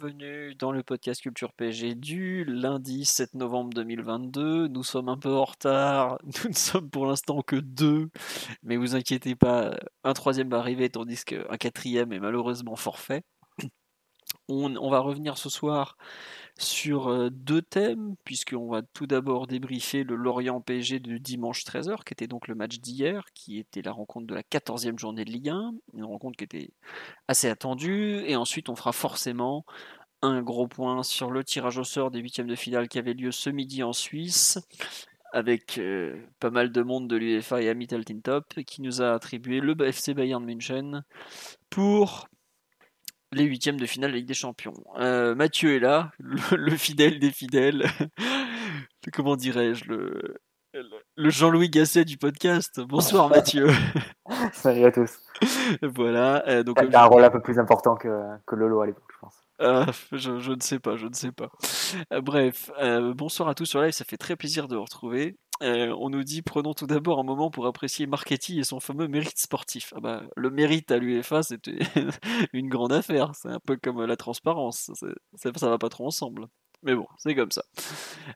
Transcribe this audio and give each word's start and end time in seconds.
Bienvenue 0.00 0.54
dans 0.54 0.72
le 0.72 0.82
podcast 0.82 1.20
Culture 1.20 1.52
PG 1.52 1.94
du 1.94 2.44
lundi 2.46 3.04
7 3.04 3.34
novembre 3.34 3.74
2022. 3.74 4.68
Nous 4.68 4.82
sommes 4.82 5.10
un 5.10 5.18
peu 5.18 5.30
en 5.30 5.44
retard, 5.44 6.18
nous 6.24 6.48
ne 6.48 6.54
sommes 6.54 6.88
pour 6.88 7.04
l'instant 7.04 7.42
que 7.42 7.56
deux, 7.56 8.08
mais 8.62 8.78
vous 8.78 8.94
inquiétez 8.94 9.34
pas, 9.34 9.76
un 10.02 10.14
troisième 10.14 10.48
va 10.48 10.58
arriver 10.58 10.88
tandis 10.88 11.22
qu'un 11.22 11.56
quatrième 11.58 12.14
est 12.14 12.18
malheureusement 12.18 12.76
forfait. 12.76 13.24
On, 14.48 14.74
on 14.76 14.90
va 14.90 15.00
revenir 15.00 15.36
ce 15.36 15.50
soir 15.50 15.98
sur 16.60 17.08
euh, 17.08 17.30
deux 17.30 17.62
thèmes, 17.62 18.14
puisqu'on 18.24 18.68
va 18.68 18.82
tout 18.82 19.06
d'abord 19.06 19.46
débriefer 19.46 20.04
le 20.04 20.14
Lorient 20.14 20.60
PSG 20.60 21.00
de 21.00 21.16
dimanche 21.16 21.64
13h, 21.64 22.04
qui 22.04 22.12
était 22.12 22.26
donc 22.26 22.48
le 22.48 22.54
match 22.54 22.78
d'hier, 22.78 23.24
qui 23.34 23.58
était 23.58 23.82
la 23.82 23.92
rencontre 23.92 24.26
de 24.26 24.34
la 24.34 24.42
14e 24.42 24.98
journée 24.98 25.24
de 25.24 25.30
Ligue 25.30 25.48
1, 25.48 25.74
une 25.94 26.04
rencontre 26.04 26.36
qui 26.36 26.44
était 26.44 26.70
assez 27.28 27.48
attendue, 27.48 28.22
et 28.26 28.36
ensuite 28.36 28.68
on 28.68 28.76
fera 28.76 28.92
forcément 28.92 29.64
un 30.22 30.42
gros 30.42 30.68
point 30.68 31.02
sur 31.02 31.30
le 31.30 31.44
tirage 31.44 31.78
au 31.78 31.84
sort 31.84 32.10
des 32.10 32.20
huitièmes 32.20 32.46
de 32.46 32.54
finale 32.54 32.88
qui 32.88 32.98
avait 32.98 33.14
lieu 33.14 33.32
ce 33.32 33.48
midi 33.50 33.82
en 33.82 33.92
Suisse, 33.92 34.58
avec 35.32 35.78
euh, 35.78 36.16
pas 36.40 36.50
mal 36.50 36.72
de 36.72 36.82
monde 36.82 37.08
de 37.08 37.16
l'UEFA 37.16 37.62
et 37.62 37.68
Amitel 37.68 38.04
Top, 38.22 38.54
qui 38.66 38.82
nous 38.82 39.00
a 39.00 39.12
attribué 39.12 39.60
le 39.60 39.74
FC 39.80 40.12
Bayern 40.14 40.44
München 40.44 41.04
pour 41.70 42.28
les 43.32 43.44
huitièmes 43.44 43.78
de 43.78 43.86
finale 43.86 44.10
de 44.10 44.14
la 44.14 44.18
Ligue 44.18 44.28
des 44.28 44.34
Champions. 44.34 44.74
Euh, 44.98 45.34
Mathieu 45.34 45.76
est 45.76 45.80
là, 45.80 46.10
le, 46.18 46.70
fidèle 46.76 47.18
des 47.18 47.30
fidèles. 47.30 47.86
Comment 49.12 49.36
dirais-je 49.36 49.84
le, 49.84 50.40
le 51.16 51.30
Jean-Louis 51.30 51.70
Gasset 51.70 52.04
du 52.04 52.16
podcast. 52.16 52.80
Bonsoir 52.80 53.28
Mathieu. 53.30 53.68
Salut 54.52 54.84
à 54.84 54.92
tous. 54.92 55.18
Voilà. 55.82 56.46
Euh, 56.48 56.62
donc, 56.62 56.78
un 56.82 57.04
rôle 57.04 57.24
un 57.24 57.30
peu 57.30 57.40
plus 57.40 57.58
important 57.58 57.94
que, 57.94 58.08
que 58.46 58.56
Lolo 58.56 58.80
à 58.80 58.86
l'époque, 58.86 59.10
je 59.12 59.18
pense. 59.20 59.36
Euh, 59.60 59.86
je, 60.12 60.52
ne 60.52 60.60
sais 60.60 60.78
pas, 60.78 60.96
je 60.96 61.06
ne 61.06 61.14
sais 61.14 61.32
pas. 61.32 61.50
bref, 62.22 62.70
bonsoir 63.14 63.48
à 63.48 63.54
tous 63.54 63.66
sur 63.66 63.82
live, 63.82 63.92
ça 63.92 64.04
fait 64.04 64.16
très 64.16 64.34
plaisir 64.34 64.68
de 64.68 64.76
vous 64.76 64.84
retrouver. 64.84 65.36
Euh, 65.62 65.94
on 65.98 66.08
nous 66.10 66.24
dit 66.24 66.42
prenons 66.42 66.72
tout 66.72 66.86
d'abord 66.86 67.18
un 67.18 67.22
moment 67.22 67.50
pour 67.50 67.66
apprécier 67.66 68.06
Marchetti 68.06 68.58
et 68.58 68.64
son 68.64 68.80
fameux 68.80 69.08
mérite 69.08 69.38
sportif. 69.38 69.92
Ah 69.96 70.00
bah, 70.00 70.22
le 70.36 70.50
mérite 70.50 70.90
à 70.90 70.98
l'UEFA, 70.98 71.42
c'était 71.42 71.78
une 72.52 72.68
grande 72.68 72.92
affaire. 72.92 73.34
C'est 73.34 73.48
un 73.48 73.60
peu 73.60 73.76
comme 73.76 74.04
la 74.04 74.16
transparence. 74.16 74.90
Ça, 74.94 75.50
ça 75.54 75.68
va 75.68 75.78
pas 75.78 75.88
trop 75.88 76.06
ensemble. 76.06 76.46
Mais 76.82 76.94
bon, 76.94 77.06
c'est 77.18 77.34
comme 77.34 77.50
ça. 77.50 77.62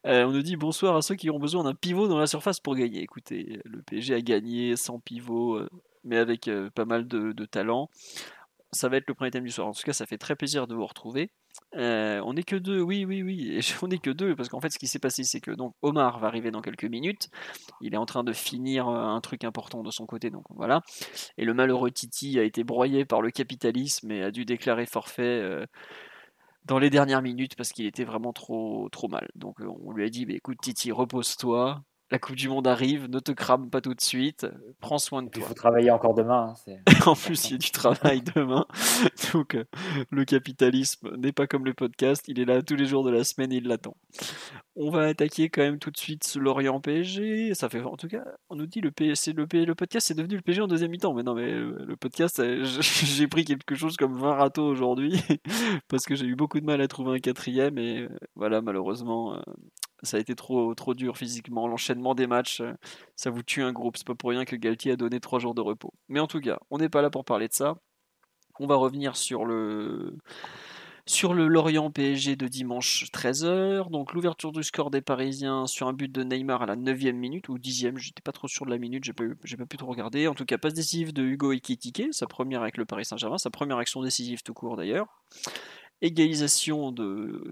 Euh, 0.06 0.24
on 0.24 0.32
nous 0.32 0.42
dit 0.42 0.56
bonsoir 0.56 0.96
à 0.96 1.02
ceux 1.02 1.14
qui 1.14 1.30
ont 1.30 1.38
besoin 1.38 1.64
d'un 1.64 1.74
pivot 1.74 2.08
dans 2.08 2.18
la 2.18 2.26
surface 2.26 2.60
pour 2.60 2.76
gagner. 2.76 3.00
Écoutez, 3.00 3.60
le 3.64 3.82
PSG 3.82 4.14
a 4.14 4.20
gagné 4.20 4.76
sans 4.76 5.00
pivot, 5.00 5.56
euh, 5.56 5.70
mais 6.02 6.18
avec 6.18 6.50
pas 6.74 6.84
mal 6.84 7.08
de, 7.08 7.32
de 7.32 7.44
talent 7.46 7.88
ça 8.74 8.88
va 8.88 8.96
être 8.96 9.08
le 9.08 9.14
premier 9.14 9.30
thème 9.30 9.44
du 9.44 9.50
soir. 9.50 9.68
En 9.68 9.72
tout 9.72 9.82
cas, 9.82 9.92
ça 9.92 10.06
fait 10.06 10.18
très 10.18 10.36
plaisir 10.36 10.66
de 10.66 10.74
vous 10.74 10.86
retrouver. 10.86 11.30
Euh, 11.76 12.20
on 12.24 12.34
n'est 12.34 12.42
que 12.42 12.56
deux, 12.56 12.80
oui, 12.80 13.04
oui, 13.04 13.22
oui. 13.22 13.60
on 13.82 13.88
n'est 13.88 13.98
que 13.98 14.10
deux 14.10 14.36
parce 14.36 14.48
qu'en 14.48 14.60
fait, 14.60 14.70
ce 14.70 14.78
qui 14.78 14.86
s'est 14.86 14.98
passé, 14.98 15.24
c'est 15.24 15.40
que 15.40 15.50
donc 15.50 15.74
Omar 15.82 16.18
va 16.18 16.28
arriver 16.28 16.50
dans 16.50 16.62
quelques 16.62 16.84
minutes. 16.84 17.28
Il 17.80 17.94
est 17.94 17.98
en 17.98 18.06
train 18.06 18.24
de 18.24 18.32
finir 18.32 18.88
euh, 18.88 18.96
un 18.96 19.20
truc 19.20 19.44
important 19.44 19.82
de 19.82 19.90
son 19.90 20.06
côté, 20.06 20.30
donc 20.30 20.44
voilà. 20.50 20.82
Et 21.36 21.44
le 21.44 21.54
malheureux 21.54 21.90
Titi 21.90 22.38
a 22.38 22.42
été 22.42 22.64
broyé 22.64 23.04
par 23.04 23.22
le 23.22 23.30
capitalisme 23.30 24.10
et 24.10 24.22
a 24.22 24.30
dû 24.30 24.44
déclarer 24.44 24.86
forfait. 24.86 25.22
Euh, 25.22 25.66
dans 26.66 26.78
les 26.78 26.88
dernières 26.88 27.20
minutes 27.20 27.56
parce 27.56 27.72
qu'il 27.72 27.84
était 27.84 28.04
vraiment 28.04 28.32
trop 28.32 28.88
trop 28.90 29.08
mal. 29.08 29.28
Donc 29.34 29.56
on 29.60 29.92
lui 29.92 30.02
a 30.04 30.08
dit 30.08 30.24
écoute 30.30 30.56
Titi 30.62 30.92
repose-toi, 30.92 31.82
la 32.10 32.18
Coupe 32.18 32.36
du 32.36 32.48
Monde 32.48 32.66
arrive, 32.66 33.08
ne 33.08 33.18
te 33.18 33.32
crame 33.32 33.70
pas 33.70 33.80
tout 33.80 33.94
de 33.94 34.00
suite, 34.00 34.46
prends 34.80 34.98
soin 34.98 35.22
de 35.22 35.30
toi. 35.30 35.42
Il 35.42 35.48
faut 35.48 35.54
travailler 35.54 35.90
encore 35.90 36.14
demain. 36.14 36.54
Hein, 36.68 36.74
en 37.06 37.14
plus, 37.14 37.48
il 37.48 37.52
y 37.52 37.54
a 37.54 37.58
du 37.58 37.70
travail 37.70 38.22
demain. 38.34 38.66
Donc, 39.32 39.54
euh, 39.54 39.64
le 40.10 40.24
capitalisme 40.24 41.16
n'est 41.16 41.32
pas 41.32 41.46
comme 41.46 41.64
le 41.64 41.74
podcast, 41.74 42.24
il 42.28 42.38
est 42.38 42.44
là 42.44 42.62
tous 42.62 42.76
les 42.76 42.86
jours 42.86 43.04
de 43.04 43.10
la 43.10 43.24
semaine 43.24 43.52
et 43.52 43.56
il 43.56 43.66
l'attend. 43.66 43.96
On 44.76 44.90
va 44.90 45.04
attaquer 45.04 45.48
quand 45.48 45.62
même 45.62 45.78
tout 45.78 45.90
de 45.90 45.96
suite 45.96 46.34
Lorient 46.36 46.80
PSG. 46.80 47.54
Ça 47.54 47.68
fait, 47.68 47.80
en 47.80 47.96
tout 47.96 48.08
cas, 48.08 48.24
on 48.50 48.56
nous 48.56 48.66
dit 48.66 48.80
le, 48.80 48.90
le, 48.98 49.46
P, 49.46 49.64
le 49.64 49.74
podcast 49.74 50.08
c'est 50.08 50.14
devenu 50.14 50.36
le 50.36 50.42
PSG 50.42 50.62
en 50.62 50.68
deuxième 50.68 50.90
mi-temps. 50.90 51.14
Mais 51.14 51.22
non, 51.22 51.34
mais 51.34 51.52
le, 51.52 51.96
podcast, 51.96 52.38
euh, 52.40 52.64
j'ai 52.80 53.28
pris 53.28 53.44
quelque 53.44 53.74
chose 53.74 53.96
comme 53.96 54.18
20 54.18 54.34
râteaux 54.34 54.66
aujourd'hui 54.66 55.20
parce 55.88 56.04
que 56.04 56.14
j'ai 56.14 56.26
eu 56.26 56.36
beaucoup 56.36 56.60
de 56.60 56.66
mal 56.66 56.80
à 56.80 56.88
trouver 56.88 57.16
un 57.16 57.20
quatrième 57.20 57.78
et 57.78 58.00
euh, 58.02 58.08
voilà, 58.34 58.60
malheureusement, 58.60 59.40
ça 60.04 60.16
a 60.16 60.20
été 60.20 60.34
trop, 60.34 60.74
trop 60.74 60.94
dur 60.94 61.16
physiquement. 61.16 61.68
L'enchaînement 61.68 62.14
des 62.14 62.26
matchs, 62.26 62.60
euh, 62.60 62.74
ça 63.16 63.30
vous 63.30 63.42
tue 63.42 63.62
un 63.62 63.72
groupe. 63.72 63.96
C'est 63.96 64.06
pas 64.06 64.14
pour 64.14 64.30
rien 64.30 64.44
que 64.44 64.56
Galtier 64.56 64.92
a 64.92 64.96
donné 64.96 65.20
trois 65.20 65.38
jours 65.38 65.54
de 65.54 65.60
repos. 65.60 65.92
Mais 66.08 66.20
en 66.20 66.26
tout 66.26 66.40
cas, 66.40 66.58
on 66.70 66.78
n'est 66.78 66.88
pas 66.88 67.02
là 67.02 67.10
pour 67.10 67.24
parler 67.24 67.48
de 67.48 67.54
ça. 67.54 67.76
On 68.60 68.66
va 68.66 68.76
revenir 68.76 69.16
sur 69.16 69.44
le 69.44 70.16
sur 71.06 71.34
le 71.34 71.48
Lorient 71.48 71.90
PSG 71.90 72.36
de 72.36 72.48
dimanche 72.48 73.06
13h. 73.12 73.90
Donc 73.90 74.12
l'ouverture 74.14 74.52
du 74.52 74.62
score 74.62 74.90
des 74.90 75.02
Parisiens 75.02 75.66
sur 75.66 75.86
un 75.86 75.92
but 75.92 76.10
de 76.10 76.22
Neymar 76.22 76.62
à 76.62 76.66
la 76.66 76.76
9 76.76 76.98
minute 77.14 77.48
ou 77.48 77.58
10e, 77.58 77.98
j'étais 77.98 78.22
pas 78.22 78.32
trop 78.32 78.48
sûr 78.48 78.64
de 78.64 78.70
la 78.70 78.78
minute, 78.78 79.04
j'ai 79.04 79.12
pas, 79.12 79.24
pas 79.24 79.66
pu 79.66 79.76
trop 79.76 79.90
regarder. 79.90 80.28
En 80.28 80.34
tout 80.34 80.44
cas, 80.44 80.58
passe 80.58 80.74
décisive 80.74 81.12
de 81.12 81.22
Hugo 81.22 81.52
Ekitike, 81.52 82.08
sa 82.12 82.26
première 82.26 82.62
avec 82.62 82.76
le 82.76 82.86
Paris 82.86 83.04
Saint-Germain, 83.04 83.38
sa 83.38 83.50
première 83.50 83.78
action 83.78 84.02
décisive 84.02 84.42
tout 84.42 84.54
court 84.54 84.76
d'ailleurs. 84.76 85.22
Égalisation 86.04 86.92
de 86.92 87.50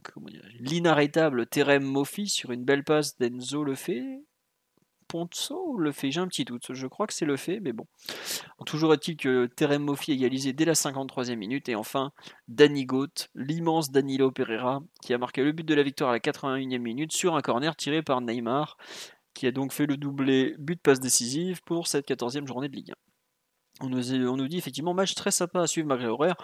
l'inarrêtable 0.61 1.47
Terem 1.47 1.83
Mofi 1.83 2.29
sur 2.29 2.51
une 2.51 2.67
belle 2.67 2.85
passe 2.85 3.17
d'Enzo 3.17 3.65
Lefebvre. 3.65 4.21
Ponzo 5.09 5.79
le 5.79 5.91
fait, 5.91 6.11
j'ai 6.11 6.21
un 6.21 6.29
petit 6.29 6.45
doute, 6.45 6.75
je 6.75 6.87
crois 6.87 7.07
que 7.07 7.15
c'est 7.15 7.25
le 7.25 7.39
fait, 7.39 7.61
mais 7.61 7.73
bon. 7.73 7.87
Toujours 8.67 8.93
est-il 8.93 9.17
que 9.17 9.47
Terem 9.47 9.83
Mofi 9.83 10.13
égalisé 10.13 10.53
dès 10.53 10.67
la 10.67 10.75
53e 10.75 11.35
minute, 11.37 11.71
et 11.71 11.75
enfin 11.75 12.13
Danny 12.47 12.85
Goat, 12.85 13.31
l'immense 13.35 13.91
Danilo 13.91 14.31
Pereira, 14.31 14.83
qui 15.01 15.15
a 15.15 15.19
marqué 15.19 15.43
le 15.43 15.53
but 15.53 15.65
de 15.65 15.75
la 15.75 15.83
victoire 15.83 16.11
à 16.11 16.13
la 16.13 16.19
81e 16.19 16.77
minute 16.77 17.13
sur 17.13 17.35
un 17.35 17.41
corner 17.41 17.75
tiré 17.75 18.03
par 18.03 18.21
Neymar, 18.21 18.77
qui 19.33 19.47
a 19.47 19.51
donc 19.51 19.73
fait 19.73 19.87
le 19.87 19.97
doublé 19.97 20.57
but-passe 20.59 21.01
décisive 21.01 21.63
pour 21.63 21.87
cette 21.87 22.07
14e 22.07 22.47
journée 22.47 22.69
de 22.69 22.77
Ligue 22.77 22.91
1. 22.91 22.95
On 23.81 23.89
nous, 23.89 24.13
on 24.13 24.37
nous, 24.37 24.49
dit 24.49 24.59
effectivement 24.59 24.93
match 24.93 25.15
très 25.15 25.31
sympa 25.31 25.63
à 25.63 25.67
suivre 25.67 25.89
malgré 25.89 26.07
l'horaire 26.07 26.37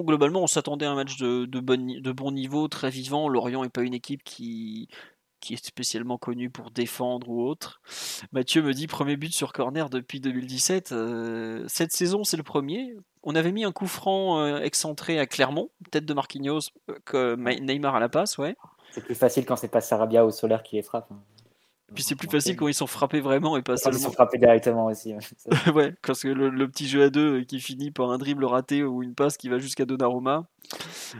globalement, 0.00 0.42
on 0.42 0.46
s'attendait 0.46 0.86
à 0.86 0.90
un 0.90 0.94
match 0.94 1.18
de, 1.18 1.60
bon, 1.60 2.32
niveau, 2.32 2.68
très 2.68 2.90
vivant. 2.90 3.28
Lorient 3.28 3.62
n'est 3.62 3.68
pas 3.68 3.82
une 3.82 3.94
équipe 3.94 4.22
qui, 4.24 4.88
est 5.50 5.64
spécialement 5.64 6.18
connue 6.18 6.50
pour 6.50 6.70
défendre 6.70 7.28
ou 7.28 7.46
autre. 7.46 7.82
Mathieu 8.32 8.62
me 8.62 8.72
dit 8.72 8.86
premier 8.86 9.16
but 9.16 9.34
sur 9.34 9.52
corner 9.52 9.90
depuis 9.90 10.20
2017. 10.20 10.92
Euh, 10.92 11.64
cette 11.68 11.92
saison, 11.92 12.24
c'est 12.24 12.36
le 12.36 12.42
premier. 12.42 12.96
On 13.22 13.34
avait 13.34 13.52
mis 13.52 13.64
un 13.64 13.72
coup 13.72 13.86
franc 13.86 14.40
euh, 14.40 14.60
excentré 14.60 15.18
à 15.18 15.26
Clermont, 15.26 15.70
tête 15.90 16.06
de 16.06 16.14
Marquinhos, 16.14 16.70
euh, 16.88 16.94
que 17.04 17.36
Neymar 17.36 17.94
à 17.94 18.00
la 18.00 18.08
passe, 18.08 18.38
ouais. 18.38 18.56
C'est 18.92 19.04
plus 19.04 19.14
facile 19.14 19.46
quand 19.46 19.56
c'est 19.56 19.68
pas 19.68 19.80
Sarabia 19.80 20.24
ou 20.24 20.30
Solaire 20.30 20.62
qui 20.62 20.76
les 20.76 20.82
frappe. 20.82 21.10
Hein. 21.10 21.20
Puis 21.94 22.02
c'est 22.02 22.14
plus 22.14 22.28
facile 22.28 22.56
quand 22.56 22.68
ils 22.68 22.74
sont 22.74 22.86
frappés 22.86 23.20
vraiment 23.20 23.56
et 23.56 23.62
pas 23.62 23.76
seulement. 23.76 23.98
Ils 23.98 24.02
sont 24.02 24.12
frappés 24.12 24.38
directement 24.38 24.86
aussi. 24.86 25.14
ouais, 25.74 25.94
parce 26.02 26.22
que 26.22 26.28
le, 26.28 26.68
petit 26.68 26.88
jeu 26.88 27.02
à 27.02 27.10
deux 27.10 27.42
qui 27.42 27.60
finit 27.60 27.90
par 27.90 28.10
un 28.10 28.18
dribble 28.18 28.44
raté 28.44 28.82
ou 28.82 29.02
une 29.02 29.14
passe 29.14 29.36
qui 29.36 29.48
va 29.48 29.58
jusqu'à 29.58 29.84
Donnarumma. 29.84 30.46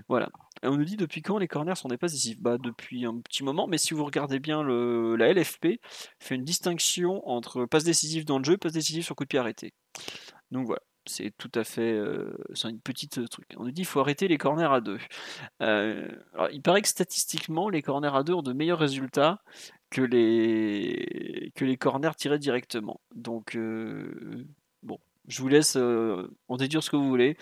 Voilà. 0.09 0.31
on 0.63 0.77
nous 0.77 0.85
dit 0.85 0.97
depuis 0.97 1.21
quand 1.21 1.39
les 1.39 1.49
corners 1.49 1.77
sont 1.77 1.89
des 1.89 1.99
passes 1.99 2.13
décisives 2.13 2.41
Bah 2.41 2.57
depuis 2.59 3.05
un 3.05 3.19
petit 3.19 3.45
moment, 3.45 3.67
mais 3.67 3.79
si 3.79 3.95
vous 3.95 4.05
regardez 4.05 4.39
bien 4.39 4.63
le, 4.63 5.17
la 5.17 5.33
LFP 5.33 5.81
fait 6.19 6.35
une 6.35 6.45
distinction 6.45 7.29
entre 7.29 7.67
passe 7.67 7.85
décisive 7.85 8.25
dans 8.25 8.39
le 8.39 8.45
jeu 8.45 8.55
et 8.55 8.59
passe 8.59 8.73
décisive 8.73 9.05
sur 9.05 9.15
coup 9.15 9.25
de 9.25 9.29
pied 9.29 9.39
arrêté. 9.39 9.75
Donc 10.51 10.67
voilà 10.67 10.81
c'est 11.07 11.33
tout 11.37 11.51
à 11.55 11.65
fait 11.65 11.93
euh, 11.93 12.33
c'est 12.55 12.71
une 12.71 12.81
petite 12.81 13.29
truc. 13.29 13.47
On 13.57 13.65
nous 13.65 13.71
dit 13.71 13.83
qu'il 13.83 13.87
faut 13.87 14.01
arrêter 14.01 14.29
les 14.29 14.39
corners 14.39 14.73
à 14.73 14.81
deux. 14.81 14.99
Euh, 15.63 16.09
il 16.53 16.63
paraît 16.63 16.83
que 16.83 16.89
statistiquement, 16.89 17.69
les 17.69 17.83
corners 17.83 18.15
à 18.15 18.23
deux 18.23 18.35
ont 18.35 18.43
de 18.43 18.53
meilleurs 18.53 18.79
résultats 18.79 19.43
que 19.93 20.03
les, 20.03 21.77
corners 21.79 22.15
tirés 22.17 22.39
directement. 22.39 23.01
Donc, 23.15 23.57
euh, 23.57 24.47
bon, 24.83 24.99
Je 25.29 25.41
vous 25.43 25.49
laisse 25.49 25.77
euh, 25.77 26.29
en 26.49 26.57
déduire 26.57 26.83
ce 26.83 26.91
que 26.91 26.97
vous 26.97 27.09
voulez. 27.09 27.37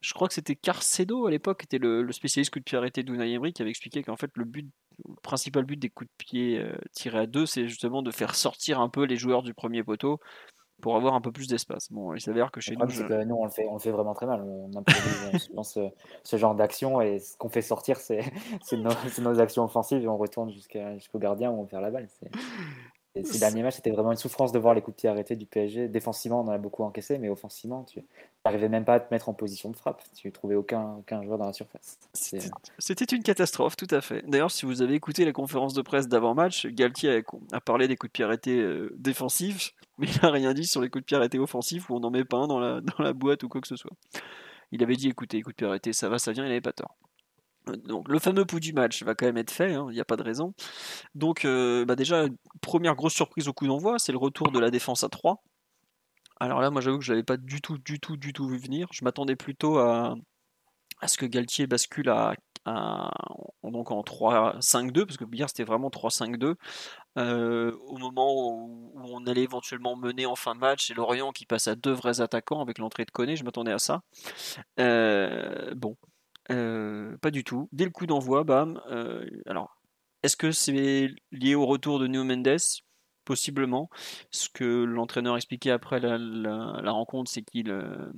Je 0.00 0.12
crois 0.14 0.26
que 0.28 0.34
c'était 0.34 0.56
Carcedo 0.56 1.26
à 1.26 1.30
l'époque, 1.30 1.60
qui 1.60 1.64
était 1.66 1.78
le, 1.78 2.10
spécialiste 2.12 2.52
coup 2.52 2.58
de 2.58 2.64
pied 2.64 2.78
arrêté 2.78 3.02
d'Unai 3.02 3.32
Emery, 3.32 3.52
qui 3.52 3.62
avait 3.62 3.70
expliqué 3.70 4.02
qu'en 4.02 4.16
fait 4.16 4.30
le 4.34 4.44
but, 4.44 4.68
le 5.08 5.14
principal 5.22 5.64
but 5.64 5.76
des 5.78 5.90
coups 5.90 6.10
de 6.10 6.24
pied 6.24 6.58
euh, 6.58 6.76
tirés 6.92 7.20
à 7.20 7.26
deux, 7.26 7.46
c'est 7.46 7.68
justement 7.68 8.02
de 8.02 8.10
faire 8.10 8.34
sortir 8.34 8.80
un 8.80 8.88
peu 8.88 9.04
les 9.04 9.16
joueurs 9.16 9.42
du 9.42 9.54
premier 9.54 9.84
poteau 9.84 10.20
pour 10.80 10.96
avoir 10.96 11.14
un 11.14 11.20
peu 11.20 11.30
plus 11.32 11.46
d'espace. 11.48 11.90
Bon, 11.92 12.14
il 12.14 12.20
s'avère 12.20 12.50
que 12.50 12.60
chez 12.60 12.72
nous, 12.72 12.78
problème, 12.78 12.96
je- 12.96 13.02
c'est 13.02 13.08
que 13.08 13.24
nous, 13.24 13.36
on 13.36 13.44
le 13.44 13.50
fait, 13.50 13.66
on 13.68 13.74
le 13.74 13.78
fait 13.78 13.90
vraiment 13.90 14.14
très 14.14 14.26
mal. 14.26 14.42
On 14.42 14.70
improvise 14.76 15.42
souvent 15.42 15.62
ce, 15.62 15.88
ce 16.24 16.36
genre 16.36 16.54
d'action 16.54 17.00
et 17.00 17.18
ce 17.18 17.36
qu'on 17.36 17.48
fait 17.48 17.62
sortir, 17.62 17.98
c'est 17.98 18.20
nos, 18.72 18.90
nos 19.20 19.40
actions 19.40 19.64
offensives 19.64 20.02
et 20.02 20.08
on 20.08 20.16
retourne 20.16 20.50
jusqu'au 20.50 21.18
gardien 21.18 21.50
où 21.50 21.60
on 21.60 21.66
perd 21.66 21.82
la 21.82 21.90
balle. 21.90 22.08
Et 23.16 23.24
Ces 23.24 23.40
derniers 23.40 23.62
matchs, 23.64 23.76
c'était 23.76 23.90
vraiment 23.90 24.12
une 24.12 24.16
souffrance 24.18 24.52
de 24.52 24.58
voir 24.60 24.72
les 24.72 24.82
coups 24.82 24.96
de 24.96 25.00
pied 25.00 25.08
arrêtés 25.08 25.34
du 25.34 25.44
PSG. 25.44 25.88
Défensivement, 25.88 26.40
on 26.42 26.44
en 26.44 26.50
a 26.52 26.58
beaucoup 26.58 26.84
encaissé, 26.84 27.18
mais 27.18 27.28
offensivement, 27.28 27.82
tu 27.82 28.04
n'arrivais 28.44 28.68
même 28.68 28.84
pas 28.84 28.94
à 28.94 29.00
te 29.00 29.12
mettre 29.12 29.28
en 29.28 29.34
position 29.34 29.68
de 29.68 29.76
frappe. 29.76 30.00
Tu 30.14 30.30
trouvais 30.30 30.54
aucun, 30.54 30.94
aucun 30.98 31.20
joueur 31.24 31.36
dans 31.36 31.46
la 31.46 31.52
surface. 31.52 31.98
C'est- 32.12 32.38
C'était- 32.78 33.16
une 33.16 33.24
catastrophe, 33.24 33.76
tout 33.76 33.88
à 33.90 34.00
fait. 34.00 34.22
D'ailleurs, 34.28 34.52
si 34.52 34.64
vous 34.64 34.80
avez 34.80 34.94
écouté 34.94 35.24
la 35.24 35.32
conférence 35.32 35.74
de 35.74 35.82
presse 35.82 36.06
d'avant-match, 36.06 36.66
Galtier 36.68 37.16
a, 37.16 37.56
a 37.56 37.60
parlé 37.60 37.88
des 37.88 37.96
coups 37.96 38.10
de 38.10 38.12
pied 38.12 38.24
arrêtés 38.24 38.60
euh, 38.60 38.94
défensifs, 38.96 39.74
mais 39.98 40.06
il 40.06 40.20
n'a 40.22 40.30
rien 40.30 40.54
dit 40.54 40.64
sur 40.66 40.80
les 40.80 40.88
coups 40.88 41.02
de 41.02 41.06
pied 41.06 41.16
arrêtés 41.16 41.40
offensifs 41.40 41.90
où 41.90 41.96
on 41.96 42.00
n'en 42.00 42.10
met 42.10 42.24
pas 42.24 42.36
un 42.36 42.46
dans 42.46 42.60
la, 42.60 42.80
dans 42.98 43.02
la 43.02 43.12
boîte 43.12 43.42
ou 43.42 43.48
quoi 43.48 43.60
que 43.60 43.66
ce 43.68 43.74
soit. 43.76 43.90
Il 44.70 44.84
avait 44.84 44.94
dit 44.94 45.08
écoutez, 45.08 45.38
les 45.38 45.42
coups 45.42 45.54
de 45.54 45.58
pied 45.58 45.66
arrêtés, 45.66 45.92
ça 45.92 46.08
va, 46.08 46.20
ça 46.20 46.30
vient, 46.30 46.44
il 46.44 46.48
n'avait 46.48 46.60
pas 46.60 46.72
tort. 46.72 46.94
Donc, 47.66 48.08
le 48.08 48.18
fameux 48.18 48.44
pouls 48.44 48.60
du 48.60 48.72
match 48.72 49.02
va 49.02 49.14
quand 49.14 49.26
même 49.26 49.36
être 49.36 49.50
fait, 49.50 49.74
hein, 49.74 49.86
il 49.90 49.94
n'y 49.94 50.00
a 50.00 50.04
pas 50.04 50.16
de 50.16 50.22
raison. 50.22 50.54
Donc, 51.14 51.44
euh, 51.44 51.84
bah 51.84 51.96
déjà, 51.96 52.26
première 52.60 52.96
grosse 52.96 53.14
surprise 53.14 53.48
au 53.48 53.52
coup 53.52 53.66
d'envoi, 53.66 53.98
c'est 53.98 54.12
le 54.12 54.18
retour 54.18 54.50
de 54.50 54.58
la 54.58 54.70
défense 54.70 55.04
à 55.04 55.08
3. 55.08 55.42
Alors 56.40 56.60
là, 56.60 56.70
moi 56.70 56.80
j'avoue 56.80 56.98
que 56.98 57.04
je 57.04 57.12
l'avais 57.12 57.22
pas 57.22 57.36
du 57.36 57.60
tout, 57.60 57.78
du 57.78 58.00
tout, 58.00 58.16
du 58.16 58.32
tout 58.32 58.48
vu 58.48 58.58
venir. 58.58 58.88
Je 58.92 59.04
m'attendais 59.04 59.36
plutôt 59.36 59.78
à, 59.78 60.16
à 61.00 61.08
ce 61.08 61.18
que 61.18 61.26
Galtier 61.26 61.66
bascule 61.66 62.08
à, 62.08 62.34
donc 63.64 63.90
en 63.90 64.02
3-5-2, 64.02 65.06
parce 65.06 65.16
que 65.16 65.24
hier 65.32 65.48
c'était 65.48 65.64
vraiment 65.64 65.88
3-5-2, 65.88 66.54
euh, 67.18 67.76
au 67.86 67.96
moment 67.96 68.34
où, 68.34 68.92
on 68.94 69.26
allait 69.26 69.42
éventuellement 69.42 69.96
mener 69.96 70.26
en 70.26 70.36
fin 70.36 70.54
de 70.54 70.60
match, 70.60 70.90
et 70.90 70.94
Lorient 70.94 71.32
qui 71.32 71.46
passe 71.46 71.68
à 71.68 71.74
deux 71.74 71.92
vrais 71.92 72.20
attaquants 72.20 72.60
avec 72.60 72.78
l'entrée 72.78 73.04
de 73.04 73.10
Koné, 73.10 73.36
je 73.36 73.44
m'attendais 73.44 73.72
à 73.72 73.78
ça. 73.78 74.02
Euh, 74.78 75.74
bon, 75.74 75.96
euh, 76.50 77.16
pas 77.18 77.30
du 77.30 77.44
tout. 77.44 77.68
Dès 77.72 77.84
le 77.84 77.90
coup 77.90 78.06
d'envoi, 78.06 78.44
bam. 78.44 78.80
euh, 78.90 79.24
alors, 79.46 79.76
est-ce 80.22 80.36
que 80.36 80.52
c'est 80.52 81.10
lié 81.32 81.54
au 81.54 81.66
retour 81.66 81.98
de 81.98 82.06
Nuno 82.06 82.24
Mendes? 82.24 82.58
Possiblement. 83.24 83.88
Ce 84.30 84.48
que 84.48 84.84
l'entraîneur 84.84 85.36
expliquait 85.36 85.70
après 85.70 86.00
la, 86.00 86.92
rencontre, 86.92 87.30
c'est 87.30 87.42
qu'il 87.42 87.70
euh, 87.70 88.10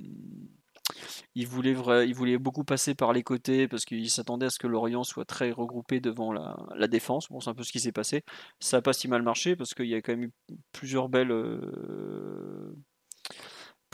voulait, 1.45 1.75
il 2.07 2.15
voulait 2.15 2.37
beaucoup 2.37 2.63
passer 2.63 2.95
par 2.95 3.13
les 3.13 3.21
côtés 3.21 3.67
parce 3.67 3.85
qu'il 3.85 4.09
s'attendait 4.09 4.47
à 4.47 4.49
ce 4.49 4.59
que 4.59 4.67
Lorient 4.67 5.03
soit 5.03 5.25
très 5.25 5.51
regroupé 5.51 5.99
devant 5.99 6.33
la, 6.33 6.57
la 6.75 6.87
défense. 6.87 7.27
Bon, 7.29 7.39
c'est 7.39 7.49
un 7.49 7.53
peu 7.53 7.63
ce 7.63 7.71
qui 7.71 7.79
s'est 7.79 7.91
passé. 7.91 8.23
Ça 8.59 8.77
n'a 8.77 8.81
pas 8.81 8.93
si 8.93 9.07
mal 9.07 9.21
marché 9.21 9.55
parce 9.55 9.73
qu'il 9.73 9.87
y 9.87 9.95
a 9.95 10.01
quand 10.01 10.13
même 10.13 10.23
eu 10.23 10.31
plusieurs 10.71 11.09
belles, 11.09 11.31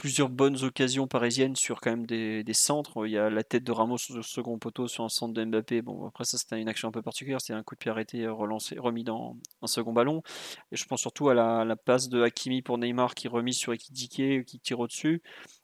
plusieurs 0.00 0.30
bonnes 0.30 0.64
occasions 0.64 1.06
parisiennes 1.06 1.56
sur 1.56 1.82
quand 1.82 1.90
même 1.90 2.06
des, 2.06 2.42
des 2.42 2.54
centres. 2.54 3.06
Il 3.06 3.12
y 3.12 3.18
a 3.18 3.28
la 3.28 3.44
tête 3.44 3.64
de 3.64 3.70
Ramos 3.70 3.98
sur 3.98 4.24
second 4.24 4.58
poteau 4.58 4.88
sur 4.88 5.04
un 5.04 5.10
centre 5.10 5.34
de 5.34 5.44
Mbappé. 5.44 5.82
Bon, 5.82 6.06
après 6.06 6.24
ça 6.24 6.38
c'était 6.38 6.58
une 6.58 6.70
action 6.70 6.88
un 6.88 6.90
peu 6.90 7.02
particulière. 7.02 7.38
C'était 7.42 7.52
un 7.52 7.62
coup 7.62 7.74
de 7.74 7.80
pied 7.80 7.90
arrêté, 7.90 8.24
euh, 8.24 8.32
relancé, 8.32 8.78
remis 8.78 9.04
dans 9.04 9.36
un 9.60 9.66
second 9.66 9.92
ballon. 9.92 10.22
Et 10.72 10.76
je 10.76 10.86
pense 10.86 11.02
surtout 11.02 11.28
à 11.28 11.34
la, 11.34 11.76
passe 11.76 12.08
de 12.08 12.22
Hakimi 12.22 12.62
pour 12.62 12.78
Neymar 12.78 13.14
qui 13.14 13.28
remise 13.28 13.58
sur 13.58 13.74
Ekitike 13.74 14.46
qui 14.46 14.58
tire 14.58 14.80
au-dessus, 14.80 15.20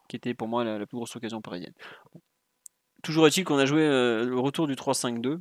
qui 0.06 0.16
était 0.16 0.34
pour 0.34 0.48
moi 0.48 0.64
la, 0.64 0.84
plus 0.84 0.98
grosse 0.98 1.16
occasion 1.16 1.40
parisienne. 1.40 1.72
Toujours 3.02 3.26
est-il 3.26 3.44
qu'on 3.44 3.56
a 3.56 3.64
joué 3.64 3.80
euh, 3.80 4.26
le 4.26 4.38
retour 4.38 4.66
du 4.66 4.74
3-5-2. 4.74 5.40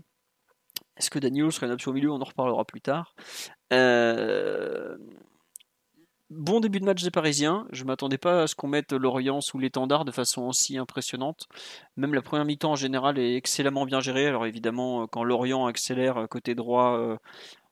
Est-ce 0.95 1.09
que 1.09 1.19
Daniel 1.19 1.51
serait 1.51 1.65
une 1.65 1.73
option 1.73 1.91
au 1.91 1.93
milieu? 1.93 2.11
On 2.13 2.21
en 2.21 2.23
reparlera 2.23 2.63
plus 2.63 2.79
tard. 2.79 3.13
Euh, 3.73 4.95
Bon 6.31 6.59
début 6.59 6.79
de 6.79 6.85
match 6.85 7.03
des 7.03 7.11
Parisiens. 7.11 7.67
Je 7.71 7.83
m'attendais 7.83 8.17
pas 8.17 8.41
à 8.41 8.47
ce 8.47 8.55
qu'on 8.55 8.67
mette 8.67 8.93
Lorient 8.93 9.41
sous 9.41 9.59
l'étendard 9.59 10.05
de 10.05 10.11
façon 10.11 10.41
aussi 10.47 10.75
impressionnante. 10.75 11.47
Même 11.97 12.15
la 12.15 12.23
première 12.23 12.45
mi-temps 12.45 12.71
en 12.71 12.75
général 12.75 13.19
est 13.19 13.35
excellemment 13.35 13.85
bien 13.85 13.99
gérée. 13.99 14.25
Alors 14.25 14.47
évidemment, 14.47 15.03
euh, 15.03 15.05
quand 15.05 15.23
Lorient 15.23 15.67
accélère 15.67 16.17
euh, 16.17 16.25
côté 16.25 16.55
droit 16.55 16.97
euh, 16.97 17.17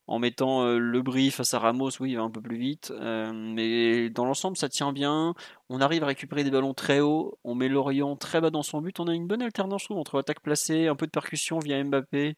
en 0.08 0.20
mettant 0.20 0.66
euh, 0.66 0.80
le 0.80 1.02
brief 1.02 1.36
face 1.36 1.54
à 1.54 1.60
Ramos, 1.60 1.92
oui, 2.02 2.12
il 2.12 2.18
va 2.18 2.24
un 2.24 2.30
peu 2.30 2.42
plus 2.42 2.58
vite. 2.58 2.92
Euh, 2.92 3.32
mais 3.34 4.10
dans 4.10 4.26
l'ensemble, 4.26 4.58
ça 4.58 4.68
tient 4.68 4.92
bien. 4.92 5.34
On 5.70 5.80
arrive 5.80 6.04
à 6.04 6.08
récupérer 6.08 6.44
des 6.44 6.52
ballons 6.52 6.74
très 6.74 7.00
hauts. 7.00 7.38
On 7.46 7.56
met 7.56 7.70
Lorient 7.70 8.16
très 8.18 8.42
bas 8.42 8.50
dans 8.50 8.64
son 8.64 8.82
but. 8.82 9.00
On 9.00 9.08
a 9.08 9.14
une 9.14 9.28
bonne 9.28 9.42
alternance 9.42 9.90
entre 9.90 10.20
attaque 10.20 10.42
placée, 10.42 10.88
un 10.88 10.96
peu 10.96 11.06
de 11.06 11.12
percussion 11.12 11.60
via 11.60 11.82
Mbappé, 11.82 12.36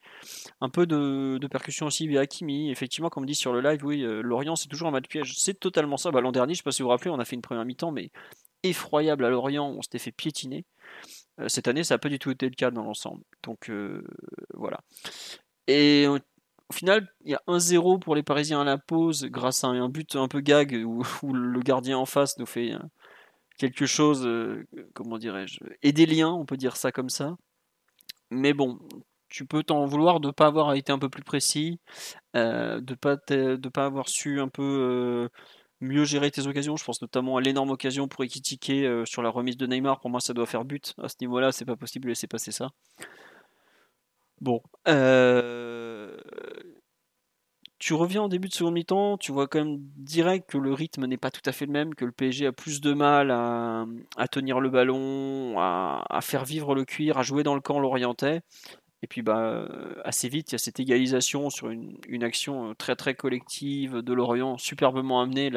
un 0.62 0.70
peu 0.70 0.86
de, 0.86 1.40
de 1.42 1.48
percussion 1.48 1.88
aussi 1.88 2.08
via 2.08 2.22
Hakimi. 2.22 2.70
Effectivement, 2.70 3.10
comme 3.10 3.26
dit 3.26 3.36
sur 3.36 3.52
le 3.52 3.62
live, 3.62 3.84
oui, 3.84 4.04
euh, 4.04 4.22
Lorient 4.22 4.56
c'est 4.56 4.68
toujours 4.68 4.88
un 4.88 4.92
match 4.92 5.08
piège. 5.08 5.34
C'est 5.38 5.60
totalement 5.60 5.98
ça. 5.98 6.12
Bah, 6.12 6.22
L'an 6.22 6.32
dernier, 6.32 6.54
je 6.54 6.60
ne 6.60 6.62
sais 6.62 6.64
pas 6.64 6.72
si 6.72 6.84
vous 6.84 6.88
vous 6.88 6.92
rappelez, 6.92 7.10
on 7.10 7.20
a 7.20 7.26
fait 7.26 7.36
une 7.36 7.42
première 7.42 7.66
mi-temps, 7.66 7.92
mais 7.92 8.12
effroyable 8.62 9.26
à 9.26 9.30
Lorient. 9.30 9.68
On 9.68 9.82
s'était 9.82 10.00
fait 10.00 10.12
piétiner. 10.12 10.66
Cette 11.48 11.68
année, 11.68 11.84
ça 11.84 11.96
n'a 11.96 12.00
pas 12.00 12.10
du 12.10 12.20
tout 12.20 12.32
été 12.32 12.46
le 12.48 12.56
cas 12.56 12.72
dans 12.72 12.84
l'ensemble. 12.84 13.24
Donc 13.44 13.70
voilà. 14.54 14.80
Et 15.68 16.08
final, 16.76 17.08
il 17.24 17.32
y 17.32 17.36
a 17.36 17.42
1-0 17.48 18.00
pour 18.00 18.16
les 18.16 18.24
Parisiens 18.24 18.62
à 18.62 18.64
la 18.64 18.78
pause 18.78 19.26
grâce 19.26 19.64
à 19.64 19.68
un 19.68 19.90
but 19.90 20.16
un 20.16 20.28
peu 20.28 20.42
gag 20.42 20.74
où, 20.86 21.04
le 21.34 21.60
gardien 21.62 21.98
en 21.98 22.06
face 22.06 22.38
nous 22.38 22.46
fait 22.46 22.74
euh, 22.74 22.80
quelque 23.58 23.86
chose, 23.86 24.26
euh, 24.26 24.68
comment 24.94 25.18
dirais-je, 25.18 25.60
aider 25.84 26.06
liens, 26.06 26.32
on 26.32 26.46
peut 26.46 26.58
dire 26.58 26.76
ça 26.78 26.92
comme 26.92 27.10
ça. 27.10 27.38
Mais 28.32 28.54
bon, 28.54 28.80
tu 29.30 29.46
peux 29.46 29.64
t'en 29.64 29.86
vouloir 29.86 30.20
de 30.20 30.28
ne 30.28 30.32
pas 30.32 30.48
avoir 30.48 30.74
été 30.74 30.92
un 30.92 31.00
peu 31.00 31.10
plus 31.10 31.24
précis, 31.24 31.80
euh, 32.36 32.82
de 32.82 32.96
pas 32.96 33.18
t'e- 33.18 33.58
de 33.58 33.70
pas 33.70 33.86
avoir 33.86 34.10
su 34.10 34.40
un 34.42 34.50
peu 34.50 35.30
mieux 35.82 36.06
gérer 36.06 36.32
tes 36.32 36.48
occasions. 36.48 36.76
Je 36.78 36.86
pense 36.86 37.02
notamment 37.02 37.38
à 37.38 37.42
l'énorme 37.42 37.72
occasion 37.72 38.08
pour 38.08 38.24
Ekitike 38.24 38.74
sur 39.06 39.22
la 39.24 39.30
remise 39.30 39.58
de 39.58 39.68
Neymar. 39.68 40.00
Pour 40.00 40.10
moi, 40.10 40.20
ça 40.22 40.34
doit 40.34 40.46
faire 40.48 40.66
but. 40.66 40.94
À 41.02 41.10
ce 41.10 41.16
niveau-là, 41.22 41.52
c'est 41.52 41.66
pas 41.66 41.76
possible 41.76 42.06
de 42.06 42.10
laisser 42.10 42.28
passer 42.28 42.52
ça. 42.52 42.70
Bon, 44.42 44.62
euh, 44.88 45.95
tu 47.86 47.94
reviens 47.94 48.24
en 48.24 48.30
début 48.30 48.48
de 48.48 48.54
seconde 48.56 48.74
mi-temps, 48.74 49.16
tu 49.20 49.32
vois 49.32 49.48
quand 49.48 49.60
même 49.64 49.78
direct 49.96 50.50
que 50.50 50.58
le 50.58 50.74
rythme 50.74 51.06
n'est 51.06 51.18
pas 51.18 51.30
tout 51.30 51.44
à 51.46 51.52
fait 51.52 51.68
le 51.68 51.72
même, 51.72 51.94
que 51.94 52.04
le 52.04 52.12
PSG 52.12 52.48
a 52.48 52.52
plus 52.52 52.82
de 52.82 52.94
mal 52.94 53.30
à, 53.30 53.86
tenir 54.32 54.60
le 54.60 54.72
ballon, 54.72 55.60
à, 55.60 56.20
faire 56.24 56.46
vivre 56.46 56.74
le 56.74 56.84
cuir, 56.84 57.20
à 57.20 57.22
jouer 57.22 57.44
dans 57.44 57.54
le 57.54 57.62
camp 57.62 57.80
lorientais. 57.80 58.42
Et 59.04 59.08
puis 59.08 59.22
bah, 59.22 59.70
assez 60.04 60.30
vite, 60.30 60.52
il 60.52 60.54
y 60.54 60.56
a 60.56 60.58
cette 60.58 60.80
égalisation 60.80 61.52
sur 61.52 61.70
une, 61.70 62.24
action 62.24 62.72
euh, 62.72 62.74
très 62.74 62.96
très 62.96 63.14
collective 63.14 63.98
de 63.98 64.14
Lorient, 64.14 64.58
superbement 64.58 65.22
amenée. 65.22 65.52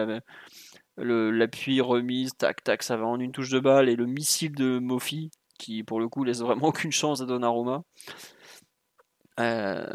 L'appui, 0.98 1.80
remise, 1.80 2.36
tac 2.36 2.62
tac, 2.62 2.82
ça 2.82 2.98
va 2.98 3.06
en 3.06 3.18
une 3.20 3.32
touche 3.32 3.48
de 3.48 3.58
balle. 3.58 3.88
Et 3.88 3.96
le 3.96 4.04
missile 4.04 4.54
de 4.54 4.78
Mofi, 4.78 5.30
qui 5.58 5.82
pour 5.82 5.98
le 5.98 6.10
coup 6.10 6.24
laisse 6.24 6.40
vraiment 6.40 6.66
aucune 6.68 6.92
chance 6.92 7.22
à 7.22 7.24
Donnarumma. 7.24 7.84
Euh, 9.40 9.86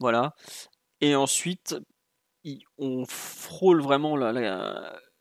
voilà. 0.00 0.34
Et 1.02 1.16
ensuite, 1.16 1.76
on 2.78 3.04
frôle 3.06 3.82
vraiment 3.82 4.16
la, 4.16 4.32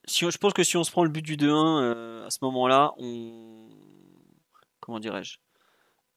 je 0.07 0.38
pense 0.38 0.53
que 0.53 0.63
si 0.63 0.77
on 0.77 0.83
se 0.83 0.91
prend 0.91 1.03
le 1.03 1.09
but 1.09 1.23
du 1.23 1.38
2-1 1.38 1.81
euh, 1.81 2.25
à 2.25 2.29
ce 2.29 2.38
moment-là, 2.43 2.93
on 2.97 3.67
comment 4.79 5.00
dirais-je, 5.00 5.38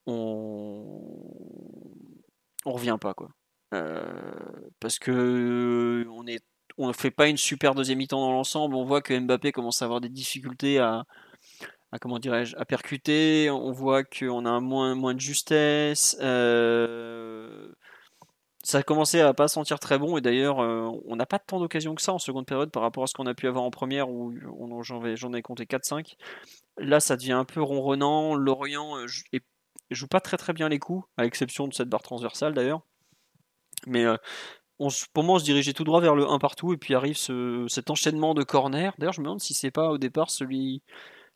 on 0.06 1.10
on 2.66 2.72
revient 2.72 2.98
pas 3.00 3.14
quoi. 3.14 3.30
Euh, 3.72 4.02
parce 4.80 4.98
que 4.98 6.06
on 6.10 6.26
est 6.26 6.44
on 6.76 6.88
ne 6.88 6.92
fait 6.92 7.10
pas 7.10 7.28
une 7.28 7.36
super 7.36 7.74
deuxième 7.74 7.98
mi-temps 7.98 8.20
dans 8.20 8.32
l'ensemble. 8.32 8.74
On 8.74 8.84
voit 8.84 9.00
que 9.00 9.18
Mbappé 9.18 9.52
commence 9.52 9.80
à 9.80 9.86
avoir 9.86 10.00
des 10.00 10.08
difficultés 10.08 10.78
à, 10.78 11.04
à 11.92 11.98
comment 11.98 12.18
dirais-je, 12.18 12.56
à 12.56 12.64
percuter. 12.66 13.48
On 13.50 13.72
voit 13.72 14.04
qu'on 14.04 14.44
a 14.46 14.60
moins 14.60 14.94
moins 14.94 15.14
de 15.14 15.20
justesse. 15.20 16.16
Euh, 16.20 17.72
ça 18.66 18.78
a 18.78 18.82
commencé 18.82 19.20
à 19.20 19.34
pas 19.34 19.46
sentir 19.46 19.78
très 19.78 19.98
bon 19.98 20.16
et 20.16 20.20
d'ailleurs 20.22 20.58
euh, 20.60 20.88
on 21.06 21.16
n'a 21.16 21.26
pas 21.26 21.38
tant 21.38 21.60
d'occasions 21.60 21.94
que 21.94 22.00
ça 22.02 22.14
en 22.14 22.18
seconde 22.18 22.46
période 22.46 22.70
par 22.70 22.82
rapport 22.82 23.04
à 23.04 23.06
ce 23.06 23.12
qu'on 23.12 23.26
a 23.26 23.34
pu 23.34 23.46
avoir 23.46 23.62
en 23.62 23.70
première 23.70 24.08
où 24.10 24.32
j'en 24.82 25.32
ai 25.34 25.42
compté 25.42 25.64
4-5. 25.66 26.14
Là 26.78 26.98
ça 26.98 27.16
devient 27.16 27.32
un 27.32 27.44
peu 27.44 27.60
ronronnant. 27.62 28.34
Lorient 28.34 28.96
euh, 28.96 29.06
joue- 29.90 30.08
pas 30.08 30.20
très 30.20 30.38
très 30.38 30.52
bien 30.54 30.68
les 30.68 30.78
coups, 30.78 31.06
à 31.18 31.22
l'exception 31.24 31.68
de 31.68 31.74
cette 31.74 31.88
barre 31.90 32.02
transversale 32.02 32.54
d'ailleurs. 32.54 32.80
Mais 33.86 34.04
euh, 34.04 34.16
on, 34.78 34.88
pour 35.12 35.24
moi 35.24 35.36
on 35.36 35.38
se 35.38 35.44
dirigeait 35.44 35.74
tout 35.74 35.84
droit 35.84 36.00
vers 36.00 36.14
le 36.14 36.26
1 36.26 36.38
partout 36.38 36.72
et 36.72 36.78
puis 36.78 36.94
arrive 36.94 37.16
ce- 37.18 37.66
cet 37.68 37.90
enchaînement 37.90 38.32
de 38.34 38.42
corners. 38.44 38.90
D'ailleurs 38.98 39.12
je 39.12 39.20
me 39.20 39.26
demande 39.26 39.40
si 39.42 39.52
c'est 39.54 39.70
pas 39.70 39.90
au 39.90 39.98
départ 39.98 40.30
celui... 40.30 40.82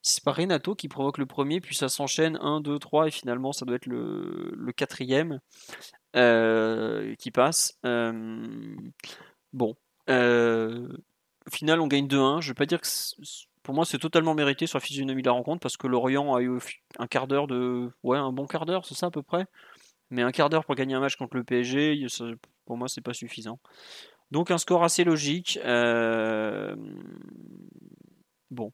Si 0.00 0.14
c'est 0.14 0.24
pas 0.24 0.32
Renato 0.32 0.76
qui 0.76 0.86
provoque 0.86 1.18
le 1.18 1.26
premier, 1.26 1.60
puis 1.60 1.74
ça 1.74 1.88
s'enchaîne 1.88 2.38
1, 2.40 2.60
2, 2.60 2.78
3 2.78 3.08
et 3.08 3.10
finalement 3.10 3.52
ça 3.52 3.66
doit 3.66 3.74
être 3.74 3.86
le, 3.86 4.52
le 4.56 4.72
quatrième 4.72 5.40
qui 6.14 7.30
passe. 7.30 7.78
Euh, 7.84 8.74
bon, 9.52 9.76
euh, 10.08 10.88
au 11.46 11.50
final, 11.50 11.80
on 11.80 11.86
gagne 11.86 12.06
2-1. 12.06 12.40
Je 12.40 12.48
vais 12.48 12.54
pas 12.54 12.66
dire 12.66 12.80
que 12.80 12.88
pour 13.62 13.74
moi, 13.74 13.84
c'est 13.84 13.98
totalement 13.98 14.34
mérité 14.34 14.66
sur 14.66 14.78
la 14.78 14.84
physionomie 14.84 15.22
de 15.22 15.28
la 15.28 15.32
rencontre 15.32 15.60
parce 15.60 15.76
que 15.76 15.86
Lorient 15.86 16.34
a 16.34 16.40
eu 16.42 16.58
un 16.98 17.06
quart 17.06 17.26
d'heure 17.26 17.46
de. 17.46 17.90
Ouais, 18.02 18.18
un 18.18 18.32
bon 18.32 18.46
quart 18.46 18.66
d'heure, 18.66 18.84
c'est 18.84 18.94
ça 18.94 19.06
à 19.06 19.10
peu 19.10 19.22
près. 19.22 19.46
Mais 20.10 20.22
un 20.22 20.32
quart 20.32 20.48
d'heure 20.48 20.64
pour 20.64 20.74
gagner 20.74 20.94
un 20.94 21.00
match 21.00 21.16
contre 21.16 21.36
le 21.36 21.44
PSG, 21.44 22.06
pour 22.64 22.76
moi, 22.78 22.88
c'est 22.88 23.02
pas 23.02 23.12
suffisant. 23.12 23.58
Donc 24.30 24.50
un 24.50 24.58
score 24.58 24.84
assez 24.84 25.04
logique. 25.04 25.58
Euh, 25.64 26.76
bon. 28.50 28.72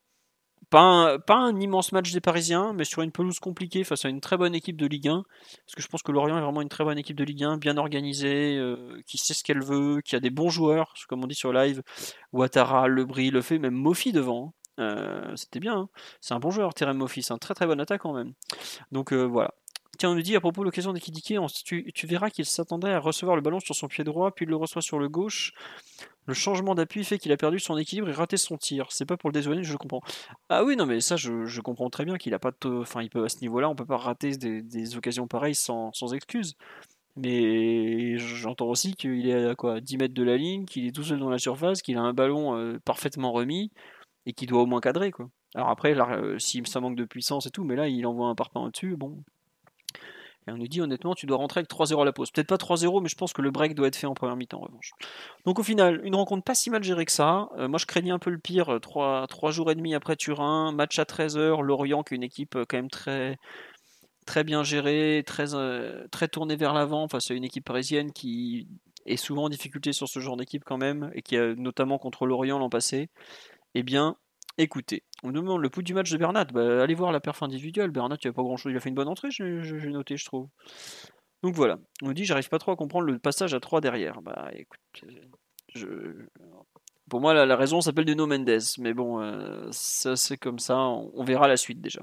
Pas 0.75 1.37
un, 1.37 1.61
immense 1.61 1.93
match 1.93 2.11
des 2.11 2.21
Parisiens, 2.21 2.73
mais 2.73 2.83
sur 2.83 3.03
une 3.03 3.13
pelouse 3.13 3.39
compliquée 3.39 3.85
face 3.85 4.05
à 4.05 4.09
une 4.09 4.21
très 4.21 4.37
bonne 4.37 4.57
équipe 4.57 4.77
de 4.77 4.87
Ligue 4.87 5.07
1. 5.07 5.23
Parce 5.23 5.75
que 5.77 5.81
je 5.81 5.87
pense 5.87 6.03
que 6.03 6.11
Lorient 6.11 6.37
est 6.37 6.41
vraiment 6.41 6.63
une 6.63 6.69
très 6.69 6.83
bonne 6.83 6.99
équipe 6.99 7.17
de 7.17 7.23
Ligue 7.23 7.45
1, 7.45 7.59
bien 7.59 7.77
organisée, 7.77 8.59
euh, 8.59 9.01
qui 9.07 9.17
sait 9.17 9.35
ce 9.35 9.45
qu'elle 9.45 9.63
veut, 9.63 10.01
qui 10.01 10.17
a 10.17 10.21
des 10.21 10.31
bons 10.31 10.49
joueurs, 10.49 10.93
comme 11.09 11.23
on 11.23 11.29
dit 11.29 11.37
sur 11.37 11.53
live. 11.53 11.83
Ouattara, 12.33 12.89
Lebris, 12.89 13.31
le 13.31 13.41
fait, 13.41 13.61
même 13.61 13.75
Mofi 13.75 14.11
devant. 14.11 14.53
Hein. 14.79 14.83
Euh, 14.83 15.37
c'était 15.37 15.61
bien. 15.61 15.77
Hein. 15.77 15.89
C'est 16.21 16.35
un 16.35 16.41
bon 16.41 16.51
joueur, 16.51 16.75
Terem 16.75 16.97
Mofi. 16.97 17.23
C'est 17.23 17.33
un 17.33 17.39
très 17.39 17.55
très 17.55 17.69
bon 17.69 17.81
attaquant 17.81 18.13
même. 18.13 18.33
Donc 18.91 19.13
voilà. 19.13 19.55
Tiens, 19.97 20.11
on 20.11 20.15
nous 20.17 20.23
dit 20.23 20.35
à 20.35 20.41
propos 20.41 20.63
de 20.63 20.65
l'occasion 20.65 20.93
d'Ekidike, 20.93 21.39
tu 21.95 22.07
verras 22.09 22.31
qu'il 22.31 22.47
s'attendait 22.47 22.91
à 22.91 22.99
recevoir 22.99 23.37
le 23.37 23.43
ballon 23.43 23.61
sur 23.61 23.77
son 23.77 23.87
pied 23.87 24.03
droit, 24.03 24.33
puis 24.33 24.45
il 24.45 24.49
le 24.49 24.57
reçoit 24.57 24.83
sur 24.83 24.99
le 24.99 25.09
gauche. 25.09 25.53
Le 26.27 26.35
changement 26.35 26.75
d'appui 26.75 27.05
fait 27.05 27.19
qu'il 27.19 27.33
a 27.33 27.37
perdu 27.37 27.59
son 27.59 27.77
équilibre 27.77 28.09
et 28.09 28.13
raté 28.13 28.37
son 28.37 28.57
tir. 28.57 28.87
C'est 28.91 29.05
pas 29.05 29.17
pour 29.17 29.31
le 29.31 29.35
désolé, 29.35 29.63
je 29.63 29.77
comprends. 29.77 30.01
Ah 30.49 30.65
oui, 30.65 30.77
non, 30.77 30.87
mais 30.87 31.01
ça, 31.01 31.17
je, 31.17 31.61
comprends 31.61 31.91
très 31.91 32.05
bien 32.05 32.17
qu'il 32.17 32.33
a 32.35 32.39
pas 32.39 32.51
de. 32.51 32.81
Enfin, 32.81 33.03
il 33.03 33.11
à 33.23 33.29
ce 33.29 33.41
niveau-là, 33.41 33.69
on 33.69 33.75
peut 33.75 33.87
pas 33.87 33.97
rater 33.97 34.37
des, 34.37 34.97
occasions 34.97 35.27
pareilles 35.27 35.55
sans, 35.55 35.93
excuse. 36.15 36.55
Mais 37.17 38.19
j'entends 38.19 38.69
aussi 38.69 38.95
qu'il 38.95 39.29
est 39.29 39.51
à 39.51 39.55
quoi 39.55 39.81
10 39.81 39.99
mètres 39.99 40.15
de 40.15 40.23
la 40.25 40.37
ligne, 40.37 40.65
qu'il 40.65 40.87
est 40.87 40.93
tout 40.93 41.05
seul 41.05 41.21
dans 41.21 41.31
la 41.31 41.39
surface, 41.39 41.81
qu'il 41.81 41.97
a 41.97 42.01
un 42.01 42.13
ballon 42.13 42.57
euh, 42.57 42.79
parfaitement 42.85 43.31
remis 43.31 43.71
et 44.27 44.33
qu'il 44.33 44.49
doit 44.49 44.63
au 44.63 44.67
moins 44.67 44.81
cadrer. 44.81 45.13
quoi. 45.13 45.29
Alors 45.55 45.69
après, 45.69 45.95
euh, 45.97 46.39
si 46.39 46.63
ça 46.67 46.81
manque 46.81 46.97
de 46.97 47.05
puissance 47.05 47.47
et 47.47 47.51
tout, 47.51 47.63
mais 47.65 47.77
là, 47.77 47.89
il 47.89 48.07
envoie 48.07 48.29
un 48.29 48.35
parpaing 48.35 48.63
au-dessus, 48.63 48.97
bon, 48.97 49.23
et 50.47 50.53
on 50.53 50.59
nous 50.59 50.69
dit 50.69 50.81
honnêtement, 50.81 51.15
tu 51.15 51.27
dois 51.27 51.37
rentrer 51.39 51.61
avec 51.61 51.71
3-0 51.71 52.03
à 52.03 52.05
la 52.05 52.13
pause. 52.13 52.31
Peut-être 52.31 52.49
pas 52.49 52.57
3-0, 52.57 53.03
mais 53.03 53.09
je 53.09 53.17
pense 53.17 53.33
que 53.33 53.43
le 53.43 53.51
break 53.51 53.75
doit 53.75 53.89
être 53.89 53.97
fait 53.97 54.07
en 54.07 54.15
première 54.15 54.37
mi-temps 54.37 54.59
en 54.59 54.67
revanche. 54.67 54.93
Donc 55.47 55.59
au 55.59 55.63
final, 55.63 56.01
une 56.05 56.15
rencontre 56.15 56.45
pas 56.45 56.55
si 56.55 56.71
mal 56.71 56.83
gérée 56.83 57.05
que 57.05 57.13
ça. 57.13 57.49
Euh, 57.57 57.69
moi 57.69 57.79
je 57.79 57.87
craignais 57.87 58.11
un 58.11 58.19
peu 58.19 58.31
le 58.31 58.39
pire. 58.39 58.79
3, 58.81 59.27
3 59.27 59.51
jours 59.51 59.71
et 59.71 59.75
demi 59.75 59.95
après 59.95 60.17
Turin, 60.17 60.73
match 60.73 60.99
à 60.99 61.05
13h, 61.05 61.63
Lorient 61.63 62.03
qui 62.03 62.15
est 62.15 62.17
une 62.17 62.23
équipe 62.23 62.57
euh, 62.57 62.65
quand 62.69 62.77
même 62.77 62.91
très, 62.91 63.39
très 64.27 64.45
bien 64.45 64.63
gérée, 64.63 65.23
très, 65.27 65.55
euh, 65.55 66.07
très 66.11 66.29
tournée 66.29 66.57
vers 66.57 66.75
l'avant 66.75 67.09
face 67.09 67.31
à 67.31 67.35
une 67.35 67.45
équipe 67.45 67.65
parisienne 67.65 68.13
qui 68.13 68.69
est 69.07 69.17
souvent 69.17 69.45
en 69.45 69.49
difficulté 69.49 69.93
sur 69.93 70.09
ce 70.09 70.21
genre 70.21 70.37
d'équipe 70.37 70.65
quand 70.65 70.79
même, 70.79 71.11
et 71.15 71.23
qui 71.23 71.37
a 71.37 71.55
notamment 71.55 71.99
contre 71.99 72.27
Lorient 72.27 72.59
l'an 72.59 72.71
passé. 72.71 73.11
Eh 73.75 73.83
bien, 73.83 74.17
Écoutez, 74.57 75.03
on 75.25 75.29
me 75.29 75.33
demande 75.33 75.61
le 75.61 75.69
pouls 75.69 75.83
du 75.83 75.95
match 75.95 76.11
de 76.11 76.17
Bernat. 76.17 76.45
Bah, 76.45 76.83
allez 76.83 76.95
voir 76.95 77.11
la 77.11 77.21
perf 77.21 77.43
individuelle. 77.43 77.91
Bernat, 77.91 78.17
il 78.23 78.29
a 78.29 78.33
pas 78.33 78.43
grand 78.43 78.57
chose. 78.57 78.73
Il 78.73 78.77
a 78.77 78.81
fait 78.81 78.89
une 78.89 78.95
bonne 78.95 79.09
entrée, 79.09 79.29
j'ai 79.31 79.91
noté, 79.91 80.17
je 80.17 80.25
trouve. 80.25 80.49
Donc 81.43 81.55
voilà. 81.55 81.79
On 82.03 82.09
me 82.09 82.15
dit, 82.15 82.25
j'arrive 82.25 82.49
pas 82.49 82.59
trop 82.59 82.71
à 82.71 82.77
comprendre 82.77 83.07
le 83.07 83.19
passage 83.19 83.53
à 83.53 83.61
3 83.61 83.81
derrière. 83.81 84.23
Bah 84.23 84.51
écoute, 84.55 84.81
je... 85.75 85.89
pour 87.11 87.21
moi, 87.21 87.35
la, 87.35 87.57
raison 87.57 87.81
s'appelle 87.81 88.05
de 88.05 88.15
No 88.15 88.27
Mendes. 88.27 88.61
Mais 88.79 88.95
bon, 88.95 89.21
euh, 89.21 89.67
ça 89.73 90.15
c'est 90.15 90.37
comme 90.37 90.61
ça. 90.61 90.79
On, 90.79 91.25
verra 91.25 91.49
la 91.49 91.57
suite 91.57 91.81
déjà. 91.81 92.03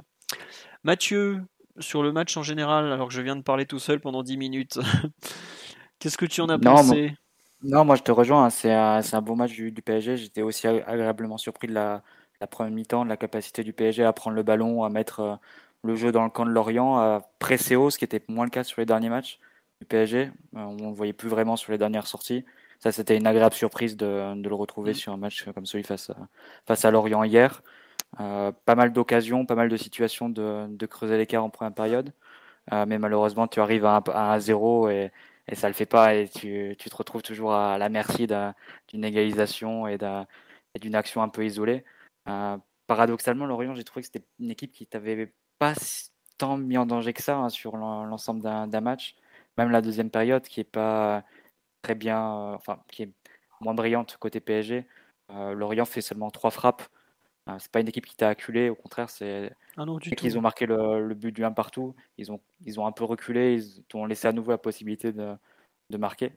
Mathieu, 0.83 1.41
sur 1.79 2.03
le 2.03 2.11
match 2.11 2.35
en 2.35 2.43
général, 2.43 2.91
alors 2.91 3.07
que 3.07 3.13
je 3.13 3.21
viens 3.21 3.37
de 3.37 3.43
parler 3.43 3.65
tout 3.65 3.79
seul 3.79 4.01
pendant 4.01 4.23
10 4.23 4.37
minutes, 4.37 4.77
qu'est-ce 5.99 6.17
que 6.17 6.25
tu 6.25 6.41
en 6.41 6.49
as 6.49 6.59
pensé? 6.59 7.15
Non, 7.63 7.85
moi 7.85 7.95
je 7.95 8.03
te 8.03 8.11
rejoins. 8.11 8.45
Hein. 8.45 8.49
C'est 8.49 8.71
un, 8.71 9.21
bon 9.21 9.37
match 9.37 9.53
du 9.53 9.71
PSG. 9.71 10.17
J'étais 10.17 10.41
aussi 10.41 10.67
agréablement 10.67 11.37
surpris 11.37 11.67
de 11.67 11.73
la 11.73 12.03
la 12.41 12.47
première 12.47 12.73
mi-temps, 12.73 13.05
de 13.05 13.09
la 13.09 13.17
capacité 13.17 13.63
du 13.63 13.71
PSG 13.71 14.03
à 14.03 14.11
prendre 14.13 14.35
le 14.35 14.43
ballon, 14.43 14.83
à 14.83 14.89
mettre 14.89 15.19
euh, 15.19 15.35
le 15.83 15.95
jeu 15.95 16.11
dans 16.11 16.23
le 16.23 16.29
camp 16.29 16.45
de 16.45 16.51
Lorient, 16.51 16.97
à 16.97 17.21
presser 17.39 17.75
haut, 17.75 17.91
ce 17.91 17.99
qui 17.99 18.03
était 18.03 18.21
moins 18.27 18.45
le 18.45 18.49
cas 18.49 18.63
sur 18.63 18.81
les 18.81 18.85
derniers 18.85 19.09
matchs 19.09 19.39
du 19.79 19.85
PSG. 19.85 20.19
Euh, 20.21 20.29
on 20.53 20.73
ne 20.73 20.87
le 20.87 20.93
voyait 20.93 21.13
plus 21.13 21.29
vraiment 21.29 21.55
sur 21.55 21.71
les 21.71 21.77
dernières 21.77 22.07
sorties. 22.07 22.43
Ça, 22.79 22.91
c'était 22.91 23.15
une 23.15 23.27
agréable 23.27 23.53
surprise 23.53 23.95
de, 23.95 24.33
le 24.35 24.55
retrouver 24.55 24.91
mm. 24.91 24.95
sur 24.95 25.13
un 25.13 25.17
match 25.17 25.45
comme 25.53 25.67
celui 25.67 25.83
face 25.83 26.09
à, 26.09 26.15
face 26.65 26.83
à 26.83 26.91
Lorient 26.91 27.23
hier. 27.23 27.61
Euh, 28.19 28.51
pas 28.65 28.75
mal 28.75 28.91
d'occasions, 28.91 29.45
pas 29.45 29.55
mal 29.55 29.69
de 29.69 29.77
situations 29.77 30.27
de, 30.27 30.85
creuser 30.87 31.17
l'écart 31.17 31.45
en 31.45 31.49
première 31.49 31.73
période. 31.73 32.11
mais 32.71 32.97
malheureusement, 32.97 33.47
tu 33.47 33.59
arrives 33.61 33.85
à 33.85 34.01
1-0 34.01 34.91
et, 34.91 35.11
et 35.47 35.55
ça 35.55 35.67
le 35.67 35.73
fait 35.73 35.85
pas 35.85 36.15
et 36.15 36.27
tu, 36.27 36.75
tu 36.77 36.89
te 36.89 36.95
retrouves 36.95 37.21
toujours 37.21 37.53
à 37.53 37.77
la 37.77 37.89
merci 37.89 38.27
d'une 38.27 39.05
égalisation 39.05 39.87
et 39.87 39.97
d'une 40.79 40.95
action 40.95 41.21
un 41.21 41.29
peu 41.29 41.45
isolée. 41.45 41.85
Euh, 42.27 42.57
paradoxalement, 42.87 43.45
Lorient, 43.45 43.75
j'ai 43.75 43.83
trouvé 43.83 44.01
que 44.01 44.07
c'était 44.07 44.25
une 44.39 44.51
équipe 44.51 44.71
qui 44.71 44.85
t'avait 44.85 45.33
pas 45.59 45.73
tant 46.37 46.57
mis 46.57 46.77
en 46.77 46.85
danger 46.85 47.13
que 47.13 47.21
ça 47.21 47.37
hein, 47.37 47.49
sur 47.49 47.77
l'ensemble 47.77 48.41
d'un 48.41 48.81
match. 48.81 49.15
Même 49.57 49.69
la 49.69 49.81
deuxième 49.81 50.09
période 50.09 50.43
qui 50.43 50.59
est 50.61 50.63
pas 50.65 51.23
très 51.81 51.95
bien, 51.95 52.19
euh, 52.19 52.55
enfin 52.55 52.79
qui 52.87 53.03
est 53.03 53.11
moins 53.59 53.73
brillante 53.73 54.17
côté 54.17 54.39
PSG. 54.39 54.85
Euh, 55.31 55.53
Lorient 55.53 55.85
fait 55.85 56.01
seulement 56.01 56.31
trois 56.31 56.51
frappes. 56.51 56.83
c'est 57.59 57.71
pas 57.71 57.79
une 57.81 57.87
équipe 57.87 58.05
qui 58.05 58.15
t'a 58.15 58.29
acculé, 58.29 58.69
au 58.69 58.75
contraire, 58.75 59.09
c'est 59.09 59.51
ah 59.77 59.85
qu'ils 60.17 60.37
ont 60.37 60.41
marqué 60.41 60.65
le, 60.65 61.13
but 61.13 61.31
du 61.31 61.43
1 61.45 61.51
partout. 61.51 61.95
Ils 62.17 62.31
ont, 62.31 62.41
ils 62.65 62.79
ont 62.79 62.85
un 62.85 62.91
peu 62.91 63.03
reculé, 63.03 63.55
ils 63.55 63.83
ont 63.93 64.05
laissé 64.05 64.27
à 64.27 64.33
nouveau 64.33 64.51
la 64.51 64.57
possibilité 64.57 65.11
de, 65.11 65.35
de 65.89 65.97
marquer. 65.97 66.33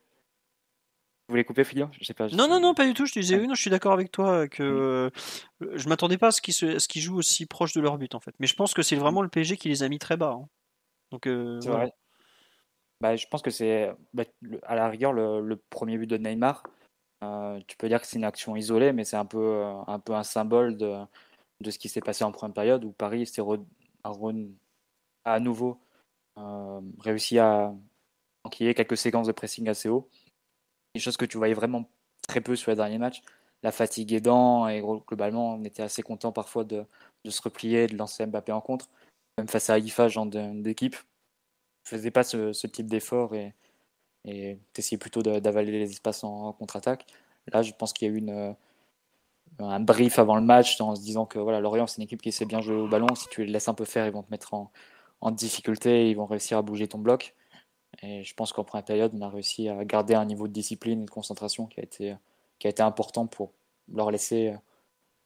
Vous 1.26 1.32
voulez 1.32 1.44
couper, 1.44 1.64
pas, 1.64 2.28
Non, 2.28 2.48
non, 2.48 2.60
non, 2.60 2.74
pas 2.74 2.84
du 2.84 2.92
tout. 2.92 3.06
Je 3.06 3.14
te 3.14 3.18
disais, 3.18 3.38
oui, 3.38 3.46
non, 3.46 3.54
je 3.54 3.60
suis 3.62 3.70
d'accord 3.70 3.92
avec 3.92 4.12
toi 4.12 4.46
que 4.46 4.62
mm. 4.62 5.64
euh, 5.66 5.72
je 5.74 5.88
m'attendais 5.88 6.18
pas 6.18 6.28
à 6.28 6.30
ce 6.30 6.42
qu'ils 6.42 7.02
jouent 7.02 7.16
aussi 7.16 7.46
proche 7.46 7.72
de 7.72 7.80
leur 7.80 7.96
but, 7.96 8.14
en 8.14 8.20
fait. 8.20 8.34
Mais 8.40 8.46
je 8.46 8.54
pense 8.54 8.74
que 8.74 8.82
c'est 8.82 8.96
vraiment 8.96 9.22
le 9.22 9.30
PSG 9.30 9.56
qui 9.56 9.70
les 9.70 9.82
a 9.82 9.88
mis 9.88 9.98
très 9.98 10.18
bas. 10.18 10.36
Hein. 10.38 10.48
Donc, 11.12 11.26
euh, 11.26 11.58
c'est 11.62 11.70
vrai. 11.70 11.94
Bah, 13.00 13.16
je 13.16 13.26
pense 13.26 13.40
que 13.40 13.50
c'est 13.50 13.90
bah, 14.12 14.24
à 14.64 14.74
la 14.74 14.88
rigueur 14.88 15.14
le, 15.14 15.56
premier 15.70 15.96
but 15.96 16.06
de 16.06 16.18
Neymar. 16.18 16.62
Euh, 17.22 17.58
tu 17.66 17.78
peux 17.78 17.88
dire 17.88 18.02
que 18.02 18.06
c'est 18.06 18.18
une 18.18 18.24
action 18.24 18.54
isolée, 18.54 18.92
mais 18.92 19.04
c'est 19.04 19.16
un 19.16 19.24
peu, 19.24 19.62
un 19.86 19.98
peu 19.98 20.14
un 20.14 20.24
symbole 20.24 20.76
de, 20.76 20.94
de 21.62 21.70
ce 21.70 21.78
qui 21.78 21.88
s'est 21.88 22.02
passé 22.02 22.24
en 22.24 22.32
première 22.32 22.52
période 22.52 22.84
où 22.84 22.92
Paris 22.92 23.26
s'est 23.26 23.42
à, 24.04 24.12
à 25.24 25.40
nouveau 25.40 25.80
réussi 27.00 27.38
à 27.38 27.72
enquiller 28.42 28.74
quelques 28.74 28.98
séquences 28.98 29.26
de 29.26 29.32
pressing 29.32 29.68
assez 29.70 29.88
haut 29.88 30.10
des 30.94 31.00
choses 31.00 31.16
que 31.16 31.24
tu 31.24 31.36
voyais 31.38 31.54
vraiment 31.54 31.84
très 32.26 32.40
peu 32.40 32.56
sur 32.56 32.70
les 32.70 32.76
derniers 32.76 32.98
matchs. 32.98 33.22
La 33.62 33.72
fatigue 33.72 34.12
aidant, 34.12 34.68
et 34.68 34.82
globalement, 35.06 35.54
on 35.54 35.64
était 35.64 35.82
assez 35.82 36.02
content 36.02 36.32
parfois 36.32 36.64
de, 36.64 36.84
se 37.28 37.42
replier, 37.42 37.86
de 37.86 37.96
lancer 37.96 38.26
Mbappé 38.26 38.52
en 38.52 38.60
contre. 38.60 38.88
Même 39.38 39.48
face 39.48 39.70
à 39.70 39.74
Haïfa, 39.74 40.08
genre 40.08 40.26
d'équipe, 40.26 40.94
ne 40.94 41.88
faisais 41.88 42.10
pas 42.10 42.22
ce, 42.22 42.66
type 42.66 42.86
d'effort 42.86 43.34
et, 43.34 43.54
et 44.26 44.58
essayais 44.76 44.98
plutôt 44.98 45.22
d'avaler 45.22 45.72
les 45.72 45.90
espaces 45.90 46.24
en, 46.24 46.52
contre-attaque. 46.52 47.06
Là, 47.52 47.62
je 47.62 47.72
pense 47.72 47.92
qu'il 47.92 48.08
y 48.08 48.10
a 48.10 48.14
eu 48.14 48.54
un 49.58 49.80
brief 49.80 50.18
avant 50.18 50.36
le 50.36 50.42
match 50.42 50.80
en 50.80 50.94
se 50.94 51.02
disant 51.02 51.26
que 51.26 51.38
voilà, 51.38 51.60
Lorient, 51.60 51.86
c'est 51.86 51.96
une 51.98 52.04
équipe 52.04 52.22
qui 52.22 52.32
sait 52.32 52.46
bien 52.46 52.60
jouer 52.60 52.76
au 52.76 52.88
ballon. 52.88 53.14
Si 53.14 53.28
tu 53.28 53.44
les 53.44 53.52
laisses 53.52 53.68
un 53.68 53.74
peu 53.74 53.84
faire, 53.84 54.06
ils 54.06 54.12
vont 54.12 54.22
te 54.22 54.30
mettre 54.30 54.54
en, 54.54 54.70
en 55.20 55.30
difficulté, 55.30 56.10
ils 56.10 56.14
vont 56.16 56.26
réussir 56.26 56.58
à 56.58 56.62
bouger 56.62 56.86
ton 56.86 56.98
bloc. 56.98 57.34
Et 58.02 58.24
je 58.24 58.34
pense 58.34 58.52
qu'en 58.52 58.64
première 58.64 58.84
période, 58.84 59.12
on 59.14 59.20
a 59.22 59.28
réussi 59.28 59.68
à 59.68 59.84
garder 59.84 60.14
un 60.14 60.24
niveau 60.24 60.48
de 60.48 60.52
discipline 60.52 61.02
et 61.02 61.04
de 61.04 61.10
concentration 61.10 61.66
qui 61.66 61.80
a 61.80 61.82
été, 61.82 62.14
qui 62.58 62.66
a 62.66 62.70
été 62.70 62.82
important 62.82 63.26
pour 63.26 63.52
leur 63.92 64.10
laisser 64.10 64.48
euh, 64.48 64.56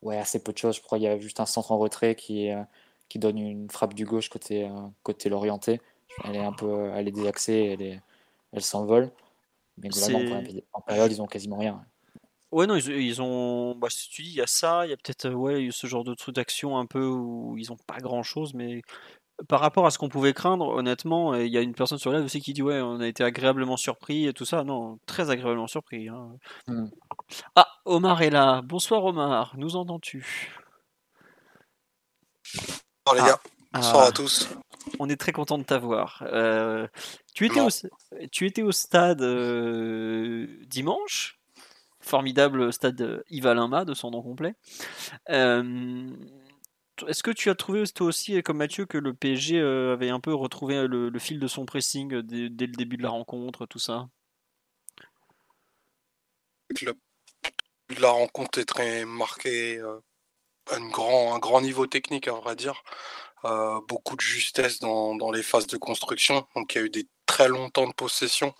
ouais, 0.02 0.18
assez 0.18 0.42
peu 0.42 0.52
de 0.52 0.58
choses. 0.58 0.76
Je 0.76 0.82
crois 0.82 0.98
qu'il 0.98 1.06
y 1.06 1.10
a 1.10 1.18
juste 1.18 1.40
un 1.40 1.46
centre 1.46 1.72
en 1.72 1.78
retrait 1.78 2.14
qui, 2.14 2.50
euh, 2.50 2.62
qui 3.08 3.18
donne 3.18 3.38
une 3.38 3.70
frappe 3.70 3.94
du 3.94 4.04
gauche 4.04 4.28
côté, 4.28 4.64
euh, 4.64 4.88
côté 5.02 5.28
l'orienté. 5.28 5.80
Elle 6.24 6.36
est 6.36 6.44
un 6.44 6.52
peu 6.52 6.90
elle 6.94 7.06
est 7.06 7.12
désaxée, 7.12 7.76
elle, 7.78 7.82
est, 7.82 8.00
elle 8.52 8.62
s'envole. 8.62 9.10
Mais 9.76 9.88
globalement, 9.88 10.42
en 10.72 10.80
période, 10.80 11.12
ils 11.12 11.22
ont 11.22 11.26
quasiment 11.26 11.58
rien. 11.58 11.84
Ouais, 12.50 12.66
non, 12.66 12.76
ils, 12.76 13.20
ont. 13.20 13.74
Bah, 13.76 13.88
si 13.90 14.08
tu 14.08 14.22
dis, 14.22 14.30
il 14.30 14.36
y 14.36 14.40
a 14.40 14.46
ça, 14.46 14.86
il 14.86 14.90
y 14.90 14.92
a 14.92 14.96
peut-être 14.96 15.28
ouais, 15.28 15.68
ce 15.70 15.86
genre 15.86 16.02
de 16.02 16.14
truc 16.14 16.34
d'action 16.34 16.78
un 16.78 16.86
peu 16.86 17.06
où 17.06 17.56
ils 17.58 17.68
n'ont 17.68 17.76
pas 17.76 17.98
grand 17.98 18.22
chose, 18.22 18.54
mais 18.54 18.80
par 19.46 19.60
rapport 19.60 19.86
à 19.86 19.90
ce 19.90 19.98
qu'on 19.98 20.08
pouvait 20.08 20.32
craindre, 20.32 20.68
honnêtement, 20.68 21.34
il 21.34 21.52
y 21.52 21.58
a 21.58 21.60
une 21.60 21.74
personne 21.74 21.98
sur 21.98 22.12
live 22.12 22.24
aussi 22.24 22.40
qui 22.40 22.52
dit 22.52 22.62
ouais, 22.62 22.80
on 22.80 23.00
a 23.00 23.06
été 23.06 23.22
agréablement 23.22 23.76
surpris 23.76 24.26
et 24.26 24.32
tout 24.32 24.44
ça. 24.44 24.64
Non, 24.64 24.98
très 25.06 25.30
agréablement 25.30 25.68
surpris. 25.68 26.08
Hein. 26.08 26.30
Hmm. 26.66 26.88
Ah, 27.54 27.68
Omar 27.84 28.22
est 28.22 28.30
là. 28.30 28.62
Bonsoir 28.62 29.04
Omar, 29.04 29.54
nous 29.56 29.76
entends-tu? 29.76 30.56
Bonsoir 33.06 33.14
les 33.14 33.30
gars. 33.30 33.40
Ah. 33.72 33.78
Bonsoir 33.78 34.06
à 34.06 34.12
tous. 34.12 34.48
On 34.98 35.08
est 35.08 35.16
très 35.16 35.32
content 35.32 35.58
de 35.58 35.62
t'avoir. 35.62 36.24
Euh, 36.32 36.88
tu, 37.34 37.46
étais 37.46 37.60
au, 37.60 37.68
tu 38.32 38.46
étais 38.46 38.62
au 38.62 38.72
stade 38.72 39.22
euh, 39.22 40.46
dimanche? 40.66 41.38
Formidable 42.00 42.72
stade 42.72 43.22
Yves 43.28 43.46
Alain 43.46 43.84
de 43.84 43.92
son 43.92 44.10
nom 44.10 44.22
complet. 44.22 44.54
Euh, 45.28 46.10
est-ce 47.06 47.22
que 47.22 47.30
tu 47.30 47.50
as 47.50 47.54
trouvé 47.54 47.84
toi 47.86 48.06
aussi, 48.06 48.42
comme 48.42 48.58
Mathieu, 48.58 48.86
que 48.86 48.98
le 48.98 49.14
PSG 49.14 49.58
euh, 49.58 49.92
avait 49.92 50.10
un 50.10 50.20
peu 50.20 50.34
retrouvé 50.34 50.76
euh, 50.76 50.86
le, 50.86 51.18
fil 51.18 51.38
de 51.38 51.46
son 51.46 51.66
pressing 51.66 52.14
euh, 52.14 52.22
dès, 52.22 52.66
le 52.66 52.72
début 52.72 52.96
de 52.96 53.02
la 53.02 53.10
rencontre, 53.10 53.66
tout 53.66 53.78
ça? 53.78 54.08
La 58.00 58.10
rencontre 58.10 58.58
est 58.58 58.64
très 58.64 59.04
marquée 59.04 59.80
un 60.70 60.88
grand, 60.88 61.34
un 61.34 61.38
grand 61.38 61.60
niveau 61.60 61.86
technique, 61.86 62.28
à 62.28 62.32
vrai 62.32 62.56
dire. 62.56 62.82
Euh, 63.44 63.80
beaucoup 63.86 64.16
de 64.16 64.20
justesse 64.20 64.80
dans, 64.80 65.30
les 65.30 65.42
phases 65.42 65.66
de 65.66 65.76
construction. 65.76 66.46
Donc 66.56 66.74
il 66.74 66.78
y 66.78 66.80
a 66.80 66.84
eu 66.84 66.90
des 66.90 67.06
très 67.26 67.48
longs 67.48 67.70
temps 67.70 67.86
de 67.86 67.92
possession 67.92 68.52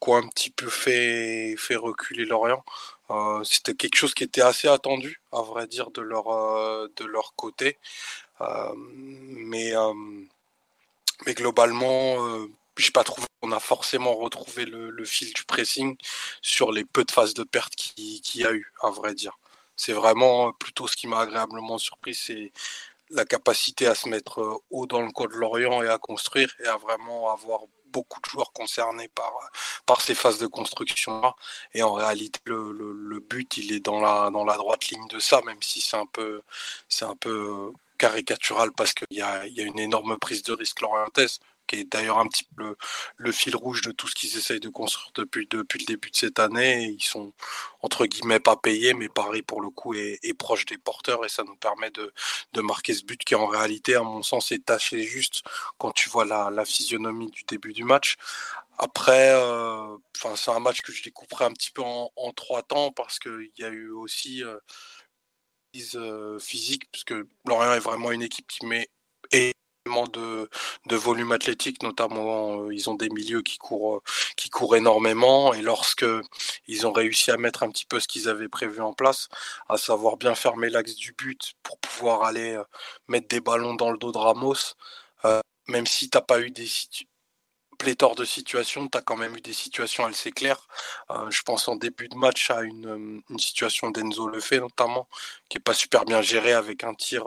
qui 0.00 0.10
ont 0.10 0.16
un 0.16 0.28
petit 0.28 0.50
peu 0.50 0.68
fait 0.68 1.56
reculer 1.76 2.24
Lorient. 2.26 2.62
Euh, 3.10 3.42
C'était 3.44 3.74
quelque 3.74 3.96
chose 3.96 4.14
qui 4.14 4.24
était 4.24 4.42
assez 4.42 4.68
attendu, 4.68 5.20
à 5.32 5.42
vrai 5.42 5.66
dire, 5.66 5.90
de 5.90 6.02
leur, 6.02 6.28
euh, 6.28 6.88
de 6.96 7.04
leur 7.04 7.34
côté. 7.34 7.78
Euh, 8.40 8.72
mais, 8.76 9.74
euh, 9.76 9.92
mais 11.26 11.34
globalement, 11.34 12.16
j'ai 12.76 12.90
pas 12.92 13.04
trouvé 13.04 13.26
qu'on 13.40 13.52
a 13.52 13.60
forcément 13.60 14.14
retrouvé 14.14 14.64
le, 14.66 15.04
fil 15.04 15.32
du 15.32 15.44
pressing 15.44 15.96
sur 16.42 16.72
les 16.72 16.84
peu 16.84 17.04
de 17.04 17.10
phases 17.10 17.34
de 17.34 17.44
perte 17.44 17.74
qu'il 17.76 18.20
qui 18.20 18.38
y 18.40 18.46
a 18.46 18.52
eu, 18.52 18.72
à 18.82 18.90
vrai 18.90 19.14
dire. 19.14 19.38
C'est 19.76 19.92
vraiment 19.92 20.52
plutôt 20.52 20.88
ce 20.88 20.96
qui 20.96 21.06
m'a 21.06 21.20
agréablement 21.20 21.78
surpris, 21.78 22.14
c'est 22.14 22.52
la 23.10 23.24
capacité 23.24 23.86
à 23.86 23.94
se 23.94 24.08
mettre 24.08 24.60
haut 24.70 24.86
dans 24.86 25.02
le 25.02 25.10
code 25.12 25.32
de 25.32 25.36
Lorient 25.36 25.82
et 25.82 25.88
à 25.88 25.98
construire 25.98 26.54
et 26.60 26.66
à 26.66 26.76
vraiment 26.76 27.32
avoir 27.32 27.62
beaucoup 27.92 28.20
de 28.20 28.28
joueurs 28.28 28.52
concernés 28.52 29.08
par, 29.08 29.32
par 29.86 30.00
ces 30.00 30.14
phases 30.14 30.38
de 30.38 30.46
construction. 30.46 31.20
Là 31.20 31.34
et 31.74 31.82
en 31.82 31.92
réalité 31.92 32.40
le, 32.44 33.20
but 33.20 33.56
il 33.56 33.72
est 33.72 33.80
dans 33.80 34.00
la 34.00 34.30
dans 34.30 34.44
la 34.44 34.56
droite 34.56 34.88
ligne 34.88 35.06
de 35.08 35.18
ça 35.18 35.40
même 35.44 35.62
si 35.62 35.80
c'est 35.80 35.96
un 35.96 36.06
peu 36.06 36.42
c'est 36.88 37.04
un 37.04 37.16
peu 37.16 37.72
caricatural 37.98 38.72
parce 38.72 38.92
qu'il 38.94 39.06
y 39.18 39.22
a, 39.22 39.46
y 39.46 39.60
a 39.60 39.64
une 39.64 39.78
énorme 39.78 40.18
prise 40.18 40.42
de 40.42 40.52
risque 40.52 40.80
lorientaise 40.80 41.40
qui 41.68 41.76
est 41.76 41.84
d'ailleurs 41.84 42.18
un 42.18 42.26
petit 42.26 42.44
peu 42.56 42.76
le, 43.16 43.32
fil 43.32 43.54
rouge 43.56 43.82
de 43.82 43.92
tout 43.92 44.08
ce 44.08 44.14
qu'ils 44.14 44.36
essayent 44.36 44.60
de 44.60 44.68
construire 44.68 45.12
depuis, 45.14 45.46
depuis 45.50 45.78
le 45.80 45.84
début 45.86 46.10
de 46.10 46.16
cette 46.16 46.38
année. 46.38 46.86
ils 46.86 47.02
sont, 47.02 47.32
entre 47.82 48.06
guillemets, 48.06 48.40
pas 48.40 48.56
payés, 48.56 48.94
mais 48.94 49.08
Paris, 49.08 49.42
pour 49.42 49.60
le 49.60 49.70
coup, 49.70 49.94
est, 49.94 50.18
proche 50.38 50.66
des 50.66 50.78
porteurs 50.78 51.24
et 51.24 51.28
ça 51.28 51.44
nous 51.44 51.56
permet 51.56 51.90
de, 51.90 52.12
de 52.52 52.60
marquer 52.60 52.94
ce 52.94 53.04
but 53.04 53.22
qui, 53.24 53.34
en 53.34 53.46
réalité, 53.46 53.94
à 53.94 54.02
mon 54.02 54.22
sens, 54.22 54.52
est 54.52 54.64
taché 54.64 55.02
juste 55.02 55.42
quand 55.78 55.92
tu 55.92 56.08
vois 56.10 56.24
la, 56.24 56.64
physionomie 56.64 57.30
du 57.30 57.44
début 57.44 57.72
du 57.72 57.84
match. 57.84 58.16
Après, 58.78 59.32
euh, 59.32 59.96
c'est 60.36 60.50
un 60.50 60.60
match 60.60 60.82
que 60.82 60.92
je 60.92 61.02
découperai 61.02 61.44
un 61.44 61.52
petit 61.52 61.70
peu 61.72 61.82
en, 61.82 62.32
trois 62.32 62.62
temps 62.62 62.92
parce 62.92 63.18
qu'il 63.18 63.50
y 63.58 63.64
a 63.64 63.68
eu 63.68 63.90
aussi 63.90 64.44
euh, 64.44 64.58
euh, 65.94 66.38
physique, 66.38 66.90
puisque 66.90 67.14
Lorient 67.46 67.74
est 67.74 67.80
vraiment 67.80 68.10
une 68.12 68.22
équipe 68.22 68.46
qui 68.48 68.66
met 68.66 68.88
et 69.32 69.52
de, 70.06 70.48
volume 70.96 71.32
athlétique, 71.32 71.82
notamment 71.82 72.62
euh, 72.62 72.74
ils 72.74 72.90
ont 72.90 72.94
des 72.94 73.08
milieux 73.10 73.42
qui 73.42 73.58
courent, 73.58 73.96
euh, 73.96 74.02
qui 74.36 74.50
courent 74.50 74.76
énormément 74.76 75.54
et 75.54 75.62
lorsque 75.62 76.06
ils 76.66 76.86
ont 76.86 76.92
réussi 76.92 77.30
à 77.30 77.36
mettre 77.36 77.62
un 77.62 77.70
petit 77.70 77.86
peu 77.86 78.00
ce 78.00 78.08
qu'ils 78.08 78.28
avaient 78.28 78.48
prévu 78.48 78.80
en 78.80 78.92
place, 78.92 79.28
à 79.68 79.76
savoir 79.78 80.16
bien 80.16 80.34
fermer 80.34 80.70
l'axe 80.70 80.94
du 80.94 81.12
but 81.12 81.54
pour 81.62 81.78
pouvoir 81.78 82.24
aller 82.24 82.54
euh, 82.54 82.64
mettre 83.08 83.28
des 83.28 83.40
ballons 83.40 83.74
dans 83.74 83.90
le 83.90 83.98
dos 83.98 84.12
de 84.12 84.18
Ramos, 84.18 84.74
même 85.68 85.86
si 85.86 86.08
t'as 86.08 86.22
pas 86.22 86.40
eu 86.40 86.50
des 86.50 86.66
pléthore 87.78 88.16
de 88.16 88.24
situations, 88.24 88.88
tu 88.88 88.98
as 88.98 89.02
quand 89.02 89.16
même 89.16 89.36
eu 89.36 89.40
des 89.40 89.52
situations 89.52 90.04
assez 90.04 90.32
claires. 90.32 90.68
Euh, 91.10 91.30
je 91.30 91.42
pense 91.42 91.68
en 91.68 91.76
début 91.76 92.08
de 92.08 92.16
match 92.16 92.50
à 92.50 92.62
une, 92.62 93.22
situation 93.38 93.90
d'Enzo 93.90 94.28
Lefebvre 94.28 94.64
notamment, 94.64 95.08
qui 95.48 95.58
est 95.58 95.60
pas 95.60 95.74
super 95.74 96.04
bien 96.04 96.20
gérée 96.22 96.52
avec 96.52 96.84
un 96.84 96.94
tir 96.94 97.26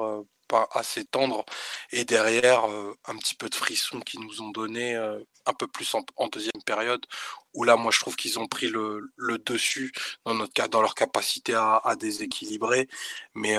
assez 0.72 1.06
tendre 1.06 1.46
et 1.92 2.06
derrière 2.06 2.66
un 3.06 3.18
petit 3.18 3.36
peu 3.36 3.50
de 3.50 3.56
frisson 3.56 4.00
qui 4.00 4.18
nous 4.20 4.42
ont 4.42 4.50
donné 4.50 4.96
un 4.96 5.54
peu 5.54 5.68
plus 5.68 5.94
en, 5.96 6.28
deuxième 6.28 6.64
période 6.66 7.06
où 7.54 7.64
là 7.64 7.76
moi 7.76 7.92
je 7.92 8.00
trouve 8.00 8.16
qu'ils 8.16 8.40
ont 8.40 8.48
pris 8.48 8.68
le, 8.68 9.12
dessus 9.46 9.92
dans 10.26 10.34
notre 10.34 10.54
cas 10.54 10.68
dans 10.68 10.82
leur 10.82 10.96
capacité 10.96 11.54
à, 11.56 11.96
déséquilibrer. 12.00 12.88
Mais 13.36 13.58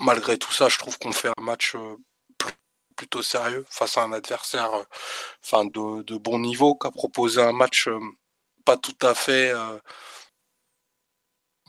malgré 0.00 0.38
tout 0.38 0.52
ça 0.52 0.68
je 0.68 0.78
trouve 0.78 0.98
qu'on 0.98 1.12
fait 1.12 1.30
un 1.36 1.42
match 1.42 1.76
plutôt 2.96 3.22
sérieux 3.22 3.66
face 3.70 3.98
à 3.98 4.04
un 4.04 4.12
adversaire 4.12 4.70
enfin 5.44 5.64
de, 5.64 6.02
de, 6.02 6.16
bon 6.16 6.38
niveau 6.38 6.76
qui 6.76 6.86
a 6.86 6.90
proposé 6.90 7.42
un 7.42 7.52
match 7.52 7.88
pas 8.64 8.76
tout 8.76 8.96
à 9.02 9.14
fait 9.14 9.52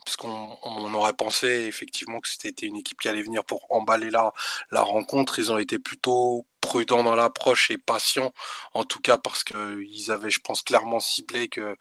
parce 0.05 0.17
qu'on 0.17 0.57
on 0.63 0.93
aurait 0.93 1.13
pensé 1.13 1.47
effectivement 1.47 2.19
que 2.19 2.27
c'était 2.27 2.65
une 2.65 2.77
équipe 2.77 3.01
qui 3.01 3.09
allait 3.09 3.23
venir 3.23 3.43
pour 3.43 3.65
emballer 3.69 4.11
la, 4.11 4.31
rencontre. 4.71 5.39
Ils 5.39 5.51
ont 5.51 5.57
été 5.57 5.79
plutôt 5.79 6.45
prudents 6.61 7.03
dans 7.03 7.15
l'approche 7.15 7.71
et 7.71 7.77
patients, 7.77 8.33
en 8.73 8.83
tout 8.85 8.99
cas 8.99 9.17
parce 9.17 9.43
qu'ils 9.43 10.11
avaient, 10.11 10.29
je 10.29 10.39
pense, 10.39 10.61
clairement 10.61 10.99
ciblé 10.99 11.49
que, 11.49 11.75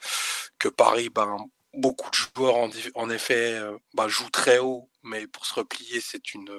Paris, 0.76 1.10
ben, 1.10 1.36
beaucoup 1.74 2.10
de 2.10 2.16
joueurs 2.16 2.56
en, 2.94 3.10
effet 3.10 3.60
ben, 3.94 4.08
jouent 4.08 4.30
très 4.30 4.58
haut, 4.58 4.88
mais 5.04 5.26
pour 5.26 5.46
se 5.46 5.54
replier, 5.54 6.00
c'est 6.00 6.34
une, 6.34 6.50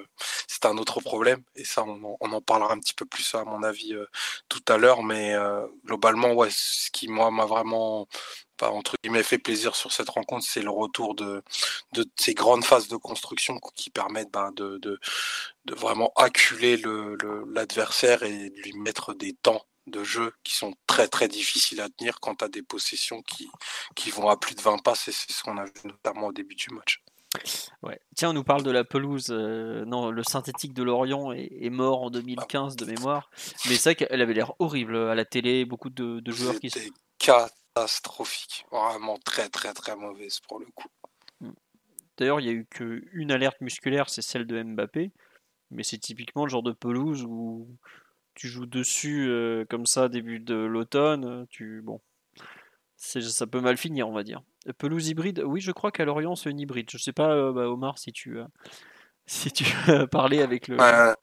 c'est 0.46 0.64
un 0.66 0.76
autre 0.78 1.00
problème. 1.00 1.42
Et 1.56 1.64
ça, 1.64 1.84
on 1.84 2.16
en, 2.20 2.40
parlera 2.40 2.72
un 2.72 2.78
petit 2.78 2.94
peu 2.94 3.04
plus 3.06 3.34
à 3.34 3.44
mon 3.44 3.62
avis 3.62 3.94
euh, 3.94 4.06
tout 4.48 4.62
à 4.68 4.76
l'heure. 4.78 5.02
Mais 5.02 5.34
euh, 5.34 5.66
globalement, 5.84 6.34
ce 6.48 6.90
qui 6.90 7.08
moi 7.08 7.30
m'a 7.30 7.46
vraiment 7.46 8.08
pas 8.56 8.70
entre 8.70 8.96
guillemets 9.02 9.22
fait 9.22 9.38
plaisir 9.38 9.76
sur 9.76 9.92
cette 9.92 10.08
rencontre, 10.08 10.46
c'est 10.46 10.62
le 10.62 10.70
retour 10.70 11.14
de, 11.14 11.42
de 11.92 12.06
ces 12.16 12.34
grandes 12.34 12.64
phases 12.64 12.88
de 12.88 12.96
construction 12.96 13.58
qui 13.74 13.90
permettent 13.90 14.32
ben, 14.32 14.50
de, 14.52 14.78
de, 14.78 14.98
de, 15.66 15.74
vraiment 15.74 16.12
acculer 16.16 16.80
l'adversaire 17.48 18.22
et 18.22 18.50
lui 18.50 18.72
mettre 18.74 19.14
des 19.14 19.34
temps 19.34 19.62
de 19.86 20.02
jeu 20.04 20.32
qui 20.42 20.54
sont 20.54 20.74
très 20.86 21.08
très 21.08 21.28
difficiles 21.28 21.80
à 21.80 21.88
tenir 21.88 22.18
quand 22.20 22.36
tu 22.36 22.44
as 22.44 22.48
des 22.48 22.62
possessions 22.62 23.22
qui, 23.22 23.48
qui 23.94 24.10
vont 24.10 24.28
à 24.28 24.36
plus 24.36 24.54
de 24.54 24.60
20 24.60 24.78
passes 24.78 25.08
et 25.08 25.12
c'est 25.12 25.32
ce 25.32 25.42
qu'on 25.42 25.58
a 25.58 25.64
vu 25.64 25.72
notamment 25.84 26.28
au 26.28 26.32
début 26.32 26.54
du 26.56 26.70
match. 26.70 27.02
Ouais. 27.82 28.00
Tiens, 28.14 28.30
on 28.30 28.32
nous 28.32 28.44
parle 28.44 28.62
de 28.62 28.70
la 28.70 28.84
pelouse. 28.84 29.28
Euh, 29.30 29.84
non, 29.84 30.10
le 30.10 30.22
synthétique 30.22 30.74
de 30.74 30.82
Lorient 30.82 31.32
est, 31.32 31.48
est, 31.60 31.70
mort 31.70 32.02
en 32.02 32.10
2015 32.10 32.76
de 32.76 32.84
mémoire. 32.84 33.30
Mais 33.68 33.74
c'est 33.74 33.90
vrai 33.90 33.94
qu'elle 33.94 34.20
avait 34.20 34.34
l'air 34.34 34.52
horrible 34.58 34.96
à 34.96 35.14
la 35.14 35.24
télé. 35.24 35.64
Beaucoup 35.64 35.90
de, 35.90 36.20
de 36.20 36.32
joueurs 36.32 36.58
qui. 36.58 36.70
C'était 36.70 36.90
catastrophique. 37.18 38.66
Vraiment 38.70 39.18
très, 39.18 39.48
très, 39.48 39.72
très 39.72 39.96
mauvaise 39.96 40.40
pour 40.40 40.58
le 40.58 40.66
coup. 40.74 40.88
D'ailleurs, 42.16 42.40
il 42.40 42.44
n'y 42.44 42.50
a 42.50 42.54
eu 42.54 42.66
qu'une 42.66 43.30
alerte 43.30 43.60
musculaire, 43.60 44.08
c'est 44.08 44.22
celle 44.22 44.46
de 44.46 44.62
Mbappé. 44.62 45.12
Mais 45.70 45.82
c'est 45.82 45.98
typiquement 45.98 46.44
le 46.44 46.50
genre 46.50 46.62
de 46.62 46.72
pelouse 46.72 47.24
où 47.24 47.68
tu 48.34 48.48
joues 48.48 48.66
dessus 48.66 49.28
euh, 49.28 49.64
comme 49.68 49.86
ça 49.86 50.08
début 50.08 50.38
de 50.38 50.54
l'automne. 50.54 51.46
Tu 51.50 51.82
bon, 51.82 52.00
ça 52.96 53.46
peut 53.46 53.60
mal 53.60 53.76
finir, 53.76 54.08
on 54.08 54.12
va 54.12 54.22
dire. 54.22 54.42
Pelouse 54.72 55.08
hybride, 55.08 55.42
oui, 55.44 55.60
je 55.60 55.72
crois 55.72 55.90
qu'à 55.90 56.04
Lorient, 56.04 56.36
c'est 56.36 56.50
une 56.50 56.60
hybride. 56.60 56.88
Je 56.90 56.98
sais 56.98 57.12
pas, 57.12 57.30
euh, 57.30 57.52
bah, 57.52 57.68
Omar, 57.68 57.98
si 57.98 58.12
tu, 58.12 58.38
euh, 58.38 58.44
si 59.26 59.50
tu 59.50 59.64
as 59.88 60.06
parlé 60.06 60.42
avec 60.42 60.68
le. 60.68 60.76
Ouais, 60.78 61.14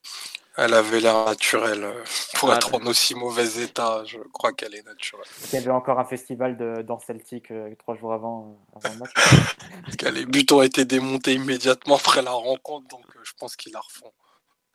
elle 0.55 0.73
avait 0.73 0.99
l'air 0.99 1.25
naturelle. 1.25 1.87
Pour 2.35 2.51
ah, 2.51 2.55
être 2.55 2.75
en 2.75 2.85
aussi 2.85 3.15
mauvais 3.15 3.63
état, 3.63 4.03
je 4.05 4.19
crois 4.31 4.53
qu'elle 4.53 4.75
est 4.75 4.85
naturelle. 4.85 5.25
Il 5.51 5.55
y 5.55 5.57
avait 5.57 5.71
encore 5.71 5.99
un 5.99 6.05
festival 6.05 6.57
de 6.57 6.81
danse 6.81 7.05
celtique 7.05 7.51
euh, 7.51 7.73
trois 7.79 7.95
jours 7.95 8.13
avant, 8.13 8.59
avant 8.75 8.93
le 8.93 8.99
match. 8.99 9.13
Parce 9.83 9.95
que 9.95 10.07
les 10.09 10.25
buts 10.25 10.45
ont 10.51 10.61
été 10.61 10.85
démontés 10.85 11.33
immédiatement 11.33 11.95
après 11.95 12.21
la 12.21 12.31
rencontre, 12.31 12.87
donc 12.89 13.05
je 13.23 13.31
pense 13.37 13.55
qu'ils 13.55 13.73
la 13.73 13.79
refont. 13.79 14.11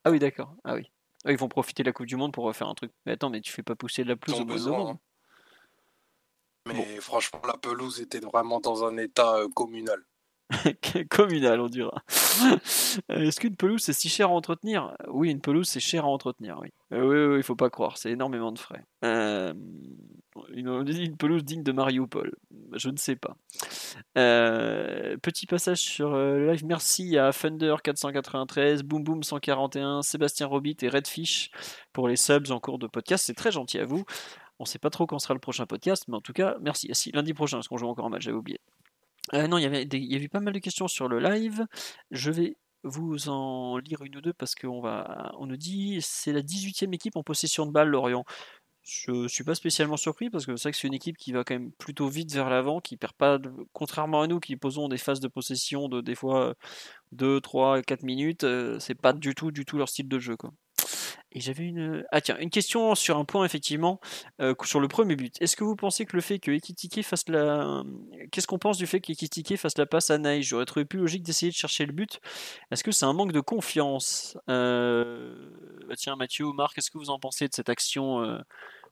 Ah 0.04 0.10
oui, 0.10 0.18
d'accord. 0.18 0.54
Ah 0.64 0.74
oui. 0.74 0.90
Ils 1.26 1.36
vont 1.36 1.48
profiter 1.48 1.82
de 1.82 1.88
la 1.88 1.92
Coupe 1.92 2.06
du 2.06 2.16
Monde 2.16 2.32
pour 2.32 2.44
refaire 2.44 2.68
un 2.68 2.74
truc. 2.74 2.92
Mais 3.04 3.12
attends, 3.12 3.30
mais 3.30 3.40
tu 3.40 3.52
fais 3.52 3.62
pas 3.62 3.74
pousser 3.74 4.04
de 4.04 4.08
la 4.08 4.16
pelouse 4.16 4.40
au 4.40 4.44
besoin. 4.44 4.90
Hein. 4.90 4.98
Mais 6.68 6.94
bon. 6.94 7.00
franchement, 7.00 7.40
la 7.46 7.56
pelouse 7.56 8.00
était 8.00 8.20
vraiment 8.20 8.60
dans 8.60 8.84
un 8.84 8.96
état 8.96 9.36
euh, 9.36 9.48
communal. 9.48 10.04
communal, 11.10 11.60
on 11.60 11.68
dira. 11.68 12.02
Est-ce 13.08 13.40
qu'une 13.40 13.56
pelouse 13.56 13.82
c'est 13.82 13.92
si 13.92 14.08
cher 14.08 14.28
à 14.28 14.32
entretenir? 14.32 14.94
Oui, 15.08 15.30
une 15.30 15.40
pelouse 15.40 15.68
c'est 15.68 15.80
cher 15.80 16.04
à 16.04 16.08
entretenir. 16.08 16.58
Oui, 16.60 16.68
euh, 16.92 17.02
oui, 17.02 17.34
oui, 17.34 17.36
il 17.38 17.42
faut 17.42 17.56
pas 17.56 17.68
croire, 17.70 17.98
c'est 17.98 18.10
énormément 18.10 18.52
de 18.52 18.58
frais. 18.58 18.82
Euh, 19.04 19.52
une, 20.52 20.68
une, 20.88 21.16
pelouse 21.16 21.44
digne 21.44 21.62
de 21.62 21.72
Mariupol, 21.72 22.34
je 22.74 22.88
ne 22.88 22.96
sais 22.96 23.16
pas. 23.16 23.36
Euh, 24.16 25.16
petit 25.18 25.46
passage 25.46 25.78
sur 25.78 26.14
euh, 26.14 26.50
live. 26.50 26.64
Merci 26.64 27.18
à 27.18 27.32
Thunder 27.32 27.76
493, 27.82 28.82
Boom 28.82 29.04
Boom 29.04 29.22
141, 29.22 30.02
Sébastien 30.02 30.46
Robit 30.46 30.76
et 30.82 30.88
Redfish 30.88 31.50
pour 31.92 32.08
les 32.08 32.16
subs 32.16 32.50
en 32.50 32.60
cours 32.60 32.78
de 32.78 32.86
podcast. 32.86 33.24
C'est 33.26 33.34
très 33.34 33.52
gentil 33.52 33.78
à 33.78 33.84
vous. 33.84 34.04
On 34.58 34.64
sait 34.64 34.78
pas 34.78 34.90
trop 34.90 35.06
quand 35.06 35.18
sera 35.18 35.34
le 35.34 35.40
prochain 35.40 35.66
podcast, 35.66 36.04
mais 36.08 36.16
en 36.16 36.20
tout 36.20 36.32
cas, 36.32 36.56
merci. 36.60 36.88
Ah, 36.90 36.94
si, 36.94 37.12
lundi 37.12 37.34
prochain, 37.34 37.58
parce 37.58 37.68
qu'on 37.68 37.76
joue 37.76 37.88
encore 37.88 38.06
un 38.06 38.10
match, 38.10 38.22
j'avais 38.22 38.36
oublié. 38.36 38.60
Euh, 39.34 39.46
non, 39.46 39.58
il 39.58 39.62
y, 39.62 39.66
avait 39.66 39.86
y 39.90 40.16
avait 40.16 40.28
pas 40.28 40.40
mal 40.40 40.54
de 40.54 40.58
questions 40.58 40.88
sur 40.88 41.08
le 41.08 41.20
live. 41.20 41.66
Je 42.10 42.30
vais 42.30 42.56
vous 42.82 43.28
en 43.28 43.78
lire 43.78 44.02
une 44.02 44.16
ou 44.16 44.20
deux 44.20 44.32
parce 44.32 44.54
qu'on 44.54 44.80
va, 44.80 45.32
on 45.38 45.46
nous 45.46 45.56
dit 45.56 45.98
c'est 46.00 46.32
la 46.32 46.42
18e 46.42 46.94
équipe 46.94 47.16
en 47.16 47.22
possession 47.22 47.66
de 47.66 47.72
balle, 47.72 47.88
Lorient. 47.88 48.24
Je 48.84 49.28
suis 49.28 49.44
pas 49.44 49.54
spécialement 49.54 49.98
surpris 49.98 50.30
parce 50.30 50.46
que 50.46 50.56
c'est 50.56 50.62
vrai 50.62 50.72
que 50.72 50.78
c'est 50.78 50.86
une 50.86 50.94
équipe 50.94 51.18
qui 51.18 51.32
va 51.32 51.44
quand 51.44 51.54
même 51.54 51.72
plutôt 51.72 52.08
vite 52.08 52.32
vers 52.32 52.48
l'avant, 52.48 52.80
qui 52.80 52.96
perd 52.96 53.12
pas, 53.12 53.38
contrairement 53.74 54.22
à 54.22 54.26
nous 54.26 54.40
qui 54.40 54.56
posons 54.56 54.88
des 54.88 54.96
phases 54.96 55.20
de 55.20 55.28
possession 55.28 55.88
de 55.88 56.00
des 56.00 56.14
fois 56.14 56.54
2, 57.12 57.40
3, 57.42 57.82
4 57.82 58.02
minutes, 58.02 58.44
euh, 58.44 58.78
c'est 58.78 58.94
pas 58.94 59.12
du 59.12 59.34
tout, 59.34 59.50
du 59.50 59.66
tout 59.66 59.76
leur 59.76 59.90
style 59.90 60.08
de 60.08 60.18
jeu. 60.18 60.36
Et 61.32 61.40
j'avais 61.40 61.64
une. 61.64 62.04
Ah 62.10 62.22
tiens, 62.22 62.38
une 62.38 62.48
question 62.48 62.94
sur 62.94 63.18
un 63.18 63.24
point 63.26 63.44
effectivement, 63.44 64.00
euh, 64.40 64.54
sur 64.64 64.80
le 64.80 64.88
premier 64.88 65.14
but. 65.14 65.34
Est-ce 65.42 65.56
que 65.56 65.64
vous 65.64 65.76
pensez 65.76 66.06
que 66.06 66.16
le 66.16 66.22
fait 66.22 66.38
que 66.38 66.50
Ekitike 66.50 67.04
fasse 67.04 67.28
la. 67.28 67.82
Qu'est-ce 68.32 68.46
qu'on 68.46 68.58
pense 68.58 68.78
du 68.78 68.86
fait 68.86 69.00
qu'Ekitike 69.00 69.58
fasse 69.58 69.76
la 69.76 69.84
passe 69.84 70.08
à 70.10 70.16
Naï? 70.16 70.42
J'aurais 70.42 70.64
trouvé 70.64 70.86
plus 70.86 70.98
logique 70.98 71.22
d'essayer 71.22 71.50
de 71.52 71.56
chercher 71.56 71.84
le 71.84 71.92
but. 71.92 72.20
Est-ce 72.70 72.82
que 72.82 72.92
c'est 72.92 73.04
un 73.04 73.12
manque 73.12 73.32
de 73.32 73.40
confiance 73.40 74.38
euh, 74.48 75.34
Tiens, 75.96 76.16
Mathieu 76.16 76.46
ou 76.46 76.54
Marc, 76.54 76.74
qu'est-ce 76.74 76.90
que 76.90 76.98
vous 76.98 77.10
en 77.10 77.18
pensez 77.18 77.46
de 77.46 77.54
cette 77.54 77.68
action, 77.68 78.22
euh, 78.22 78.38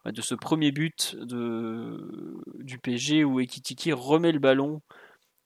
bah, 0.05 0.13
de 0.13 0.21
ce 0.21 0.35
premier 0.35 0.73
but 0.73 1.17
de... 1.17 2.43
du 2.59 2.79
PSG 2.79 3.25
où 3.25 3.41
Ekitike 3.41 3.91
remet 3.95 4.33
le 4.33 4.41
ballon 4.41 4.83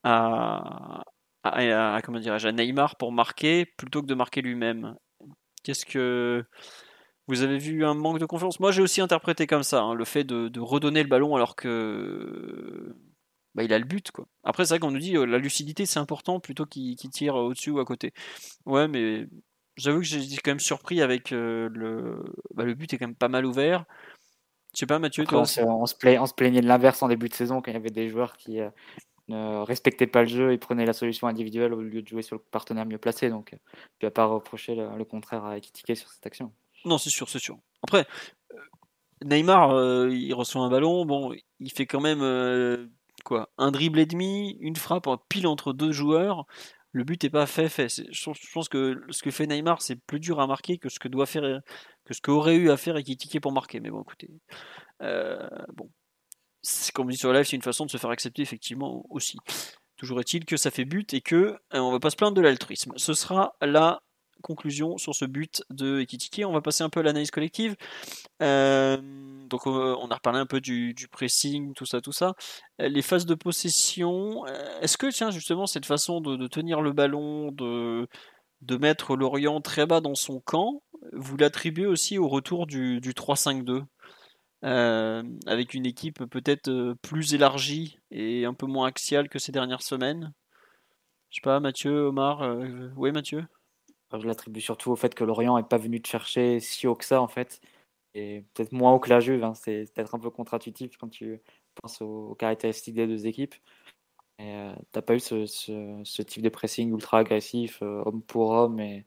à, 0.03 1.05
comment 2.03 2.19
à 2.19 2.53
Neymar 2.53 2.97
pour 2.97 3.13
marquer 3.13 3.65
plutôt 3.77 4.03
que 4.03 4.07
de 4.07 4.15
marquer 4.15 4.43
lui-même? 4.43 4.97
Qu'est-ce 5.63 5.87
que 5.87 6.45
vous 7.29 7.43
avez 7.43 7.59
vu 7.59 7.85
un 7.85 7.95
manque 7.95 8.19
de 8.19 8.27
confiance? 8.27 8.61
Moi, 8.61 8.73
j'ai 8.73 8.83
aussi 8.83 9.01
interprété 9.01 9.47
comme 9.47 9.63
ça, 9.63 9.83
hein, 9.83 9.95
le 9.95 10.05
fait 10.05 10.25
de, 10.25 10.61
redonner 10.61 11.03
le 11.03 11.09
ballon 11.09 11.37
alors 11.37 11.57
que 11.57 12.95
bah, 13.55 13.63
il 13.63 13.73
a 13.73 13.79
le 13.79 13.85
but. 13.85 14.11
Quoi. 14.11 14.27
Après, 14.45 14.65
c'est 14.65 14.75
vrai 14.75 14.79
qu'on 14.81 14.91
nous 14.91 14.99
dit 14.99 15.17
euh, 15.17 15.25
la 15.25 15.39
lucidité, 15.39 15.87
c'est 15.87 15.99
important 15.99 16.41
plutôt 16.41 16.67
qu'il 16.67 16.97
tire 16.97 17.35
au-dessus 17.35 17.71
ou 17.71 17.81
à 17.81 17.85
côté. 17.85 18.13
Ouais, 18.67 18.89
mais 18.89 19.27
j'avoue 19.77 20.01
que 20.01 20.07
j'ai 20.07 20.37
quand 20.37 20.53
même 20.53 20.61
surpris 20.61 21.03
avec 21.03 21.33
euh, 21.33 21.69
le. 21.73 22.23
Bah, 22.55 22.65
le 22.65 22.75
but 22.75 22.93
est 22.93 22.99
quand 22.99 23.07
même 23.07 23.17
pas 23.17 23.29
mal 23.29 23.47
ouvert. 23.47 23.85
Je 24.75 24.79
sais 24.81 24.87
pas, 24.87 25.01
Mathieu, 25.01 25.25
toi. 25.25 25.41
On 25.41 25.45
se, 25.45 25.61
on, 25.61 25.87
se 26.27 26.35
plaignait 26.35 26.61
de 26.61 26.67
l'inverse 26.67 27.03
en 27.03 27.09
début 27.09 27.29
de 27.29 27.35
saison 27.35 27.61
quand 27.61 27.73
il 27.73 27.75
y 27.75 27.77
avait 27.77 27.91
des 27.91 28.09
joueurs 28.09 28.37
qui, 28.37 28.61
euh, 28.61 28.71
ne 29.31 30.07
pas 30.07 30.23
le 30.23 30.29
jeu 30.29 30.53
et 30.53 30.59
prenait 30.59 30.87
la 30.87 30.93
solution 30.93 31.27
individuelle 31.27 31.73
au 31.73 31.81
lieu 31.81 32.03
de 32.03 32.09
jouer 32.09 32.23
sur 32.23 32.37
le 32.37 32.43
partenaire 32.51 32.87
mieux 32.87 32.99
placé. 32.99 33.31
Donc, 33.31 33.55
tu 33.99 34.07
vas 34.07 34.11
pas 34.11 34.27
reprocher 34.27 34.75
le, 34.75 35.05
contraire 35.05 35.45
à 35.45 35.57
Ekitike 35.57 35.97
sur 35.97 36.09
cette 36.09 36.27
action. 36.27 36.53
Non, 36.85 36.99
c'est 36.99 37.11
sûr, 37.11 37.29
c'est 37.29 37.39
sûr. 37.39 37.59
Après, 37.83 38.07
euh, 38.53 38.57
Neymar, 39.25 39.71
euh, 39.73 40.11
il 40.11 40.33
reçoit 40.35 40.63
un 40.63 40.71
ballon, 40.71 41.05
bon, 41.05 41.35
il 41.59 41.73
fait 41.73 41.87
quand 41.87 42.01
même 42.01 42.23
euh, 42.23 42.87
quoi, 43.25 43.51
un 43.59 43.71
dribble 43.71 43.99
et 43.99 44.07
demi, 44.07 44.57
une 44.61 44.77
frappe 44.77 45.09
pile 45.29 45.47
entre 45.47 45.73
deux 45.73 45.93
joueurs. 45.93 46.47
Le 46.93 47.05
but 47.05 47.23
n'est 47.23 47.31
pas 47.31 47.47
fait, 47.47 47.69
fait. 47.69 47.89
Je 47.89 48.53
pense 48.53 48.69
que 48.69 49.01
ce 49.11 49.23
que 49.23 49.31
fait 49.31 49.47
Neymar, 49.47 49.81
c'est 49.81 49.97
plus 49.97 50.19
dur 50.19 50.41
à 50.41 50.47
marquer 50.47 50.79
que 50.79 50.89
ce 50.89 50.99
que 50.99 51.07
doit 51.07 51.27
faire, 51.27 51.61
que 52.05 52.15
ce 52.15 52.21
qu'aurait 52.21 52.57
eu 52.57 52.71
à 52.71 52.77
faire 52.77 52.97
Ekitike 52.97 53.41
pour 53.41 53.53
marquer. 53.53 53.79
Mais 53.79 53.91
bon, 53.91 54.03
écoutez, 54.03 54.29
bon, 55.01 55.89
comme 56.95 57.07
on 57.07 57.11
dit 57.11 57.17
sur 57.17 57.33
live, 57.33 57.45
c'est 57.45 57.57
une 57.57 57.63
façon 57.63 57.87
de 57.87 57.91
se 57.91 57.97
faire 57.97 58.11
accepter 58.11 58.43
effectivement 58.43 59.05
aussi. 59.11 59.39
Toujours 59.97 60.21
est-il 60.21 60.45
que 60.47 60.57
ça 60.57 60.71
fait 60.71 60.85
but 60.85 61.13
et 61.13 61.21
que 61.21 61.37
euh, 61.37 61.79
on 61.79 61.91
va 61.91 62.01
pas 62.01 62.11
se 62.11 62.17
plaindre 62.17 62.35
de 62.35 62.41
l'altruisme. 62.41 62.93
Ce 62.97 63.13
sera 63.13 63.55
la 63.61 64.01
conclusion 64.43 64.97
sur 64.97 65.15
ce 65.15 65.27
but 65.27 65.63
de 65.69 66.01
Ekitike. 66.01 66.43
On 66.47 66.53
va 66.53 66.63
passer 66.63 66.83
un 66.83 66.89
peu 66.89 67.01
à 67.01 67.03
l'analyse 67.03 67.31
collective. 67.31 67.77
Euh, 68.41 68.97
donc 69.47 69.67
on 69.67 70.09
a 70.09 70.15
reparlé 70.15 70.39
un 70.39 70.47
peu 70.47 70.63
du, 70.63 70.95
pressing, 71.13 71.75
tout 71.75 71.85
ça, 71.85 72.01
tout 72.01 72.13
ça. 72.13 72.35
Euh, 72.81 72.89
les 72.89 73.03
phases 73.03 73.27
de 73.27 73.35
possession. 73.35 74.47
Est-ce 74.81 74.97
que 74.97 75.11
tiens 75.11 75.31
justement 75.31 75.67
cette 75.67 75.85
façon 75.85 76.23
de, 76.23 76.47
tenir 76.47 76.81
le 76.81 76.93
ballon, 76.93 77.53
de, 77.53 78.09
mettre 78.79 79.17
Lorient 79.17 79.61
très 79.61 79.85
bas 79.85 80.01
dans 80.01 80.15
son 80.15 80.41
camp, 80.41 80.83
vous 81.13 81.37
l'attribuez 81.37 81.87
aussi 81.87 82.17
au 82.17 82.29
retour 82.29 82.67
du 82.67 83.01
3-5-2 83.01 83.85
euh, 84.63 85.23
avec 85.47 85.73
une 85.73 85.87
équipe 85.87 86.25
peut-être 86.27 86.69
euh, 86.69 86.95
plus 87.01 87.33
élargie 87.33 87.99
et 88.11 88.45
un 88.45 88.53
peu 88.53 88.67
moins 88.67 88.89
axiale 88.89 89.29
que 89.29 89.39
ces 89.39 89.53
dernières 89.53 89.83
semaines. 89.83 90.35
Je 91.31 91.37
sais 91.37 91.43
pas, 91.43 91.61
Mathieu, 91.61 92.09
Omar. 92.09 92.43
Euh, 92.43 92.91
oui, 92.97 93.13
Mathieu? 93.13 93.47
Je 94.13 94.27
l'attribue 94.27 94.61
surtout 94.61 94.91
au 94.91 94.97
fait 94.97 95.15
que 95.15 95.25
Lorient 95.25 95.57
n'est 95.57 95.63
pas 95.63 95.79
venu 95.79 96.03
te 96.03 96.09
chercher 96.09 96.61
si 96.61 96.87
haut 96.87 96.97
que 96.97 97.05
ça, 97.05 97.23
en 97.23 97.29
fait. 97.29 97.61
Et 98.15 98.45
peut-être 98.55 98.73
moins 98.73 98.93
haut 98.93 98.99
que 98.99 99.09
la 99.11 99.21
Juve. 99.21 99.45
Hein. 99.45 99.55
C'est 99.55 99.87
peut-être 99.95 100.15
un 100.15 100.19
peu 100.19 100.31
contre-intuitif 100.31 100.97
quand 100.99 101.09
tu 101.09 101.41
penses 101.81 102.03
aux, 102.03 102.35
caractéristiques 102.35 102.97
des 102.97 103.07
deux 103.07 103.27
équipes. 103.27 103.55
Et 104.39 104.73
t'as 104.93 105.03
pas 105.03 105.15
eu 105.15 105.21
ce, 105.21 106.23
type 106.23 106.43
de 106.43 106.49
pressing 106.49 106.91
ultra 106.91 107.19
agressif, 107.19 107.83
homme 107.83 108.23
pour 108.23 108.51
homme, 108.51 108.81
et, 108.81 109.07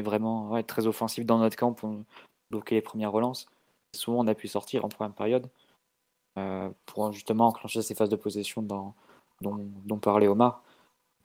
vraiment 0.00 0.50
ouais, 0.50 0.62
très 0.62 0.86
offensif 0.86 1.26
dans 1.26 1.38
notre 1.38 1.56
camp 1.56 1.72
pour 1.74 2.04
bloquer 2.50 2.76
les 2.76 2.82
premières 2.82 3.12
relances 3.12 3.48
souvent 3.94 4.20
on 4.20 4.26
a 4.26 4.34
pu 4.34 4.48
sortir 4.48 4.84
en 4.84 4.88
première 4.88 5.14
période 5.14 5.48
euh, 6.38 6.70
pour 6.86 7.12
justement 7.12 7.48
enclencher 7.48 7.82
ces 7.82 7.94
phases 7.94 8.08
de 8.08 8.16
possession 8.16 8.62
dont, 8.62 8.94
dont, 9.40 9.98
parlait 9.98 10.28
Omar. 10.28 10.62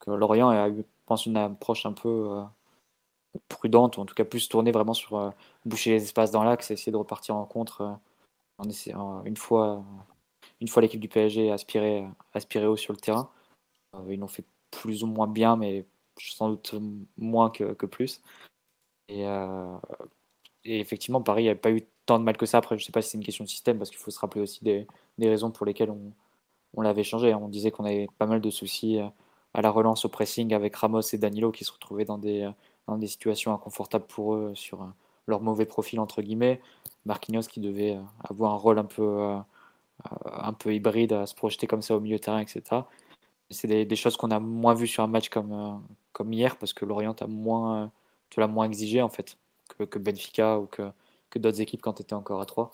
Lorient 0.07 0.49
a 0.49 0.69
eu, 0.69 0.83
pense, 1.05 1.25
une 1.25 1.37
approche 1.37 1.85
un 1.85 1.93
peu 1.93 2.09
euh, 2.31 2.43
prudente, 3.47 3.97
ou 3.97 4.01
en 4.01 4.05
tout 4.05 4.15
cas 4.15 4.25
plus 4.25 4.49
tournée 4.49 4.71
vraiment 4.71 4.93
sur 4.93 5.17
euh, 5.17 5.29
boucher 5.65 5.91
les 5.91 6.03
espaces 6.03 6.31
dans 6.31 6.43
l'axe 6.43 6.71
essayer 6.71 6.91
de 6.91 6.97
repartir 6.97 7.35
en 7.35 7.45
contre 7.45 7.99
une 9.25 9.37
fois, 9.37 9.83
une 10.61 10.67
fois 10.67 10.81
l'équipe 10.81 10.99
du 10.99 11.09
PSG 11.09 11.51
aspiré, 11.51 12.07
aspiré 12.33 12.65
haut 12.65 12.77
sur 12.77 12.93
le 12.93 12.99
terrain. 12.99 13.29
ils 14.07 14.19
l'ont 14.19 14.27
fait 14.27 14.45
plus 14.71 15.03
ou 15.03 15.07
moins 15.07 15.27
bien, 15.27 15.55
mais 15.57 15.85
sans 16.19 16.49
doute 16.49 16.75
moins 17.17 17.49
que, 17.49 17.73
que 17.73 17.85
plus. 17.85 18.21
Et, 19.09 19.23
et, 20.63 20.79
effectivement, 20.79 21.21
Paris 21.21 21.45
n'a 21.47 21.55
pas 21.55 21.71
eu 21.71 21.81
tant 22.05 22.19
de 22.19 22.23
mal 22.23 22.37
que 22.37 22.45
ça. 22.45 22.57
Après, 22.57 22.77
je 22.77 22.85
sais 22.85 22.91
pas 22.91 23.01
si 23.01 23.11
c'est 23.11 23.17
une 23.17 23.23
question 23.23 23.43
de 23.43 23.49
système, 23.49 23.77
parce 23.77 23.89
qu'il 23.89 23.99
faut 23.99 24.11
se 24.11 24.19
rappeler 24.19 24.41
aussi 24.41 24.63
des, 24.63 24.87
raisons 25.19 25.51
pour 25.51 25.65
lesquelles 25.65 25.91
on, 25.91 26.11
on 26.75 26.81
l'avait 26.81 27.03
changé. 27.03 27.33
On 27.33 27.49
disait 27.49 27.71
qu'on 27.71 27.85
avait 27.85 28.07
pas 28.17 28.25
mal 28.25 28.41
de 28.41 28.49
soucis 28.49 28.99
euh, 28.99 29.07
à 29.53 29.61
la 29.61 29.69
relance 29.69 30.05
au 30.05 30.09
pressing 30.09 30.53
avec 30.53 30.75
Ramos 30.75 31.01
et 31.01 31.17
Danilo 31.17 31.51
qui 31.51 31.65
se 31.65 31.71
retrouvaient 31.71 32.05
dans 32.05 32.17
des, 32.17 32.43
euh, 32.43 32.51
dans 32.87 32.97
des 32.97 33.07
situations 33.07 33.53
inconfortables 33.53 34.05
pour 34.05 34.35
eux 34.35 34.53
sur 34.55 34.81
euh, 34.81 34.87
leur 35.27 35.41
mauvais 35.41 35.65
profil, 35.65 35.99
entre 35.99 36.21
guillemets. 36.21 36.61
Marquinhos 37.05 37.43
qui 37.43 37.59
devait 37.59 37.97
avoir 38.29 38.53
un 38.53 38.57
rôle 38.57 38.79
un 38.79 38.85
peu, 38.85 39.37
un 40.25 40.53
peu 40.53 40.73
hybride, 40.73 41.13
à 41.13 41.25
se 41.25 41.35
projeter 41.35 41.67
comme 41.67 41.81
ça 41.81 41.95
au 41.95 41.99
milieu 41.99 42.17
de 42.17 42.21
terrain, 42.21 42.39
etc. 42.39 42.61
C'est 43.49 43.67
des, 43.67 43.95
choses 43.95 44.15
qu'on 44.17 44.31
a 44.31 44.39
moins 44.39 44.73
vues 44.73 44.87
sur 44.87 45.03
un 45.03 45.07
match 45.07 45.29
comme, 45.29 45.81
comme 46.13 46.31
hier, 46.33 46.57
parce 46.57 46.73
que 46.73 46.85
Lorient 46.85 47.15
a 47.19 47.27
moins, 47.27 47.91
tu 48.29 48.39
l'as 48.39 48.47
moins 48.47 48.65
exigé 48.65 49.01
en 49.01 49.09
fait 49.09 49.37
que, 49.77 49.83
que 49.83 49.99
Benfica 49.99 50.59
ou 50.59 50.65
que, 50.65 50.91
que 51.33 51.39
d'autres 51.39 51.61
équipes 51.61 51.81
quand 51.81 51.93
tu 51.93 52.03
étais 52.03 52.13
encore 52.13 52.41
à 52.41 52.45
3 52.45 52.71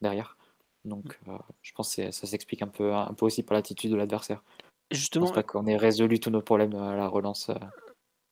derrière. 0.00 0.36
Donc 0.84 1.18
mm. 1.26 1.30
euh, 1.30 1.38
je 1.62 1.72
pense 1.72 1.96
que 1.96 2.10
ça 2.10 2.26
s'explique 2.26 2.62
un 2.62 2.68
peu, 2.68 2.94
un 2.94 3.12
peu 3.12 3.26
aussi 3.26 3.42
par 3.42 3.56
l'attitude 3.56 3.90
de 3.90 3.96
l'adversaire. 3.96 4.42
Justement, 4.90 5.26
je 5.26 5.32
pense 5.32 5.34
pas 5.34 5.42
qu'on 5.42 5.66
ait 5.66 5.76
résolu 5.76 6.20
tous 6.20 6.30
nos 6.30 6.42
problèmes 6.42 6.74
à 6.76 6.94
la 6.94 7.08
relance 7.08 7.50
euh, 7.50 7.54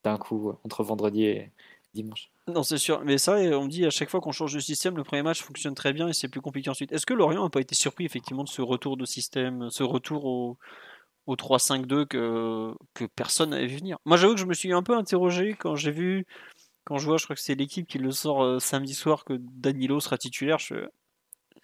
d'un 0.05 0.17
coup 0.19 0.51
euh, 0.51 0.57
entre 0.65 0.85
vendredi 0.85 1.25
et 1.25 1.51
dimanche. 1.93 2.31
Non, 2.47 2.63
c'est 2.63 2.79
sûr. 2.79 3.03
Mais 3.05 3.19
ça, 3.19 3.35
on 3.37 3.67
dit 3.67 3.85
à 3.85 3.91
chaque 3.91 4.09
fois 4.09 4.21
qu'on 4.21 4.33
change 4.33 4.55
de 4.55 4.61
système, 4.61 4.97
le 4.97 5.05
premier 5.05 5.23
match 5.23 5.43
fonctionne 5.43 5.75
très 5.75 5.93
bien 5.93 6.09
et 6.09 6.13
c'est 6.13 6.29
plus 6.29 6.41
compliqué 6.41 6.71
ensuite. 6.71 6.93
Est-ce 6.93 7.07
que 7.07 7.15
Lorient 7.15 7.43
n'a 7.43 7.51
pas 7.51 7.61
été 7.61 7.75
surpris 7.75 8.05
effectivement 8.05 8.45
de 8.45 8.49
ce 8.49 8.63
retour 8.63 8.97
de 8.97 9.05
système, 9.05 9.71
ce 9.71 9.83
retour 9.83 10.25
au, 10.27 10.59
au 11.27 11.37
3-5-2 11.37 12.07
que, 12.07 12.75
que 12.93 13.05
personne 13.05 13.51
n'avait 13.51 13.67
vu 13.67 13.79
venir? 13.79 13.97
Moi, 14.05 14.17
j'avoue 14.17 14.35
que 14.35 14.41
je 14.41 14.47
me 14.47 14.55
suis 14.55 14.73
un 14.73 14.83
peu 14.83 14.97
interrogé 14.97 15.57
quand 15.59 15.75
j'ai 15.75 15.91
vu 15.91 16.27
quand 16.85 16.99
je 16.99 17.07
vois, 17.07 17.17
je 17.17 17.25
crois 17.25 17.37
que 17.37 17.43
c'est 17.43 17.55
l'équipe 17.55 17.87
qui 17.87 17.99
le 17.99 18.11
sort 18.11 18.43
euh, 18.43 18.59
samedi 18.59 18.95
soir 18.95 19.25
que 19.25 19.35
Danilo 19.39 20.01
sera 20.01 20.19
titulaire. 20.19 20.59
Je... 20.59 20.89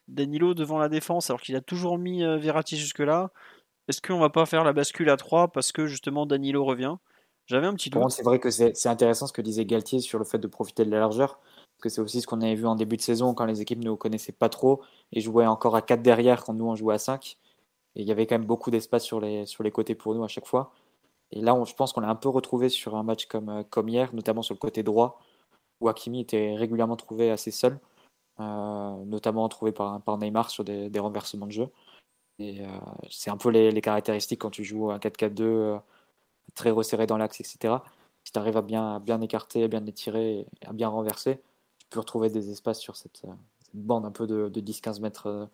Danilo 0.09 0.54
devant 0.54 0.78
la 0.78 0.88
défense, 0.88 1.30
alors 1.30 1.40
qu'il 1.40 1.56
a 1.56 1.61
toujours 1.61 1.98
mis 1.98 2.24
euh, 2.24 2.38
Verratti 2.38 2.76
jusque-là. 2.76 3.30
Est-ce 3.88 4.00
qu'on 4.00 4.18
va 4.18 4.30
pas 4.30 4.46
faire 4.46 4.64
la 4.64 4.72
bascule 4.72 5.11
à 5.11 5.16
3 5.16 5.48
parce 5.48 5.72
que 5.72 5.87
justement 5.87 6.26
Danilo 6.26 6.64
revient? 6.64 6.96
J'avais 7.46 7.66
un 7.66 7.74
petit 7.74 7.90
doute. 7.90 8.11
C'est 8.11 8.22
vrai 8.22 8.38
que 8.38 8.50
c'est 8.50 8.87
intéressant 8.87 9.26
ce 9.26 9.33
que 9.33 9.42
disait 9.42 9.64
Galtier 9.64 9.98
sur 9.98 10.18
le 10.18 10.24
fait 10.24 10.38
de 10.38 10.46
profiter 10.46 10.85
de 10.85 10.90
la 10.90 11.00
largeur. 11.00 11.40
Parce 11.40 11.83
que 11.83 11.88
c'est 11.88 12.00
aussi 12.00 12.20
ce 12.20 12.26
qu'on 12.26 12.40
avait 12.40 12.54
vu 12.54 12.66
en 12.66 12.76
début 12.76 12.96
de 12.96 13.02
saison 13.02 13.35
quand 13.35 13.46
les 13.46 13.61
équipes 13.61 13.80
ne 13.80 13.87
nous 13.87 13.96
connaissaient 13.96 14.33
pas 14.33 14.48
trop 14.48 14.83
et 15.12 15.20
jouaient 15.20 15.46
encore 15.46 15.74
à 15.74 15.83
4 15.83 16.02
derrière 16.02 16.44
quand 16.44 16.54
nous 16.54 16.66
on 16.66 16.76
jouait 16.76 16.94
à 16.94 16.98
5. 16.98 17.38
Et 17.96 18.02
il 18.02 18.06
y 18.06 18.12
avait 18.12 18.26
quand 18.26 18.37
même 18.37 18.46
beaucoup 18.46 18.70
d'espace 18.70 19.02
sur 19.02 19.20
les, 19.20 19.46
sur 19.46 19.64
les 19.64 19.72
côtés 19.72 19.96
pour 19.96 20.14
nous 20.14 20.22
à 20.22 20.28
chaque 20.28 20.46
fois. 20.46 20.72
Et 21.33 21.40
là, 21.40 21.57
je 21.64 21.75
pense 21.75 21.93
qu'on 21.93 22.01
l'a 22.01 22.09
un 22.09 22.16
peu 22.16 22.29
retrouvé 22.29 22.69
sur 22.69 22.97
un 22.97 23.03
match 23.03 23.27
comme, 23.27 23.49
euh, 23.49 23.62
comme 23.71 23.88
hier, 23.88 24.14
notamment 24.14 24.43
sur 24.43 24.55
le 24.55 24.59
côté 24.59 24.83
droit, 24.83 25.21
où 25.81 25.88
Hakimi 25.88 26.21
était 26.21 26.55
régulièrement 26.57 26.97
trouvé 26.97 27.31
assez 27.31 27.51
seul, 27.51 27.79
euh, 28.40 29.05
notamment 29.05 29.49
trouvé 29.49 29.73
par, 29.73 30.01
Neymar 30.19 30.51
sur 30.51 30.64
des, 30.64 30.90
renversements 30.99 31.47
de 31.47 31.53
jeu. 31.53 31.69
Et 32.38 32.64
euh, 32.64 32.69
c'est 33.11 33.31
un 33.31 33.37
peu 33.37 33.51
les, 33.51 33.81
caractéristiques 33.81 34.40
quand 34.40 34.51
tu 34.51 34.64
joues 34.64 34.90
un 34.90 34.99
4-4-2 34.99 35.81
très 36.55 36.71
resserré 36.71 37.07
dans 37.07 37.19
l'axe, 37.19 37.40
etc. 37.40 37.77
Si 38.25 38.33
tu 38.33 38.38
arrives 38.38 38.57
à 38.57 38.62
bien, 38.62 39.21
écarter, 39.23 39.64
à 39.64 39.69
bien 39.69 39.85
étirer, 39.87 40.47
à 40.66 40.73
bien 40.73 40.88
renverser, 40.88 41.40
tu 41.79 41.87
peux 41.90 42.01
retrouver 42.01 42.31
des 42.31 42.51
espaces 42.51 42.81
sur 42.81 42.97
cette, 42.97 43.23
bande 43.75 44.05
un 44.05 44.11
peu 44.11 44.27
de 44.27 44.61
10-15 44.61 45.01
mètres 45.01 45.49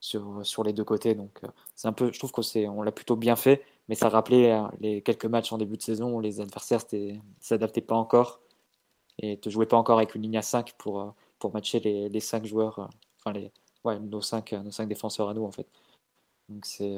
sur, 0.00 0.44
sur 0.46 0.62
les 0.64 0.72
deux 0.72 0.84
côtés. 0.84 1.14
Donc 1.14 1.40
c'est 1.74 1.88
un 1.88 1.92
peu, 1.92 2.12
je 2.12 2.18
trouve 2.18 2.32
qu'on 2.32 2.82
l'a 2.82 2.92
plutôt 2.92 3.16
bien 3.16 3.36
fait 3.36 3.62
mais 3.88 3.94
ça 3.94 4.08
rappelait 4.08 4.52
euh, 4.52 4.62
les 4.80 5.02
quelques 5.02 5.24
matchs 5.24 5.52
en 5.52 5.58
début 5.58 5.76
de 5.76 5.82
saison 5.82 6.14
où 6.14 6.20
les 6.20 6.40
adversaires 6.40 6.82
ne 6.92 7.14
s'adaptaient 7.40 7.80
pas 7.80 7.96
encore 7.96 8.40
et 9.18 9.40
ne 9.44 9.50
jouaient 9.50 9.66
pas 9.66 9.76
encore 9.76 9.98
avec 9.98 10.14
une 10.14 10.22
ligne 10.22 10.38
à 10.38 10.42
5 10.42 10.74
pour, 10.78 11.00
euh, 11.00 11.10
pour 11.38 11.52
matcher 11.52 11.80
les, 11.80 12.08
les 12.08 12.20
5 12.20 12.44
joueurs, 12.44 12.78
euh, 12.78 12.86
enfin 13.18 13.32
les, 13.32 13.50
ouais, 13.84 13.98
nos, 13.98 14.20
5, 14.20 14.52
nos 14.52 14.70
5 14.70 14.86
défenseurs 14.88 15.28
à 15.28 15.34
nous 15.34 15.44
en 15.44 15.50
fait. 15.50 15.66
Donc 16.48 16.66
c'est 16.66 16.96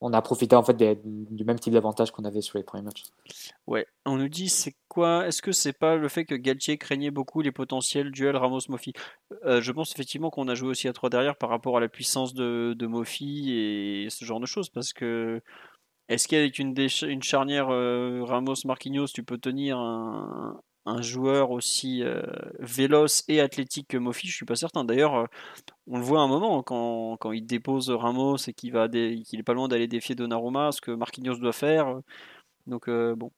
on 0.00 0.12
a 0.12 0.22
profité 0.22 0.54
en 0.54 0.62
fait 0.62 0.76
du 0.76 1.44
même 1.44 1.58
type 1.58 1.72
d'avantage 1.72 2.12
qu'on 2.12 2.24
avait 2.24 2.40
sur 2.40 2.58
les 2.58 2.64
premiers 2.64 2.84
matchs. 2.84 3.04
Ouais, 3.66 3.86
on 4.06 4.16
nous 4.16 4.28
dit 4.28 4.48
c'est 4.48 4.76
quoi 4.88 5.26
Est-ce 5.26 5.42
que 5.42 5.52
c'est 5.52 5.72
pas 5.72 5.96
le 5.96 6.08
fait 6.08 6.24
que 6.24 6.34
Galtier 6.34 6.78
craignait 6.78 7.10
beaucoup 7.10 7.40
les 7.40 7.52
potentiels 7.52 8.10
duels 8.12 8.36
Ramos-Mofi? 8.36 8.92
Euh, 9.44 9.60
Je 9.60 9.72
pense 9.72 9.92
effectivement 9.92 10.30
qu'on 10.30 10.48
a 10.48 10.54
joué 10.54 10.68
aussi 10.70 10.88
à 10.88 10.92
3 10.92 11.10
derrière 11.10 11.36
par 11.36 11.50
rapport 11.50 11.76
à 11.76 11.80
la 11.80 11.88
puissance 11.88 12.32
de, 12.34 12.74
de 12.78 12.86
Mofi 12.86 13.52
et 13.52 14.08
ce 14.10 14.24
genre 14.24 14.40
de 14.40 14.46
choses 14.46 14.68
parce 14.68 14.92
que 14.92 15.42
est-ce 16.08 16.26
qu'avec 16.26 16.58
une, 16.58 16.74
une 17.02 17.22
charnière 17.22 17.68
euh, 17.70 18.22
Ramos-Marquinhos, 18.24 19.08
tu 19.08 19.22
peux 19.24 19.36
tenir 19.36 19.78
un, 19.78 20.60
un 20.88 21.02
joueur 21.02 21.50
aussi 21.50 22.02
euh, 22.02 22.22
véloce 22.58 23.24
et 23.28 23.40
athlétique 23.40 23.88
que 23.88 23.98
Mofi, 23.98 24.26
je 24.28 24.34
suis 24.34 24.46
pas 24.46 24.56
certain. 24.56 24.84
D'ailleurs, 24.84 25.14
euh, 25.14 25.26
on 25.86 25.98
le 25.98 26.04
voit 26.04 26.20
à 26.20 26.22
un 26.22 26.28
moment 26.28 26.62
quand, 26.62 27.16
quand 27.18 27.32
il 27.32 27.46
dépose 27.46 27.90
Ramos 27.90 28.36
et 28.48 28.52
qu'il 28.52 28.72
va 28.72 28.88
qu'il 28.88 29.38
est 29.38 29.42
pas 29.44 29.54
loin 29.54 29.68
d'aller 29.68 29.86
défier 29.86 30.14
Donnarumma, 30.14 30.72
ce 30.72 30.80
que 30.80 30.90
Marquinhos 30.90 31.36
doit 31.36 31.52
faire. 31.52 32.00
Donc 32.66 32.88
euh, 32.88 33.14
bon, 33.14 33.30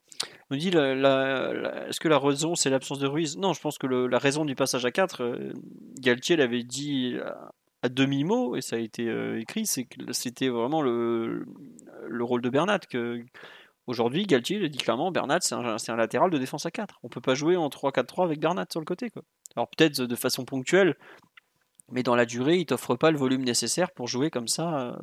on 0.50 0.56
dit 0.56 0.68
est-ce 0.68 2.00
que 2.00 2.08
la 2.08 2.18
raison 2.18 2.54
c'est 2.54 2.70
l'absence 2.70 2.98
de 2.98 3.06
Ruiz? 3.06 3.36
Non, 3.36 3.52
je 3.52 3.60
pense 3.60 3.78
que 3.78 3.86
la 3.86 4.18
raison 4.18 4.44
du 4.44 4.54
passage 4.54 4.84
à 4.84 4.90
4, 4.90 5.52
Galtier 6.00 6.36
l'avait 6.36 6.64
dit 6.64 7.16
à, 7.82 7.88
demi-mot 7.88 8.56
et 8.56 8.60
ça 8.60 8.76
a 8.76 8.78
été 8.78 9.08
écrit, 9.38 9.66
c'est 9.66 9.84
que 9.84 10.12
c'était 10.12 10.48
vraiment 10.48 10.82
le, 10.82 11.46
le 12.08 12.24
rôle 12.24 12.42
de 12.42 12.50
Bernat 12.50 12.80
que 12.80 13.22
Aujourd'hui, 13.90 14.24
Galtier 14.24 14.60
le 14.60 14.68
dit 14.68 14.78
clairement, 14.78 15.10
Bernat, 15.10 15.40
c'est 15.40 15.56
un, 15.56 15.96
latéral 15.96 16.30
de 16.30 16.38
défense 16.38 16.64
à 16.64 16.70
4. 16.70 17.00
On 17.02 17.08
peut 17.08 17.20
pas 17.20 17.34
jouer 17.34 17.56
en 17.56 17.68
3-4-3 17.68 18.22
avec 18.22 18.38
Bernat 18.38 18.66
sur 18.70 18.78
le 18.78 18.84
côté. 18.84 19.10
Quoi. 19.10 19.22
Alors 19.56 19.68
peut-être 19.68 20.02
de 20.02 20.14
façon 20.14 20.44
ponctuelle, 20.44 20.96
mais 21.90 22.04
dans 22.04 22.14
la 22.14 22.24
durée, 22.24 22.58
il 22.58 22.66
t'offre 22.66 22.94
pas 22.94 23.10
le 23.10 23.18
volume 23.18 23.42
nécessaire 23.42 23.90
pour 23.90 24.06
jouer 24.06 24.30
comme 24.30 24.46
ça 24.46 24.96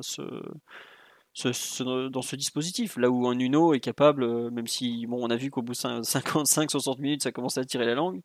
dans 1.44 2.22
ce 2.22 2.36
dispositif. 2.36 2.96
Là 2.96 3.10
où 3.10 3.28
un 3.28 3.38
Uno 3.38 3.74
est 3.74 3.80
capable, 3.80 4.50
même 4.52 4.66
si 4.66 5.04
bon, 5.04 5.18
on 5.22 5.28
a 5.28 5.36
vu 5.36 5.50
qu'au 5.50 5.60
bout 5.60 5.74
de 5.74 5.78
55-60 5.78 6.98
minutes, 7.02 7.24
ça 7.24 7.30
commence 7.30 7.58
à 7.58 7.64
tirer 7.64 7.84
la 7.84 7.94
langue, 7.94 8.22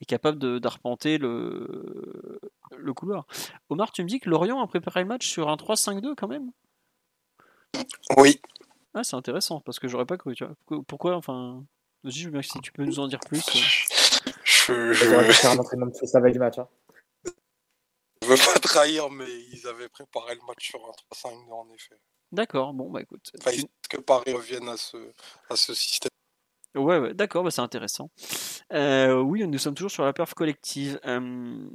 est 0.00 0.06
capable 0.06 0.58
d'arpenter 0.58 1.18
le, 1.18 2.40
le 2.76 2.94
couloir. 2.94 3.28
Omar, 3.68 3.92
tu 3.92 4.02
me 4.02 4.08
dis 4.08 4.18
que 4.18 4.28
Lorient 4.28 4.60
a 4.60 4.66
préparé 4.66 5.02
le 5.02 5.06
match 5.06 5.28
sur 5.28 5.50
un 5.50 5.54
3-5-2 5.54 6.16
quand 6.16 6.26
même? 6.26 6.50
Oui, 8.16 8.40
ah, 8.94 9.04
c'est 9.04 9.16
intéressant 9.16 9.60
parce 9.60 9.78
que 9.78 9.88
j'aurais 9.88 10.06
pas 10.06 10.16
cru. 10.16 10.34
Tu 10.34 10.44
vois. 10.44 10.82
Pourquoi 10.86 11.16
Enfin, 11.16 11.64
vas-y, 12.02 12.20
je 12.20 12.30
veux 12.30 12.42
si 12.42 12.60
tu 12.60 12.72
peux 12.72 12.84
nous 12.84 12.98
en 12.98 13.08
dire 13.08 13.20
plus. 13.20 13.44
Euh. 14.68 14.92
Je, 14.92 14.92
je... 14.92 15.04
vais 15.04 15.32
faire 15.32 15.52
un 15.52 15.58
entraînement 15.58 15.86
de 15.86 16.06
ça 16.06 16.20
du 16.20 16.38
match. 16.38 16.58
Hein. 16.58 16.68
Je 18.22 18.28
veux 18.28 18.36
pas 18.36 18.58
trahir, 18.60 19.10
mais 19.10 19.30
ils 19.52 19.66
avaient 19.66 19.88
préparé 19.88 20.34
le 20.34 20.40
match 20.46 20.68
sur 20.68 20.80
un 20.84 20.92
3-5 21.14 21.52
en 21.52 21.68
effet. 21.74 21.96
D'accord, 22.32 22.72
bon, 22.74 22.90
bah 22.90 23.00
écoute. 23.00 23.32
Enfin, 23.38 23.50
tu... 23.50 23.64
que 23.88 23.96
Paris 23.96 24.32
revienne 24.32 24.68
à 24.68 24.76
ce, 24.76 24.96
à 25.48 25.56
ce 25.56 25.74
système. 25.74 26.10
Ouais, 26.76 26.98
ouais 26.98 27.14
d'accord, 27.14 27.42
bah, 27.42 27.50
c'est 27.50 27.60
intéressant. 27.60 28.10
Euh, 28.72 29.20
oui, 29.20 29.46
nous 29.46 29.58
sommes 29.58 29.74
toujours 29.74 29.90
sur 29.90 30.04
la 30.04 30.12
perf 30.12 30.34
collective. 30.34 31.00
Euh, 31.04 31.68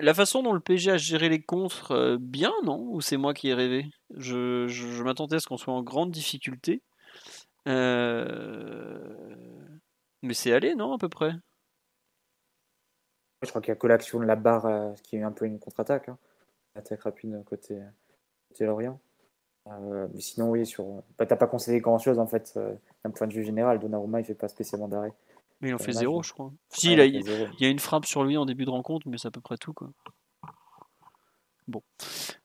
la 0.00 0.14
façon 0.14 0.42
dont 0.42 0.52
le 0.52 0.60
PSG 0.60 0.90
a 0.90 0.96
géré 0.96 1.28
les 1.28 1.42
contres, 1.42 1.92
euh, 1.92 2.16
bien, 2.18 2.52
non? 2.64 2.86
Ou 2.90 3.00
c'est 3.00 3.16
moi 3.16 3.34
qui 3.34 3.48
ai 3.48 3.54
rêvé? 3.54 3.86
Je, 4.16 5.02
m'attendais 5.02 5.36
à 5.36 5.40
ce 5.40 5.46
qu'on 5.46 5.56
soit 5.56 5.74
en 5.74 5.82
grande 5.82 6.10
difficulté. 6.10 6.82
Euh, 7.68 9.16
mais 10.22 10.34
c'est 10.34 10.52
allé, 10.52 10.74
non, 10.74 10.94
à 10.94 10.98
peu 10.98 11.08
près? 11.08 11.32
Je 13.42 13.48
crois 13.48 13.60
qu'il 13.60 13.70
y 13.70 13.72
a 13.72 13.76
que 13.76 13.86
l'action 13.86 14.20
de 14.20 14.24
la 14.24 14.36
barre 14.36 14.66
euh, 14.66 14.92
qui 15.02 15.16
est 15.16 15.22
un 15.22 15.32
peu 15.32 15.46
une 15.46 15.58
contre-attaque. 15.58 16.08
Hein. 16.08 16.18
Attaque 16.74 17.02
rapide 17.02 17.42
côté, 17.44 17.78
côté 18.48 18.64
Lorient. 18.64 18.98
mais 19.66 20.20
sinon, 20.20 20.50
oui, 20.50 20.64
sur... 20.64 20.86
Bah, 21.18 21.26
t'as 21.26 21.36
pas 21.36 21.46
concédé 21.46 21.80
grand-chose, 21.80 22.18
en 22.18 22.26
fait, 22.26 22.58
d'un 23.04 23.10
point 23.10 23.26
de 23.26 23.34
vue 23.34 23.44
général. 23.44 23.78
Donnarumma, 23.78 24.20
il 24.20 24.24
fait 24.24 24.34
pas 24.34 24.48
spécialement 24.48 24.88
d'arrêt. 24.88 25.12
Mais 25.62 25.68
il 25.68 25.74
en 25.74 25.78
fait 25.78 25.92
zéro, 25.92 26.22
je 26.22 26.32
crois. 26.32 26.52
Si, 26.70 26.92
il, 26.92 26.98
y 27.58 27.64
a 27.64 27.68
une 27.68 27.78
frappe 27.78 28.04
sur 28.04 28.24
lui 28.24 28.36
en 28.36 28.44
début 28.44 28.64
de 28.64 28.70
rencontre, 28.70 29.08
mais 29.08 29.16
c'est 29.16 29.28
à 29.28 29.30
peu 29.30 29.40
près 29.40 29.56
tout. 29.56 29.72
Quoi. 29.72 29.90
Bon. 31.68 31.82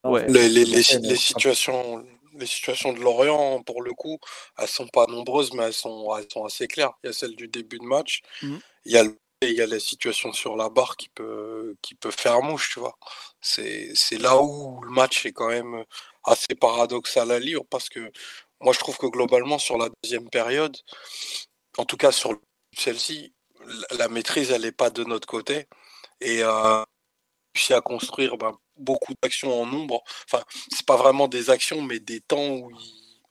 Ouais. 0.04 0.28
Les, 0.30 0.84
situations, 0.84 2.06
les 2.38 2.46
situations 2.46 2.94
de 2.94 3.00
Lorient, 3.00 3.64
pour 3.64 3.82
le 3.82 3.92
coup, 3.94 4.20
elles 4.60 4.68
sont 4.68 4.88
pas 4.88 5.08
nombreuses, 5.08 5.52
mais 5.54 5.64
elles 5.64 5.74
sont, 5.74 6.16
elles 6.16 6.28
sont 6.32 6.46
assez 6.46 6.68
claires. 6.68 6.94
Il 7.04 7.08
y 7.08 7.10
a 7.10 7.14
celle 7.14 7.36
du 7.36 7.48
début 7.48 7.80
de 7.80 7.86
match. 7.86 8.22
Mmh. 8.44 8.58
Il, 8.86 8.92
y 8.92 8.98
a 8.98 9.04
il 9.42 9.54
y 9.54 9.62
a 9.62 9.68
la 9.68 9.80
situation 9.80 10.32
sur 10.32 10.56
la 10.56 10.70
barre 10.70 10.96
qui 10.96 11.10
peut, 11.10 11.76
qui 11.82 11.96
peut 11.96 12.12
faire 12.12 12.42
mouche, 12.42 12.72
tu 12.74 12.80
vois. 12.80 12.98
C'est 13.42 13.94
là 14.20 14.42
où 14.42 14.82
le 14.82 14.92
match 14.92 15.26
est 15.26 15.32
quand 15.32 15.50
même 15.50 15.84
assez 16.24 16.56
paradoxal 16.60 17.32
à 17.32 17.40
lire, 17.40 17.62
parce 17.70 17.90
que 17.90 18.12
moi, 18.62 18.74
je 18.74 18.80
trouve 18.80 18.98
que 18.98 19.08
globalement, 19.08 19.60
sur 19.60 19.78
la 19.78 19.90
deuxième 20.04 20.30
période, 20.30 20.76
en 21.78 21.86
tout 21.86 21.98
cas 21.98 22.12
sur 22.12 22.40
celle-ci, 22.78 23.34
la 23.98 24.08
maîtrise, 24.08 24.52
elle 24.52 24.62
n'est 24.64 24.72
pas 24.72 24.90
de 24.90 25.04
notre 25.04 25.28
côté. 25.28 25.68
Et 26.22 26.44
euh, 26.44 26.84
réussi 27.56 27.74
à 27.74 27.82
construire 27.82 28.38
ben, 28.38 28.58
beaucoup 28.78 29.14
d'actions 29.22 29.62
en 29.62 29.66
nombre. 29.66 30.04
Enfin, 30.26 30.44
c'est 30.72 30.86
pas 30.86 30.98
vraiment 30.98 31.28
des 31.28 31.50
actions, 31.50 31.82
mais 31.82 32.00
des 32.00 32.22
temps 32.22 32.48
où, 32.48 32.72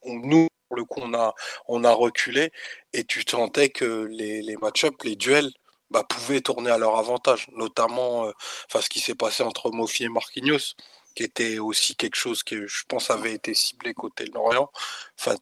nous, 0.05 0.49
pour 0.69 0.77
le 0.77 0.85
coup, 0.85 1.01
on 1.03 1.15
a, 1.15 1.35
on 1.69 1.85
a 1.85 1.93
reculé. 1.93 2.53
Et 2.93 3.05
tu 3.05 3.23
sentais 3.29 3.71
que 3.71 4.05
les, 4.11 4.43
les 4.43 4.57
match-ups, 4.57 5.05
les 5.05 5.17
duels, 5.17 5.51
bah, 5.91 6.05
pouvaient 6.09 6.41
tourner 6.41 6.71
à 6.71 6.79
leur 6.79 6.99
avantage. 6.99 7.49
Notamment 7.53 8.27
euh, 8.27 8.33
enfin, 8.67 8.81
ce 8.81 8.89
qui 8.89 9.01
s'est 9.01 9.15
passé 9.15 9.43
entre 9.43 9.71
Mofi 9.71 10.05
et 10.05 10.09
Marquinhos, 10.09 10.75
qui 11.15 11.23
était 11.25 11.59
aussi 11.59 11.97
quelque 11.97 12.17
chose 12.17 12.43
que 12.43 12.67
je 12.67 12.85
pense 12.89 13.11
avait 13.11 13.33
été 13.35 13.55
ciblé 13.55 13.95
côté 13.95 14.27
Lorient. 14.27 14.71
Enfin, 15.19 15.37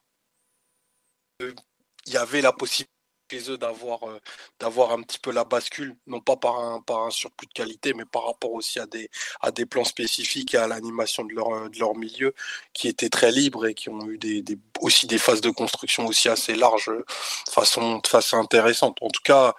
il 1.41 2.13
y 2.13 2.17
avait 2.17 2.43
la 2.43 2.53
possibilité 2.53 2.94
eux 3.33 3.59
d'avoir 3.59 4.05
euh, 4.05 4.21
d'avoir 4.61 4.93
un 4.93 5.03
petit 5.03 5.19
peu 5.19 5.33
la 5.33 5.45
bascule, 5.45 5.97
non 6.07 6.21
pas 6.21 6.37
par 6.37 6.59
un, 6.59 6.81
par 6.81 7.03
un 7.03 7.11
surplus 7.11 7.47
de 7.47 7.53
qualité, 7.53 7.95
mais 7.95 8.05
par 8.05 8.27
rapport 8.27 8.53
aussi 8.53 8.79
à 8.79 8.87
des, 8.87 9.11
à 9.41 9.51
des 9.51 9.67
plans 9.67 9.85
spécifiques 9.85 10.55
et 10.55 10.59
à 10.59 10.67
l'animation 10.67 11.25
de 11.25 11.35
leur, 11.35 11.53
euh, 11.53 11.69
de 11.69 11.79
leur 11.79 11.97
milieu 11.97 12.35
qui 12.73 12.89
étaient 12.89 13.09
très 13.09 13.33
libres 13.33 13.67
et 13.67 13.75
qui 13.75 13.89
ont 13.89 14.09
eu 14.09 14.19
des, 14.19 14.45
aussi 14.81 15.07
des 15.07 15.19
phases 15.19 15.41
de 15.41 15.51
construction 15.51 16.07
aussi 16.07 16.29
assez 16.29 16.55
larges, 16.55 16.89
euh, 16.89 17.05
façon, 17.51 17.99
de 17.99 18.07
façon 18.07 18.39
intéressante. 18.39 18.99
En 19.01 19.09
tout 19.09 19.23
cas, 19.23 19.55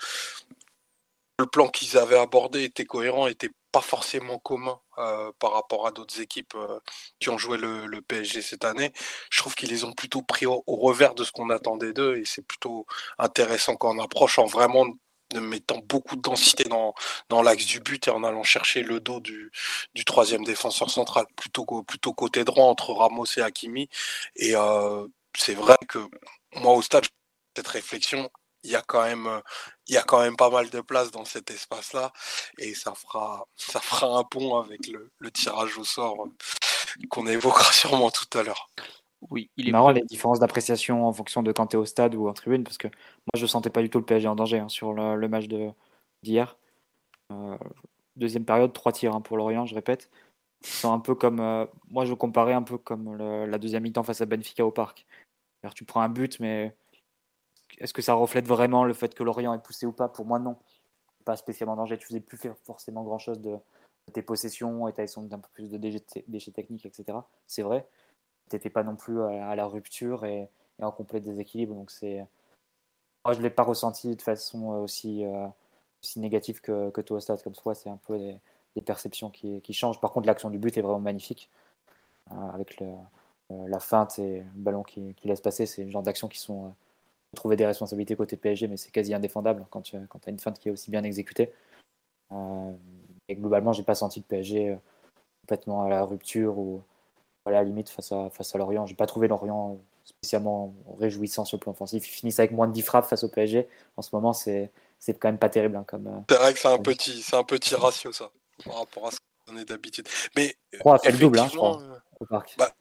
le 1.39 1.45
plan 1.47 1.67
qu'ils 1.67 1.97
avaient 1.97 2.19
abordé 2.19 2.63
était 2.63 2.85
cohérent, 2.85 3.27
était 3.27 3.51
pas 3.75 3.81
forcément 3.81 4.39
commun 4.39 4.79
euh, 4.99 5.33
par 5.37 5.51
rapport 5.51 5.85
à 5.85 5.91
d'autres 5.91 6.21
équipes 6.21 6.55
euh, 6.55 6.79
qui 7.19 7.29
ont 7.29 7.37
joué 7.37 7.57
le, 7.57 8.01
PSG 8.01 8.41
cette 8.41 8.63
année. 8.63 8.93
Je 9.29 9.39
trouve 9.39 9.53
qu'ils 9.53 9.69
les 9.69 9.83
ont 9.83 9.91
plutôt 9.91 10.21
pris 10.21 10.45
au, 10.45 10.63
revers 10.65 11.13
de 11.13 11.25
ce 11.25 11.33
qu'on 11.33 11.49
attendait 11.49 11.91
d'eux 11.91 12.15
et 12.15 12.23
c'est 12.23 12.41
plutôt 12.41 12.85
intéressant 13.19 13.75
quand 13.75 13.93
on 13.93 14.01
approche 14.01 14.39
en 14.39 14.45
vraiment 14.45 14.85
mettant 15.33 15.79
beaucoup 15.79 16.15
de 16.15 16.21
densité 16.21 16.63
dans, 16.65 16.93
dans 17.27 17.41
l'axe 17.41 17.65
du 17.65 17.81
but 17.81 18.07
et 18.07 18.11
en 18.11 18.23
allant 18.23 18.43
chercher 18.43 18.81
le 18.81 19.01
dos 19.01 19.19
du, 19.19 19.51
du 19.93 20.05
troisième 20.05 20.45
défenseur 20.45 20.89
central, 20.89 21.25
plutôt, 21.35 21.65
plutôt 21.83 22.13
côté 22.13 22.45
droit 22.45 22.67
entre 22.67 22.93
Ramos 22.93 23.25
et 23.35 23.41
Hakimi. 23.41 23.89
Et 24.37 24.55
euh, 24.55 25.05
c'est 25.37 25.55
vrai 25.55 25.75
que 25.89 25.99
moi 26.55 26.73
au 26.73 26.81
stade, 26.81 27.03
cette 27.57 27.67
réflexion, 27.67 28.29
il 28.65 28.71
y 28.71 28.75
a 28.75 28.81
quand 28.81 29.03
même 29.03 29.41
il 29.87 29.93
y 29.93 29.97
a 29.97 30.03
quand 30.03 30.19
même 30.21 30.35
pas 30.35 30.49
mal 30.49 30.69
de 30.69 30.81
place 30.81 31.11
dans 31.11 31.25
cet 31.25 31.51
espace 31.51 31.93
là 31.93 32.11
et 32.57 32.73
ça 32.73 32.93
fera 32.93 33.47
ça 33.55 33.79
fera 33.79 34.17
un 34.17 34.23
pont 34.23 34.59
avec 34.59 34.87
le, 34.87 35.31
tirage 35.31 35.77
au 35.77 35.83
sort 35.83 36.25
euh, 36.25 37.07
qu'on 37.09 37.27
évoquera 37.27 37.71
sûrement 37.71 38.11
tout 38.11 38.37
à 38.37 38.43
l'heure. 38.43 38.69
Oui, 39.31 39.49
il 39.57 39.69
est 39.69 39.71
marrant 39.71 39.91
les 39.91 40.03
différences 40.03 40.39
d'appréciation 40.39 41.07
en 41.07 41.13
fonction 41.13 41.41
de 41.41 41.51
quand 41.51 41.67
tu 41.67 41.77
es 41.77 41.79
au 41.79 41.85
stade 41.85 42.15
ou 42.15 42.27
en 42.27 42.33
tribune 42.33 42.63
parce 42.63 42.77
que 42.77 42.87
moi 42.87 43.33
je 43.35 43.45
sentais 43.45 43.69
pas 43.69 43.81
du 43.81 43.89
tout 43.89 43.97
le 43.99 44.05
PSG 44.05 44.27
en 44.27 44.35
danger 44.35 44.59
hein, 44.59 44.69
sur 44.69 44.93
le, 44.93 45.27
match 45.27 45.47
de 45.47 45.71
d'hier. 46.21 46.57
Euh, 47.31 47.57
deuxième 48.15 48.45
période, 48.45 48.71
trois 48.73 48.91
tirs 48.91 49.15
hein, 49.15 49.21
pour 49.21 49.37
Lorient, 49.37 49.65
je 49.65 49.73
répète. 49.75 50.11
C'est 50.61 50.87
un 50.87 50.99
peu 50.99 51.15
comme 51.15 51.39
euh, 51.39 51.65
moi 51.89 52.05
je 52.05 52.13
comparais 52.13 52.53
un 52.53 52.61
peu 52.61 52.77
comme 52.77 53.15
la 53.17 53.57
deuxième 53.57 53.83
mi-temps 53.83 54.03
face 54.03 54.21
à 54.21 54.25
Benfica 54.25 54.65
au 54.65 54.71
parc. 54.71 55.05
Alors, 55.63 55.73
tu 55.73 55.85
prends 55.85 56.01
un 56.01 56.09
but 56.09 56.39
mais 56.39 56.75
est-ce 57.77 57.93
que 57.93 58.01
ça 58.01 58.13
reflète 58.13 58.47
vraiment 58.47 58.83
le 58.83 58.93
fait 58.93 59.13
que 59.13 59.23
Lorient 59.23 59.53
est 59.53 59.61
poussé 59.61 59.85
ou 59.85 59.91
pas? 59.91 60.07
Pour 60.07 60.25
moi, 60.25 60.39
non. 60.39 60.57
Pas 61.25 61.35
spécialement 61.35 61.73
en 61.73 61.77
danger. 61.77 61.97
Tu 61.97 62.07
faisais 62.07 62.19
plus 62.19 62.39
forcément 62.63 63.03
grand-chose 63.03 63.41
de, 63.41 63.57
tes 64.13 64.21
possessions 64.21 64.87
et 64.87 64.93
tu 64.93 65.01
avais 65.01 65.27
d'un 65.27 65.39
peu 65.39 65.49
plus 65.53 65.69
de 65.69 65.77
déchets, 65.77 66.51
techniques, 66.51 66.85
etc. 66.85 67.17
C'est 67.47 67.63
vrai. 67.63 67.87
Tu 68.49 68.55
n'étais 68.55 68.69
pas 68.69 68.83
non 68.83 68.95
plus 68.95 69.21
à, 69.23 69.55
la 69.55 69.65
rupture 69.65 70.25
et, 70.25 70.49
en 70.81 70.91
complet 70.91 71.19
déséquilibre. 71.19 71.75
Donc, 71.75 71.91
c'est. 71.91 72.25
Moi, 73.25 73.33
je 73.33 73.39
ne 73.39 73.43
l'ai 73.43 73.49
pas 73.49 73.63
ressenti 73.63 74.15
de 74.15 74.21
façon 74.21 74.67
aussi, 74.67 75.25
euh, 75.25 75.47
aussi 76.03 76.19
négative 76.19 76.61
que, 76.61 77.01
toi 77.01 77.17
au 77.17 77.19
stade. 77.19 77.41
Comme 77.41 77.55
toi, 77.55 77.73
c'est 77.73 77.89
un 77.89 77.97
peu 77.97 78.17
des, 78.19 78.81
perceptions 78.81 79.29
qui, 79.31 79.73
changent. 79.73 79.99
Par 79.99 80.11
contre, 80.11 80.27
l'action 80.27 80.49
du 80.49 80.59
but 80.59 80.77
est 80.77 80.81
vraiment 80.81 80.99
magnifique. 80.99 81.49
Euh, 82.31 82.35
avec 82.53 82.81
euh, 82.81 82.95
la 83.49 83.79
feinte 83.79 84.19
et 84.19 84.39
le 84.39 84.45
ballon 84.55 84.83
qui, 84.83 85.13
qui 85.15 85.27
laisse 85.27 85.41
passer, 85.41 85.65
c'est 85.65 85.83
le 85.83 85.91
genre 85.91 86.03
d'actions 86.03 86.27
qui 86.27 86.39
sont 86.39 86.73
trouver 87.35 87.55
des 87.55 87.65
responsabilités 87.65 88.15
côté 88.15 88.37
PSG, 88.37 88.67
mais 88.67 88.77
c'est 88.77 88.91
quasi 88.91 89.13
indéfendable 89.13 89.65
quand 89.69 89.81
tu 89.81 89.95
as 89.95 90.29
une 90.29 90.39
feinte 90.39 90.59
qui 90.59 90.69
est 90.69 90.71
aussi 90.71 90.91
bien 90.91 91.03
exécutée. 91.03 91.51
Euh, 92.31 92.71
et 93.27 93.35
globalement, 93.35 93.73
j'ai 93.73 93.83
pas 93.83 93.95
senti 93.95 94.19
le 94.19 94.25
PSG 94.25 94.69
euh, 94.69 94.75
complètement 95.41 95.83
à 95.83 95.89
la 95.89 96.03
rupture 96.03 96.57
ou, 96.57 96.81
à 97.45 97.51
la 97.51 97.63
limite 97.63 97.89
face 97.89 98.11
à, 98.11 98.29
face 98.31 98.55
à 98.55 98.57
Lorient. 98.57 98.85
J'ai 98.85 98.95
pas 98.95 99.05
trouvé 99.05 99.27
Lorient 99.27 99.77
spécialement 100.03 100.73
réjouissant 100.99 101.45
sur 101.45 101.57
le 101.57 101.61
plan 101.61 101.71
offensif. 101.71 102.07
Ils 102.07 102.11
finissent 102.11 102.39
avec 102.39 102.51
moins 102.51 102.67
de 102.67 102.73
10 102.73 102.81
frappes 102.81 103.05
face 103.05 103.23
au 103.23 103.29
PSG. 103.29 103.67
En 103.97 104.01
ce 104.01 104.09
moment, 104.13 104.33
c'est 104.33 104.71
c'est 104.99 105.19
quand 105.19 105.27
même 105.27 105.37
pas 105.37 105.49
terrible. 105.49 105.75
Hein, 105.75 105.85
comme, 105.87 106.07
euh, 106.07 106.19
c'est 106.29 106.37
vrai 106.37 106.53
que 106.53 106.59
c'est 106.59 106.67
un, 106.67 106.77
petit, 106.79 107.21
c'est 107.21 107.35
un 107.35 107.43
petit 107.43 107.75
ratio, 107.75 108.11
ça, 108.11 108.31
par 108.65 108.79
rapport 108.79 109.07
à 109.07 109.11
ce 109.11 109.17
qu'on 109.47 109.57
est 109.57 109.65
d'habitude. 109.65 110.07
Mais. 110.35 110.55
3 110.79 110.95
a 110.95 110.99
fait 110.99 111.11
le 111.11 111.17
double, 111.17 111.39
hein, 111.39 111.47
je 111.51 111.57
crois, 111.57 111.79
au 112.19 112.25
parc. 112.25 112.55
Bah, 112.57 112.73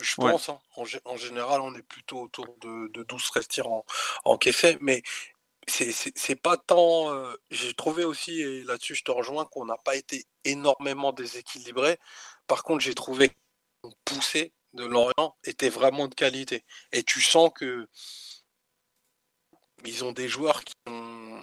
je 0.00 0.14
pense, 0.14 0.48
hein. 0.48 0.58
en, 0.76 1.16
général, 1.16 1.60
on 1.60 1.74
est 1.74 1.82
plutôt 1.82 2.20
autour 2.20 2.46
de, 2.60 2.88
de 2.88 3.02
12 3.02 3.30
restirs 3.30 3.68
en, 3.68 3.84
encaissés, 4.24 4.78
mais 4.80 5.02
c'est 5.66 6.40
pas 6.40 6.56
tant. 6.56 7.12
Euh, 7.12 7.34
j'ai 7.50 7.74
trouvé 7.74 8.04
aussi, 8.04 8.40
et 8.40 8.62
là-dessus 8.64 8.94
je 8.94 9.04
te 9.04 9.10
rejoins, 9.10 9.44
qu'on 9.46 9.64
n'a 9.64 9.76
pas 9.76 9.96
été 9.96 10.24
énormément 10.44 11.12
déséquilibré. 11.12 11.98
Par 12.46 12.62
contre, 12.62 12.80
j'ai 12.84 12.94
trouvé 12.94 13.28
que 13.28 13.34
poussé 14.04 14.52
de 14.74 14.84
Lorient 14.84 15.36
était 15.44 15.68
vraiment 15.68 16.08
de 16.08 16.14
qualité. 16.14 16.64
Et 16.92 17.02
tu 17.02 17.20
sens 17.20 17.50
que 17.54 17.88
ils 19.84 20.04
ont 20.04 20.12
des 20.12 20.28
joueurs 20.28 20.64
qui 20.64 20.74
ont 20.86 21.42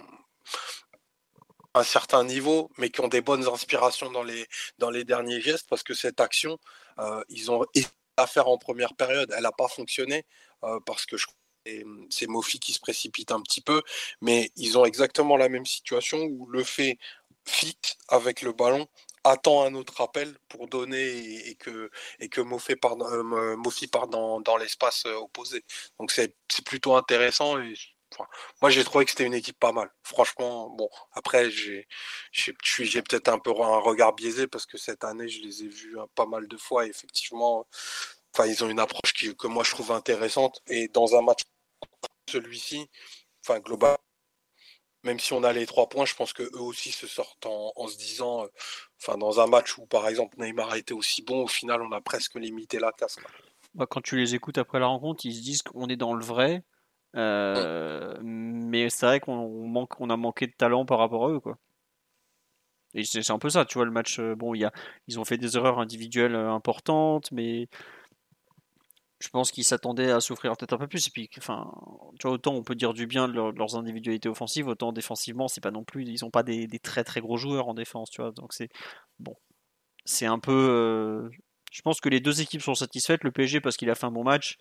un 1.74 1.84
certain 1.84 2.24
niveau, 2.24 2.70
mais 2.78 2.90
qui 2.90 3.00
ont 3.00 3.08
des 3.08 3.20
bonnes 3.20 3.46
inspirations 3.46 4.10
dans 4.10 4.22
les, 4.22 4.46
dans 4.78 4.90
les 4.90 5.04
derniers 5.04 5.40
gestes, 5.40 5.68
parce 5.68 5.82
que 5.82 5.94
cette 5.94 6.20
action, 6.20 6.58
euh, 6.98 7.22
ils 7.28 7.50
ont 7.50 7.64
à 8.16 8.26
faire 8.26 8.48
en 8.48 8.58
première 8.58 8.94
période, 8.94 9.32
elle 9.36 9.42
n'a 9.42 9.52
pas 9.52 9.68
fonctionné, 9.68 10.24
euh, 10.64 10.80
parce 10.86 11.06
que 11.06 11.16
je 11.16 11.26
c'est 12.10 12.28
Mofi 12.28 12.60
qui 12.60 12.72
se 12.72 12.80
précipite 12.80 13.32
un 13.32 13.40
petit 13.40 13.60
peu, 13.60 13.82
mais 14.20 14.50
ils 14.56 14.78
ont 14.78 14.84
exactement 14.84 15.36
la 15.36 15.48
même 15.48 15.66
situation 15.66 16.18
où 16.22 16.46
le 16.46 16.62
fait 16.62 16.96
fit 17.44 17.78
avec 18.08 18.42
le 18.42 18.52
ballon 18.52 18.86
attend 19.24 19.64
un 19.64 19.74
autre 19.74 20.00
appel 20.00 20.36
pour 20.48 20.68
donner 20.68 21.48
et, 21.48 21.54
que, 21.56 21.90
et 22.20 22.28
que 22.28 22.40
part, 22.74 22.96
euh, 23.02 23.56
part 23.90 24.08
dans, 24.08 24.40
dans 24.40 24.56
l'espace 24.56 25.04
euh, 25.06 25.14
opposé. 25.14 25.64
Donc 25.98 26.12
c'est 26.12 26.34
plutôt 26.64 26.94
intéressant 26.94 27.56
moi, 28.62 28.70
j'ai 28.70 28.84
trouvé 28.84 29.04
que 29.04 29.10
c'était 29.10 29.24
une 29.24 29.34
équipe 29.34 29.58
pas 29.58 29.72
mal. 29.72 29.90
Franchement, 30.02 30.70
bon, 30.70 30.88
après, 31.12 31.50
j'ai 31.50 31.86
peut-être 32.32 33.28
un 33.28 33.38
peu 33.38 33.50
un 33.50 33.78
regard 33.78 34.14
biaisé 34.14 34.46
parce 34.46 34.66
que 34.66 34.78
cette 34.78 35.04
année, 35.04 35.28
je 35.28 35.42
les 35.42 35.64
ai 35.64 35.68
vus 35.68 35.98
hein, 35.98 36.06
pas 36.14 36.26
mal 36.26 36.48
de 36.48 36.56
fois. 36.56 36.86
Effectivement, 36.86 37.66
enfin, 38.34 38.46
ils 38.46 38.64
ont 38.64 38.68
une 38.68 38.80
approche 38.80 39.12
qui, 39.12 39.34
que 39.36 39.46
moi, 39.46 39.64
je 39.64 39.70
trouve 39.70 39.92
intéressante. 39.92 40.62
Et 40.68 40.88
dans 40.88 41.16
un 41.16 41.22
match 41.22 41.42
celui-ci, 42.28 42.88
enfin 43.44 43.60
global, 43.60 43.96
même 45.04 45.20
si 45.20 45.32
on 45.32 45.44
a 45.44 45.52
les 45.52 45.66
trois 45.66 45.88
points, 45.88 46.04
je 46.04 46.14
pense 46.14 46.32
que 46.32 46.42
eux 46.42 46.60
aussi 46.60 46.90
se 46.90 47.06
sortent 47.06 47.46
en, 47.46 47.86
se 47.86 47.96
disant, 47.96 48.44
euh, 48.44 49.16
dans 49.16 49.40
un 49.40 49.46
match 49.46 49.78
où 49.78 49.86
par 49.86 50.08
exemple 50.08 50.36
Neymar 50.40 50.70
a 50.70 50.78
été 50.78 50.92
aussi 50.92 51.22
bon, 51.22 51.44
au 51.44 51.46
final 51.46 51.80
on 51.82 51.92
a 51.92 52.00
presque 52.00 52.34
limité 52.34 52.80
la 52.80 52.90
casse. 52.90 53.18
Bah, 53.74 53.86
quand 53.88 54.00
tu 54.00 54.16
les 54.16 54.34
écoutes 54.34 54.58
après 54.58 54.80
la 54.80 54.86
rencontre, 54.86 55.24
ils 55.24 55.34
se 55.34 55.42
disent 55.42 55.62
qu'on 55.62 55.86
est 55.88 55.96
dans 55.96 56.14
le 56.14 56.24
vrai, 56.24 56.64
euh, 57.16 58.14
mais 58.22 58.90
c'est 58.90 59.06
vrai 59.06 59.20
qu'on 59.20 59.66
manque, 59.66 60.00
on 60.00 60.10
a 60.10 60.16
manqué 60.16 60.46
de 60.46 60.52
talent 60.52 60.84
par 60.86 60.98
rapport 60.98 61.26
à 61.26 61.30
eux, 61.30 61.40
quoi. 61.40 61.58
Et 62.94 63.04
c'est 63.04 63.30
un 63.30 63.38
peu 63.38 63.50
ça, 63.50 63.64
tu 63.64 63.74
vois, 63.74 63.84
le 63.84 63.90
match. 63.90 64.18
Euh, 64.20 64.34
bon, 64.34 64.54
il 64.54 64.60
y 64.60 64.64
a, 64.64 64.72
ils 65.06 65.20
ont 65.20 65.24
fait 65.24 65.36
des 65.36 65.56
erreurs 65.56 65.78
individuelles 65.78 66.34
importantes, 66.34 67.30
mais 67.30 67.68
je 69.20 69.28
pense 69.28 69.50
qu'ils 69.50 69.64
s'attendaient 69.64 70.10
à 70.10 70.20
souffrir 70.20 70.56
peut-être 70.56 70.74
un 70.74 70.78
peu 70.78 70.88
plus. 70.88 71.08
Et 71.08 71.10
puis, 71.10 71.28
enfin, 71.38 71.72
tu 72.18 72.26
vois, 72.26 72.34
autant 72.34 72.54
on 72.54 72.62
peut 72.62 72.74
dire 72.74 72.92
du 72.94 73.06
bien 73.06 73.28
de, 73.28 73.34
leurs 73.34 73.76
individualités 73.76 74.28
offensives, 74.28 74.68
autant 74.68 74.92
défensivement, 74.92 75.48
c'est 75.48 75.62
pas 75.62 75.70
non 75.70 75.84
plus, 75.84 76.04
ils 76.04 76.24
ont 76.24 76.30
pas 76.30 76.42
des, 76.42 76.68
très 76.82 77.04
très 77.04 77.20
gros 77.20 77.36
joueurs 77.36 77.68
en 77.68 77.74
défense, 77.74 78.10
tu 78.10 78.20
vois. 78.22 78.32
Donc 78.32 78.52
c'est 78.52 78.68
bon, 79.18 79.34
c'est 80.04 80.26
un 80.26 80.38
peu. 80.38 80.52
Euh, 80.52 81.30
je 81.72 81.82
pense 81.82 82.00
que 82.00 82.08
les 82.08 82.20
deux 82.20 82.40
équipes 82.40 82.62
sont 82.62 82.74
satisfaites. 82.74 83.24
Le 83.24 83.32
PSG 83.32 83.60
parce 83.60 83.76
qu'il 83.76 83.90
a 83.90 83.94
fait 83.94 84.06
un 84.06 84.12
bon 84.12 84.24
match 84.24 84.56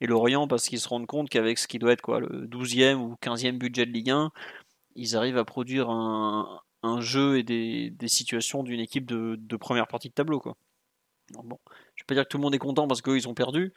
et 0.00 0.06
l'Orient 0.06 0.48
parce 0.48 0.68
qu'ils 0.68 0.80
se 0.80 0.88
rendent 0.88 1.06
compte 1.06 1.28
qu'avec 1.28 1.58
ce 1.58 1.66
qui 1.66 1.78
doit 1.78 1.92
être 1.92 2.02
quoi, 2.02 2.20
le 2.20 2.46
12e 2.46 2.96
ou 2.96 3.16
15e 3.20 3.58
budget 3.58 3.86
de 3.86 3.92
Ligue 3.92 4.10
1, 4.10 4.30
ils 4.94 5.16
arrivent 5.16 5.38
à 5.38 5.44
produire 5.44 5.90
un, 5.90 6.60
jeu 7.00 7.38
et 7.38 7.42
des, 7.42 8.08
situations 8.08 8.62
d'une 8.62 8.80
équipe 8.80 9.06
de, 9.06 9.36
de, 9.38 9.56
première 9.56 9.88
partie 9.88 10.08
de 10.08 10.14
tableau, 10.14 10.40
quoi. 10.40 10.56
bon, 11.32 11.58
je 11.94 12.02
vais 12.02 12.06
pas 12.06 12.14
dire 12.14 12.24
que 12.24 12.28
tout 12.28 12.38
le 12.38 12.42
monde 12.42 12.54
est 12.54 12.58
content 12.58 12.86
parce 12.88 13.02
qu'ils 13.02 13.28
ont 13.28 13.34
perdu, 13.34 13.72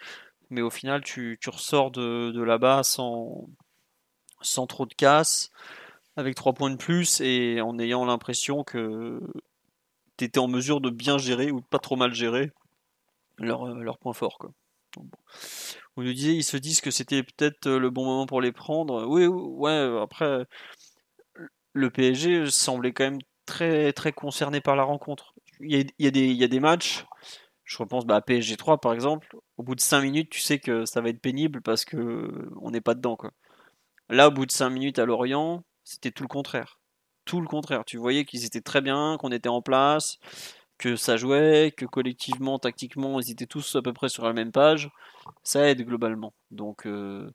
mais 0.49 0.62
au 0.62 0.69
final, 0.69 1.03
tu, 1.03 1.38
ressors 1.47 1.91
de, 1.91 2.41
là-bas 2.41 2.84
sans, 2.84 3.49
sans 4.41 4.67
trop 4.67 4.86
de 4.86 4.93
casse, 4.93 5.51
avec 6.15 6.36
3 6.36 6.53
points 6.53 6.69
de 6.69 6.75
plus 6.75 7.21
et 7.21 7.62
en 7.62 7.79
ayant 7.79 8.05
l'impression 8.05 8.63
que 8.63 9.19
tu 10.17 10.25
étais 10.25 10.39
en 10.39 10.47
mesure 10.47 10.81
de 10.81 10.89
bien 10.89 11.17
gérer 11.17 11.51
ou 11.51 11.62
pas 11.62 11.79
trop 11.79 11.95
mal 11.95 12.13
gérer 12.13 12.51
leur, 13.38 13.65
leur 13.75 13.97
point 13.97 14.13
fort. 14.13 14.38
Quoi. 14.38 14.51
On 15.97 16.04
nous 16.04 16.13
disait, 16.13 16.36
ils 16.36 16.43
se 16.43 16.58
disent 16.58 16.82
que 16.82 16.91
c'était 16.91 17.23
peut-être 17.23 17.69
le 17.69 17.89
bon 17.89 18.06
moment 18.06 18.25
pour 18.25 18.41
les 18.41 18.51
prendre. 18.51 19.06
Oui, 19.08 19.27
ouais, 19.27 19.99
après, 20.01 20.45
le 21.73 21.89
PSG 21.89 22.49
semblait 22.49 22.93
quand 22.93 23.04
même 23.04 23.19
très, 23.45 23.93
très 23.93 24.12
concerné 24.12 24.62
par 24.62 24.75
la 24.75 24.84
rencontre. 24.84 25.34
Il 25.60 25.91
y 25.99 26.08
a 26.08 26.47
des 26.47 26.60
matchs 26.60 27.06
je 27.71 27.77
repense 27.77 28.04
à 28.10 28.19
PSG 28.19 28.58
3 28.58 28.80
par 28.82 28.91
exemple, 28.91 29.38
au 29.56 29.63
bout 29.63 29.75
de 29.75 29.80
5 29.80 30.01
minutes, 30.01 30.30
tu 30.30 30.41
sais 30.41 30.60
que 30.60 30.84
ça 30.84 30.99
va 30.99 31.08
être 31.08 31.21
pénible 31.21 31.62
parce 31.62 31.86
que 31.86 32.49
on 32.60 32.69
n'est 32.69 32.82
pas 32.82 32.95
dedans. 32.95 33.17
Là, 34.10 34.27
au 34.27 34.32
bout 34.32 34.45
de 34.45 34.51
5 34.51 34.69
minutes 34.71 34.99
à 34.99 35.06
Lorient, 35.06 35.63
c'était 35.86 36.12
tout 36.12 36.23
le 36.23 36.27
contraire. 36.27 36.82
Tout 37.23 37.39
le 37.39 37.47
contraire. 37.47 37.86
Tu 37.86 37.95
voyais 37.95 38.25
qu'ils 38.25 38.43
étaient 38.43 38.60
très 38.60 38.82
bien, 38.82 39.15
qu'on 39.19 39.32
était 39.32 39.47
en 39.47 39.62
place, 39.62 40.17
que 40.82 40.96
ça 40.96 41.15
jouait, 41.15 41.74
que 41.76 41.86
collectivement, 41.86 42.60
tactiquement, 42.60 43.20
ils 43.20 43.32
étaient 43.32 43.46
tous 43.46 43.76
à 43.76 43.82
peu 43.82 43.94
près 43.94 44.10
sur 44.10 44.26
la 44.26 44.34
même 44.34 44.52
page. 44.52 44.89
Ça 45.44 45.70
aide 45.70 45.86
globalement. 45.86 46.34
Donc, 46.50 46.86
euh, 46.88 47.30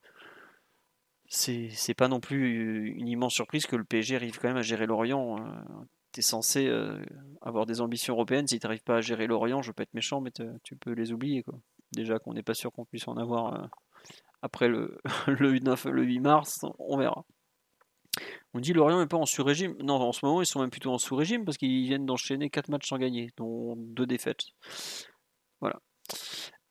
c'est 1.29 1.95
pas 1.97 2.09
non 2.09 2.21
plus 2.21 2.91
une 2.91 3.09
immense 3.09 3.35
surprise 3.35 3.67
que 3.67 3.77
le 3.77 3.85
PSG 3.85 4.17
arrive 4.17 4.39
quand 4.39 4.49
même 4.49 4.57
à 4.57 4.63
gérer 4.63 4.87
Lorient. 4.87 5.39
Hein 5.39 5.87
tu 6.17 6.23
censé 6.23 6.67
euh, 6.67 7.05
avoir 7.43 7.67
des 7.67 7.83
ambitions 7.83 8.15
européennes. 8.15 8.47
Si 8.47 8.59
tu 8.59 8.67
n'arrives 8.67 8.83
pas 8.83 8.97
à 8.97 9.01
gérer 9.03 9.27
l'Orient, 9.27 9.61
je 9.61 9.71
peux 9.71 9.83
être 9.83 9.93
méchant, 9.93 10.23
mais 10.23 10.31
tu 10.63 10.77
peux 10.77 10.93
les 10.93 11.13
oublier. 11.13 11.43
Quoi. 11.43 11.59
Déjà 11.93 12.19
qu'on 12.19 12.33
n'est 12.33 12.43
pas 12.43 12.55
sûr 12.55 12.73
qu'on 12.73 12.87
puisse 12.87 13.07
en 13.07 13.17
avoir 13.17 13.55
euh, 13.55 13.67
après 14.41 14.69
le, 14.69 14.99
le, 15.27 15.59
9, 15.59 15.85
le 15.87 16.05
8 16.05 16.21
mars, 16.21 16.65
on 16.79 16.97
verra. 16.97 17.25
On 18.57 18.61
dit 18.61 18.73
Lorient 18.73 19.01
n'est 19.01 19.07
pas 19.07 19.19
en 19.19 19.27
sur-régime. 19.27 19.77
Non, 19.83 19.97
en 19.97 20.13
ce 20.13 20.25
moment, 20.25 20.41
ils 20.41 20.47
sont 20.47 20.61
même 20.61 20.71
plutôt 20.71 20.91
en 20.91 20.97
sous-régime 20.97 21.45
parce 21.45 21.59
qu'ils 21.59 21.85
viennent 21.85 22.07
d'enchaîner 22.07 22.49
4 22.49 22.71
matchs 22.71 22.89
sans 22.89 22.97
gagner, 22.97 23.31
dont 23.37 23.75
2 23.77 24.07
défaites. 24.07 24.45
Voilà. 25.61 25.83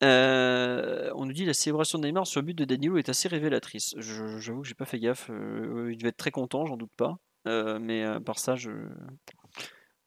Euh, 0.03 1.11
on 1.13 1.27
nous 1.27 1.33
dit 1.33 1.45
la 1.45 1.53
célébration 1.53 1.99
de 1.99 2.07
Neymar 2.07 2.25
sur 2.25 2.41
le 2.41 2.47
but 2.47 2.55
de 2.55 2.65
Danilo 2.65 2.97
est 2.97 3.07
assez 3.09 3.27
révélatrice. 3.27 3.93
J'avoue 3.99 4.63
que 4.63 4.67
j'ai 4.67 4.73
pas 4.73 4.85
fait 4.85 4.97
gaffe. 4.97 5.29
il 5.29 5.95
devait 5.97 6.09
être 6.09 6.17
très 6.17 6.31
content, 6.31 6.65
j'en 6.65 6.75
doute 6.75 6.91
pas. 6.97 7.19
Euh, 7.47 7.77
mais 7.79 8.03
euh, 8.03 8.19
par 8.19 8.39
ça, 8.39 8.55
je, 8.55 8.71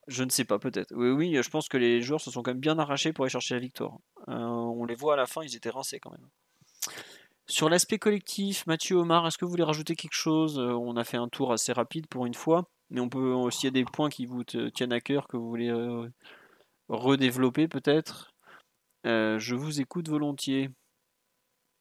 je 0.09 0.25
ne 0.25 0.31
sais 0.31 0.45
pas, 0.45 0.59
peut-être. 0.59 0.93
Oui, 0.97 1.11
oui, 1.11 1.41
je 1.41 1.49
pense 1.49 1.69
que 1.69 1.77
les 1.77 2.03
joueurs 2.03 2.21
se 2.21 2.33
sont 2.33 2.43
quand 2.43 2.51
même 2.51 2.61
bien 2.61 2.77
arrachés 2.81 3.13
pour 3.13 3.25
aller 3.25 3.31
chercher 3.31 3.55
la 3.55 3.61
victoire. 3.61 3.99
Euh, 4.27 4.35
on 4.35 4.85
les 4.85 4.97
voit 4.97 5.15
à 5.15 5.17
la 5.17 5.27
fin, 5.27 5.43
ils 5.45 5.55
étaient 5.55 5.71
rincés 5.71 6.01
quand 6.01 6.11
même. 6.11 6.29
Sur 7.49 7.69
l'aspect 7.69 7.99
collectif, 7.99 8.67
Mathieu 8.67 8.97
Omar, 8.97 9.27
est-ce 9.27 9.39
que 9.39 9.45
vous 9.45 9.51
voulez 9.51 9.65
rajouter 9.65 9.97
quelque 9.97 10.15
chose? 10.15 10.59
On 10.59 10.97
a 10.97 11.05
fait 11.05 11.17
un 11.17 11.29
tour 11.29 11.53
assez 11.53 11.73
rapide 11.73 12.07
pour 12.07 12.27
une 12.27 12.35
fois, 12.35 12.69
mais 12.91 13.01
on 13.01 13.09
peut 13.09 13.33
aussi, 13.33 13.63
il 13.63 13.65
y 13.65 13.69
a 13.69 13.83
des 13.83 13.85
points 13.85 14.11
qui 14.11 14.27
vous 14.27 14.45
tiennent 14.45 14.93
à 14.93 15.01
cœur 15.01 15.29
que 15.29 15.37
vous 15.37 15.49
voulez 15.49 15.73
redévelopper 16.89 17.69
peut-être? 17.69 18.35
je 19.05 19.55
vous 19.55 19.81
écoute 19.81 20.09
volontiers. 20.09 20.71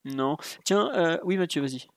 Non? 0.06 0.38
Tiens, 0.64 1.20
oui 1.24 1.38
Mathieu, 1.38 1.62
vas-y. 1.62 1.88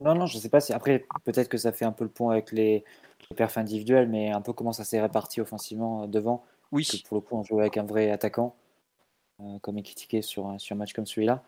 Non, 0.00 0.14
non, 0.14 0.26
je 0.26 0.36
ne 0.36 0.42
sais 0.42 0.48
pas 0.50 0.60
si 0.60 0.72
après, 0.72 1.06
peut-être 1.24 1.48
que 1.48 1.56
ça 1.56 1.72
fait 1.72 1.84
un 1.84 1.92
peu 1.92 2.04
le 2.04 2.10
point 2.10 2.32
avec 2.32 2.52
les, 2.52 2.84
les 3.30 3.36
perfs 3.36 3.56
individuels, 3.56 4.08
mais 4.08 4.30
un 4.30 4.42
peu 4.42 4.52
comment 4.52 4.72
ça 4.72 4.84
s'est 4.84 5.00
réparti 5.00 5.40
offensivement 5.40 6.02
euh, 6.02 6.06
devant. 6.06 6.44
Oui. 6.72 6.86
pour 7.06 7.16
le 7.16 7.20
coup, 7.20 7.36
on 7.36 7.42
jouait 7.42 7.62
avec 7.62 7.76
un 7.76 7.84
vrai 7.84 8.10
attaquant, 8.10 8.56
euh, 9.40 9.58
comme 9.60 9.78
Ekitike 9.78 10.22
sur, 10.22 10.54
sur 10.58 10.74
un 10.74 10.78
match 10.78 10.92
comme 10.92 11.06
celui-là. 11.06 11.42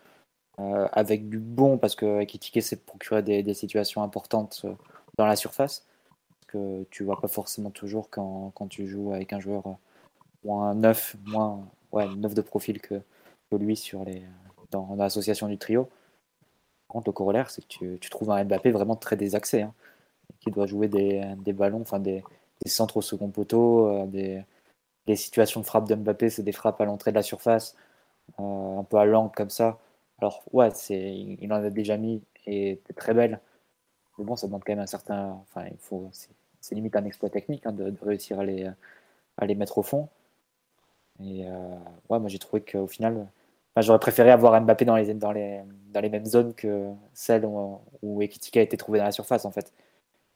Euh, 0.61 0.89
avec 0.93 1.29
du 1.29 1.39
bon, 1.39 1.79
parce 1.79 1.95
que 1.95 2.21
Ekitike 2.21 2.63
s'est 2.63 2.77
procuré 2.77 3.23
des, 3.23 3.43
des, 3.45 3.55
situations 3.55 4.03
importantes 4.03 4.67
dans 5.17 5.27
la 5.27 5.37
surface, 5.37 5.87
que 6.49 6.85
tu 6.91 7.05
vois 7.05 7.21
pas 7.21 7.29
forcément 7.29 7.71
toujours 7.71 8.11
quand, 8.11 8.53
quand 8.55 8.67
tu 8.67 8.89
joues 8.89 9.13
avec 9.13 9.33
un 9.33 9.41
joueur 9.41 9.63
moins 10.45 10.75
neuf, 10.75 11.17
moins 11.27 11.65
ouais, 11.93 12.09
neuf 12.17 12.35
de 12.35 12.41
profil 12.41 12.81
que, 12.81 13.01
que 13.51 13.57
lui 13.57 13.77
sur 13.77 14.05
les, 14.05 14.23
dans, 14.71 14.95
l'association 14.97 15.49
du 15.49 15.59
trio. 15.59 15.85
Par 16.89 16.95
contre, 16.95 17.09
le 17.09 17.13
corollaire, 17.13 17.51
c'est 17.51 17.67
que 17.67 17.97
tu, 17.97 18.11
trouves 18.11 18.31
un 18.31 18.45
Mbappé 18.45 18.71
vraiment 18.71 18.97
très 18.97 19.17
désaxé, 19.17 19.63
hein, 19.63 19.75
qui 20.41 20.51
doit 20.51 20.67
jouer 20.67 20.89
des, 20.89 21.53
ballons, 21.53 21.83
enfin 21.83 22.01
des, 22.01 22.25
centres 22.67 22.99
au 22.99 23.03
second 23.03 23.29
poteau, 23.29 23.87
euh, 23.89 24.07
des, 24.07 25.17
situations 25.17 25.61
de 25.61 25.67
frappe 25.67 25.89
de 25.89 25.95
Mbappé, 25.95 26.31
c'est 26.31 26.43
des 26.43 26.53
frappes 26.53 26.81
à 26.81 26.85
l'entrée 26.85 27.13
de 27.13 27.17
la 27.17 27.23
surface, 27.23 27.77
euh, 28.41 28.79
un 28.79 28.85
peu 28.85 28.99
à 28.99 29.05
l'angle 29.05 29.33
comme 29.35 29.51
ça. 29.51 29.79
Alors, 30.19 30.43
ouais, 30.53 30.71
c'est, 30.75 31.15
il 31.15 31.53
en 31.53 31.57
a 31.57 31.71
déjà 31.71 31.97
mis 31.97 32.23
et 32.47 32.81
c'est 32.87 32.95
très 32.95 33.15
belle. 33.15 33.41
Mais 34.19 34.25
bon, 34.25 34.37
ça 34.37 34.47
demande 34.47 34.65
quand 34.65 34.73
même 34.73 34.81
un 34.81 34.87
certain. 34.87 35.31
Enfin, 35.43 35.67
il 35.71 35.79
faut, 35.79 36.11
c'est, 36.13 36.75
limite 36.75 36.97
un 36.97 37.05
exploit 37.05 37.31
technique 37.31 37.67
hein, 37.67 37.73
de, 37.73 37.95
réussir 38.03 38.41
à 38.41 38.45
les, 38.45 38.69
à 39.39 39.47
les 39.47 39.55
mettre 39.55 39.79
au 39.79 39.83
fond. 39.83 40.09
Et 41.21 41.47
euh, 41.47 41.77
ouais, 42.09 42.19
moi 42.21 42.29
j'ai 42.29 42.39
trouvé 42.39 42.63
qu'au 42.63 42.87
final, 42.87 43.29
J'aurais 43.83 43.99
préféré 43.99 44.31
avoir 44.31 44.61
Mbappé 44.61 44.85
dans 44.85 44.97
les, 44.97 45.15
dans, 45.15 45.33
les, 45.33 45.61
dans 45.93 46.01
les 46.01 46.09
mêmes 46.09 46.27
zones 46.27 46.55
que 46.55 46.91
celles 47.15 47.45
où, 47.45 47.81
où 48.03 48.23
Ekitike 48.23 48.57
a 48.57 48.63
été 48.63 48.77
trouvé 48.77 48.99
dans 48.99 49.05
la 49.05 49.13
surface, 49.13 49.45
en 49.45 49.51
fait. 49.51 49.73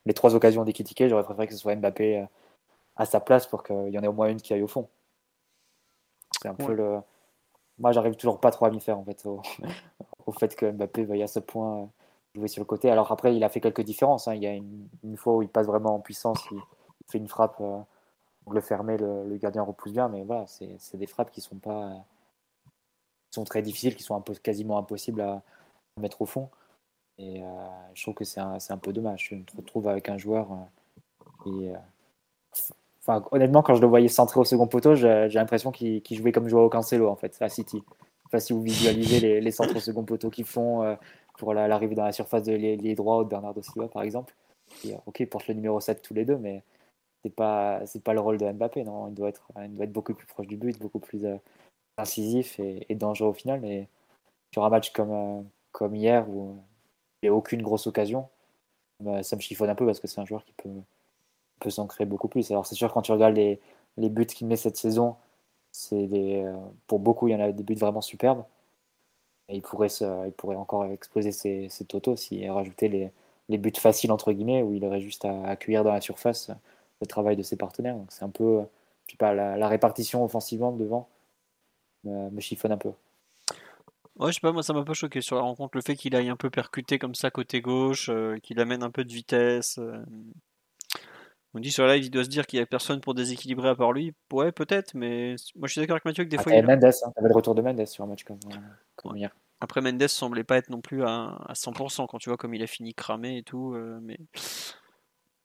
Les 0.06 0.14
trois 0.14 0.34
occasions 0.34 0.64
d'Ekitike, 0.64 1.08
j'aurais 1.08 1.24
préféré 1.24 1.46
que 1.46 1.52
ce 1.52 1.58
soit 1.58 1.74
Mbappé 1.76 2.18
euh, 2.18 2.24
à 2.96 3.04
sa 3.06 3.20
place 3.20 3.46
pour 3.46 3.62
qu'il 3.62 3.88
y 3.88 3.98
en 3.98 4.02
ait 4.02 4.08
au 4.08 4.12
moins 4.12 4.28
une 4.28 4.40
qui 4.40 4.52
aille 4.52 4.62
au 4.62 4.68
fond. 4.68 4.88
C'est 6.40 6.48
un 6.48 6.54
peu 6.54 6.74
le. 6.74 6.98
Moi, 7.78 7.92
j'arrive 7.92 8.16
toujours 8.16 8.40
pas 8.40 8.50
trop 8.50 8.66
à 8.66 8.70
m'y 8.70 8.80
faire, 8.80 8.98
en 8.98 9.04
fait, 9.04 9.24
au, 9.26 9.42
fait 10.38 10.54
que 10.54 10.70
Mbappé 10.70 11.04
veuille 11.04 11.22
à 11.22 11.26
ce 11.26 11.38
point 11.40 11.88
jouer 12.34 12.48
sur 12.48 12.60
le 12.60 12.66
côté. 12.66 12.90
Alors 12.90 13.10
après, 13.12 13.34
il 13.36 13.44
a 13.44 13.48
fait 13.48 13.60
quelques 13.60 13.82
différences. 13.82 14.28
Hein. 14.28 14.34
Il 14.34 14.42
y 14.42 14.46
a 14.46 14.54
une, 14.54 15.16
fois 15.16 15.36
où 15.36 15.42
il 15.42 15.48
passe 15.48 15.66
vraiment 15.66 15.94
en 15.96 16.00
puissance, 16.00 16.40
il, 16.50 16.58
fait 17.08 17.18
une 17.18 17.28
frappe 17.28 17.56
euh, 17.60 17.78
le 18.50 18.60
fermer, 18.60 18.96
le, 18.96 19.28
le, 19.28 19.36
gardien 19.36 19.62
repousse 19.62 19.92
bien, 19.92 20.08
mais 20.08 20.22
voilà, 20.24 20.46
c'est 20.46 20.96
des 20.96 21.06
frappes 21.06 21.30
qui 21.30 21.40
sont 21.40 21.56
pas 21.56 22.04
qui 23.30 23.36
sont 23.36 23.44
très 23.44 23.62
difficiles, 23.62 23.96
qui 23.96 24.02
sont 24.02 24.20
quasiment 24.42 24.78
impossibles 24.78 25.20
à, 25.20 25.42
mettre 26.00 26.22
au 26.22 26.26
fond. 26.26 26.48
Et 27.18 27.42
euh, 27.42 27.46
je 27.94 28.02
trouve 28.02 28.14
que 28.14 28.24
c'est 28.24 28.40
un, 28.40 28.58
un, 28.68 28.78
peu 28.78 28.92
dommage. 28.92 29.28
Je 29.30 29.36
me 29.36 29.44
retrouve 29.56 29.88
avec 29.88 30.08
un 30.08 30.18
joueur 30.18 30.48
euh, 31.46 31.50
et 31.50 31.72
Honnêtement, 33.08 33.62
quand 33.62 33.74
je 33.74 33.80
le 33.80 33.88
voyais 33.88 34.08
centrer 34.08 34.38
au 34.38 34.44
second 34.44 34.68
poteau, 34.68 34.94
j'ai 34.94 35.28
l'impression 35.34 35.72
qu'il 35.72 36.02
qu 36.02 36.14
jouait 36.14 36.30
comme 36.30 36.48
Joao 36.48 36.68
Cancelo 36.68 37.08
en 37.08 37.16
fait 37.16 37.36
à 37.40 37.48
City. 37.48 37.82
Enfin, 38.26 38.38
si 38.38 38.52
vous 38.52 38.62
visualisez 38.62 39.20
les, 39.20 39.40
les 39.40 39.50
centres 39.50 39.76
au 39.76 39.80
second 39.80 40.04
poteau 40.04 40.30
qu'ils 40.30 40.44
font 40.44 40.82
euh, 40.82 40.94
pour 41.38 41.52
l'arrivée 41.52 41.94
dans 41.94 42.04
la 42.04 42.12
surface 42.12 42.44
de 42.44 42.52
l'ailier 42.52 42.94
droit 42.94 43.24
de 43.24 43.28
Bernardo 43.28 43.60
Silva, 43.60 43.88
par 43.88 44.02
exemple. 44.02 44.34
Et, 44.84 44.94
ok, 45.06 45.20
il 45.20 45.28
porte 45.28 45.48
le 45.48 45.54
numéro 45.54 45.80
7 45.80 46.00
tous 46.00 46.14
les 46.14 46.24
deux, 46.24 46.38
mais 46.38 46.62
c'est 47.22 47.34
pas 47.34 47.82
pas 48.04 48.14
le 48.14 48.20
rôle 48.20 48.38
de 48.38 48.50
Mbappé. 48.50 48.84
Non, 48.84 49.08
il 49.08 49.14
doit 49.14 49.28
être 49.28 49.48
il 49.64 49.74
doit 49.74 49.84
être 49.84 49.92
beaucoup 49.92 50.14
plus 50.14 50.26
proche 50.26 50.46
du 50.46 50.56
but, 50.56 50.78
beaucoup 50.80 51.00
plus 51.00 51.24
euh, 51.26 51.36
incisif 51.98 52.58
et, 52.60 52.94
dangereux 52.94 53.30
au 53.30 53.34
final. 53.34 53.60
Mais 53.60 53.88
sur 54.52 54.64
un 54.64 54.70
match 54.70 54.92
comme 54.92 55.12
euh, 55.12 55.42
comme 55.72 55.94
hier 55.96 56.28
où 56.30 56.56
il 57.22 57.26
n'y 57.26 57.28
a 57.30 57.34
aucune 57.34 57.62
grosse 57.62 57.86
occasion, 57.86 58.28
ça 59.22 59.36
me 59.36 59.40
chiffonne 59.40 59.70
un 59.70 59.74
peu 59.74 59.86
parce 59.86 60.00
que 60.00 60.06
c'est 60.06 60.20
un 60.20 60.24
joueur 60.24 60.44
qui 60.44 60.52
peut 60.52 60.70
peut 61.62 61.70
s'en 61.70 61.86
créer 61.86 62.06
beaucoup 62.06 62.28
plus. 62.28 62.50
Alors 62.50 62.66
c'est 62.66 62.74
sûr 62.74 62.92
quand 62.92 63.02
tu 63.02 63.12
regardes 63.12 63.36
les, 63.36 63.60
les 63.96 64.08
buts 64.10 64.26
qu'il 64.26 64.46
met 64.46 64.56
cette 64.56 64.76
saison, 64.76 65.16
c'est 65.72 66.06
des, 66.06 66.42
euh, 66.44 66.56
pour 66.86 66.98
beaucoup 67.00 67.28
il 67.28 67.32
y 67.32 67.34
en 67.36 67.40
a 67.40 67.52
des 67.52 67.62
buts 67.62 67.74
vraiment 67.74 68.00
superbes. 68.00 68.44
Et 69.48 69.56
il 69.56 69.62
pourrait, 69.62 69.88
se, 69.88 70.04
il 70.26 70.32
pourrait 70.32 70.56
encore 70.56 70.84
exploser 70.86 71.32
ses, 71.32 71.68
ses 71.68 71.84
totaux 71.84 72.16
s'il 72.16 72.48
rajoutait 72.50 72.88
les, 72.88 73.12
les 73.48 73.58
buts 73.58 73.72
faciles 73.76 74.12
entre 74.12 74.32
guillemets 74.32 74.62
où 74.62 74.72
il 74.74 74.84
aurait 74.84 75.00
juste 75.00 75.24
à 75.24 75.44
accueillir 75.46 75.84
dans 75.84 75.92
la 75.92 76.00
surface 76.00 76.50
le 77.00 77.06
travail 77.06 77.36
de 77.36 77.42
ses 77.42 77.56
partenaires. 77.56 77.96
Donc 77.96 78.10
c'est 78.10 78.24
un 78.24 78.30
peu, 78.30 78.62
je 79.06 79.12
sais 79.12 79.16
pas, 79.18 79.34
la, 79.34 79.68
répartition 79.68 80.24
offensivement 80.24 80.72
devant 80.72 81.08
me, 82.04 82.40
chiffonne 82.40 82.72
un 82.72 82.78
peu. 82.78 82.92
Ouais, 84.16 84.28
je 84.28 84.34
sais 84.34 84.40
pas, 84.40 84.52
moi 84.52 84.62
ça 84.62 84.72
m'a 84.72 84.84
pas 84.84 84.94
choqué 84.94 85.20
sur 85.20 85.36
la 85.36 85.42
rencontre, 85.42 85.76
le 85.76 85.82
fait 85.82 85.96
qu'il 85.96 86.14
aille 86.14 86.28
un 86.28 86.36
peu 86.36 86.50
percuter 86.50 86.98
comme 86.98 87.14
ça 87.14 87.30
côté 87.30 87.60
gauche, 87.60 88.08
euh, 88.10 88.38
qu'il 88.38 88.60
amène 88.60 88.82
un 88.82 88.90
peu 88.90 89.04
de 89.04 89.12
vitesse. 89.12 89.78
Euh, 89.78 90.02
on 91.54 91.60
dit 91.60 91.70
sur 91.70 91.86
live, 91.86 92.04
il 92.04 92.10
doit 92.10 92.24
se 92.24 92.28
dire 92.28 92.46
qu'il 92.46 92.58
n'y 92.58 92.62
a 92.62 92.66
personne 92.66 93.00
pour 93.00 93.14
déséquilibrer 93.14 93.68
à 93.68 93.74
part 93.74 93.92
lui. 93.92 94.14
Ouais, 94.32 94.52
peut-être, 94.52 94.94
mais 94.94 95.36
moi 95.56 95.68
je 95.68 95.72
suis 95.72 95.80
d'accord 95.80 95.96
avec 95.96 96.04
Mathieu 96.04 96.24
que 96.24 96.28
des 96.30 96.38
ah, 96.38 96.42
fois. 96.42 96.52
Il... 96.52 96.64
Mendes, 96.64 96.84
hein, 96.84 97.12
t'avais 97.14 97.28
le 97.28 97.34
retour 97.34 97.54
de 97.54 97.62
Mendes 97.62 97.86
sur 97.86 98.04
un 98.04 98.06
match 98.06 98.24
comme, 98.24 98.38
comme 98.96 99.12
ouais. 99.12 99.18
hier. 99.18 99.30
Après, 99.62 99.80
Mendes 99.80 100.08
semblait 100.08 100.42
pas 100.42 100.56
être 100.56 100.70
non 100.70 100.80
plus 100.80 101.04
à, 101.04 101.36
à 101.46 101.52
100% 101.52 102.08
quand 102.08 102.18
tu 102.18 102.30
vois 102.30 102.36
comme 102.36 102.52
il 102.52 102.62
a 102.64 102.66
fini 102.66 102.94
cramé 102.94 103.36
et 103.36 103.42
tout. 103.44 103.74
Euh, 103.74 104.00
mais 104.02 104.18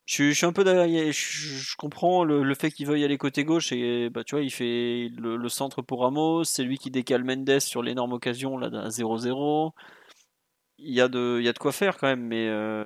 je, 0.06 0.30
je, 0.30 0.32
suis 0.32 0.46
un 0.48 0.54
peu 0.54 0.64
derrière. 0.64 1.12
Je, 1.12 1.12
je 1.12 1.76
comprends 1.76 2.24
le, 2.24 2.42
le 2.42 2.56
fait 2.56 2.72
qu'il 2.72 2.88
veuille 2.88 3.04
aller 3.04 3.20
côté 3.20 3.44
gauche 3.44 3.72
et 3.72 4.10
bah, 4.10 4.24
tu 4.24 4.34
vois, 4.34 4.44
il 4.44 4.50
fait 4.50 5.10
le, 5.16 5.38
le 5.38 5.50
centre 5.50 5.84
pour 5.84 6.02
Ramos. 6.02 6.46
C'est 6.46 6.64
lui 6.64 6.80
qui 6.80 6.90
décale 6.90 7.26
Mendes 7.26 7.60
sur 7.60 7.84
l'énorme 7.84 8.14
occasion 8.14 8.58
là 8.58 8.72
d'un 8.72 8.88
0-0. 8.88 9.72
Il 10.80 10.94
y, 10.94 11.02
a 11.02 11.08
de, 11.08 11.38
il 11.40 11.46
y 11.46 11.50
a 11.50 11.54
de 11.54 11.60
quoi 11.60 11.72
faire 11.72 11.98
quand 11.98 12.08
même, 12.08 12.26
mais. 12.26 12.48
Euh... 12.48 12.84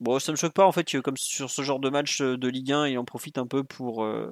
Bon, 0.00 0.18
ça 0.18 0.32
me 0.32 0.36
choque 0.36 0.54
pas 0.54 0.66
en 0.66 0.72
fait, 0.72 1.00
comme 1.02 1.16
sur 1.16 1.50
ce 1.50 1.62
genre 1.62 1.78
de 1.78 1.90
match 1.90 2.22
de 2.22 2.48
Ligue 2.48 2.72
1, 2.72 2.88
il 2.88 2.98
en 2.98 3.04
profite 3.04 3.36
un 3.38 3.46
peu 3.46 3.64
pour. 3.64 4.02
Euh... 4.02 4.30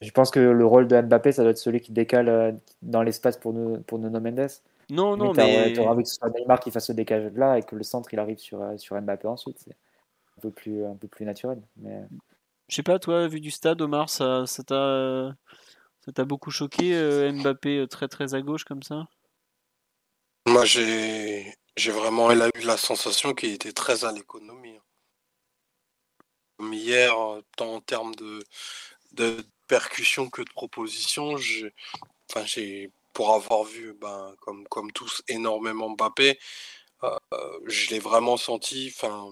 Je 0.00 0.10
pense 0.10 0.30
que 0.30 0.40
le 0.40 0.66
rôle 0.66 0.88
de 0.88 1.00
Mbappé, 1.00 1.32
ça 1.32 1.42
doit 1.42 1.52
être 1.52 1.58
celui 1.58 1.80
qui 1.80 1.92
décale 1.92 2.28
euh, 2.28 2.52
dans 2.80 3.02
l'espace 3.02 3.36
pour, 3.36 3.52
nous, 3.52 3.80
pour 3.82 3.98
Nuno 3.98 4.18
Mendes. 4.18 4.48
Non, 4.90 5.16
non, 5.16 5.32
mais. 5.34 5.72
Tu 5.74 5.80
auras 5.80 5.92
envie 5.92 6.02
que 6.02 6.08
ce 6.08 6.16
soit 6.16 6.30
Neymar 6.30 6.58
qui 6.58 6.70
fasse 6.70 6.86
ce 6.86 6.92
décalage 6.92 7.32
là 7.34 7.58
et 7.58 7.62
que 7.62 7.76
le 7.76 7.82
centre 7.82 8.12
il 8.12 8.18
arrive 8.18 8.38
sur, 8.38 8.62
euh, 8.62 8.76
sur 8.78 9.00
Mbappé 9.00 9.28
ensuite. 9.28 9.58
C'est 9.58 9.70
un 9.70 10.40
peu 10.40 10.50
plus, 10.50 10.84
un 10.84 10.96
peu 10.96 11.06
plus 11.06 11.26
naturel. 11.26 11.60
Mais... 11.76 12.02
Je 12.68 12.76
sais 12.76 12.82
pas, 12.82 12.98
toi, 12.98 13.28
vu 13.28 13.40
du 13.40 13.50
stade, 13.50 13.80
Omar, 13.82 14.08
ça 14.08 14.44
t'a 14.66 15.34
ça 16.04 16.12
t'a 16.12 16.24
beaucoup 16.24 16.50
choqué 16.50 16.94
euh, 16.94 17.30
Mbappé 17.30 17.86
très 17.88 18.08
très 18.08 18.34
à 18.34 18.40
gauche 18.40 18.64
comme 18.64 18.82
ça? 18.82 19.06
Moi, 20.46 20.64
j'ai 20.64 21.54
j'ai 21.76 21.92
vraiment 21.92 22.30
eu 22.32 22.60
la 22.62 22.76
sensation 22.76 23.34
qu'il 23.34 23.52
était 23.52 23.72
très 23.72 24.04
à 24.04 24.12
l'économie. 24.12 24.78
Comme 26.56 26.72
hier, 26.74 27.14
tant 27.56 27.74
en 27.74 27.80
termes 27.80 28.14
de, 28.14 28.44
de 29.12 29.44
percussion 29.68 30.30
que 30.30 30.42
de 30.42 30.50
proposition, 30.50 31.36
enfin, 32.30 32.44
j'ai 32.44 32.90
pour 33.12 33.34
avoir 33.34 33.64
vu, 33.64 33.92
ben, 33.94 34.34
comme, 34.40 34.66
comme 34.68 34.90
tous, 34.92 35.22
énormément 35.28 35.90
Mbappé, 35.90 36.38
euh, 37.04 37.18
je 37.66 37.90
l'ai 37.90 37.98
vraiment 37.98 38.36
senti 38.36 38.92
enfin, 38.94 39.28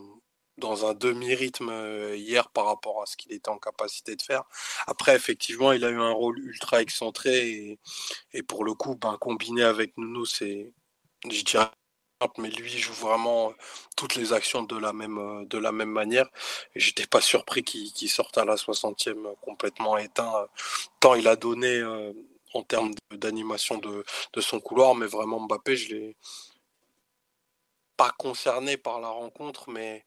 dans 0.58 0.86
un 0.86 0.94
demi-rythme 0.94 1.70
hier 2.14 2.50
par 2.50 2.66
rapport 2.66 3.02
à 3.02 3.06
ce 3.06 3.16
qu'il 3.16 3.32
était 3.32 3.48
en 3.50 3.58
capacité 3.58 4.16
de 4.16 4.22
faire. 4.22 4.44
Après, 4.86 5.16
effectivement, 5.16 5.72
il 5.72 5.84
a 5.84 5.90
eu 5.90 6.00
un 6.00 6.12
rôle 6.12 6.38
ultra 6.40 6.82
excentré 6.82 7.48
et, 7.48 7.78
et 8.34 8.42
pour 8.42 8.64
le 8.64 8.74
coup, 8.74 8.96
ben, 8.96 9.16
combiné 9.18 9.62
avec 9.62 9.96
Nuno, 9.96 10.24
c'est, 10.26 10.72
je 11.30 11.42
dirais, 11.42 11.70
mais 12.38 12.50
lui 12.50 12.70
joue 12.70 12.92
vraiment 12.92 13.52
toutes 13.96 14.14
les 14.14 14.32
actions 14.32 14.62
de 14.62 14.76
la 14.76 14.92
même, 14.92 15.46
de 15.46 15.58
la 15.58 15.72
même 15.72 15.90
manière. 15.90 16.28
Et 16.74 16.80
j'étais 16.80 17.06
pas 17.06 17.20
surpris 17.20 17.62
qu'il 17.64 17.92
qu 17.92 18.08
sorte 18.08 18.38
à 18.38 18.44
la 18.44 18.56
60e 18.56 19.34
complètement 19.40 19.96
éteint, 19.98 20.46
tant 21.00 21.14
il 21.14 21.28
a 21.28 21.36
donné 21.36 21.78
euh, 21.78 22.12
en 22.54 22.62
termes 22.62 22.92
d'animation 23.12 23.78
de, 23.78 24.04
de, 24.34 24.40
son 24.40 24.60
couloir, 24.60 24.94
mais 24.94 25.06
vraiment 25.06 25.40
Mbappé, 25.40 25.76
je 25.76 25.94
l'ai 25.94 26.16
pas 27.96 28.10
concerné 28.18 28.76
par 28.76 29.00
la 29.00 29.08
rencontre, 29.08 29.70
mais 29.70 30.04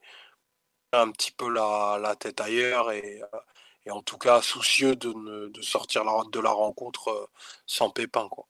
un 0.92 1.10
petit 1.10 1.32
peu 1.32 1.48
la, 1.50 1.98
la 2.00 2.16
tête 2.16 2.40
ailleurs 2.40 2.92
et, 2.92 3.20
et, 3.86 3.90
en 3.90 4.02
tout 4.02 4.18
cas 4.18 4.42
soucieux 4.42 4.96
de, 4.96 5.48
de 5.48 5.62
sortir 5.62 6.04
la, 6.04 6.22
de 6.30 6.40
la 6.40 6.50
rencontre 6.52 7.30
sans 7.66 7.90
pépin. 7.90 8.28
Quoi 8.28 8.46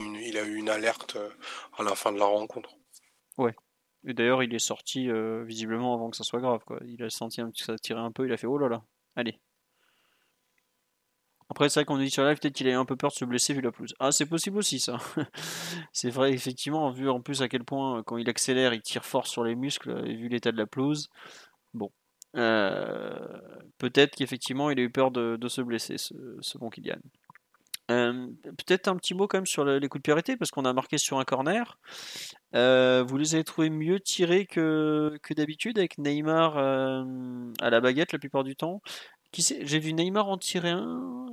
il 0.00 0.38
a 0.38 0.44
eu 0.44 0.56
une 0.56 0.68
alerte 0.68 1.16
euh, 1.16 1.30
à 1.76 1.82
la 1.82 1.94
fin 1.94 2.12
de 2.12 2.18
la 2.18 2.26
rencontre. 2.26 2.70
Ouais. 3.38 3.54
Et 4.06 4.14
d'ailleurs, 4.14 4.42
il 4.42 4.54
est 4.54 4.58
sorti 4.58 5.10
euh, 5.10 5.44
visiblement 5.44 5.94
avant 5.94 6.10
que 6.10 6.16
ça 6.16 6.24
soit 6.24 6.40
grave. 6.40 6.62
Il 6.86 7.02
a 7.02 7.10
senti 7.10 7.40
un, 7.40 7.50
que 7.50 7.58
ça 7.58 7.76
tirait 7.76 8.00
un 8.00 8.12
peu, 8.12 8.26
il 8.26 8.32
a 8.32 8.36
fait 8.36 8.46
oh 8.46 8.58
là 8.58 8.68
là, 8.68 8.82
allez. 9.16 9.38
Après, 11.50 11.68
c'est 11.68 11.80
vrai 11.80 11.84
qu'on 11.84 11.98
dit 11.98 12.10
sur 12.10 12.24
live, 12.24 12.38
peut-être 12.38 12.54
qu'il 12.54 12.68
a 12.68 12.70
eu 12.70 12.74
un 12.74 12.84
peu 12.84 12.96
peur 12.96 13.10
de 13.10 13.16
se 13.16 13.24
blesser 13.24 13.54
vu 13.54 13.60
la 13.60 13.72
pelouse. 13.72 13.92
Ah, 13.98 14.12
c'est 14.12 14.26
possible 14.26 14.56
aussi, 14.58 14.78
ça. 14.78 14.98
c'est 15.92 16.10
vrai, 16.10 16.32
effectivement, 16.32 16.90
vu 16.92 17.10
en 17.10 17.20
plus 17.20 17.42
à 17.42 17.48
quel 17.48 17.64
point, 17.64 17.98
euh, 17.98 18.02
quand 18.04 18.18
il 18.18 18.30
accélère, 18.30 18.72
il 18.72 18.82
tire 18.82 19.04
fort 19.04 19.26
sur 19.26 19.42
les 19.42 19.56
muscles, 19.56 20.04
et 20.06 20.14
vu 20.14 20.28
l'état 20.28 20.52
de 20.52 20.56
la 20.56 20.66
pelouse. 20.66 21.10
Bon. 21.74 21.90
Peut-être 22.32 24.14
qu'effectivement, 24.14 24.70
il 24.70 24.78
a 24.78 24.82
eu 24.82 24.90
peur 24.90 25.10
de, 25.10 25.36
de 25.36 25.48
se 25.48 25.60
blesser, 25.60 25.98
ce, 25.98 26.14
ce 26.40 26.56
bon 26.56 26.70
Kylian. 26.70 27.00
Euh, 27.90 28.26
Peut-être 28.44 28.88
un 28.88 28.96
petit 28.96 29.14
mot 29.14 29.26
quand 29.26 29.38
même 29.38 29.46
sur 29.46 29.64
les 29.64 29.88
coups 29.88 30.00
de 30.00 30.02
pied 30.02 30.12
arrêtés, 30.12 30.36
parce 30.36 30.50
qu'on 30.50 30.64
a 30.64 30.72
marqué 30.72 30.98
sur 30.98 31.18
un 31.18 31.24
corner. 31.24 31.78
Euh, 32.54 33.04
vous 33.06 33.16
les 33.16 33.34
avez 33.34 33.44
trouvés 33.44 33.70
mieux 33.70 34.00
tirés 34.00 34.46
que, 34.46 35.18
que 35.22 35.34
d'habitude, 35.34 35.78
avec 35.78 35.98
Neymar 35.98 36.56
euh, 36.56 37.04
à 37.60 37.70
la 37.70 37.80
baguette 37.80 38.12
la 38.12 38.18
plupart 38.18 38.44
du 38.44 38.56
temps. 38.56 38.80
J'ai 39.32 39.78
vu 39.78 39.92
Neymar 39.92 40.28
en 40.28 40.38
tirer 40.38 40.70
un. 40.70 41.26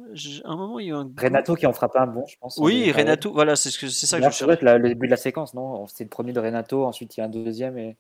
À 0.46 0.52
un 0.52 0.56
moment, 0.56 0.80
il 0.80 0.88
y 0.88 0.92
a 0.92 0.94
eu 0.94 0.96
un. 0.96 1.12
Renato 1.18 1.56
qui 1.56 1.66
en 1.66 1.74
frappait 1.74 2.00
un 2.00 2.08
bon, 2.08 2.26
je 2.28 2.36
pense. 2.40 2.58
Oui, 2.58 2.92
Renato, 2.92 3.34
voilà, 3.34 3.56
c'est 3.56 3.72
ça 3.72 3.80
que 3.80 4.26
je 4.26 4.30
cherche. 4.30 4.62
Le 4.62 4.90
début 4.90 5.08
de 5.08 5.12
la 5.12 5.18
séquence, 5.18 5.54
non? 5.54 5.88
C'était 5.88 6.04
le 6.04 6.10
premier 6.10 6.32
de 6.32 6.40
Renato, 6.40 6.86
ensuite 6.86 7.18
il 7.18 7.22
y 7.22 7.24
a 7.24 7.26
un 7.26 7.30
deuxième 7.30 7.78
et 7.78 7.98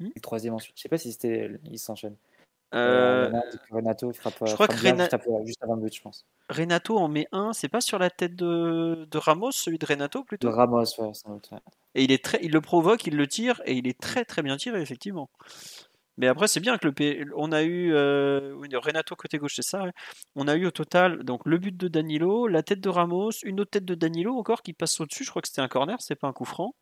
hmm? 0.00 0.08
le 0.14 0.20
troisième 0.20 0.54
ensuite. 0.54 0.76
Je 0.76 0.82
sais 0.82 0.88
pas 0.88 0.98
si 0.98 1.12
c'était. 1.12 1.52
Il 1.70 1.78
s'enchaîne. 1.78 2.16
Euh, 2.76 3.30
Renato 3.70 4.12
frappe, 4.12 4.34
je 4.46 4.54
crois 4.54 4.66
frappe 4.66 4.78
que 4.78 4.86
Rena... 4.86 5.04
juste, 5.04 5.14
après, 5.14 5.30
juste, 5.44 5.62
avant 5.62 5.74
le 5.76 5.82
but, 5.82 5.94
je 5.94 6.02
pense. 6.02 6.26
Renato 6.50 6.98
en 6.98 7.08
met 7.08 7.26
un, 7.32 7.52
c'est 7.52 7.68
pas 7.68 7.80
sur 7.80 7.98
la 7.98 8.10
tête 8.10 8.36
de, 8.36 9.06
de 9.10 9.18
Ramos, 9.18 9.52
celui 9.52 9.78
de 9.78 9.86
Renato 9.86 10.24
plutôt? 10.24 10.48
De 10.48 10.54
Ramos, 10.54 10.84
ouais, 10.98 11.14
sans 11.14 11.34
doute. 11.34 11.48
Ouais. 11.52 11.58
Et 11.94 12.04
il, 12.04 12.12
est 12.12 12.22
très... 12.22 12.38
il 12.42 12.52
le 12.52 12.60
provoque, 12.60 13.06
il 13.06 13.16
le 13.16 13.26
tire, 13.26 13.62
et 13.64 13.74
il 13.74 13.88
est 13.88 13.98
très 13.98 14.24
très 14.24 14.42
bien 14.42 14.56
tiré, 14.56 14.80
effectivement. 14.80 15.30
Mais 16.18 16.28
après, 16.28 16.48
c'est 16.48 16.60
bien 16.60 16.78
que 16.78 16.86
le 16.86 16.92
P... 16.92 17.26
on 17.36 17.52
a 17.52 17.62
eu 17.62 17.92
euh... 17.92 18.56
Renato 18.74 19.14
côté 19.16 19.38
gauche, 19.38 19.54
c'est 19.56 19.62
ça. 19.62 19.82
Ouais. 19.82 19.92
On 20.34 20.48
a 20.48 20.56
eu 20.56 20.66
au 20.66 20.70
total 20.70 21.24
donc 21.24 21.42
le 21.44 21.58
but 21.58 21.76
de 21.76 21.88
Danilo, 21.88 22.46
la 22.46 22.62
tête 22.62 22.80
de 22.80 22.88
Ramos, 22.88 23.32
une 23.42 23.60
autre 23.60 23.72
tête 23.72 23.84
de 23.84 23.94
Danilo 23.94 24.34
encore 24.36 24.62
qui 24.62 24.72
passe 24.72 24.98
au-dessus. 25.00 25.24
Je 25.24 25.30
crois 25.30 25.42
que 25.42 25.48
c'était 25.48 25.60
un 25.60 25.68
corner, 25.68 25.96
c'est 26.00 26.14
pas 26.14 26.26
un 26.26 26.32
coup 26.32 26.46
franc. 26.46 26.74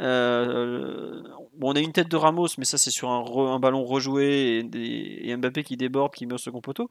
Euh, 0.00 1.22
on 1.60 1.72
a 1.72 1.80
une 1.80 1.92
tête 1.92 2.10
de 2.10 2.16
Ramos, 2.16 2.48
mais 2.58 2.64
ça 2.64 2.78
c'est 2.78 2.90
sur 2.90 3.10
un, 3.10 3.58
ballon 3.60 3.84
rejoué 3.84 4.68
et, 4.74 5.36
Mbappé 5.36 5.62
qui 5.62 5.76
déborde, 5.76 6.14
qui 6.14 6.26
met 6.26 6.34
au 6.34 6.38
second 6.38 6.60
poteau. 6.60 6.88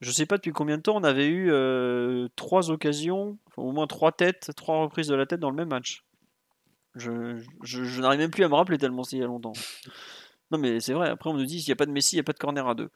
Je 0.00 0.10
sais 0.10 0.26
pas 0.26 0.36
depuis 0.36 0.52
combien 0.52 0.76
de 0.76 0.82
temps 0.82 0.96
on 0.96 1.04
avait 1.04 1.26
eu 1.26 1.50
euh, 1.50 2.28
trois 2.36 2.70
occasions, 2.70 3.38
au 3.56 3.72
moins 3.72 3.86
trois 3.86 4.12
têtes, 4.12 4.52
trois 4.56 4.82
reprises 4.82 5.08
de 5.08 5.14
la 5.14 5.26
tête 5.26 5.40
dans 5.40 5.50
le 5.50 5.56
même 5.56 5.68
match. 5.68 6.04
Je, 6.94 7.42
je, 7.64 8.00
n'arrive 8.00 8.20
même 8.20 8.30
plus 8.30 8.44
à 8.44 8.48
me 8.48 8.54
rappeler 8.54 8.78
tellement 8.78 9.02
c'est 9.02 9.16
il 9.16 9.20
y 9.20 9.24
a 9.24 9.26
longtemps. 9.26 9.54
Non 10.50 10.58
mais 10.58 10.78
c'est 10.78 10.92
vrai, 10.92 11.08
après 11.08 11.30
on 11.30 11.34
nous 11.34 11.44
dit 11.44 11.58
qu'il 11.58 11.70
n'y 11.70 11.72
a 11.72 11.76
pas 11.76 11.86
de 11.86 11.90
Messi, 11.90 12.14
il 12.14 12.18
n'y 12.18 12.20
a 12.20 12.24
pas 12.24 12.32
de 12.32 12.38
corner 12.38 12.68
à 12.68 12.74
deux. 12.74 12.90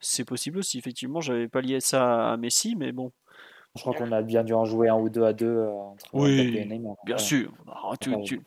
C'est 0.00 0.24
possible 0.24 0.58
aussi, 0.58 0.78
effectivement, 0.78 1.20
j'avais 1.20 1.46
pas 1.46 1.60
lié 1.60 1.78
ça 1.80 2.32
à 2.32 2.36
Messi, 2.38 2.74
mais 2.74 2.90
bon. 2.90 3.12
Je 3.76 3.82
crois 3.82 3.94
qu'on 3.94 4.10
a 4.12 4.22
bien 4.22 4.42
dû 4.42 4.52
en 4.52 4.64
jouer 4.64 4.88
un 4.88 4.96
ou 4.96 5.08
deux 5.08 5.24
à 5.24 5.32
deux 5.32 5.46
euh, 5.46 5.70
entre 5.70 6.06
oui, 6.12 6.56
et 6.56 6.64
Neymar. 6.64 6.96
Bien 7.04 7.18
sûr. 7.18 7.52
Ah, 7.68 7.92
tu, 8.00 8.42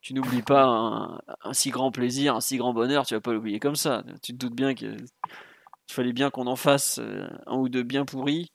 tu, 0.00 0.14
n'oublies 0.14 0.42
pas 0.42 0.64
un, 0.64 1.20
un, 1.44 1.52
si 1.52 1.70
grand 1.70 1.92
plaisir, 1.92 2.34
un 2.34 2.40
si 2.40 2.56
grand 2.56 2.74
bonheur, 2.74 3.06
tu 3.06 3.14
vas 3.14 3.20
pas 3.20 3.32
l'oublier 3.32 3.60
comme 3.60 3.76
ça. 3.76 4.02
Tu 4.22 4.32
te 4.32 4.38
doutes 4.38 4.56
bien 4.56 4.74
qu'il 4.74 4.96
fallait 5.90 6.12
bien 6.12 6.30
qu'on 6.30 6.48
en 6.48 6.56
fasse 6.56 6.98
euh, 6.98 7.28
un 7.46 7.56
ou 7.56 7.68
deux 7.68 7.84
bien 7.84 8.04
pourris 8.04 8.50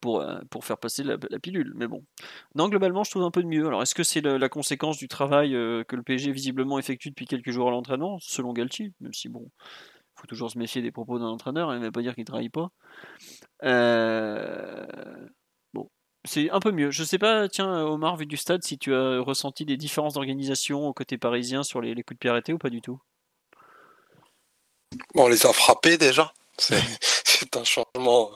pour, 0.00 0.20
euh, 0.20 0.40
pour 0.50 0.64
faire 0.64 0.78
passer 0.78 1.04
la, 1.04 1.16
pilule. 1.40 1.72
Mais 1.76 1.86
bon. 1.86 2.04
Non, 2.56 2.68
globalement, 2.68 3.04
je 3.04 3.12
trouve 3.12 3.22
un 3.22 3.30
peu 3.30 3.44
de 3.44 3.48
mieux. 3.48 3.68
Alors, 3.68 3.80
est-ce 3.82 3.94
que 3.94 4.02
c'est 4.02 4.22
la, 4.22 4.48
conséquence 4.48 4.96
du 4.96 5.06
travail 5.06 5.52
que 5.52 5.94
le 5.94 6.02
PSG 6.02 6.32
visiblement 6.32 6.80
effectue 6.80 7.10
depuis 7.10 7.26
quelques 7.26 7.52
jours 7.52 7.68
à 7.68 7.70
l'entraînement, 7.70 8.18
selon 8.20 8.52
Galtier, 8.52 8.92
même 9.00 9.14
si 9.14 9.28
bon, 9.28 9.48
faut 10.22 10.28
toujours 10.28 10.50
se 10.50 10.58
méfier 10.58 10.82
des 10.82 10.92
propos 10.92 11.18
d'un 11.18 11.26
entraîneur, 11.26 11.74
il 11.74 11.80
ne 11.80 11.84
veut 11.84 11.92
pas 11.92 12.00
dire 12.00 12.14
qu'il 12.14 12.22
ne 12.22 12.26
travaille 12.26 12.48
pas. 12.48 12.70
Euh, 13.64 14.86
bon, 15.74 15.90
c'est 16.24 16.48
un 16.50 16.60
peu 16.60 16.70
mieux. 16.70 16.92
Je 16.92 17.02
sais 17.02 17.18
pas, 17.18 17.48
tiens, 17.48 17.84
Omar, 17.84 18.16
vu 18.16 18.26
du 18.26 18.36
stade, 18.36 18.62
si 18.62 18.78
tu 18.78 18.94
as 18.94 19.20
ressenti 19.20 19.64
des 19.64 19.76
différences 19.76 20.14
d'organisation 20.14 20.86
au 20.86 20.92
côté 20.92 21.18
parisien 21.18 21.64
sur 21.64 21.80
les, 21.80 21.94
coups 22.04 22.14
de 22.14 22.18
pied 22.18 22.30
arrêtés 22.30 22.52
ou 22.52 22.58
pas 22.58 22.70
du 22.70 22.80
tout? 22.80 23.00
On 25.14 25.26
les 25.26 25.44
a 25.44 25.52
frappés 25.52 25.98
déjà. 25.98 26.32
C'est 26.56 26.76
un 27.56 27.64
changement 27.64 28.30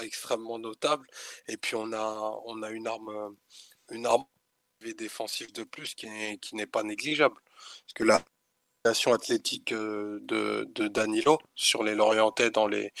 extrêmement, 0.00 0.58
notable. 0.58 1.08
Et 1.48 1.56
puis 1.56 1.74
on 1.74 1.92
a, 1.92 2.40
on 2.46 2.62
a 2.62 2.70
une 2.70 2.86
arme, 2.86 3.36
une 3.90 4.06
arme 4.06 4.24
défensive 4.96 5.52
de 5.52 5.64
plus 5.64 5.94
qui 5.94 6.06
n'est 6.52 6.66
pas 6.66 6.84
négligeable. 6.84 7.36
Parce 7.44 7.94
que 7.94 8.04
là, 8.04 8.22
athlétique 8.84 9.72
euh, 9.72 10.18
de, 10.22 10.68
de, 10.74 10.88
Danilo 10.88 11.38
sur 11.54 11.82
les 11.82 11.94
Lorientais 11.94 12.50
dans 12.50 12.66
les, 12.66 12.92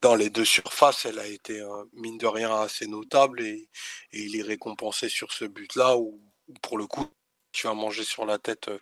dans 0.00 0.14
les 0.14 0.30
deux 0.30 0.44
surfaces, 0.44 1.06
elle 1.06 1.18
a 1.18 1.26
été 1.26 1.60
euh, 1.60 1.84
mine 1.92 2.18
de 2.18 2.26
rien 2.26 2.54
assez 2.60 2.86
notable 2.86 3.40
et, 3.42 3.68
il 4.12 4.36
est 4.36 4.42
récompensé 4.42 5.08
sur 5.08 5.32
ce 5.32 5.44
but-là 5.44 5.96
où, 5.96 6.20
pour 6.62 6.78
le 6.78 6.86
coup 6.86 7.06
tu 7.52 7.66
vas 7.66 7.74
manger 7.74 8.04
sur 8.04 8.26
la 8.26 8.38
tête 8.38 8.68
euh, 8.68 8.78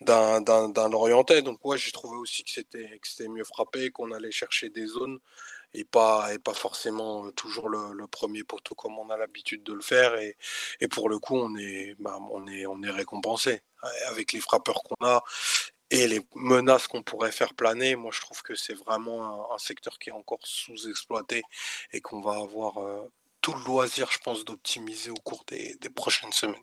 d'un 0.00 0.88
Lorientais. 0.88 1.42
Donc 1.42 1.64
ouais, 1.64 1.76
j'ai 1.76 1.90
trouvé 1.90 2.16
aussi 2.16 2.44
que 2.44 2.50
c'était 2.50 3.28
mieux 3.28 3.44
frappé, 3.44 3.90
qu'on 3.90 4.12
allait 4.12 4.30
chercher 4.30 4.70
des 4.70 4.86
zones 4.86 5.18
et 5.74 5.84
pas, 5.84 6.32
et 6.32 6.38
pas 6.38 6.54
forcément 6.54 7.30
toujours 7.32 7.68
le, 7.68 8.06
premier 8.06 8.44
poteau 8.44 8.76
comme 8.76 8.96
on 8.98 9.10
a 9.10 9.16
l'habitude 9.16 9.64
de 9.64 9.72
le 9.72 9.80
faire. 9.82 10.14
Et, 10.16 10.36
et, 10.80 10.86
pour 10.86 11.08
le 11.08 11.18
coup, 11.18 11.36
on 11.36 11.56
est, 11.56 11.96
bah, 11.98 12.16
on 12.30 12.46
est, 12.46 12.64
on 12.66 12.80
est 12.84 12.90
récompensé 12.90 13.60
avec 14.06 14.32
les 14.32 14.40
frappeurs 14.40 14.82
qu'on 14.84 15.04
a 15.04 15.22
et 15.90 16.08
les 16.08 16.20
menaces 16.34 16.88
qu'on 16.88 17.02
pourrait 17.02 17.32
faire 17.32 17.54
planer, 17.54 17.96
moi 17.96 18.10
je 18.12 18.20
trouve 18.20 18.42
que 18.42 18.54
c'est 18.54 18.74
vraiment 18.74 19.52
un, 19.52 19.58
secteur 19.58 19.98
qui 19.98 20.10
est 20.10 20.12
encore 20.12 20.40
sous-exploité 20.44 21.42
et 21.92 22.00
qu'on 22.00 22.20
va 22.20 22.32
avoir 22.32 22.78
euh, 22.78 23.08
tout 23.40 23.54
le 23.54 23.64
loisir, 23.64 24.10
je 24.10 24.18
pense, 24.18 24.44
d'optimiser 24.44 25.10
au 25.10 25.20
cours 25.22 25.44
des, 25.46 25.78
prochaines 25.94 26.32
semaines. 26.32 26.62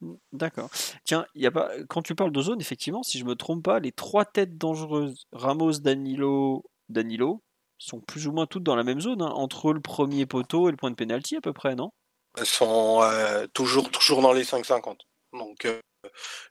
Mmh, 0.00 0.14
d'accord. 0.32 0.70
Tiens, 1.04 1.26
y 1.34 1.46
a 1.46 1.50
pas... 1.50 1.70
quand 1.88 2.02
tu 2.02 2.14
parles 2.14 2.32
de 2.32 2.42
zone, 2.42 2.60
effectivement, 2.60 3.02
si 3.02 3.18
je 3.18 3.24
me 3.24 3.36
trompe 3.36 3.62
pas, 3.64 3.78
les 3.78 3.92
trois 3.92 4.24
têtes 4.24 4.58
dangereuses, 4.58 5.26
Ramos, 5.32 5.78
Danilo, 5.78 6.64
Danilo, 6.88 7.42
sont 7.78 8.00
plus 8.00 8.26
ou 8.26 8.32
moins 8.32 8.46
toutes 8.46 8.64
dans 8.64 8.76
la 8.76 8.82
même 8.82 9.00
zone, 9.00 9.22
hein, 9.22 9.30
entre 9.30 9.72
le 9.72 9.80
premier 9.80 10.26
poteau 10.26 10.68
et 10.68 10.70
le 10.70 10.76
point 10.76 10.90
de 10.90 10.96
pénalty 10.96 11.36
à 11.36 11.40
peu 11.40 11.52
près, 11.52 11.74
non? 11.74 11.92
Elles 12.36 12.46
sont 12.46 13.00
euh, 13.02 13.46
toujours, 13.52 13.90
toujours 13.90 14.22
dans 14.22 14.32
les 14.32 14.44
5,50. 14.44 14.98
Donc 15.32 15.64
euh, 15.64 15.80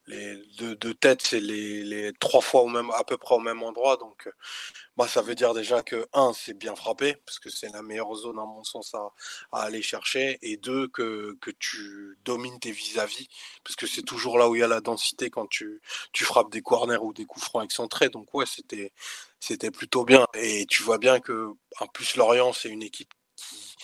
les 0.08 0.36
deux, 0.58 0.94
têtes, 0.94 1.22
c'est 1.22 1.40
les, 1.40 2.12
trois 2.20 2.42
fois 2.42 2.62
au 2.62 2.68
même, 2.68 2.90
à 2.92 3.04
peu 3.04 3.18
près 3.18 3.36
au 3.36 3.40
même 3.40 3.64
endroit. 3.64 3.98
Donc, 3.98 4.28
euh, 4.28 4.32
bah, 4.98 5.08
ça 5.08 5.22
veut 5.22 5.36
dire 5.36 5.54
déjà 5.54 5.84
que, 5.84 6.08
un, 6.14 6.34
c'est 6.34 6.54
bien 6.54 6.76
frappé, 6.76 7.16
parce 7.26 7.40
que 7.40 7.50
c'est 7.50 7.70
la 7.70 7.82
meilleure 7.82 8.14
zone, 8.16 8.40
à 8.40 8.46
mon 8.46 8.64
sens, 8.64 8.94
à, 8.94 9.12
aller 9.52 9.82
chercher. 9.82 10.40
Et 10.42 10.58
deux, 10.58 10.88
que, 10.88 11.38
tu 11.60 12.18
domines 12.26 12.60
tes 12.60 12.72
vis-à-vis, 12.72 13.28
parce 13.64 13.76
que 13.76 13.88
c'est 13.88 14.04
toujours 14.04 14.38
là 14.38 14.50
où 14.50 14.56
il 14.56 14.60
y 14.60 14.64
a 14.64 14.68
la 14.68 14.82
densité 14.82 15.30
quand 15.30 15.48
tu, 15.48 15.82
tu 16.14 16.24
frappes 16.26 16.52
des 16.52 16.62
corners 16.62 16.98
ou 17.02 17.14
des 17.14 17.26
coups 17.26 17.46
francs 17.46 17.64
excentrés. 17.64 18.10
Donc, 18.10 18.34
ouais, 18.34 18.46
c'était, 18.46 18.94
c'était 19.40 19.72
plutôt 19.72 20.06
bien. 20.06 20.26
Et 20.36 20.66
tu 20.68 20.84
vois 20.84 20.98
bien 20.98 21.20
que, 21.20 21.50
en 21.80 21.88
plus, 21.88 22.16
Lorient, 22.16 22.54
c'est 22.54 22.70
une 22.70 22.84
équipe 22.84 23.14
qui, 23.36 23.76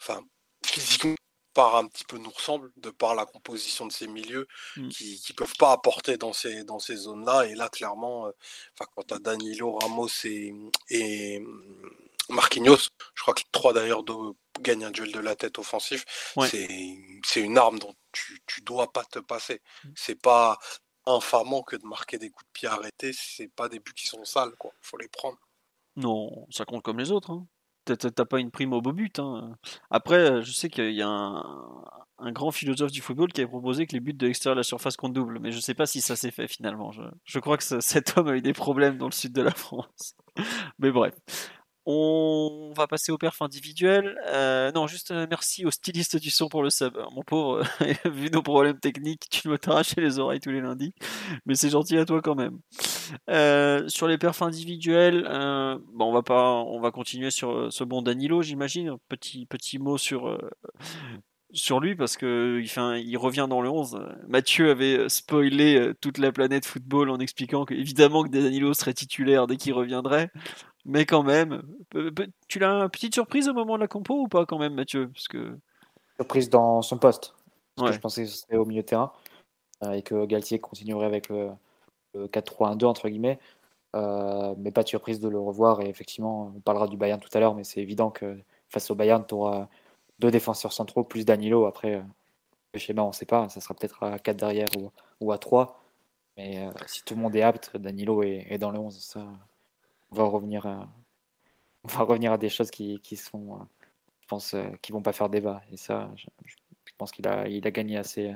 enfin, 0.00 0.20
physiquement, 0.64 1.14
par 1.54 1.76
un 1.76 1.86
petit 1.86 2.04
peu 2.04 2.18
nous 2.18 2.30
ressemble, 2.30 2.70
de 2.76 2.90
par 2.90 3.14
la 3.14 3.26
composition 3.26 3.86
de 3.86 3.92
ces 3.92 4.06
milieux, 4.06 4.46
mmh. 4.76 4.88
qui 4.88 5.22
ne 5.30 5.34
peuvent 5.34 5.56
pas 5.58 5.72
apporter 5.72 6.16
dans 6.16 6.32
ces, 6.32 6.64
dans 6.64 6.78
ces 6.78 6.96
zones-là. 6.96 7.46
Et 7.46 7.54
là, 7.54 7.68
clairement, 7.68 8.26
euh, 8.26 8.32
quand 8.94 9.02
tu 9.06 9.14
as 9.14 9.18
Danilo, 9.18 9.76
Ramos 9.78 10.08
et, 10.24 10.54
et 10.88 11.40
mmh, 11.40 11.90
Marquinhos, 12.30 12.90
je 13.14 13.22
crois 13.22 13.34
que 13.34 13.40
les 13.40 13.50
trois 13.52 13.72
d'ailleurs 13.72 14.04
gagnent 14.60 14.84
un 14.84 14.90
duel 14.90 15.12
de 15.12 15.18
la 15.18 15.34
tête 15.34 15.58
offensif, 15.58 16.04
c'est 16.50 17.40
une 17.40 17.58
arme 17.58 17.78
dont 17.78 17.94
tu, 18.12 18.40
tu 18.46 18.60
dois 18.62 18.92
pas 18.92 19.04
te 19.04 19.18
passer. 19.18 19.60
Mmh. 19.84 19.88
C'est 19.96 20.20
pas 20.20 20.58
infamant 21.06 21.62
que 21.62 21.76
de 21.76 21.86
marquer 21.86 22.18
des 22.18 22.30
coups 22.30 22.46
de 22.46 22.52
pied 22.52 22.68
arrêtés, 22.68 23.12
c'est 23.12 23.48
pas 23.48 23.68
des 23.68 23.80
buts 23.80 23.94
qui 23.94 24.06
sont 24.06 24.24
sales, 24.24 24.54
quoi. 24.58 24.72
faut 24.80 24.98
les 24.98 25.08
prendre. 25.08 25.38
Non, 25.96 26.46
ça 26.50 26.64
compte 26.64 26.82
comme 26.82 26.98
les 26.98 27.10
autres. 27.10 27.30
Hein 27.30 27.46
t'as 27.84 28.24
pas 28.24 28.40
une 28.40 28.50
prime 28.50 28.72
au 28.72 28.80
beau 28.80 28.92
but. 28.92 29.18
Hein. 29.18 29.56
Après, 29.90 30.42
je 30.42 30.52
sais 30.52 30.68
qu'il 30.68 30.92
y 30.92 31.02
a 31.02 31.08
un, 31.08 32.32
grand 32.32 32.50
philosophe 32.50 32.92
du 32.92 33.00
football 33.00 33.32
qui 33.32 33.40
a 33.40 33.46
proposé 33.46 33.86
que 33.86 33.92
les 33.92 34.00
buts 34.00 34.12
de 34.12 34.26
l'extérieur 34.26 34.54
de 34.54 34.60
la 34.60 34.64
surface 34.64 34.96
comptent 34.96 35.14
double, 35.14 35.38
mais 35.40 35.52
je 35.52 35.60
sais 35.60 35.74
pas 35.74 35.86
si 35.86 36.00
ça 36.00 36.16
s'est 36.16 36.30
fait 36.30 36.48
finalement. 36.48 36.90
Je, 37.24 37.38
crois 37.38 37.56
que 37.56 37.64
cet 37.80 38.16
homme 38.16 38.28
a 38.28 38.36
eu 38.36 38.42
des 38.42 38.52
problèmes 38.52 38.98
dans 38.98 39.06
le 39.06 39.12
sud 39.12 39.32
de 39.32 39.42
la 39.42 39.52
France. 39.52 40.14
mais 40.78 40.90
bref. 40.90 41.14
On 41.92 42.72
va 42.76 42.86
passer 42.86 43.10
au 43.10 43.18
perf 43.18 43.42
individuel. 43.42 44.16
Euh, 44.28 44.70
non, 44.70 44.86
juste 44.86 45.10
euh, 45.10 45.26
merci 45.28 45.66
au 45.66 45.72
styliste 45.72 46.16
du 46.18 46.30
son 46.30 46.48
pour 46.48 46.62
le 46.62 46.70
sub. 46.70 46.96
Mon 47.16 47.22
pauvre, 47.22 47.64
vu 48.04 48.30
nos 48.30 48.42
problèmes 48.42 48.78
techniques, 48.78 49.26
tu 49.28 49.48
dois 49.48 49.58
t'arracher 49.58 50.00
les 50.00 50.20
oreilles 50.20 50.38
tous 50.38 50.52
les 50.52 50.60
lundis. 50.60 50.94
Mais 51.46 51.56
c'est 51.56 51.70
gentil 51.70 51.98
à 51.98 52.04
toi 52.04 52.22
quand 52.22 52.36
même. 52.36 52.60
Euh, 53.28 53.88
sur 53.88 54.06
les 54.06 54.18
perfs 54.18 54.40
individuels, 54.42 55.24
bon, 55.92 56.04
on 56.04 56.12
va 56.12 56.22
pas, 56.22 56.54
on 56.54 56.80
va 56.80 56.92
continuer 56.92 57.32
sur 57.32 57.72
ce 57.72 57.82
bon 57.82 58.02
Danilo, 58.02 58.40
j'imagine. 58.40 58.96
Petit 59.08 59.46
petit 59.46 59.80
mot 59.80 59.98
sur 59.98 60.38
sur 61.52 61.80
lui 61.80 61.96
parce 61.96 62.16
que 62.16 62.62
il 63.04 63.16
revient 63.16 63.48
dans 63.50 63.62
le 63.62 63.68
11. 63.68 64.00
Mathieu 64.28 64.70
avait 64.70 65.08
spoilé 65.08 65.92
toute 66.00 66.18
la 66.18 66.30
planète 66.30 66.64
football 66.64 67.10
en 67.10 67.18
expliquant 67.18 67.64
que 67.64 67.74
évidemment 67.74 68.22
que 68.22 68.28
Danilo 68.28 68.74
serait 68.74 68.94
titulaire 68.94 69.48
dès 69.48 69.56
qu'il 69.56 69.72
reviendrait. 69.72 70.30
Mais 70.84 71.04
quand 71.04 71.22
même, 71.22 71.62
tu 72.48 72.58
l'as 72.58 72.82
une 72.82 72.88
petite 72.88 73.14
surprise 73.14 73.48
au 73.48 73.52
moment 73.52 73.74
de 73.74 73.80
la 73.80 73.88
compo 73.88 74.14
ou 74.22 74.28
pas 74.28 74.46
quand 74.46 74.58
même, 74.58 74.74
Mathieu? 74.74 75.08
Parce 75.08 75.28
que... 75.28 75.58
Surprise 76.18 76.50
dans 76.50 76.82
son 76.82 76.98
poste. 76.98 77.34
Parce 77.76 77.90
que 77.90 77.94
je 77.94 78.00
pensais 78.00 78.24
que 78.24 78.30
ce 78.30 78.38
serait 78.38 78.56
au 78.56 78.64
milieu 78.64 78.82
de 78.82 78.86
terrain 78.86 79.12
euh, 79.82 79.92
et 79.92 80.02
que 80.02 80.26
Galtier 80.26 80.58
continuerait 80.58 81.06
avec 81.06 81.28
le, 81.28 81.50
4-3-1-2 82.14 82.84
entre 82.86 83.08
guillemets. 83.08 83.38
Euh, 83.96 84.54
mais 84.58 84.70
pas 84.70 84.82
de 84.82 84.88
surprise 84.88 85.20
de 85.20 85.28
le 85.28 85.38
revoir. 85.38 85.80
Et 85.80 85.88
effectivement, 85.88 86.52
on 86.56 86.60
parlera 86.60 86.86
du 86.88 86.96
Bayern 86.96 87.20
tout 87.20 87.30
à 87.32 87.40
l'heure, 87.40 87.54
mais 87.54 87.64
c'est 87.64 87.80
évident 87.80 88.10
que 88.10 88.38
face 88.68 88.90
au 88.90 88.94
Bayern, 88.94 89.24
tu 89.26 89.34
auras 89.34 89.68
deux 90.18 90.30
défenseurs 90.30 90.72
centraux 90.72 91.04
plus 91.04 91.24
Danilo. 91.24 91.66
Après, 91.66 91.96
euh, 91.96 92.02
le 92.74 92.80
schéma, 92.80 93.02
on 93.02 93.08
ne 93.08 93.12
sait 93.12 93.26
pas. 93.26 93.48
Ça 93.48 93.60
sera 93.60 93.74
peut-être 93.74 94.02
à 94.02 94.18
4 94.18 94.36
derrière 94.36 94.68
ou, 95.20 95.32
à 95.32 95.38
3. 95.38 95.80
Mais 96.36 96.68
si 96.86 97.02
tout 97.04 97.14
le 97.14 97.20
monde 97.20 97.36
est 97.36 97.42
apte, 97.42 97.76
Danilo 97.76 98.22
est, 98.22 98.46
est 98.48 98.58
dans 98.58 98.70
le 98.70 98.78
11. 98.78 98.98
Ça, 98.98 99.26
on 100.10 100.16
va 100.16 100.24
revenir 100.24 100.66
à, 100.66 100.88
va 101.84 102.02
revenir 102.04 102.32
à 102.32 102.38
des 102.38 102.48
choses 102.48 102.70
qui, 102.70 103.00
qui 103.00 103.16
sont, 103.16 103.54
euh, 103.54 103.64
je 104.20 104.26
pense, 104.26 104.54
euh, 104.54 104.64
qui 104.82 104.92
vont 104.92 105.02
pas 105.02 105.12
faire 105.12 105.28
débat. 105.28 105.62
Et 105.72 105.76
ça, 105.76 106.10
je, 106.16 106.26
pense 106.98 107.12
qu'il 107.12 107.26
a, 107.28 107.48
il 107.48 107.66
a 107.66 107.70
gagné 107.70 107.96
assez 107.96 108.34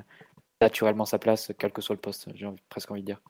naturellement 0.59 1.05
sa 1.05 1.19
place, 1.19 1.51
quel 1.59 1.71
que 1.71 1.81
soit 1.81 1.95
le 1.95 2.01
poste, 2.01 2.29
j'ai 2.33 2.47
presque 2.69 2.89
envie 2.89 3.01
de 3.01 3.05
dire. 3.05 3.21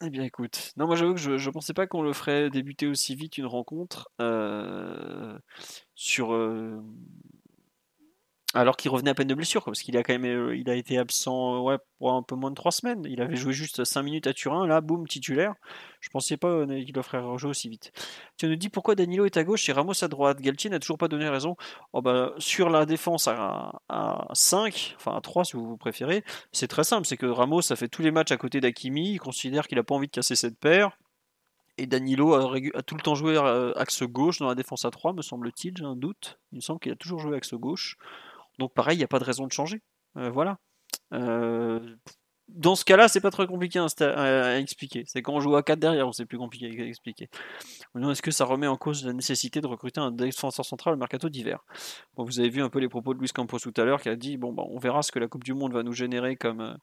Eh 0.00 0.10
bien, 0.10 0.22
écoute, 0.22 0.72
non, 0.76 0.86
moi 0.86 0.96
j'avoue 0.96 1.14
que 1.14 1.20
je, 1.20 1.32
ne 1.32 1.50
pensais 1.50 1.74
pas 1.74 1.86
qu'on 1.86 2.02
le 2.02 2.12
ferait 2.12 2.50
débuter 2.50 2.86
aussi 2.86 3.16
vite 3.16 3.36
une 3.36 3.46
rencontre 3.46 4.10
euh, 4.20 5.36
sur 5.94 6.32
alors 8.54 8.78
qu'il 8.78 8.90
revenait 8.90 9.10
à 9.10 9.14
peine 9.14 9.28
de 9.28 9.34
blessure, 9.34 9.62
parce 9.62 9.82
qu'il 9.82 9.96
a 9.98 10.02
quand 10.02 10.18
même 10.18 10.24
euh, 10.24 10.74
été 10.74 10.96
absent 10.96 11.56
euh, 11.56 11.58
ouais, 11.60 11.76
pour 11.98 12.12
un 12.12 12.22
peu 12.22 12.34
moins 12.34 12.48
de 12.48 12.54
trois 12.54 12.72
semaines. 12.72 13.04
Il 13.06 13.20
avait 13.20 13.36
joué 13.36 13.52
juste 13.52 13.84
5 13.84 14.02
minutes 14.02 14.26
à 14.26 14.32
Turin, 14.32 14.66
là, 14.66 14.80
boum, 14.80 15.06
titulaire. 15.06 15.54
Je 16.00 16.08
pensais 16.08 16.38
pas 16.38 16.48
euh, 16.48 16.82
qu'il 16.82 16.98
offrait 16.98 17.18
rejouer 17.18 17.50
aussi 17.50 17.68
vite. 17.68 17.92
Tu 18.38 18.46
nous 18.48 18.56
dis 18.56 18.70
pourquoi 18.70 18.94
Danilo 18.94 19.26
est 19.26 19.36
à 19.36 19.44
gauche 19.44 19.68
et 19.68 19.72
Ramos 19.72 20.02
à 20.02 20.08
droite. 20.08 20.40
Galtier 20.40 20.70
n'a 20.70 20.78
toujours 20.78 20.96
pas 20.96 21.08
donné 21.08 21.28
raison. 21.28 21.56
Oh 21.92 22.00
bah, 22.00 22.32
sur 22.38 22.70
la 22.70 22.86
défense 22.86 23.28
à, 23.28 23.72
5, 24.32 24.94
enfin 24.96 25.14
à 25.14 25.20
3 25.20 25.44
si 25.44 25.56
vous 25.56 25.76
préférez, 25.76 26.24
c'est 26.50 26.68
très 26.68 26.84
simple. 26.84 27.06
C'est 27.06 27.18
que 27.18 27.26
Ramos 27.26 27.70
a 27.70 27.76
fait 27.76 27.88
tous 27.88 28.00
les 28.00 28.10
matchs 28.10 28.32
à 28.32 28.38
côté 28.38 28.62
d'Akimi. 28.62 29.12
Il 29.12 29.18
considère 29.18 29.68
qu'il 29.68 29.78
a 29.78 29.82
pas 29.82 29.94
envie 29.94 30.06
de 30.06 30.12
casser 30.12 30.36
cette 30.36 30.58
paire. 30.58 30.96
Et 31.76 31.86
Danilo 31.86 32.34
a, 32.34 32.82
tout 32.82 32.96
le 32.96 33.02
temps 33.02 33.14
joué 33.14 33.38
axe 33.76 34.02
gauche 34.04 34.38
dans 34.38 34.48
la 34.48 34.56
défense 34.56 34.84
à 34.84 34.90
3, 34.90 35.12
me 35.12 35.22
semble-t-il, 35.22 35.76
j'ai 35.76 35.84
un 35.84 35.94
doute. 35.94 36.40
Il 36.50 36.56
me 36.56 36.60
semble 36.60 36.80
qu'il 36.80 36.90
a 36.90 36.96
toujours 36.96 37.20
joué 37.20 37.36
axe 37.36 37.54
gauche. 37.54 37.96
Donc 38.58 38.74
pareil, 38.74 38.96
il 38.96 38.98
n'y 38.98 39.04
a 39.04 39.08
pas 39.08 39.18
de 39.18 39.24
raison 39.24 39.46
de 39.46 39.52
changer. 39.52 39.82
Euh, 40.16 40.30
voilà. 40.30 40.58
Euh, 41.12 41.80
dans 42.48 42.74
ce 42.74 42.84
cas-là, 42.84 43.08
c'est 43.08 43.20
pas 43.20 43.30
très 43.30 43.46
compliqué 43.46 43.78
à, 43.78 44.58
expliquer. 44.58 45.04
C'est 45.06 45.20
quand 45.20 45.34
on 45.34 45.40
joue 45.40 45.54
à 45.54 45.62
4 45.62 45.78
derrière 45.78 46.12
c'est 46.14 46.24
plus 46.24 46.38
compliqué 46.38 46.66
à 46.80 46.86
expliquer. 46.86 47.28
Maintenant, 47.94 48.10
est-ce 48.10 48.22
que 48.22 48.30
ça 48.30 48.46
remet 48.46 48.66
en 48.66 48.76
cause 48.76 49.04
la 49.04 49.12
nécessité 49.12 49.60
de 49.60 49.66
recruter 49.66 50.00
un 50.00 50.10
défenseur 50.10 50.64
central 50.64 50.94
au 50.94 50.96
mercato 50.96 51.28
d'hiver? 51.28 51.64
Vous 52.16 52.40
avez 52.40 52.48
vu 52.48 52.62
un 52.62 52.70
peu 52.70 52.78
les 52.78 52.88
propos 52.88 53.12
de 53.12 53.20
Luis 53.20 53.28
Campos 53.28 53.58
tout 53.58 53.74
à 53.76 53.84
l'heure 53.84 54.00
qui 54.00 54.08
a 54.08 54.16
dit 54.16 54.38
bon, 54.38 54.52
bah, 54.52 54.64
on 54.66 54.78
verra 54.78 55.02
ce 55.02 55.12
que 55.12 55.18
la 55.18 55.28
Coupe 55.28 55.44
du 55.44 55.52
Monde 55.52 55.74
va 55.74 55.82
nous 55.82 55.92
générer 55.92 56.36
comme, 56.36 56.60
euh, 56.62 56.74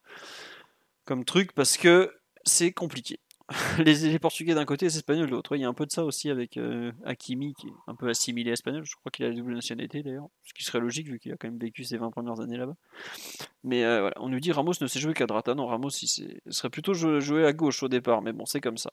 comme 1.03 1.25
truc 1.25 1.51
parce 1.53 1.77
que 1.77 2.13
c'est 2.43 2.71
compliqué. 2.71 3.19
Les, 3.77 4.17
Portugais 4.17 4.55
d'un 4.55 4.65
côté 4.65 4.85
et 4.85 4.89
les 4.89 4.97
Espagnols 4.97 5.27
de 5.27 5.31
l'autre. 5.31 5.55
Il 5.55 5.61
y 5.61 5.65
a 5.65 5.67
un 5.67 5.73
peu 5.73 5.85
de 5.85 5.91
ça 5.91 6.03
aussi 6.03 6.31
avec 6.31 6.57
euh, 6.57 6.91
Hakimi 7.05 7.53
qui 7.53 7.67
est 7.67 7.73
un 7.87 7.93
peu 7.93 8.09
assimilé 8.09 8.51
espagnol. 8.51 8.83
Je 8.85 8.95
crois 8.95 9.11
qu'il 9.11 9.23
a 9.25 9.29
la 9.29 9.35
double 9.35 9.53
nationalité 9.53 10.01
d'ailleurs, 10.01 10.29
ce 10.43 10.53
qui 10.53 10.63
serait 10.63 10.79
logique 10.79 11.07
vu 11.07 11.19
qu'il 11.19 11.31
a 11.31 11.37
quand 11.37 11.47
même 11.47 11.59
vécu 11.59 11.83
ses 11.83 11.97
20 11.97 12.09
premières 12.09 12.39
années 12.39 12.57
là-bas. 12.57 12.75
Mais 13.63 13.83
euh, 13.85 13.99
voilà, 14.01 14.15
on 14.19 14.29
nous 14.29 14.39
dit 14.39 14.51
Ramos 14.51 14.73
ne 14.81 14.87
sait 14.87 14.99
jouer 14.99 15.13
qu'à 15.13 15.27
droite. 15.27 15.47
Non, 15.49 15.67
Ramos 15.67 15.89
serait 15.91 16.69
plutôt 16.71 16.93
jou- 16.95 17.19
jouer 17.19 17.45
à 17.45 17.53
gauche 17.53 17.83
au 17.83 17.87
départ, 17.87 18.23
mais 18.23 18.33
bon, 18.33 18.45
c'est 18.45 18.61
comme 18.61 18.77
ça. 18.77 18.91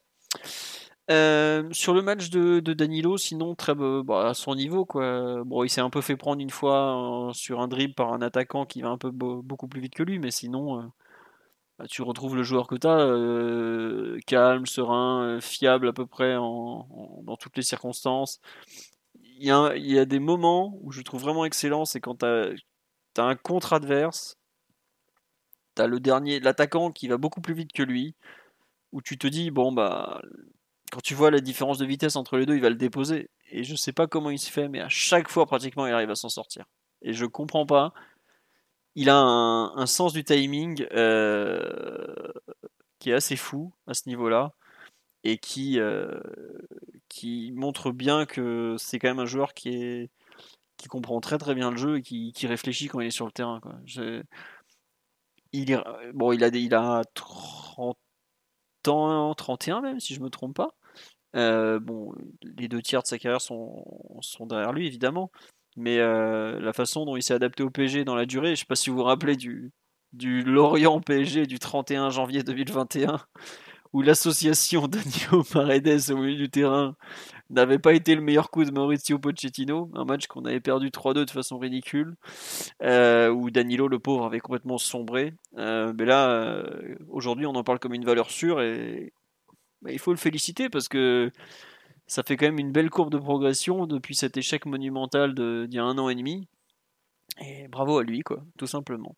Euh, 1.10 1.68
sur 1.72 1.94
le 1.94 2.02
match 2.02 2.30
de, 2.30 2.60
Danilo, 2.60 3.16
sinon 3.16 3.54
très 3.54 3.74
bah, 3.74 4.28
à 4.28 4.34
son 4.34 4.54
niveau 4.54 4.84
quoi. 4.84 5.42
Bon, 5.44 5.64
il 5.64 5.70
s'est 5.70 5.80
un 5.80 5.90
peu 5.90 6.00
fait 6.00 6.16
prendre 6.16 6.40
une 6.42 6.50
fois 6.50 7.28
euh, 7.28 7.32
sur 7.32 7.60
un 7.60 7.68
dribble 7.68 7.94
par 7.94 8.12
un 8.12 8.20
attaquant 8.22 8.66
qui 8.66 8.82
va 8.82 8.90
un 8.90 8.98
peu 8.98 9.10
beau- 9.10 9.42
beaucoup 9.42 9.66
plus 9.66 9.80
vite 9.80 9.94
que 9.94 10.02
lui, 10.02 10.18
mais 10.18 10.30
sinon 10.30 10.92
tu 11.88 12.02
retrouves 12.02 12.36
le 12.36 12.42
joueur 12.42 12.66
que 12.66 12.74
tu 12.76 12.86
as, 12.86 14.20
calme, 14.26 14.66
serein, 14.66 15.24
euh, 15.24 15.40
fiable 15.40 15.88
à 15.88 15.92
peu 15.92 16.06
près 16.06 16.36
en- 16.36 17.22
dans 17.24 17.36
toutes 17.36 17.56
les 17.56 17.62
circonstances. 17.62 18.40
Il 19.38 19.46
y, 19.46 19.98
a, 19.98 20.04
des 20.04 20.20
moments 20.20 20.78
où 20.82 20.92
je 20.92 21.02
trouve 21.02 21.22
vraiment 21.22 21.44
excellent, 21.44 21.84
c'est 21.84 22.00
quand 22.00 22.18
tu 22.20 22.26
as, 22.26 23.24
un 23.24 23.34
contre 23.36 23.72
adverse, 23.72 24.36
tu 25.76 25.82
as 25.82 25.86
le 25.86 26.00
dernier, 26.00 26.40
l'attaquant 26.40 26.92
qui 26.92 27.08
va 27.08 27.16
beaucoup 27.16 27.40
plus 27.40 27.54
vite 27.54 27.72
que 27.72 27.82
lui, 27.82 28.14
où 28.92 29.02
tu 29.02 29.18
te 29.18 29.26
dis, 29.26 29.50
bon, 29.50 29.72
bah, 29.72 30.22
quand 30.92 31.00
tu 31.00 31.14
vois 31.14 31.30
la 31.30 31.40
différence 31.40 31.78
de 31.78 31.86
vitesse 31.86 32.16
entre 32.16 32.36
les 32.36 32.46
deux, 32.46 32.54
il 32.54 32.62
va 32.62 32.70
le 32.70 32.76
déposer. 32.76 33.30
Et 33.50 33.64
je 33.64 33.74
sais 33.74 33.92
pas 33.92 34.06
comment 34.06 34.30
il 34.30 34.38
se 34.38 34.50
fait, 34.50 34.68
mais 34.68 34.80
à 34.80 34.88
chaque 34.88 35.28
fois, 35.28 35.46
pratiquement, 35.46 35.86
il 35.86 35.92
arrive 35.92 36.10
à 36.10 36.14
s'en 36.14 36.28
sortir. 36.28 36.64
Et 37.02 37.12
je 37.12 37.26
comprends 37.26 37.66
pas. 37.66 37.92
Il 38.94 39.08
a 39.08 39.16
un, 39.16 39.86
sens 39.86 40.12
du 40.12 40.24
timing 40.24 40.86
euh, 40.92 42.14
qui 42.98 43.10
est 43.10 43.14
assez 43.14 43.36
fou 43.36 43.72
à 43.86 43.94
ce 43.94 44.08
niveau-là 44.08 44.52
et 45.24 45.38
qui, 45.38 45.80
euh, 45.80 46.20
qui 47.08 47.52
montre 47.54 47.90
bien 47.92 48.26
que 48.26 48.76
c'est 48.78 48.98
quand 48.98 49.08
même 49.08 49.18
un 49.20 49.26
joueur 49.26 49.54
qui 49.54 49.70
est 49.70 50.10
qui 50.76 50.88
comprend 50.88 51.20
très 51.20 51.38
très 51.38 51.54
bien 51.54 51.70
le 51.70 51.76
jeu 51.76 51.98
et 51.98 52.02
qui, 52.02 52.32
qui 52.32 52.46
réfléchit 52.48 52.88
quand 52.88 53.00
il 53.00 53.06
est 53.06 53.10
sur 53.10 53.26
le 53.26 53.32
terrain. 53.32 53.60
Il, 55.52 55.82
bon, 56.14 56.32
il 56.32 56.42
a, 56.44 56.48
il 56.48 56.74
a 56.74 57.02
30 57.14 57.96
ans, 58.88 59.34
31 59.34 59.80
même, 59.80 60.00
si 60.00 60.14
je 60.14 60.20
me 60.20 60.28
trompe 60.30 60.56
pas. 60.56 60.74
Euh, 61.36 61.78
bon, 61.78 62.14
les 62.42 62.68
deux 62.68 62.82
tiers 62.82 63.02
de 63.02 63.06
sa 63.06 63.18
carrière 63.18 63.40
sont, 63.40 63.84
sont 64.22 64.46
derrière 64.46 64.72
lui, 64.72 64.86
évidemment. 64.86 65.30
Mais 65.76 65.98
euh, 65.98 66.60
la 66.60 66.72
façon 66.72 67.04
dont 67.04 67.16
il 67.16 67.22
s'est 67.22 67.34
adapté 67.34 67.62
au 67.62 67.70
PSG 67.70 68.04
dans 68.04 68.14
la 68.14 68.26
durée, 68.26 68.54
je 68.54 68.60
sais 68.60 68.66
pas 68.66 68.76
si 68.76 68.90
vous 68.90 68.96
vous 68.96 69.04
rappelez 69.04 69.36
du, 69.36 69.72
du 70.12 70.42
Lorient 70.42 71.00
PSG 71.00 71.46
du 71.46 71.58
31 71.58 72.10
janvier 72.10 72.42
2021, 72.42 73.20
où 73.92 74.02
l'association 74.02 74.88
Danilo 74.88 75.42
Paredes 75.50 76.10
au 76.10 76.18
milieu 76.18 76.36
du 76.36 76.50
terrain 76.50 76.94
n'avait 77.48 77.78
pas 77.78 77.94
été 77.94 78.14
le 78.14 78.20
meilleur 78.20 78.50
coup 78.50 78.64
de 78.64 78.70
Maurizio 78.70 79.18
Pochettino, 79.18 79.90
un 79.94 80.04
match 80.04 80.26
qu'on 80.26 80.44
avait 80.44 80.60
perdu 80.60 80.88
3-2 80.88 81.24
de 81.24 81.30
façon 81.30 81.58
ridicule, 81.58 82.16
euh, 82.82 83.30
où 83.30 83.50
Danilo, 83.50 83.88
le 83.88 83.98
pauvre, 83.98 84.24
avait 84.24 84.40
complètement 84.40 84.78
sombré. 84.78 85.34
Euh, 85.58 85.92
mais 85.98 86.04
là, 86.04 86.64
aujourd'hui, 87.08 87.46
on 87.46 87.54
en 87.54 87.64
parle 87.64 87.78
comme 87.78 87.94
une 87.94 88.04
valeur 88.04 88.30
sûre 88.30 88.60
et 88.60 89.12
bah, 89.82 89.90
il 89.90 89.98
faut 89.98 90.12
le 90.12 90.16
féliciter 90.16 90.68
parce 90.70 90.88
que 90.88 91.30
ça 92.06 92.22
fait 92.22 92.36
quand 92.36 92.46
même 92.46 92.58
une 92.58 92.72
belle 92.72 92.90
courbe 92.90 93.10
de 93.10 93.18
progression 93.18 93.86
depuis 93.86 94.14
cet 94.14 94.36
échec 94.36 94.66
monumental 94.66 95.34
d'il 95.34 95.74
y 95.74 95.78
a 95.78 95.84
un 95.84 95.98
an 95.98 96.08
et 96.08 96.14
demi. 96.14 96.48
Et 97.40 97.68
bravo 97.68 97.98
à 97.98 98.02
lui, 98.02 98.20
quoi, 98.20 98.44
tout 98.58 98.66
simplement. 98.66 99.16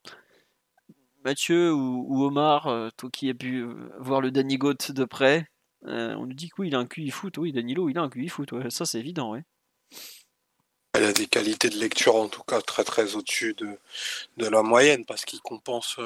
Mathieu 1.25 1.73
ou, 1.73 2.25
Omar, 2.25 2.67
euh, 2.67 2.91
toi 2.97 3.09
qui 3.11 3.31
as 3.31 3.35
pu 3.35 3.63
euh, 3.63 3.91
voir 3.99 4.21
le 4.21 4.31
Danny 4.31 4.59
Goat 4.59 4.91
de 4.91 5.05
près, 5.05 5.49
euh, 5.87 6.15
on 6.17 6.27
nous 6.27 6.35
dit 6.35 6.51
que 6.51 6.57
oui, 6.59 6.69
il 6.69 6.75
a 6.75 6.79
un 6.79 6.87
QI 6.87 7.11
foot. 7.11 7.39
Oui, 7.39 7.53
Danilo, 7.53 7.89
il 7.89 7.99
a 7.99 8.03
un 8.03 8.11
QI 8.11 8.29
foot. 8.29 8.53
Ça, 8.71 8.85
c'est 8.85 8.99
évident, 8.99 9.33
ouais. 9.33 9.43
Elle 10.93 11.05
a 11.05 11.13
des 11.13 11.27
qualités 11.27 11.71
de 11.71 11.77
lecture 11.77 12.15
en 12.15 12.29
tout 12.29 12.43
cas 12.45 12.61
très 12.61 12.85
très 12.85 13.17
au-dessus 13.17 13.55
de, 13.55 13.79
de 14.37 14.47
la 14.47 14.63
moyenne 14.63 15.05
parce 15.05 15.25
qu'il 15.25 15.41
compense 15.41 15.99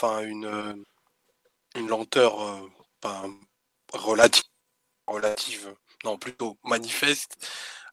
une, 0.00 0.84
une 1.74 1.86
lenteur 1.86 2.66
relative, 3.92 4.42
relative, 5.06 5.74
non 6.06 6.18
plutôt 6.18 6.58
manifeste, 6.64 7.36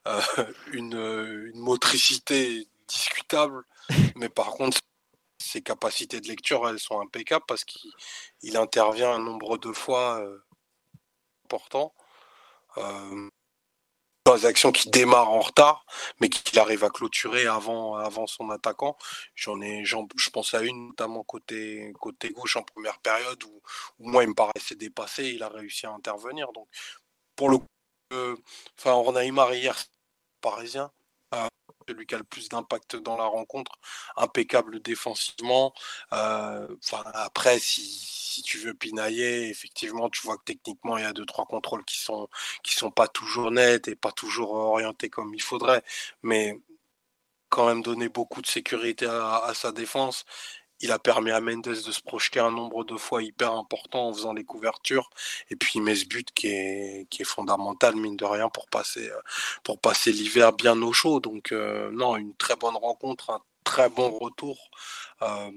euh, 0.06 0.20
une, 0.72 0.94
euh, 0.94 1.50
une 1.52 1.60
motricité 1.60 2.66
discutable, 2.88 3.64
mais 4.16 4.28
par 4.28 4.50
contre 4.52 4.78
ses 5.38 5.62
capacités 5.62 6.20
de 6.20 6.28
lecture 6.28 6.68
elles 6.68 6.78
sont 6.80 7.00
impeccables 7.00 7.44
parce 7.46 7.64
qu'il 7.64 7.90
il 8.42 8.56
intervient 8.56 9.12
un 9.12 9.18
nombre 9.18 9.58
de 9.58 9.72
fois 9.72 10.20
euh, 10.20 10.38
important. 11.46 11.94
Euh, 12.78 13.28
dans 14.24 14.34
les 14.34 14.46
actions 14.46 14.72
qui 14.72 14.88
démarrent 14.88 15.30
en 15.30 15.40
retard, 15.40 15.84
mais 16.18 16.30
qu'il 16.30 16.58
arrive 16.58 16.82
à 16.82 16.88
clôturer 16.88 17.46
avant, 17.46 17.96
avant 17.96 18.26
son 18.26 18.50
attaquant. 18.50 18.96
J'en 19.34 19.60
ai, 19.60 19.84
je 19.84 20.30
pense 20.30 20.54
à 20.54 20.62
une 20.62 20.88
notamment 20.88 21.22
côté, 21.24 21.92
côté 22.00 22.30
gauche 22.30 22.56
en 22.56 22.62
première 22.62 22.98
période 23.00 23.42
où, 23.44 23.62
où 23.98 24.08
moi 24.08 24.24
il 24.24 24.30
me 24.30 24.34
paraissait 24.34 24.76
dépassé, 24.76 25.24
il 25.26 25.42
a 25.42 25.50
réussi 25.50 25.86
à 25.86 25.92
intervenir. 25.92 26.52
Donc 26.52 26.68
pour 27.36 27.50
le 27.50 27.58
coup, 27.58 27.66
enfin 28.10 28.92
Ornaïmar 28.92 29.54
hier 29.54 29.76
parisien, 30.40 30.90
euh, 31.34 31.46
celui 31.88 32.06
qui 32.06 32.14
a 32.14 32.18
le 32.18 32.24
plus 32.24 32.48
d'impact 32.48 32.96
dans 32.96 33.16
la 33.16 33.24
rencontre, 33.26 33.72
impeccable 34.16 34.80
défensivement. 34.80 35.74
Euh, 36.12 36.68
après 37.14 37.58
si, 37.58 38.42
tu 38.44 38.58
veux 38.58 38.74
pinailler, 38.74 39.48
effectivement 39.48 40.10
tu 40.10 40.22
vois 40.22 40.36
que 40.38 40.44
techniquement 40.44 40.98
il 40.98 41.02
y 41.04 41.06
a 41.06 41.12
deux 41.12 41.26
trois 41.26 41.46
contrôles 41.46 41.84
qui 41.84 41.98
sont 41.98 42.28
qui 42.62 42.74
sont 42.74 42.90
pas 42.90 43.08
toujours 43.08 43.50
nets 43.52 43.88
et 43.88 43.96
pas 43.96 44.12
toujours 44.12 44.52
orientés 44.54 45.08
comme 45.10 45.34
il 45.34 45.42
faudrait, 45.42 45.82
mais 46.22 46.60
quand 47.48 47.66
même 47.66 47.82
donné 47.82 48.08
beaucoup 48.08 48.42
de 48.42 48.46
sécurité 48.48 49.06
à 49.06 49.52
sa 49.54 49.72
défense. 49.72 50.24
Il 50.84 50.92
a 50.92 50.98
permis 50.98 51.30
à 51.30 51.40
Mendes 51.40 51.62
de 51.62 51.74
se 51.74 52.02
projeter 52.02 52.40
un 52.40 52.50
nombre 52.50 52.84
de 52.84 52.98
fois 52.98 53.22
hyper 53.22 53.52
important 53.52 54.08
en 54.08 54.12
faisant 54.12 54.34
les 54.34 54.44
couvertures. 54.44 55.08
Et 55.48 55.56
puis 55.56 55.72
il 55.76 55.82
met 55.82 55.94
ce 55.94 56.04
but 56.04 56.30
qui 56.34 56.48
est, 56.48 57.06
qui 57.08 57.24
fondamental, 57.24 57.96
mine 57.96 58.18
de 58.18 58.26
rien, 58.26 58.50
pour 58.50 58.68
passer, 58.68 59.08
euh, 59.08 59.18
pour 59.62 59.80
passer 59.80 60.12
l'hiver 60.12 60.52
bien 60.52 60.80
au 60.82 60.92
chaud. 60.92 61.20
Donc 61.20 61.52
euh, 61.52 61.90
non, 61.90 62.16
une 62.18 62.34
très 62.36 62.56
bonne 62.56 62.76
rencontre, 62.76 63.30
un 63.30 63.40
très 63.64 63.88
bon 63.88 64.10
retour. 64.10 64.70
Euh, 65.22 65.50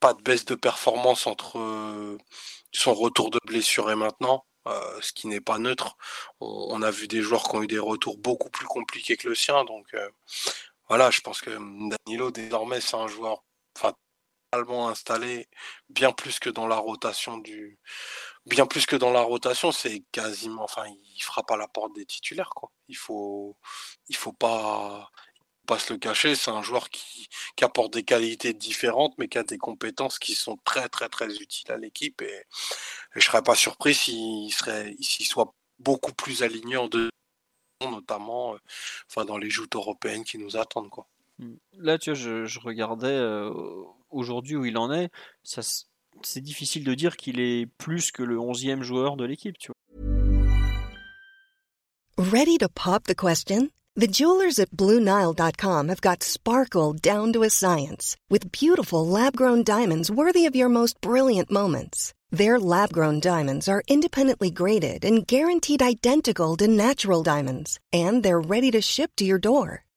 pas 0.00 0.14
de 0.14 0.22
baisse 0.22 0.46
de 0.46 0.54
performance 0.54 1.26
entre 1.26 1.58
son 2.72 2.94
retour 2.94 3.30
de 3.30 3.40
blessure 3.46 3.90
et 3.90 3.96
maintenant. 3.96 4.46
ce 5.02 5.12
qui 5.12 5.26
n'est 5.28 5.42
pas 5.42 5.58
neutre. 5.58 5.96
On, 6.40 6.80
a 6.82 6.90
vu 6.90 7.06
des 7.08 7.20
joueurs 7.22 7.44
qui 7.48 7.56
ont 7.56 7.62
eu 7.62 7.66
des 7.66 7.78
retours 7.78 8.16
beaucoup 8.18 8.50
plus 8.50 8.66
compliqués 8.66 9.16
que 9.18 9.28
le 9.28 9.34
sien. 9.34 9.64
Donc 9.64 9.94
voilà, 10.88 11.10
je 11.10 11.20
pense 11.20 11.40
que 11.42 11.50
Danilo, 12.06 12.30
désormais, 12.30 12.80
c'est 12.80 12.96
un 12.96 13.08
joueur 13.08 13.44
enfin, 13.76 13.94
installé, 14.52 15.48
bien 15.88 16.12
plus 16.12 16.38
que 16.38 16.50
dans 16.50 16.66
la 16.66 16.76
rotation 16.76 17.38
du. 17.38 17.78
Bien 18.46 18.66
plus 18.66 18.86
que 18.86 18.96
dans 18.96 19.10
la 19.12 19.20
rotation, 19.20 19.72
c'est 19.72 20.00
quasiment. 20.12 20.64
Enfin, 20.64 20.84
il 20.86 21.20
frappe 21.22 21.50
à 21.50 21.56
la 21.56 21.68
porte 21.68 21.94
des 21.94 22.06
titulaires, 22.06 22.50
quoi. 22.50 22.70
Il 22.88 22.96
faut, 22.96 23.56
il 24.08 24.16
faut 24.16 24.32
pas, 24.32 25.10
pas 25.66 25.78
se 25.78 25.92
le 25.92 25.98
cacher. 25.98 26.34
C'est 26.34 26.50
un 26.50 26.62
joueur 26.62 26.90
qui, 26.90 27.28
qui 27.56 27.64
apporte 27.64 27.92
des 27.92 28.02
qualités 28.04 28.52
différentes, 28.54 29.14
mais 29.18 29.28
qui 29.28 29.38
a 29.38 29.44
des 29.44 29.58
compétences 29.58 30.18
qui 30.18 30.34
sont 30.34 30.58
très, 30.64 30.88
très, 30.88 31.08
très 31.08 31.34
utiles 31.36 31.70
à 31.72 31.76
l'équipe. 31.76 32.22
Et, 32.22 32.26
et 32.26 33.20
je 33.20 33.20
serais 33.20 33.42
pas 33.42 33.54
surpris 33.54 33.94
s'il 33.94 34.52
serait, 34.52 34.94
s'il 35.00 35.26
soit 35.26 35.54
beaucoup 35.78 36.12
plus 36.12 36.42
aligné 36.42 36.76
en 36.76 36.88
deux, 36.88 37.10
notamment, 37.82 38.56
enfin, 39.08 39.24
dans 39.24 39.38
les 39.38 39.50
joutes 39.50 39.76
européennes 39.76 40.24
qui 40.24 40.38
nous 40.38 40.56
attendent, 40.56 40.90
quoi. 40.90 41.06
Là, 41.72 41.98
tu 41.98 42.10
vois, 42.10 42.18
je, 42.18 42.44
je 42.44 42.60
regardais 42.60 43.08
euh, 43.08 43.50
aujourd'hui 44.10 44.56
où 44.56 44.64
il 44.64 44.76
en 44.78 44.92
est. 44.92 45.10
C'est 45.42 46.40
difficile 46.40 46.84
de 46.84 46.94
dire 46.94 47.16
qu'il 47.16 47.40
est 47.40 47.66
plus 47.78 48.10
que 48.10 48.22
le 48.22 48.36
11e 48.36 48.82
joueur 48.82 49.16
de 49.16 49.24
l'équipe, 49.24 49.56
tu 49.58 49.68
vois. 49.68 49.76
Ready 52.18 52.58
to 52.58 52.68
pop 52.68 53.04
the 53.04 53.14
question? 53.14 53.70
The 53.96 54.06
jewelers 54.06 54.58
at 54.58 54.70
BlueNile.com 54.70 55.88
have 55.88 56.00
got 56.00 56.22
sparkle 56.22 56.92
down 56.92 57.32
to 57.32 57.42
a 57.42 57.50
science 57.50 58.16
with 58.28 58.52
beautiful 58.52 59.06
lab 59.06 59.36
grown 59.36 59.64
diamonds 59.64 60.10
worthy 60.10 60.46
of 60.46 60.54
your 60.54 60.68
most 60.68 61.00
brilliant 61.00 61.50
moments. 61.50 62.12
Their 62.30 62.60
lab 62.60 62.92
grown 62.92 63.20
diamonds 63.20 63.68
are 63.68 63.82
independently 63.88 64.50
graded 64.50 65.04
and 65.04 65.26
guaranteed 65.26 65.82
identical 65.82 66.56
to 66.58 66.68
natural 66.68 67.22
diamonds, 67.22 67.80
and 67.92 68.22
they're 68.22 68.40
ready 68.40 68.70
to 68.70 68.80
ship 68.80 69.10
to 69.16 69.24
your 69.24 69.38
door. 69.38 69.84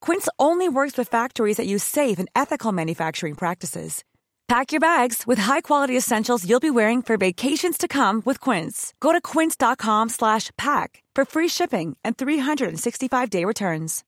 Quince 0.00 0.28
only 0.38 0.68
works 0.68 0.98
with 0.98 1.08
factories 1.08 1.58
that 1.58 1.66
use 1.66 1.84
safe 1.84 2.18
and 2.18 2.28
ethical 2.34 2.72
manufacturing 2.72 3.34
practices. 3.34 4.02
Pack 4.48 4.72
your 4.72 4.80
bags 4.80 5.26
with 5.26 5.38
high-quality 5.38 5.96
essentials 5.96 6.48
you'll 6.48 6.60
be 6.60 6.70
wearing 6.70 7.02
for 7.02 7.18
vacations 7.18 7.76
to 7.76 7.86
come 7.86 8.22
with 8.24 8.40
Quince. 8.40 8.94
Go 8.98 9.12
to 9.12 9.20
quince.com/pack 9.20 11.02
for 11.14 11.24
free 11.24 11.48
shipping 11.48 11.96
and 12.02 12.16
365-day 12.16 13.44
returns. 13.44 14.04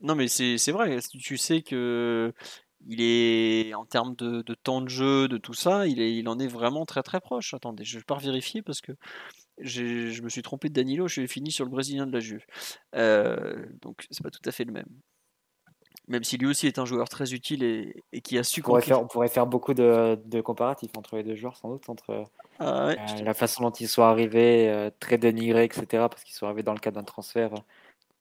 Non, 0.00 0.14
mais 0.14 0.28
c'est 0.28 0.72
vrai. 0.72 1.00
Tu 1.20 1.36
sais 1.36 1.62
que 1.62 2.32
il 2.86 3.00
est 3.00 3.74
en 3.74 3.84
termes 3.84 4.14
de, 4.14 4.42
temps 4.54 4.80
de 4.80 4.88
jeu, 4.88 5.28
de 5.28 5.38
tout 5.38 5.54
ça, 5.54 5.86
il, 5.86 6.28
en 6.28 6.38
est 6.38 6.46
vraiment 6.46 6.86
très 6.86 7.02
très 7.02 7.20
proche. 7.20 7.54
Attendez, 7.54 7.84
je 7.84 7.98
vais 7.98 8.04
pas 8.04 8.18
vérifier 8.18 8.62
parce 8.62 8.80
que 8.80 8.92
je 9.60 10.22
me 10.22 10.28
suis 10.28 10.42
trompé 10.42 10.68
de 10.68 10.74
Danilo. 10.74 11.08
Je 11.08 11.14
suis 11.14 11.28
fini 11.28 11.50
sur 11.50 11.64
le 11.64 11.70
Brésilien 11.70 12.06
de 12.06 12.12
la 12.12 12.20
Juve. 12.20 12.44
Euh, 12.94 13.66
donc 13.82 14.06
c'est 14.10 14.22
pas 14.22 14.30
tout 14.30 14.42
à 14.44 14.52
fait 14.52 14.64
le 14.64 14.72
même. 14.72 14.88
Même 16.08 16.24
si 16.24 16.38
lui 16.38 16.46
aussi 16.46 16.66
est 16.66 16.78
un 16.78 16.86
joueur 16.86 17.08
très 17.10 17.34
utile 17.34 17.62
et, 17.62 18.02
et 18.12 18.22
qui 18.22 18.38
a 18.38 18.42
su 18.42 18.60
On 18.60 18.64
pourrait, 18.64 18.80
faire, 18.80 19.02
on 19.02 19.06
pourrait 19.06 19.28
faire 19.28 19.46
beaucoup 19.46 19.74
de, 19.74 20.18
de 20.24 20.40
comparatifs 20.40 20.96
entre 20.96 21.16
les 21.16 21.22
deux 21.22 21.34
joueurs, 21.34 21.56
sans 21.56 21.68
doute, 21.68 21.86
entre 21.90 22.24
Ah 22.58 22.86
ouais, 22.86 22.96
euh, 22.98 23.22
la 23.22 23.34
façon 23.34 23.62
dont 23.62 23.70
ils 23.70 23.88
sont 23.88 24.02
arrivés, 24.02 24.70
euh, 24.70 24.90
très 25.00 25.18
dénigrés, 25.18 25.64
etc., 25.64 25.86
parce 26.08 26.24
qu'ils 26.24 26.34
sont 26.34 26.46
arrivés 26.46 26.62
dans 26.62 26.72
le 26.72 26.78
cadre 26.78 26.98
d'un 26.98 27.04
transfert 27.04 27.52
euh, 27.52 27.60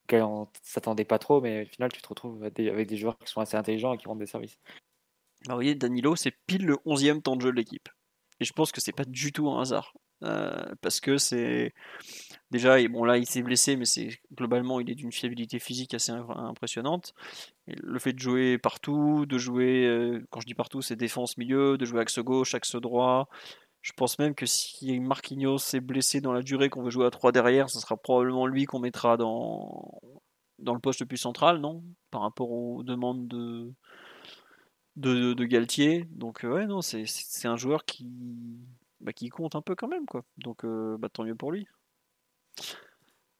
auquel 0.03 0.23
on 0.23 0.41
ne 0.41 0.45
s'attendait 0.63 1.05
pas 1.05 1.17
trop, 1.17 1.39
mais 1.39 1.63
au 1.63 1.65
final, 1.65 1.89
tu 1.93 2.01
te 2.01 2.09
retrouves 2.09 2.41
avec 2.41 2.55
des, 2.55 2.69
avec 2.69 2.89
des 2.89 2.97
joueurs 2.97 3.17
qui 3.19 3.31
sont 3.31 3.39
assez 3.39 3.55
intelligents 3.55 3.93
et 3.93 3.97
qui 3.97 4.07
rendent 4.07 4.19
des 4.19 4.25
services. 4.25 4.57
Bah, 5.45 5.53
vous 5.53 5.55
voyez, 5.55 5.75
Danilo, 5.75 6.17
c'est 6.17 6.33
pile 6.45 6.65
le 6.65 6.75
11e 6.85 7.21
temps 7.21 7.37
de 7.37 7.41
jeu 7.41 7.51
de 7.51 7.55
l'équipe. 7.55 7.87
Et 8.41 8.45
je 8.45 8.51
pense 8.51 8.73
que 8.73 8.81
c'est 8.81 8.91
pas 8.91 9.05
du 9.05 9.31
tout 9.31 9.49
un 9.49 9.61
hasard. 9.61 9.93
Euh, 10.23 10.63
parce 10.81 10.99
que 10.99 11.17
c'est. 11.17 11.73
Déjà, 12.51 12.85
bon, 12.87 13.03
là, 13.05 13.17
il 13.17 13.25
s'est 13.27 13.43
blessé, 13.43 13.75
mais 13.75 13.85
c'est 13.85 14.09
globalement, 14.35 14.79
il 14.79 14.89
est 14.89 14.95
d'une 14.95 15.11
fiabilité 15.11 15.59
physique 15.59 15.93
assez 15.93 16.11
im- 16.11 16.27
impressionnante. 16.29 17.13
Le 17.67 17.99
fait 17.99 18.13
de 18.13 18.19
jouer 18.19 18.57
partout, 18.57 19.25
de 19.25 19.37
jouer, 19.37 19.85
euh, 19.87 20.25
quand 20.31 20.41
je 20.41 20.47
dis 20.47 20.55
partout, 20.55 20.81
c'est 20.81 20.95
défense 20.95 21.37
milieu, 21.37 21.77
de 21.77 21.85
jouer 21.85 22.01
axe 22.01 22.19
gauche, 22.19 22.55
axe 22.55 22.75
droit. 22.75 23.29
Je 23.81 23.93
pense 23.93 24.19
même 24.19 24.35
que 24.35 24.45
si 24.45 24.99
Marquinhos 24.99 25.57
est 25.75 25.81
blessé 25.81 26.21
dans 26.21 26.33
la 26.33 26.43
durée 26.43 26.69
qu'on 26.69 26.83
veut 26.83 26.91
jouer 26.91 27.05
à 27.07 27.11
3 27.11 27.31
derrière, 27.33 27.69
ce 27.69 27.79
sera 27.79 27.97
probablement 27.97 28.47
lui 28.47 28.65
qu'on 28.65 28.79
mettra 28.79 29.17
dans, 29.17 29.91
dans 30.59 30.73
le 30.73 30.79
poste 30.79 31.01
le 31.01 31.05
plus 31.07 31.17
central, 31.17 31.59
non? 31.59 31.83
Par 32.11 32.21
rapport 32.21 32.51
aux 32.51 32.83
demandes 32.83 33.27
de, 33.27 33.73
de, 34.95 35.33
de 35.33 35.45
Galtier. 35.45 36.05
Donc 36.11 36.43
euh, 36.43 36.53
ouais, 36.53 36.65
non, 36.67 36.81
c'est 36.81 37.05
un 37.45 37.55
joueur 37.57 37.85
qui, 37.85 38.07
bah, 38.99 39.13
qui 39.13 39.29
compte 39.29 39.55
un 39.55 39.61
peu 39.61 39.75
quand 39.75 39.87
même, 39.87 40.05
quoi. 40.05 40.23
Donc 40.37 40.63
euh, 40.65 40.97
bah, 40.97 41.09
tant 41.09 41.23
mieux 41.23 41.35
pour 41.35 41.51
lui. 41.51 41.67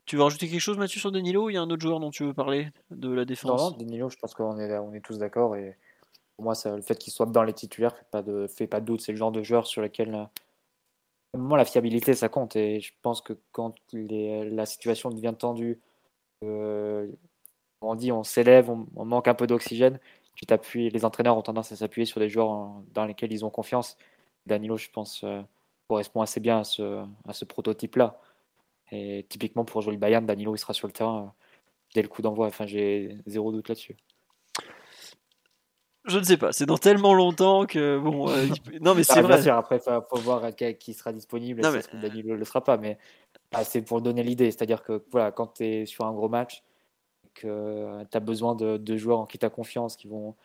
Tu 0.05 0.15
veux 0.15 0.23
rajouter 0.23 0.47
quelque 0.47 0.61
chose, 0.61 0.77
Mathieu, 0.77 0.99
sur 1.01 1.11
Danilo 1.11 1.49
Il 1.49 1.53
y 1.53 1.57
a 1.57 1.61
un 1.61 1.69
autre 1.69 1.81
joueur 1.81 1.99
dont 1.99 2.11
tu 2.11 2.23
veux 2.23 2.33
parler 2.33 2.69
de 2.91 3.09
la 3.09 3.21
Non, 3.21 3.25
défense? 3.25 3.71
non, 3.71 3.77
Danilo, 3.77 4.09
je 4.09 4.17
pense 4.17 4.33
qu'on 4.33 4.57
est, 4.57 4.77
on 4.77 4.93
est 4.93 5.01
tous 5.01 5.17
d'accord. 5.17 5.55
Et 5.57 5.77
pour 6.37 6.45
moi, 6.45 6.55
ça, 6.55 6.75
le 6.75 6.81
fait 6.81 6.95
qu'il 6.97 7.11
soit 7.11 7.25
dans 7.25 7.43
les 7.43 7.53
titulaires 7.53 7.95
fait 7.97 8.07
pas 8.09 8.21
de, 8.21 8.47
fait 8.47 8.67
pas 8.67 8.79
de 8.79 8.85
doute. 8.85 9.01
C'est 9.01 9.11
le 9.11 9.17
genre 9.17 9.31
de 9.33 9.43
joueur 9.43 9.67
sur 9.67 9.81
lequel, 9.81 10.15
euh, 10.15 10.23
au 11.33 11.39
moment, 11.39 11.57
la 11.57 11.65
fiabilité, 11.65 12.13
ça 12.13 12.29
compte. 12.29 12.55
Et 12.55 12.79
je 12.79 12.93
pense 13.01 13.21
que 13.21 13.33
quand 13.51 13.75
les- 13.91 14.49
la 14.49 14.65
situation 14.65 15.09
devient 15.09 15.33
tendue, 15.37 15.81
euh, 16.43 17.11
on 17.81 17.95
dit 17.95 18.11
on 18.13 18.23
s'élève, 18.23 18.69
on, 18.69 18.87
on 18.95 19.05
manque 19.05 19.27
un 19.27 19.35
peu 19.35 19.45
d'oxygène, 19.45 19.99
tu 20.35 20.45
t'appuies. 20.45 20.89
Les 20.89 21.03
entraîneurs 21.03 21.37
ont 21.37 21.41
tendance 21.41 21.71
à 21.73 21.75
s'appuyer 21.75 22.05
sur 22.05 22.19
des 22.21 22.29
joueurs 22.29 22.49
en- 22.49 22.83
dans 22.93 23.05
lesquels 23.05 23.31
ils 23.33 23.43
ont 23.43 23.49
confiance. 23.49 23.97
Danilo, 24.47 24.77
je 24.77 24.89
pense, 24.89 25.23
euh, 25.23 25.41
correspond 25.87 26.21
assez 26.21 26.39
bien 26.39 26.59
à 26.59 26.63
ce, 26.63 27.03
à 27.27 27.33
ce 27.33 27.45
prototype-là. 27.45 28.19
Et 28.91 29.25
typiquement, 29.29 29.65
pour 29.65 29.81
jouer 29.81 29.93
le 29.93 29.99
Bayern, 29.99 30.25
Danilo, 30.25 30.55
il 30.55 30.59
sera 30.59 30.73
sur 30.73 30.87
le 30.87 30.93
terrain 30.93 31.19
euh, 31.23 31.43
dès 31.93 32.01
le 32.01 32.07
coup 32.07 32.21
d'envoi. 32.21 32.47
Enfin, 32.47 32.65
j'ai 32.65 33.17
zéro 33.25 33.51
doute 33.51 33.69
là-dessus. 33.69 33.95
Je 36.05 36.19
ne 36.19 36.23
sais 36.23 36.37
pas, 36.37 36.53
c'est 36.53 36.65
dans 36.65 36.77
tellement 36.77 37.13
longtemps 37.13 37.65
que 37.65 37.99
bon. 37.99 38.29
euh, 38.29 38.47
non, 38.79 38.95
mais 38.95 39.03
c'est 39.03 39.19
Ah, 39.19 39.21
vrai. 39.21 39.41
sûr, 39.41 39.53
après, 39.55 39.81
il 39.85 40.01
faut, 40.09 40.17
voir 40.19 40.41
qui, 40.55 40.93
sera 40.93 41.11
disponible 41.11 41.61
Non, 41.61 41.71
mais- 41.71 41.81
que 41.83 41.97
Danilo 41.97 42.29
ne 42.29 42.35
le 42.39 42.45
sera 42.45 42.63
pas. 42.63 42.77
Mais 42.77 42.97
ah, 43.51 43.65
c'est 43.65 43.81
pour 43.81 44.01
donner 44.01 44.23
l'idée. 44.23 44.49
C'est-à-dire 44.51 44.83
que 44.83 45.03
voilà, 45.11 45.31
quand 45.33 45.47
tu 45.47 45.65
es 45.65 45.85
sur 45.85 46.05
un 46.05 46.13
gros 46.13 46.29
match, 46.29 46.63
que 47.33 48.03
tu 48.09 48.17
as 48.17 48.19
besoin 48.21 48.55
de, 48.55 48.77
de 48.77 48.97
joueurs 48.97 49.19
en 49.19 49.25
qui 49.25 49.37
tu 49.37 49.45
as 49.45 49.49
confiance, 49.49 49.97
qui 49.97 50.07
vont 50.07 50.35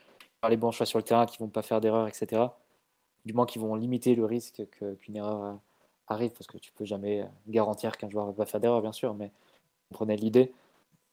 faire 0.40 0.50
les 0.50 0.56
bons 0.56 0.72
choix 0.72 0.84
sur 0.84 0.98
le 0.98 1.04
terrain, 1.04 1.26
qui 1.26 1.38
vont 1.38 1.48
pas 1.48 1.62
faire 1.62 1.80
d'erreurs, 1.80 2.08
etc. 2.08 2.42
Du 3.24 3.32
moins, 3.34 3.46
qui 3.46 3.58
vont 3.58 3.74
limiter 3.74 4.14
le 4.14 4.24
risque 4.24 4.62
que- 4.70 4.94
qu'une 4.94 5.16
erreur 5.16 5.44
euh, 5.44 5.54
arrive, 6.08 6.32
parce 6.32 6.46
que 6.46 6.58
tu 6.58 6.72
peux 6.72 6.84
jamais 6.84 7.24
garantir 7.48 7.96
qu'un 7.96 8.10
joueur 8.10 8.32
va 8.32 8.46
faire 8.46 8.60
d'erreur, 8.60 8.82
bien 8.82 8.92
sûr. 8.92 9.14
Mais 9.14 9.32
vous 9.90 10.06
l'idée. 10.06 10.52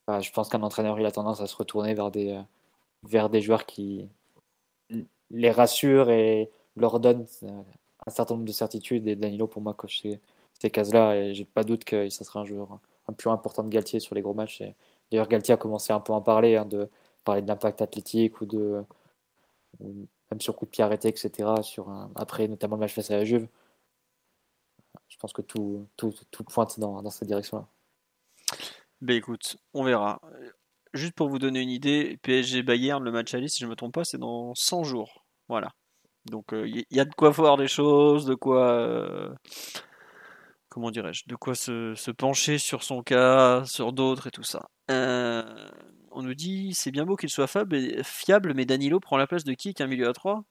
Je 0.10 0.32
pense 0.32 0.50
qu'un 0.50 0.64
entraîneur, 0.64 1.00
il 1.00 1.06
a 1.06 1.12
tendance 1.12 1.42
à 1.42 1.48
se 1.48 1.56
retourner 1.56 1.94
vers 1.94 2.12
des, 2.12 2.32
euh, 3.12 3.42
joueurs 3.42 3.66
qui 3.66 4.10
les 5.32 5.52
rassurent 5.52 6.10
et 6.10 6.52
leur 6.76 7.00
donnent 7.00 7.28
euh, 7.44 7.62
un 8.08 8.12
certain 8.12 8.36
nombre 8.36 8.48
de 8.48 8.52
certitudes. 8.52 9.08
Et 9.08 9.16
Danilo, 9.16 9.48
pour 9.48 9.62
moi, 9.62 9.74
coche 9.74 10.02
ces, 10.02 10.70
cases-là. 10.70 11.16
Et 11.16 11.34
j'ai 11.36 11.46
pas 11.46 11.64
doute 11.64 11.84
que 11.86 12.10
ça 12.10 12.24
sera 12.26 12.42
un 12.42 12.46
joueur 12.46 12.80
un 13.08 13.14
peu 13.14 13.30
important 13.30 13.64
de 13.64 13.70
Galtier 13.70 14.00
sur 14.00 14.16
les 14.16 14.22
gros 14.22 14.34
matchs. 14.34 14.64
D'ailleurs, 15.12 15.28
Galtier 15.28 15.54
a 15.54 15.58
commencé 15.58 15.94
un 15.94 16.00
peu 16.00 16.14
à 16.14 16.18
en 16.18 16.22
parler, 16.22 16.56
hein, 16.56 16.66
de 16.66 16.90
parler 17.24 17.42
de 17.42 17.48
l'impact 17.48 17.82
athlétique 17.82 18.42
ou 18.42 18.46
de 18.46 18.84
même 20.32 20.42
sur 20.42 20.56
coup 20.56 20.66
de 20.66 20.72
pied 20.72 20.84
arrêté, 20.84 21.08
etc. 21.08 21.62
Sur 21.62 21.90
après, 22.16 22.48
notamment 22.48 22.76
le 22.76 22.82
match 22.82 22.94
face 22.94 23.12
à 23.12 23.18
la 23.18 23.26
Juve. 23.26 23.48
Je 25.08 25.18
pense 25.18 25.34
que 25.34 25.42
tout, 25.42 25.88
tout, 25.98 26.14
pointe 26.46 26.80
dans, 26.80 27.02
dans 27.02 27.10
cette 27.10 27.28
direction-là. 27.28 27.68
Ben 29.02 29.16
écoute, 29.16 29.58
on 29.74 29.84
verra. 29.84 30.20
Euh, 30.34 30.52
Juste 30.94 31.14
pour 31.14 31.30
vous 31.30 31.38
donner 31.38 31.62
une 31.62 31.70
idée, 31.70 32.18
PSG 32.24 32.64
Bayern, 32.64 33.04
le 33.04 33.12
match 33.12 33.34
aller, 33.36 33.48
si 33.48 33.60
je 33.60 33.66
ne 33.66 33.70
me 33.70 33.76
trompe 33.76 33.94
pas, 33.94 34.04
c'est 34.04 34.18
dans 34.18 34.56
100 34.56 34.84
jours. 34.84 35.24
Voilà. 35.48 35.70
Donc 36.26 36.48
il 36.52 36.84
y, 36.90 37.00
a 37.00 37.06
de 37.06 37.14
quoi 37.14 37.30
voir 37.30 37.58
des 37.58 37.68
choses, 37.68 38.26
de 38.26 38.34
quoi. 38.34 38.72
euh, 38.72 39.34
comment 40.70 40.90
dirais-je 40.90 41.24
De 41.28 41.36
quoi 41.36 41.54
se, 41.54 41.94
se 41.96 42.12
pencher 42.12 42.58
sur 42.58 42.84
son 42.84 43.04
cas, 43.04 43.64
sur 43.66 43.94
d'autres 43.94 44.28
et 44.28 44.32
tout 44.32 44.44
ça. 44.44 44.68
Euh, 44.90 45.70
on 46.20 46.24
nous 46.24 46.36
dit 46.36 46.74
c'est 46.74 46.92
bien 46.92 47.06
beau 47.06 47.16
qu'il 47.16 47.30
soit 47.30 47.48
fiable, 48.04 48.54
mais 48.54 48.66
Danilo 48.66 49.00
prend 49.00 49.18
la 49.18 49.28
place 49.28 49.44
de 49.44 49.54
qui 49.54 49.74
qu'un 49.74 49.88
milieu 49.88 50.08
à 50.08 50.14
3 50.14 50.44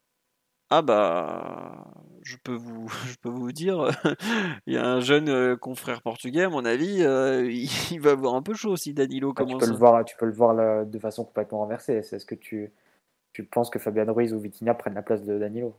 Ah 0.69 0.81
bah. 0.81 1.85
Je 2.23 2.37
peux 2.43 2.55
vous, 2.55 2.87
je 3.07 3.15
peux 3.21 3.29
vous 3.29 3.51
dire, 3.51 3.89
il 4.67 4.73
y 4.73 4.77
a 4.77 4.85
un 4.85 4.99
jeune 4.99 5.29
euh, 5.29 5.55
confrère 5.55 6.01
portugais, 6.01 6.43
à 6.43 6.49
mon 6.49 6.65
avis, 6.65 7.03
euh, 7.03 7.49
il, 7.49 7.69
il 7.91 8.01
va 8.01 8.11
avoir 8.11 8.33
un 8.35 8.41
peu 8.41 8.53
chaud 8.53 8.75
si 8.75 8.93
Danilo 8.93 9.33
Ah, 9.35 9.41
tu, 9.41 9.45
commence. 9.45 9.63
peux 9.63 9.71
le 9.71 9.77
voir, 9.77 10.03
tu 10.05 10.15
peux 10.17 10.25
le 10.25 10.33
voir 10.33 10.53
là, 10.53 10.85
de 10.85 10.99
façon 10.99 11.23
complètement 11.23 11.59
renversée. 11.59 12.01
C'est 12.01 12.19
ce 12.19 12.25
que 12.25 12.35
tu, 12.35 12.71
tu 13.33 13.43
penses 13.43 13.69
que 13.69 13.79
Fabian 13.79 14.11
Ruiz 14.13 14.33
ou 14.33 14.39
Vitinha 14.39 14.73
prennent 14.73 14.95
la 14.95 15.03
place 15.03 15.23
de 15.23 15.37
Danilo? 15.37 15.75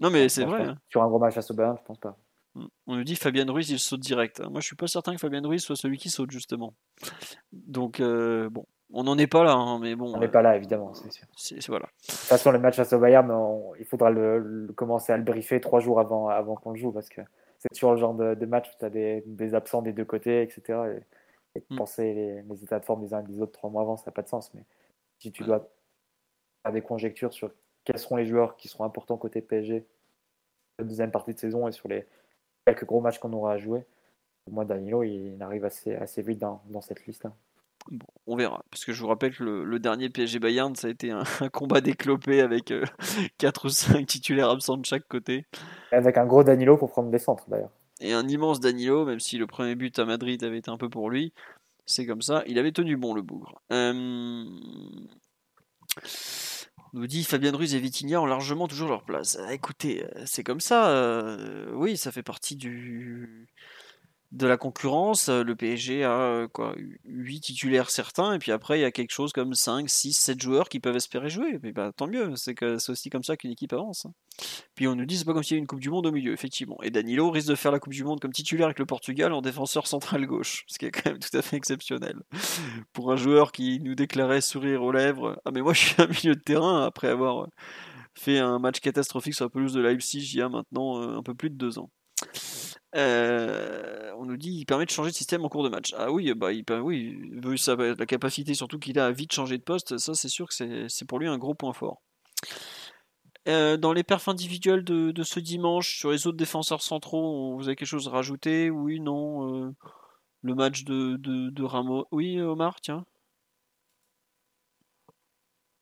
Non 0.00 0.10
mais 0.10 0.28
c'est 0.28 0.44
vrai. 0.44 0.64
pas. 0.64 0.70
hein. 0.70 0.78
Sur 0.88 1.02
un 1.02 1.08
gros 1.08 1.18
match 1.18 1.36
au 1.50 1.54
Bayern, 1.54 1.76
je 1.76 1.82
pense 1.84 1.98
pas. 1.98 2.16
On 2.56 2.96
nous 2.96 3.04
dit 3.04 3.14
Fabien 3.16 3.44
Ruiz, 3.50 3.70
il 3.70 3.78
saute 3.78 4.00
direct. 4.00 4.40
Moi, 4.40 4.60
je 4.60 4.66
suis 4.66 4.76
pas 4.76 4.88
certain 4.88 5.12
que 5.14 5.18
Fabien 5.20 5.42
Ruiz 5.46 5.62
soit 5.62 5.76
celui 5.76 5.96
qui 5.98 6.10
saute 6.10 6.30
justement. 6.30 6.74
Donc 7.52 8.00
euh, 8.00 8.48
bon, 8.50 8.66
on 8.92 9.04
n'en 9.04 9.16
est 9.18 9.26
pas 9.26 9.44
là, 9.44 9.52
hein, 9.52 9.78
mais 9.78 9.94
bon, 9.94 10.12
On 10.12 10.16
euh, 10.16 10.20
n'est 10.20 10.28
pas 10.28 10.42
là, 10.42 10.56
évidemment, 10.56 10.92
c'est 10.94 11.12
sûr. 11.12 11.26
c'est- 11.36 11.60
c'est- 11.60 11.68
voilà. 11.68 11.86
De 11.86 12.06
toute 12.06 12.14
façon, 12.14 12.50
le 12.50 12.58
match 12.58 12.76
face 12.76 12.92
au 12.92 12.98
Bayern, 12.98 13.30
on- 13.30 13.74
il 13.76 13.84
faudra 13.84 14.10
le, 14.10 14.38
le- 14.38 14.72
commencer 14.72 15.12
à 15.12 15.16
le 15.16 15.22
briefer 15.22 15.60
trois 15.60 15.80
jours 15.80 16.00
avant, 16.00 16.28
avant 16.28 16.56
qu'on 16.56 16.70
le 16.72 16.78
joue 16.78 16.90
parce 16.92 17.08
que 17.08 17.20
c'est 17.58 17.68
toujours 17.72 17.92
le 17.92 17.98
genre 17.98 18.14
de, 18.14 18.34
de 18.34 18.46
match 18.46 18.68
où 18.70 18.78
tu 18.78 18.84
as 18.84 18.90
des, 18.90 19.22
des 19.26 19.54
absents 19.54 19.82
des 19.82 19.92
deux 19.92 20.04
côtés, 20.04 20.42
etc. 20.42 20.62
Et, 21.54 21.58
et 21.58 21.64
Mm. 21.70 21.76
penser 21.76 22.14
les, 22.14 22.42
les 22.42 22.64
états 22.64 22.78
de 22.80 22.84
forme 22.84 23.02
des 23.02 23.14
uns 23.14 23.20
et 23.20 23.26
des 23.26 23.40
autres 23.40 23.52
trois 23.52 23.70
mois 23.70 23.82
avant, 23.82 23.96
ça 23.96 24.04
n'a 24.06 24.12
pas 24.12 24.22
de 24.22 24.28
sens. 24.28 24.52
Mais 24.54 24.64
si 25.18 25.30
tu 25.32 25.42
dois 25.44 25.68
faire 26.62 26.72
des 26.72 26.82
conjectures 26.82 27.32
sur 27.32 27.50
quels 27.84 27.98
seront 27.98 28.16
les 28.16 28.26
joueurs 28.26 28.56
qui 28.56 28.68
seront 28.68 28.84
importants 28.84 29.16
côté 29.16 29.40
PSG 29.40 29.84
la 30.78 30.84
deuxième 30.84 31.10
partie 31.10 31.34
de 31.34 31.38
saison 31.38 31.66
et 31.68 31.72
sur 31.72 31.88
les 31.88 32.06
quelques 32.68 32.86
gros 32.86 33.00
matchs 33.00 33.18
qu'on 33.18 33.32
aura 33.32 33.52
à 33.52 33.58
jouer, 33.58 33.84
pour 34.44 34.54
moi, 34.54 34.64
Danilo, 34.64 35.02
il 35.02 35.36
arrive 35.40 35.64
assez, 35.64 35.94
assez 35.94 36.22
vite 36.22 36.38
dans, 36.38 36.62
dans 36.68 36.80
cette 36.80 37.06
liste-là. 37.06 37.32
Bon, 37.90 38.06
on 38.26 38.36
verra. 38.36 38.62
Parce 38.70 38.84
que 38.84 38.92
je 38.92 39.00
vous 39.00 39.08
rappelle 39.08 39.34
que 39.34 39.44
le, 39.44 39.78
dernier 39.78 40.10
PSG 40.10 40.38
Bayern, 40.38 40.74
ça 40.74 40.88
a 40.88 40.90
été 40.90 41.10
un, 41.10 41.22
combat 41.52 41.80
déclopé 41.80 42.40
avec 42.40 42.72
4 43.38 43.64
ou 43.64 43.68
5 43.68 44.06
titulaires 44.06 44.50
absents 44.50 44.76
de 44.76 44.84
chaque 44.84 45.06
côté. 45.08 45.46
Avec 45.92 46.18
un 46.18 46.26
gros 46.26 46.44
Danilo 46.44 46.76
pour 46.76 46.90
prendre 46.90 47.10
des 47.10 47.18
centres 47.18 47.44
d'ailleurs. 47.48 47.70
Et 48.00 48.12
un 48.12 48.28
immense 48.28 48.60
Danilo, 48.60 49.04
même 49.04 49.20
si 49.20 49.38
le 49.38 49.46
premier 49.46 49.74
but 49.74 49.98
à 49.98 50.04
Madrid 50.04 50.42
avait 50.44 50.58
été 50.58 50.70
un 50.70 50.76
peu 50.76 50.88
pour 50.88 51.10
lui. 51.10 51.32
C'est 51.86 52.06
comme 52.06 52.22
ça. 52.22 52.42
Il 52.46 52.58
avait 52.58 52.72
tenu 52.72 52.96
bon 52.96 53.14
le 53.14 53.22
bougre. 53.22 53.60
Euh... 53.72 54.44
Nous 56.94 57.06
dit 57.06 57.24
Fabien 57.24 57.54
Ruiz 57.54 57.74
et 57.74 57.80
Vitinha 57.80 58.20
ont 58.20 58.26
largement 58.26 58.66
toujours 58.66 58.88
leur 58.88 59.04
place. 59.04 59.38
Ah, 59.46 59.52
écoutez, 59.52 60.04
euh, 60.04 60.22
c'est 60.26 60.42
comme 60.42 60.60
ça. 60.60 60.88
Euh, 60.88 61.70
oui, 61.74 61.96
ça 61.96 62.12
fait 62.12 62.22
partie 62.22 62.56
du 62.56 63.48
de 64.30 64.46
la 64.46 64.58
concurrence, 64.58 65.30
euh, 65.30 65.42
le 65.42 65.56
PSG 65.56 66.04
a 66.04 66.10
euh, 66.10 66.48
quoi, 66.48 66.74
8 67.04 67.40
titulaires 67.40 67.88
certains, 67.88 68.34
et 68.34 68.38
puis 68.38 68.52
après 68.52 68.78
il 68.78 68.82
y 68.82 68.84
a 68.84 68.90
quelque 68.90 69.10
chose 69.10 69.32
comme 69.32 69.54
5, 69.54 69.88
6, 69.88 70.12
7 70.12 70.40
joueurs 70.40 70.68
qui 70.68 70.80
peuvent 70.80 70.96
espérer 70.96 71.30
jouer. 71.30 71.58
Mais 71.62 71.72
bah, 71.72 71.92
tant 71.96 72.06
mieux, 72.06 72.34
c'est 72.36 72.62
aussi 72.90 73.08
comme 73.08 73.24
ça 73.24 73.36
qu'une 73.36 73.52
équipe 73.52 73.72
avance. 73.72 74.04
Hein. 74.04 74.12
Puis 74.74 74.86
on 74.86 74.94
nous 74.94 75.06
dit 75.06 75.16
c'est 75.16 75.24
pas 75.24 75.32
comme 75.32 75.42
s'il 75.42 75.54
y 75.54 75.56
avait 75.56 75.62
une 75.62 75.66
Coupe 75.66 75.80
du 75.80 75.88
Monde 75.88 76.06
au 76.06 76.12
milieu, 76.12 76.32
effectivement. 76.32 76.76
Et 76.82 76.90
Danilo 76.90 77.30
risque 77.30 77.48
de 77.48 77.54
faire 77.54 77.72
la 77.72 77.80
Coupe 77.80 77.94
du 77.94 78.04
Monde 78.04 78.20
comme 78.20 78.32
titulaire 78.32 78.66
avec 78.66 78.78
le 78.78 78.86
Portugal 78.86 79.32
en 79.32 79.40
défenseur 79.40 79.86
central 79.86 80.26
gauche, 80.26 80.64
ce 80.68 80.78
qui 80.78 80.86
est 80.86 80.90
quand 80.90 81.10
même 81.10 81.18
tout 81.20 81.36
à 81.36 81.42
fait 81.42 81.56
exceptionnel. 81.56 82.16
Pour 82.92 83.10
un 83.12 83.16
joueur 83.16 83.50
qui 83.50 83.80
nous 83.80 83.94
déclarait 83.94 84.42
sourire 84.42 84.82
aux 84.82 84.92
lèvres, 84.92 85.40
ah 85.46 85.50
mais 85.52 85.62
moi 85.62 85.72
je 85.72 85.80
suis 85.80 86.02
un 86.02 86.06
milieu 86.06 86.34
de 86.34 86.40
terrain 86.40 86.84
après 86.84 87.08
avoir 87.08 87.48
fait 88.14 88.38
un 88.38 88.58
match 88.58 88.80
catastrophique 88.80 89.34
sur 89.34 89.44
la 89.44 89.50
pelouse 89.50 89.72
de 89.72 89.80
Leipzig 89.80 90.30
il 90.34 90.38
y 90.38 90.42
a 90.42 90.48
maintenant 90.48 91.00
euh, 91.00 91.16
un 91.16 91.22
peu 91.22 91.34
plus 91.34 91.50
de 91.50 91.54
deux 91.54 91.78
ans. 91.78 91.90
Euh, 92.94 94.12
on 94.16 94.24
nous 94.24 94.36
dit 94.36 94.56
qu'il 94.56 94.66
permet 94.66 94.86
de 94.86 94.90
changer 94.90 95.10
de 95.10 95.16
système 95.16 95.44
en 95.44 95.48
cours 95.48 95.62
de 95.62 95.68
match. 95.68 95.94
Ah 95.96 96.10
oui, 96.10 96.32
bah, 96.34 96.52
il, 96.52 96.64
oui 96.80 97.18
vu 97.30 97.56
la 97.76 98.06
capacité 98.06 98.54
surtout 98.54 98.78
qu'il 98.78 98.98
a 98.98 99.06
à 99.06 99.10
vite 99.10 99.32
changer 99.32 99.58
de 99.58 99.62
poste, 99.62 99.98
ça 99.98 100.14
c'est 100.14 100.28
sûr 100.28 100.48
que 100.48 100.88
c'est 100.88 101.04
pour 101.04 101.18
lui 101.18 101.28
un 101.28 101.38
gros 101.38 101.54
point 101.54 101.72
fort. 101.72 102.00
Euh, 103.46 103.76
dans 103.76 103.92
les 103.92 104.04
perfs 104.04 104.28
individuels 104.28 104.84
de, 104.84 105.22
ce 105.22 105.40
dimanche, 105.40 105.98
sur 105.98 106.10
les 106.10 106.26
autres 106.26 106.36
défenseurs 106.36 106.82
centraux, 106.82 107.56
vous 107.56 107.66
avez 107.68 107.76
quelque 107.76 107.88
chose 107.88 108.08
à 108.08 108.10
rajouter? 108.10 108.68
Oui, 108.68 109.00
non 109.00 109.66
euh, 109.66 109.74
Le 110.42 110.54
match 110.54 110.84
de, 110.84 111.16
de, 111.16 111.64
Ramos. 111.64 112.06
Oui, 112.10 112.40
Omar, 112.40 112.80
tiens. 112.80 113.06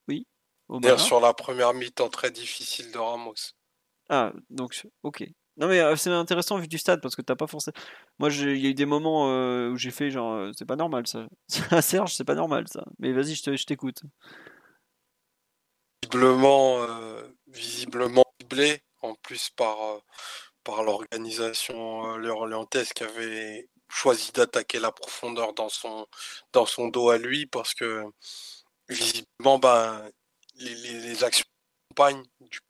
Oui. 0.08 0.26
Omar. 0.68 1.00
Sur 1.00 1.20
la 1.20 1.34
première 1.34 1.74
mi-temps 1.74 2.08
très 2.08 2.30
difficile 2.30 2.92
de 2.92 2.98
Ramos. 2.98 3.34
Ah, 4.08 4.32
donc, 4.50 4.86
ok. 5.02 5.28
Non 5.58 5.68
mais 5.68 5.80
euh, 5.80 5.96
c'est 5.96 6.10
intéressant 6.10 6.58
vu 6.58 6.68
du 6.68 6.78
stade 6.78 7.00
parce 7.00 7.16
que 7.16 7.22
t'as 7.22 7.36
pas 7.36 7.46
forcément. 7.46 7.74
Moi 8.18 8.30
il 8.30 8.58
y 8.58 8.66
a 8.66 8.70
eu 8.70 8.74
des 8.74 8.86
moments 8.86 9.30
euh, 9.30 9.70
où 9.70 9.76
j'ai 9.76 9.90
fait 9.90 10.10
genre 10.10 10.34
euh, 10.34 10.50
c'est 10.56 10.66
pas 10.66 10.76
normal 10.76 11.06
ça. 11.06 11.26
Serge 11.82 12.14
c'est 12.14 12.24
pas 12.24 12.34
normal 12.34 12.66
ça. 12.68 12.84
Mais 12.98 13.12
vas-y 13.12 13.34
je 13.34 13.64
t'écoute. 13.64 14.02
Visiblement, 16.02 16.86
visiblement 17.48 18.24
ciblé 18.40 18.80
en 19.02 19.14
plus 19.14 19.50
par, 19.50 19.76
par 20.62 20.82
l'organisation 20.84 22.02
orléantaise 22.02 22.92
qui 22.92 23.02
avait 23.02 23.68
choisi 23.88 24.30
d'attaquer 24.32 24.78
la 24.78 24.92
profondeur 24.92 25.54
dans 25.54 25.68
son, 25.68 26.06
dans 26.52 26.66
son 26.66 26.88
dos 26.88 27.10
à 27.10 27.18
lui 27.18 27.46
parce 27.46 27.74
que 27.74 28.04
visiblement 28.88 29.58
ben, 29.58 30.10
les, 30.56 30.74
les, 30.74 31.00
les 31.00 31.24
actions 31.24 31.44
du 32.40 32.60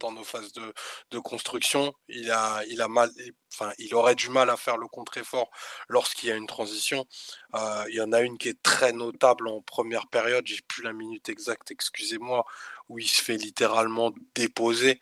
dans 0.00 0.12
nos 0.12 0.24
phases 0.24 0.52
de, 0.52 1.18
construction. 1.18 1.94
Il 2.08 2.30
a, 2.30 2.62
il 2.68 2.80
a 2.80 2.88
mal, 2.88 3.10
enfin, 3.52 3.72
il 3.78 3.94
aurait 3.94 4.14
du 4.14 4.28
mal 4.30 4.50
à 4.50 4.56
faire 4.56 4.76
le 4.76 4.88
contre-effort 4.88 5.50
lorsqu'il 5.88 6.28
y 6.28 6.32
a 6.32 6.36
une 6.36 6.46
transition. 6.46 7.06
Euh, 7.54 7.84
il 7.88 7.96
y 7.96 8.00
en 8.00 8.12
a 8.12 8.20
une 8.20 8.38
qui 8.38 8.48
est 8.48 8.62
très 8.62 8.92
notable 8.92 9.48
en 9.48 9.60
première 9.62 10.08
période. 10.08 10.46
J'ai 10.46 10.60
plus 10.68 10.82
la 10.82 10.92
minute 10.92 11.28
exacte, 11.28 11.70
excusez-moi, 11.70 12.44
où 12.88 12.98
il 12.98 13.08
se 13.08 13.22
fait 13.22 13.36
littéralement 13.36 14.12
déposer. 14.34 15.00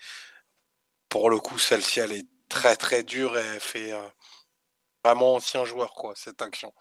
Pour 1.09 1.31
le 1.31 1.39
coup, 1.39 1.59
celle-ci, 1.59 2.01
elle 2.01 2.13
est 2.13 2.27
très 2.49 2.77
très 2.77 3.03
dure 3.03 3.37
et 3.39 3.43
elle 3.43 3.61
fait 3.61 3.93
euh, 3.93 4.09
vraiment 5.05 5.35
ancien 5.35 5.65
joueur 5.65 5.95
quoi 5.95 6.15
cette 6.17 6.43
action. 6.43 6.73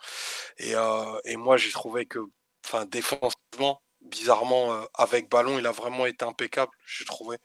Et, 0.57 0.75
euh, 0.75 1.19
et 1.25 1.37
moi, 1.37 1.57
j'ai 1.57 1.71
trouvé 1.71 2.05
que, 2.05 2.19
enfin, 2.65 2.85
défensivement, 2.85 3.81
bizarrement, 4.01 4.85
avec 4.93 5.29
ballon, 5.29 5.59
il 5.59 5.67
a 5.67 5.71
vraiment 5.71 6.05
été 6.05 6.25
impeccable. 6.25 6.71
J'ai 6.85 7.05
trouvé 7.05 7.37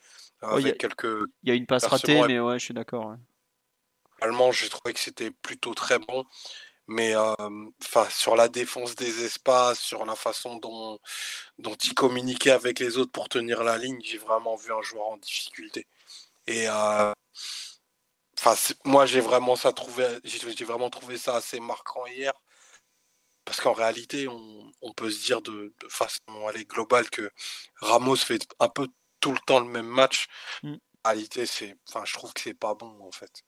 il 0.58 0.68
y, 0.68 0.76
quelques. 0.76 1.26
Y 1.42 1.50
a 1.50 1.54
une 1.54 1.66
passe 1.66 1.84
ratée, 1.84 2.20
mais 2.26 2.40
ouais, 2.40 2.58
je 2.58 2.64
suis 2.64 2.74
d'accord. 2.74 3.16
Allemand, 4.20 4.52
j'ai 4.52 4.68
trouvé 4.68 4.92
que 4.92 5.00
c'était 5.00 5.30
plutôt 5.30 5.74
très 5.74 5.98
bon. 5.98 6.24
Mais 6.86 7.14
enfin, 7.14 8.08
sur 8.10 8.34
la 8.34 8.48
défense 8.48 8.96
des 8.96 9.24
espaces, 9.24 9.78
sur 9.78 10.04
la 10.04 10.16
façon 10.16 10.56
dont, 10.56 10.98
dont 11.58 11.74
il 11.76 11.94
communiquait 11.94 12.50
avec 12.50 12.80
les 12.80 12.98
autres 12.98 13.12
pour 13.12 13.28
tenir 13.28 13.62
la 13.62 13.78
ligne, 13.78 14.00
j'ai 14.02 14.18
vraiment 14.18 14.56
vu 14.56 14.72
un 14.72 14.82
joueur 14.82 15.06
en 15.06 15.16
difficulté. 15.16 15.86
Et 16.48 16.68
enfin, 16.68 17.14
moi, 18.84 19.06
j'ai 19.06 19.20
vraiment 19.20 19.54
ça 19.54 19.72
trouvé, 19.72 20.04
j'ai 20.24 20.64
vraiment 20.64 20.90
trouvé 20.90 21.16
ça 21.16 21.36
assez 21.36 21.60
marquant 21.60 22.06
hier. 22.06 22.32
Parce 23.44 23.60
qu'en 23.60 23.72
réalité, 23.72 24.28
on, 24.28 24.72
on, 24.82 24.92
peut 24.92 25.10
se 25.10 25.24
dire 25.24 25.42
de, 25.42 25.72
de 25.80 25.88
façon 25.88 26.20
aller 26.48 26.64
globale 26.64 27.08
que 27.10 27.30
Ramos 27.80 28.16
fait 28.16 28.46
un 28.60 28.68
peu 28.68 28.88
tout 29.20 29.32
le 29.32 29.38
temps 29.46 29.60
le 29.60 29.66
même 29.66 29.86
match. 29.86 30.28
En 30.64 30.78
réalité, 31.04 31.46
c'est, 31.46 31.76
enfin, 31.88 32.04
je 32.04 32.14
trouve 32.14 32.32
que 32.32 32.40
c'est 32.40 32.54
pas 32.54 32.74
bon 32.74 32.98
en 33.00 33.12
fait. 33.12 33.42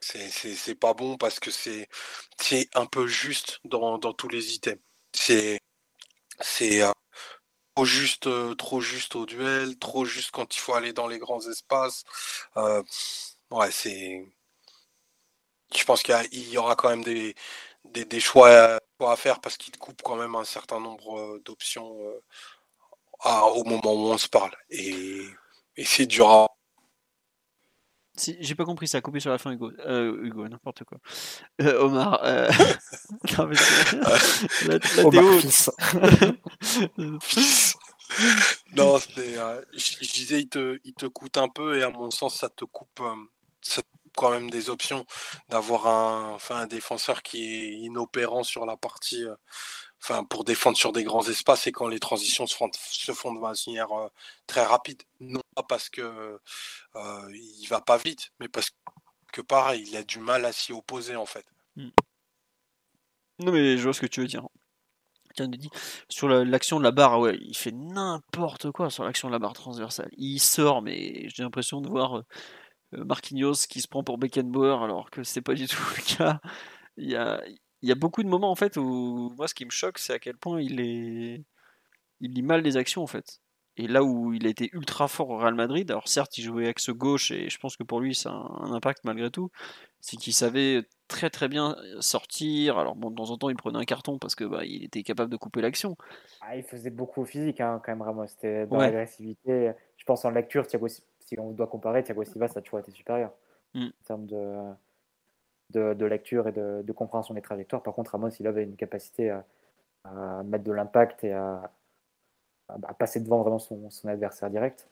C'est 0.00 0.74
pas 0.76 0.94
bon 0.94 1.16
parce 1.16 1.40
que 1.40 1.50
c'est 1.50 1.88
un 2.74 2.86
peu 2.86 3.06
juste 3.06 3.60
dans, 3.64 3.98
dans, 3.98 4.12
tous 4.12 4.28
les 4.28 4.54
items. 4.54 4.80
C'est 5.14 5.60
c'est 6.40 6.82
euh, 6.82 6.92
trop 7.74 7.84
juste 7.84 8.26
euh, 8.26 8.54
trop 8.54 8.80
juste 8.80 9.16
au 9.16 9.26
duel, 9.26 9.78
trop 9.78 10.04
juste 10.04 10.30
quand 10.32 10.56
il 10.56 10.60
faut 10.60 10.74
aller 10.74 10.92
dans 10.92 11.08
les 11.08 11.18
grands 11.18 11.40
espaces. 11.48 12.04
Euh, 12.56 12.82
ouais, 13.50 13.70
c'est. 13.72 14.26
Je 15.74 15.84
pense 15.84 16.02
qu'il 16.02 16.14
y, 16.32 16.50
y, 16.52 16.58
aura 16.58 16.76
quand 16.76 16.88
même 16.88 17.04
des, 17.04 17.34
des, 17.84 18.04
des 18.04 18.20
choix, 18.20 18.78
à 19.00 19.16
faire 19.16 19.40
parce 19.40 19.56
qu'il 19.56 19.76
coupe 19.78 20.02
quand 20.02 20.16
même 20.16 20.34
un 20.34 20.44
certain 20.44 20.80
nombre 20.80 21.38
d'options 21.44 21.98
au 23.24 23.64
moment 23.64 23.92
où 23.92 24.12
on 24.12 24.18
se 24.18 24.28
parle. 24.28 24.52
Et, 24.70 25.24
et 25.76 25.84
c'est 25.84 26.06
dur 26.06 26.48
J'ai 28.16 28.54
pas 28.54 28.64
compris 28.64 28.88
ça, 28.88 29.00
coupé 29.00 29.20
sur 29.20 29.30
la 29.30 29.38
fin, 29.38 29.52
Hugo. 29.52 29.70
Euh, 29.80 30.22
Hugo, 30.22 30.48
n'importe 30.48 30.84
quoi. 30.84 30.98
Euh, 31.60 31.80
Omar. 31.80 32.20
Euh... 32.24 32.48
non, 33.38 33.46
mais 33.46 33.56
la, 34.66 34.78
la 34.96 35.06
Omar 35.06 35.24
non, 38.74 38.98
c'est, 38.98 39.38
euh, 39.38 39.62
je, 39.72 40.12
disais, 40.12 40.40
il 40.40 40.48
te, 40.48 40.78
il 40.84 40.94
te 40.94 41.06
coûte 41.06 41.36
un 41.36 41.48
peu 41.48 41.78
et 41.78 41.82
à 41.82 41.90
mon 41.90 42.10
sens, 42.10 42.36
ça 42.36 42.48
te 42.48 42.64
coupe, 42.64 43.00
euh, 43.00 43.14
ça 43.60 43.82
te 43.82 43.86
coupe 43.86 44.12
quand 44.16 44.30
même 44.30 44.50
des 44.50 44.70
options 44.70 45.04
d'avoir 45.48 45.86
un, 45.86 46.32
enfin, 46.32 46.56
un 46.56 46.66
défenseur 46.66 47.22
qui 47.22 47.44
est 47.44 47.70
inopérant 47.72 48.44
sur 48.44 48.66
la 48.66 48.76
partie 48.76 49.24
enfin, 50.02 50.24
pour 50.24 50.44
défendre 50.44 50.76
sur 50.76 50.92
des 50.92 51.04
grands 51.04 51.26
espaces 51.28 51.66
et 51.66 51.72
quand 51.72 51.88
les 51.88 51.98
transitions 51.98 52.46
se 52.46 52.54
font, 52.54 52.70
se 52.72 53.12
font 53.12 53.34
de 53.34 53.40
manière 53.40 53.92
euh, 53.92 54.08
très 54.46 54.64
rapide. 54.64 55.02
Non 55.20 55.40
pas 55.54 55.62
parce 55.62 55.88
que 55.88 56.38
euh, 56.96 57.28
il 57.32 57.66
va 57.68 57.80
pas 57.80 57.98
vite, 57.98 58.30
mais 58.40 58.48
parce 58.48 58.70
que 59.32 59.40
pareil, 59.40 59.84
il 59.88 59.96
a 59.96 60.02
du 60.02 60.18
mal 60.18 60.44
à 60.44 60.52
s'y 60.52 60.72
opposer 60.72 61.16
en 61.16 61.26
fait. 61.26 61.44
Hmm. 61.76 61.90
Non 63.40 63.52
mais 63.52 63.76
je 63.76 63.82
vois 63.82 63.92
ce 63.92 64.00
que 64.00 64.06
tu 64.06 64.20
veux 64.20 64.26
dire. 64.26 64.46
Tiens, 65.34 65.50
sur 66.08 66.28
l'action 66.28 66.78
de 66.78 66.84
la 66.84 66.90
barre, 66.90 67.20
ouais, 67.20 67.38
il 67.40 67.56
fait 67.56 67.72
n'importe 67.72 68.72
quoi 68.72 68.90
sur 68.90 69.04
l'action 69.04 69.28
de 69.28 69.32
la 69.32 69.38
barre 69.38 69.52
transversale. 69.52 70.10
Il 70.16 70.40
sort, 70.40 70.82
mais 70.82 71.28
j'ai 71.28 71.42
l'impression 71.42 71.80
de 71.80 71.88
voir 71.88 72.16
euh, 72.94 73.04
Marquinhos 73.04 73.66
qui 73.68 73.80
se 73.80 73.88
prend 73.88 74.02
pour 74.02 74.18
Beckenbauer 74.18 74.82
alors 74.82 75.10
que 75.10 75.22
c'est 75.22 75.42
pas 75.42 75.54
du 75.54 75.66
tout 75.68 75.82
le 75.96 76.16
cas. 76.16 76.40
Il 76.96 77.10
y 77.10 77.16
a, 77.16 77.40
il 77.82 77.88
y 77.88 77.92
a 77.92 77.94
beaucoup 77.94 78.22
de 78.22 78.28
moments 78.28 78.50
en 78.50 78.56
fait 78.56 78.76
où 78.76 79.32
moi 79.36 79.48
ce 79.48 79.54
qui 79.54 79.64
me 79.64 79.70
choque 79.70 79.98
c'est 79.98 80.12
à 80.12 80.18
quel 80.18 80.36
point 80.36 80.60
il 80.60 80.80
est 80.80 81.42
il 82.20 82.32
lit 82.32 82.42
mal 82.42 82.62
les 82.62 82.76
actions 82.76 83.02
en 83.02 83.06
fait. 83.06 83.40
Et 83.76 83.86
là 83.86 84.02
où 84.02 84.32
il 84.32 84.44
a 84.44 84.50
été 84.50 84.70
ultra 84.72 85.06
fort 85.06 85.30
au 85.30 85.36
Real 85.36 85.54
Madrid, 85.54 85.88
alors 85.88 86.08
certes 86.08 86.36
il 86.36 86.42
jouait 86.42 86.66
axe 86.66 86.90
gauche 86.90 87.30
et 87.30 87.48
je 87.48 87.58
pense 87.60 87.76
que 87.76 87.84
pour 87.84 88.00
lui 88.00 88.12
ça 88.12 88.30
a 88.30 88.64
un 88.64 88.72
impact 88.72 89.04
malgré 89.04 89.30
tout, 89.30 89.50
c'est 90.00 90.16
qu'il 90.16 90.34
savait 90.34 90.82
très 91.06 91.30
très 91.30 91.46
bien 91.46 91.76
sortir. 92.00 92.76
Alors 92.78 92.96
bon 92.96 93.10
de 93.10 93.14
temps 93.14 93.30
en 93.30 93.38
temps 93.38 93.50
il 93.50 93.56
prenait 93.56 93.78
un 93.78 93.84
carton 93.84 94.18
parce 94.18 94.34
que 94.34 94.42
bah, 94.44 94.64
il 94.64 94.82
était 94.82 95.04
capable 95.04 95.30
de 95.30 95.36
couper 95.36 95.60
l'action. 95.60 95.96
Ah, 96.40 96.56
il 96.56 96.64
faisait 96.64 96.90
beaucoup 96.90 97.22
au 97.22 97.24
physique 97.24 97.60
hein, 97.60 97.80
quand 97.84 97.92
même 97.92 98.02
Ramos, 98.02 98.26
c'était 98.26 98.66
dans 98.66 98.78
l'agressivité. 98.78 99.72
Je 99.96 100.04
pense 100.04 100.24
en 100.24 100.30
lecture, 100.30 100.66
Thiago, 100.66 100.88
si 100.88 101.38
on 101.38 101.52
doit 101.52 101.68
comparer, 101.68 102.02
Thiago 102.02 102.24
Silva 102.24 102.48
ça 102.48 102.58
a 102.58 102.62
toujours 102.62 102.80
été 102.80 102.90
supérieur 102.90 103.30
mm. 103.74 103.86
en 103.86 104.04
termes 104.04 104.26
de 104.26 104.74
de, 105.70 106.04
lecture 106.04 106.48
et 106.48 106.52
de, 106.52 106.92
compréhension 106.92 107.34
des 107.34 107.42
trajectoires. 107.42 107.82
Par 107.82 107.94
contre, 107.94 108.12
Ramos, 108.12 108.30
il 108.30 108.46
avait 108.46 108.64
une 108.64 108.76
capacité 108.76 109.30
à, 109.30 110.42
mettre 110.44 110.64
de 110.64 110.72
l'impact 110.72 111.24
et 111.24 111.32
à, 111.32 111.70
passer 112.98 113.20
devant 113.20 113.42
vraiment 113.42 113.58
son, 113.58 113.88
adversaire 114.06 114.50
direct. 114.50 114.88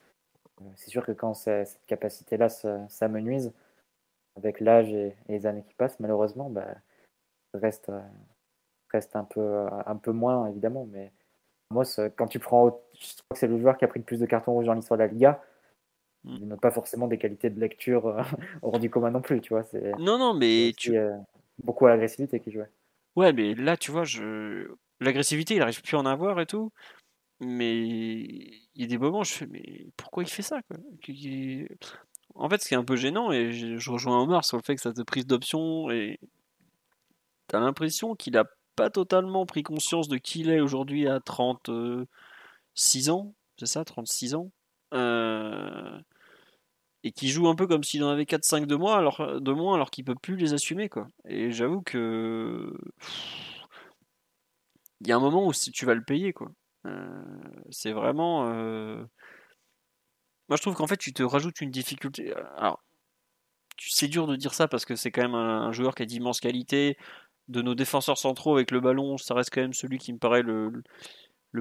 Euh, 0.61 0.65
c'est 0.75 0.89
sûr 0.89 1.05
que 1.05 1.11
quand 1.11 1.33
cette 1.33 1.79
capacité-là 1.87 2.49
s'amenuise, 2.89 3.53
avec 4.35 4.59
l'âge 4.59 4.91
et, 4.93 5.15
les 5.27 5.45
années 5.45 5.63
qui 5.63 5.73
passent, 5.73 5.99
malheureusement, 5.99 6.49
bah, 6.49 6.75
reste, 7.53 7.91
reste 8.91 9.15
un 9.15 9.23
peu, 9.23 9.67
un 9.85 9.95
peu 9.95 10.11
moins, 10.11 10.47
évidemment. 10.47 10.87
Mais 10.91 11.11
moi, 11.71 11.83
quand 12.15 12.27
tu 12.27 12.39
prends. 12.39 12.79
Je 12.93 13.13
crois 13.13 13.33
que 13.33 13.37
c'est 13.37 13.47
le 13.47 13.59
joueur 13.59 13.77
qui 13.77 13.85
a 13.85 13.87
pris 13.87 13.99
le 13.99 14.05
plus 14.05 14.19
de 14.19 14.25
cartons 14.25 14.53
rouges 14.53 14.65
dans 14.65 14.73
l'histoire 14.73 14.97
de 14.97 15.03
la 15.03 15.09
Liga. 15.09 15.41
Mm. 16.27 16.37
Il 16.41 16.47
n'a 16.47 16.57
pas 16.57 16.71
forcément 16.71 17.07
des 17.07 17.17
qualités 17.17 17.49
de 17.49 17.59
lecture 17.59 18.07
euh, 18.07 18.21
hors 18.61 18.79
du 18.79 18.89
commun 18.89 19.11
non 19.11 19.21
plus, 19.21 19.41
tu 19.41 19.53
vois. 19.53 19.63
Non, 19.97 20.17
non, 20.17 20.33
mais 20.33 20.73
tu. 20.77 20.97
Euh, 20.97 21.15
beaucoup 21.63 21.85
à 21.87 21.89
l'agressivité 21.89 22.39
qui 22.39 22.51
jouait. 22.51 22.69
Ouais, 23.15 23.33
mais 23.33 23.55
là, 23.55 23.77
tu 23.77 23.91
vois, 23.91 24.03
je... 24.03 24.67
l'agressivité, 24.99 25.55
il 25.55 25.59
n'arrive 25.59 25.81
plus 25.81 25.95
à 25.95 25.99
en 25.99 26.05
avoir 26.05 26.39
et 26.39 26.45
tout. 26.45 26.71
Mais 27.39 27.79
il 27.81 28.81
y 28.81 28.83
a 28.83 28.87
des 28.87 28.97
moments, 28.97 29.23
je 29.23 29.33
fais, 29.33 29.47
mais 29.47 29.87
pourquoi 29.95 30.23
il 30.23 30.29
fait 30.29 30.41
ça 30.41 30.59
quoi? 30.63 30.77
En 32.33 32.49
fait, 32.49 32.61
ce 32.61 32.67
qui 32.67 32.73
est 32.73 32.77
un 32.77 32.83
peu 32.83 32.95
gênant, 32.95 33.31
et 33.31 33.51
je 33.51 33.91
rejoins 33.91 34.19
Omar 34.21 34.43
sur 34.43 34.57
le 34.57 34.63
fait 34.63 34.75
que 34.75 34.81
ça 34.81 34.91
te 34.91 35.01
prise 35.01 35.27
d'option, 35.27 35.91
et 35.91 36.19
t'as 37.47 37.59
l'impression 37.59 38.15
qu'il 38.15 38.33
n'a 38.33 38.45
pas 38.75 38.89
totalement 38.89 39.45
pris 39.45 39.61
conscience 39.61 40.07
de 40.07 40.17
qui 40.17 40.41
il 40.41 40.49
est 40.49 40.59
aujourd'hui 40.59 41.07
à 41.07 41.19
36 41.19 43.09
ans, 43.11 43.33
c'est 43.59 43.67
ça, 43.67 43.85
36 43.85 44.33
ans 44.33 44.51
euh, 44.93 45.99
et 47.07 47.11
qui 47.13 47.29
joue 47.29 47.47
un 47.47 47.55
peu 47.55 47.67
comme 47.67 47.83
s'il 47.83 48.03
en 48.03 48.09
avait 48.09 48.25
4-5 48.25 48.65
de, 48.65 48.75
moins 48.75 48.97
alors, 48.97 49.41
de 49.41 49.51
moins 49.53 49.75
alors 49.75 49.89
qu'il 49.91 50.03
peut 50.03 50.15
plus 50.15 50.35
les 50.35 50.53
assumer 50.53 50.89
quoi. 50.89 51.07
Et 51.25 51.51
j'avoue 51.51 51.81
que 51.81 52.73
il 54.99 55.07
y 55.07 55.11
a 55.13 55.15
un 55.15 55.19
moment 55.19 55.47
où 55.47 55.53
tu 55.53 55.85
vas 55.85 55.93
le 55.93 56.03
payer. 56.03 56.33
Euh, 56.85 57.23
c'est 57.71 57.93
vraiment 57.93 58.51
euh, 58.51 59.03
moi 60.49 60.57
je 60.57 60.61
trouve 60.61 60.75
qu'en 60.75 60.87
fait 60.87 60.97
tu 60.97 61.13
te 61.13 61.23
rajoutes 61.23 61.61
une 61.61 61.71
difficulté. 61.71 62.33
Alors 62.57 62.83
c'est 63.77 64.09
dur 64.09 64.27
de 64.27 64.35
dire 64.35 64.53
ça 64.53 64.67
parce 64.67 64.83
que 64.83 64.95
c'est 64.95 65.11
quand 65.11 65.21
même 65.21 65.35
un, 65.35 65.71
joueur 65.71 65.95
qui 65.95 66.03
a 66.03 66.05
d'immenses 66.05 66.41
qualités. 66.41 66.97
De 67.47 67.61
nos 67.61 67.75
défenseurs 67.75 68.17
centraux 68.17 68.55
avec 68.55 68.71
le 68.71 68.81
ballon, 68.81 69.17
ça 69.17 69.33
reste 69.33 69.51
quand 69.53 69.61
même 69.61 69.73
celui 69.73 69.99
qui 69.99 70.11
me 70.11 70.17
paraît 70.17 70.41
le 70.41 70.83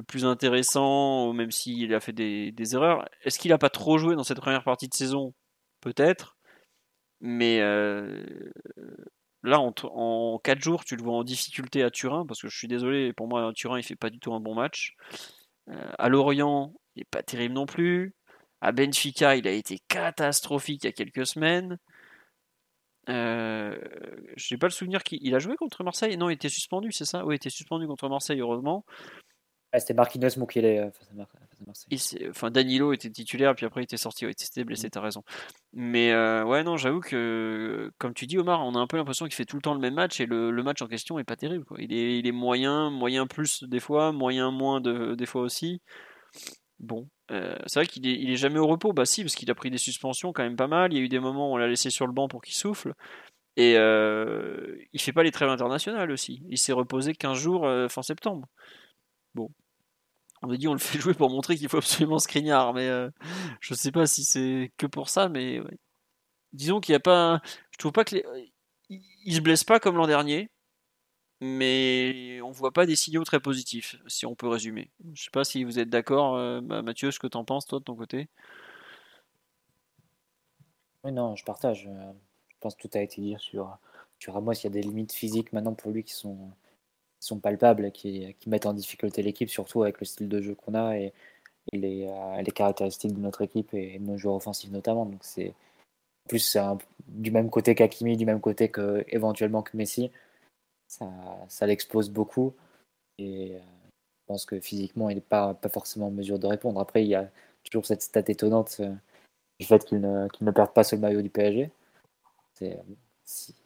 plus 0.02 0.24
intéressant, 0.24 1.32
même 1.32 1.50
s'il 1.50 1.94
a 1.94 2.00
fait 2.00 2.12
des, 2.12 2.74
erreurs. 2.74 3.08
Est-ce 3.22 3.38
qu'il 3.38 3.50
n'a 3.50 3.58
pas 3.58 3.70
trop 3.70 3.98
joué 3.98 4.14
dans 4.16 4.24
cette 4.24 4.40
première 4.40 4.64
partie 4.64 4.88
de 4.88 4.94
saison? 4.94 5.34
Peut-être. 5.80 6.36
Mais 7.20 7.60
euh, 7.60 8.24
là, 9.42 9.60
en, 9.60 9.72
en 9.84 10.38
4 10.38 10.60
jours, 10.60 10.84
tu 10.84 10.96
le 10.96 11.02
vois 11.02 11.14
en 11.14 11.24
difficulté 11.24 11.82
à 11.82 11.90
Turin, 11.90 12.26
parce 12.26 12.42
que 12.42 12.48
je 12.48 12.56
suis 12.56 12.68
désolé, 12.68 13.12
pour 13.12 13.28
moi, 13.28 13.52
Turin, 13.54 13.78
il 13.78 13.82
fait 13.82 13.96
pas 13.96 14.10
du 14.10 14.18
tout 14.18 14.34
un 14.34 14.40
bon 14.40 14.54
match. 14.54 14.94
Euh, 15.70 15.92
à 15.98 16.08
Lorient, 16.08 16.74
il 16.94 17.00
n'est 17.00 17.04
pas 17.10 17.22
terrible 17.22 17.54
non 17.54 17.66
plus. 17.66 18.14
À 18.60 18.72
Benfica, 18.72 19.36
il 19.36 19.46
a 19.48 19.52
été 19.52 19.78
catastrophique 19.88 20.84
il 20.84 20.86
y 20.86 20.90
a 20.90 20.92
quelques 20.92 21.26
semaines. 21.26 21.78
Euh, 23.08 23.76
je 24.36 24.54
n'ai 24.54 24.58
pas 24.58 24.66
le 24.66 24.72
souvenir 24.72 25.02
qu'il 25.04 25.34
a 25.34 25.38
joué 25.38 25.56
contre 25.56 25.84
Marseille? 25.84 26.16
Non, 26.16 26.28
il 26.28 26.34
était 26.34 26.48
suspendu, 26.48 26.90
c'est 26.92 27.04
ça? 27.04 27.24
Oui, 27.24 27.34
il 27.34 27.36
était 27.36 27.50
suspendu 27.50 27.86
contre 27.86 28.08
Marseille, 28.08 28.40
heureusement. 28.40 28.84
Ah, 29.76 29.80
c'était 29.80 29.92
Marquinhos 29.92 30.38
Mukele 30.38 30.64
euh, 30.64 32.30
Enfin, 32.30 32.50
Danilo 32.50 32.94
était 32.94 33.10
titulaire, 33.10 33.54
puis 33.54 33.66
après 33.66 33.82
il 33.82 33.84
était 33.84 33.98
sorti, 33.98 34.24
il 34.24 34.30
était 34.30 34.64
blessé, 34.64 34.86
mm. 34.86 34.90
t'as 34.90 35.00
raison. 35.02 35.22
Mais 35.74 36.12
euh, 36.12 36.44
ouais, 36.44 36.64
non, 36.64 36.78
j'avoue 36.78 37.00
que, 37.00 37.92
comme 37.98 38.14
tu 38.14 38.26
dis, 38.26 38.38
Omar, 38.38 38.64
on 38.64 38.74
a 38.74 38.78
un 38.78 38.86
peu 38.86 38.96
l'impression 38.96 39.26
qu'il 39.26 39.34
fait 39.34 39.44
tout 39.44 39.56
le 39.56 39.60
temps 39.62 39.74
le 39.74 39.80
même 39.80 39.92
match, 39.92 40.18
et 40.18 40.24
le, 40.24 40.50
match 40.62 40.80
en 40.80 40.86
question 40.86 41.18
est 41.18 41.24
pas 41.24 41.36
terrible. 41.36 41.66
Il, 41.78 41.92
est, 41.92 42.18
il 42.18 42.26
est 42.26 42.32
moyen, 42.32 42.88
moyen 42.88 43.26
plus 43.26 43.64
des 43.64 43.78
fois, 43.78 44.12
moyen 44.12 44.50
moins 44.50 44.80
de, 44.80 45.14
des 45.14 45.26
fois 45.26 45.42
aussi. 45.42 45.82
Bon, 46.78 47.06
euh, 47.30 47.56
c'est 47.66 47.80
vrai 47.80 47.86
qu'il 47.86 48.06
est, 48.06 48.14
il 48.14 48.30
est 48.30 48.36
jamais 48.36 48.58
au 48.58 48.66
repos, 48.66 48.94
bah 48.94 49.04
si, 49.04 49.22
parce 49.24 49.34
qu'il 49.34 49.50
a 49.50 49.54
pris 49.54 49.70
des 49.70 49.78
suspensions 49.78 50.32
quand 50.32 50.42
même 50.42 50.56
pas 50.56 50.68
mal. 50.68 50.94
Il 50.94 50.96
y 50.96 51.00
a 51.02 51.04
eu 51.04 51.08
des 51.10 51.20
moments 51.20 51.50
où 51.50 51.54
on 51.54 51.58
l'a 51.58 51.68
laissé 51.68 51.90
sur 51.90 52.06
le 52.06 52.14
banc 52.14 52.28
pour 52.28 52.40
qu'il 52.40 52.54
souffle. 52.54 52.94
Et 53.58 53.72
il 53.74 55.00
fait 55.00 55.12
pas 55.12 55.22
les 55.22 55.32
trêves 55.32 55.50
internationales 55.50 56.10
aussi. 56.10 56.42
Il 56.48 56.58
s'est 56.58 56.72
reposé 56.72 57.12
15 57.14 57.38
jours 57.38 57.68
fin 57.90 58.02
septembre. 58.02 58.48
Bon. 59.36 59.50
On 60.42 60.50
a 60.50 60.56
dit 60.56 60.68
on 60.68 60.72
le 60.72 60.78
fait 60.78 60.98
jouer 61.00 61.14
pour 61.14 61.30
montrer 61.30 61.56
qu'il 61.56 61.68
faut 61.68 61.78
absolument 61.78 62.18
Skriniar, 62.18 62.74
mais 62.74 62.88
euh, 62.88 63.10
je 63.60 63.74
sais 63.74 63.92
pas 63.92 64.06
si 64.06 64.24
c'est 64.24 64.72
que 64.76 64.86
pour 64.86 65.08
ça, 65.08 65.28
mais 65.28 65.60
disons 66.52 66.80
qu'il 66.80 66.92
n'y 66.92 66.96
a 66.96 67.00
pas. 67.00 67.40
Je 67.70 67.78
trouve 67.78 67.92
pas 67.92 68.04
que 68.04 68.16
les... 68.16 68.52
il 68.88 69.34
se 69.34 69.40
blesse 69.40 69.64
pas 69.64 69.80
comme 69.80 69.96
l'an 69.96 70.06
dernier, 70.06 70.50
mais 71.40 72.40
on 72.42 72.50
voit 72.50 72.72
pas 72.72 72.86
des 72.86 72.96
signaux 72.96 73.24
très 73.24 73.40
positifs, 73.40 73.96
si 74.06 74.26
on 74.26 74.34
peut 74.34 74.48
résumer. 74.48 74.90
Je 75.14 75.24
sais 75.24 75.30
pas 75.30 75.44
si 75.44 75.64
vous 75.64 75.78
êtes 75.78 75.90
d'accord, 75.90 76.36
euh, 76.36 76.60
Mathieu, 76.60 77.10
ce 77.10 77.18
que 77.18 77.26
tu 77.26 77.36
en 77.36 77.44
penses 77.44 77.66
toi 77.66 77.78
de 77.78 77.84
ton 77.84 77.94
côté. 77.94 78.28
Oui, 81.04 81.12
non, 81.12 81.36
je 81.36 81.44
partage. 81.44 81.86
Euh, 81.86 82.12
je 82.48 82.54
pense 82.60 82.74
que 82.74 82.88
tout 82.88 82.98
a 82.98 83.00
été 83.00 83.20
dit 83.20 83.36
sur, 83.38 83.76
sur 84.18 84.34
Ramos. 84.34 84.52
Il 84.54 84.64
y 84.64 84.66
a 84.66 84.70
des 84.70 84.82
limites 84.82 85.12
physiques 85.12 85.52
maintenant 85.52 85.74
pour 85.74 85.92
lui 85.92 86.04
qui 86.04 86.14
sont 86.14 86.50
sont 87.26 87.38
palpables, 87.38 87.90
qui, 87.92 88.34
mettent 88.46 88.66
en 88.66 88.74
difficulté 88.74 89.22
l'équipe, 89.22 89.50
surtout 89.50 89.82
avec 89.82 90.00
le 90.00 90.06
style 90.06 90.28
de 90.28 90.40
jeu 90.40 90.54
qu'on 90.54 90.74
a 90.74 90.96
et, 90.96 91.12
les, 91.72 92.06
euh, 92.08 92.42
les, 92.42 92.52
caractéristiques 92.52 93.12
de 93.14 93.20
notre 93.20 93.42
équipe 93.42 93.74
et 93.74 93.98
de 93.98 94.04
nos 94.04 94.16
joueurs 94.16 94.36
offensifs 94.36 94.70
notamment. 94.70 95.06
Donc 95.06 95.18
c'est 95.22 95.54
plus 96.28 96.56
du 97.08 97.30
même 97.30 97.50
côté 97.50 97.74
qu'Akimi, 97.74 98.16
du 98.16 98.26
même 98.26 98.40
côté 98.40 98.68
que 98.70 99.04
éventuellement 99.08 99.62
que 99.62 99.76
Messi. 99.76 100.10
Ça, 100.88 101.10
ça 101.48 101.66
l'expose 101.66 102.10
beaucoup 102.10 102.54
et 103.18 103.56
euh, 103.56 103.58
je 103.58 104.26
pense 104.26 104.46
que 104.46 104.60
physiquement 104.60 105.10
il 105.10 105.16
n'est 105.16 105.20
pas, 105.20 105.56
forcément 105.72 106.08
en 106.08 106.10
mesure 106.10 106.38
de 106.38 106.46
répondre. 106.46 106.80
Après 106.80 107.04
il 107.04 107.08
y 107.08 107.14
a 107.14 107.28
toujours 107.64 107.86
cette 107.86 108.02
stat 108.02 108.22
étonnante 108.28 108.76
euh, 108.80 108.94
du 109.58 109.66
fait 109.66 109.84
qu'il 109.84 110.00
ne, 110.00 110.28
perde 110.52 110.72
pas 110.72 110.84
ce 110.84 110.96
maillot 110.96 111.22
du 111.22 111.30
PSG. 111.30 111.70
S'il 112.54 112.76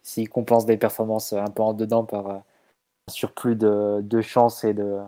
si, 0.02 0.24
compense 0.24 0.66
des 0.66 0.78
performances 0.78 1.32
un 1.34 1.50
peu 1.50 1.62
en 1.62 1.74
dedans 1.74 2.04
par, 2.04 2.42
surplus 3.10 3.56
de, 3.56 4.00
de 4.02 4.20
chance 4.20 4.64
et 4.64 4.74
de 4.74 4.98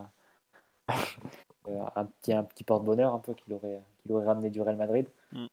un 1.97 2.05
petit, 2.05 2.33
un 2.33 2.45
petit 2.45 2.65
porte-bonheur 2.65 3.15
un 3.15 3.19
peu 3.19 3.35
qu'il 3.35 3.53
aurait, 3.55 3.81
qu'il 4.03 4.13
aurait 4.13 4.27
ramené 4.27 4.51
du 4.51 4.61
Real 4.61 4.77
Madrid. 4.77 5.07
Mm. 5.33 5.47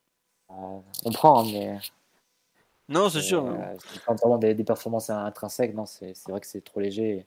Euh, 0.52 0.80
on 1.06 1.12
prend, 1.12 1.42
hein, 1.42 1.50
mais. 1.52 1.78
Non, 2.88 3.10
c'est 3.10 3.22
sûr. 3.22 3.46
Euh, 3.46 3.76
vraiment 4.08 4.38
des, 4.38 4.56
des, 4.56 4.64
performances 4.64 5.10
intrinsèques, 5.12 5.76
non, 5.76 5.86
c'est, 5.86 6.16
c'est 6.16 6.32
vrai 6.32 6.40
que 6.40 6.48
c'est 6.48 6.64
trop 6.64 6.80
léger. 6.80 7.26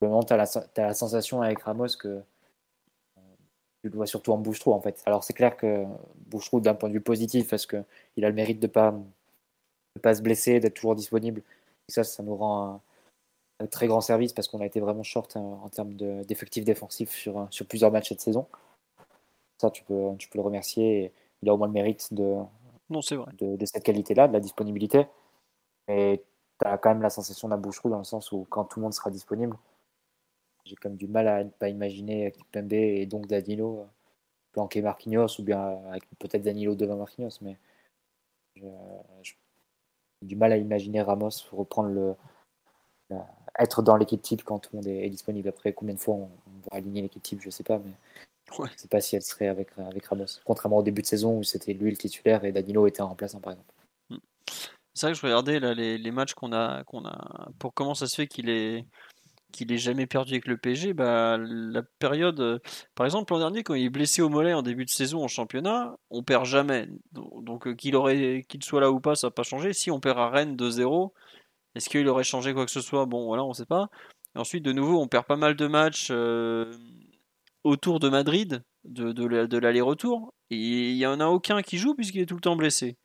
tu 0.00 0.06
as 0.06 0.36
la, 0.36 0.44
as 0.44 0.68
la 0.76 0.94
sensation 0.94 1.42
avec 1.42 1.60
Ramos 1.60 1.88
que 2.00 2.08
euh, 2.08 3.20
tu 3.82 3.90
le 3.90 3.96
vois 3.96 4.06
surtout 4.06 4.32
en 4.32 4.38
bouche-trou 4.38 4.72
en 4.72 4.80
fait. 4.80 5.02
Alors 5.04 5.24
c'est 5.24 5.34
clair 5.34 5.58
que 5.58 5.84
bouche-trou 6.28 6.60
d'un 6.60 6.74
point 6.74 6.88
de 6.88 6.94
vue 6.94 7.02
positif 7.02 7.50
parce 7.50 7.66
qu'il 7.66 7.84
a 8.24 8.28
le 8.28 8.32
mérite 8.32 8.60
de 8.60 8.66
ne 8.66 8.72
pas, 8.72 8.92
de 8.92 10.00
pas 10.00 10.14
se 10.14 10.22
blesser, 10.22 10.58
d'être 10.58 10.74
toujours 10.74 10.94
disponible. 10.94 11.42
Et 11.88 11.92
ça, 11.92 12.02
ça 12.02 12.22
nous 12.22 12.36
rend 12.36 12.80
un 13.60 13.66
très 13.66 13.86
grand 13.86 14.00
service 14.00 14.32
parce 14.32 14.48
qu'on 14.48 14.60
a 14.60 14.66
été 14.66 14.80
vraiment 14.80 15.02
short 15.02 15.36
hein, 15.36 15.58
en 15.62 15.68
termes 15.68 15.94
d'effectifs 15.94 16.64
défensifs 16.64 17.12
sur, 17.12 17.48
sur 17.50 17.66
plusieurs 17.66 17.90
matchs 17.90 18.10
cette 18.10 18.20
saison. 18.20 18.46
Ça, 19.58 19.70
tu 19.70 19.82
peux, 19.84 20.14
tu 20.18 20.28
peux 20.28 20.38
le 20.38 20.44
remercier. 20.44 21.12
il 21.42 21.48
a 21.48 21.54
au 21.54 21.56
moins 21.56 21.66
le 21.66 21.72
mérite 21.72 22.14
de, 22.14 22.36
non, 22.90 23.02
c'est 23.02 23.16
vrai. 23.16 23.32
de, 23.38 23.66
cette 23.66 23.84
qualité-là, 23.84 24.28
de 24.28 24.32
la 24.32 24.40
disponibilité. 24.40 25.06
Et 25.88 26.22
tu 26.60 26.66
as 26.66 26.78
quand 26.78 26.90
même 26.90 27.02
la 27.02 27.10
sensation 27.10 27.48
d'un 27.48 27.58
boucherou 27.58 27.90
dans 27.90 27.98
le 27.98 28.04
sens 28.04 28.32
où 28.32 28.46
quand 28.50 28.64
tout 28.64 28.78
le 28.80 28.84
monde 28.84 28.94
sera 28.94 29.10
disponible, 29.10 29.56
j'ai 30.64 30.76
quand 30.76 30.90
même 30.90 30.98
du 30.98 31.08
mal 31.08 31.28
à 31.28 31.44
ne 31.44 31.50
pas 31.50 31.68
imaginer 31.68 32.30
Kipembe 32.32 32.72
et 32.72 33.06
donc 33.06 33.26
Danilo 33.26 33.86
planquer 34.52 34.82
Marquinhos 34.82 35.38
ou 35.38 35.42
bien 35.42 35.60
avec 35.90 36.04
peut-être 36.18 36.42
Danilo 36.42 36.74
devant 36.74 36.96
Marquinhos, 36.96 37.38
mais 37.42 37.58
j'ai 38.56 39.36
du 40.22 40.36
mal 40.36 40.52
à 40.52 40.56
imaginer 40.56 41.00
Ramos 41.02 41.30
reprendre 41.52 41.90
le, 41.90 42.14
être 43.58 43.82
dans 43.82 43.96
l'équipe 43.96 44.22
type 44.22 44.44
quand 44.44 44.58
tout 44.58 44.70
le 44.72 44.78
monde 44.78 44.86
est, 44.86 45.08
disponible. 45.08 45.48
Après, 45.48 45.72
combien 45.72 45.94
de 45.94 46.00
fois 46.00 46.14
on, 46.14 46.30
va 46.70 46.76
aligner 46.76 47.02
l'équipe 47.02 47.22
type, 47.22 47.40
je 47.42 47.50
sais 47.50 47.64
pas, 47.64 47.78
mais 47.78 47.92
je 48.56 48.62
ne 48.62 48.68
sais 48.76 48.88
pas 48.88 49.00
si 49.00 49.16
elle 49.16 49.22
serait 49.22 49.48
avec, 49.48 49.68
avec 49.78 50.06
Ramos. 50.06 50.26
Contrairement 50.44 50.78
au 50.78 50.82
début 50.82 51.02
de 51.02 51.06
saison 51.06 51.38
où 51.38 51.42
c'était 51.42 51.72
lui 51.72 51.90
le 51.90 51.96
titulaire 51.96 52.44
et 52.44 52.52
Danilo 52.52 52.86
était 52.86 53.02
en 53.02 53.08
remplaçant, 53.08 53.40
par 53.40 53.52
exemple. 53.52 53.72
Hmm. 54.10 54.18
C'est 54.94 55.06
vrai 55.06 55.12
que 55.12 55.18
je 55.18 55.26
regardais 55.26 55.60
là, 55.60 55.74
les, 55.74 55.98
les 55.98 56.10
matchs 56.10 56.34
qu'on 56.34 56.52
a, 56.52 56.84
qu'on 56.84 57.04
a. 57.04 57.48
Pour 57.58 57.74
comment 57.74 57.94
ça 57.94 58.06
se 58.06 58.14
fait 58.14 58.26
qu'il 58.26 58.48
est 58.48 58.84
qu'il 59.52 59.72
ait 59.72 59.78
jamais 59.78 60.06
perdu 60.06 60.34
avec 60.34 60.46
le 60.46 60.56
PSG, 60.56 60.92
bah, 60.92 61.38
la 61.38 61.82
période, 61.82 62.60
par 62.94 63.06
exemple 63.06 63.32
l'an 63.32 63.38
dernier 63.38 63.62
quand 63.62 63.74
il 63.74 63.86
est 63.86 63.90
blessé 63.90 64.22
au 64.22 64.28
mollet 64.28 64.52
en 64.52 64.62
début 64.62 64.84
de 64.84 64.90
saison 64.90 65.22
en 65.24 65.28
championnat, 65.28 65.96
on 66.10 66.22
perd 66.22 66.44
jamais. 66.44 66.88
Donc 67.12 67.66
euh, 67.66 67.74
qu'il 67.74 67.96
aurait 67.96 68.44
qu'il 68.48 68.62
soit 68.62 68.80
là 68.80 68.90
ou 68.90 69.00
pas, 69.00 69.14
ça 69.16 69.28
n'a 69.28 69.30
pas 69.30 69.42
changé. 69.42 69.72
Si 69.72 69.90
on 69.90 70.00
perd 70.00 70.18
à 70.18 70.28
Rennes 70.28 70.56
2-0, 70.56 71.12
est-ce 71.78 71.88
qu'il 71.88 72.08
aurait 72.08 72.24
changé 72.24 72.52
quoi 72.54 72.64
que 72.64 72.72
ce 72.72 72.80
soit? 72.80 73.06
Bon, 73.06 73.26
voilà, 73.26 73.44
on 73.44 73.50
ne 73.50 73.54
sait 73.54 73.64
pas. 73.64 73.88
ensuite, 74.34 74.64
de 74.64 74.72
nouveau, 74.72 75.00
on 75.00 75.06
perd 75.06 75.26
pas 75.26 75.36
mal 75.36 75.54
de 75.54 75.68
matchs 75.68 76.08
euh, 76.10 76.72
autour 77.62 78.00
de 78.00 78.08
Madrid, 78.08 78.64
de, 78.84 79.58
l'aller-retour. 79.58 80.34
Et 80.50 80.90
il 80.90 80.96
n'y 80.96 81.06
en 81.06 81.20
a 81.20 81.26
aucun 81.26 81.62
qui 81.62 81.78
joue 81.78 81.94
puisqu'il 81.94 82.20
est 82.20 82.26
tout 82.26 82.34
le 82.34 82.40
temps 82.40 82.56
blessé. 82.56 82.96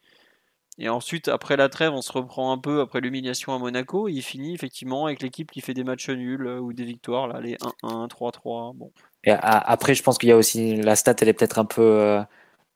Et 0.80 0.90
ensuite, 0.90 1.28
après 1.28 1.56
la 1.56 1.70
trêve, 1.70 1.94
on 1.94 2.02
se 2.02 2.12
reprend 2.12 2.52
un 2.52 2.58
peu 2.58 2.82
après 2.82 3.00
l'humiliation 3.00 3.54
à 3.54 3.60
Monaco. 3.60 4.08
il 4.08 4.24
finit 4.24 4.56
effectivement 4.56 5.06
avec 5.06 5.22
l'équipe 5.22 5.52
qui 5.52 5.62
fait 5.62 5.76
des 5.76 5.84
matchs 5.84 6.10
nuls 6.10 6.48
euh, 6.48 6.60
ou 6.60 6.74
des 6.74 6.84
victoires, 6.86 7.28
là, 7.28 7.42
les 7.42 7.58
1-1, 7.84 8.10
3-3. 8.10 8.76
Bon. 8.76 8.92
Et 9.24 9.32
après, 9.32 9.94
je 9.94 10.02
pense 10.02 10.18
qu'il 10.18 10.30
y 10.30 10.32
a 10.32 10.38
aussi 10.38 10.78
la 10.78 10.96
stat, 10.96 11.14
elle 11.22 11.30
est 11.30 11.34
peut-être 11.34 11.60
un 11.60 11.66
peu, 11.66 11.84
euh, 11.84 12.24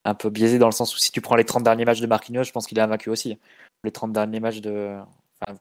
un 0.05 0.13
peu 0.13 0.29
biaisée 0.29 0.59
dans 0.59 0.67
le 0.67 0.73
sens 0.73 0.93
où 0.93 0.99
si 0.99 1.11
tu 1.11 1.21
prends 1.21 1.35
les 1.35 1.43
30 1.43 1.63
derniers 1.63 1.85
matchs 1.85 2.01
de 2.01 2.07
Marquinhos, 2.07 2.43
je 2.43 2.51
pense 2.51 2.67
qu'il 2.67 2.79
a 2.79 2.85
vaincu 2.85 3.09
aussi. 3.09 3.39
Les 3.83 3.91
30 3.91 4.13
derniers 4.13 4.39
matchs 4.39 4.61
de, 4.61 4.99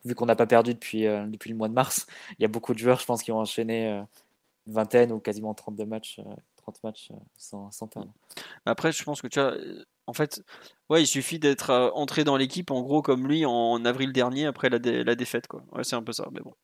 vu 0.05 0.14
qu'on 0.14 0.27
n'a 0.27 0.37
pas 0.37 0.47
perdu 0.47 0.74
depuis, 0.74 1.03
depuis 1.03 1.51
le 1.51 1.57
mois 1.57 1.68
de 1.68 1.74
mars, 1.74 2.07
il 2.39 2.43
y 2.43 2.45
a 2.45 2.49
beaucoup 2.49 2.74
de 2.74 2.79
joueurs, 2.79 3.01
je 3.01 3.07
pense, 3.07 3.22
qui 3.22 3.33
ont 3.33 3.39
enchaîné 3.39 3.89
une 4.66 4.72
vingtaine 4.72 5.12
ou 5.12 5.20
quasiment 5.20 5.55
32 5.55 5.85
matchs, 5.87 6.20
30 6.57 6.83
matchs 6.85 7.12
sans, 7.37 7.70
sans 7.70 7.87
perdre. 7.87 8.12
Après, 8.64 8.93
je 8.93 9.05
pense 9.05 9.22
que 9.22 9.29
tu 9.29 9.41
vois, 9.41 9.55
en 10.07 10.12
fait, 10.12 10.43
ouais, 10.89 11.03
il 11.03 11.07
suffit 11.07 11.39
d'être 11.39 11.93
entré 11.95 12.24
dans 12.24 12.37
l'équipe 12.37 12.70
en 12.70 12.83
gros 12.83 13.03
comme 13.03 13.27
lui 13.27 13.45
en 13.45 13.85
avril 13.85 14.12
dernier 14.12 14.47
après 14.47 14.70
la, 14.70 14.79
la 14.79 15.14
défaite, 15.14 15.47
quoi. 15.47 15.64
Ouais, 15.72 15.85
c'est 15.85 15.97
un 15.97 16.03
peu 16.03 16.12
ça, 16.12 16.29
mais 16.33 16.41
bon. 16.41 16.55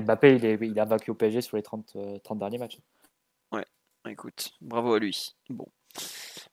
Mbappé, 0.00 0.36
il, 0.36 0.44
est, 0.44 0.58
il 0.60 0.78
a 0.78 0.84
vaincu 0.84 1.10
au 1.10 1.14
PSG 1.14 1.40
sur 1.40 1.56
les 1.56 1.62
30, 1.62 1.96
30 2.22 2.38
derniers 2.38 2.58
matchs. 2.58 2.78
Ouais, 3.52 3.64
écoute, 4.08 4.52
bravo 4.60 4.94
à 4.94 4.98
lui. 4.98 5.34
Bon. 5.48 5.66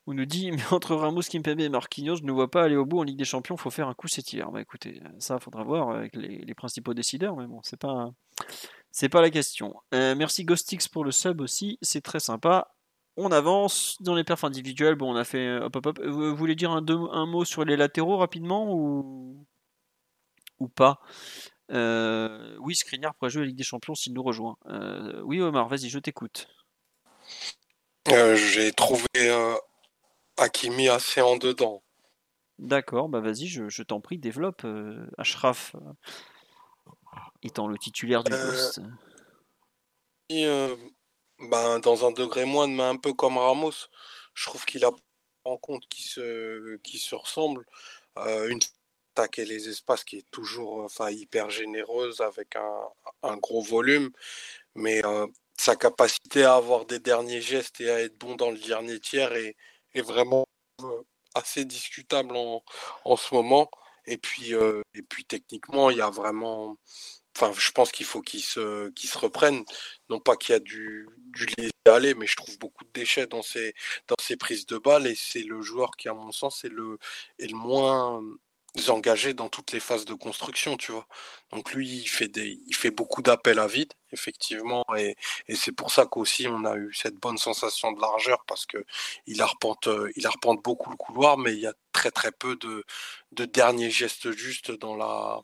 On 0.06 0.14
nous 0.14 0.26
dit, 0.26 0.52
mais 0.52 0.62
entre 0.72 0.96
Ramos, 0.96 1.22
Kimpembe 1.22 1.62
et 1.62 1.70
Marquinhos, 1.70 2.18
je 2.18 2.24
ne 2.24 2.32
vois 2.32 2.52
pas 2.52 2.64
aller 2.64 2.76
au 2.76 2.86
bout 2.86 3.00
en 3.00 3.04
Ligue 3.04 3.18
des 3.18 3.26
Champions, 3.26 3.58
faut 3.58 3.70
faire 3.70 3.88
un 3.88 3.94
coup 3.94 4.08
cet 4.08 4.34
hiver. 4.34 4.52
Bah 4.52 4.62
écoutez, 4.62 5.02
ça 5.20 5.40
faudra 5.40 5.64
voir 5.64 5.92
avec 5.92 6.16
les, 6.16 6.54
principaux 6.56 6.94
décideurs, 6.94 7.36
mais 7.36 7.48
bon, 7.48 7.62
c'est 7.64 7.80
pas, 7.80 8.12
c'est 8.92 9.10
pas 9.10 9.22
la 9.22 9.30
question. 9.30 9.74
Euh, 9.94 10.16
merci 10.16 10.44
Ghostix 10.44 10.88
pour 10.88 11.06
le 11.06 11.12
sub 11.12 11.42
aussi, 11.42 11.78
c'est 11.82 12.02
très 12.02 12.20
sympa. 12.20 12.74
On 13.16 13.32
avance 13.32 13.98
dans 14.02 14.16
les 14.16 14.24
perfs 14.24 14.44
individuels. 14.44 14.96
Bon, 14.96 15.14
on 15.14 15.16
a 15.16 15.24
fait 15.24 15.58
hop 15.60 15.76
hop 15.76 15.86
hop. 15.86 16.00
Vous 16.04 16.36
voulez 16.36 16.56
dire 16.56 16.72
un, 16.72 16.84
un 16.88 17.26
mot 17.28 17.46
sur 17.46 17.64
les 17.64 17.78
latéraux 17.78 18.18
rapidement 18.18 18.74
ou 18.74 19.46
ou 20.60 20.68
pas? 20.68 21.00
Euh, 21.72 22.56
Oui, 22.60 22.76
Skriniar 22.76 23.14
pourrait 23.16 23.30
jouer 23.30 23.44
la 23.44 23.48
Ligue 23.48 23.58
des 23.58 23.64
Champions 23.64 23.96
s'il 23.96 24.14
nous 24.14 24.24
rejoint. 24.24 24.58
Euh, 24.68 25.22
oui, 25.24 25.42
Omar, 25.42 25.68
vas-y, 25.68 25.90
je 25.90 26.00
t'écoute. 26.00 26.48
Euh, 28.10 28.36
j'ai 28.36 28.72
trouvé 28.74 29.06
Hakimi 30.38 30.90
assez 30.90 31.22
en 31.22 31.38
dedans. 31.38 31.84
D'accord, 32.60 33.10
bah 33.10 33.20
vas-y, 33.20 33.48
je, 33.48 33.84
t'en 33.84 34.00
prie, 34.00 34.18
développe. 34.18 34.66
Ashraf 35.18 35.76
étant 37.42 37.68
le 37.68 37.78
titulaire 37.78 38.24
du 38.24 38.32
poste. 38.32 38.80
Ben, 40.30 41.80
dans 41.80 42.08
un 42.08 42.12
degré 42.12 42.46
moindre, 42.46 42.74
mais 42.76 42.84
un 42.84 42.96
peu 42.96 43.14
comme 43.14 43.38
Ramos, 43.38 43.90
je 44.34 44.46
trouve 44.46 44.66
qu'il 44.66 44.86
a 44.86 44.92
en 45.44 45.58
compte 45.58 45.88
qui 45.90 46.04
se, 46.04 46.78
qui 46.78 47.00
se 47.00 47.16
ressemble. 47.16 47.66
une 48.18 48.60
attaque 49.14 49.40
et 49.40 49.46
les 49.46 49.70
espaces 49.70 50.04
qui 50.04 50.18
est 50.18 50.32
toujours 50.32 50.84
enfin, 50.84 51.12
hyper 51.12 51.50
généreuse 51.50 52.22
avec 52.22 52.56
un, 53.24 53.38
gros 53.38 53.62
volume, 53.62 54.12
mais 54.76 55.02
sa 55.58 55.76
capacité 55.76 56.44
à 56.46 56.56
avoir 56.56 56.86
des 56.86 57.00
derniers 57.00 57.42
gestes 57.42 57.82
et 57.82 57.90
à 57.90 58.02
être 58.02 58.18
bon 58.18 58.36
dans 58.36 58.52
le 58.52 58.58
dernier 58.58 59.00
tiers 59.00 59.34
est, 59.34 59.56
est 59.94 60.02
vraiment 60.02 60.46
assez 61.36 61.66
discutable 61.66 62.36
en, 62.36 63.18
ce 63.18 63.34
moment. 63.34 63.70
Et 64.06 64.18
puis, 64.18 64.54
et 64.54 65.02
puis 65.02 65.26
techniquement, 65.26 65.90
il 65.90 65.98
y 65.98 66.02
a 66.02 66.10
vraiment 66.10 66.78
Enfin, 67.36 67.52
je 67.58 67.72
pense 67.72 67.92
qu'il 67.92 68.06
faut 68.06 68.22
qu'il 68.22 68.42
se, 68.44 68.90
qu'il 68.92 69.10
se 69.10 69.18
reprenne. 69.18 69.64
Non 70.10 70.20
pas 70.20 70.36
qu'il 70.36 70.54
y 70.54 70.56
a 70.56 70.60
du, 70.60 71.08
du 71.18 71.46
laisser 71.58 71.72
aller, 71.88 72.14
mais 72.14 72.28
je 72.28 72.36
trouve 72.36 72.58
beaucoup 72.60 72.84
de 72.86 72.92
déchets 72.94 73.28
dans 73.28 73.42
ses, 73.42 73.74
dans 74.08 74.16
ses 74.22 74.38
prises 74.38 74.66
de 74.68 74.78
balles 74.78 75.08
et 75.08 75.16
c'est 75.16 75.42
le 75.44 75.62
joueur 75.62 75.92
qui, 75.98 76.10
à 76.10 76.14
mon 76.14 76.32
sens, 76.32 76.64
est 76.64 76.70
le, 76.70 77.00
est 77.40 77.48
le 77.48 77.58
moins 77.58 78.22
engagé 78.90 79.34
dans 79.34 79.50
toutes 79.50 79.72
les 79.72 79.80
phases 79.80 80.06
de 80.06 80.14
construction, 80.14 80.78
tu 80.78 80.92
vois. 80.92 81.08
Donc 81.52 81.74
lui, 81.74 81.88
il 81.88 82.08
fait 82.08 82.28
des, 82.28 82.60
il 82.68 82.76
fait 82.76 82.92
beaucoup 82.92 83.22
d'appels 83.22 83.60
à 83.60 83.68
vide, 83.68 83.94
effectivement, 84.12 84.84
et, 84.98 85.16
et 85.48 85.56
c'est 85.56 85.72
pour 85.72 85.92
ça 85.92 86.06
qu'aussi 86.06 86.48
on 86.48 86.66
a 86.66 86.76
eu 86.78 86.94
cette 86.94 87.16
bonne 87.16 87.38
sensation 87.38 87.92
de 87.92 88.02
largeur 88.02 88.44
parce 88.48 88.66
que 88.66 88.84
il 89.28 89.42
arpente, 89.42 89.88
il 90.16 90.26
arpente 90.26 90.64
beaucoup 90.64 90.90
le 90.90 90.98
couloir, 90.98 91.38
mais 91.38 91.54
il 91.54 91.60
y 91.60 91.68
a 91.68 91.74
très 91.92 92.12
très 92.12 92.32
peu 92.32 92.56
de, 92.58 92.84
de 93.32 93.46
derniers 93.46 93.92
gestes 93.92 94.32
justes 94.32 94.72
dans 94.72 94.96
la, 94.96 95.42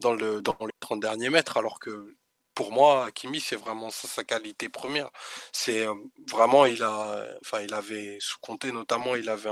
dans 0.00 0.14
le, 0.14 0.42
dans 0.42 0.56
les 0.60 0.72
30 0.80 1.00
derniers 1.00 1.30
mètres, 1.30 1.56
alors 1.56 1.78
que 1.80 2.16
pour 2.54 2.72
moi, 2.72 3.10
Kimi, 3.12 3.40
c'est 3.40 3.56
vraiment 3.56 3.90
ça 3.90 4.08
sa 4.08 4.24
qualité 4.24 4.68
première. 4.68 5.10
C'est 5.52 5.86
vraiment, 6.30 6.66
il 6.66 6.82
a, 6.82 7.26
enfin, 7.42 7.60
il 7.60 7.72
avait 7.74 8.18
sous 8.20 8.38
compté 8.40 8.72
notamment, 8.72 9.16
il 9.16 9.28
avait 9.28 9.50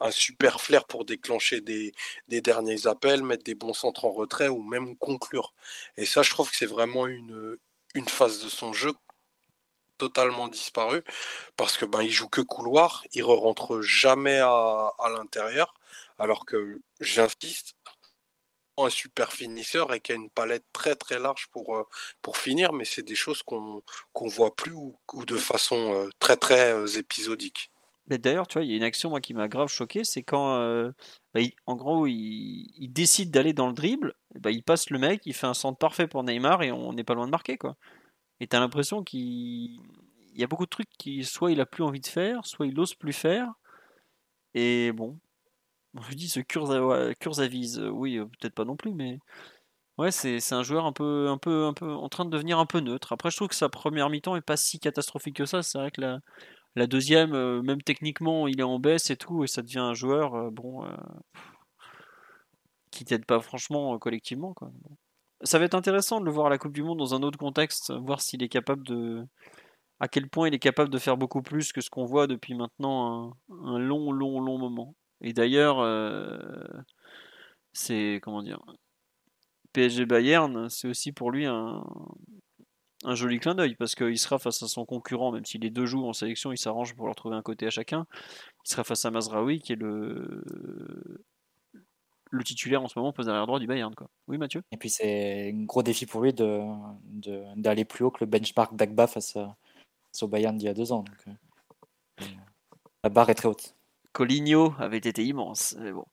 un, 0.00 0.10
super 0.10 0.60
flair 0.60 0.84
pour 0.86 1.04
déclencher 1.04 1.60
des, 1.60 1.92
derniers 2.28 2.86
appels, 2.86 3.22
mettre 3.22 3.44
des 3.44 3.54
bons 3.54 3.74
centres 3.74 4.04
en 4.04 4.12
retrait 4.12 4.48
ou 4.48 4.62
même 4.62 4.96
conclure. 4.96 5.54
Et 5.96 6.06
ça, 6.06 6.22
je 6.22 6.30
trouve 6.30 6.50
que 6.50 6.56
c'est 6.56 6.66
vraiment 6.66 7.06
une, 7.06 7.58
phase 8.08 8.42
de 8.44 8.48
son 8.48 8.72
jeu 8.72 8.92
totalement 9.98 10.48
disparu 10.48 11.02
parce 11.56 11.76
que 11.76 11.84
ben 11.84 12.02
il 12.02 12.10
joue 12.12 12.28
que 12.28 12.40
couloir, 12.40 13.04
il 13.14 13.22
ne 13.22 13.26
rentre 13.26 13.80
jamais 13.80 14.38
à 14.38 15.08
l'intérieur, 15.12 15.74
alors 16.18 16.46
que 16.46 16.80
j'insiste, 17.00 17.74
un 18.86 18.90
super 18.90 19.32
finisseur 19.32 19.92
et 19.94 20.00
qui 20.00 20.12
a 20.12 20.14
une 20.14 20.30
palette 20.30 20.64
très 20.72 20.94
très 20.94 21.18
large 21.18 21.48
pour, 21.52 21.76
euh, 21.76 21.84
pour 22.22 22.36
finir, 22.36 22.72
mais 22.72 22.84
c'est 22.84 23.02
des 23.02 23.14
choses 23.14 23.42
qu'on 23.42 23.82
qu'on 24.12 24.28
voit 24.28 24.54
plus 24.54 24.72
ou, 24.72 24.96
de 25.26 25.36
façon 25.36 25.92
euh, 25.94 26.08
très 26.18 26.36
très 26.36 26.72
euh, 26.72 26.86
épisodique. 26.86 27.70
D'ailleurs, 28.06 28.46
tu 28.46 28.54
vois, 28.54 28.64
il 28.64 28.70
y 28.70 28.74
a 28.74 28.76
une 28.76 28.84
action 28.84 29.10
moi 29.10 29.20
qui 29.20 29.34
m'a 29.34 29.48
grave 29.48 29.68
choqué, 29.68 30.02
c'est 30.02 30.22
quand, 30.22 30.56
bah, 31.34 31.40
en 31.66 31.76
gros, 31.76 32.06
il, 32.06 32.88
décide 32.88 33.30
d'aller 33.30 33.52
dans 33.52 33.66
le 33.66 33.74
dribble, 33.74 34.14
bah, 34.36 34.50
il 34.50 34.62
passe 34.62 34.88
le 34.88 34.98
mec, 34.98 35.20
il 35.26 35.34
fait 35.34 35.46
un 35.46 35.52
centre 35.52 35.76
parfait 35.76 36.06
pour 36.06 36.24
Neymar 36.24 36.62
et 36.62 36.72
on 36.72 36.94
n'est 36.94 37.04
pas 37.04 37.12
loin 37.12 37.26
de 37.26 37.30
marquer 37.30 37.58
quoi. 37.58 37.76
Et 38.40 38.46
t'as 38.46 38.60
l'impression 38.60 39.04
qu'il 39.04 39.78
y 40.34 40.42
a 40.42 40.46
beaucoup 40.46 40.64
de 40.64 40.70
trucs 40.70 40.88
qui 40.98 41.22
soit 41.24 41.52
il 41.52 41.60
a 41.60 41.66
plus 41.66 41.84
envie 41.84 42.00
de 42.00 42.06
faire, 42.06 42.46
soit 42.46 42.66
il 42.66 42.80
ose 42.80 42.94
plus 42.94 43.12
faire. 43.12 43.52
Et 44.54 44.92
bon, 44.92 45.18
je 46.08 46.14
dis 46.14 46.28
ce 46.28 46.40
Kurzaviz, 46.40 47.78
euh, 47.78 47.88
oui, 47.88 48.18
euh, 48.18 48.26
peut-être 48.26 48.54
pas 48.54 48.64
non 48.64 48.76
plus, 48.76 48.92
mais 48.92 49.18
ouais, 49.98 50.10
c'est 50.10 50.52
un 50.52 50.62
joueur 50.62 50.86
un 50.86 50.92
peu, 50.92 51.28
un 51.28 51.38
peu, 51.38 51.66
un 51.66 51.74
peu 51.74 51.90
en 51.92 52.08
train 52.08 52.24
de 52.24 52.30
devenir 52.30 52.58
un 52.58 52.66
peu 52.66 52.80
neutre. 52.80 53.12
Après, 53.12 53.30
je 53.30 53.36
trouve 53.36 53.48
que 53.48 53.54
sa 53.54 53.68
première 53.68 54.10
mi-temps 54.10 54.36
est 54.36 54.40
pas 54.40 54.56
si 54.56 54.78
catastrophique 54.80 55.36
que 55.36 55.46
ça. 55.46 55.62
C'est 55.62 55.78
vrai 55.78 55.90
que 55.90 56.00
la, 56.00 56.20
la 56.76 56.86
deuxième, 56.86 57.34
euh, 57.34 57.62
même 57.62 57.82
techniquement, 57.82 58.48
il 58.48 58.60
est 58.60 58.64
en 58.64 58.78
baisse 58.78 59.10
et 59.10 59.16
tout, 59.16 59.44
et 59.44 59.46
ça 59.48 59.62
devient 59.62 59.78
un 59.80 59.94
joueur, 59.94 60.50
bon, 60.52 60.84
qui 62.90 63.04
t'aide 63.04 63.26
pas 63.26 63.40
franchement 63.40 63.98
collectivement, 63.98 64.54
quoi. 64.54 64.70
Ça 65.42 65.58
va 65.60 65.66
être 65.66 65.74
intéressant 65.74 66.20
de 66.20 66.24
le 66.24 66.32
voir 66.32 66.46
à 66.46 66.50
la 66.50 66.58
Coupe 66.58 66.72
du 66.72 66.82
Monde 66.82 66.98
dans 66.98 67.14
un 67.14 67.22
autre 67.22 67.38
contexte, 67.38 67.92
voir 67.92 68.20
s'il 68.20 68.42
est 68.42 68.48
capable 68.48 68.84
de, 68.84 69.24
à 70.00 70.08
quel 70.08 70.28
point 70.28 70.48
il 70.48 70.54
est 70.54 70.58
capable 70.58 70.90
de 70.90 70.98
faire 70.98 71.16
beaucoup 71.16 71.42
plus 71.42 71.72
que 71.72 71.80
ce 71.80 71.90
qu'on 71.90 72.04
voit 72.04 72.26
depuis 72.26 72.54
maintenant 72.54 73.36
un 73.64 73.78
long, 73.78 74.10
long, 74.10 74.40
long 74.40 74.58
moment. 74.58 74.94
Et 75.20 75.32
d'ailleurs, 75.32 75.80
euh, 75.80 76.38
c'est 77.72 78.20
comment 78.22 78.42
dire, 78.42 78.60
PSG 79.72 80.06
Bayern, 80.06 80.68
c'est 80.68 80.88
aussi 80.88 81.12
pour 81.12 81.30
lui 81.30 81.46
un, 81.46 81.84
joli 83.14 83.38
clin 83.40 83.54
d'œil 83.54 83.74
parce 83.74 83.94
qu'il 83.94 84.18
sera 84.18 84.38
face 84.38 84.62
à 84.62 84.68
son 84.68 84.84
concurrent, 84.84 85.32
même 85.32 85.44
si 85.44 85.58
les 85.58 85.70
deux 85.70 85.86
jouent 85.86 86.06
en 86.06 86.12
sélection, 86.12 86.52
il 86.52 86.58
s'arrange 86.58 86.94
pour 86.94 87.06
leur 87.06 87.14
trouver 87.14 87.36
un 87.36 87.42
côté 87.42 87.66
à 87.66 87.70
chacun. 87.70 88.06
Il 88.64 88.70
sera 88.70 88.84
face 88.84 89.04
à 89.04 89.10
Mazraoui 89.10 89.60
qui 89.60 89.72
est 89.72 89.76
le 89.76 90.44
le 92.30 92.44
titulaire 92.44 92.82
en 92.82 92.88
ce 92.88 92.98
moment 92.98 93.12
poste 93.12 93.28
arrière 93.28 93.46
droit 93.46 93.58
du 93.58 93.66
Bayern 93.66 93.94
quoi. 93.94 94.10
Oui 94.26 94.36
Mathieu? 94.36 94.62
Et 94.70 94.76
puis 94.76 94.90
c'est 94.90 95.50
un 95.54 95.64
gros 95.64 95.82
défi 95.82 96.06
pour 96.06 96.22
lui 96.22 96.32
de 96.32 96.62
d'aller 97.56 97.84
plus 97.84 98.04
haut 98.04 98.10
que 98.10 98.22
le 98.24 98.26
benchmark 98.26 98.74
d'Agba 98.76 99.06
face, 99.06 99.38
au 100.20 100.28
Bayern 100.28 100.56
d'il 100.56 100.66
y 100.66 100.68
a 100.68 100.74
deux 100.74 100.92
ans. 100.92 101.04
Euh, 102.20 102.24
la 103.04 103.10
barre 103.10 103.30
est 103.30 103.34
très 103.34 103.48
haute. 103.48 103.77
Coligno 104.12 104.74
avait 104.78 104.98
été 104.98 105.24
immense. 105.24 105.76
bon. 105.92 106.04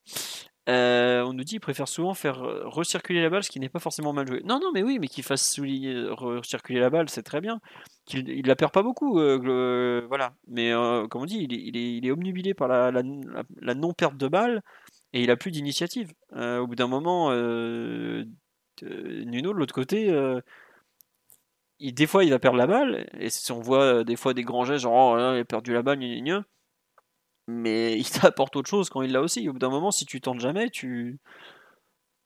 Euh, 0.68 1.22
on 1.24 1.34
nous 1.34 1.44
dit 1.44 1.54
qu'il 1.54 1.60
préfère 1.60 1.88
souvent 1.88 2.16
faire 2.16 2.40
recirculer 2.40 3.22
la 3.22 3.30
balle, 3.30 3.44
ce 3.44 3.52
qui 3.52 3.60
n'est 3.60 3.70
pas 3.70 3.80
forcément 3.80 4.14
mal 4.14 4.28
joué. 4.28 4.42
Non, 4.46 4.60
non, 4.60 4.72
mais 4.74 4.82
oui, 4.82 4.98
mais 5.00 5.08
qu'il 5.08 5.24
fasse 5.24 5.60
recirculer 5.60 6.80
la 6.80 6.90
balle, 6.90 7.10
c'est 7.10 7.24
très 7.24 7.40
bien. 7.42 7.60
Qu'il 8.06 8.30
il 8.30 8.48
la 8.48 8.56
perd 8.56 8.72
pas 8.72 8.82
beaucoup, 8.82 9.20
euh, 9.20 10.06
voilà. 10.08 10.34
Mais 10.48 10.72
euh, 10.74 11.08
comme 11.08 11.24
on 11.24 11.26
dit, 11.26 11.46
il 11.50 11.54
est, 11.54 11.98
il 11.98 12.48
est, 12.48 12.54
par 12.56 12.68
la, 12.68 12.92
la, 12.92 13.74
non-perte 13.76 14.18
de 14.18 14.28
balle 14.28 14.62
et 15.14 15.24
il 15.24 15.32
a 15.32 15.38
plus 15.38 15.52
d'initiative. 15.52 16.12
au 16.34 16.68
bout 16.68 16.76
d'un 16.76 16.88
moment, 16.88 17.30
Nuno, 18.82 19.54
de 19.54 19.58
l'autre 19.58 19.74
côté, 19.74 20.12
il, 21.80 21.94
des 21.94 22.08
fois 22.08 22.24
il 22.24 22.32
va 22.32 22.40
perdre 22.40 22.58
la 22.58 22.68
balle, 22.68 23.08
et 23.20 23.30
si 23.30 23.52
on 23.52 23.60
voit 23.62 24.04
des 24.04 24.16
fois 24.16 24.34
des 24.34 24.44
grands 24.44 24.66
gestes, 24.66 24.84
genre 24.84 25.14
oh, 25.14 25.36
il 25.36 25.40
a 25.42 25.46
perdu 25.46 25.74
la 25.74 25.84
balle, 25.84 26.00
gna, 26.00 26.20
gna, 26.22 26.46
mais 27.48 27.98
il 28.00 28.10
t'apporte 28.10 28.56
autre 28.56 28.70
chose 28.70 28.90
quand 28.90 29.02
il 29.02 29.12
l'a 29.12 29.22
aussi. 29.22 29.48
Au 29.50 29.54
bout 29.54 29.60
d'un 29.60 29.70
moment, 29.70 29.92
si 29.92 30.06
tu 30.06 30.22
tentes 30.22 30.40
jamais, 30.40 30.70
tu, 30.70 31.20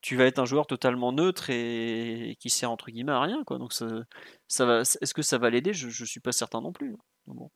tu 0.02 0.16
vas 0.16 0.26
être 0.26 0.40
un 0.40 0.46
joueur 0.46 0.68
totalement 0.68 1.12
neutre 1.12 1.50
et, 1.50 2.38
qui 2.40 2.50
sert 2.50 2.72
entre 2.72 2.92
guillemets 2.92 3.12
à 3.12 3.22
rien. 3.22 3.44
Donc 3.50 3.74
ça, 3.74 3.88
est-ce 4.48 5.14
que 5.14 5.22
ça 5.22 5.38
va 5.38 5.50
l'aider? 5.50 5.74
Je, 5.74 5.88
ne 5.88 6.06
suis 6.06 6.22
pas 6.22 6.32
certain 6.32 6.62
non 6.62 6.72
plus. 6.72 6.96
Bon. 7.28 7.52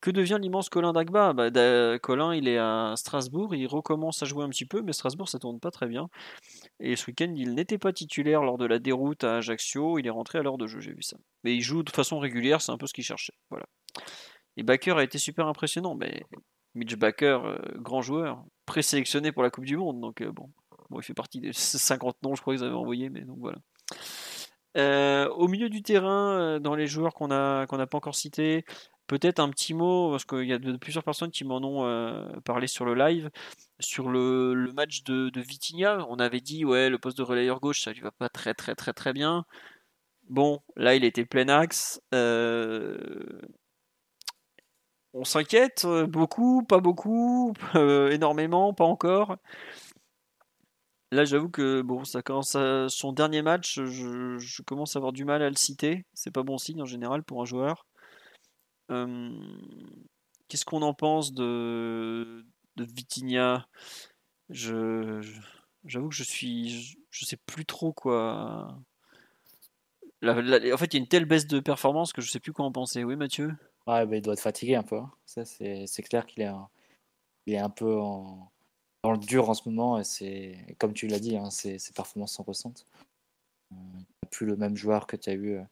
Que 0.00 0.10
devient 0.10 0.38
l'immense 0.40 0.70
Colin 0.70 0.92
Dagba 0.92 1.34
bah, 1.34 1.98
Colin, 1.98 2.34
il 2.34 2.48
est 2.48 2.56
à 2.56 2.94
Strasbourg, 2.96 3.54
il 3.54 3.66
recommence 3.66 4.22
à 4.22 4.26
jouer 4.26 4.42
un 4.42 4.48
petit 4.48 4.64
peu, 4.64 4.80
mais 4.80 4.94
Strasbourg, 4.94 5.28
ça 5.28 5.38
tourne 5.38 5.60
pas 5.60 5.70
très 5.70 5.86
bien. 5.86 6.08
Et 6.80 6.96
ce 6.96 7.08
week-end, 7.08 7.32
il 7.36 7.54
n'était 7.54 7.78
pas 7.78 7.92
titulaire 7.92 8.42
lors 8.42 8.56
de 8.56 8.64
la 8.64 8.78
déroute 8.78 9.24
à 9.24 9.36
Ajaccio, 9.36 9.98
il 9.98 10.06
est 10.06 10.10
rentré 10.10 10.38
à 10.38 10.42
l'heure 10.42 10.56
de 10.56 10.66
jeu, 10.66 10.80
j'ai 10.80 10.94
vu 10.94 11.02
ça. 11.02 11.18
Mais 11.44 11.54
il 11.54 11.60
joue 11.60 11.82
de 11.82 11.90
façon 11.90 12.18
régulière, 12.18 12.62
c'est 12.62 12.72
un 12.72 12.78
peu 12.78 12.86
ce 12.86 12.94
qu'il 12.94 13.04
cherchait. 13.04 13.34
Voilà. 13.50 13.66
Et 14.56 14.62
Baker 14.62 14.92
a 14.92 15.02
été 15.02 15.18
super 15.18 15.46
impressionnant, 15.46 15.94
mais 15.94 16.22
Mitch 16.74 16.96
Baker, 16.96 17.40
euh, 17.44 17.58
grand 17.76 18.02
joueur, 18.02 18.44
présélectionné 18.66 19.32
pour 19.32 19.42
la 19.42 19.50
Coupe 19.50 19.64
du 19.64 19.76
Monde, 19.76 20.00
donc 20.00 20.20
euh, 20.20 20.32
bon, 20.32 20.50
Bon, 20.90 21.00
il 21.00 21.02
fait 21.02 21.14
partie 21.14 21.40
des 21.40 21.52
50 21.54 22.22
noms, 22.22 22.34
je 22.34 22.42
crois 22.42 22.54
qu'ils 22.54 22.64
avaient 22.64 22.74
envoyé, 22.74 23.08
mais 23.08 23.22
donc 23.22 23.38
voilà. 23.38 23.58
Euh, 24.76 25.28
au 25.30 25.48
milieu 25.48 25.68
du 25.68 25.82
terrain, 25.82 26.58
dans 26.60 26.74
les 26.74 26.86
joueurs 26.86 27.14
qu'on 27.14 27.28
n'a 27.28 27.66
pas 27.66 27.96
encore 27.96 28.14
cités, 28.14 28.64
peut-être 29.06 29.38
un 29.38 29.50
petit 29.50 29.74
mot 29.74 30.10
parce 30.10 30.24
qu'il 30.24 30.44
y 30.44 30.52
a 30.52 30.58
plusieurs 30.78 31.04
personnes 31.04 31.30
qui 31.30 31.44
m'en 31.44 31.62
ont 31.62 32.40
parlé 32.44 32.66
sur 32.66 32.84
le 32.84 32.94
live 32.94 33.30
sur 33.80 34.08
le, 34.08 34.72
match 34.74 35.02
de, 35.04 35.28
de 35.30 35.40
Vitinha. 35.40 36.06
On 36.08 36.18
avait 36.18 36.40
dit 36.40 36.64
ouais 36.64 36.88
le 36.88 36.98
poste 36.98 37.18
de 37.18 37.22
relayeur 37.22 37.60
gauche 37.60 37.82
ça 37.82 37.92
lui 37.92 38.00
va 38.00 38.12
pas 38.12 38.28
très 38.30 38.54
très 38.54 38.74
très 38.74 38.92
très 38.94 39.12
bien. 39.12 39.44
Bon, 40.28 40.62
là 40.76 40.94
il 40.94 41.04
était 41.04 41.26
plein 41.26 41.48
axe. 41.48 42.00
On 45.22 45.24
s'inquiète 45.24 45.86
beaucoup, 46.08 46.64
pas 46.64 46.80
beaucoup, 46.80 47.52
énormément, 48.10 48.74
pas 48.74 48.82
encore. 48.82 49.36
Là, 51.12 51.24
j'avoue 51.24 51.48
que 51.48 51.80
bon, 51.80 52.04
ça 52.04 52.22
commence 52.22 52.56
son 52.88 53.12
dernier 53.12 53.40
match, 53.42 53.80
je, 53.80 54.62
commence 54.62 54.96
à 54.96 54.98
avoir 54.98 55.12
du 55.12 55.24
mal 55.24 55.40
à 55.40 55.48
le 55.48 55.54
citer. 55.54 56.04
C'est 56.12 56.32
pas 56.32 56.42
bon 56.42 56.58
signe 56.58 56.82
en 56.82 56.86
général 56.86 57.22
pour 57.22 57.40
un 57.40 57.44
joueur. 57.44 57.86
Qu'est-ce 60.48 60.64
qu'on 60.64 60.82
en 60.82 60.92
pense 60.92 61.32
de, 61.32 62.44
de 62.74 62.82
Vitinha? 62.84 63.68
Je, 64.50 65.22
J'avoue 65.84 66.08
que 66.08 66.16
je 66.16 66.24
suis. 66.24 66.98
Je, 67.10 67.24
sais 67.24 67.36
plus 67.36 67.64
trop 67.64 67.92
quoi. 67.92 68.76
en 70.24 70.34
fait, 70.34 70.86
il 70.86 70.94
y 70.94 70.96
a 70.96 70.98
une 70.98 71.06
telle 71.06 71.26
baisse 71.26 71.46
de 71.46 71.60
performance 71.60 72.12
que 72.12 72.22
je 72.22 72.28
sais 72.28 72.40
plus 72.40 72.52
quoi 72.52 72.64
en 72.64 72.72
penser. 72.72 73.04
Oui, 73.04 73.14
Mathieu? 73.14 73.52
Ouais, 73.86 74.06
bah, 74.06 74.16
il 74.16 74.22
doit 74.22 74.34
être 74.34 74.40
fatigué 74.40 74.76
un 74.76 74.82
peu. 74.82 74.96
Hein. 74.98 75.10
Ça, 75.26 75.44
c'est 75.44 76.02
clair 76.02 76.26
qu'il 76.26 76.42
est, 76.42 76.46
un, 76.46 76.68
il 77.46 77.54
est 77.54 77.58
un 77.58 77.70
peu 77.70 77.98
en 77.98 78.52
dans 79.02 79.12
le 79.12 79.18
dur 79.18 79.48
en 79.48 79.54
ce 79.54 79.68
moment. 79.68 79.98
Et 79.98 80.04
c'est, 80.04 80.56
comme 80.78 80.92
tu 80.92 81.06
l'as 81.06 81.18
dit, 81.18 81.36
hein, 81.36 81.50
ses, 81.50 81.78
performances 81.94 82.34
s'en 82.34 82.42
ressentent. 82.42 82.86
Euh, 83.72 83.76
plus 84.30 84.46
le 84.46 84.56
même 84.56 84.76
joueur 84.76 85.06
que 85.06 85.16
tu 85.16 85.30
as 85.30 85.34
eu 85.34 85.56
euh, 85.56 85.62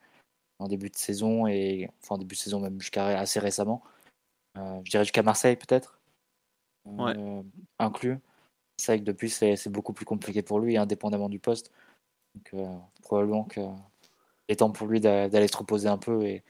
en 0.59 0.69
début 0.69 0.91
de 0.91 0.97
saison, 0.97 1.47
et 1.47 1.89
enfin 2.03 2.16
en 2.16 2.19
début 2.19 2.35
de 2.35 2.41
saison 2.41 2.61
même 2.61 2.81
jusqu'à 2.81 3.19
assez 3.19 3.41
récemment. 3.41 3.82
Euh, 4.59 4.81
je 4.85 4.91
dirais 4.91 5.05
jusqu'à 5.05 5.23
Marseille 5.23 5.57
peut-être, 5.57 5.99
inclus. 7.78 8.19
C'est 8.77 8.93
vrai 8.93 9.01
que 9.01 9.05
depuis 9.05 9.31
c'est 9.31 9.69
beaucoup 9.69 9.93
plus 9.93 10.07
compliqué 10.07 10.43
pour 10.43 10.61
lui, 10.61 10.77
indépendamment 10.77 11.28
du 11.28 11.39
poste. 11.39 11.73
Donc 12.35 12.55
probablement 13.03 13.45
que 13.45 13.61
est 14.49 14.57
temps 14.57 14.70
pour 14.70 14.87
lui 14.87 15.01
d'aller 15.01 15.49
se 15.49 15.57
reposer 15.57 15.89
un 15.89 15.99
peu 15.99 16.24
et 16.24 16.43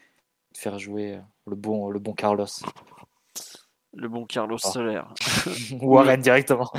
de 0.52 0.58
faire 0.58 0.78
jouer 0.78 1.20
le 1.50 1.56
bon, 1.56 1.90
le 1.90 1.98
bon 1.98 2.14
Carlos. 2.14 2.46
Le 3.92 4.08
bon 4.08 4.24
Carlos 4.24 4.56
oh. 4.62 4.70
Soler. 4.70 5.02
ou 5.82 5.94
Warren 5.94 6.20
directement. 6.20 6.70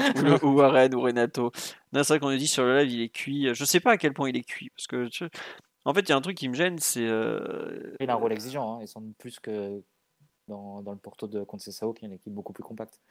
ou, 0.44 0.48
Warren 0.48 0.96
ou 0.96 1.02
Renato. 1.02 1.52
c'est 1.94 2.08
vrai 2.08 2.20
qu'on 2.20 2.30
a 2.30 2.38
dit 2.38 2.48
sur 2.48 2.64
le 2.64 2.80
live, 2.80 2.92
il 2.92 3.02
est 3.02 3.10
cuit. 3.10 3.54
Je 3.54 3.66
sais 3.66 3.80
pas 3.80 3.92
à 3.92 3.98
quel 3.98 4.14
point 4.14 4.30
il 4.30 4.38
est 4.38 4.44
cuit. 4.44 4.70
Parce 4.70 4.88
que, 4.88 5.10
en 5.86 5.94
fait, 5.94 6.02
il 6.02 6.10
y 6.10 6.12
a 6.14 6.16
un 6.16 6.22
truc 6.22 6.38
qui 6.38 6.48
me 6.48 6.54
gêne, 6.54 6.80
c'est. 6.80 7.06
Euh, 7.06 7.96
il 8.00 8.10
a 8.10 8.14
un 8.14 8.16
rôle 8.16 8.32
exigeant. 8.32 8.78
Hein. 8.78 8.80
Il 8.82 8.88
semble 8.88 9.14
plus 9.16 9.40
que 9.40 9.84
dans, 10.48 10.82
dans 10.82 10.94
le 10.94 11.00
Porto 11.00 11.28
de 11.28 11.44
Conceição, 11.44 11.92
qui 11.94 12.06
est 12.06 12.08
une 12.08 12.14
équipe 12.14 12.34
beaucoup 12.34 12.54
plus 12.54 12.64
compacte. 12.64 13.02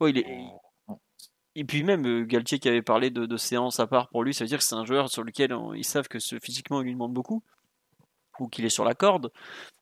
Ouais, 0.00 0.10
il 0.10 0.18
est. 0.18 0.26
Et 1.56 1.64
puis 1.64 1.84
même 1.84 2.04
euh, 2.04 2.24
Galtier 2.24 2.58
qui 2.58 2.68
avait 2.68 2.82
parlé 2.82 3.10
de, 3.10 3.26
de 3.26 3.36
séance 3.36 3.78
à 3.78 3.86
part 3.86 4.08
pour 4.08 4.24
lui, 4.24 4.34
ça 4.34 4.44
veut 4.44 4.48
dire 4.48 4.58
que 4.58 4.64
c'est 4.64 4.74
un 4.74 4.84
joueur 4.84 5.08
sur 5.08 5.22
lequel 5.22 5.56
ils 5.76 5.84
savent 5.84 6.08
que 6.08 6.18
ce, 6.18 6.40
physiquement 6.40 6.80
il 6.80 6.86
lui 6.86 6.92
demande 6.94 7.12
beaucoup 7.12 7.44
ou 8.40 8.48
qu'il 8.48 8.64
est 8.64 8.70
sur 8.70 8.84
la 8.84 8.94
corde. 8.94 9.32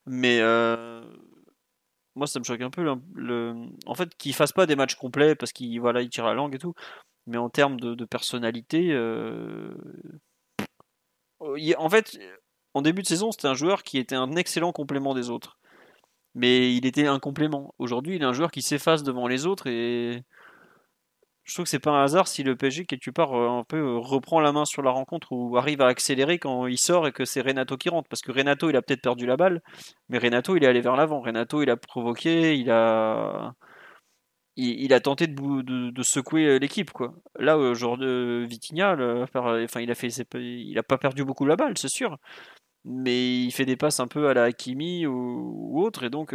Mais 0.06 0.40
euh, 0.40 1.02
moi 2.14 2.26
ça 2.26 2.38
me 2.38 2.44
choque 2.44 2.60
un 2.60 2.70
peu 2.70 2.84
le, 3.14 3.54
en 3.86 3.94
fait 3.94 4.14
qu'il 4.16 4.34
fasse 4.34 4.52
pas 4.52 4.66
des 4.66 4.76
matchs 4.76 4.96
complets 4.96 5.34
parce 5.34 5.52
qu'il 5.52 5.80
voilà 5.80 6.02
il 6.02 6.10
tire 6.10 6.24
la 6.26 6.34
langue 6.34 6.54
et 6.54 6.58
tout. 6.58 6.74
Mais 7.26 7.38
en 7.38 7.50
termes 7.50 7.78
de, 7.78 8.04
personnalité 8.04 8.92
euh, 8.92 9.74
en 11.40 11.88
fait 11.90 12.18
en 12.74 12.82
début 12.82 13.02
de 13.02 13.06
saison 13.06 13.32
c'était 13.32 13.48
un 13.48 13.54
joueur 13.54 13.82
qui 13.82 13.98
était 13.98 14.16
un 14.16 14.32
excellent 14.32 14.72
complément 14.72 15.14
des 15.14 15.30
autres. 15.30 15.58
Mais 16.34 16.74
il 16.74 16.86
était 16.86 17.06
un 17.06 17.18
complément 17.18 17.74
aujourd'hui 17.78 18.16
il 18.16 18.22
est 18.22 18.26
un 18.26 18.32
joueur 18.32 18.50
qui 18.50 18.62
s'efface 18.62 19.02
devant 19.02 19.28
les 19.28 19.46
autres 19.46 19.66
et 19.68 20.24
je 21.44 21.54
trouve 21.54 21.64
que 21.64 21.70
c'est 21.70 21.78
pas 21.80 21.90
un 21.90 22.04
hasard 22.04 22.28
si 22.28 22.42
le 22.42 22.56
PSG 22.56 22.86
quelque 22.86 23.10
part 23.10 23.34
euh, 23.34 23.48
un 23.48 23.64
peu 23.64 23.78
euh, 23.78 23.98
reprend 23.98 24.40
la 24.40 24.52
main 24.52 24.64
sur 24.64 24.82
la 24.82 24.90
rencontre 24.90 25.32
ou 25.32 25.56
arrive 25.56 25.80
à 25.82 25.88
accélérer 25.88 26.38
quand 26.38 26.66
il 26.66 26.78
sort 26.78 27.06
et 27.08 27.12
que 27.12 27.24
c'est 27.24 27.40
Renato 27.40 27.76
qui 27.76 27.88
rentre. 27.88 28.08
Parce 28.08 28.22
que 28.22 28.32
Renato 28.32 28.70
il 28.70 28.76
a 28.76 28.82
peut-être 28.82 29.02
perdu 29.02 29.26
la 29.26 29.36
balle 29.36 29.60
mais 30.08 30.18
Renato 30.18 30.56
il 30.56 30.64
est 30.64 30.66
allé 30.68 30.80
vers 30.80 30.96
l'avant. 30.96 31.20
Renato 31.20 31.62
il 31.62 31.70
a 31.70 31.76
provoqué 31.76 32.56
il 32.56 32.70
a 32.70 33.54
il, 34.56 34.92
a 34.92 35.00
tenté 35.00 35.26
de, 35.26 35.90
de, 35.90 36.02
secouer 36.02 36.44
euh, 36.46 36.58
l'équipe 36.58 36.90
quoi. 36.92 37.14
Là 37.38 37.56
aujourd'hui 37.58 38.46
Vitinha 38.46 38.96
enfin 39.22 39.80
il 39.80 39.90
a 39.90 39.94
fait 39.94 40.08
il 40.34 40.78
a 40.78 40.82
pas 40.82 40.98
perdu 40.98 41.24
beaucoup 41.24 41.46
la 41.46 41.56
balle 41.56 41.78
c'est 41.78 41.88
sûr 41.88 42.18
mais 42.84 43.44
il 43.44 43.52
fait 43.52 43.64
des 43.64 43.76
passes 43.76 44.00
un 44.00 44.08
peu 44.08 44.28
à 44.28 44.34
la 44.34 44.44
Hakimi 44.44 45.06
ou, 45.06 45.80
autre. 45.80 46.02
Et 46.04 46.10
donc 46.10 46.34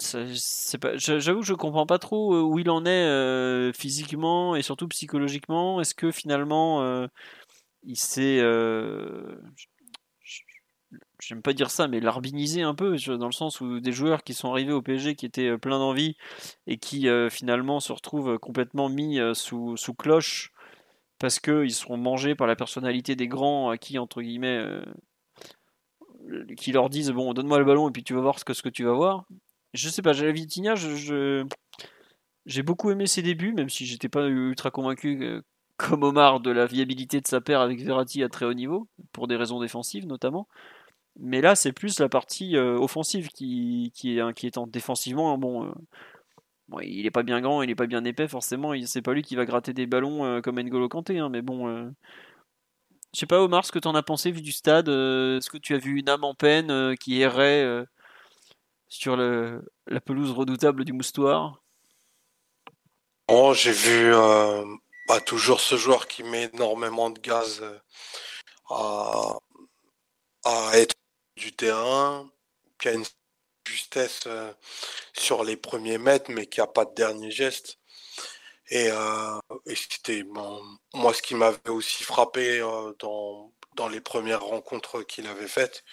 J'avoue 0.00 1.40
que 1.40 1.46
je 1.46 1.54
comprends 1.54 1.86
pas 1.86 1.98
trop 1.98 2.34
euh, 2.34 2.40
où 2.42 2.58
il 2.58 2.70
en 2.70 2.84
est 2.86 2.88
euh, 2.88 3.72
physiquement 3.72 4.56
et 4.56 4.62
surtout 4.62 4.88
psychologiquement. 4.88 5.80
Est-ce 5.80 5.94
que 5.94 6.10
finalement 6.10 6.82
euh, 6.82 7.06
il 7.82 7.96
s'est, 7.96 8.38
j'aime 11.20 11.42
pas 11.42 11.52
dire 11.52 11.70
ça, 11.70 11.86
mais 11.88 12.00
larbinisé 12.00 12.62
un 12.62 12.74
peu 12.74 12.96
dans 13.18 13.26
le 13.26 13.32
sens 13.32 13.60
où 13.60 13.80
des 13.80 13.92
joueurs 13.92 14.22
qui 14.22 14.34
sont 14.34 14.50
arrivés 14.50 14.72
au 14.72 14.82
PSG 14.82 15.14
qui 15.16 15.26
étaient 15.26 15.58
pleins 15.58 15.78
d'envie 15.78 16.16
et 16.66 16.78
qui 16.78 17.08
finalement 17.30 17.80
se 17.80 17.92
retrouvent 17.92 18.38
complètement 18.38 18.88
mis 18.88 19.18
sous, 19.34 19.76
sous 19.76 19.94
cloche 19.94 20.52
parce 21.18 21.38
qu'ils 21.40 21.74
seront 21.74 21.98
mangés 21.98 22.34
par 22.34 22.46
la 22.46 22.56
personnalité 22.56 23.16
des 23.16 23.28
grands 23.28 23.70
à 23.70 23.76
qui 23.78 23.98
entre 23.98 24.22
guillemets 24.22 24.64
qui 26.56 26.72
leur 26.72 26.90
disent 26.90 27.10
bon 27.10 27.34
donne-moi 27.34 27.58
le 27.58 27.64
ballon 27.64 27.88
et 27.88 27.92
puis 27.92 28.04
tu 28.04 28.14
vas 28.14 28.20
voir 28.20 28.38
ce 28.38 28.44
que, 28.44 28.52
ce 28.52 28.62
que 28.62 28.68
tu 28.68 28.84
vas 28.84 28.92
voir 28.92 29.26
je 29.74 29.88
sais 29.88 30.02
pas, 30.02 30.12
Vitinha, 30.12 30.74
je, 30.74 31.44
j'ai 32.46 32.62
beaucoup 32.62 32.90
aimé 32.90 33.06
ses 33.06 33.22
débuts, 33.22 33.52
même 33.52 33.70
si 33.70 33.86
j'étais 33.86 34.08
pas 34.08 34.26
ultra 34.26 34.70
convaincu 34.70 35.18
euh, 35.22 35.42
comme 35.76 36.02
Omar 36.02 36.40
de 36.40 36.50
la 36.50 36.66
viabilité 36.66 37.20
de 37.20 37.26
sa 37.26 37.40
paire 37.40 37.60
avec 37.60 37.80
Verratti 37.80 38.22
à 38.22 38.28
très 38.28 38.46
haut 38.46 38.54
niveau, 38.54 38.88
pour 39.12 39.28
des 39.28 39.36
raisons 39.36 39.60
défensives 39.60 40.06
notamment. 40.06 40.48
Mais 41.18 41.40
là, 41.40 41.54
c'est 41.54 41.72
plus 41.72 42.00
la 42.00 42.08
partie 42.08 42.56
euh, 42.56 42.78
offensive 42.78 43.28
qui, 43.28 43.92
est 44.04 44.20
inquiétante. 44.20 44.70
Défensivement, 44.70 45.36
bon, 45.38 45.66
euh, 45.66 45.72
bon, 46.68 46.80
il 46.80 47.06
est 47.06 47.10
pas 47.10 47.22
bien 47.22 47.40
grand, 47.40 47.62
il 47.62 47.70
est 47.70 47.74
pas 47.74 47.86
bien 47.86 48.04
épais, 48.04 48.28
forcément. 48.28 48.72
C'est 48.86 49.02
pas 49.02 49.12
lui 49.12 49.22
qui 49.22 49.36
va 49.36 49.44
gratter 49.44 49.72
des 49.72 49.86
ballons 49.86 50.40
comme 50.42 50.60
N'Golo 50.60 50.88
Kanté, 50.88 51.18
hein, 51.18 51.28
mais 51.28 51.42
bon. 51.42 51.92
je 53.12 53.18
sais 53.20 53.26
pas, 53.26 53.42
Omar, 53.42 53.64
ce 53.66 53.72
que 53.72 53.78
tu 53.78 53.88
en 53.88 53.94
as 53.94 54.02
pensé 54.02 54.30
vu 54.30 54.40
du 54.40 54.52
stade. 54.52 54.88
Est-ce 54.88 55.50
que 55.50 55.58
tu 55.58 55.74
as 55.74 55.78
vu 55.78 55.98
une 55.98 56.08
âme 56.08 56.24
en 56.24 56.34
peine 56.34 56.96
qui 56.96 57.20
errait 57.20 57.84
sur 58.90 59.16
la 59.16 60.00
pelouse 60.04 60.32
redoutable 60.32 60.84
du 60.84 60.92
Moustoir 60.92 61.62
Oh, 63.28 63.54
j'ai 63.54 63.70
vu 63.70 64.12
euh, 64.12 64.64
toujours 65.24 65.60
ce 65.60 65.76
joueur 65.76 66.08
qui 66.08 66.24
met 66.24 66.50
énormément 66.52 67.10
de 67.10 67.20
gaz 67.20 67.60
euh, 67.62 67.78
à, 68.68 69.38
à, 70.44 70.70
être 70.74 70.96
du 71.36 71.52
terrain, 71.52 72.28
qui 72.80 72.88
a 72.88 72.92
une 72.94 73.04
justesse 73.68 74.22
euh, 74.26 74.52
sur 75.16 75.44
les 75.44 75.56
premiers 75.56 75.98
mètres, 75.98 76.32
mais 76.32 76.46
qui 76.46 76.58
n'a 76.58 76.66
pas 76.66 76.84
de 76.84 76.94
dernier 76.94 77.30
geste. 77.30 77.78
Et, 78.70 78.90
c'était 79.74 80.24
moi 80.24 81.14
ce 81.14 81.22
qui 81.22 81.34
m'avait 81.34 81.70
aussi 81.70 82.02
frappé 82.04 82.60
dans, 83.00 83.52
dans 83.74 83.88
les 83.88 84.00
premières 84.00 84.42
rencontres 84.44 85.02
qu'il 85.02 85.26
avait 85.26 85.48
faites, 85.48 85.84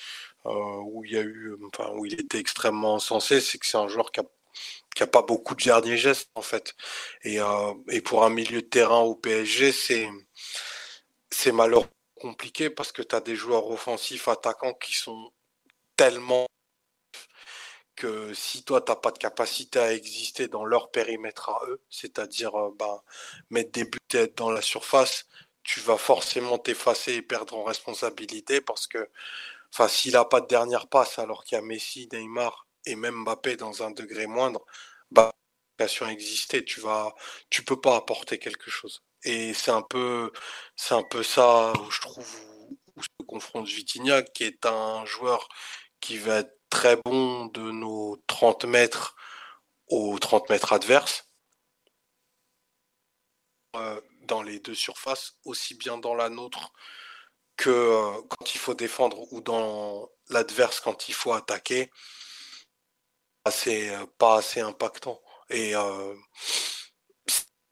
où 0.53 1.03
il 1.05 1.17
a 1.17 1.21
eu, 1.21 1.55
enfin, 1.73 1.91
où 1.95 2.05
il 2.05 2.19
était 2.19 2.39
extrêmement 2.39 2.99
sensé, 2.99 3.41
c'est 3.41 3.57
que 3.57 3.65
c'est 3.65 3.77
un 3.77 3.87
joueur 3.87 4.11
qui 4.11 4.21
a 4.21 4.23
qui 4.95 5.03
a 5.03 5.07
pas 5.07 5.21
beaucoup 5.21 5.53
de 5.55 5.63
derniers 5.63 5.97
gestes 5.97 6.29
en 6.35 6.41
fait. 6.41 6.75
Et, 7.23 7.39
euh, 7.39 7.73
et 7.89 8.01
pour 8.01 8.23
un 8.25 8.31
milieu 8.31 8.61
de 8.63 8.67
terrain 8.67 9.01
au 9.01 9.15
PSG, 9.15 9.71
c'est 9.71 10.09
c'est 11.31 11.51
malheureusement 11.51 11.91
compliqué 12.19 12.69
parce 12.71 12.91
que 12.91 13.03
tu 13.03 13.15
as 13.15 13.21
des 13.21 13.35
joueurs 13.35 13.69
offensifs 13.69 14.27
attaquants 14.27 14.73
qui 14.73 14.95
sont 14.95 15.31
tellement 15.95 16.47
que 17.95 18.33
si 18.33 18.63
toi 18.63 18.81
t'as 18.81 18.95
pas 18.95 19.11
de 19.11 19.17
capacité 19.19 19.79
à 19.79 19.93
exister 19.93 20.47
dans 20.47 20.65
leur 20.65 20.91
périmètre 20.91 21.49
à 21.49 21.61
eux, 21.67 21.81
c'est-à-dire 21.89 22.55
euh, 22.55 22.71
ben, 22.77 23.01
mettre 23.49 23.71
des 23.71 23.85
buts 23.85 23.99
dans 24.35 24.51
la 24.51 24.61
surface, 24.61 25.25
tu 25.63 25.79
vas 25.81 25.97
forcément 25.97 26.57
t'effacer 26.57 27.15
et 27.15 27.21
perdre 27.21 27.55
en 27.57 27.63
responsabilité 27.63 28.61
parce 28.61 28.87
que 28.87 29.09
Enfin, 29.73 29.87
s'il 29.87 30.13
n'a 30.13 30.25
pas 30.25 30.41
de 30.41 30.47
dernière 30.47 30.87
passe 30.87 31.19
alors 31.19 31.43
qu'il 31.43 31.57
y 31.57 31.59
a 31.59 31.61
Messi, 31.61 32.07
Neymar 32.11 32.67
et 32.85 32.95
même 32.95 33.23
Mbappé 33.23 33.57
dans 33.57 33.83
un 33.83 33.91
degré 33.91 34.27
moindre, 34.27 34.65
bah, 35.11 35.31
exister, 36.09 36.63
tu 36.65 36.79
vas, 36.81 37.13
tu 37.49 37.63
peux 37.63 37.79
pas 37.79 37.97
apporter 37.97 38.39
quelque 38.39 38.71
chose. 38.71 39.03
Et 39.23 39.53
c'est 39.53 39.71
un 39.71 39.81
peu, 39.83 40.31
c'est 40.75 40.95
un 40.95 41.03
peu 41.03 41.23
ça 41.23 41.73
où 41.79 41.91
je 41.91 42.01
trouve 42.01 42.27
où, 42.95 43.03
se 43.03 43.25
confronte 43.27 43.67
Vitinha, 43.67 44.23
qui 44.23 44.43
est 44.43 44.65
un 44.65 45.05
joueur 45.05 45.47
qui 45.99 46.17
va 46.17 46.39
être 46.39 46.57
très 46.69 46.97
bon 46.97 47.45
de 47.47 47.71
nos 47.71 48.17
30 48.27 48.65
mètres 48.65 49.15
aux 49.87 50.17
30 50.19 50.49
mètres 50.49 50.73
adverses. 50.73 51.29
dans 54.23 54.43
les 54.43 54.59
deux 54.59 54.75
surfaces, 54.75 55.37
aussi 55.45 55.75
bien 55.75 55.97
dans 55.97 56.15
la 56.15 56.29
nôtre 56.29 56.73
que 57.57 58.21
quand 58.29 58.55
il 58.55 58.59
faut 58.59 58.73
défendre 58.75 59.31
ou 59.33 59.41
dans 59.41 60.09
l'adverse 60.29 60.79
quand 60.79 61.09
il 61.09 61.13
faut 61.13 61.33
attaquer, 61.33 61.91
c'est 63.51 63.91
pas 64.17 64.37
assez 64.37 64.59
impactant. 64.61 65.21
Et 65.49 65.75
euh, 65.75 66.13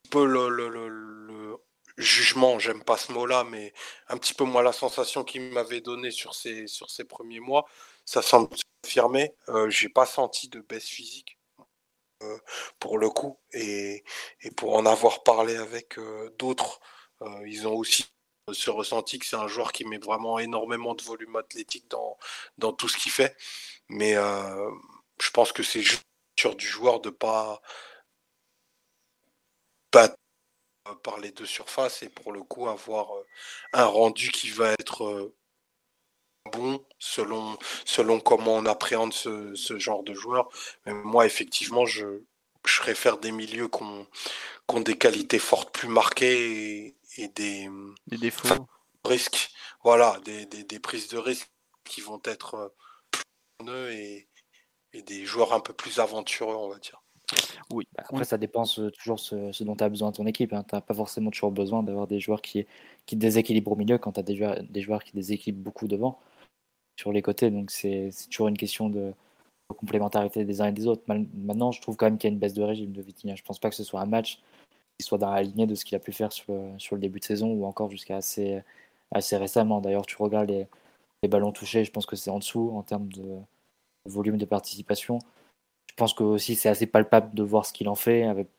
peu 0.10 0.26
le, 0.26 1.58
jugement, 1.98 2.60
j'aime 2.60 2.84
pas 2.84 2.98
ce 2.98 3.12
mot-là, 3.12 3.44
mais 3.46 3.74
un 4.10 4.18
petit 4.18 4.34
peu 4.34 4.44
moins 4.44 4.62
la 4.64 4.74
sensation 4.74 5.24
qu'il 5.24 5.42
m'avait 5.52 5.82
donné 5.82 6.12
sur 6.12 6.36
ces, 6.36 6.68
sur 6.68 6.90
ces 6.90 7.06
premiers 7.06 7.40
mois, 7.40 7.66
ça 8.06 8.22
semble 8.22 8.50
affirmer. 8.84 9.34
Euh, 9.50 9.70
j'ai 9.70 9.90
pas 9.90 10.06
senti 10.06 10.50
de 10.50 10.60
baisse 10.62 10.88
physique 10.88 11.40
euh, 12.24 12.38
pour 12.80 12.98
le 12.98 13.10
coup, 13.10 13.40
et, 13.54 14.04
et, 14.42 14.52
pour 14.52 14.76
en 14.76 14.86
avoir 14.86 15.24
parlé 15.24 15.56
avec 15.56 15.98
euh, 16.00 16.30
d'autres, 16.38 16.80
ils 17.46 17.68
ont 17.68 17.74
aussi 17.76 18.06
ce 18.54 18.70
ressenti 18.70 19.20
que 19.20 19.26
c'est 19.26 19.36
un 19.36 19.48
joueur 19.48 19.72
qui 19.72 19.86
met 19.86 19.98
vraiment 19.98 20.40
énormément 20.40 20.94
de 20.94 21.04
volume 21.04 21.36
athlétique 21.36 21.90
dans, 21.90 22.18
dans 22.58 22.74
tout 22.74 22.88
ce 22.88 22.98
qu'il 22.98 23.12
fait. 23.12 23.36
Mais 23.90 24.14
je 24.14 25.30
pense 25.32 25.52
que 25.52 25.64
c'est 25.64 25.84
sur 26.38 26.56
du 26.56 26.68
joueur 26.68 27.00
de 27.02 27.10
pas 27.10 27.62
par 31.04 31.20
les 31.20 31.32
deux 31.32 31.46
surfaces 31.46 32.04
et 32.04 32.10
pour 32.10 32.32
le 32.32 32.44
coup 32.44 32.68
avoir 32.68 33.16
euh, 33.16 33.26
un 33.74 33.86
rendu 33.86 34.32
qui 34.32 34.50
va 34.50 34.72
être 34.74 35.04
euh, 35.04 35.36
bon 36.52 36.84
selon, 37.00 37.58
selon 37.86 38.20
comment 38.20 38.56
on 38.56 38.66
appréhende 38.66 39.14
ce, 39.14 39.56
genre 39.78 40.04
de 40.04 40.14
joueur. 40.14 40.50
Mais 40.86 40.94
moi, 40.94 41.26
effectivement, 41.26 41.86
je, 41.86 42.22
je 42.66 42.80
préfère 42.82 43.18
des 43.18 43.32
milieux 43.32 43.68
qui 43.68 43.84
ont, 43.84 44.80
des 44.82 44.98
qualités 44.98 45.40
fortes 45.40 45.74
plus 45.74 45.88
marquées 45.88 46.96
des, 47.18 47.70
des 48.08 48.18
défauts. 48.18 48.68
risques. 49.04 49.50
Voilà, 49.84 50.20
des, 50.26 50.46
des, 50.46 50.80
prises 50.80 51.08
de 51.10 51.18
risques 51.18 51.50
qui 51.84 52.02
vont 52.02 52.22
être 52.26 52.56
euh, 52.56 52.70
plus 53.12 53.92
et, 53.92 54.28
et 54.94 55.02
des 55.02 55.26
joueurs 55.26 55.54
un 55.54 55.60
peu 55.60 55.74
plus 55.74 56.00
aventureux, 56.00 56.56
on 56.56 56.70
va 56.70 56.80
dire. 56.80 57.02
Oui. 57.72 57.88
Bah, 57.96 58.04
après, 58.08 58.26
ça 58.26 58.38
dépend 58.38 58.66
toujours 58.66 59.20
ce, 59.20 59.52
ce 59.52 59.64
dont 59.64 59.76
tu 59.76 59.84
as 59.84 59.90
besoin 59.90 60.12
de 60.12 60.16
ton 60.16 60.26
équipe. 60.26 60.54
Hein. 60.54 60.64
Tu 60.68 60.76
n'as 60.76 60.82
pas 60.82 60.94
forcément 60.94 61.32
toujours 61.32 61.52
besoin 61.52 61.84
d'avoir 61.84 62.08
des 62.08 62.20
joueurs 62.20 62.42
qui, 62.42 62.66
qui 63.06 63.16
déséquilibrent 63.16 63.72
au 63.72 63.76
milieu 63.76 63.98
quand 63.98 64.14
tu 64.14 64.20
as 64.20 64.24
des 64.24 64.36
joueurs, 64.36 64.62
des 64.64 64.82
joueurs 64.82 65.04
qui 65.04 65.14
déséquilibrent 65.14 65.64
beaucoup 65.64 65.88
devant 65.88 66.20
sur 66.98 67.12
les 67.12 67.22
côtés. 67.22 67.50
Donc, 67.52 67.72
c'est 67.72 68.10
toujours 68.30 68.48
une 68.48 68.58
question 68.58 68.90
de, 68.90 69.14
complémentarité 69.74 70.46
des 70.46 70.62
uns 70.62 70.68
et 70.68 70.72
des 70.72 70.88
autres. 70.88 71.04
Maintenant, 71.08 71.72
je 71.72 71.82
trouve 71.82 71.96
quand 71.96 72.06
même 72.06 72.18
qu'il 72.18 72.30
y 72.30 72.32
a 72.32 72.34
une 72.34 72.40
baisse 72.40 72.54
de 72.54 72.64
régime 72.64 72.92
de 72.92 73.02
Vitinha. 73.02 73.36
Je 73.36 73.44
pense 73.44 73.60
pas 73.60 73.70
que 73.70 73.76
ce 73.76 73.84
soit 73.84 74.00
un 74.00 74.06
match 74.06 74.40
soit 75.02 75.18
dans 75.18 75.32
la 75.32 75.44
lignée 75.44 75.68
de 75.68 75.76
ce 75.76 75.86
qu'il 75.86 75.96
a 75.96 76.00
pu 76.00 76.12
faire 76.12 76.32
sur 76.32 76.54
le, 76.54 76.80
sur 76.80 76.96
le 76.96 77.02
début 77.02 77.20
de 77.20 77.26
saison 77.26 77.52
ou 77.52 77.66
encore 77.66 77.92
jusqu'à 77.92 78.18
assez, 78.18 78.62
assez 79.12 79.38
récemment. 79.38 79.82
D'ailleurs, 79.82 80.06
tu 80.06 80.16
regardes 80.18 80.50
les, 80.50 80.68
les, 81.24 81.30
ballons 81.30 81.52
touchés, 81.52 81.84
je 81.86 81.92
pense 81.92 82.06
que 82.06 82.16
c'est 82.16 82.30
en 82.32 82.40
dessous 82.40 82.72
en 82.76 82.84
termes 82.84 83.12
de 83.12 83.40
volume 84.06 84.38
de 84.38 84.46
participation 84.46 85.20
je 85.96 86.04
pense 86.04 86.14
que 86.14 86.24
aussi 86.24 86.56
c'est 86.56 86.68
assez 86.68 86.88
palpable 86.88 87.34
de 87.34 87.44
voir 87.44 87.66
ce 87.66 87.72
qu'il 87.72 87.88
en 87.88 87.96
fait 87.96 88.24
avec 88.24 88.50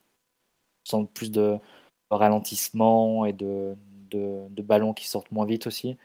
sans 0.85 1.05
plus 1.05 1.31
de 1.31 1.59
ralentissement 2.11 3.27
et 3.27 3.35
de, 3.35 3.77
de, 4.11 4.63
ballons 4.63 4.95
qui 4.95 5.07
sortent 5.07 5.31
moins 5.33 5.45
vite 5.45 5.67
aussi 5.67 5.99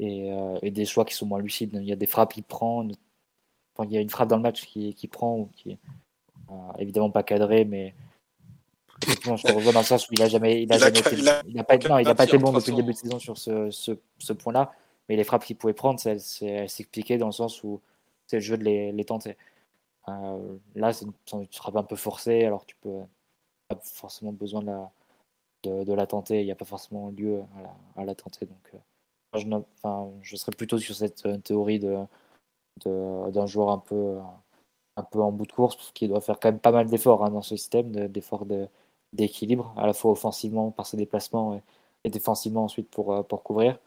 euh, 0.00 0.58
et, 0.62 0.70
des 0.70 0.84
choix 0.84 1.04
qui 1.04 1.14
sont 1.14 1.26
moins 1.26 1.40
lucides. 1.40 1.74
Il 1.74 1.88
y 1.88 1.92
a 1.92 1.96
des 1.96 2.06
frappes 2.06 2.34
qu'il 2.34 2.44
prend, 2.44 2.86
il 2.86 3.90
y 3.90 3.96
a 3.96 4.00
une 4.00 4.10
frappe 4.10 4.28
dans 4.28 4.36
le 4.36 4.42
match 4.42 4.64
qui, 4.64 4.94
qui 4.94 5.08
prend 5.08 5.38
ou 5.38 5.46
qui 5.56 5.76
euh, 6.50 6.54
évidemment 6.78 7.10
pas 7.10 7.24
cadré, 7.24 7.64
mais 7.64 7.94
je 9.06 9.42
te 9.42 9.52
revois 9.52 9.72
dans 9.72 9.80
le 9.80 9.84
sens 9.84 10.08
où 10.08 10.12
il 10.12 10.22
a 10.22 10.28
jamais, 10.28 10.62
il 10.62 10.72
a, 10.72 10.78
jamais 10.78 10.98
été, 10.98 11.16
il 11.16 11.58
a 11.58 11.64
pas, 11.64 11.78
non, 11.78 11.98
il 11.98 12.08
a 12.08 12.14
pas 12.14 12.24
été 12.24 12.38
bon 12.38 12.52
depuis 12.52 12.70
le 12.70 12.76
début 12.76 12.92
de 12.92 12.98
saison 12.98 13.18
sur 13.18 13.38
ce, 13.38 13.70
ce, 13.70 13.92
ce 14.18 14.32
point-là, 14.32 14.72
mais 15.08 15.16
les 15.16 15.24
frappes 15.24 15.44
qu'il 15.44 15.56
pouvait 15.56 15.72
prendre, 15.72 16.00
elles 16.06 16.20
s'expliquaient 16.20 17.18
dans 17.18 17.26
le 17.26 17.32
sens 17.32 17.62
où 17.64 17.80
c'est 18.26 18.36
le 18.36 18.42
jeu 18.42 18.56
de 18.56 18.64
les, 18.64 18.92
les 18.92 19.04
tenter. 19.04 19.36
Euh, 20.08 20.56
là, 20.74 20.92
c'est 20.92 21.04
une, 21.32 21.46
frappe 21.50 21.76
un 21.76 21.82
peu 21.82 21.96
forcée, 21.96 22.44
alors 22.44 22.64
tu 22.66 22.76
peux 22.76 23.00
pas 23.68 23.78
forcément 23.82 24.32
besoin 24.32 24.62
de 24.62 24.66
la, 24.66 24.90
de, 25.64 25.92
la 25.92 26.06
tenter. 26.06 26.40
Il 26.40 26.46
n'y 26.46 26.52
a 26.52 26.56
pas 26.56 26.64
forcément 26.64 27.10
lieu 27.10 27.42
à 27.96 28.04
la, 28.04 28.14
tenter. 28.14 28.46
Donc, 28.46 28.70
euh, 28.74 29.38
je, 29.38 29.46
enfin, 29.82 30.10
je 30.22 30.36
serais 30.36 30.52
plutôt 30.52 30.78
sur 30.78 30.94
cette 30.94 31.26
euh, 31.26 31.38
théorie 31.38 31.78
de, 31.78 31.98
d'un 32.86 33.46
joueur 33.46 33.70
un 33.70 33.78
peu, 33.78 34.18
un 34.96 35.02
peu 35.02 35.20
en 35.20 35.32
bout 35.32 35.46
de 35.46 35.52
course, 35.52 35.92
qui 35.92 36.08
doit 36.08 36.20
faire 36.20 36.38
quand 36.40 36.50
même 36.50 36.60
pas 36.60 36.72
mal 36.72 36.86
d'efforts 36.88 37.24
hein, 37.24 37.30
dans 37.30 37.42
ce 37.42 37.56
système, 37.56 37.90
d'efforts 38.08 38.46
d'équilibre, 39.12 39.74
à 39.76 39.86
la 39.86 39.92
fois 39.92 40.12
offensivement 40.12 40.70
par 40.70 40.86
ses 40.86 40.96
déplacements 40.96 41.60
et, 42.04 42.10
défensivement 42.10 42.64
ensuite 42.64 42.90
pour, 42.90 43.26
pour 43.26 43.42
couvrir. 43.42 43.78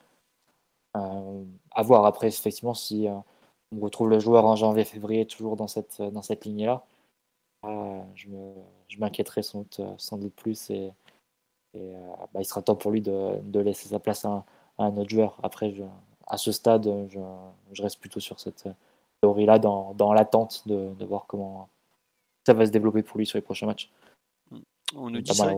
à 0.94 1.82
voir 1.84 2.06
après, 2.06 2.28
effectivement, 2.28 2.76
si 2.76 3.08
on 3.72 3.80
retrouve 3.80 4.10
le 4.10 4.20
joueur 4.20 4.45
en 4.45 4.56
janvier-février 4.56 5.26
toujours 5.26 5.56
dans 5.56 5.68
cette, 5.68 6.02
dans 6.02 6.22
cette 6.22 6.45
lignée-là. 6.45 6.84
Je 8.16 9.00
m'inquiéterai 9.00 9.41
sans, 9.44 9.66
sans, 9.98 10.18
doute 10.18 10.36
plus 10.36 10.70
et, 10.70 10.91
euh, 11.76 12.14
bah, 12.34 12.41
il 12.41 12.45
sera 12.45 12.62
temps 12.62 12.76
pour 12.76 12.91
lui 12.91 13.02
de, 13.02 13.40
de 13.41 13.60
laisser 13.60 13.90
sa 13.90 14.00
place 14.00 14.26
à 14.26 14.45
un, 14.78 14.98
autre 14.98 15.10
joueur. 15.10 15.38
Après, 15.44 15.74
à 16.28 16.38
ce 16.38 16.52
stade, 16.52 17.08
je, 17.10 17.20
je, 17.72 17.82
reste 17.82 18.00
plutôt 18.00 18.20
sur 18.20 18.40
cette 18.40 18.68
théorie-là 19.22 19.60
dans, 19.60 19.94
dans 19.94 20.14
l'attente 20.14 20.68
de, 20.68 20.94
de, 20.94 21.06
voir 21.06 21.26
comment 21.28 21.70
ça 22.45 22.54
va 22.54 22.66
se 22.66 22.72
développer 22.72 23.04
pour 23.04 23.18
lui 23.18 23.26
sur 23.26 23.38
les 23.38 23.41
prochains 23.41 23.66
matchs. 23.66 23.91
On 24.95 25.10
nous 25.10 25.22
dit 25.22 25.34
ça. 25.34 25.52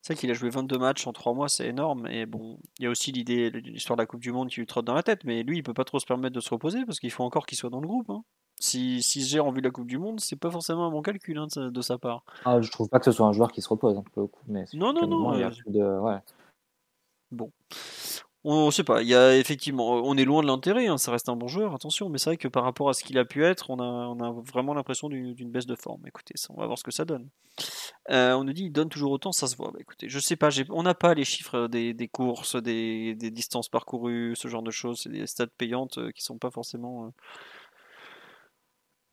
C'est 0.00 0.16
qu'il 0.16 0.30
a 0.30 0.34
joué 0.34 0.50
22 0.50 0.78
matchs 0.78 1.06
en 1.06 1.12
3 1.12 1.32
mois, 1.34 1.48
c'est 1.48 1.68
énorme. 1.68 2.06
Et 2.08 2.26
bon, 2.26 2.58
il 2.78 2.84
y 2.84 2.86
a 2.86 2.90
aussi 2.90 3.12
l'idée, 3.12 3.50
l'histoire 3.50 3.96
de 3.96 4.02
la 4.02 4.06
Coupe 4.06 4.20
du 4.20 4.32
Monde 4.32 4.48
qui 4.48 4.60
lui 4.60 4.66
trotte 4.66 4.84
dans 4.84 4.94
la 4.94 5.02
tête. 5.02 5.24
Mais 5.24 5.42
lui, 5.42 5.58
il 5.58 5.62
peut 5.62 5.74
pas 5.74 5.84
trop 5.84 6.00
se 6.00 6.06
permettre 6.06 6.34
de 6.34 6.40
se 6.40 6.50
reposer 6.50 6.84
parce 6.84 6.98
qu'il 6.98 7.10
faut 7.10 7.22
encore 7.22 7.46
qu'il 7.46 7.56
soit 7.56 7.70
dans 7.70 7.80
le 7.80 7.86
groupe. 7.86 8.10
Hein. 8.10 8.24
Si, 8.58 9.02
si 9.02 9.22
gère 9.22 9.46
en 9.46 9.52
vue 9.52 9.60
de 9.60 9.66
la 9.66 9.72
Coupe 9.72 9.86
du 9.86 9.98
Monde, 9.98 10.20
c'est 10.20 10.36
pas 10.36 10.50
forcément 10.50 10.86
un 10.86 10.90
bon 10.90 11.02
calcul 11.02 11.38
hein, 11.38 11.46
de, 11.56 11.80
sa 11.80 11.98
part. 11.98 12.24
Ah, 12.44 12.60
je 12.60 12.70
trouve 12.70 12.88
pas 12.88 12.98
que 12.98 13.04
ce 13.04 13.12
soit 13.12 13.26
un 13.26 13.32
joueur 13.32 13.52
qui 13.52 13.62
se 13.62 13.68
repose, 13.68 13.96
hein, 13.96 14.28
Mais 14.46 14.64
non, 14.74 14.92
non, 14.92 15.06
non. 15.06 15.34
Euh, 15.34 16.18
bon. 17.30 17.50
On 18.44 18.72
sait 18.72 18.82
pas, 18.82 19.02
il 19.02 19.08
y 19.08 19.14
a 19.14 19.36
effectivement, 19.36 20.02
on 20.02 20.16
est 20.16 20.24
loin 20.24 20.42
de 20.42 20.48
l'intérêt, 20.48 20.88
hein, 20.88 20.98
ça 20.98 21.12
reste 21.12 21.28
un 21.28 21.36
bon 21.36 21.46
joueur, 21.46 21.74
attention, 21.74 22.08
mais 22.08 22.18
c'est 22.18 22.30
vrai 22.30 22.36
que 22.36 22.48
par 22.48 22.64
rapport 22.64 22.88
à 22.88 22.92
ce 22.92 23.04
qu'il 23.04 23.16
a 23.18 23.24
pu 23.24 23.44
être, 23.44 23.70
on 23.70 23.78
a, 23.78 24.32
vraiment 24.52 24.74
l'impression 24.74 25.08
d'une 25.08 25.50
baisse 25.52 25.66
de 25.66 25.76
forme. 25.76 26.04
Écoutez, 26.08 26.34
on 26.50 26.60
va 26.60 26.66
voir 26.66 26.76
ce 26.76 26.82
que 26.82 26.90
ça 26.90 27.04
donne. 27.04 27.28
Euh, 28.10 28.32
on 28.32 28.42
nous 28.42 28.52
dit 28.52 28.64
il 28.64 28.72
donne 28.72 28.88
toujours 28.88 29.12
autant, 29.12 29.30
ça 29.30 29.46
se 29.46 29.54
voit. 29.54 29.70
Bah, 29.70 29.78
écoutez, 29.80 30.08
je 30.08 30.18
sais 30.18 30.34
pas, 30.34 30.48
on 30.70 30.82
n'a 30.82 30.94
pas 30.94 31.14
les 31.14 31.24
chiffres 31.24 31.68
des, 31.68 32.08
courses, 32.12 32.56
des, 32.56 33.14
distances 33.14 33.68
parcourues, 33.68 34.34
ce 34.34 34.48
genre 34.48 34.62
de 34.62 34.72
choses, 34.72 35.02
c'est 35.02 35.10
des 35.10 35.26
stades 35.28 35.52
payantes 35.56 35.98
euh, 35.98 36.10
qui 36.10 36.22
sont 36.22 36.38
pas 36.38 36.50
forcément 36.50 37.06
euh, 37.06 37.10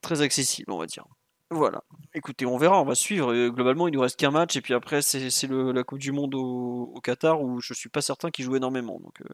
très 0.01 0.21
accessibles, 0.21 0.71
on 0.71 0.79
va 0.79 0.87
dire. 0.87 1.05
Voilà. 1.51 1.83
Écoutez, 2.13 2.45
on 2.45 2.57
verra, 2.57 2.79
on 2.79 2.85
va 2.85 2.93
suivre. 2.93 3.33
Euh, 3.33 3.49
globalement, 3.49 3.87
il 3.87 3.93
nous 3.93 4.01
reste 4.01 4.19
qu'un 4.19 4.29
match 4.29 4.55
et 4.55 4.61
puis 4.61 4.75
après, 4.75 5.01
c'est 5.01 5.47
la 5.47 5.83
Coupe 5.83 5.97
du 5.99 6.11
Monde 6.11 6.35
au, 6.35 6.99
Qatar 7.03 7.41
où 7.41 7.59
je 7.59 7.73
suis 7.73 7.89
pas 7.89 8.01
certain 8.01 8.29
qu'il 8.29 8.45
joue 8.45 8.55
énormément. 8.55 8.99
Donc, 8.99 9.21
euh, 9.21 9.33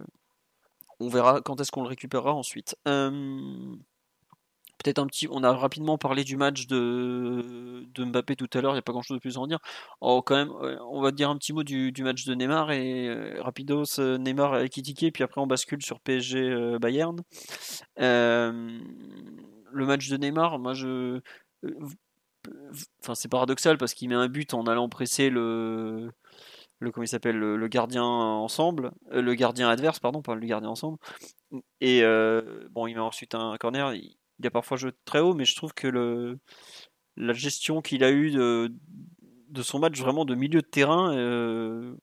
on 1.01 1.09
verra 1.09 1.41
quand 1.41 1.59
est-ce 1.59 1.71
qu'on 1.71 1.83
le 1.83 1.89
récupérera 1.89 2.33
ensuite. 2.33 2.77
Peut-être 2.85 4.99
un 4.99 5.07
petit. 5.07 5.27
On 5.29 5.43
a 5.43 5.51
rapidement 5.51 5.97
parlé 5.97 6.23
du 6.23 6.37
match 6.37 6.67
de, 6.67 7.85
Mbappé 7.97 8.37
tout 8.37 8.47
à 8.53 8.61
l'heure. 8.61 8.71
Il 8.71 8.75
n'y 8.75 8.79
a 8.79 8.83
pas 8.83 8.93
grand-chose 8.93 9.17
de 9.17 9.21
plus 9.21 9.35
à 9.35 9.41
en 9.41 9.47
dire. 9.47 9.59
Oh, 9.99 10.21
quand 10.21 10.35
même, 10.35 10.51
on 10.89 11.01
va 11.01 11.11
dire 11.11 11.29
un 11.29 11.37
petit 11.37 11.51
mot 11.51 11.63
du, 11.63 11.91
match 11.99 12.25
de 12.25 12.33
Neymar 12.33 12.71
et 12.71 13.09
euh, 13.09 13.41
rapidos. 13.41 13.99
Neymar 13.99 14.53
a 14.53 14.67
critiqué 14.69 15.11
puis 15.11 15.23
après 15.23 15.41
on 15.41 15.47
bascule 15.47 15.83
sur 15.83 15.99
PSG 15.99 16.77
Bayern. 16.79 17.17
le 17.97 18.79
match 19.73 20.07
de 20.07 20.17
Neymar, 20.17 20.59
moi 20.59 20.73
je 20.73 21.19
enfin 23.01 23.15
c'est 23.15 23.29
paradoxal 23.29 23.77
parce 23.77 23.93
qu'il 23.93 24.09
met 24.09 24.15
un 24.15 24.27
but 24.27 24.53
en 24.53 24.65
allant 24.67 24.89
presser 24.89 25.29
le 25.29 26.11
le 26.79 26.91
comment 26.91 27.03
il 27.03 27.07
s'appelle 27.07 27.37
le, 27.37 27.67
gardien 27.67 28.03
ensemble 28.03 28.91
euh, 29.11 29.21
le 29.21 29.33
gardien 29.35 29.69
adverse 29.69 29.99
pardon 29.99 30.21
pas 30.21 30.35
le 30.35 30.45
gardien 30.45 30.69
ensemble. 30.69 30.97
Et 31.81 32.03
euh, 32.03 32.67
bon 32.71 32.87
il 32.87 32.95
met 32.95 33.01
ensuite 33.01 33.35
un 33.35 33.57
corner. 33.57 33.93
Il, 33.93 34.15
y 34.43 34.47
a 34.47 34.51
parfois 34.51 34.77
jeu 34.77 34.93
très 35.05 35.19
haut 35.19 35.33
mais 35.33 35.45
je 35.45 35.55
trouve 35.55 35.73
que 35.73 35.87
le 35.87 36.39
la 37.17 37.33
gestion 37.33 37.81
qu'il 37.81 38.03
a 38.03 38.11
eu 38.11 38.31
de, 38.31 38.73
de 39.49 39.61
son 39.61 39.79
match 39.79 39.99
vraiment 39.99 40.25
de 40.25 40.35
milieu 40.35 40.61
de 40.61 40.67
terrain 40.67 41.15
euh, 41.15 41.95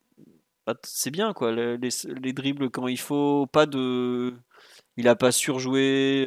bah, 0.66 0.74
c'est 0.84 1.10
bien 1.10 1.32
quoi. 1.34 1.52
Les, 1.52 1.76
les, 1.78 2.32
dribbles 2.32 2.70
quand 2.70 2.88
il 2.88 2.98
faut 2.98 3.46
pas 3.46 3.66
de 3.66 4.34
il 4.96 5.08
a 5.08 5.16
pas 5.16 5.32
surjoué 5.32 6.26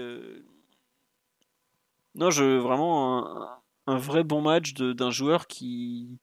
non 2.16 2.30
je 2.32 2.58
vraiment 2.58 3.64
vrai 3.88 4.24
bon 4.24 4.42
match 4.42 4.74
d'un 4.74 5.12
joueur 5.12 5.48
qui, 5.48 6.20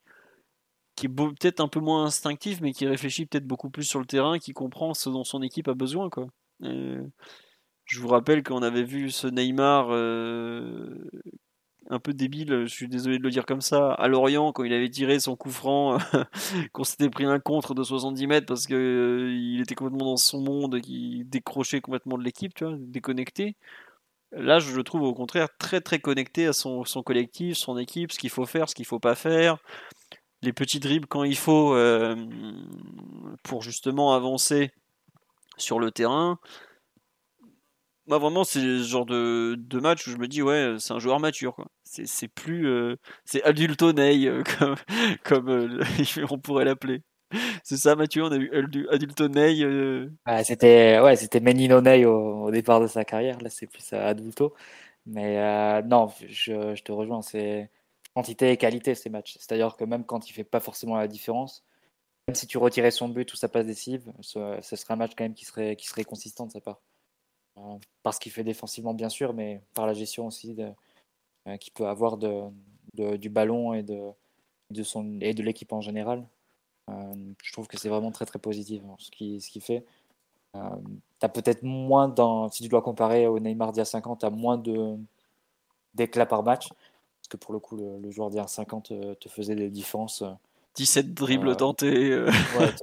qui 0.96 1.06
est 1.06 1.08
peut-être 1.08 1.60
un 1.60 1.68
peu 1.68 1.80
moins 1.80 2.04
instinctif, 2.04 2.60
mais 2.60 2.72
qui 2.72 2.86
réfléchit 2.86 3.26
peut-être 3.26 3.46
beaucoup 3.46 3.70
plus 3.70 3.84
sur 3.84 4.00
le 4.00 4.06
terrain, 4.06 4.38
qui 4.38 4.52
comprend 4.52 4.94
ce 4.94 5.10
dont 5.10 5.24
son 5.24 5.42
équipe 5.42 5.68
a 5.68 5.74
besoin. 5.74 6.10
Quoi. 6.10 6.26
je 6.60 8.00
vous 8.00 8.08
rappelle 8.08 8.42
qu'on 8.42 8.62
avait 8.62 8.84
vu 8.84 9.10
ce 9.10 9.26
Neymar 9.26 9.88
euh, 9.90 11.10
un 11.90 11.98
peu 11.98 12.12
débile, 12.12 12.64
je 12.66 12.72
suis 12.72 12.88
désolé 12.88 13.18
de 13.18 13.22
le 13.22 13.30
dire 13.30 13.46
comme 13.46 13.60
ça, 13.60 13.92
à 13.92 14.08
Lorient 14.08 14.52
quand 14.52 14.64
il 14.64 14.72
avait 14.72 14.90
tiré 14.90 15.18
son 15.20 15.36
coup 15.36 15.50
franc, 15.50 15.98
qu'on 16.72 16.84
s'était 16.84 17.10
pris 17.10 17.24
un 17.24 17.40
contre 17.40 17.74
de 17.74 17.82
70 17.82 18.26
mètres 18.26 18.46
parce 18.46 18.66
que 18.66 18.74
euh, 18.74 19.60
était 19.60 19.74
complètement 19.74 20.06
dans 20.06 20.16
son 20.16 20.40
monde, 20.40 20.80
qui 20.80 21.24
décrochait 21.26 21.80
complètement 21.80 22.18
de 22.18 22.24
l'équipe, 22.24 22.64
déconnecté. 22.78 23.56
Là, 24.32 24.58
je 24.60 24.74
le 24.74 24.82
trouve 24.82 25.02
au 25.02 25.14
contraire 25.14 25.48
très 25.58 25.80
très 25.80 25.98
connecté 25.98 26.46
à 26.46 26.52
son, 26.54 26.84
collectif, 27.04 27.56
son 27.56 27.76
équipe, 27.76 28.12
ce 28.12 28.18
qu'il 28.18 28.30
faut 28.30 28.46
faire, 28.46 28.68
ce 28.68 28.74
qu'il 28.74 28.86
faut 28.86 28.98
pas 28.98 29.14
faire, 29.14 29.58
les 30.40 30.54
petits 30.54 30.80
dribbles 30.80 31.06
quand 31.06 31.24
il 31.24 31.36
faut 31.36 31.74
euh, 31.74 32.16
pour 33.42 33.62
justement 33.62 34.14
avancer 34.14 34.70
sur 35.58 35.78
le 35.78 35.90
terrain. 35.90 36.38
Moi, 38.06 38.18
vraiment, 38.18 38.42
c'est 38.42 38.60
le 38.60 38.82
genre 38.82 39.06
de, 39.06 39.56
match 39.80 40.06
où 40.06 40.10
je 40.10 40.16
me 40.16 40.26
dis, 40.26 40.42
ouais, 40.42 40.76
c'est 40.78 40.92
un 40.92 40.98
joueur 40.98 41.20
mature. 41.20 41.54
C'est, 41.84 42.28
plus. 42.28 42.66
Euh, 42.66 42.96
c'est 43.24 43.42
Adultonei, 43.44 44.26
euh, 44.26 44.42
comme, 44.58 44.74
comme 45.24 45.80
on 46.30 46.38
pourrait 46.38 46.64
l'appeler. 46.64 47.02
C'est 47.64 47.76
ça, 47.76 47.96
Mathieu, 47.96 48.24
on 48.24 48.32
a 48.32 48.36
eu 48.36 48.88
Adultonei. 48.90 49.64
Ah, 50.24 50.44
c'était, 50.44 51.00
ouais, 51.00 51.16
c'était 51.16 51.40
au, 52.06 52.44
au, 52.44 52.50
départ 52.50 52.80
de 52.80 52.86
sa 52.86 53.04
carrière. 53.04 53.38
Là, 53.40 53.50
c'est 53.50 53.66
plus 53.66 53.92
Adulto. 53.92 54.54
Mais 55.06 55.82
non, 55.82 56.08
je, 56.28 56.80
te 56.82 56.92
rejoins. 56.92 57.22
C'est 57.22 57.70
quantité 58.14 58.50
et 58.52 58.56
qualité 58.56 58.94
ces 58.94 59.10
matchs. 59.10 59.36
C'est-à-dire 59.38 59.76
que 59.76 59.84
même 59.84 60.04
quand 60.04 60.28
il 60.28 60.32
fait 60.32 60.44
pas 60.44 60.60
forcément 60.60 60.96
la 60.96 61.08
différence, 61.08 61.64
même 62.28 62.34
si 62.34 62.46
tu 62.46 62.58
retirais 62.58 62.90
son 62.90 63.08
but 63.08 63.32
ou 63.32 63.36
sa 63.36 63.48
passe 63.48 63.66
décisive, 63.66 64.12
ce, 64.20 64.60
serait 64.62 64.94
un 64.94 64.96
match 64.96 65.12
quand 65.16 65.24
même 65.24 65.34
qui 65.34 65.44
serait, 65.44 65.76
qui 65.76 65.88
serait 65.88 66.04
consistant 66.04 66.46
de 66.46 66.52
sa 66.52 66.60
part. 66.60 66.80
Euh, 67.58 67.78
parce 68.02 68.18
qu'il 68.18 68.32
fait 68.32 68.44
défensivement 68.44 68.94
bien 68.94 69.08
sûr, 69.08 69.34
mais 69.34 69.60
par 69.74 69.86
la 69.86 69.92
gestion 69.92 70.26
aussi 70.26 70.56
euh, 71.46 71.56
qu'il 71.58 71.72
peut 71.72 71.86
avoir 71.86 72.16
de, 72.16 72.48
du 72.94 73.28
ballon 73.28 73.74
et 73.74 73.82
de, 73.82 74.10
de, 74.70 74.82
son, 74.82 75.18
et 75.20 75.34
de 75.34 75.42
l'équipe 75.42 75.72
en 75.72 75.80
général. 75.80 76.26
Euh, 76.90 77.14
je 77.42 77.52
trouve 77.52 77.68
que 77.68 77.78
c'est 77.78 77.88
vraiment 77.88 78.10
très 78.10 78.26
très 78.26 78.38
positif 78.38 78.82
hein, 78.84 78.96
ce 78.98 79.10
qu'il 79.10 79.40
ce 79.40 79.50
qui 79.50 79.60
fait. 79.60 79.84
tu 80.54 80.58
as 81.22 81.28
peut-être 81.28 81.62
moins, 81.62 82.08
dans, 82.08 82.50
si 82.50 82.62
tu 82.62 82.68
dois 82.68 82.82
comparer 82.82 83.26
au 83.26 83.38
Neymar 83.38 83.72
d'il 83.72 83.78
y 83.78 83.82
a 83.82 83.84
5 83.84 84.06
ans, 84.08 84.16
tu 84.16 84.26
as 84.26 84.30
moins 84.30 84.60
d'éclats 85.94 86.26
par 86.26 86.42
match. 86.42 86.68
Parce 86.68 87.28
que 87.28 87.36
pour 87.36 87.52
le 87.52 87.60
coup, 87.60 87.76
le, 87.76 88.10
joueur 88.10 88.30
d'il 88.30 88.38
y 88.38 88.40
a 88.40 88.46
5 88.46 88.72
ans 88.72 88.80
te, 88.80 89.14
te, 89.14 89.28
faisait 89.28 89.54
des 89.54 89.70
différences. 89.70 90.24
17 90.74 91.14
dribbles 91.14 91.56
tentés. 91.56 92.24
Ouais, 92.58 92.74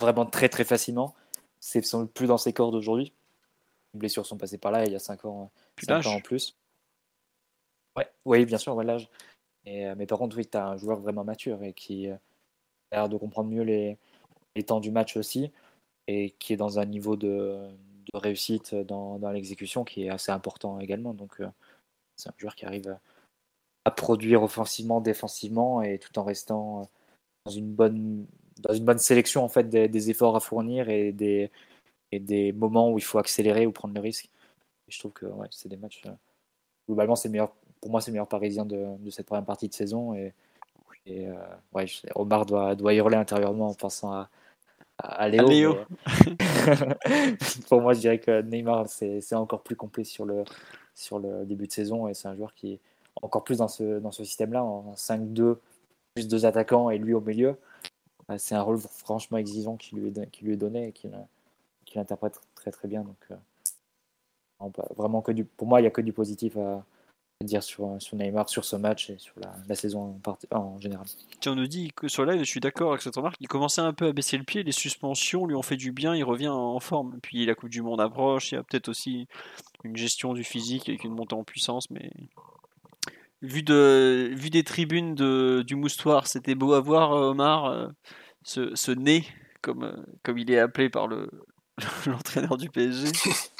vraiment 0.00 0.26
très 0.26 0.48
très 0.48 0.64
facilement. 0.64 1.14
C'est 1.58 1.82
plus 2.14 2.26
dans 2.26 2.38
ses 2.38 2.52
cordes 2.52 2.74
aujourd'hui. 2.74 3.12
Les 3.92 4.00
blessures 4.00 4.26
sont 4.26 4.38
passées 4.38 4.58
par 4.58 4.72
là 4.72 4.86
il 4.86 4.92
y 4.92 4.96
a 4.96 5.00
5 5.00 5.24
ans, 5.24 5.50
5 5.82 6.06
ans 6.06 6.14
en 6.14 6.20
plus. 6.20 6.56
Ouais, 7.96 8.08
oui, 8.24 8.44
bien 8.46 8.58
sûr, 8.58 8.80
l'âge. 8.82 9.08
Euh, 9.66 9.94
mais 9.96 10.06
par 10.06 10.18
contre, 10.18 10.36
oui, 10.36 10.46
tu 10.46 10.56
as 10.56 10.68
un 10.68 10.76
joueur 10.76 11.00
vraiment 11.00 11.24
mature 11.24 11.62
et 11.62 11.72
qui 11.72 12.08
euh, 12.08 12.16
l'air 12.92 13.08
de 13.08 13.16
comprendre 13.16 13.50
mieux 13.50 13.62
les, 13.62 13.98
temps 14.66 14.80
du 14.80 14.90
match 14.90 15.16
aussi 15.16 15.50
et 16.06 16.30
qui 16.38 16.52
est 16.52 16.56
dans 16.56 16.78
un 16.78 16.84
niveau 16.84 17.16
de, 17.16 17.56
réussite 18.12 18.74
dans, 18.74 19.18
l'exécution 19.32 19.84
qui 19.84 20.04
est 20.04 20.10
assez 20.10 20.32
important 20.32 20.80
également. 20.80 21.14
Donc, 21.14 21.40
euh, 21.40 21.48
c'est 22.16 22.28
un 22.28 22.34
joueur 22.36 22.54
qui 22.54 22.66
arrive 22.66 22.98
à 23.86 23.90
produire 23.90 24.42
offensivement, 24.42 25.00
défensivement 25.00 25.82
et 25.82 25.98
tout 25.98 26.18
en 26.18 26.24
restant 26.24 26.90
dans 27.46 27.52
une 27.52 27.72
bonne, 27.72 28.26
dans 28.58 28.74
une 28.74 28.84
bonne 28.84 28.98
sélection 28.98 29.42
en 29.44 29.48
fait 29.48 29.70
des, 29.70 29.88
des 29.88 30.10
efforts 30.10 30.36
à 30.36 30.40
fournir 30.40 30.90
et 30.90 31.12
des, 31.12 31.50
et 32.12 32.20
des 32.20 32.52
moments 32.52 32.90
où 32.90 32.98
il 32.98 33.04
faut 33.04 33.18
accélérer 33.18 33.66
ou 33.66 33.72
prendre 33.72 33.94
le 33.94 34.00
risque. 34.00 34.30
Et 34.88 34.92
je 34.92 34.98
trouve 34.98 35.12
que 35.12 35.26
ouais, 35.26 35.48
c'est 35.50 35.68
des 35.68 35.76
matchs. 35.76 36.02
Euh, 36.06 36.12
globalement, 36.88 37.16
c'est 37.16 37.28
meilleur. 37.28 37.52
Pour 37.80 37.90
moi, 37.90 38.00
c'est 38.00 38.10
le 38.10 38.14
meilleur 38.14 38.28
parisien 38.28 38.66
de, 38.66 38.96
de, 38.98 39.10
cette 39.10 39.26
première 39.26 39.44
partie 39.44 39.68
de 39.68 39.74
saison. 39.74 40.14
Et, 40.14 40.34
et 41.06 41.28
euh, 41.28 41.34
ouais, 41.72 41.86
Omar 42.14 42.46
doit, 42.46 42.74
doit 42.74 42.94
hurler 42.94 43.16
intérieurement 43.16 43.68
en 43.68 43.74
pensant 43.74 44.12
à, 44.12 44.30
à, 44.98 45.28
Léo. 45.28 45.76
pour 47.68 47.80
moi, 47.80 47.94
je 47.94 48.00
dirais 48.00 48.18
que 48.18 48.42
Neymar, 48.42 48.88
c'est 48.88 49.34
encore 49.34 49.62
plus 49.62 49.76
complet 49.76 50.04
sur 50.04 50.24
le, 50.24 50.44
sur 50.94 51.18
le 51.18 51.44
début 51.46 51.66
de 51.66 51.72
saison. 51.72 52.08
Et 52.08 52.14
c'est 52.14 52.28
un 52.28 52.36
joueur 52.36 52.54
qui 52.54 52.74
est 52.74 52.80
encore 53.22 53.44
plus 53.44 53.58
dans 53.58 53.68
ce, 53.68 53.98
dans 53.98 54.12
ce 54.12 54.24
système-là, 54.24 54.62
en 54.62 54.94
5-2, 54.94 55.56
plus 56.14 56.28
deux 56.28 56.46
attaquants 56.46 56.90
et 56.90 56.98
lui 56.98 57.14
au 57.14 57.20
milieu. 57.20 57.56
C'est 58.38 58.54
un 58.54 58.62
rôle 58.62 58.78
franchement 58.78 59.38
exigeant 59.38 59.76
qui 59.76 59.96
lui 59.96 60.08
est, 60.08 60.30
qui 60.30 60.44
lui 60.44 60.52
est 60.52 60.56
donné 60.56 60.88
et 60.88 60.92
qui, 60.92 61.08
qui 61.84 61.98
l'interprète 61.98 62.40
très 62.54 62.70
très 62.70 62.86
bien. 62.86 63.02
Donc, 63.02 63.16
euh, 63.30 64.68
vraiment 64.96 65.22
que 65.22 65.32
du, 65.32 65.44
pour 65.44 65.66
moi, 65.66 65.80
il 65.80 65.84
n'y 65.84 65.88
a 65.88 65.90
que 65.90 66.00
du 66.00 66.12
positif 66.12 66.56
à, 66.56 66.84
dire 67.44 67.62
sur, 67.62 67.96
sur, 67.98 68.16
Neymar, 68.16 68.48
sur 68.48 68.64
ce 68.64 68.76
match 68.76 69.10
et 69.10 69.18
sur 69.18 69.34
la, 69.40 69.52
la 69.68 69.74
saison 69.74 70.20
en, 70.50 70.56
en, 70.56 70.78
général. 70.78 71.06
On 71.46 71.54
nous 71.54 71.66
dit 71.66 71.90
que 71.94 72.08
sur 72.08 72.24
live, 72.24 72.40
je 72.40 72.44
suis 72.44 72.60
d'accord 72.60 72.90
avec 72.90 73.02
cette 73.02 73.16
remarque, 73.16 73.36
il 73.40 73.48
commençait 73.48 73.80
un 73.80 73.92
peu 73.92 74.06
à 74.06 74.12
baisser 74.12 74.36
le 74.36 74.44
pied, 74.44 74.62
les 74.62 74.72
suspensions 74.72 75.46
lui 75.46 75.54
ont 75.54 75.62
fait 75.62 75.76
du 75.76 75.92
bien, 75.92 76.14
il 76.14 76.24
revient 76.24 76.48
en 76.48 76.78
forme. 76.80 77.18
Puis 77.22 77.46
la 77.46 77.54
Coupe 77.54 77.70
du 77.70 77.82
Monde 77.82 78.00
approche, 78.00 78.52
il 78.52 78.56
y 78.56 78.58
a 78.58 78.62
peut-être 78.62 78.88
aussi 78.88 79.26
une 79.84 79.96
gestion 79.96 80.34
du 80.34 80.44
physique 80.44 80.88
avec 80.88 81.04
une 81.04 81.12
montée 81.12 81.34
en 81.34 81.44
puissance, 81.44 81.90
mais 81.90 82.10
vu, 83.42 83.62
de, 83.62 84.30
vu 84.34 84.50
des 84.50 84.64
tribunes 84.64 85.14
de, 85.14 85.64
du 85.66 85.76
moustoir, 85.76 86.26
c'était 86.26 86.54
beau 86.54 86.74
à 86.74 86.80
voir, 86.80 87.12
Omar, 87.12 87.66
euh, 87.66 87.88
ce, 88.42 88.74
ce 88.74 88.92
nez, 88.92 89.24
comme, 89.62 89.84
euh, 89.84 89.96
comme 90.22 90.38
il 90.38 90.50
est 90.50 90.58
appelé 90.58 90.90
par 90.90 91.06
le, 91.06 91.30
l'entraîneur 92.06 92.56
du 92.56 92.68
PSG. 92.68 93.12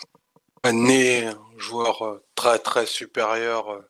Né, 0.66 1.26
un 1.26 1.58
joueur 1.58 2.02
euh, 2.02 2.24
très 2.34 2.58
très 2.58 2.84
supérieur, 2.86 3.70
euh, 3.70 3.88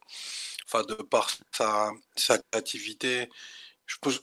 enfin 0.67 0.85
de 0.85 0.95
par 0.95 1.29
sa, 1.53 1.91
sa 2.17 2.39
créativité. 2.39 3.29
Je 3.87 3.97
pense, 4.01 4.21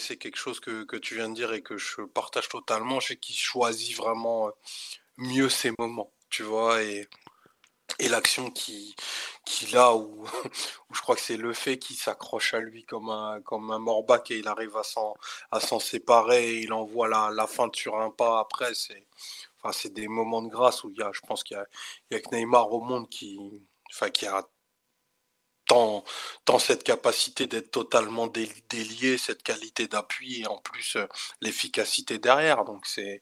c'est 0.00 0.16
quelque 0.16 0.36
chose 0.36 0.60
que, 0.60 0.96
tu 0.98 1.14
viens 1.14 1.28
de 1.28 1.34
dire 1.34 1.52
et 1.52 1.62
que 1.62 1.76
je 1.78 2.02
partage 2.02 2.48
totalement. 2.48 3.00
Je 3.00 3.08
sais 3.08 3.16
qu'il 3.16 3.36
choisit 3.36 3.96
vraiment 3.96 4.48
euh, 4.48 4.52
mieux 5.18 5.48
ses 5.48 5.72
moments, 5.78 6.12
tu 6.30 6.42
vois, 6.42 6.82
et, 6.82 7.08
l'action 8.00 8.50
qui 8.50 8.94
qu'il 9.44 9.76
a 9.76 9.94
où, 9.94 10.24
je 10.92 11.00
crois 11.00 11.16
que 11.16 11.20
c'est 11.22 11.36
le 11.36 11.52
fait 11.54 11.78
qui 11.78 11.94
s'accroche 11.94 12.54
à 12.54 12.60
lui 12.60 12.84
comme 12.84 13.10
un 13.10 13.40
comme 13.42 13.76
morbac 13.78 14.30
et 14.30 14.38
il 14.38 14.48
arrive 14.48 14.76
à 14.76 14.84
s'en 14.84 15.14
à 15.50 15.60
s'en 15.60 15.80
séparer 15.80 16.50
et 16.50 16.60
il 16.62 16.72
envoie 16.72 17.08
la, 17.08 17.30
la 17.30 17.46
feinte 17.46 17.76
sur 17.76 17.96
un 18.00 18.10
pas 18.10 18.40
après 18.40 18.74
c'est 18.74 19.06
enfin 19.58 19.72
c'est 19.72 19.92
des 19.92 20.08
moments 20.08 20.42
de 20.42 20.48
grâce 20.48 20.84
où 20.84 20.90
il 20.90 20.98
y 20.98 21.02
a 21.02 21.10
je 21.12 21.20
pense 21.20 21.44
qu'il 21.44 21.56
y 22.10 22.14
y 22.14 22.16
a 22.16 22.20
que 22.20 22.34
Neymar 22.34 22.72
au 22.72 22.80
monde 22.80 23.08
qui 23.08 23.38
enfin 23.90 24.10
qui 24.10 24.26
a 24.26 24.42
tant, 25.68 26.04
tant 26.44 26.58
cette 26.58 26.82
capacité 26.82 27.46
d'être 27.46 27.70
totalement 27.70 28.26
délié, 28.26 29.18
cette 29.18 29.44
qualité 29.44 29.86
d'appui 29.86 30.42
et 30.42 30.46
en 30.48 30.58
plus 30.58 30.96
euh, 30.96 31.06
l'efficacité 31.40 32.18
derrière. 32.18 32.64
Donc 32.64 32.86
c'est 32.86 33.20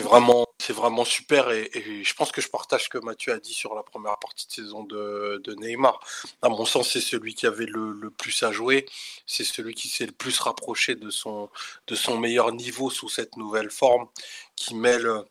vraiment, 0.00 0.46
vraiment 0.70 1.04
super 1.04 1.50
et, 1.50 1.70
je 2.02 2.14
pense 2.14 2.32
que 2.32 2.40
je 2.40 2.48
partage 2.48 2.84
ce 2.84 2.88
que 2.88 2.98
Mathieu 2.98 3.32
a 3.32 3.38
dit 3.38 3.54
sur 3.54 3.74
la 3.74 3.82
première 3.82 4.18
partie 4.18 4.46
de 4.48 4.52
saison 4.52 4.82
de, 4.84 5.40
de 5.44 5.54
Neymar. 5.54 6.00
À 6.42 6.48
mon 6.48 6.64
sens, 6.66 6.90
c'est 6.92 7.00
celui 7.00 7.34
qui 7.34 7.46
avait 7.46 7.66
le, 7.66 7.92
le 7.92 8.10
plus 8.10 8.42
à 8.42 8.52
jouer, 8.52 8.86
c'est 9.26 9.44
celui 9.44 9.74
qui 9.74 9.88
s'est 9.88 10.06
le 10.06 10.12
plus 10.12 10.38
rapproché 10.40 10.96
de 10.96 11.10
son, 11.10 11.50
de 11.86 11.94
son 11.94 12.18
meilleur 12.18 12.52
niveau 12.52 12.90
sous 12.90 13.08
cette 13.08 13.36
nouvelle 13.36 13.70
forme 13.70 14.08
qui 14.56 14.74
mêle 14.74 15.24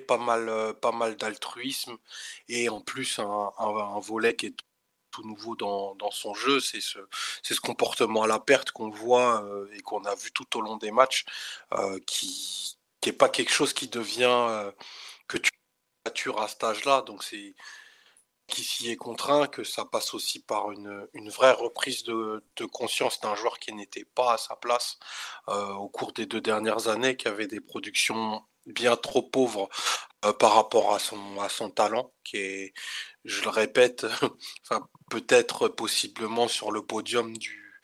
pas 0.00 0.18
mal, 0.18 0.74
pas 0.80 0.92
mal 0.92 1.16
d'altruisme 1.16 1.96
et 2.48 2.68
en 2.68 2.80
plus 2.80 3.18
un, 3.18 4.00
volet 4.00 4.34
qui 4.36 4.46
est 4.46 4.56
tout 5.10 5.26
nouveau 5.26 5.56
dans, 5.56 6.10
son 6.10 6.34
jeu, 6.34 6.60
c'est 6.60 6.80
ce, 6.80 6.98
ce 7.42 7.60
comportement 7.60 8.22
à 8.22 8.26
la 8.26 8.38
perte 8.40 8.70
qu'on 8.70 8.90
voit 8.90 9.42
euh, 9.44 9.68
et 9.72 9.80
qu'on 9.80 10.04
a 10.04 10.14
vu 10.14 10.30
tout 10.32 10.56
au 10.56 10.60
long 10.60 10.76
des 10.76 10.90
matchs, 10.90 11.24
euh, 11.74 11.98
qui 12.06 12.78
n'est 13.04 13.12
pas 13.12 13.28
quelque 13.28 13.52
chose 13.52 13.72
qui 13.72 13.88
devient 13.88 14.46
euh, 14.50 14.72
que 15.26 15.38
tu 15.38 15.50
matures 16.06 16.40
à 16.40 16.48
cet 16.48 16.64
âge-là. 16.64 17.02
Donc 17.02 17.24
c'est 17.24 17.54
qui 18.48 18.64
s'y 18.64 18.90
est 18.90 18.96
contraint, 18.96 19.46
que 19.46 19.62
ça 19.62 19.84
passe 19.84 20.14
aussi 20.14 20.40
par 20.40 20.72
une, 20.72 21.06
vraie 21.30 21.52
reprise 21.52 22.02
de 22.04 22.64
conscience 22.72 23.20
d'un 23.20 23.34
joueur 23.34 23.58
qui 23.58 23.74
n'était 23.74 24.06
pas 24.06 24.34
à 24.34 24.38
sa 24.38 24.56
place 24.56 24.98
au 25.46 25.88
cours 25.90 26.12
des 26.12 26.24
deux 26.24 26.40
dernières 26.40 26.88
années, 26.88 27.16
qui 27.16 27.28
avait 27.28 27.46
des 27.46 27.60
productions 27.60 28.42
bien 28.68 28.96
trop 28.96 29.22
pauvres 29.22 29.68
par 30.38 30.54
rapport 30.54 30.94
à 30.94 30.98
son, 30.98 31.40
à 31.40 31.48
son 31.48 31.70
talent, 31.70 32.12
qui 32.24 32.38
est, 32.38 32.74
je 33.24 33.42
le 33.42 33.50
répète, 33.50 34.06
peut-être 35.10 35.68
possiblement 35.68 36.48
sur 36.48 36.70
le 36.72 36.82
podium 36.82 37.36
du, 37.36 37.80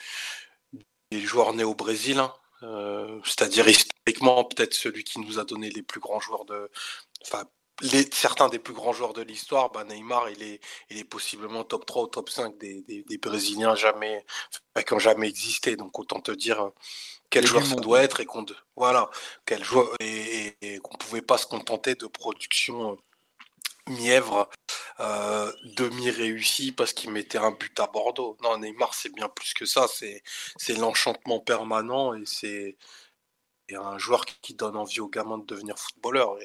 des 1.10 1.20
joueurs 1.20 1.54
nés 1.54 1.64
au 1.64 1.74
Brésil, 1.74 2.18
hein. 2.18 2.34
euh, 2.62 3.20
c'est-à-dire 3.24 3.68
historiquement 3.68 4.44
peut-être 4.44 4.74
celui 4.74 5.04
qui 5.04 5.20
nous 5.20 5.38
a 5.38 5.44
donné 5.44 5.70
les 5.70 5.82
plus 5.82 6.00
grands 6.00 6.20
joueurs 6.20 6.44
de, 6.44 6.70
certains 8.12 8.48
des 8.48 8.58
plus 8.58 8.74
grands 8.74 8.92
joueurs 8.92 9.12
de 9.12 9.22
l'histoire, 9.22 9.70
bah 9.70 9.84
Neymar, 9.84 10.30
il 10.30 10.42
est, 10.42 10.60
il 10.90 10.98
est 10.98 11.04
possiblement 11.04 11.64
top 11.64 11.86
3 11.86 12.04
ou 12.04 12.06
top 12.06 12.30
5 12.30 12.56
des, 12.58 12.82
des, 12.82 13.02
des 13.02 13.18
Brésiliens 13.18 13.74
jamais, 13.74 14.24
qui 14.86 14.92
ont 14.92 14.98
jamais 14.98 15.28
existé. 15.28 15.76
Donc 15.76 15.98
autant 15.98 16.20
te 16.20 16.30
dire 16.30 16.70
quel 17.34 17.46
joueur 17.48 17.66
ça 17.66 17.74
doit 17.74 18.00
être 18.00 18.20
et 18.20 18.26
qu'on 18.26 18.46
voilà, 18.76 19.10
quel 19.44 19.64
joueur 19.64 19.88
et, 19.98 20.54
et, 20.60 20.74
et 20.74 20.78
qu'on 20.78 20.96
pouvait 20.96 21.20
pas 21.20 21.36
se 21.36 21.46
contenter 21.46 21.96
de 21.96 22.06
production 22.06 22.96
mièvre 23.88 24.48
euh, 25.00 25.52
demi-réussi 25.64 26.70
parce 26.70 26.92
qu'il 26.92 27.10
mettait 27.10 27.38
un 27.38 27.50
but 27.50 27.78
à 27.80 27.88
Bordeaux. 27.88 28.36
Non, 28.44 28.56
Neymar, 28.58 28.94
c'est 28.94 29.12
bien 29.12 29.28
plus 29.28 29.52
que 29.52 29.66
ça. 29.66 29.88
C'est 29.88 30.78
l'enchantement 30.78 31.40
permanent 31.40 32.14
et 32.14 32.22
c'est 32.24 32.76
un 33.74 33.98
joueur 33.98 34.24
qui 34.26 34.54
donne 34.54 34.76
envie 34.76 35.00
aux 35.00 35.08
gamins 35.08 35.38
de 35.38 35.46
devenir 35.46 35.76
footballeur. 35.76 36.36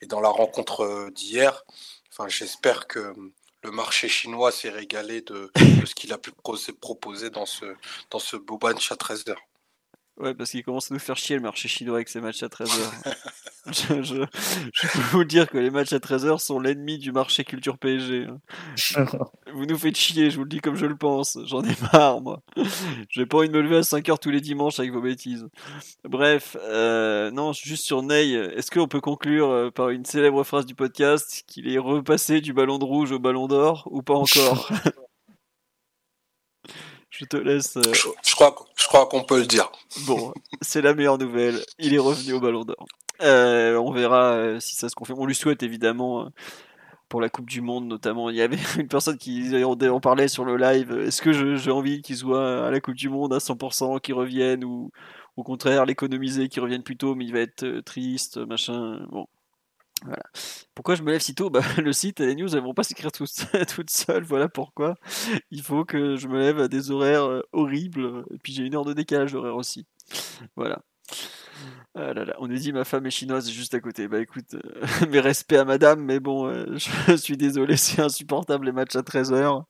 Et, 0.00 0.06
dans 0.06 0.20
la 0.20 0.30
rencontre 0.30 0.80
euh, 0.80 1.10
d'hier, 1.10 1.64
enfin, 2.10 2.28
j'espère 2.28 2.86
que 2.86 3.12
le 3.62 3.70
marché 3.70 4.08
chinois 4.08 4.52
s'est 4.52 4.70
régalé 4.70 5.20
de, 5.20 5.52
ce 5.84 5.94
qu'il 5.94 6.14
a 6.14 6.18
pu 6.18 6.32
proposer 6.32 7.28
dans 7.28 7.44
ce, 7.44 7.66
dans 8.08 8.18
ce 8.18 8.36
13 8.36 9.24
h 9.26 9.36
Ouais, 10.18 10.34
parce 10.34 10.50
qu'il 10.50 10.62
commence 10.62 10.90
à 10.90 10.94
nous 10.94 11.00
faire 11.00 11.16
chier 11.16 11.36
le 11.36 11.42
marché 11.42 11.68
chinois 11.68 11.96
avec 11.96 12.08
ses 12.08 12.20
matchs 12.20 12.42
à 12.42 12.48
13h. 12.48 13.14
je, 13.72 14.02
je, 14.02 14.86
peux 14.86 15.02
vous 15.12 15.24
dire 15.24 15.48
que 15.48 15.56
les 15.56 15.70
matchs 15.70 15.92
à 15.92 15.98
13h 15.98 16.38
sont 16.38 16.60
l'ennemi 16.60 16.98
du 16.98 17.10
marché 17.10 17.42
culture 17.44 17.78
PSG. 17.78 18.26
Hein. 18.26 19.04
vous 19.54 19.64
nous 19.64 19.78
faites 19.78 19.96
chier, 19.96 20.30
je 20.30 20.36
vous 20.36 20.42
le 20.42 20.48
dis 20.48 20.60
comme 20.60 20.76
je 20.76 20.86
le 20.86 20.96
pense. 20.96 21.38
J'en 21.44 21.62
ai 21.62 21.74
marre, 21.92 22.20
moi. 22.20 22.42
J'ai 23.08 23.24
pas 23.24 23.38
envie 23.38 23.48
de 23.48 23.54
me 23.54 23.62
lever 23.62 23.76
à 23.76 23.80
5h 23.80 24.18
tous 24.18 24.30
les 24.30 24.42
dimanches 24.42 24.78
avec 24.78 24.92
vos 24.92 25.00
bêtises. 25.00 25.48
Bref, 26.04 26.56
euh, 26.60 27.30
non, 27.30 27.52
juste 27.52 27.84
sur 27.84 28.02
Ney, 28.02 28.32
est-ce 28.32 28.70
qu'on 28.70 28.88
peut 28.88 29.00
conclure 29.00 29.48
euh, 29.48 29.70
par 29.70 29.88
une 29.90 30.04
célèbre 30.04 30.44
phrase 30.44 30.66
du 30.66 30.74
podcast 30.74 31.44
qu'il 31.46 31.66
est 31.72 31.78
repassé 31.78 32.40
du 32.40 32.52
ballon 32.52 32.78
de 32.78 32.84
rouge 32.84 33.12
au 33.12 33.18
ballon 33.18 33.46
d'or 33.46 33.88
ou 33.90 34.02
pas 34.02 34.14
encore? 34.14 34.70
Je 37.20 37.26
te 37.26 37.36
laisse. 37.36 37.76
Euh, 37.76 37.82
je, 37.92 38.34
crois, 38.34 38.54
je 38.76 38.86
crois 38.86 39.06
qu'on 39.06 39.22
peut 39.22 39.40
le 39.40 39.46
dire. 39.46 39.70
Bon, 40.06 40.32
c'est 40.62 40.80
la 40.80 40.94
meilleure 40.94 41.18
nouvelle. 41.18 41.60
Il 41.78 41.92
est 41.92 41.98
revenu 41.98 42.32
au 42.32 42.40
Ballon 42.40 42.64
d'Or. 42.64 42.86
Euh, 43.20 43.76
on 43.76 43.92
verra 43.92 44.32
euh, 44.32 44.58
si 44.58 44.74
ça 44.74 44.88
se 44.88 44.94
confirme. 44.94 45.18
On 45.20 45.26
lui 45.26 45.34
souhaite 45.34 45.62
évidemment 45.62 46.30
pour 47.10 47.20
la 47.20 47.28
Coupe 47.28 47.50
du 47.50 47.60
Monde 47.60 47.86
notamment. 47.86 48.30
Il 48.30 48.36
y 48.36 48.40
avait 48.40 48.56
une 48.78 48.88
personne 48.88 49.18
qui 49.18 49.54
en 49.62 50.00
parlait 50.00 50.28
sur 50.28 50.46
le 50.46 50.56
live. 50.56 50.92
Est-ce 50.92 51.20
que 51.20 51.56
j'ai 51.58 51.70
envie 51.70 52.00
qu'il 52.00 52.16
soit 52.16 52.66
à 52.66 52.70
la 52.70 52.80
Coupe 52.80 52.94
du 52.94 53.10
Monde 53.10 53.34
à 53.34 53.38
100%, 53.38 54.00
qu'il 54.00 54.14
revienne 54.14 54.64
ou 54.64 54.90
au 55.36 55.42
contraire 55.42 55.84
l'économiser, 55.84 56.48
qu'il 56.48 56.62
revienne 56.62 56.82
plus 56.82 56.96
tôt, 56.96 57.14
mais 57.14 57.26
il 57.26 57.34
va 57.34 57.40
être 57.40 57.80
triste, 57.80 58.38
machin. 58.38 59.06
Bon, 59.10 59.26
voilà. 60.04 60.22
Pourquoi 60.74 60.94
je 60.94 61.02
me 61.02 61.10
lève 61.10 61.20
si 61.20 61.34
tôt? 61.34 61.50
Bah, 61.50 61.60
Le 61.78 61.92
site 61.92 62.20
et 62.20 62.26
les 62.26 62.34
news 62.34 62.54
elles 62.54 62.62
vont 62.62 62.74
pas 62.74 62.82
s'écrire 62.82 63.12
toutes, 63.12 63.30
toutes 63.74 63.90
seules. 63.90 64.24
Voilà 64.24 64.48
pourquoi 64.48 64.94
il 65.50 65.62
faut 65.62 65.84
que 65.84 66.16
je 66.16 66.28
me 66.28 66.38
lève 66.38 66.60
à 66.60 66.68
des 66.68 66.90
horaires 66.90 67.24
euh, 67.24 67.42
horribles. 67.52 68.24
Et 68.32 68.38
puis 68.38 68.52
j'ai 68.52 68.64
une 68.64 68.74
heure 68.74 68.84
de 68.84 68.92
décalage 68.92 69.34
horaire 69.34 69.56
aussi. 69.56 69.86
Voilà. 70.56 70.82
Ah 71.96 72.14
là 72.14 72.24
là, 72.24 72.36
on 72.38 72.46
nous 72.46 72.56
dit 72.56 72.72
ma 72.72 72.84
femme 72.84 73.04
est 73.06 73.10
chinoise 73.10 73.50
juste 73.50 73.74
à 73.74 73.80
côté. 73.80 74.06
Bah 74.06 74.20
écoute, 74.20 74.54
euh, 74.54 74.60
mes 75.10 75.18
respects 75.18 75.54
à 75.54 75.64
madame, 75.64 76.00
mais 76.04 76.20
bon, 76.20 76.46
euh, 76.46 76.64
je 77.08 77.16
suis 77.16 77.36
désolé, 77.36 77.76
c'est 77.76 78.00
insupportable 78.00 78.66
les 78.66 78.72
matchs 78.72 78.94
à 78.94 79.00
13h. 79.00 79.64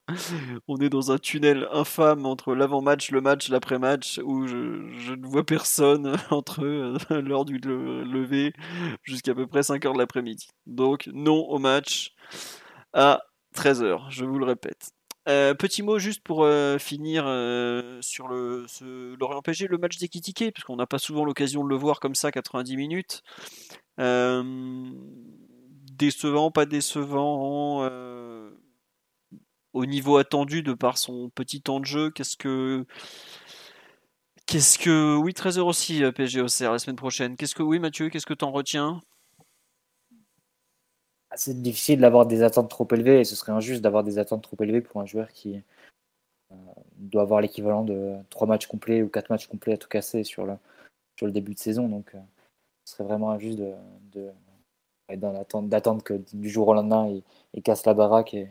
On 0.69 0.77
est 0.77 0.91
dans 0.91 1.13
un 1.13 1.19
tunnel 1.19 1.67
infâme 1.73 2.27
entre 2.27 2.55
l'avant-match, 2.55 3.11
le 3.11 3.23
match, 3.23 3.49
l'après-match, 3.49 4.21
où 4.23 4.47
je, 4.47 5.15
ne 5.15 5.27
vois 5.27 5.47
personne 5.47 6.15
entre 6.31 6.63
lors 7.11 7.47
du 7.47 7.57
lever 7.57 8.53
jusqu'à 9.03 9.35
peu 9.35 9.47
près 9.47 9.61
5h 9.61 9.95
de 9.95 9.99
l'après-midi. 9.99 10.49
Donc 10.67 11.09
non 11.15 11.49
au 11.49 11.59
match 11.59 12.15
à 12.93 13.23
13h, 13.57 14.11
je 14.11 14.27
vous 14.27 14.39
le 14.39 14.45
répète. 14.45 14.91
Euh, 15.29 15.55
petit 15.55 15.83
mot 15.83 15.99
juste 15.99 16.23
pour 16.23 16.45
euh, 16.45 16.79
finir 16.79 17.25
euh, 17.27 17.99
sur 18.01 18.27
le 18.29 18.65
Lorient 19.19 19.43
le 19.47 19.79
match 19.79 19.99
d'Ekitike, 19.99 20.53
parce 20.55 20.65
qu'on 20.65 20.77
n'a 20.77 20.87
pas 20.87 20.99
souvent 20.99 21.25
l'occasion 21.25 21.63
de 21.63 21.69
le 21.69 21.77
voir 21.77 22.01
comme 22.01 22.15
ça, 22.15 22.33
90 22.33 22.77
minutes. 22.77 23.23
décevant, 25.93 26.51
pas 26.51 26.67
décevant, 26.67 27.87
au 29.73 29.87
niveau 29.87 30.17
attendu 30.17 30.63
de 30.63 30.73
par 30.73 30.99
son 30.99 31.31
petit 31.31 31.63
temps 31.63 31.81
de 31.81 31.85
jeu, 31.85 32.11
qu'est-ce 32.11 32.37
que. 32.37 32.87
Qu'est-ce 34.47 34.79
que. 34.79 35.17
Oui, 35.17 35.33
13h 35.33 35.61
aussi, 35.61 36.03
PSG 36.17 36.41
OCR 36.41 36.73
la 36.73 36.79
semaine 36.79 36.97
prochaine. 36.97 37.37
Qu'est-ce 37.37 37.55
que. 37.55 37.63
Oui, 37.63 37.79
Mathieu, 37.79 38.09
qu'est-ce 38.09 38.27
que 38.27 38.35
t'en 38.35 38.51
retiens? 38.51 39.01
C'est 41.37 41.63
difficile 41.63 42.01
d'avoir 42.01 42.27
des 42.27 42.43
attentes 42.43 42.71
trop 42.71 42.87
élevées 42.93 43.21
et 43.21 43.25
ce 43.25 43.37
serait 43.37 43.53
injuste 43.53 43.83
d'avoir 43.83 44.03
des 44.05 44.19
attentes 44.19 44.43
trop 44.43 44.57
élevées 44.61 44.81
pour 44.81 45.01
un 45.01 45.07
joueur 45.07 45.29
qui 45.33 45.63
euh, 46.51 46.55
doit 46.97 47.23
avoir 47.23 47.41
l'équivalent 47.41 47.85
de 47.85 48.17
3 48.31 48.47
matchs 48.47 48.67
complets 48.67 49.03
ou 49.03 49.09
4 49.09 49.31
matchs 49.31 49.47
complets 49.47 49.75
à 49.75 49.77
tout 49.77 49.89
casser 49.89 50.25
sur 50.25 50.45
le, 50.45 50.55
sur 51.17 51.27
le 51.27 51.33
début 51.33 51.55
de 51.55 51.59
saison. 51.59 51.89
Donc 51.89 52.15
euh, 52.15 52.19
ce 52.85 52.95
serait 52.95 53.05
vraiment 53.05 53.31
injuste 53.31 53.61
d'attendre 55.11 56.03
que 56.03 56.15
du 56.33 56.49
jour 56.49 56.69
au 56.69 56.75
lendemain 56.75 57.09
il, 57.55 57.63
casse 57.63 57.87
la 57.87 57.95
baraque 57.95 58.35
et 58.35 58.49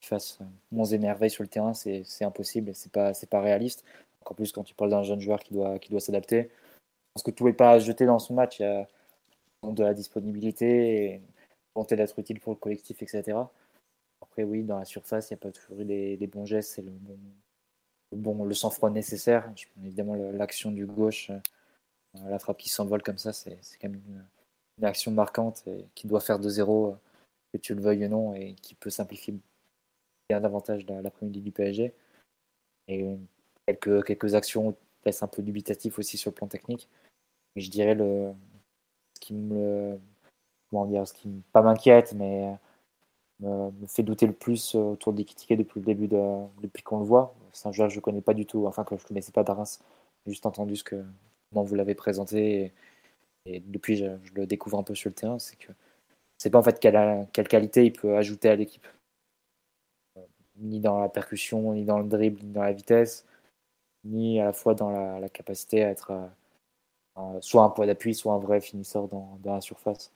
qu'il 0.00 0.08
fasse 0.08 0.38
11 0.72 0.94
émerveilles 0.94 1.30
sur 1.30 1.42
le 1.42 1.48
terrain. 1.48 1.74
C'est, 1.74 2.04
impossible 2.22 2.70
et 2.70 2.74
c'est 2.74 2.92
pas, 2.92 3.12
pas 3.30 3.40
réaliste. 3.40 3.84
Encore 4.22 4.36
plus 4.36 4.52
quand 4.52 4.64
tu 4.64 4.74
parles 4.74 4.90
d'un 4.90 5.02
jeune 5.02 5.20
joueur 5.20 5.40
qui 5.40 5.52
doit, 5.52 5.78
qui 5.78 5.90
doit 5.90 6.00
s'adapter. 6.00 6.50
Pense 7.14 7.22
que 7.22 7.30
tout 7.30 7.46
n'est 7.46 7.52
pas 7.52 7.72
à 7.72 7.78
jeter 7.78 8.06
dans 8.06 8.18
son 8.18 8.34
match. 8.34 8.58
Il 8.60 8.62
y 8.62 8.66
a 8.66 8.88
de 9.62 9.82
la 9.82 9.94
disponibilité. 9.94 11.04
Et, 11.04 11.22
d'être 11.84 12.18
utile 12.18 12.40
pour 12.40 12.52
le 12.52 12.58
collectif, 12.58 13.02
etc. 13.02 13.38
Après, 14.22 14.44
oui, 14.44 14.62
dans 14.62 14.78
la 14.78 14.84
surface, 14.84 15.30
il 15.30 15.34
n'y 15.34 15.38
a 15.38 15.42
pas 15.42 15.50
toujours 15.52 15.80
eu 15.80 15.84
des, 15.84 16.26
bons 16.26 16.46
gestes 16.46 16.72
c'est 16.74 16.82
le 16.82 16.92
bon, 18.12 18.44
le, 18.44 18.54
sang-froid 18.54 18.90
nécessaire. 18.90 19.52
Évidemment, 19.84 20.14
l'action 20.32 20.70
du 20.70 20.86
gauche, 20.86 21.30
euh, 21.30 22.28
la 22.28 22.38
frappe 22.38 22.58
qui 22.58 22.70
s'envole 22.70 23.02
comme 23.02 23.18
ça, 23.18 23.32
c'est 23.32 23.58
quand 23.80 23.88
même 23.88 24.00
une, 24.08 24.84
action 24.84 25.10
marquante 25.10 25.62
et 25.66 25.86
qui 25.94 26.06
doit 26.06 26.20
faire 26.20 26.38
de 26.38 26.48
zéro, 26.48 26.88
euh, 26.88 26.96
que 27.52 27.58
tu 27.58 27.74
le 27.74 27.80
veuilles 27.80 28.04
ou 28.06 28.08
non, 28.08 28.34
et 28.34 28.54
qui 28.54 28.74
peut 28.74 28.90
simplifier 28.90 29.34
bien 30.28 30.40
davantage 30.40 30.84
l'après-midi 30.86 31.40
du 31.40 31.52
PSG. 31.52 31.94
Et 32.88 33.06
quelques, 33.66 34.04
quelques 34.04 34.34
actions 34.34 34.76
laissent 35.04 35.22
un 35.22 35.28
peu 35.28 35.42
dubitatif 35.42 35.98
aussi 35.98 36.18
sur 36.18 36.30
le 36.30 36.34
plan 36.34 36.46
technique. 36.46 36.88
Mais 37.54 37.62
je 37.62 37.70
dirais 37.70 37.94
le, 37.94 38.32
ce 39.14 39.20
qui 39.20 39.34
me 39.34 39.98
ce 41.06 41.12
qui 41.12 41.28
pas 41.52 41.62
m'inquiète, 41.62 42.14
mais 42.14 42.56
me, 43.40 43.86
fait 43.86 44.02
douter 44.02 44.26
le 44.26 44.32
plus 44.32 44.74
euh, 44.74 44.92
autour 44.92 45.12
d'Ikitike 45.12 45.56
depuis 45.58 45.80
le 45.80 45.86
début, 45.86 46.08
de, 46.08 46.20
depuis 46.62 46.82
qu'on 46.82 46.98
le 46.98 47.04
voit. 47.04 47.34
C'est 47.52 47.68
un 47.68 47.72
joueur 47.72 47.88
que 47.88 47.94
je 47.94 47.98
ne 47.98 48.02
connais 48.02 48.20
pas 48.20 48.34
du 48.34 48.46
tout, 48.46 48.66
enfin 48.66 48.84
que 48.84 48.96
je 48.96 49.02
ne 49.02 49.08
connaissais 49.08 49.32
pas 49.32 49.44
j'ai 50.24 50.32
juste 50.32 50.46
entendu 50.46 50.76
ce 50.76 50.84
que, 50.84 51.04
vous 51.52 51.74
l'avez 51.74 51.94
présenté. 51.94 52.72
Et, 53.46 53.60
depuis, 53.60 53.96
je, 53.96 54.06
le 54.34 54.46
découvre 54.46 54.78
un 54.78 54.82
peu 54.82 54.94
sur 54.94 55.10
le 55.10 55.14
terrain. 55.14 55.38
C'est 55.38 55.56
que 55.56 55.72
c'est 56.38 56.50
pas 56.50 56.58
en 56.58 56.62
fait 56.62 56.78
quelle, 56.80 57.48
qualité 57.48 57.86
il 57.86 57.92
peut 57.92 58.16
ajouter 58.16 58.48
à 58.50 58.56
l'équipe. 58.56 58.86
Euh, 60.16 60.22
ni 60.58 60.80
dans 60.80 61.00
la 61.00 61.08
percussion, 61.08 61.72
ni 61.74 61.84
dans 61.84 61.98
le 62.00 62.08
dribble, 62.08 62.42
ni 62.42 62.52
dans 62.52 62.62
la 62.62 62.72
vitesse, 62.72 63.26
ni 64.04 64.40
à 64.40 64.46
la 64.46 64.52
fois 64.52 64.74
dans 64.74 64.90
la, 64.90 65.28
capacité 65.30 65.84
à 65.84 65.90
être 65.90 66.12
euh, 67.18 67.40
soit 67.40 67.62
un 67.64 67.70
point 67.70 67.86
d'appui, 67.86 68.14
soit 68.14 68.34
un 68.34 68.38
vrai 68.38 68.60
finisseur 68.60 69.08
dans 69.08 69.38
la 69.44 69.60
surface 69.60 70.12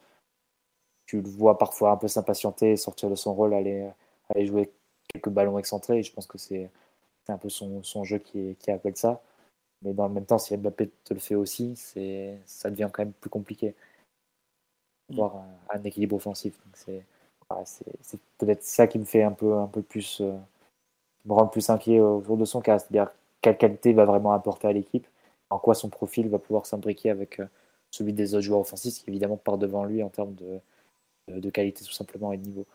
tu 1.11 1.21
le 1.21 1.29
vois 1.29 1.59
parfois 1.59 1.91
un 1.91 1.97
peu 1.97 2.07
s'impatienter, 2.07 2.77
sortir 2.77 3.11
de 3.11 3.17
son 3.17 3.35
rôle, 3.35 3.53
aller, 3.53 3.91
aller 4.29 4.47
jouer 4.47 4.71
quelques 5.09 5.29
ballons 5.29 5.59
excentrés. 5.59 5.99
Et 5.99 6.03
je 6.05 6.13
pense 6.13 6.29
que 6.29 6.39
c'est 6.39 6.71
un 7.29 7.37
peu 7.37 7.49
son, 7.49 7.83
son 7.83 8.05
jeu 8.05 8.19
qui, 8.19 8.55
qui, 8.61 8.71
appelle 8.71 8.97
ça. 8.97 9.21
Mais 9.83 9.93
dans 9.93 10.07
le 10.07 10.15
même 10.15 10.25
temps, 10.25 10.39
si 10.39 10.57
Mbappé 10.57 10.89
te 11.03 11.13
le 11.13 11.19
fait 11.19 11.35
aussi, 11.35 11.75
ça 12.47 12.71
devient 12.71 12.89
quand 12.93 13.03
même 13.03 13.13
plus 13.13 13.29
compliqué. 13.29 13.75
Voir 15.09 15.37
un, 15.37 15.49
un 15.71 15.83
équilibre 15.83 16.15
offensif. 16.15 16.57
C'est 16.75 17.03
peut-être 18.39 18.63
ça 18.63 18.87
qui 18.87 19.01
me 19.01 19.05
fait 19.05 19.25
un 19.25 19.33
peu, 19.33 19.55
un 19.55 19.67
peu 19.67 19.83
plus. 19.83 20.21
Euh, 20.21 20.37
me 21.25 21.33
rendre 21.33 21.51
plus 21.51 21.71
inquiet 21.71 21.99
autour 21.99 22.37
de 22.37 22.45
son 22.45 22.61
cas. 22.61 22.79
C'est-à-dire 22.79 23.11
quelle 23.41 23.59
qualité 23.59 23.93
va 23.93 24.05
vraiment 24.05 24.33
apporter 24.33 24.69
à 24.69 24.73
l'équipe, 24.73 25.09
en 25.51 25.59
quoi 25.59 25.75
son 25.75 25.89
profil 25.89 26.29
va 26.29 26.39
pouvoir 26.39 26.67
s'imbriquer 26.67 27.11
avec 27.11 27.41
euh, 27.41 27.47
celui 27.91 28.13
des 28.13 28.35
autres 28.35 28.43
joueurs 28.43 28.61
offensifs, 28.61 29.03
qui 29.03 29.11
évidemment 29.11 29.37
part 29.37 29.59
devant 29.59 29.85
lui 29.85 30.05
en 30.05 30.09
termes 30.09 30.35
de, 30.35 30.61
de 31.39 31.51
qualité 31.51 31.85
tout 31.85 31.93
simplement 31.93 32.33
et 32.33 32.37
de 32.37 32.47
niveau. 32.47 32.67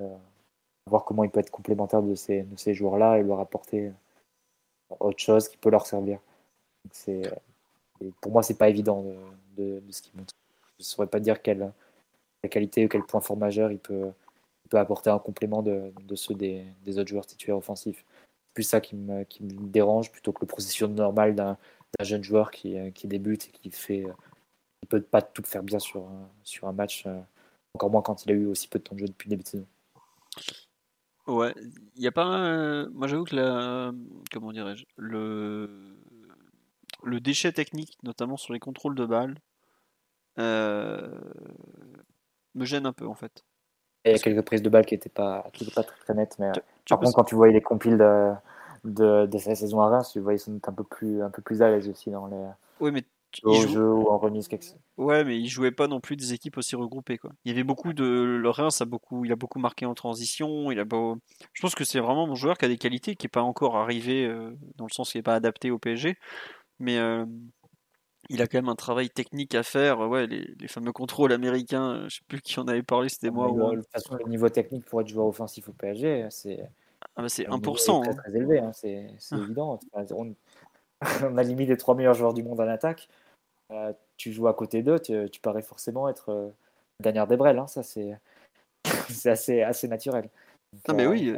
Euh, 0.00 0.16
voir 0.86 1.04
comment 1.04 1.24
il 1.24 1.30
peut 1.30 1.40
être 1.40 1.50
complémentaire 1.50 2.02
de 2.02 2.14
ces, 2.14 2.42
de 2.42 2.56
ces 2.56 2.74
joueurs-là 2.74 3.18
et 3.18 3.22
leur 3.22 3.40
apporter 3.40 3.92
autre 5.00 5.18
chose 5.18 5.48
qui 5.48 5.56
peut 5.58 5.70
leur 5.70 5.86
servir. 5.86 6.18
C'est, 6.92 7.22
pour 8.20 8.32
moi, 8.32 8.42
c'est 8.42 8.56
pas 8.56 8.70
évident 8.70 9.04
de, 9.56 9.82
ce 9.90 10.00
qu'il 10.00 10.16
montre. 10.16 10.32
Je 10.78 10.82
ne 10.82 10.84
saurais 10.84 11.08
pas 11.08 11.20
dire 11.20 11.42
quelle, 11.42 11.72
qualité 12.50 12.86
ou 12.86 12.88
quel 12.88 13.02
point 13.02 13.20
fort 13.20 13.36
majeur 13.36 13.70
il 13.70 13.78
peut, 13.78 14.10
peut 14.70 14.78
apporter 14.78 15.10
un 15.10 15.18
complément 15.18 15.62
de, 15.62 15.92
de 16.06 16.14
ceux 16.14 16.34
des, 16.34 16.64
des, 16.84 16.98
autres 16.98 17.10
joueurs 17.10 17.26
titulaires 17.26 17.58
offensifs. 17.58 18.04
C'est 18.46 18.54
plus 18.54 18.62
ça 18.62 18.80
qui 18.80 18.96
me, 18.96 19.24
qui 19.24 19.42
me, 19.42 19.68
dérange 19.68 20.10
plutôt 20.10 20.32
que 20.32 20.40
le 20.40 20.46
processus 20.46 20.88
normal 20.88 21.34
d'un, 21.34 21.58
jeune 22.00 22.22
joueur 22.22 22.50
qui, 22.50 22.76
qui, 22.92 23.08
débute 23.08 23.48
et 23.48 23.50
qui 23.50 23.70
fait 23.70 24.06
il 24.82 24.88
peut 24.88 25.02
pas 25.02 25.22
tout 25.22 25.42
faire 25.44 25.62
bien 25.62 25.78
sur, 25.78 26.06
sur 26.42 26.68
un 26.68 26.72
match 26.72 27.04
euh, 27.06 27.20
encore 27.74 27.90
moins 27.90 28.02
quand 28.02 28.24
il 28.24 28.32
a 28.32 28.34
eu 28.34 28.46
aussi 28.46 28.68
peu 28.68 28.78
de 28.78 28.84
temps 28.84 28.94
de 28.94 29.00
jeu 29.00 29.06
depuis 29.06 29.28
le 29.28 29.30
début 29.30 29.42
de 29.42 29.48
saison. 29.48 29.66
Ouais, 31.26 31.54
il 31.96 32.00
n'y 32.00 32.06
a 32.06 32.12
pas 32.12 32.86
Moi 32.92 33.06
j'avoue 33.06 33.24
que 33.24 33.36
la... 33.36 33.92
Comment 34.32 34.52
dirais-je 34.52 34.84
le... 34.96 35.70
le 37.04 37.20
déchet 37.20 37.52
technique, 37.52 37.98
notamment 38.02 38.36
sur 38.36 38.52
les 38.52 38.60
contrôles 38.60 38.94
de 38.94 39.06
balles, 39.06 39.38
euh, 40.38 41.18
me 42.54 42.64
gêne 42.64 42.86
un 42.86 42.92
peu 42.92 43.06
en 43.06 43.14
fait. 43.14 43.44
Il 44.04 44.12
y 44.12 44.14
a 44.14 44.18
quelques 44.18 44.44
prises 44.44 44.62
de 44.62 44.68
balles 44.70 44.86
qui 44.86 44.94
n'étaient 44.94 45.10
pas, 45.10 45.44
qui 45.52 45.70
pas 45.70 45.82
très, 45.82 45.98
très 45.98 46.14
nettes. 46.14 46.38
Mais 46.38 46.50
par 46.88 46.98
contre, 46.98 47.14
quand 47.14 47.24
tu 47.24 47.34
voyais 47.34 47.52
les 47.52 47.60
compiles 47.60 47.98
de, 47.98 48.32
de, 48.84 49.26
de 49.26 49.38
sa 49.38 49.54
saison 49.54 49.80
à 49.80 49.88
Reims, 49.88 50.10
tu 50.12 50.20
voyais 50.20 50.38
sont 50.38 50.58
un 50.66 50.72
peu 50.72 50.84
plus, 50.84 51.22
un 51.22 51.30
peu 51.30 51.42
plus 51.42 51.60
à 51.60 51.68
l'aise 51.68 51.88
aussi 51.88 52.10
dans 52.10 52.26
les. 52.26 52.46
Oui, 52.80 52.90
mais 52.90 53.04
au 53.42 53.54
jeu 53.54 53.92
ou 53.92 54.08
en 54.08 54.18
remise 54.18 54.48
quelque... 54.48 54.66
Ouais, 54.96 55.24
mais 55.24 55.38
il 55.38 55.48
jouait 55.48 55.70
pas 55.70 55.86
non 55.86 56.00
plus 56.00 56.16
des 56.16 56.32
équipes 56.32 56.56
aussi 56.58 56.76
regroupées 56.76 57.18
quoi. 57.18 57.32
Il 57.44 57.50
y 57.50 57.54
avait 57.54 57.64
beaucoup 57.64 57.92
de 57.92 58.04
le 58.04 58.50
Reims 58.50 58.80
a 58.80 58.84
beaucoup 58.84 59.24
il 59.24 59.32
a 59.32 59.36
beaucoup 59.36 59.58
marqué 59.58 59.86
en 59.86 59.94
transition, 59.94 60.70
il 60.70 60.78
a 60.80 60.84
beau... 60.84 61.16
je 61.52 61.62
pense 61.62 61.74
que 61.74 61.84
c'est 61.84 62.00
vraiment 62.00 62.26
mon 62.26 62.34
joueur 62.34 62.58
qui 62.58 62.64
a 62.64 62.68
des 62.68 62.78
qualités 62.78 63.16
qui 63.16 63.26
est 63.26 63.30
pas 63.30 63.42
encore 63.42 63.76
arrivé 63.76 64.24
euh, 64.24 64.56
dans 64.76 64.86
le 64.86 64.92
sens 64.92 65.12
qu'il 65.12 65.18
est 65.18 65.22
pas 65.22 65.34
adapté 65.34 65.70
au 65.70 65.78
PSG, 65.78 66.16
mais 66.78 66.98
euh, 66.98 67.24
il 68.30 68.42
a 68.42 68.46
quand 68.46 68.58
même 68.58 68.68
un 68.68 68.76
travail 68.76 69.08
technique 69.10 69.54
à 69.54 69.62
faire. 69.62 70.00
Ouais, 70.00 70.26
les, 70.26 70.54
les 70.58 70.68
fameux 70.68 70.92
contrôles 70.92 71.32
américains, 71.32 71.94
euh, 71.94 72.08
je 72.08 72.16
sais 72.16 72.24
plus 72.28 72.40
qui 72.40 72.58
en 72.60 72.68
avait 72.68 72.82
parlé, 72.82 73.08
c'était 73.08 73.30
moi. 73.30 73.50
De 73.50 73.76
toute 73.76 73.90
façon, 73.90 74.16
le 74.16 74.28
niveau 74.28 74.48
technique 74.48 74.84
pour 74.84 75.00
être 75.00 75.08
joueur 75.08 75.26
offensif 75.26 75.68
au 75.68 75.72
PSG, 75.72 76.26
c'est 76.30 76.68
ah 77.16 77.22
bah 77.22 77.28
c'est 77.28 77.46
1%. 77.48 78.02
Très, 78.02 78.10
hein. 78.10 78.14
très 78.14 78.36
élevé, 78.36 78.58
hein. 78.58 78.72
c'est 78.72 79.06
ah. 79.30 79.36
évident. 79.36 79.80
On, 79.92 80.34
on, 81.22 81.36
a 81.36 81.42
limite 81.42 81.68
les 81.68 81.76
trois 81.76 81.94
meilleurs 81.94 82.14
joueurs 82.14 82.34
du 82.34 82.42
monde 82.42 82.60
en 82.60 82.68
attaque. 82.68 83.08
Euh, 83.70 83.92
tu 84.16 84.32
joues 84.32 84.48
à 84.48 84.54
côté 84.54 84.82
d'eux, 84.82 84.98
tu, 84.98 85.28
tu, 85.30 85.40
parais 85.40 85.62
forcément 85.62 86.08
être 86.08 86.30
euh, 86.30 86.48
dernière 87.00 87.26
des 87.26 87.36
Hein. 87.36 87.66
Ça, 87.66 87.82
c'est 89.08 89.30
assez, 89.30 89.62
assez 89.62 89.88
naturel. 89.88 90.28
non, 90.88 90.94
mais 90.94 91.06
oui. 91.06 91.34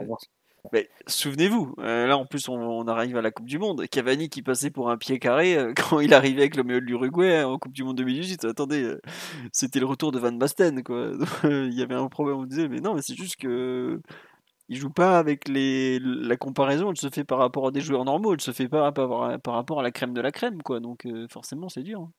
Mais 0.72 0.88
souvenez-vous, 1.06 1.74
euh, 1.78 2.06
là 2.06 2.18
en 2.18 2.26
plus 2.26 2.48
on, 2.48 2.86
arrive 2.86 3.16
à 3.16 3.22
la 3.22 3.30
Coupe 3.30 3.46
du 3.46 3.58
Monde. 3.58 3.86
Cavani 3.88 4.28
qui 4.28 4.42
passait 4.42 4.70
pour 4.70 4.90
un 4.90 4.98
pied 4.98 5.18
carré 5.18 5.56
euh, 5.56 5.72
quand 5.76 6.00
il 6.00 6.12
arrivait 6.14 6.42
avec 6.42 6.56
le 6.56 6.62
milieu 6.62 6.80
de 6.80 6.86
l'Uruguay 6.86 7.38
hein, 7.38 7.48
en 7.48 7.58
Coupe 7.58 7.72
du 7.72 7.82
Monde 7.82 7.96
2018. 7.96 8.44
Attendez, 8.44 8.82
euh, 8.82 9.00
c'était 9.52 9.80
le 9.80 9.86
retour 9.86 10.12
de 10.12 10.18
Van 10.18 10.32
Basten 10.32 10.82
quoi. 10.82 11.12
il 11.44 11.72
y 11.72 11.82
avait 11.82 11.94
un 11.94 12.08
problème, 12.08 12.38
on 12.38 12.44
disait, 12.44 12.68
mais 12.68 12.80
non, 12.80 12.94
mais 12.94 13.02
c'est 13.02 13.16
juste 13.16 13.36
que 13.36 14.00
il 14.70 14.78
joue 14.78 14.90
pas 14.90 15.18
avec 15.18 15.48
les 15.48 15.98
la 16.00 16.36
comparaison, 16.38 16.90
elle 16.90 16.96
se 16.96 17.10
fait 17.10 17.24
par 17.24 17.38
rapport 17.38 17.66
à 17.66 17.70
des 17.72 17.82
joueurs 17.82 18.04
normaux, 18.04 18.32
elle 18.34 18.40
se 18.40 18.52
fait 18.52 18.68
pas 18.68 18.90
par, 18.92 19.10
rapport 19.46 19.80
à 19.80 19.82
la 19.82 19.90
crème 19.90 20.14
de 20.14 20.20
la 20.22 20.32
crème 20.32 20.62
quoi. 20.62 20.80
Donc 20.80 21.06
forcément 21.30 21.68
c'est 21.68 21.82
dur. 21.82 22.00
Hein. 22.00 22.12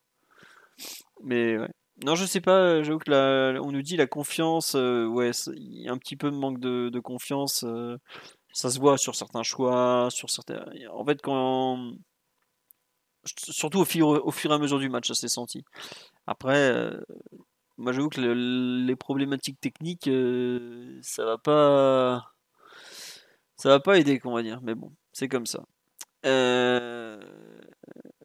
Mais 1.24 1.58
ouais. 1.58 1.70
Non, 2.04 2.14
je 2.16 2.24
sais 2.24 2.40
pas, 2.40 2.82
j'avoue 2.82 2.98
que 2.98 3.10
la, 3.10 3.60
on 3.62 3.70
nous 3.70 3.82
dit 3.82 3.96
la 3.96 4.06
confiance, 4.06 4.74
euh, 4.74 5.06
ouais, 5.06 5.30
y 5.56 5.88
a 5.88 5.92
un 5.92 5.98
petit 5.98 6.16
peu 6.16 6.30
de 6.30 6.36
manque 6.36 6.58
de, 6.58 7.00
confiance. 7.00 7.64
Euh, 7.64 7.96
ça 8.52 8.70
se 8.70 8.80
voit 8.80 8.98
sur 8.98 9.14
certains 9.14 9.42
choix, 9.42 10.08
sur 10.10 10.30
certains. 10.30 10.64
En 10.92 11.04
fait, 11.04 11.20
quand. 11.22 11.92
Surtout 13.24 13.80
au 13.80 13.84
fur, 13.84 14.08
au 14.08 14.30
fur 14.32 14.50
et 14.50 14.54
à 14.54 14.58
mesure 14.58 14.80
du 14.80 14.88
match, 14.88 15.06
ça 15.08 15.14
s'est 15.14 15.28
senti. 15.28 15.64
Après, 16.26 16.56
euh, 16.72 17.00
moi 17.78 17.92
j'avoue 17.92 18.08
que 18.08 18.20
les 18.20 18.96
problématiques 18.96 19.60
techniques, 19.60 20.10
ça 21.02 21.24
va 21.24 21.38
pas. 21.38 22.32
Ça 23.56 23.68
va 23.68 23.80
pas 23.80 23.98
aider, 23.98 24.18
qu'on 24.18 24.32
va 24.32 24.42
dire. 24.42 24.60
Mais 24.62 24.74
bon, 24.74 24.92
c'est 25.12 25.28
comme 25.28 25.46
ça. 25.46 25.64
Euh. 26.26 27.20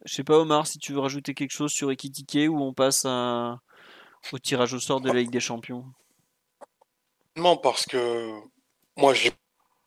Je 0.05 0.13
sais 0.13 0.23
pas, 0.23 0.37
Omar, 0.37 0.67
si 0.67 0.79
tu 0.79 0.93
veux 0.93 0.99
rajouter 0.99 1.33
quelque 1.33 1.51
chose 1.51 1.71
sur 1.71 1.91
Ekitike 1.91 2.49
ou 2.49 2.61
on 2.61 2.73
passe 2.73 3.05
au 3.05 4.39
tirage 4.39 4.73
au 4.73 4.79
sort 4.79 5.01
de 5.01 5.09
la 5.09 5.19
Ligue 5.19 5.31
des 5.31 5.39
Champions? 5.39 5.85
Non, 7.35 7.57
parce 7.57 7.85
que 7.85 8.31
moi 8.95 9.13
j'ai 9.13 9.31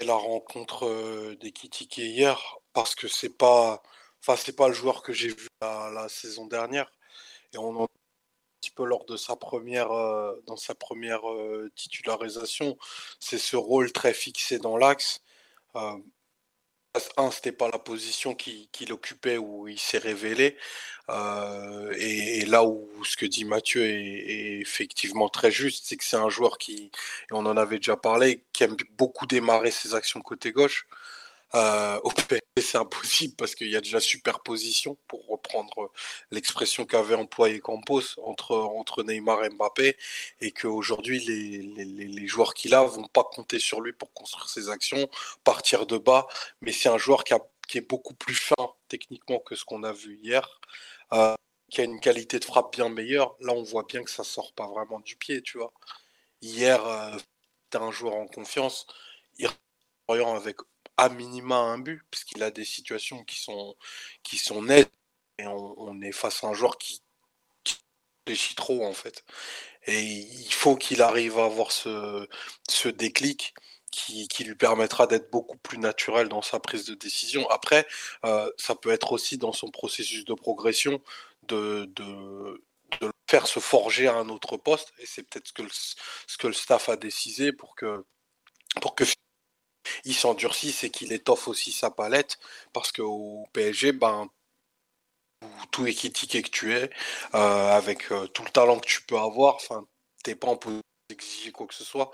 la 0.00 0.14
rencontre 0.14 0.86
euh, 0.86 1.36
d'Ekitike 1.40 1.98
hier 1.98 2.58
parce 2.72 2.94
que 2.94 3.08
c'est 3.08 3.36
pas, 3.36 3.82
enfin 4.20 4.36
c'est 4.36 4.54
pas 4.54 4.68
le 4.68 4.74
joueur 4.74 5.02
que 5.02 5.12
j'ai 5.12 5.28
vu 5.28 5.48
la, 5.60 6.08
saison 6.08 6.46
dernière 6.46 6.92
et 7.52 7.58
on 7.58 7.76
en 7.76 7.84
un 7.84 7.88
petit 8.60 8.70
peu 8.70 8.84
lors 8.84 9.04
de 9.06 9.16
sa 9.16 9.36
première, 9.36 9.90
euh, 9.90 10.40
dans 10.46 10.56
sa 10.56 10.74
première 10.74 11.28
euh, 11.28 11.70
titularisation, 11.74 12.78
c'est 13.18 13.38
ce 13.38 13.56
rôle 13.56 13.92
très 13.92 14.14
fixé 14.14 14.58
dans 14.58 14.76
l'axe. 14.76 15.20
Un, 15.74 17.30
c'était 17.30 17.52
pas 17.52 17.68
la 17.70 17.78
position 17.78 18.34
qu'il 18.34 18.92
occupait 18.92 19.36
où 19.38 19.68
il 19.68 19.78
s'est 19.78 19.98
révélé. 19.98 20.56
Euh, 21.08 21.92
et, 21.96 22.44
là 22.46 22.64
où 22.64 22.88
ce 23.04 23.16
que 23.16 23.26
dit 23.26 23.44
Mathieu 23.44 23.84
est, 23.84 24.60
effectivement 24.60 25.28
très 25.28 25.50
juste, 25.50 25.84
c'est 25.86 25.96
que 25.96 26.04
c'est 26.04 26.16
un 26.16 26.28
joueur 26.28 26.58
qui, 26.58 26.90
et 27.30 27.32
on 27.32 27.46
en 27.46 27.56
avait 27.56 27.76
déjà 27.76 27.96
parlé, 27.96 28.44
qui 28.52 28.64
aime 28.64 28.76
beaucoup 28.98 29.26
démarrer 29.26 29.70
ses 29.70 29.94
actions 29.94 30.20
côté 30.20 30.52
gauche. 30.52 30.86
Euh, 31.54 31.98
au 32.04 32.10
PSG, 32.10 32.40
c'est 32.58 32.78
impossible 32.78 33.34
parce 33.36 33.54
qu'il 33.54 33.68
y 33.68 33.76
a 33.76 33.80
déjà 33.80 34.00
superposition, 34.00 34.96
pour 35.08 35.26
reprendre 35.26 35.90
l'expression 36.30 36.86
qu'avait 36.86 37.14
employé 37.16 37.60
Campos 37.60 38.02
entre, 38.24 38.54
entre 38.54 39.02
Neymar 39.02 39.44
et 39.44 39.50
Mbappé, 39.50 39.96
et 40.40 40.52
qu'aujourd'hui, 40.52 41.20
les, 41.20 41.62
les, 41.62 41.84
les, 42.08 42.26
joueurs 42.26 42.54
qu'il 42.54 42.74
a 42.74 42.82
vont 42.84 43.08
pas 43.08 43.24
compter 43.24 43.58
sur 43.58 43.80
lui 43.80 43.92
pour 43.92 44.12
construire 44.12 44.48
ses 44.48 44.68
actions, 44.68 45.08
partir 45.44 45.86
de 45.86 45.98
bas, 45.98 46.26
mais 46.60 46.72
c'est 46.72 46.88
un 46.88 46.98
joueur 46.98 47.24
qui 47.24 47.34
est 47.78 47.88
beaucoup 47.88 48.14
plus 48.14 48.34
fin 48.34 48.54
techniquement 48.88 49.38
que 49.40 49.54
ce 49.56 49.64
qu'on 49.64 49.82
a 49.84 49.92
vu 49.92 50.18
hier. 50.22 50.60
Euh, 51.12 51.34
qui 51.70 51.80
a 51.80 51.84
une 51.84 52.00
qualité 52.00 52.38
de 52.40 52.44
frappe 52.44 52.72
bien 52.72 52.88
meilleure. 52.88 53.36
Là, 53.40 53.52
on 53.52 53.62
voit 53.62 53.84
bien 53.84 54.02
que 54.02 54.10
ça 54.10 54.24
sort 54.24 54.52
pas 54.54 54.66
vraiment 54.68 55.00
du 55.00 55.16
pied, 55.16 55.40
tu 55.42 55.58
vois. 55.58 55.72
Hier, 56.42 56.84
euh, 56.86 57.16
tu 57.70 57.78
as 57.78 57.80
un 57.82 57.92
joueur 57.92 58.14
en 58.16 58.26
confiance, 58.26 58.86
il 59.38 59.48
avec 60.08 60.56
à 61.00 61.08
minima 61.08 61.56
un 61.56 61.78
but, 61.78 62.02
puisqu'il 62.10 62.42
a 62.42 62.50
des 62.50 62.64
situations 62.64 63.24
qui 63.24 63.40
sont, 63.40 63.74
qui 64.22 64.36
sont 64.38 64.62
nettes. 64.62 64.92
Et 65.38 65.46
on, 65.46 66.00
est 66.02 66.12
face 66.12 66.44
à 66.44 66.48
un 66.48 66.54
joueur 66.54 66.76
qui, 66.78 67.00
réfléchit 68.26 68.54
trop, 68.54 68.84
en 68.84 68.92
fait. 68.92 69.24
Et 69.86 70.02
il 70.02 70.52
faut 70.52 70.76
qu'il 70.76 71.02
arrive 71.02 71.38
à 71.38 71.46
avoir 71.46 71.72
ce, 71.72 72.28
ce 72.68 72.88
déclic. 72.88 73.54
Qui, 73.92 74.28
qui, 74.28 74.44
lui 74.44 74.54
permettra 74.54 75.08
d'être 75.08 75.32
beaucoup 75.32 75.56
plus 75.58 75.76
naturel 75.76 76.28
dans 76.28 76.42
sa 76.42 76.60
prise 76.60 76.84
de 76.84 76.94
décision. 76.94 77.50
Après, 77.50 77.88
euh, 78.24 78.48
ça 78.56 78.76
peut 78.76 78.90
être 78.92 79.10
aussi 79.10 79.36
dans 79.36 79.52
son 79.52 79.68
processus 79.68 80.24
de 80.24 80.34
progression 80.34 81.02
de, 81.48 81.86
de, 81.96 82.62
de 83.00 83.12
faire 83.28 83.48
se 83.48 83.58
forger 83.58 84.06
à 84.06 84.14
un 84.14 84.28
autre 84.28 84.56
poste. 84.56 84.92
Et 84.98 85.06
c'est 85.06 85.24
peut-être 85.24 85.48
ce 85.48 85.52
que, 85.52 85.62
le, 85.62 85.68
ce 85.72 86.38
que 86.38 86.46
le 86.46 86.52
staff 86.52 86.88
a 86.88 86.96
décidé 86.96 87.52
pour 87.52 87.74
que, 87.74 88.04
pour 88.80 88.94
que 88.94 89.04
il 90.04 90.14
s'endurcit, 90.14 90.72
c'est 90.72 90.90
qu'il 90.90 91.12
étoffe 91.12 91.48
aussi 91.48 91.72
sa 91.72 91.90
palette, 91.90 92.38
parce 92.72 92.92
qu'au 92.92 93.48
PSG, 93.52 93.92
ben, 93.92 94.28
tout 95.70 95.86
équitiqué 95.86 96.42
que 96.42 96.50
tu 96.50 96.74
es, 96.74 96.90
euh, 97.34 97.76
avec 97.76 98.12
euh, 98.12 98.26
tout 98.28 98.44
le 98.44 98.50
talent 98.50 98.78
que 98.78 98.86
tu 98.86 99.02
peux 99.02 99.18
avoir, 99.18 99.56
enfin, 99.56 99.86
t'es 100.22 100.34
pas 100.34 100.48
en 100.48 100.56
position 100.56 100.82
d'exiger 101.08 101.52
quoi 101.52 101.66
que 101.66 101.74
ce 101.74 101.84
soit, 101.84 102.10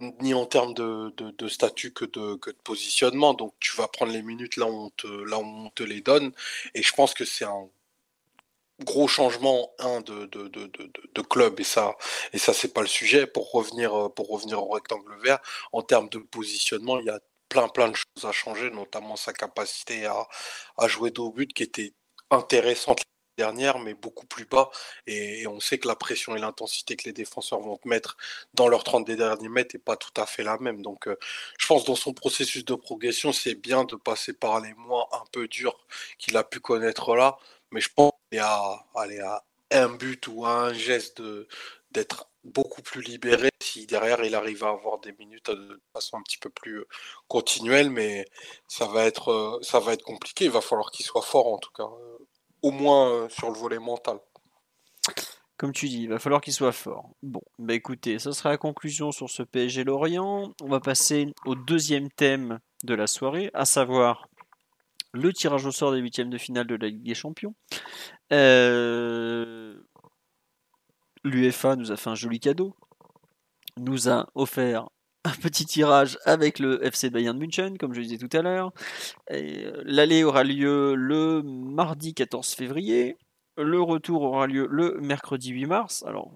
ni 0.00 0.34
en 0.34 0.46
termes 0.46 0.74
de, 0.74 1.48
statut 1.48 1.92
que 1.92 2.04
de, 2.04 2.38
positionnement. 2.64 3.34
Donc 3.34 3.54
tu 3.60 3.76
vas 3.76 3.88
prendre 3.88 4.12
les 4.12 4.22
minutes 4.22 4.56
là 4.56 4.66
où 4.66 4.90
là 5.26 5.38
où 5.38 5.44
on 5.44 5.70
te 5.70 5.82
les 5.84 6.00
donne. 6.00 6.32
Et 6.74 6.82
je 6.82 6.92
pense 6.92 7.14
que 7.14 7.24
c'est 7.24 7.44
un 7.44 7.68
gros 8.84 9.08
changement 9.08 9.70
un 9.78 10.00
de, 10.00 10.26
de, 10.26 10.48
de, 10.48 10.70
de, 11.14 11.22
club 11.22 11.60
et 11.60 11.64
ça 11.64 11.96
et 12.32 12.38
ça 12.38 12.52
c'est 12.52 12.72
pas 12.72 12.82
le 12.82 12.86
sujet. 12.88 13.26
Pour 13.26 13.50
revenir 13.52 13.94
euh, 13.94 14.08
pour 14.08 14.28
revenir 14.28 14.62
au 14.62 14.68
rectangle 14.68 15.14
vert 15.22 15.38
en 15.72 15.82
termes 15.82 16.08
de 16.08 16.18
positionnement 16.18 16.98
il 16.98 17.06
y 17.06 17.10
a 17.10 17.20
plein 17.48 17.68
plein 17.68 17.88
de 17.88 17.96
choses 17.96 18.24
à 18.24 18.32
changer 18.32 18.70
notamment 18.70 19.16
sa 19.16 19.32
capacité 19.32 20.06
à, 20.06 20.26
à 20.78 20.88
jouer 20.88 21.12
au 21.18 21.30
but 21.30 21.52
qui 21.52 21.62
était 21.64 21.94
intéressante 22.30 23.02
dernière 23.40 23.78
mais 23.78 23.94
beaucoup 23.94 24.26
plus 24.26 24.44
bas. 24.44 24.70
Et, 25.06 25.46
on 25.46 25.60
sait 25.60 25.78
que 25.78 25.88
la 25.88 25.96
pression 25.96 26.36
et 26.36 26.40
l'intensité 26.40 26.96
que 26.96 27.04
les 27.04 27.12
défenseurs 27.12 27.60
vont 27.60 27.76
te 27.78 27.88
mettre 27.88 28.16
dans 28.54 28.68
leurs 28.68 28.84
30 28.84 29.06
derniers 29.10 29.48
mètres 29.48 29.74
n'est 29.74 29.80
pas 29.82 29.96
tout 29.96 30.12
à 30.20 30.26
fait 30.26 30.42
la 30.42 30.58
même. 30.58 30.82
Donc 30.82 31.08
euh, 31.08 31.16
je 31.58 31.66
pense 31.66 31.84
dans 31.84 31.96
son 31.96 32.12
processus 32.12 32.64
de 32.64 32.74
progression 32.74 33.32
c'est 33.32 33.54
bien 33.54 33.84
de 33.84 33.96
passer 33.96 34.32
par 34.34 34.60
les 34.60 34.74
mois 34.74 35.08
un 35.12 35.24
peu 35.32 35.48
durs 35.48 35.78
qu'il 36.18 36.36
a 36.36 36.44
pu 36.44 36.60
connaître 36.60 37.16
là 37.16 37.38
mais 37.72 37.80
je 37.80 37.88
pense 37.94 38.09
y 38.32 38.38
a, 38.38 38.86
aller 38.94 39.20
à 39.20 39.42
un 39.72 39.88
but 39.88 40.26
ou 40.28 40.44
à 40.44 40.66
un 40.66 40.72
geste 40.72 41.22
d'être 41.92 42.30
beaucoup 42.44 42.82
plus 42.82 43.02
libéré 43.02 43.50
si 43.62 43.86
derrière 43.86 44.24
il 44.24 44.34
arrive 44.34 44.64
à 44.64 44.70
avoir 44.70 44.98
des 45.00 45.12
minutes 45.18 45.50
de 45.50 45.80
façon 45.92 46.16
un 46.16 46.22
petit 46.22 46.38
peu 46.38 46.50
plus 46.50 46.78
euh, 46.78 46.88
continuelle, 47.28 47.90
mais 47.90 48.26
ça 48.66 48.86
va 48.86 49.04
être, 49.04 49.30
euh, 49.30 49.58
ça 49.62 49.80
va 49.80 49.92
être 49.92 50.02
compliqué. 50.02 50.46
Il 50.46 50.50
va 50.50 50.60
falloir 50.60 50.90
qu'il 50.90 51.04
soit 51.04 51.22
fort 51.22 51.52
en 51.52 51.58
tout 51.58 51.70
cas, 51.72 51.84
euh, 51.84 52.18
au 52.62 52.70
moins 52.70 53.28
sur 53.28 53.50
le 53.50 53.58
volet 53.58 53.78
mental. 53.78 54.18
Comme 55.56 55.72
tu 55.72 55.88
dis, 55.88 56.04
il 56.04 56.08
va 56.08 56.18
falloir 56.18 56.40
qu'il 56.40 56.54
soit 56.54 56.72
fort. 56.72 57.10
Bon, 57.22 57.42
bah 57.58 57.74
écoutez, 57.74 58.18
ça 58.18 58.32
sera 58.32 58.48
la 58.48 58.56
conclusion 58.56 59.12
sur 59.12 59.28
ce 59.28 59.42
PSG 59.42 59.84
Lorient. 59.84 60.54
On 60.62 60.68
va 60.68 60.80
passer 60.80 61.26
au 61.44 61.54
deuxième 61.54 62.10
thème 62.10 62.60
de 62.82 62.94
la 62.94 63.06
soirée, 63.06 63.50
à 63.52 63.66
savoir 63.66 64.29
le 65.12 65.32
tirage 65.32 65.66
au 65.66 65.72
sort 65.72 65.92
des 65.92 65.98
huitièmes 65.98 66.30
de 66.30 66.38
finale 66.38 66.66
de 66.66 66.76
la 66.76 66.88
Ligue 66.88 67.02
des 67.02 67.14
Champions. 67.14 67.54
Euh, 68.32 69.74
L'UEFA 71.24 71.76
nous 71.76 71.92
a 71.92 71.96
fait 71.96 72.10
un 72.10 72.14
joli 72.14 72.40
cadeau, 72.40 72.74
nous 73.76 74.08
a 74.08 74.28
offert 74.34 74.88
un 75.24 75.32
petit 75.32 75.66
tirage 75.66 76.18
avec 76.24 76.58
le 76.58 76.84
FC 76.84 77.10
Bayern 77.10 77.36
München, 77.36 77.76
comme 77.76 77.92
je 77.92 78.00
disais 78.00 78.16
tout 78.16 78.34
à 78.34 78.40
l'heure. 78.40 78.72
Euh, 79.30 79.82
l'aller 79.84 80.24
aura 80.24 80.44
lieu 80.44 80.94
le 80.94 81.42
mardi 81.42 82.14
14 82.14 82.54
février. 82.54 83.16
Le 83.58 83.82
retour 83.82 84.22
aura 84.22 84.46
lieu 84.46 84.66
le 84.70 84.98
mercredi 85.00 85.50
8 85.50 85.66
mars. 85.66 86.04
Alors, 86.06 86.30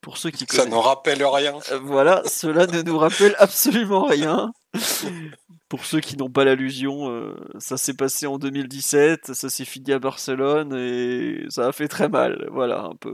Pour 0.00 0.18
ceux 0.18 0.30
qui 0.30 0.46
Ça 0.48 0.66
ne 0.66 0.74
rappelle 0.76 1.24
rien. 1.24 1.58
Euh, 1.72 1.80
voilà, 1.82 2.22
cela 2.26 2.66
ne 2.66 2.82
nous 2.82 2.96
rappelle 2.96 3.34
absolument 3.38 4.04
rien. 4.04 4.52
Pour 5.68 5.84
ceux 5.84 6.00
qui 6.00 6.16
n'ont 6.16 6.30
pas 6.30 6.44
l'allusion, 6.44 7.10
euh, 7.10 7.34
ça 7.58 7.76
s'est 7.76 7.94
passé 7.94 8.26
en 8.26 8.38
2017, 8.38 9.34
ça 9.34 9.48
s'est 9.48 9.64
fini 9.64 9.92
à 9.92 9.98
Barcelone 9.98 10.74
et 10.74 11.44
ça 11.48 11.68
a 11.68 11.72
fait 11.72 11.88
très 11.88 12.08
mal. 12.08 12.48
Voilà, 12.50 12.82
un 12.82 12.96
peu. 12.96 13.12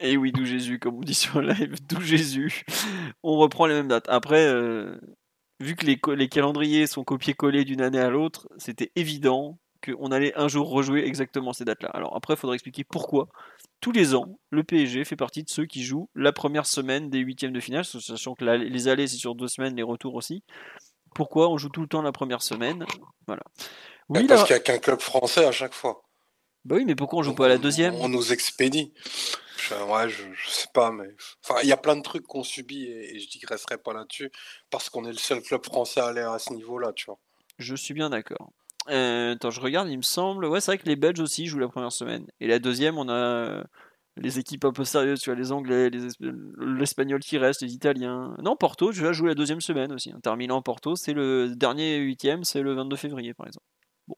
Et 0.00 0.16
oui, 0.16 0.32
d'où 0.32 0.44
Jésus, 0.44 0.78
comme 0.78 0.96
on 0.96 1.00
dit 1.00 1.14
sur 1.14 1.40
live, 1.40 1.74
d'où 1.88 2.00
Jésus. 2.00 2.64
On 3.22 3.36
reprend 3.36 3.66
les 3.66 3.74
mêmes 3.74 3.88
dates. 3.88 4.08
Après, 4.08 4.46
euh, 4.46 4.96
vu 5.60 5.74
que 5.74 5.86
les, 5.86 6.28
calendriers 6.28 6.86
sont 6.86 7.04
copiés-collés 7.04 7.64
d'une 7.64 7.80
année 7.80 7.98
à 7.98 8.10
l'autre, 8.10 8.48
c'était 8.58 8.92
évident 8.94 9.58
qu'on 9.84 10.10
allait 10.10 10.34
un 10.36 10.48
jour 10.48 10.68
rejouer 10.68 11.04
exactement 11.04 11.52
ces 11.52 11.64
dates-là. 11.64 11.90
Alors 11.90 12.16
après, 12.16 12.34
il 12.34 12.36
faudrait 12.36 12.56
expliquer 12.56 12.84
pourquoi. 12.84 13.28
Tous 13.80 13.92
les 13.92 14.14
ans, 14.14 14.38
le 14.50 14.64
PSG 14.64 15.04
fait 15.04 15.16
partie 15.16 15.44
de 15.44 15.50
ceux 15.50 15.66
qui 15.66 15.82
jouent 15.84 16.08
la 16.14 16.32
première 16.32 16.66
semaine 16.66 17.10
des 17.10 17.20
huitièmes 17.20 17.52
de 17.52 17.60
finale, 17.60 17.84
sachant 17.84 18.34
que 18.34 18.44
les 18.44 18.88
allées 18.88 19.06
c'est 19.06 19.16
sur 19.16 19.36
deux 19.36 19.46
semaines, 19.46 19.76
les 19.76 19.84
retours 19.84 20.14
aussi. 20.14 20.42
Pourquoi 21.14 21.48
on 21.48 21.58
joue 21.58 21.68
tout 21.68 21.80
le 21.80 21.88
temps 21.88 22.02
la 22.02 22.12
première 22.12 22.42
semaine 22.42 22.86
Voilà. 23.26 23.42
Oui, 24.08 24.26
parce 24.26 24.44
qu'il 24.44 24.54
n'y 24.54 24.60
a 24.60 24.62
qu'un 24.62 24.78
club 24.78 25.00
français 25.00 25.44
à 25.44 25.52
chaque 25.52 25.74
fois. 25.74 26.02
Bah 26.64 26.76
oui, 26.76 26.84
mais 26.84 26.94
pourquoi 26.94 27.20
on 27.20 27.22
joue 27.22 27.34
pas 27.34 27.46
à 27.46 27.48
la 27.48 27.58
deuxième? 27.58 27.94
On 27.96 28.08
nous 28.08 28.32
expédie. 28.32 28.92
Je, 29.56 29.74
ouais, 29.74 30.08
je, 30.08 30.22
sais 30.50 30.68
pas, 30.72 30.90
mais 30.90 31.08
enfin, 31.44 31.60
il 31.62 31.68
y 31.68 31.72
a 31.72 31.76
plein 31.76 31.96
de 31.96 32.02
trucs 32.02 32.26
qu'on 32.26 32.42
subit 32.42 32.84
et, 32.84 33.16
et 33.16 33.18
je 33.18 33.28
digresserai 33.28 33.78
pas 33.78 33.92
là-dessus 33.92 34.30
parce 34.70 34.88
qu'on 34.88 35.04
est 35.04 35.12
le 35.12 35.18
seul 35.18 35.42
club 35.42 35.64
français 35.64 36.00
à 36.00 36.06
aller 36.06 36.20
à 36.20 36.38
ce 36.38 36.52
niveau-là, 36.52 36.92
tu 36.94 37.06
vois. 37.06 37.18
Je 37.58 37.74
suis 37.74 37.94
bien 37.94 38.10
d'accord. 38.10 38.52
Euh, 38.88 39.34
attends, 39.34 39.50
je 39.50 39.60
regarde, 39.60 39.88
il 39.88 39.96
me 39.96 40.02
semble. 40.02 40.46
Ouais, 40.46 40.60
c'est 40.60 40.72
vrai 40.72 40.78
que 40.78 40.86
les 40.86 40.96
Belges 40.96 41.20
aussi 41.20 41.46
jouent 41.46 41.58
la 41.58 41.68
première 41.68 41.92
semaine. 41.92 42.26
Et 42.40 42.46
la 42.46 42.58
deuxième, 42.58 42.98
on 42.98 43.08
a 43.08 43.64
les 44.20 44.38
équipes 44.38 44.64
un 44.64 44.72
peu 44.72 44.84
sérieuses, 44.84 45.20
tu 45.20 45.30
vois, 45.30 45.38
les 45.38 45.52
Anglais, 45.52 45.90
l'Espagnol 46.58 47.20
qui 47.20 47.38
reste, 47.38 47.62
les 47.62 47.74
Italiens. 47.74 48.36
Non, 48.42 48.56
Porto, 48.56 48.92
je 48.92 49.04
vais 49.04 49.12
jouer 49.12 49.28
la 49.28 49.34
deuxième 49.34 49.60
semaine 49.60 49.92
aussi. 49.92 50.12
Inter 50.12 50.36
Milan, 50.36 50.62
Porto, 50.62 50.96
c'est 50.96 51.12
le 51.12 51.54
dernier 51.54 51.98
huitième, 51.98 52.44
c'est 52.44 52.62
le 52.62 52.74
22 52.74 52.96
février, 52.96 53.34
par 53.34 53.46
exemple. 53.46 53.66
Bon. 54.06 54.16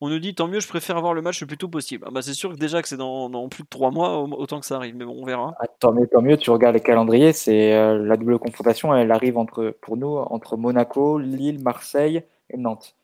On 0.00 0.08
nous 0.08 0.18
dit, 0.18 0.34
tant 0.34 0.48
mieux, 0.48 0.60
je 0.60 0.68
préfère 0.68 0.96
avoir 0.96 1.14
le 1.14 1.22
match 1.22 1.40
le 1.40 1.46
plus 1.46 1.58
tôt 1.58 1.68
possible. 1.68 2.04
Ah 2.06 2.10
bah 2.10 2.22
c'est 2.22 2.34
sûr 2.34 2.52
que 2.52 2.56
déjà 2.56 2.82
que 2.82 2.88
c'est 2.88 2.96
dans, 2.96 3.48
plus 3.48 3.62
de 3.62 3.68
trois 3.68 3.90
mois, 3.90 4.20
autant 4.22 4.60
que 4.60 4.66
ça 4.66 4.76
arrive, 4.76 4.96
mais 4.96 5.04
bon, 5.04 5.16
on 5.20 5.24
verra. 5.24 5.54
Ah, 5.60 5.66
tant, 5.78 5.92
mieux, 5.92 6.06
tant 6.06 6.22
mieux, 6.22 6.36
tu 6.36 6.50
regardes 6.50 6.74
les 6.74 6.80
calendriers, 6.80 7.32
c'est 7.32 7.72
euh, 7.74 7.98
la 7.98 8.16
double 8.16 8.38
confrontation, 8.38 8.94
elle 8.94 9.12
arrive 9.12 9.38
entre, 9.38 9.76
pour 9.80 9.96
nous 9.96 10.16
entre 10.16 10.56
Monaco, 10.56 11.18
Lille, 11.18 11.62
Marseille 11.62 12.22
et 12.50 12.56
Nantes. 12.56 12.96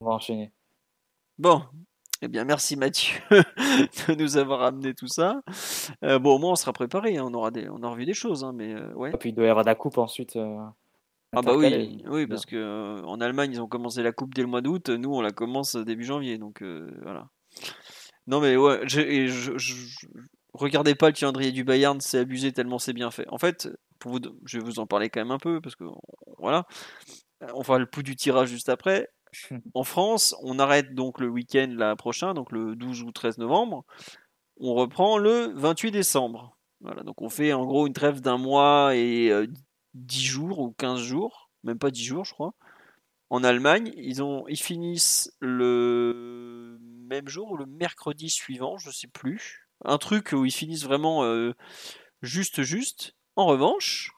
On 0.00 0.06
va 0.06 0.12
enchaîner. 0.12 0.52
Bon, 1.38 1.62
eh 2.24 2.28
bien, 2.28 2.44
merci 2.44 2.74
Mathieu 2.76 3.20
de 3.30 4.14
nous 4.14 4.38
avoir 4.38 4.62
amené 4.62 4.94
tout 4.94 5.08
ça. 5.08 5.42
Euh, 6.02 6.18
bon, 6.18 6.36
au 6.36 6.38
moins, 6.38 6.52
on 6.52 6.56
sera 6.56 6.72
préparé. 6.72 7.18
Hein. 7.18 7.24
On, 7.26 7.34
aura 7.34 7.50
des, 7.50 7.68
on 7.68 7.82
aura 7.82 7.94
vu 7.96 8.06
des 8.06 8.14
choses. 8.14 8.44
Hein, 8.44 8.52
mais, 8.54 8.72
euh, 8.72 8.94
ouais. 8.94 9.10
Et 9.12 9.16
puis, 9.18 9.28
il 9.28 9.34
doit 9.34 9.44
y 9.44 9.48
avoir 9.50 9.64
la 9.64 9.74
coupe 9.74 9.98
ensuite. 9.98 10.36
Euh, 10.36 10.56
ah, 11.36 11.42
bah 11.42 11.54
oui, 11.54 12.02
oui 12.06 12.26
parce 12.26 12.46
que 12.46 13.02
en 13.04 13.20
Allemagne, 13.20 13.52
ils 13.52 13.60
ont 13.60 13.66
commencé 13.66 14.02
la 14.02 14.12
coupe 14.12 14.32
dès 14.32 14.40
le 14.40 14.48
mois 14.48 14.62
d'août. 14.62 14.88
Nous, 14.88 15.12
on 15.12 15.20
la 15.20 15.32
commence 15.32 15.76
début 15.76 16.04
janvier. 16.04 16.38
Donc, 16.38 16.62
voilà. 17.02 17.28
Non, 18.26 18.40
mais 18.40 18.56
ouais, 18.56 18.80
je, 18.86 19.26
je, 19.28 19.76
regardez 20.54 20.94
pas 20.94 21.08
le 21.08 21.12
calendrier 21.12 21.52
du 21.52 21.62
Bayern, 21.62 22.00
c'est 22.00 22.20
abusé 22.20 22.52
tellement 22.52 22.78
c'est 22.78 22.94
bien 22.94 23.10
fait. 23.10 23.26
En 23.28 23.36
fait, 23.36 23.68
pour 23.98 24.12
vous, 24.12 24.20
je 24.46 24.58
vais 24.58 24.64
vous 24.64 24.78
en 24.78 24.86
parler 24.86 25.10
quand 25.10 25.20
même 25.20 25.30
un 25.30 25.38
peu 25.38 25.60
parce 25.60 25.76
que 25.76 25.84
voilà, 26.38 26.66
on 27.52 27.62
fera 27.62 27.78
le 27.78 27.84
pouls 27.84 28.02
du 28.02 28.16
tirage 28.16 28.48
juste 28.48 28.70
après 28.70 29.10
en 29.74 29.84
France, 29.84 30.34
on 30.42 30.58
arrête 30.58 30.94
donc 30.94 31.20
le 31.20 31.28
week-end 31.28 31.72
là 31.76 31.96
prochain, 31.96 32.34
donc 32.34 32.52
le 32.52 32.74
12 32.76 33.02
ou 33.02 33.12
13 33.12 33.38
novembre. 33.38 33.84
On 34.58 34.74
reprend 34.74 35.18
le 35.18 35.52
28 35.54 35.90
décembre. 35.90 36.56
Voilà, 36.80 37.02
donc 37.02 37.22
on 37.22 37.28
fait 37.28 37.52
en 37.52 37.64
gros 37.64 37.86
une 37.86 37.92
trêve 37.92 38.20
d'un 38.20 38.38
mois 38.38 38.94
et 38.94 39.30
10 39.94 40.18
euh, 40.18 40.30
jours 40.30 40.58
ou 40.58 40.72
15 40.72 41.00
jours, 41.00 41.50
même 41.62 41.78
pas 41.78 41.90
10 41.90 42.04
jours 42.04 42.24
je 42.24 42.32
crois. 42.32 42.54
En 43.30 43.42
Allemagne, 43.42 43.92
ils, 43.96 44.22
ont, 44.22 44.46
ils 44.48 44.60
finissent 44.60 45.32
le 45.40 46.78
même 46.80 47.28
jour 47.28 47.52
ou 47.52 47.56
le 47.56 47.66
mercredi 47.66 48.30
suivant, 48.30 48.76
je 48.78 48.90
sais 48.90 49.08
plus. 49.08 49.66
Un 49.84 49.98
truc 49.98 50.32
où 50.32 50.44
ils 50.44 50.52
finissent 50.52 50.84
vraiment 50.84 51.24
euh, 51.24 51.52
juste 52.22 52.62
juste. 52.62 53.14
En 53.36 53.46
revanche, 53.46 54.12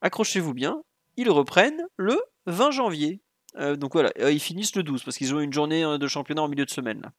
accrochez-vous 0.00 0.54
bien, 0.54 0.82
ils 1.16 1.30
reprennent 1.30 1.82
le 1.96 2.18
20 2.46 2.70
janvier. 2.70 3.20
Euh, 3.58 3.76
donc 3.76 3.92
voilà, 3.94 4.10
euh, 4.20 4.30
ils 4.30 4.40
finissent 4.40 4.76
le 4.76 4.82
12 4.82 5.04
parce 5.04 5.16
qu'ils 5.16 5.34
ont 5.34 5.40
une 5.40 5.52
journée 5.52 5.84
euh, 5.84 5.98
de 5.98 6.06
championnat 6.06 6.42
en 6.42 6.48
milieu 6.48 6.64
de 6.64 6.70
semaine. 6.70 7.10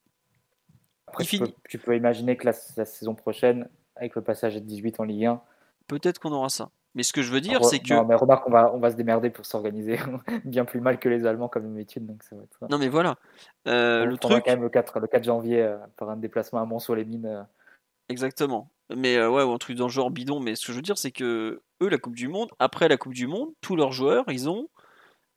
Après, 1.07 1.23
tu, 1.23 1.39
peux, 1.79 1.95
imaginer 1.95 2.35
que 2.35 2.45
la, 2.45 2.53
saison 2.53 3.15
prochaine, 3.15 3.69
avec 3.95 4.15
le 4.15 4.21
passage 4.21 4.55
à 4.55 4.59
18 4.59 4.99
en 4.99 5.03
Ligue 5.03 5.25
1, 5.25 5.41
peut-être 5.87 6.19
qu'on 6.19 6.33
aura 6.33 6.49
ça. 6.49 6.69
Mais 6.95 7.03
ce 7.03 7.13
que 7.13 7.21
je 7.21 7.31
veux 7.31 7.41
dire, 7.41 7.63
c'est 7.63 7.79
que. 7.79 7.93
Non, 7.93 8.05
mais 8.05 8.15
remarque, 8.15 8.47
on 8.47 8.51
va, 8.51 8.73
on 8.73 8.79
va 8.79 8.91
se 8.91 8.95
démerder 8.95 9.29
pour 9.29 9.45
s'organiser 9.45 9.99
bien 10.45 10.65
plus 10.65 10.81
mal 10.81 10.99
que 10.99 11.07
les 11.09 11.25
Allemands 11.25 11.47
comme 11.47 11.71
d'habitude. 11.71 12.05
Donc 12.05 12.23
ça 12.23 12.35
va 12.35 12.43
être... 12.43 12.69
Non, 12.69 12.77
mais 12.77 12.89
voilà. 12.89 13.15
le 13.65 14.15
truc. 14.15 14.43
quand 14.43 14.51
même 14.51 14.63
le 14.63 14.69
4, 14.69 14.99
le 14.99 15.07
4 15.07 15.23
janvier 15.23 15.75
par 15.95 16.09
un 16.09 16.17
déplacement 16.17 16.61
à 16.61 16.65
Mont-sur-les-Mines. 16.65 17.47
Exactement. 18.09 18.69
Mais 18.95 19.17
ouais, 19.25 19.43
ou 19.43 19.51
un 19.51 19.57
truc 19.57 19.77
dans 19.77 19.87
le 19.87 19.91
genre 19.91 20.11
bidon. 20.11 20.39
Mais 20.39 20.55
ce 20.55 20.65
que 20.65 20.71
je 20.71 20.77
veux 20.77 20.83
dire, 20.83 20.97
c'est 20.97 21.11
que 21.11 21.61
eux, 21.81 21.89
la 21.89 21.97
Coupe 21.97 22.15
du 22.15 22.27
Monde, 22.27 22.49
après 22.59 22.87
la 22.87 22.97
Coupe 22.97 23.13
du 23.13 23.27
Monde, 23.27 23.51
tous 23.61 23.75
leurs 23.75 23.91
joueurs, 23.91 24.25
ils 24.27 24.49
ont 24.49 24.67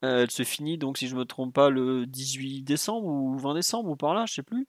euh, 0.04 0.22
elle 0.22 0.30
se 0.30 0.44
finit 0.44 0.78
donc, 0.78 0.98
si 0.98 1.08
je 1.08 1.16
me 1.16 1.24
trompe 1.24 1.54
pas, 1.54 1.70
le 1.70 2.06
18 2.06 2.62
décembre 2.62 3.06
ou 3.06 3.36
20 3.38 3.54
décembre 3.54 3.90
ou 3.90 3.96
par 3.96 4.14
là, 4.14 4.24
je 4.26 4.34
sais 4.34 4.42
plus. 4.42 4.66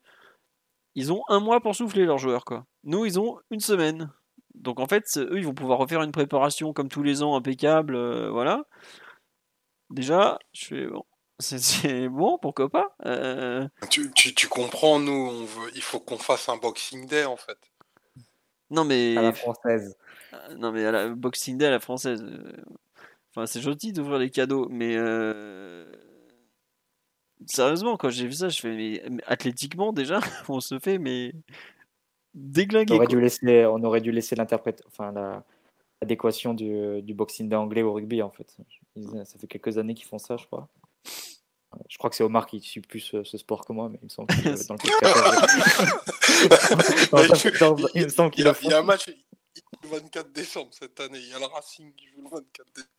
Ils 0.96 1.14
ont 1.14 1.24
un 1.30 1.40
mois 1.40 1.62
pour 1.62 1.76
souffler 1.76 2.06
leurs 2.06 2.18
joueurs, 2.18 2.44
quoi. 2.44 2.66
Nous, 2.84 3.06
ils 3.06 3.20
ont 3.20 3.40
une 3.50 3.62
semaine. 3.62 4.12
Donc 4.56 4.80
en 4.80 4.88
fait, 4.88 5.06
eux, 5.18 5.38
ils 5.38 5.46
vont 5.46 5.54
pouvoir 5.54 5.80
refaire 5.80 6.02
une 6.02 6.12
préparation 6.12 6.74
comme 6.74 6.90
tous 6.90 7.04
les 7.04 7.24
ans, 7.24 7.36
impeccable, 7.36 7.96
euh, 7.96 8.30
voilà. 8.30 8.66
Déjà, 9.90 10.40
je 10.54 10.66
fais 10.66 10.88
bon. 10.88 11.06
C'est 11.40 12.08
bon, 12.08 12.38
pourquoi 12.38 12.70
pas 12.70 12.96
euh, 13.06 13.68
tu, 13.90 14.12
tu, 14.14 14.48
comprends, 14.48 15.00
nous, 15.00 15.12
on 15.12 15.44
veut, 15.44 15.72
il 15.74 15.82
faut 15.82 16.00
qu'on 16.00 16.20
fasse 16.20 16.48
un 16.50 16.58
Boxing 16.58 17.08
Day 17.08 17.26
en 17.26 17.36
fait. 17.36 17.58
Non 18.70 18.86
mais 18.86 19.18
à 19.18 19.24
la 19.24 19.34
française. 19.34 19.98
Non 20.58 20.72
mais 20.72 20.86
à 20.86 20.92
la 20.92 21.10
Boxing 21.10 21.58
Day 21.58 21.66
à 21.66 21.72
la 21.72 21.80
française. 21.80 22.24
Enfin, 23.32 23.46
c'est 23.46 23.62
gentil 23.62 23.94
d'ouvrir 23.94 24.20
les 24.20 24.30
cadeaux, 24.30 24.68
mais 24.70 24.96
euh, 24.98 25.86
sérieusement, 27.46 27.96
quand 27.96 28.10
j'ai 28.10 28.28
vu 28.28 28.34
ça, 28.34 28.50
je 28.50 28.60
fais 28.60 29.02
mais, 29.10 29.24
athlétiquement 29.26 29.94
déjà, 29.94 30.20
on 30.50 30.60
se 30.60 30.78
fait 30.80 30.98
mais 30.98 31.32
déglinguer. 32.34 32.94
On 32.94 32.98
aurait, 32.98 33.08
dû 33.08 33.22
laisser, 33.22 33.66
on 33.66 33.82
aurait 33.84 34.02
dû 34.02 34.12
laisser 34.12 34.36
l'interprète, 34.36 34.84
enfin 34.88 35.44
l'adéquation 36.02 36.54
du, 36.54 37.02
du 37.02 37.14
boxing 37.14 37.48
day 37.48 37.56
anglais 37.56 37.84
au 37.84 37.94
rugby 37.94 38.22
en 38.22 38.32
fait. 38.32 38.58
Ça 39.24 39.40
fait 39.40 39.48
quelques 39.48 39.78
années 39.78 39.94
qu'ils 39.94 40.08
font 40.08 40.18
ça, 40.18 40.36
je 40.36 40.46
crois. 40.46 40.68
Je 41.88 41.98
crois 41.98 42.10
que 42.10 42.18
c'est 42.18 42.24
Omar 42.24 42.48
qui 42.48 42.60
suit 42.60 42.82
plus 42.82 43.00
ce, 43.00 43.38
sport 43.38 43.64
que 43.64 43.72
moi, 43.72 43.88
mais 43.88 43.98
il 44.02 44.06
me 44.06 44.10
semble 44.10 44.28
qu'il 44.34 44.44
dans 44.44 44.52
le 44.52 44.58
il, 47.96 48.08
il, 48.38 48.48
a, 48.48 48.54
il 48.62 48.70
y 48.70 48.74
a 48.74 48.80
un 48.80 48.84
match 48.84 49.10
le 49.84 49.90
24 49.90 50.32
décembre 50.32 50.70
cette 50.72 51.00
année. 51.00 51.20
Il 51.20 51.30
y 51.30 51.34
a 51.34 51.40
le 51.40 51.46
Racing 51.46 51.94
qui 51.94 52.08
joue 52.10 52.24
le 52.24 52.30
24 52.30 52.68
décembre. 52.76 52.92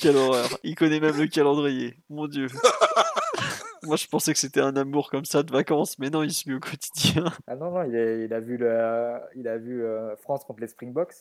Quelle 0.00 0.16
horreur. 0.16 0.48
Il 0.62 0.74
connaît 0.74 1.00
même 1.00 1.16
le 1.16 1.26
calendrier. 1.26 1.96
Mon 2.08 2.26
dieu. 2.26 2.46
Moi, 3.82 3.96
je 3.96 4.06
pensais 4.06 4.32
que 4.32 4.38
c'était 4.38 4.60
un 4.60 4.76
amour 4.76 5.10
comme 5.10 5.24
ça 5.24 5.42
de 5.42 5.50
vacances, 5.50 5.98
mais 5.98 6.10
non, 6.10 6.22
il 6.22 6.32
se 6.32 6.48
met 6.48 6.54
au 6.54 6.60
quotidien. 6.60 7.24
Ah 7.46 7.56
non, 7.56 7.70
non, 7.70 7.82
il 7.84 8.32
a, 8.32 8.40
vu, 8.40 8.56
le, 8.58 9.18
il 9.36 9.48
a 9.48 9.56
vu 9.56 9.84
euh, 9.84 10.14
France 10.16 10.44
contre 10.44 10.60
les 10.60 10.68
Springboks. 10.68 11.14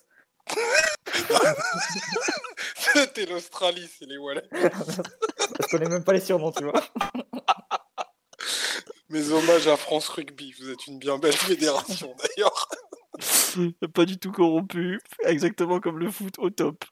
C'était 2.75 3.25
l'Australie, 3.25 3.89
c'est 3.97 4.05
les 4.05 4.17
Wallets. 4.17 4.47
je 4.51 5.67
connais 5.69 5.87
même 5.89 6.03
pas 6.03 6.13
les 6.13 6.19
surnoms, 6.19 6.51
tu 6.51 6.63
vois. 6.63 6.83
Mes 9.09 9.31
hommages 9.31 9.67
à 9.67 9.77
France 9.77 10.09
Rugby, 10.09 10.53
vous 10.59 10.69
êtes 10.69 10.87
une 10.87 10.99
bien 10.99 11.17
belle 11.17 11.33
fédération 11.33 12.15
d'ailleurs. 12.19 12.69
Pas 13.93 14.05
du 14.05 14.17
tout 14.17 14.31
corrompu, 14.31 14.99
exactement 15.23 15.79
comme 15.79 15.99
le 15.99 16.09
foot 16.11 16.37
au 16.39 16.49
top. 16.49 16.83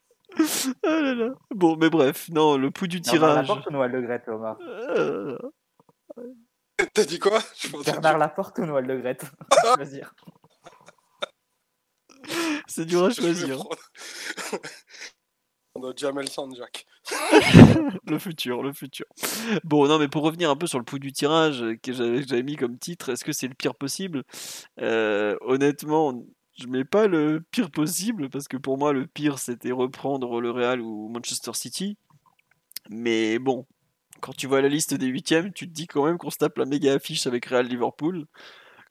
Ah 0.83 1.01
là 1.01 1.13
là. 1.13 1.29
Bon, 1.51 1.75
mais 1.77 1.89
bref, 1.89 2.29
non, 2.29 2.57
le 2.57 2.71
pouls 2.71 2.87
du 2.87 3.01
tirage. 3.01 3.19
Bernard 3.19 3.41
Laporte 3.41 3.67
ou 3.67 3.71
Noël 3.71 3.91
Le 3.91 4.01
Gret, 4.01 4.23
Omar 4.27 4.57
euh... 4.61 5.37
T'as 6.93 7.05
dit 7.05 7.19
quoi? 7.19 7.39
Bernard 7.85 8.17
Laporte 8.17 8.57
ou 8.59 8.65
Noël 8.65 8.85
Le 8.85 8.99
Gret 8.99 9.17
choisir. 9.75 10.13
C'est 12.67 12.85
dur 12.85 13.05
à 13.05 13.09
choisir. 13.09 13.63
On 15.75 15.83
a 15.83 15.93
Jamel 15.95 16.27
Sanjak. 16.27 16.85
le 18.05 18.17
futur, 18.17 18.63
le 18.63 18.73
futur. 18.73 19.05
Bon, 19.63 19.87
non, 19.87 19.99
mais 19.99 20.07
pour 20.07 20.23
revenir 20.23 20.49
un 20.49 20.55
peu 20.55 20.65
sur 20.65 20.79
le 20.79 20.83
pouls 20.85 20.99
du 20.99 21.13
tirage 21.13 21.63
que 21.83 21.93
j'avais 21.93 22.43
mis 22.43 22.55
comme 22.55 22.79
titre, 22.79 23.09
est-ce 23.09 23.23
que 23.23 23.31
c'est 23.31 23.47
le 23.47 23.53
pire 23.53 23.75
possible? 23.75 24.23
Euh, 24.81 25.37
Honnêtement, 25.41 26.13
je 26.57 26.67
mets 26.67 26.85
pas 26.85 27.07
le 27.07 27.43
pire 27.51 27.71
possible 27.71 28.29
parce 28.29 28.47
que 28.47 28.57
pour 28.57 28.77
moi 28.77 28.93
le 28.93 29.07
pire 29.07 29.39
c'était 29.39 29.71
reprendre 29.71 30.41
le 30.41 30.51
Real 30.51 30.81
ou 30.81 31.09
Manchester 31.09 31.53
City. 31.53 31.97
Mais 32.89 33.39
bon, 33.39 33.65
quand 34.21 34.33
tu 34.35 34.47
vois 34.47 34.61
la 34.61 34.69
liste 34.69 34.93
des 34.93 35.07
huitièmes, 35.07 35.53
tu 35.53 35.67
te 35.67 35.73
dis 35.73 35.87
quand 35.87 36.05
même 36.05 36.17
qu'on 36.17 36.29
se 36.29 36.37
tape 36.37 36.57
la 36.57 36.65
méga 36.65 36.93
affiche 36.93 37.27
avec 37.27 37.45
Real 37.45 37.67
Liverpool, 37.67 38.25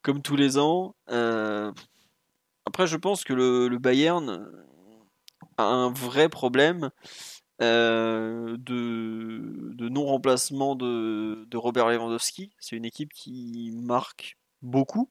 comme 0.03 0.23
tous 0.23 0.37
les 0.37 0.59
ans. 0.59 0.95
Euh, 1.11 1.73
après, 2.65 2.87
je 2.87 2.97
pense 2.97 3.25
que 3.25 3.33
le, 3.33 3.79
Bayern 3.79 4.49
a 5.57 5.65
un 5.65 5.91
vrai 5.93 6.29
problème 6.29 6.91
euh, 7.63 8.57
de, 8.59 9.89
non-remplacement 9.89 10.75
de, 10.77 11.57
Robert 11.57 11.89
Lewandowski. 11.89 12.53
C'est 12.59 12.77
une 12.77 12.85
équipe 12.85 13.13
qui 13.13 13.73
marque 13.75 14.37
beaucoup. 14.63 15.11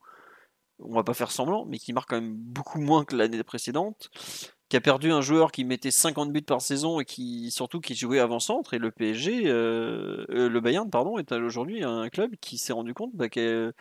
On 0.79 0.93
va 0.93 1.03
pas 1.03 1.13
faire 1.13 1.31
semblant, 1.31 1.65
mais 1.65 1.77
qui 1.77 1.93
marque 1.93 2.09
quand 2.09 2.21
même 2.21 2.35
beaucoup 2.35 2.79
moins 2.79 3.05
que 3.05 3.15
l'année 3.15 3.43
précédente. 3.43 4.09
Qui 4.67 4.77
a 4.77 4.81
perdu 4.81 5.11
un 5.11 5.21
joueur 5.21 5.51
qui 5.51 5.63
mettait 5.63 5.91
50 5.91 6.33
buts 6.33 6.41
par 6.41 6.59
saison 6.59 6.99
et 6.99 7.05
qui 7.05 7.51
surtout 7.51 7.79
qui 7.79 7.93
jouait 7.95 8.19
avant-centre. 8.19 8.73
Et 8.73 8.79
le 8.79 8.91
PSG, 8.91 9.43
euh, 9.45 10.25
euh, 10.29 10.49
le 10.49 10.59
Bayern, 10.59 10.89
pardon, 10.89 11.19
est 11.19 11.31
aujourd'hui 11.33 11.83
un 11.83 12.09
club 12.09 12.35
qui 12.41 12.57
s'est 12.57 12.73
rendu 12.73 12.93
compte 12.95 13.11
bah, 13.13 13.29
que 13.29 13.73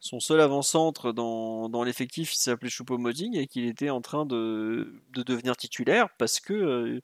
son 0.00 0.18
seul 0.18 0.40
avant-centre 0.40 1.12
dans, 1.12 1.68
dans 1.68 1.84
l'effectif, 1.84 2.32
s'appelait 2.32 2.70
Choupo-Moting 2.70 3.36
et 3.36 3.46
qu'il 3.46 3.66
était 3.66 3.90
en 3.90 4.00
train 4.00 4.24
de, 4.26 5.00
de, 5.10 5.22
devenir 5.22 5.56
titulaire 5.56 6.08
parce 6.18 6.40
que 6.40 6.54
euh, 6.54 7.00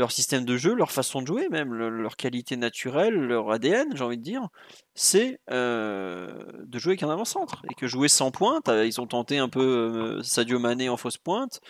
leur 0.00 0.10
système 0.10 0.44
de 0.44 0.56
jeu, 0.56 0.74
leur 0.74 0.90
façon 0.90 1.20
de 1.22 1.26
jouer, 1.26 1.48
même 1.50 1.72
leur 1.74 2.16
qualité 2.16 2.56
naturelle, 2.56 3.14
leur 3.14 3.50
ADN, 3.50 3.94
j'ai 3.94 4.02
envie 4.02 4.16
de 4.16 4.22
dire, 4.22 4.48
c'est 4.94 5.40
euh, 5.50 6.30
de 6.64 6.78
jouer 6.78 6.92
avec 6.92 7.02
un 7.02 7.10
avant-centre. 7.10 7.62
Et 7.70 7.74
que 7.74 7.86
jouer 7.86 8.08
sans 8.08 8.30
pointe, 8.30 8.68
euh, 8.68 8.86
ils 8.86 9.00
ont 9.00 9.06
tenté 9.06 9.38
un 9.38 9.48
peu 9.48 9.60
euh, 9.60 10.22
Sadio 10.22 10.58
Mané 10.58 10.88
en 10.88 10.96
fausse 10.96 11.18
pointe. 11.18 11.60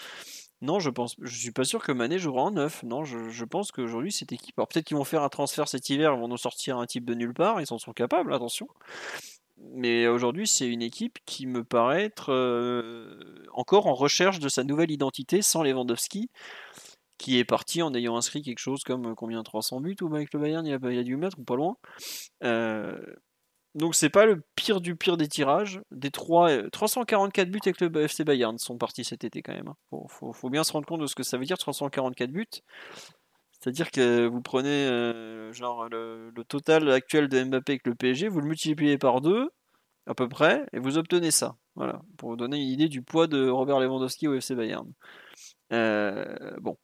Non, 0.63 0.79
je 0.79 0.91
pense, 0.91 1.17
je 1.21 1.37
suis 1.37 1.51
pas 1.51 1.65
sûr 1.65 1.83
que 1.83 1.91
Mané 1.91 2.19
jouera 2.19 2.43
en 2.43 2.51
neuf. 2.53 2.83
Non, 2.85 3.05
je, 3.05 3.45
pense 3.45 3.73
qu'aujourd'hui 3.73 4.13
cette 4.13 4.33
équipe, 4.33 4.59
alors 4.59 4.69
peut-être 4.69 4.87
qu'ils 4.87 4.97
vont 4.97 5.05
faire 5.05 5.23
un 5.23 5.29
transfert 5.29 5.67
cet 5.69 5.91
hiver, 5.91 6.13
ils 6.15 6.21
vont 6.21 6.29
nous 6.29 6.37
sortir 6.37 6.79
un 6.79 6.87
type 6.87 7.05
de 7.05 7.15
nulle 7.15 7.35
part, 7.35 7.61
ils 7.61 7.73
en 7.73 7.79
sont 7.79 7.93
capables, 7.93 8.33
attention. 8.33 8.69
Mais 9.73 10.07
aujourd'hui, 10.07 10.47
c'est 10.47 10.69
une 10.69 10.83
équipe 10.83 11.19
qui 11.27 11.47
me 11.47 11.65
paraît 11.65 12.05
être 12.05 12.31
encore 13.53 13.87
en 13.87 13.95
recherche 13.95 14.39
de 14.39 14.49
sa 14.49 14.63
nouvelle 14.65 14.91
identité 14.91 15.43
sans 15.43 15.63
Lewandowski 15.63 16.31
qui 17.21 17.39
est 17.39 17.45
parti 17.45 17.83
en 17.83 17.93
ayant 17.95 18.17
inscrit 18.17 18.41
quelque 18.41 18.59
chose 18.59 18.83
comme 18.83 19.11
euh, 19.11 19.15
combien 19.15 19.43
300 19.43 19.81
buts 19.81 19.97
ou 20.01 20.15
avec 20.15 20.33
le 20.33 20.41
Bayern 20.41 20.67
il 20.67 20.73
a, 20.73 20.77
a 20.77 21.03
dû 21.03 21.17
mettre 21.17 21.39
ou 21.39 21.45
pas 21.45 21.55
loin. 21.55 21.77
Euh, 22.43 22.99
donc 23.75 23.95
c'est 23.95 24.09
pas 24.09 24.25
le 24.25 24.43
pire 24.57 24.81
du 24.81 24.97
pire 24.97 25.19
des 25.19 25.29
tirages. 25.29 25.83
Des 25.91 26.11
3, 26.11 26.71
344 26.71 27.47
euh, 27.47 27.51
buts 27.51 27.61
avec 27.63 27.81
le 27.83 28.03
FC 28.03 28.25
Bayern 28.25 28.57
sont 28.57 28.79
partis 28.79 29.05
cet 29.05 29.23
été 29.25 29.43
quand 29.43 29.53
même. 29.53 29.69
Hein. 29.69 30.07
Faut, 30.09 30.49
bien 30.49 30.65
se 30.65 30.73
rendre 30.73 30.87
compte 30.87 31.03
de 31.03 31.07
ce 31.07 31.15
que 31.15 31.23
ça 31.23 31.37
veut 31.37 31.45
dire 31.45 31.59
344 31.59 32.31
buts. 32.31 32.47
C'est-à-dire 33.53 33.91
que 33.91 34.27
vous 34.27 34.41
prenez 34.41 34.87
genre 35.53 35.91
le, 35.91 36.33
total 36.49 36.91
actuel 36.91 37.29
de 37.29 37.45
Mbappé 37.45 37.73
avec 37.73 37.87
le 37.87 37.95
PSG, 37.95 38.29
vous 38.29 38.41
le 38.41 38.47
multipliez 38.47 38.97
par 38.97 39.21
2 39.21 39.51
à 40.07 40.15
peu 40.15 40.27
près 40.27 40.65
et 40.73 40.79
vous 40.79 40.97
obtenez 40.97 41.31
ça. 41.31 41.57
Voilà, 41.75 42.01
pour 42.17 42.31
vous 42.31 42.37
donner 42.37 42.57
une 42.57 42.71
idée 42.71 42.89
du 42.89 43.03
poids 43.03 43.27
de 43.27 43.47
Robert 43.47 43.79
Lewandowski 43.79 44.27
au 44.29 44.35
FC 44.35 44.55
Bayern. 44.55 44.91
bon, 45.71 46.79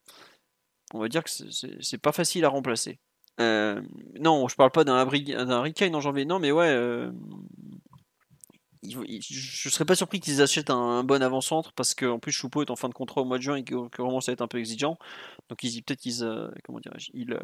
on 0.93 0.99
va 0.99 1.07
dire 1.07 1.23
que 1.23 1.29
c'est 1.29 1.97
pas 1.97 2.11
facile 2.11 2.45
à 2.45 2.49
remplacer. 2.49 2.99
Euh, 3.39 3.81
non, 4.19 4.47
je 4.47 4.55
parle 4.55 4.71
pas 4.71 4.83
d'un 4.83 4.95
Harry 4.95 5.25
en 5.93 6.01
janvier, 6.01 6.25
non, 6.25 6.39
mais 6.39 6.51
ouais, 6.51 6.69
euh, 6.69 7.11
je 8.83 9.69
serais 9.69 9.85
pas 9.85 9.95
surpris 9.95 10.19
qu'ils 10.19 10.41
achètent 10.41 10.69
un, 10.69 11.03
bon 11.03 11.21
avant-centre 11.21 11.73
parce 11.73 11.93
qu'en 11.93 12.19
plus 12.19 12.31
Choupo 12.31 12.61
est 12.61 12.71
en 12.71 12.75
fin 12.75 12.89
de 12.89 12.93
contrat 12.93 13.21
au 13.21 13.25
mois 13.25 13.37
de 13.37 13.43
juin 13.43 13.57
et 13.57 13.63
qu'il 13.63 13.77
commence 13.91 14.29
à 14.29 14.31
être 14.31 14.41
un 14.41 14.47
peu 14.47 14.57
exigeant. 14.57 14.97
Donc 15.49 15.63
ils 15.63 15.83
peut-être 15.83 15.99
qu'ils 15.99 16.23
euh, 16.23 16.49
comment 16.63 16.79
dirais-je, 16.79 17.11
ils, 17.13 17.37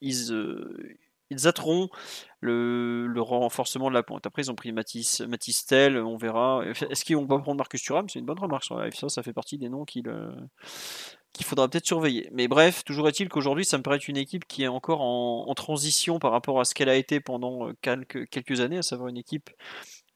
ils, 0.00 0.32
ils 1.30 1.48
atterront 1.48 1.88
le, 2.40 3.06
le, 3.08 3.22
renforcement 3.22 3.88
de 3.88 3.94
la 3.94 4.02
pointe. 4.02 4.26
Après, 4.26 4.42
ils 4.42 4.50
ont 4.50 4.54
pris 4.54 4.72
Mathis 4.72 5.66
Tell, 5.66 5.96
on 5.98 6.16
verra. 6.16 6.62
Est-ce 6.90 7.04
qu'ils 7.04 7.16
vont 7.16 7.26
pas 7.26 7.38
prendre 7.38 7.58
Marcus 7.58 7.82
Thuram? 7.82 8.08
C'est 8.08 8.20
une 8.20 8.26
bonne 8.26 8.38
remarque 8.38 8.64
sur 8.64 8.78
la 8.78 8.90
Ça, 8.92 9.08
ça 9.08 9.22
fait 9.22 9.32
partie 9.32 9.58
des 9.58 9.68
noms 9.68 9.84
qu'il 9.84 10.08
qu'il 11.34 11.44
faudra 11.44 11.68
peut-être 11.68 11.86
surveiller. 11.86 12.28
Mais 12.32 12.48
bref, 12.48 12.84
toujours 12.84 13.08
est-il 13.08 13.28
qu'aujourd'hui, 13.28 13.64
ça 13.64 13.76
me 13.76 13.82
paraît 13.82 13.98
une 13.98 14.16
équipe 14.16 14.46
qui 14.46 14.62
est 14.62 14.68
encore 14.68 15.02
en, 15.02 15.52
transition 15.54 16.18
par 16.18 16.32
rapport 16.32 16.60
à 16.60 16.64
ce 16.64 16.74
qu'elle 16.74 16.88
a 16.88 16.96
été 16.96 17.20
pendant 17.20 17.68
euh, 17.68 17.72
quelques, 17.82 18.60
années, 18.60 18.78
à 18.78 18.82
savoir 18.82 19.08
une 19.08 19.16
équipe 19.16 19.50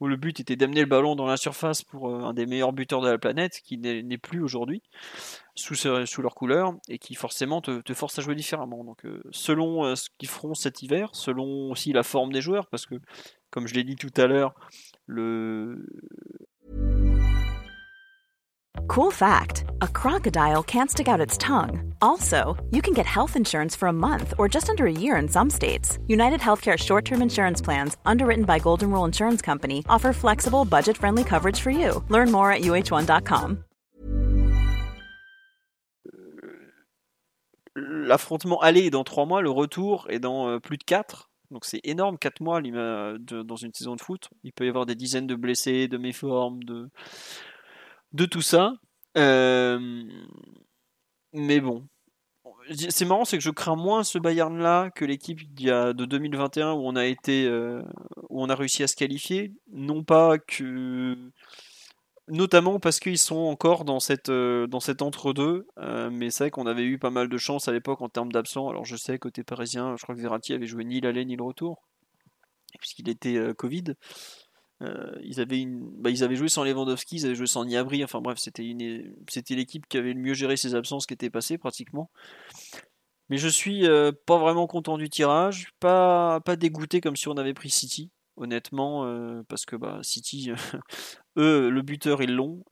où 0.01 0.07
le 0.07 0.17
but 0.17 0.39
était 0.41 0.57
d'amener 0.57 0.81
le 0.81 0.87
ballon 0.87 1.17
dans 1.17 1.27
la 1.27 1.37
surface 1.37 1.83
pour 1.83 2.09
euh, 2.09 2.23
un 2.23 2.35
des 2.35 2.47
meilleurs 2.47 2.73
buteurs 2.73 3.01
de 3.01 3.09
la 3.09 3.19
planète, 3.19 3.61
qui 3.65 3.79
n'est 3.79 4.19
plus 4.19 4.43
aujourd'hui, 4.43 4.83
sous, 5.57 6.23
leur 6.23 6.35
couleur, 6.35 6.75
et 6.89 6.99
qui 6.99 7.15
forcément 7.15 7.61
te, 7.61 7.95
force 7.95 8.19
à 8.19 8.23
jouer 8.23 8.37
différemment. 8.37 8.85
Donc 8.85 9.05
euh, 9.05 9.21
selon 9.33 9.95
ce 9.97 10.09
qu'ils 10.19 10.29
feront 10.29 10.55
cet 10.55 10.83
hiver, 10.83 11.11
selon 11.15 11.71
aussi 11.71 11.93
la 11.93 12.05
forme 12.05 12.33
des 12.33 12.41
joueurs, 12.41 12.67
parce 12.69 12.87
que 12.87 12.95
comme 13.51 13.67
je 13.67 13.75
l'ai 13.75 13.85
dit 13.85 13.97
tout 13.97 14.13
à 14.17 14.27
l'heure, 14.27 14.55
le, 15.07 15.85
Cool 18.89 19.11
fact 19.11 19.65
a 19.83 19.87
crocodile 19.87 20.63
can't 20.63 20.91
stick 20.91 21.09
out 21.09 21.21
its 21.21 21.37
tongue. 21.37 21.93
Also, 22.01 22.57
you 22.71 22.81
can 22.81 22.95
get 22.95 23.05
health 23.05 23.37
insurance 23.37 23.77
for 23.77 23.87
a 23.87 23.93
month 23.93 24.33
or 24.39 24.49
just 24.49 24.71
under 24.71 24.87
a 24.87 24.91
year 24.93 25.17
in 25.19 25.29
some 25.29 25.51
states. 25.51 25.99
United 26.09 26.41
Healthcare 26.41 26.79
short 26.79 27.05
term 27.05 27.21
insurance 27.21 27.61
plans, 27.61 27.97
underwritten 28.07 28.45
by 28.45 28.59
Golden 28.59 28.91
Rule 28.91 29.05
Insurance 29.05 29.43
Company, 29.43 29.85
offer 29.91 30.15
flexible, 30.15 30.65
budget 30.65 30.97
friendly 30.97 31.23
coverage 31.23 31.61
for 31.61 31.71
you. 31.71 32.03
Learn 32.09 32.33
more 32.33 32.51
at 32.51 32.63
uh1.com. 32.63 33.65
L'affrontement 37.77 38.61
aller 38.63 38.87
est 38.87 38.91
dans 38.91 39.05
3 39.05 39.27
mois, 39.27 39.43
le 39.43 39.51
retour 39.51 40.07
est 40.09 40.19
dans 40.19 40.49
euh, 40.49 40.59
plus 40.61 40.79
de 40.79 40.85
4. 40.85 41.29
Donc 41.51 41.65
c'est 41.67 41.81
énorme, 41.85 42.19
4 42.19 42.41
mois 42.41 42.61
dans 42.63 43.57
une 43.57 43.73
saison 43.75 43.97
de 43.97 44.01
foot. 44.01 44.29
Il 44.45 44.53
peut 44.53 44.65
y 44.65 44.69
avoir 44.69 44.87
des 44.87 44.95
dizaines 44.95 45.27
de 45.27 45.35
blessés, 45.35 45.89
de 45.89 45.99
méformes, 45.99 46.63
de 46.65 46.89
de 48.13 48.25
tout 48.27 48.43
ça. 48.43 48.75
Euh, 49.17 50.03
mais 51.33 51.61
bon, 51.61 51.87
c'est 52.89 53.05
marrant, 53.05 53.25
c'est 53.25 53.39
que 53.39 53.43
je 53.45 53.51
crains 53.51 53.77
moins 53.77 54.05
ce 54.05 54.19
Bayern-là 54.19 54.91
que 54.91 55.05
l'équipe 55.05 55.55
de 55.55 56.05
2021 56.05 56.73
où 56.73 56.87
on 56.87 56.97
a 56.97 57.07
été, 57.07 57.47
euh, 57.47 57.83
où 58.29 58.43
on 58.43 58.49
a 58.49 58.55
réussi 58.55 58.83
à 58.83 58.89
se 58.89 58.97
qualifier. 58.97 59.53
Non 59.73 60.05
pas 60.05 60.39
que, 60.39 61.17
notamment 62.29 62.81
parce 62.81 63.01
qu'ils 63.01 63.19
sont 63.19 63.37
encore 63.37 63.85
dans 63.85 64.01
cette, 64.01 64.29
euh, 64.29 64.67
dans 64.67 64.81
cet 64.81 65.03
entre-deux. 65.03 65.67
mais 66.11 66.31
c'est 66.31 66.45
vrai 66.45 66.51
qu'on 66.51 66.67
avait 66.67 66.85
eu 66.85 66.99
pas 66.99 67.11
mal 67.11 67.29
de 67.29 67.39
chance 67.39 67.69
à 67.69 67.73
l'époque 67.73 68.03
en 68.03 68.09
termes 68.09 68.33
d'absents. 68.33 68.69
Alors 68.69 68.85
je 68.85 68.97
sais 68.97 69.19
côté 69.19 69.45
parisien, 69.45 69.97
je 69.97 70.03
crois 70.03 70.15
que 70.15 70.21
Verratti 70.21 70.53
avait 70.55 70.67
joué 70.67 70.85
ni 70.85 71.01
l'aller 71.01 71.25
ni 71.25 71.37
le 71.37 71.43
retour 71.45 71.83
puisqu'il 72.79 73.09
était 73.09 73.39
Covid. 73.57 73.95
Euh, 74.83 75.13
ils, 75.23 75.41
avaient 75.41 75.65
bah, 75.67 76.11
ils 76.11 76.23
avaient 76.23 76.37
joué 76.37 76.49
sans 76.49 76.65
Lewandowski, 76.65 77.17
ils 77.17 77.27
avaient 77.27 77.35
joué 77.35 77.47
sans 77.47 77.65
Niabri, 77.65 78.05
enfin 78.05 78.21
bref, 78.21 78.39
c'était 78.39 78.63
l'équipe 78.63 79.89
qui 79.89 79.97
avait 79.97 80.13
le 80.13 80.21
mieux 80.21 80.35
géré 80.35 80.57
ses 80.57 80.75
absences 80.75 81.07
qui 81.07 81.15
était 81.15 81.31
passée 81.31 81.59
pratiquement. 81.59 82.11
Mais 83.29 83.37
je 83.39 83.49
suis 83.49 83.87
euh, 83.87 84.13
pas 84.27 84.39
vraiment 84.39 84.67
content 84.67 84.97
du 84.97 85.11
tirage, 85.11 85.73
pas, 85.81 86.41
pas 86.41 86.57
dégoûté 86.57 87.01
comme 87.01 87.17
si 87.17 87.29
on 87.29 87.37
avait 87.37 87.55
pris 87.55 87.71
City, 87.71 88.11
honnêtement, 88.37 89.05
euh, 89.05 89.43
parce 89.49 89.67
que 89.67 89.77
bah, 89.77 89.99
City, 90.03 90.53
eux, 91.37 91.69
le 91.69 91.83
buteur, 91.83 92.23
ils 92.23 92.35
l'ont. 92.35 92.63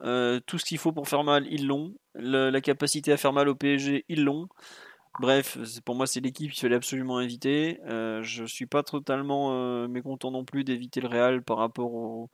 tout 0.47 0.57
ce 0.57 0.65
qu'il 0.65 0.77
faut 0.77 0.93
pour 0.93 1.07
faire 1.09 1.23
mal, 1.23 1.45
ils 1.51 1.67
l'ont. 1.67 1.93
La 2.15 2.61
capacité 2.61 3.11
à 3.11 3.17
faire 3.17 3.33
mal 3.33 3.49
au 3.49 3.55
PSG, 3.55 4.05
ils 4.07 4.23
l'ont. 4.23 4.47
Bref, 5.19 5.57
pour 5.83 5.95
moi, 5.95 6.05
c'est 6.05 6.19
l'équipe 6.19 6.51
qu'il 6.51 6.61
fallait 6.61 6.75
absolument 6.75 7.19
éviter. 7.19 7.79
Euh, 7.85 8.21
je 8.21 8.43
suis 8.43 8.67
pas 8.67 8.83
totalement 8.83 9.51
euh, 9.51 9.87
mécontent 9.87 10.29
non 10.29 10.45
plus 10.45 10.63
d'éviter 10.63 11.01
le 11.01 11.07
Real 11.07 11.43
par 11.43 11.57
rapport 11.57 12.27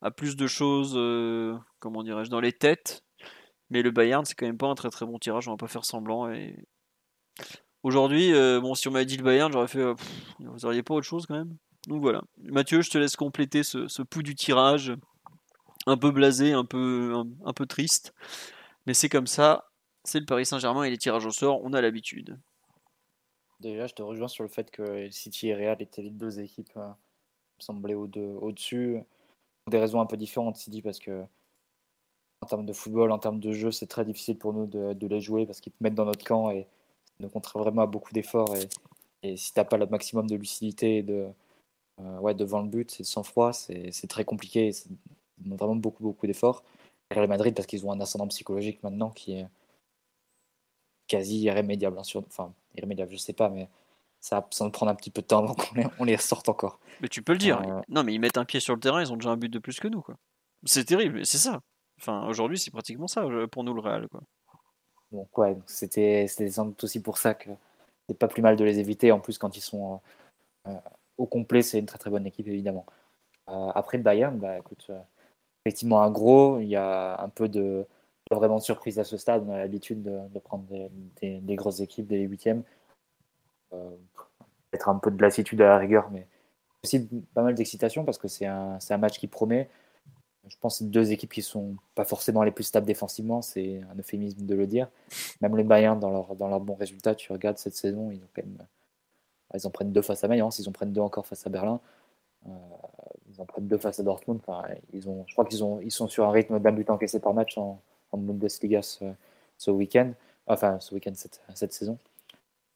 à 0.00 0.10
plus 0.10 0.34
de 0.34 0.48
choses, 0.48 0.94
euh, 0.96 1.56
comment 1.78 2.02
dirais-je, 2.02 2.30
dans 2.30 2.40
les 2.40 2.52
têtes. 2.52 3.04
Mais 3.70 3.82
le 3.82 3.92
Bayern, 3.92 4.24
c'est 4.24 4.34
quand 4.34 4.46
même 4.46 4.58
pas 4.58 4.66
un 4.66 4.74
très 4.74 4.90
très 4.90 5.06
bon 5.06 5.18
tirage, 5.18 5.46
on 5.46 5.52
va 5.52 5.56
pas 5.56 5.68
faire 5.68 5.84
semblant. 5.84 6.30
Aujourd'hui, 7.84 8.32
bon, 8.32 8.74
si 8.74 8.88
on 8.88 8.90
m'avait 8.90 9.06
dit 9.06 9.16
le 9.16 9.24
Bayern, 9.24 9.52
j'aurais 9.52 9.68
fait, 9.68 9.84
vous 10.40 10.66
auriez 10.66 10.82
pas 10.82 10.94
autre 10.94 11.06
chose 11.06 11.26
quand 11.26 11.36
même 11.36 11.56
Donc 11.86 12.02
voilà. 12.02 12.22
Mathieu, 12.42 12.82
je 12.82 12.90
te 12.90 12.98
laisse 12.98 13.16
compléter 13.16 13.62
ce, 13.62 14.02
pouls 14.02 14.22
du 14.22 14.34
tirage. 14.34 14.92
Un 15.86 15.96
peu 15.96 16.10
blasé, 16.10 16.52
un 16.52 16.64
peu 16.64 17.66
triste. 17.68 18.12
Mais 18.86 18.94
c'est 18.94 19.08
comme 19.08 19.28
ça 19.28 19.71
c'est 20.04 20.20
le 20.20 20.26
Paris 20.26 20.46
Saint-Germain 20.46 20.84
et 20.84 20.90
les 20.90 20.98
tirages 20.98 21.26
au 21.26 21.30
sort, 21.30 21.60
on 21.62 21.72
a 21.72 21.80
l'habitude. 21.80 22.38
Déjà, 23.60 23.86
je 23.86 23.94
te 23.94 24.02
rejoins 24.02 24.28
sur 24.28 24.42
le 24.42 24.48
fait 24.48 24.70
que 24.70 25.08
City 25.10 25.48
et 25.48 25.54
Real 25.54 25.80
étaient 25.80 26.02
les 26.02 26.10
deux 26.10 26.40
équipes 26.40 26.76
euh, 26.76 26.88
semblaient 27.58 27.94
au-dessus. 27.94 28.98
Pour 29.64 29.70
des 29.70 29.78
raisons 29.78 30.00
un 30.00 30.06
peu 30.06 30.16
différentes, 30.16 30.56
City, 30.56 30.82
parce 30.82 30.98
que 30.98 31.24
en 32.40 32.46
termes 32.46 32.66
de 32.66 32.72
football, 32.72 33.12
en 33.12 33.20
termes 33.20 33.38
de 33.38 33.52
jeu, 33.52 33.70
c'est 33.70 33.86
très 33.86 34.04
difficile 34.04 34.36
pour 34.36 34.52
nous 34.52 34.66
de, 34.66 35.06
les 35.06 35.20
jouer 35.20 35.46
parce 35.46 35.60
qu'ils 35.60 35.72
te 35.72 35.80
mettent 35.80 35.94
dans 35.94 36.04
notre 36.04 36.24
camp 36.24 36.50
et 36.50 36.66
nous 37.20 37.28
comptera 37.28 37.60
vraiment 37.60 37.82
à 37.82 37.86
beaucoup 37.86 38.12
d'efforts. 38.12 38.56
Et, 38.56 38.68
et, 39.22 39.36
si 39.36 39.52
tu 39.52 39.60
n'as 39.60 39.64
pas 39.64 39.76
le 39.76 39.86
maximum 39.86 40.28
de 40.28 40.34
lucidité 40.34 41.04
de, 41.04 41.28
euh, 42.00 42.18
ouais, 42.18 42.34
devant 42.34 42.60
le 42.62 42.68
but, 42.68 42.90
c'est 42.90 43.04
sans 43.04 43.22
froid, 43.22 43.52
c'est 43.52 44.08
très 44.08 44.24
compliqué. 44.24 44.70
Ils 44.70 45.44
demandent 45.44 45.58
vraiment 45.58 45.76
beaucoup, 45.76 46.02
beaucoup 46.02 46.26
d'efforts. 46.26 46.64
Real 47.12 47.28
Madrid, 47.28 47.54
parce 47.54 47.66
qu'ils 47.66 47.86
ont 47.86 47.92
un 47.92 48.00
ascendant 48.00 48.26
psychologique 48.28 48.82
maintenant 48.82 49.10
qui 49.10 49.34
est 49.34 49.46
quasi 51.08 51.40
irrémédiable. 51.40 51.98
Hein, 51.98 52.20
enfin, 52.26 52.52
irrémédiable, 52.76 53.12
je 53.12 53.16
sais 53.16 53.32
pas, 53.32 53.48
mais 53.48 53.68
ça, 54.20 54.46
va 54.60 54.70
prendre 54.70 54.90
un 54.90 54.94
petit 54.94 55.10
peu 55.10 55.22
de 55.22 55.26
temps 55.26 55.40
avant 55.40 55.54
qu'on 55.54 55.74
les, 55.74 55.86
on 55.98 56.04
les 56.04 56.16
ressorte 56.16 56.48
encore. 56.48 56.78
Mais 57.00 57.08
tu 57.08 57.22
peux 57.22 57.32
le 57.32 57.38
dire. 57.38 57.60
Euh, 57.60 57.80
non, 57.88 58.04
mais 58.04 58.14
ils 58.14 58.20
mettent 58.20 58.38
un 58.38 58.44
pied 58.44 58.60
sur 58.60 58.74
le 58.74 58.80
terrain, 58.80 59.02
ils 59.02 59.12
ont 59.12 59.16
déjà 59.16 59.30
un 59.30 59.36
but 59.36 59.48
de 59.48 59.58
plus 59.58 59.80
que 59.80 59.88
nous. 59.88 60.00
quoi. 60.00 60.16
C'est 60.64 60.84
terrible, 60.84 61.26
c'est 61.26 61.38
ça. 61.38 61.60
Enfin, 62.00 62.26
aujourd'hui, 62.26 62.58
c'est 62.58 62.70
pratiquement 62.70 63.08
ça 63.08 63.26
pour 63.50 63.64
nous 63.64 63.74
le 63.74 63.80
Real. 63.80 64.08
Quoi. 64.08 64.22
Donc, 65.10 65.36
ouais, 65.38 65.56
c'était 65.66 66.26
sans 66.26 66.66
doute 66.66 66.84
aussi 66.84 67.00
pour 67.00 67.18
ça 67.18 67.34
que 67.34 67.50
c'est 68.08 68.18
pas 68.18 68.28
plus 68.28 68.42
mal 68.42 68.56
de 68.56 68.64
les 68.64 68.78
éviter. 68.78 69.12
En 69.12 69.20
plus, 69.20 69.38
quand 69.38 69.56
ils 69.56 69.60
sont 69.60 70.00
au 71.18 71.26
complet, 71.26 71.62
c'est 71.62 71.78
une 71.78 71.86
très 71.86 71.98
très 71.98 72.10
bonne 72.10 72.26
équipe, 72.26 72.48
évidemment. 72.48 72.86
après 73.46 73.98
le 73.98 74.02
Bayern, 74.02 74.38
bah, 74.38 74.58
écoute, 74.58 74.90
effectivement 75.64 76.02
un 76.02 76.10
gros, 76.10 76.60
il 76.60 76.68
y 76.68 76.76
a 76.76 77.20
un 77.20 77.28
peu 77.28 77.48
de 77.48 77.86
vraiment 78.34 78.58
de 78.58 78.62
surprise 78.62 78.98
à 78.98 79.04
ce 79.04 79.16
stade. 79.16 79.44
On 79.46 79.52
a 79.52 79.58
l'habitude 79.58 80.02
de, 80.02 80.38
prendre 80.38 80.64
des, 81.20 81.56
grosses 81.56 81.80
équipes, 81.80 82.06
des 82.06 82.20
huitièmes. 82.20 82.62
Euh, 83.72 83.90
être 84.72 84.88
un 84.88 84.96
peu 84.96 85.10
de 85.10 85.20
lassitude 85.20 85.60
à 85.60 85.68
la 85.68 85.78
rigueur, 85.78 86.10
mais 86.10 86.26
aussi 86.82 87.08
pas 87.34 87.42
mal 87.42 87.54
d'excitation 87.54 88.04
parce 88.04 88.18
que 88.18 88.28
c'est 88.28 88.46
un, 88.46 88.78
un, 88.88 88.96
match 88.98 89.18
qui 89.18 89.26
promet. 89.26 89.68
Je 90.48 90.56
pense 90.60 90.80
que 90.80 90.84
deux 90.84 91.12
équipes 91.12 91.32
qui 91.32 91.42
sont 91.42 91.76
pas 91.94 92.04
forcément 92.04 92.42
les 92.42 92.50
plus 92.50 92.64
stables 92.64 92.86
défensivement, 92.86 93.42
c'est 93.42 93.80
un 93.92 93.98
euphémisme 93.98 94.44
de 94.44 94.54
le 94.54 94.66
dire. 94.66 94.88
Même 95.40 95.56
les 95.56 95.62
Bayern, 95.62 96.00
dans 96.00 96.10
leur, 96.10 96.34
dans 96.34 96.48
leur 96.48 96.60
bon 96.60 96.74
résultat, 96.74 97.14
tu 97.14 97.32
regardes 97.32 97.58
cette 97.58 97.76
saison, 97.76 98.10
ils 98.10 98.22
en 99.66 99.70
prennent 99.70 99.92
deux 99.92 100.02
face 100.02 100.24
à 100.24 100.28
Mayence, 100.28 100.58
ils 100.58 100.68
en 100.68 100.72
prennent 100.72 100.92
deux 100.92 101.00
encore 101.00 101.26
face 101.26 101.46
à 101.46 101.50
Berlin. 101.50 101.80
Euh, 102.46 102.50
ils 103.30 103.40
en 103.40 103.44
prennent 103.44 103.68
deux 103.68 103.78
face 103.78 104.00
à 104.00 104.02
Dortmund. 104.02 104.40
Enfin, 104.44 104.66
ils 104.92 105.08
ont, 105.08 105.24
je 105.28 105.34
crois 105.34 105.44
qu'ils 105.44 105.60
ils 105.82 105.92
sont 105.92 106.08
sur 106.08 106.26
un 106.26 106.32
rythme 106.32 106.58
d'un 106.58 106.72
but 106.72 106.90
encaissé 106.90 107.20
par 107.20 107.34
match 107.34 107.56
en, 107.56 107.80
en 108.12 108.18
Bundesliga 108.18 108.82
ce, 108.82 109.70
week-end, 109.70 110.12
enfin 110.46 110.78
ce 110.80 110.94
week-end, 110.94 111.12
cette, 111.14 111.40
cette 111.54 111.72
saison. 111.72 111.98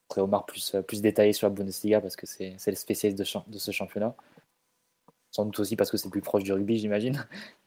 Après, 0.08 0.20
Omar 0.20 0.46
plus, 0.46 0.76
plus 0.86 1.00
détaillé 1.02 1.32
sur 1.32 1.48
la 1.48 1.54
Bundesliga 1.54 2.00
parce 2.00 2.16
que 2.16 2.26
c'est 2.26 2.56
le 2.66 2.76
spécialiste 2.76 3.18
de, 3.18 3.58
ce 3.58 3.70
championnat. 3.70 4.14
Sans 5.30 5.44
doute 5.44 5.58
aussi 5.60 5.76
parce 5.76 5.90
que 5.90 5.96
c'est 5.96 6.08
plus 6.08 6.22
proche 6.22 6.44
du 6.44 6.52
rugby, 6.52 6.78
j'imagine. 6.78 7.26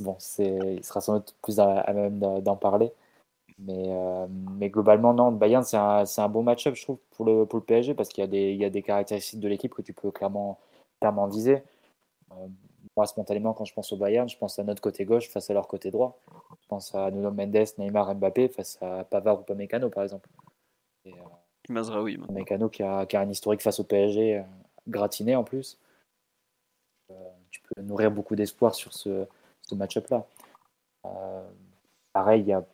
bon, 0.00 0.16
il 0.38 0.84
sera 0.84 1.00
sans 1.00 1.14
doute 1.14 1.34
plus 1.42 1.58
à, 1.58 1.92
même 1.92 2.18
d'en 2.18 2.56
parler. 2.56 2.92
Mais, 3.58 3.86
euh, 3.88 4.26
globalement, 4.68 5.14
non, 5.14 5.32
Bayern, 5.32 5.64
c'est 5.64 5.76
un, 5.78 6.28
bon 6.28 6.42
match-up, 6.42 6.74
je 6.74 6.82
trouve, 6.82 6.98
pour 7.12 7.24
le, 7.24 7.46
PSG, 7.46 7.94
parce 7.94 8.10
qu'il 8.10 8.22
y, 8.32 8.56
y, 8.56 8.64
a 8.64 8.70
des 8.70 8.82
caractéristiques 8.82 9.40
de 9.40 9.48
l'équipe 9.48 9.74
que 9.74 9.80
tu 9.80 9.94
peux 9.94 10.10
clairement, 10.10 10.58
clairement 11.00 11.26
viser. 11.26 11.62
Euh, 12.32 12.46
moi, 12.96 13.06
spontanément, 13.06 13.52
quand 13.54 13.64
je 13.64 13.74
pense 13.74 13.92
au 13.92 13.96
Bayern, 13.96 14.28
je 14.28 14.36
pense 14.36 14.58
à 14.58 14.64
notre 14.64 14.82
côté 14.82 15.04
gauche 15.04 15.28
face 15.28 15.50
à 15.50 15.54
leur 15.54 15.68
côté 15.68 15.90
droit. 15.90 16.20
Je 16.60 16.66
pense 16.68 16.94
à 16.94 17.10
Nuno 17.10 17.30
Mendes, 17.30 17.66
Neymar, 17.78 18.14
Mbappé 18.14 18.48
face 18.48 18.78
à 18.82 19.04
Pavard 19.04 19.40
ou 19.40 19.42
Pamecano, 19.42 19.90
par 19.90 20.02
exemple. 20.02 20.28
Et, 21.04 21.12
euh, 21.12 21.16
Mazraoui. 21.68 22.18
Pamecano 22.18 22.68
qui 22.68 22.82
a, 22.82 23.06
qui 23.06 23.16
a, 23.16 23.20
un 23.20 23.30
historique 23.30 23.62
face 23.62 23.80
au 23.80 23.84
PSG 23.84 24.38
euh, 24.38 24.42
gratiné 24.88 25.36
en 25.36 25.44
plus. 25.44 25.78
Euh, 27.10 27.14
tu 27.50 27.60
peux 27.62 27.82
nourrir 27.82 28.10
beaucoup 28.10 28.36
d'espoir 28.36 28.74
sur 28.74 28.92
ce, 28.92 29.26
ce 29.62 29.74
match-up-là. 29.74 30.26
Euh, 31.06 31.48
pareil, 32.12 32.42
y 32.42 32.52
a, 32.52 32.64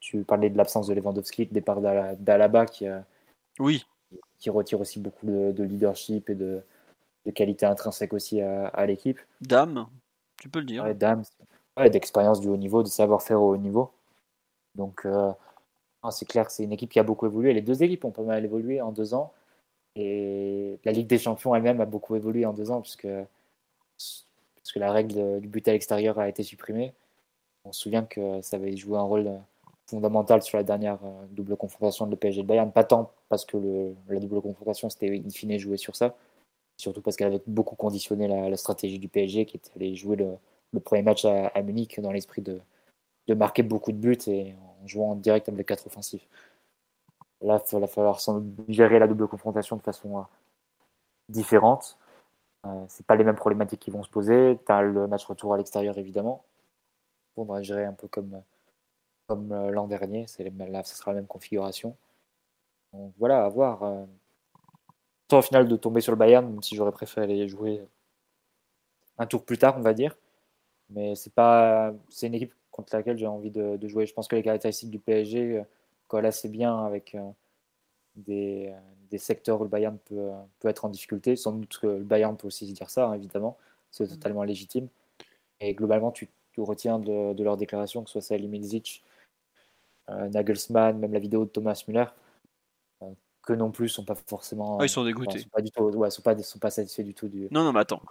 tu 0.00 0.24
parlais 0.24 0.50
de 0.50 0.56
l'absence 0.56 0.86
de 0.86 0.94
Lewandowski, 0.94 1.46
le 1.46 1.52
départ 1.52 1.80
d'Alaba 1.80 2.66
qui, 2.66 2.86
oui. 3.58 3.84
qui 4.38 4.50
retire 4.50 4.80
aussi 4.80 4.98
beaucoup 4.98 5.26
de, 5.26 5.52
de 5.52 5.62
leadership 5.62 6.30
et 6.30 6.34
de, 6.34 6.62
de 7.26 7.30
qualité 7.30 7.66
intrinsèque 7.66 8.12
aussi 8.12 8.40
à, 8.40 8.86
l'équipe. 8.86 9.20
Dame, 9.40 9.86
tu 10.40 10.48
peux 10.48 10.60
le 10.60 10.66
dire. 10.66 10.84
Ouais, 10.84 10.94
dame, 10.94 11.22
ouais, 11.76 11.90
d'expérience 11.90 12.40
du 12.40 12.48
haut 12.48 12.56
niveau, 12.56 12.82
de 12.82 12.88
savoir-faire 12.88 13.40
au 13.42 13.52
haut 13.52 13.56
niveau. 13.56 13.90
Donc, 14.74 15.04
euh, 15.04 15.32
c'est 16.10 16.26
clair 16.26 16.46
que 16.46 16.52
c'est 16.52 16.64
une 16.64 16.72
équipe 16.72 16.90
qui 16.90 16.98
a 16.98 17.02
beaucoup 17.02 17.26
évolué. 17.26 17.52
Les 17.52 17.62
deux 17.62 17.82
équipes 17.82 18.04
ont 18.04 18.10
pas 18.10 18.22
mal 18.22 18.44
évolué 18.44 18.80
en 18.80 18.92
deux 18.92 19.14
ans. 19.14 19.32
Et 19.96 20.78
la 20.84 20.92
Ligue 20.92 21.08
des 21.08 21.18
Champions 21.18 21.54
elle-même 21.54 21.80
a 21.80 21.86
beaucoup 21.86 22.16
évolué 22.16 22.46
en 22.46 22.52
deux 22.52 22.70
ans, 22.70 22.80
puisque, 22.80 23.08
puisque 24.56 24.76
la 24.76 24.92
règle 24.92 25.40
du 25.40 25.48
but 25.48 25.66
à 25.68 25.72
l'extérieur 25.72 26.18
a 26.18 26.28
été 26.28 26.42
supprimée. 26.42 26.94
On 27.64 27.72
se 27.72 27.80
souvient 27.80 28.04
que 28.04 28.40
ça 28.40 28.56
avait 28.56 28.76
joué 28.76 28.96
un 28.96 29.02
rôle 29.02 29.30
fondamental 29.90 30.42
sur 30.42 30.56
la 30.56 30.64
dernière 30.64 30.98
euh, 31.04 31.26
double 31.30 31.56
confrontation 31.56 32.06
de 32.06 32.14
PSG 32.14 32.42
de 32.42 32.46
Bayern. 32.46 32.72
Pas 32.72 32.84
tant 32.84 33.12
parce 33.28 33.44
que 33.44 33.56
le, 33.56 33.94
la 34.08 34.20
double 34.20 34.40
confrontation, 34.40 34.88
c'était 34.88 35.22
in 35.24 35.28
fine 35.30 35.58
joué 35.58 35.76
sur 35.76 35.96
ça, 35.96 36.14
surtout 36.80 37.02
parce 37.02 37.16
qu'elle 37.16 37.28
avait 37.28 37.42
beaucoup 37.46 37.76
conditionné 37.76 38.26
la, 38.28 38.56
stratégie 38.56 38.98
du 38.98 39.08
PSG 39.08 39.46
qui 39.46 39.56
était 39.56 39.70
allé 39.76 39.94
jouer 39.94 40.16
le, 40.16 40.80
premier 40.80 41.02
match 41.02 41.24
à, 41.24 41.62
Munich 41.62 42.00
dans 42.00 42.12
l'esprit 42.12 42.42
de, 42.42 42.60
marquer 43.34 43.62
beaucoup 43.62 43.92
de 43.92 43.96
buts 43.96 44.18
et 44.26 44.54
en 44.82 44.86
jouant 44.88 45.12
en 45.12 45.14
direct 45.14 45.48
avec 45.48 45.68
quatre 45.68 45.86
offensifs. 45.86 46.26
Là, 47.42 47.62
il 47.72 47.78
va 47.78 47.86
falloir 47.86 48.20
gérer 48.68 48.98
la 48.98 49.06
double 49.06 49.28
confrontation 49.28 49.76
de 49.76 49.82
façon 49.82 50.18
euh, 50.18 50.22
différente. 51.28 51.96
Euh, 52.66 52.84
c'est 52.88 53.06
pas 53.06 53.16
les 53.16 53.24
mêmes 53.24 53.36
problématiques 53.36 53.80
qui 53.80 53.90
vont 53.90 54.02
se 54.02 54.10
poser. 54.10 54.58
Tu 54.66 54.72
as 54.72 54.82
le 54.82 55.06
match 55.06 55.24
retour 55.24 55.54
à 55.54 55.56
l'extérieur 55.56 55.96
évidemment. 55.96 56.44
On 57.36 57.44
va 57.44 57.62
gérer 57.62 57.84
un 57.84 57.94
peu 57.94 58.08
comme, 58.08 58.42
comme 59.26 59.52
euh, 59.52 59.70
l'an 59.70 59.86
dernier. 59.86 60.26
Ce 60.26 60.42
sera 60.96 61.12
la 61.12 61.16
même 61.16 61.26
configuration. 61.26 61.96
Voilà, 63.18 63.44
à 63.44 63.48
voir. 63.48 63.84
Euh, 65.32 65.38
au 65.38 65.42
final 65.42 65.68
de 65.68 65.76
tomber 65.76 66.00
sur 66.00 66.12
le 66.12 66.18
Bayern, 66.18 66.46
même 66.46 66.62
si 66.62 66.76
j'aurais 66.76 66.92
préféré 66.92 67.48
jouer 67.48 67.82
un 69.18 69.26
tour 69.26 69.44
plus 69.44 69.58
tard, 69.58 69.76
on 69.78 69.82
va 69.82 69.94
dire. 69.94 70.16
Mais 70.90 71.14
c'est 71.14 71.32
pas, 71.32 71.92
c'est 72.08 72.26
une 72.26 72.34
équipe 72.34 72.54
contre 72.70 72.94
laquelle 72.96 73.18
j'ai 73.18 73.26
envie 73.26 73.50
de, 73.50 73.78
jouer. 73.88 74.06
Je 74.06 74.14
pense 74.14 74.28
que 74.28 74.36
les 74.36 74.42
caractéristiques 74.42 74.90
du 74.90 74.98
PSG 74.98 75.58
euh, 75.58 75.62
collent 76.08 76.26
assez 76.26 76.48
bien 76.48 76.84
avec 76.84 77.14
euh, 77.14 77.30
des, 78.16 78.72
des, 79.10 79.18
secteurs 79.18 79.60
où 79.60 79.64
le 79.64 79.68
Bayern 79.70 79.98
peut, 79.98 80.30
peut, 80.60 80.68
être 80.68 80.84
en 80.84 80.88
difficulté. 80.88 81.36
Sans 81.36 81.52
doute 81.52 81.78
que 81.78 81.86
le 81.86 82.04
Bayern 82.04 82.36
peut 82.36 82.48
aussi 82.48 82.66
se 82.68 82.72
dire 82.72 82.90
ça, 82.90 83.08
hein, 83.08 83.14
évidemment. 83.14 83.56
C'est 83.90 84.04
mm. 84.04 84.08
totalement 84.08 84.42
légitime. 84.44 84.88
Et 85.60 85.74
globalement, 85.74 86.10
tu, 86.10 86.28
retiens 86.58 86.98
de, 86.98 87.32
de, 87.32 87.42
leur 87.42 87.56
déclaration, 87.56 88.04
que 88.04 88.10
ce 88.10 88.20
soit 88.20 88.36
euh, 90.10 90.28
Nagelsmann, 90.28 90.98
même 90.98 91.12
la 91.12 91.18
vidéo 91.18 91.44
de 91.44 91.50
Thomas 91.50 91.82
Müller, 91.86 92.06
que 93.42 93.52
non 93.52 93.70
plus 93.70 93.88
sont 93.88 94.04
pas 94.04 94.14
forcément. 94.14 94.78
Ah, 94.80 94.84
ils 94.84 94.88
sont 94.88 95.04
dégoûtés. 95.04 95.40
sont 95.40 95.48
pas 95.48 95.62
du 95.62 95.70
tout, 95.70 95.82
ouais, 95.82 96.10
sont 96.10 96.22
pas, 96.22 96.36
sont 96.42 96.58
pas 96.58 96.70
satisfaits 96.70 97.02
du 97.02 97.14
tout 97.14 97.28
du. 97.28 97.48
Non, 97.50 97.64
non, 97.64 97.72
mais 97.72 97.80
attends. 97.80 98.02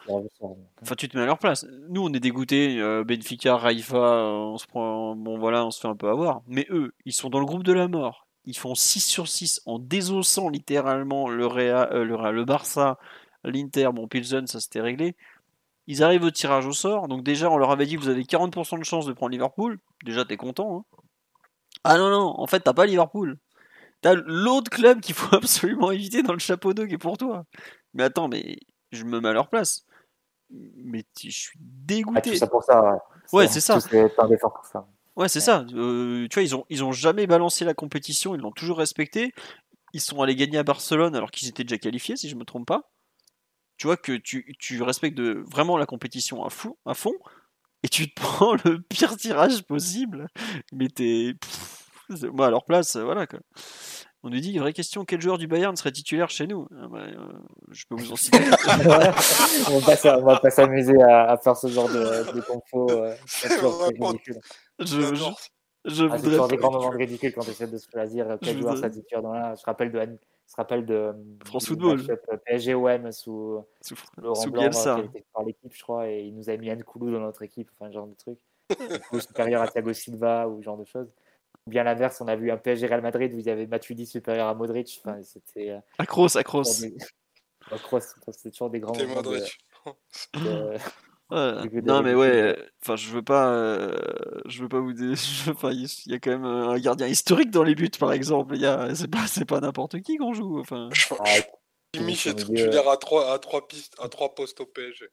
Enfin, 0.81 0.95
tu 0.95 1.07
te 1.07 1.17
mets 1.17 1.23
à 1.23 1.25
leur 1.25 1.37
place. 1.37 1.65
Nous, 1.89 2.01
on 2.03 2.11
est 2.13 2.19
dégoûtés. 2.19 2.79
Euh, 2.79 3.03
Benfica, 3.03 3.57
Raifa, 3.57 3.97
on 3.97 4.57
se 4.57 4.67
prend, 4.67 5.15
bon 5.15 5.37
voilà, 5.37 5.65
on 5.65 5.71
se 5.71 5.79
fait 5.79 5.87
un 5.87 5.95
peu 5.95 6.09
avoir. 6.09 6.41
Mais 6.47 6.65
eux, 6.69 6.93
ils 7.05 7.13
sont 7.13 7.29
dans 7.29 7.39
le 7.39 7.45
groupe 7.45 7.63
de 7.63 7.73
la 7.73 7.87
mort. 7.87 8.27
Ils 8.45 8.57
font 8.57 8.73
6 8.73 9.01
sur 9.01 9.27
6 9.27 9.61
en 9.65 9.79
désossant 9.79 10.49
littéralement 10.49 11.29
le, 11.29 11.45
Réa, 11.45 11.89
euh, 11.91 12.03
le, 12.03 12.31
le 12.31 12.45
Barça, 12.45 12.97
l'Inter. 13.43 13.89
Bon, 13.93 14.07
Pilsen, 14.07 14.47
ça 14.47 14.59
s'était 14.59 14.81
réglé. 14.81 15.15
Ils 15.87 16.03
arrivent 16.03 16.23
au 16.23 16.31
tirage 16.31 16.65
au 16.65 16.73
sort. 16.73 17.07
Donc, 17.07 17.23
déjà, 17.23 17.49
on 17.49 17.57
leur 17.57 17.71
avait 17.71 17.85
dit 17.85 17.95
que 17.95 18.01
vous 18.01 18.09
avez 18.09 18.23
40% 18.23 18.79
de 18.79 18.83
chance 18.83 19.05
de 19.05 19.13
prendre 19.13 19.31
Liverpool. 19.31 19.79
Déjà, 20.05 20.25
t'es 20.25 20.37
content. 20.37 20.85
Hein 20.93 20.99
ah 21.83 21.97
non, 21.97 22.09
non, 22.09 22.39
en 22.39 22.47
fait, 22.47 22.59
t'as 22.59 22.73
pas 22.73 22.85
Liverpool. 22.85 23.37
T'as 24.01 24.15
l'autre 24.15 24.69
club 24.69 25.01
qu'il 25.01 25.15
faut 25.15 25.35
absolument 25.35 25.91
éviter 25.91 26.23
dans 26.23 26.33
le 26.33 26.39
chapeau 26.39 26.73
d'eau 26.73 26.87
qui 26.87 26.93
est 26.93 26.97
pour 26.99 27.17
toi. 27.17 27.45
Mais 27.93 28.03
attends, 28.03 28.27
mais 28.27 28.57
je 28.91 29.03
me 29.03 29.19
mets 29.19 29.29
à 29.29 29.33
leur 29.33 29.49
place. 29.49 29.85
Mais 30.49 31.05
je 31.21 31.29
suis 31.29 31.59
dégoûté. 31.59 32.31
Ah, 32.33 32.37
ça 32.37 32.47
pour 32.47 32.63
ça. 32.63 33.03
Ouais, 33.31 33.47
c'est 33.47 33.59
ça. 33.59 33.75
pour 33.75 34.65
ça. 34.65 34.87
Ouais, 35.15 35.27
c'est 35.27 35.41
ça. 35.41 35.65
Euh, 35.73 36.27
tu 36.29 36.35
vois, 36.35 36.43
ils 36.43 36.55
ont, 36.55 36.65
ils 36.69 36.83
ont 36.83 36.91
jamais 36.91 37.27
balancé 37.27 37.65
la 37.65 37.73
compétition, 37.73 38.35
ils 38.35 38.41
l'ont 38.41 38.51
toujours 38.51 38.77
respecté. 38.77 39.33
Ils 39.93 40.01
sont 40.01 40.21
allés 40.21 40.35
gagner 40.35 40.57
à 40.57 40.63
Barcelone 40.63 41.15
alors 41.15 41.31
qu'ils 41.31 41.49
étaient 41.49 41.63
déjà 41.63 41.77
qualifiés, 41.77 42.15
si 42.15 42.29
je 42.29 42.35
me 42.35 42.45
trompe 42.45 42.67
pas. 42.67 42.91
Tu 43.77 43.87
vois 43.87 43.97
que 43.97 44.13
tu, 44.13 44.55
tu 44.59 44.81
respectes 44.81 45.17
de, 45.17 45.43
vraiment 45.45 45.77
la 45.77 45.85
compétition 45.85 46.43
à, 46.45 46.49
fou, 46.49 46.77
à 46.85 46.93
fond 46.93 47.15
et 47.83 47.89
tu 47.89 48.09
te 48.09 48.21
prends 48.21 48.55
le 48.65 48.81
pire 48.81 49.15
tirage 49.17 49.63
possible. 49.63 50.27
Mais 50.71 50.87
t'es. 50.87 51.35
Moi, 52.33 52.47
à 52.47 52.49
leur 52.49 52.65
place, 52.65 52.95
euh, 52.95 53.03
voilà 53.03 53.27
quoi. 53.27 53.39
On 54.21 54.29
nous 54.29 54.39
dit, 54.41 54.57
vraie 54.57 54.73
question, 54.73 55.05
quel 55.05 55.21
joueur 55.21 55.37
du 55.37 55.47
Bayern 55.47 55.75
serait 55.77 55.93
titulaire 55.93 56.29
chez 56.29 56.45
nous? 56.45 56.67
Ah 56.77 56.87
bah, 56.89 57.03
euh, 57.03 57.15
Je 57.71 57.85
peux 57.87 57.95
vous 57.95 58.11
en 58.11 58.17
citer. 58.17 58.39
on, 59.71 59.79
va 59.79 60.17
va 60.19 60.39
pas 60.39 60.49
s'amuser 60.49 61.01
à, 61.01 61.37
faire 61.37 61.55
ce 61.55 61.67
genre 61.67 61.87
de, 61.87 62.33
de 62.33 62.41
confo. 62.41 62.89
Euh. 62.91 63.15
Je, 64.81 64.85
je, 65.13 65.25
je 65.85 66.05
ah, 66.05 66.17
voudrais... 66.17 66.47
des 66.49 66.57
grands 66.57 66.71
moments 66.71 66.91
de 66.91 66.97
ridicule 66.97 67.33
quand 67.33 67.41
tu 67.41 67.51
essaies 67.51 67.67
de 67.67 67.77
se 67.77 67.89
choisir 67.89 68.37
quel 68.41 68.59
joueur 68.59 68.75
titulaire 68.75 69.21
dans 69.21 69.33
là. 69.33 69.55
Je 69.55 69.63
rappelle 69.65 69.91
de, 69.91 69.99
je 69.99 70.55
rappelle 70.55 70.85
de 70.85 71.13
France 71.45 71.67
Football. 71.67 72.01
PSG 72.45 72.73
OM 72.73 73.11
sous, 73.11 73.63
sous 73.81 73.95
Laurent 74.17 74.35
sous 74.35 74.51
Blanc, 74.51 74.69
qui 74.69 75.17
était 75.17 75.25
par 75.33 75.43
l'équipe, 75.43 75.73
je 75.73 75.81
crois, 75.81 76.09
et 76.09 76.23
il 76.23 76.35
nous 76.35 76.49
a 76.49 76.57
mis 76.57 76.67
Yann 76.67 76.83
Koulou 76.83 77.11
dans 77.11 77.19
notre 77.19 77.43
équipe, 77.43 77.69
enfin, 77.77 77.91
genre 77.91 78.07
de 78.07 78.15
truc. 78.15 78.39
supérieur 79.21 79.61
à 79.61 79.67
Thiago 79.67 79.93
Silva 79.93 80.47
ou 80.47 80.59
ce 80.59 80.65
genre 80.65 80.77
de 80.77 80.85
choses 80.85 81.09
bien 81.69 81.83
l'inverse, 81.83 82.19
on 82.21 82.27
a 82.27 82.35
vu 82.35 82.51
un 82.51 82.57
PSG 82.57 82.87
Real 82.87 83.01
Madrid 83.01 83.33
où 83.33 83.39
il 83.39 83.45
y 83.45 83.49
avait 83.49 83.67
Matuidi 83.67 84.05
supérieur 84.05 84.47
à 84.47 84.53
Modric. 84.53 85.01
Enfin, 85.03 85.21
c'était. 85.23 85.71
Euh, 85.71 85.79
Acros, 85.97 86.37
Acros. 86.37 86.63
c'est 88.31 88.51
toujours 88.51 88.69
des 88.69 88.79
grands. 88.79 88.93
Modric. 88.95 89.57
non 91.31 92.01
mais 92.01 92.15
ouais, 92.15 92.57
enfin 92.81 92.95
je 92.95 93.09
veux 93.09 93.21
pas, 93.21 93.53
euh, 93.53 93.95
je 94.45 94.63
veux 94.63 94.67
pas 94.67 94.79
vous 94.79 94.93
dire, 94.93 95.15
enfin 95.47 95.69
il 95.71 95.87
y 96.07 96.15
a 96.15 96.19
quand 96.19 96.31
même 96.31 96.45
un 96.45 96.79
gardien 96.79 97.05
historique 97.05 97.51
dans 97.51 97.63
les 97.63 97.75
buts 97.75 97.91
par 97.99 98.13
exemple. 98.13 98.55
Il 98.55 98.61
y 98.61 98.65
a, 98.65 98.95
c'est 98.95 99.07
pas, 99.07 99.27
c'est 99.27 99.45
pas 99.45 99.59
n'importe 99.59 100.01
qui 100.01 100.17
qu'on 100.17 100.33
joue. 100.33 100.59
Enfin. 100.59 100.89
Ah, 101.19 101.25
Jimmy, 101.93 102.15
tu 102.15 102.29
à 102.29 102.97
trois, 102.97 103.33
à 103.33 103.39
trois 103.39 103.67
pistes, 103.67 103.95
à 103.99 104.09
trois 104.09 104.33
postes 104.33 104.59
au 104.61 104.65
PSG. 104.65 105.09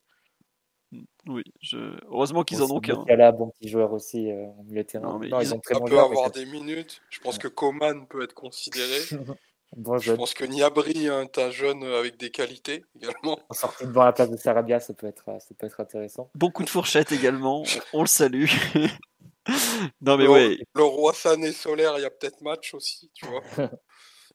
Oui, 1.27 1.43
je... 1.61 1.77
heureusement 2.09 2.45
qu'ils 2.45 2.63
en 2.63 2.71
ont 2.71 2.81
qu'un. 2.81 3.03
Il 3.07 3.11
y 3.11 3.13
a 3.13 3.17
là, 3.17 3.33
bon 3.33 3.51
petit 3.51 3.69
joueur 3.69 3.93
aussi 3.93 4.31
euh, 4.31 4.47
au 4.59 4.63
milieu 4.65 4.83
de 4.83 4.89
terrain. 4.89 5.09
Non, 5.09 5.19
mais 5.19 5.29
Non, 5.29 5.41
ils 5.41 5.49
ils 5.49 5.55
ont- 5.55 5.59
très 5.61 5.75
bon 5.75 5.85
peut 5.85 5.91
joueur, 5.91 6.05
avoir 6.07 6.31
des 6.31 6.47
minutes. 6.47 7.03
Je 7.11 7.21
pense 7.21 7.39
que 7.39 7.49
Coman 7.49 8.07
peut 8.07 8.23
être 8.23 8.35
considéré. 8.35 9.01
bon 9.77 9.99
Je 9.99 10.13
pense 10.13 10.35
que 10.35 10.45
Niabri 10.45 11.07
est 11.07 11.39
un 11.39 11.51
jeune 11.51 11.83
avec 11.83 12.17
des 12.17 12.31
qualités 12.31 12.85
également. 12.95 13.39
En 13.49 13.55
sortie 13.55 13.87
devant 13.87 14.05
la 14.05 14.13
place 14.13 14.31
de 14.31 14.37
Sarabia, 14.37 14.79
ça 14.81 14.95
peut 14.95 15.07
être, 15.09 15.29
euh, 15.29 15.39
ça 15.41 15.55
peut 15.59 15.67
être 15.67 15.81
intéressant. 15.81 16.31
Beaucoup 16.35 16.63
de 16.63 16.71
fourchettes 16.71 17.13
également, 17.13 17.65
on 17.93 18.03
le 18.03 18.07
salue. 18.09 18.47
non 20.01 20.17
mais 20.17 20.25
le, 20.25 20.31
ouais, 20.31 20.59
le 20.75 20.83
roi 20.83 21.13
Sané 21.13 21.53
Solaire, 21.53 21.95
il 21.99 22.03
y 22.03 22.05
a 22.07 22.11
peut-être 22.11 22.41
match 22.41 22.75
aussi, 22.75 23.11
tu 23.15 23.27
vois. 23.27 23.43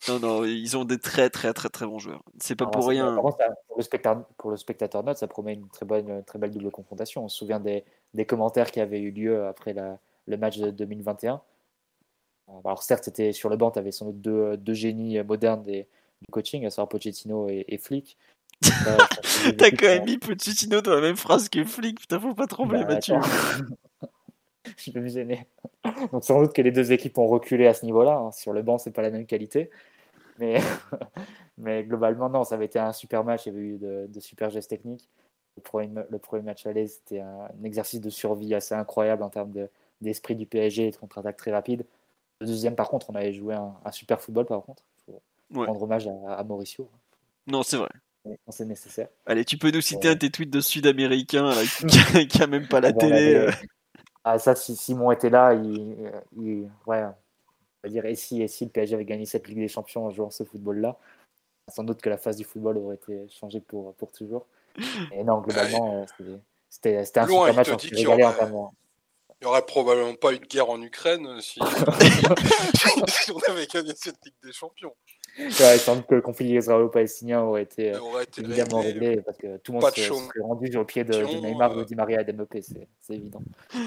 non 0.08 0.20
non, 0.20 0.44
ils 0.46 0.76
ont 0.78 0.86
des 0.86 0.98
très 0.98 1.30
très 1.30 1.54
très 1.54 1.70
très 1.70 1.86
bons 1.86 2.00
joueurs. 2.00 2.24
C'est 2.40 2.56
pas 2.56 2.66
Alors, 2.66 2.72
pour 2.72 2.88
rien. 2.88 3.16
ça- 3.16 3.50
pour, 3.68 3.78
le 3.78 3.84
spectateur, 3.84 4.26
pour 4.38 4.52
le 4.52 4.58
spectateur 4.58 5.04
note, 5.04 5.18
ça 5.18 5.28
promet 5.28 5.54
une 5.54 5.68
très, 5.70 5.86
bonne, 5.86 6.10
une 6.10 6.24
très 6.24 6.40
belle 6.40 6.52
double 6.52 6.72
confrontation. 6.72 7.24
On 7.26 7.30
se 7.30 7.38
souvient 7.38 7.60
des, 7.60 7.84
des 8.14 8.26
commentaires 8.26 8.72
qui 8.72 8.80
avaient 8.80 9.00
eu 9.02 9.12
lieu 9.12 9.46
après 9.48 9.74
la- 9.74 10.00
le 10.28 10.38
match 10.38 10.58
de 10.58 10.72
2021. 10.72 11.42
Euh, 12.50 12.52
Alors 12.66 12.84
certes, 12.84 13.04
c'était 13.06 13.32
sur 13.32 13.50
le 13.50 13.58
banc, 13.58 13.72
tu 13.72 13.80
avais 13.80 13.92
sans 13.92 14.06
doute 14.08 14.22
deux, 14.22 14.58
deux 14.58 14.74
génies 14.74 15.22
modernes 15.24 15.64
des, 15.64 15.88
du 16.22 16.28
coaching, 16.32 16.66
à 16.66 16.70
savoir 16.70 16.90
Pochettino 16.90 17.48
et, 17.50 17.66
et 17.68 17.78
Flick. 17.78 18.18
T'as 18.62 19.72
quand 19.72 19.88
même 19.88 20.06
mis 20.06 20.18
Pochettino 20.18 20.82
dans 20.82 20.94
la 20.96 21.02
même 21.02 21.16
phrase 21.16 21.50
que 21.50 21.64
Flick, 21.64 22.00
putain 22.02 22.20
faut 22.20 22.36
pas 22.36 22.48
trembler 22.48 22.80
Bah, 22.80 22.96
Mathieu. 22.96 23.16
je 24.78 24.92
vais 24.92 25.00
me 25.02 25.08
gêner. 25.08 25.48
Donc 26.12 26.24
sans 26.24 26.42
doute 26.42 26.54
que 26.54 26.62
les 26.62 26.72
deux 26.72 26.92
équipes 26.92 27.18
ont 27.18 27.28
reculé 27.28 27.66
à 27.68 27.74
ce 27.74 27.86
niveau-là. 27.86 28.18
hein. 28.18 28.32
Sur 28.32 28.54
le 28.54 28.62
banc, 28.62 28.78
c'est 28.78 28.92
pas 28.92 29.02
la 29.02 29.10
même 29.10 29.26
qualité. 29.26 29.72
Mais, 30.42 30.60
mais 31.58 31.84
globalement, 31.84 32.30
non, 32.30 32.44
ça 32.44 32.56
avait 32.56 32.66
été 32.66 32.80
un 32.80 32.92
super 32.94 33.24
match. 33.24 33.46
Il 33.46 33.54
y 33.54 33.56
avait 33.56 33.66
eu 33.66 33.78
de, 33.78 34.08
de 34.10 34.20
super 34.20 34.50
gestes 34.50 34.70
techniques. 34.70 35.08
Le 35.56 35.62
premier, 35.62 36.02
le 36.10 36.18
premier 36.18 36.44
match 36.44 36.66
aller, 36.66 36.88
c'était 36.88 37.20
un, 37.20 37.48
exercice 37.64 38.02
de 38.02 38.10
survie 38.10 38.54
assez 38.56 38.74
incroyable 38.74 39.22
en 39.24 39.30
termes 39.30 39.52
de- 39.52 39.70
d'esprit 40.02 40.36
du 40.36 40.46
PSG 40.46 40.88
et 40.88 40.92
de 40.92 40.96
contre-attaque 40.98 41.38
très 41.38 41.52
rapide. 41.52 41.86
Le 42.40 42.48
deuxième, 42.48 42.76
par 42.76 42.90
contre, 42.90 43.10
on 43.12 43.16
avait 43.16 43.34
joué 43.34 43.54
un, 43.54 43.74
un 43.86 43.92
super 43.92 44.20
football, 44.20 44.46
par 44.46 44.64
contre. 44.64 44.84
Il 45.08 45.14
faut 45.14 45.22
Ouais. 45.60 45.68
rendre 45.68 45.84
hommage 45.84 46.08
à, 46.08 46.36
à 46.36 46.44
Mauricio 46.46 46.90
Non 47.46 47.62
c'est 47.64 47.76
vrai. 47.78 47.90
c'est 48.48 48.64
nécessaire. 48.66 49.10
Allez, 49.26 49.44
tu 49.46 49.58
peux 49.58 49.70
nous 49.70 49.82
citer 49.82 50.08
Ouais. 50.08 50.12
un 50.12 50.16
de 50.16 50.20
tes 50.20 50.30
tweets 50.32 50.50
de 50.50 50.62
Sud-Américain 50.62 51.52
qui, 51.90 52.18
a, 52.18 52.26
qui 52.26 52.42
a 52.42 52.48
même 52.48 52.68
pas 52.70 52.80
la 52.80 52.94
bon, 52.94 53.00
télé. 53.00 53.36
avait- 53.36 53.48
euh. 53.50 53.52
Ah, 54.24 54.40
ça, 54.40 54.56
si 54.56 54.76
Simon 54.78 55.12
était 55.12 55.30
là, 55.30 55.54
il, 55.54 55.98
il- 56.38 56.70
ouais, 56.88 57.04
dire, 57.90 58.06
et 58.06 58.16
si, 58.16 58.42
et 58.42 58.48
si 58.48 58.66
le 58.66 58.72
PSG 58.72 58.96
avait 58.96 59.06
gagné 59.06 59.26
cette 59.26 59.48
Ligue 59.48 59.60
des 59.60 59.68
Champions 59.68 60.06
en 60.06 60.10
jouant 60.12 60.30
ce 60.30 60.44
football-là, 60.44 60.98
sans 61.68 61.84
doute 61.84 62.02
que 62.02 62.10
la 62.10 62.18
phase 62.18 62.38
du 62.38 62.44
football 62.44 62.78
aurait 62.78 62.96
été 62.96 63.28
changée 63.30 63.62
pour, 63.62 63.94
pour 63.96 64.12
toujours. 64.12 64.46
Et 65.14 65.24
non, 65.24 65.40
globalement, 65.42 66.02
euh, 66.02 66.06
c'était- 66.70 66.98
un 67.20 67.26
Loin, 67.26 67.48
super 67.48 67.56
match, 67.56 67.70
on 67.70 67.80
s'est 67.80 67.88
régalé 67.96 68.24
en 68.24 68.34
termes- 68.34 68.70
Il 69.42 69.46
n'y 69.46 69.48
aurait 69.48 69.66
probablement 69.66 70.14
pas 70.16 70.34
eu 70.34 70.40
de 70.40 70.46
guerre 70.46 70.70
en 70.70 70.82
Ukraine 70.82 71.42
si, 71.42 71.60
si 73.08 73.32
on 73.32 73.40
avait 73.52 73.66
gagné 73.68 73.94
cette 73.96 74.24
Ligue 74.24 74.36
des 74.44 74.54
Champions. 74.54 74.94
Ouais, 75.38 75.78
sans 75.78 75.96
doute 75.96 76.08
que 76.08 76.16
le 76.16 76.22
conflit 76.22 76.56
israélo-palestinien 76.56 77.42
aurait 77.42 77.64
été 77.64 77.94
euh, 77.94 78.00
aurait 78.00 78.24
été 78.24 78.42
évidemment 78.42 78.82
réglé. 78.82 79.08
réglé, 79.10 79.22
parce 79.22 79.38
que 79.38 79.58
tout 79.58 79.72
le 79.72 79.80
monde 79.80 79.90
de 79.90 79.96
se, 79.96 80.04
serait 80.04 80.40
rendu 80.42 80.70
sur 80.70 80.82
le 80.82 80.86
pied 80.86 81.04
de, 81.04 81.14
de 81.14 81.42
Neymar, 81.42 81.74
de 81.76 81.82
euh. 81.82 81.86
Di 81.86 81.96
Maria 81.96 82.22
et 82.22 82.26
d'Mbappé, 82.26 82.62
c'est 82.62 82.88
c'est 83.00 83.16
évident. 83.16 83.42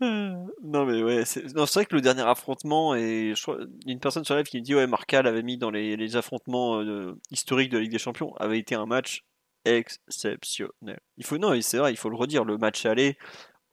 Non 0.00 0.84
mais 0.86 1.02
ouais, 1.02 1.24
c'est 1.24 1.54
non, 1.54 1.66
c'est 1.66 1.80
vrai 1.80 1.86
que 1.86 1.94
le 1.94 2.00
dernier 2.00 2.22
affrontement 2.22 2.94
et 2.94 3.32
je 3.34 3.42
crois- 3.42 3.58
il 3.60 3.86
y 3.88 3.90
a 3.90 3.92
une 3.92 4.00
personne 4.00 4.24
sur 4.24 4.34
live 4.36 4.46
qui 4.46 4.58
me 4.58 4.62
dit 4.62 4.74
ouais 4.74 4.86
Marcal 4.86 5.26
avait 5.26 5.42
mis 5.42 5.56
dans 5.58 5.70
les, 5.70 5.96
les 5.96 6.16
affrontements 6.16 6.80
euh, 6.80 7.18
historiques 7.30 7.70
de 7.70 7.76
la 7.76 7.82
Ligue 7.82 7.92
des 7.92 7.98
Champions 7.98 8.34
avait 8.36 8.58
été 8.58 8.74
un 8.74 8.86
match 8.86 9.24
exceptionnel. 9.64 11.00
Il 11.16 11.24
faut 11.26 11.38
non, 11.38 11.52
et 11.52 11.62
c'est 11.62 11.78
vrai, 11.78 11.92
il 11.92 11.96
faut 11.96 12.08
le 12.10 12.16
redire, 12.16 12.44
le 12.44 12.58
match 12.58 12.86
aller 12.86 13.16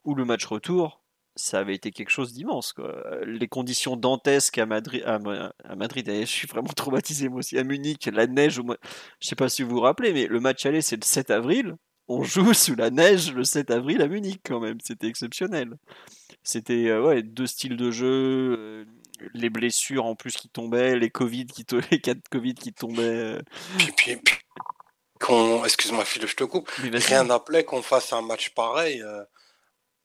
ou 0.04 0.16
le 0.16 0.26
match 0.26 0.46
retour, 0.46 1.02
ça 1.36 1.60
avait 1.60 1.76
été 1.76 1.92
quelque 1.92 2.10
chose 2.12 2.34
d'immense 2.34 2.74
quoi. 2.74 2.96
Les 3.26 3.48
conditions 3.48 3.96
dantesques 3.98 4.58
à 4.58 4.66
Madrid 4.66 5.04
à, 5.06 5.20
Ma- 5.20 5.54
à 5.64 5.76
Madrid, 5.76 6.08
je 6.10 6.26
suis 6.26 6.48
vraiment 6.48 6.68
traumatisé 6.76 7.30
moi 7.30 7.40
aussi 7.40 7.58
à 7.58 7.64
Munich, 7.64 8.10
la 8.12 8.28
neige 8.28 8.60
au 8.60 8.64
mois 8.64 8.78
je 9.20 9.28
sais 9.28 9.36
pas 9.36 9.50
si 9.50 9.64
vous 9.64 9.72
vous 9.72 9.82
rappelez 9.82 10.14
mais 10.14 10.28
le 10.28 10.40
match 10.40 10.66
aller 10.66 10.82
c'est 10.82 10.96
le 10.98 11.04
7 11.06 11.32
avril. 11.32 11.76
On 12.08 12.22
joue 12.24 12.54
sous 12.54 12.76
la 12.76 12.92
neige 12.92 13.34
le 13.34 13.44
7 13.44 13.72
avril 13.72 14.02
à 14.02 14.08
Munich 14.08 14.40
quand 14.46 14.60
même, 14.60 14.78
c'était 14.84 15.08
exceptionnel. 15.08 15.76
C'était 16.44 16.88
euh, 16.90 17.02
ouais, 17.02 17.24
deux 17.24 17.48
styles 17.48 17.76
de 17.78 17.90
jeu, 17.90 18.56
euh, 18.60 18.86
les 19.34 19.50
blessures 19.50 20.06
en 20.06 20.16
plus 20.16 20.34
qui 20.36 20.48
tombaient, 20.48 20.96
les 20.96 21.10
Covid 21.10 21.48
qui 21.48 21.66
les 21.92 22.00
cas 22.00 22.14
de 22.14 22.22
Covid 22.30 22.54
qui 22.54 22.72
tombaient. 22.74 23.02
euh. 23.02 23.42
Excuse-moi, 25.66 26.06
Phil, 26.06 26.28
je 26.28 26.36
te 26.36 26.44
coupe. 26.44 26.70
Rien 26.70 27.24
n'appelait 27.24 27.64
qu'on 27.64 27.82
fasse 27.82 28.14
un 28.14 28.22
match 28.22 28.52
pareil. 28.52 29.02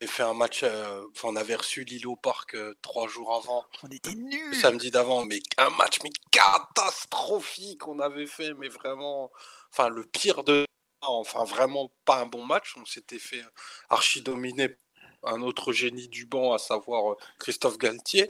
Fait 0.07 0.23
un 0.23 0.33
match. 0.33 0.61
euh, 0.63 1.03
on 1.23 1.35
avait 1.35 1.55
reçu 1.55 1.83
Lille 1.83 2.07
au 2.07 2.15
parc 2.15 2.55
euh, 2.55 2.75
trois 2.81 3.07
jours 3.07 3.33
avant, 3.35 3.65
On 3.83 3.87
était 3.89 4.11
le 4.11 4.17
nuls. 4.21 4.55
samedi 4.55 4.91
d'avant, 4.91 5.25
mais 5.25 5.39
un 5.57 5.69
match 5.71 5.99
mais 6.03 6.11
catastrophique 6.31 7.79
qu'on 7.81 7.99
avait 7.99 8.27
fait, 8.27 8.53
mais 8.55 8.69
vraiment, 8.69 9.31
enfin 9.71 9.89
le 9.89 10.03
pire 10.05 10.43
de, 10.43 10.65
enfin 11.01 11.43
vraiment 11.43 11.91
pas 12.05 12.17
un 12.21 12.25
bon 12.25 12.45
match. 12.45 12.75
On 12.77 12.85
s'était 12.85 13.19
fait 13.19 13.43
archi 13.89 14.21
dominer 14.21 14.75
un 15.23 15.41
autre 15.43 15.71
génie 15.71 16.07
du 16.07 16.25
banc, 16.25 16.51
à 16.53 16.57
savoir 16.57 17.11
euh, 17.11 17.15
Christophe 17.39 17.77
Galtier. 17.77 18.27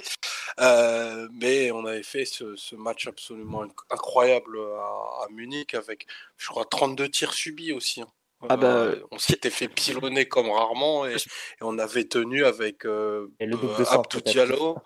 Euh, 0.59 1.29
mais 1.31 1.71
on 1.71 1.85
avait 1.85 2.03
fait 2.03 2.25
ce, 2.25 2.57
ce 2.57 2.75
match 2.75 3.07
absolument 3.07 3.63
inc- 3.65 3.71
incroyable 3.89 4.59
à, 4.59 5.23
à 5.23 5.27
Munich 5.29 5.73
avec, 5.73 6.05
je 6.37 6.47
crois, 6.49 6.65
32 6.65 7.07
tirs 7.09 7.33
subis 7.33 7.71
aussi. 7.71 8.01
hein. 8.01 8.07
Ah 8.49 8.57
bah, 8.57 8.67
Euh, 8.75 9.03
on 9.11 9.17
s'était 9.17 9.49
fait 9.49 9.67
pilonner 9.67 10.27
comme 10.27 10.49
rarement 10.49 11.05
et, 11.05 11.13
et 11.15 11.61
on 11.61 11.77
avait 11.77 12.05
tenu 12.05 12.45
avec 12.45 12.85
euh, 12.85 13.27
Et 13.39 13.45
le 13.45 13.57
double 13.57 13.73
euh, 13.81 13.85
Abdou. 13.89 14.21
Diallo. 14.21 14.77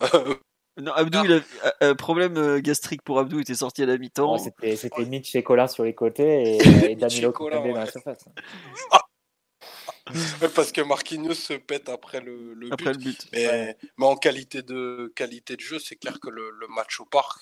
Non, 0.80 0.92
Abdou, 0.92 1.18
Ah. 1.20 1.22
il 1.24 1.32
a, 1.32 1.74
euh, 1.82 1.94
problème 1.96 2.60
gastrique 2.60 3.02
pour 3.02 3.18
Abdou, 3.18 3.38
il 3.38 3.42
était 3.42 3.54
sorti 3.56 3.82
à 3.82 3.86
la 3.86 3.98
mi-temps. 3.98 4.34
Ouais, 4.34 4.38
C'était 4.38 4.76
c'était 4.76 5.04
Mitch 5.06 5.34
et 5.34 5.42
Colin 5.42 5.66
sur 5.66 5.82
les 5.82 5.92
côtés 5.92 6.54
et, 6.56 6.58
et 6.92 6.94
Danilo 6.94 7.32
Colin, 7.32 7.58
dans 7.66 7.74
la 7.74 7.86
surface. 7.90 8.24
Ouais, 10.40 10.48
parce 10.54 10.72
que 10.72 10.80
Marquinhos 10.80 11.34
se 11.34 11.52
pète 11.52 11.88
après 11.90 12.20
le, 12.20 12.54
le 12.54 12.72
après 12.72 12.92
but. 12.92 13.04
le 13.04 13.10
but. 13.10 13.28
Mais, 13.32 13.46
Ouais. 13.46 13.76
mais 13.98 14.06
en 14.06 14.16
qualité 14.16 14.62
de, 14.62 15.12
qualité 15.14 15.54
de 15.56 15.60
jeu, 15.60 15.78
c'est 15.78 15.96
clair 15.96 16.18
que 16.18 16.30
le, 16.30 16.50
le 16.50 16.66
match 16.68 16.98
au 17.00 17.04
parc, 17.04 17.40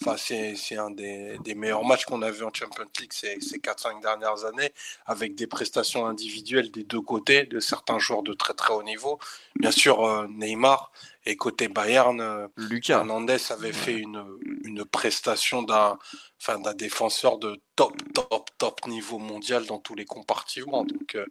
enfin, 0.00 0.16
c'est 0.16 0.76
un 0.76 0.90
des, 0.90 1.38
des 1.38 1.54
meilleurs 1.54 1.84
matchs 1.84 2.04
qu'on 2.04 2.22
a 2.22 2.30
vu 2.30 2.44
en 2.44 2.52
Champions 2.52 2.86
League 3.00 3.12
ces, 3.12 3.40
ces 3.40 3.58
4-5 3.58 4.00
dernières 4.00 4.44
années, 4.44 4.72
avec 5.06 5.34
des 5.34 5.46
prestations 5.46 6.06
individuelles 6.06 6.70
des 6.70 6.84
deux 6.84 7.00
côtés, 7.00 7.44
de 7.44 7.60
certains 7.60 7.98
joueurs 7.98 8.22
de 8.22 8.32
très 8.32 8.54
très 8.54 8.72
haut 8.72 8.82
niveau. 8.82 9.18
Bien 9.56 9.70
sûr, 9.70 10.04
euh, 10.04 10.26
Neymar, 10.28 10.92
et 11.26 11.36
côté 11.36 11.68
Bayern, 11.68 12.20
euh, 12.20 12.48
Lucas. 12.56 12.98
Hernandez 12.98 13.38
avait 13.50 13.72
fait 13.72 13.94
une, 13.94 14.24
une 14.64 14.84
prestation 14.84 15.62
d'un 15.62 15.98
enfin, 16.40 16.58
défenseur 16.74 17.38
de 17.38 17.60
top, 17.76 17.94
top, 18.14 18.50
top 18.58 18.86
niveau 18.86 19.18
mondial 19.18 19.66
dans 19.66 19.78
tous 19.78 19.94
les 19.94 20.04
compartiments. 20.04 20.84
Donc, 20.84 21.14
euh, 21.14 21.26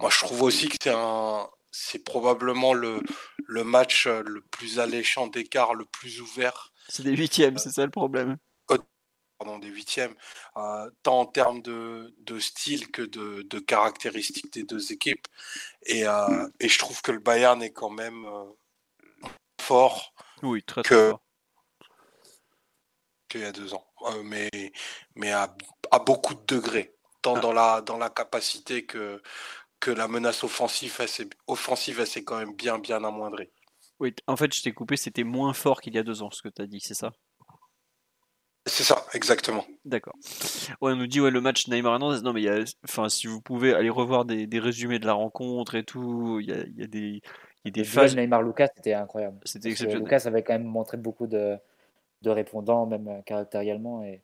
moi, 0.00 0.10
je 0.10 0.18
trouve 0.18 0.42
aussi 0.42 0.68
que 0.68 0.76
c'est 0.82 0.94
un. 0.94 1.48
C'est 1.74 2.04
probablement 2.04 2.74
le, 2.74 3.00
le 3.46 3.64
match 3.64 4.06
le 4.06 4.42
plus 4.42 4.78
alléchant 4.78 5.26
d'écart, 5.26 5.72
le 5.74 5.86
plus 5.86 6.20
ouvert 6.20 6.71
C'est 6.88 7.02
des 7.02 7.16
huitièmes, 7.16 7.58
c'est 7.58 7.70
ça 7.70 7.84
le 7.84 7.90
problème. 7.90 8.36
pardon, 9.38 9.58
des 9.58 9.68
huitièmes, 9.68 10.14
euh, 10.56 10.88
tant 11.02 11.20
en 11.20 11.26
termes 11.26 11.62
de, 11.62 12.14
de 12.18 12.38
style 12.38 12.90
que 12.92 13.02
de, 13.02 13.42
de 13.42 13.58
caractéristiques 13.58 14.52
des 14.52 14.62
deux 14.62 14.92
équipes. 14.92 15.26
Et, 15.86 16.06
euh, 16.06 16.48
et 16.60 16.68
je 16.68 16.78
trouve 16.78 17.02
que 17.02 17.10
le 17.10 17.18
Bayern 17.18 17.60
est 17.60 17.72
quand 17.72 17.90
même 17.90 18.24
euh, 18.24 18.44
fort 19.60 20.14
Oui, 20.42 20.62
très 20.62 20.82
très 20.82 20.94
Que- 20.94 21.10
fort. 21.10 21.22
qu'il 23.28 23.40
y 23.40 23.44
a 23.44 23.50
deux 23.52 23.74
ans, 23.74 23.84
Euh, 24.06 24.22
mais, 24.22 24.48
mais 25.16 25.32
à, 25.32 25.52
à 25.90 25.98
beaucoup 25.98 26.34
de 26.34 26.44
degrés, 26.46 26.94
tant 27.20 27.34
Ah. 27.36 27.40
dans, 27.40 27.52
la, 27.52 27.80
dans 27.80 27.98
la 27.98 28.10
capacité 28.10 28.84
que, 28.86 29.20
que 29.80 29.90
la 29.90 30.06
menace 30.06 30.44
offensive, 30.44 30.94
elle 31.00 31.08
s'est, 31.08 31.30
offensive, 31.48 31.98
elle 31.98 32.06
s'est 32.06 32.22
quand 32.24 32.38
même 32.38 32.54
bien, 32.54 32.78
bien 32.78 33.02
amoindrie. 33.02 33.50
Oui, 34.02 34.12
en 34.26 34.34
fait, 34.34 34.52
je 34.52 34.60
t'ai 34.60 34.72
coupé, 34.72 34.96
c'était 34.96 35.22
moins 35.22 35.52
fort 35.52 35.80
qu'il 35.80 35.94
y 35.94 35.98
a 35.98 36.02
deux 36.02 36.24
ans, 36.24 36.30
ce 36.32 36.42
que 36.42 36.48
tu 36.48 36.60
as 36.60 36.66
dit, 36.66 36.80
c'est 36.80 36.92
ça? 36.92 37.12
C'est 38.66 38.82
ça, 38.82 39.06
exactement. 39.14 39.64
D'accord. 39.84 40.14
Ouais, 40.80 40.90
on 40.90 40.96
nous 40.96 41.06
dit, 41.06 41.20
ouais, 41.20 41.30
le 41.30 41.40
match 41.40 41.68
Neymar 41.68 41.92
Hernandez. 41.92 42.20
Non, 42.22 42.32
mais 42.32 42.40
il 42.40 42.44
y 42.46 42.48
a, 42.48 42.64
enfin, 42.82 43.08
si 43.08 43.28
vous 43.28 43.40
pouvez 43.40 43.72
aller 43.74 43.90
revoir 43.90 44.24
des, 44.24 44.48
des 44.48 44.58
résumés 44.58 44.98
de 44.98 45.06
la 45.06 45.12
rencontre 45.12 45.76
et 45.76 45.84
tout, 45.84 46.40
il 46.40 46.48
y 46.48 46.52
a, 46.52 46.64
il 46.64 46.76
y 46.76 46.82
a 46.82 46.88
des, 46.88 46.98
il 46.98 47.22
y 47.66 47.68
a 47.68 47.70
des 47.70 47.80
Le 47.82 47.86
phases. 47.86 48.16
Neymar-Lucas, 48.16 48.70
c'était 48.74 48.94
incroyable. 48.94 49.38
C'était 49.44 49.68
exceptionnel. 49.70 50.02
Lucas 50.02 50.22
avait 50.24 50.42
quand 50.42 50.54
même 50.54 50.64
montré 50.64 50.96
beaucoup 50.96 51.28
de, 51.28 51.56
de 52.22 52.30
répondants, 52.30 52.86
même 52.86 53.06
euh, 53.06 53.22
caractériellement, 53.22 54.02
et 54.02 54.20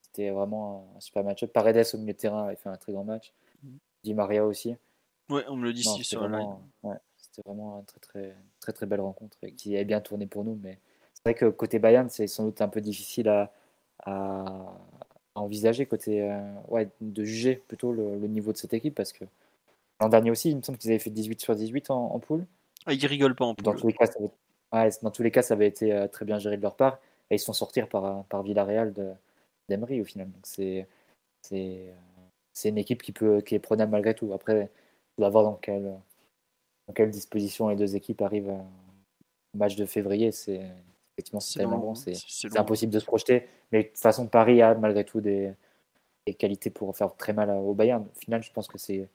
c'était 0.00 0.30
vraiment 0.30 0.94
un, 0.96 1.00
super 1.00 1.24
match. 1.24 1.44
Paredes 1.44 1.86
au 1.92 1.98
milieu 1.98 2.14
de 2.14 2.18
terrain 2.18 2.46
avait 2.46 2.56
fait 2.56 2.70
un 2.70 2.76
très 2.78 2.92
grand 2.94 3.04
match. 3.04 3.34
Mhm. 3.62 3.78
Di 4.02 4.14
Maria 4.14 4.46
aussi. 4.46 4.76
Ouais, 5.28 5.44
on 5.48 5.56
me 5.56 5.64
le 5.64 5.74
dit 5.74 5.84
Non, 5.84 5.92
c'était 5.92 6.04
sur 6.04 6.20
vraiment, 6.20 6.62
ouais, 6.82 6.96
c'était 7.30 7.48
vraiment 7.48 7.80
une 7.80 7.86
très, 7.86 8.00
très, 8.00 8.36
très, 8.60 8.72
très 8.72 8.86
belle 8.86 9.00
rencontre 9.00 9.36
et 9.42 9.52
qui 9.52 9.76
a 9.76 9.84
bien 9.84 10.00
tourné 10.00 10.26
pour 10.26 10.44
nous. 10.44 10.58
Mais 10.62 10.78
c'est 11.14 11.22
vrai 11.24 11.34
que 11.34 11.46
côté 11.46 11.78
Bayern, 11.78 12.08
c'est 12.10 12.26
sans 12.26 12.44
doute 12.44 12.60
un 12.60 12.68
peu 12.68 12.80
difficile 12.80 13.28
à, 13.28 13.52
à, 14.04 14.74
envisager, 15.34 15.86
côté, 15.86 16.22
euh, 16.22 16.40
ouais, 16.68 16.88
de 17.00 17.24
juger 17.24 17.56
plutôt 17.68 17.92
le, 17.92 18.18
le 18.18 18.26
niveau 18.28 18.52
de 18.52 18.58
cette 18.58 18.74
équipe 18.74 18.94
parce 18.94 19.12
que 19.12 19.24
L'an 20.00 20.08
dernier 20.08 20.30
aussi, 20.30 20.50
il 20.50 20.56
me 20.56 20.62
semble 20.62 20.78
qu'ils 20.78 20.90
avaient 20.90 20.98
fait 20.98 21.10
18 21.10 21.40
sur 21.40 21.54
18 21.54 21.90
en, 21.90 22.14
en 22.14 22.18
poule. 22.18 22.46
Ah, 22.86 22.94
ils 22.94 23.06
rigolent 23.06 23.34
pas 23.34 23.44
en 23.44 23.54
poule. 23.54 23.64
Dans 23.64 23.74
tous 23.74 23.88
les 23.88 23.92
cas, 23.92 24.06
ça 24.06 24.18
avait, 24.18 24.30
ouais, 24.72 24.90
dans 25.02 25.10
tous 25.10 25.22
les 25.22 25.30
cas, 25.30 25.42
ça 25.42 25.54
avait 25.54 25.66
été 25.66 25.92
euh, 25.92 26.08
très 26.08 26.24
bien 26.24 26.38
géré 26.38 26.56
de 26.56 26.62
leur 26.62 26.74
part. 26.74 26.98
Et 27.30 27.36
ils 27.36 27.38
sont 27.38 27.52
sortis 27.52 27.82
par, 27.82 28.24
par 28.24 28.42
Villarreal 28.42 28.94
d'Emery 29.68 30.00
au 30.00 30.04
final. 30.04 30.30
Donc 30.30 30.40
c'est 30.44 30.88
c'est 31.42 32.68
une 32.68 32.78
équipe 32.78 33.02
qui, 33.02 33.12
peut, 33.12 33.40
qui 33.40 33.54
est 33.54 33.60
prenable 33.60 33.92
malgré 33.92 34.14
tout. 34.14 34.32
Après, 34.32 34.70
on 35.16 35.22
va 35.22 35.28
voir 35.28 35.44
dans 35.44 35.54
quelle, 35.54 35.94
dans 36.90 36.94
quelle 36.94 37.10
disposition 37.10 37.68
les 37.68 37.76
deux 37.76 37.94
équipes 37.94 38.20
arrivent 38.20 38.50
au 38.50 39.58
match 39.58 39.76
de 39.76 39.86
février. 39.86 40.32
C'est 40.32 40.60
effectivement 41.14 41.38
c'est 41.38 41.60
tellement 41.60 41.78
bon, 41.78 41.94
c'est 41.94 42.16
impossible 42.56 42.92
de 42.92 42.98
se 42.98 43.04
projeter. 43.04 43.46
Mais 43.70 43.84
de 43.84 43.88
toute 43.88 43.98
façon, 43.98 44.26
Paris 44.26 44.60
a 44.60 44.74
malgré 44.74 45.04
tout 45.04 45.20
des, 45.20 45.52
des 46.26 46.34
qualités 46.34 46.70
pour 46.70 46.96
faire 46.96 47.14
très 47.14 47.32
mal 47.32 47.48
au 47.50 47.74
Bayern. 47.74 48.02
Au 48.04 48.18
final, 48.18 48.42
je 48.42 48.50
pense 48.50 48.66
que 48.66 48.76
c'est 48.76 49.08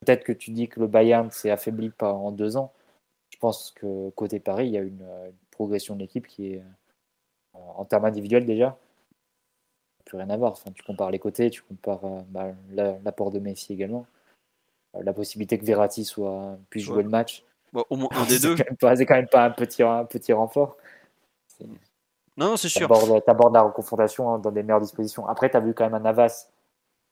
peut-être 0.00 0.24
que 0.24 0.32
tu 0.32 0.50
dis 0.50 0.68
que 0.68 0.78
le 0.78 0.88
Bayern 0.88 1.30
s'est 1.30 1.50
affaibli 1.50 1.90
en 2.00 2.32
deux 2.32 2.58
ans. 2.58 2.70
Je 3.30 3.38
pense 3.38 3.70
que 3.70 4.10
côté 4.10 4.38
Paris, 4.38 4.66
il 4.66 4.72
y 4.72 4.78
a 4.78 4.82
une, 4.82 5.06
progression 5.50 5.94
de 5.94 6.00
l'équipe 6.00 6.26
qui 6.26 6.54
est 6.54 6.62
en 7.52 7.84
termes 7.84 8.06
individuels 8.06 8.46
déjà 8.46 8.78
plus 10.04 10.18
rien 10.18 10.30
à 10.30 10.36
voir. 10.36 10.52
Enfin, 10.52 10.70
tu 10.72 10.82
compares 10.82 11.10
les 11.10 11.18
côtés, 11.18 11.50
tu 11.50 11.62
compares 11.62 12.04
euh, 12.04 12.20
bah, 12.28 12.52
l'apport 13.04 13.30
de 13.30 13.38
Messi 13.38 13.72
également, 13.72 14.00
euh, 14.00 14.19
la 14.94 15.12
possibilité 15.12 15.58
que 15.58 15.64
Verratti 15.64 16.04
soit 16.04 16.58
puisse 16.68 16.84
jouer 16.84 17.02
le 17.02 17.08
match. 17.08 17.44
au 17.72 17.96
moins 17.96 18.08
un 18.12 18.24
des 18.26 18.38
deux. 18.38 18.56
C'est 18.56 19.06
quand, 19.06 19.14
même 19.14 19.28
pas 19.28 19.44
un 19.44 19.50
petit, 19.50 19.82
un 19.82 20.04
petit 20.04 20.32
renfort. 20.32 20.76
Non, 22.36 22.56
c'est 22.56 22.68
sûr. 22.68 22.88
Tu 22.88 23.30
abordes 23.30 23.54
la 23.54 23.64
confrontation 23.74 24.32
hein, 24.32 24.38
dans 24.38 24.50
des 24.50 24.62
meilleures 24.62 24.80
dispositions. 24.80 25.26
Après, 25.26 25.50
tu 25.50 25.56
as 25.56 25.60
vu 25.60 25.74
quand 25.74 25.84
même 25.84 25.94
un 25.94 26.00
Navas 26.00 26.48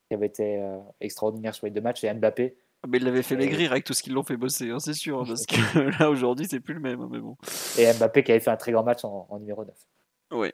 qui 0.08 0.14
avait 0.14 0.26
été 0.26 0.58
euh, 0.58 0.78
extraordinaire 1.00 1.54
sur 1.54 1.66
les 1.66 1.70
deux 1.70 1.82
matchs 1.82 2.02
et 2.04 2.12
Mbappé. 2.12 2.56
Ah, 2.82 2.86
mais 2.88 2.98
il 2.98 3.04
l'avait 3.04 3.22
fait 3.22 3.36
maigrir 3.36 3.72
avec 3.72 3.84
tout 3.84 3.92
ce 3.92 4.02
qu'ils 4.02 4.14
l'ont 4.14 4.22
fait 4.22 4.36
bosser, 4.36 4.70
hein, 4.70 4.78
c'est 4.78 4.94
sûr. 4.94 5.24
parce 5.26 5.44
que 5.44 5.78
là, 6.00 6.08
aujourd'hui, 6.08 6.46
c'est 6.48 6.60
plus 6.60 6.74
le 6.74 6.80
même. 6.80 7.00
Hein, 7.00 7.08
mais 7.10 7.18
bon. 7.18 7.36
Et 7.76 7.92
Mbappé 7.92 8.22
qui 8.22 8.32
avait 8.32 8.40
fait 8.40 8.50
un 8.50 8.56
très 8.56 8.72
grand 8.72 8.84
match 8.84 9.04
en, 9.04 9.26
en 9.28 9.38
numéro 9.38 9.64
9. 9.64 9.74
Oui. 10.32 10.50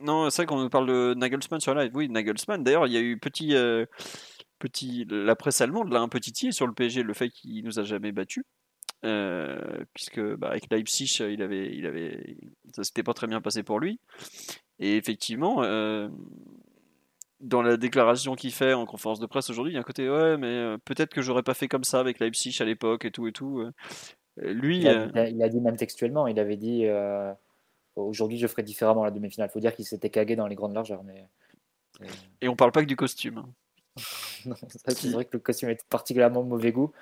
non, 0.00 0.30
c'est 0.30 0.42
vrai 0.42 0.46
qu'on 0.46 0.58
nous 0.58 0.70
parle 0.70 0.86
de 0.86 1.14
Nagelsmann 1.14 1.60
sur 1.60 1.74
live. 1.74 1.92
Oui, 1.94 2.08
Nagelsmann. 2.08 2.64
D'ailleurs, 2.64 2.86
il 2.86 2.94
y 2.94 2.96
a 2.96 3.00
eu 3.00 3.18
petit, 3.18 3.54
euh, 3.54 3.84
petit, 4.62 5.06
la 5.10 5.34
presse 5.34 5.60
allemande 5.60 5.92
l'a 5.92 6.00
un 6.00 6.08
petit 6.08 6.32
tier 6.32 6.52
sur 6.52 6.66
le 6.66 6.72
PSG, 6.72 7.02
le 7.02 7.14
fait 7.14 7.30
qu'il 7.30 7.64
nous 7.64 7.78
a 7.78 7.82
jamais 7.82 8.12
battu. 8.12 8.44
Euh, 9.04 9.84
puisque 9.94 10.20
bah, 10.36 10.50
avec 10.50 10.70
Leipzig, 10.70 11.18
il 11.28 11.42
avait, 11.42 11.74
il 11.74 11.86
avait, 11.86 12.36
ça 12.72 12.84
s'était 12.84 13.02
pas 13.02 13.14
très 13.14 13.26
bien 13.26 13.40
passé 13.40 13.64
pour 13.64 13.80
lui. 13.80 13.98
Et 14.78 14.96
effectivement, 14.96 15.64
euh, 15.64 16.08
dans 17.40 17.62
la 17.62 17.76
déclaration 17.76 18.36
qu'il 18.36 18.52
fait 18.52 18.72
en 18.74 18.86
conférence 18.86 19.18
de 19.18 19.26
presse 19.26 19.50
aujourd'hui, 19.50 19.72
il 19.72 19.74
y 19.74 19.78
a 19.78 19.80
un 19.80 19.84
côté 19.84 20.08
ouais, 20.08 20.36
mais 20.36 20.76
peut-être 20.84 21.12
que 21.12 21.22
j'aurais 21.22 21.42
pas 21.42 21.54
fait 21.54 21.66
comme 21.66 21.82
ça 21.82 21.98
avec 21.98 22.20
Leipzig 22.20 22.56
à 22.60 22.64
l'époque 22.64 23.04
et 23.04 23.10
tout 23.10 23.26
et 23.26 23.32
tout. 23.32 23.64
Lui, 24.36 24.78
il 24.78 24.88
a, 24.88 25.28
il 25.28 25.42
a, 25.42 25.48
dit 25.48 25.60
même 25.60 25.76
textuellement, 25.76 26.28
il 26.28 26.38
avait 26.38 26.56
dit 26.56 26.86
Aujourd'hui, 27.96 28.38
je 28.38 28.46
ferais 28.46 28.62
différemment 28.62 29.04
la 29.04 29.10
demi-finale. 29.10 29.50
Il 29.50 29.52
faut 29.52 29.60
dire 29.60 29.74
qu'il 29.74 29.84
s'était 29.84 30.10
cagué 30.10 30.36
dans 30.36 30.46
les 30.46 30.54
grandes 30.54 30.74
largeurs. 30.74 31.02
Mais... 31.02 31.26
Et 32.40 32.48
on 32.48 32.56
parle 32.56 32.72
pas 32.72 32.80
que 32.80 32.86
du 32.86 32.96
costume. 32.96 33.44
C'est 34.86 35.10
vrai 35.10 35.24
que 35.24 35.36
le 35.36 35.40
costume 35.40 35.70
était 35.70 35.84
particulièrement 35.88 36.42
mauvais 36.42 36.72
goût. 36.72 36.92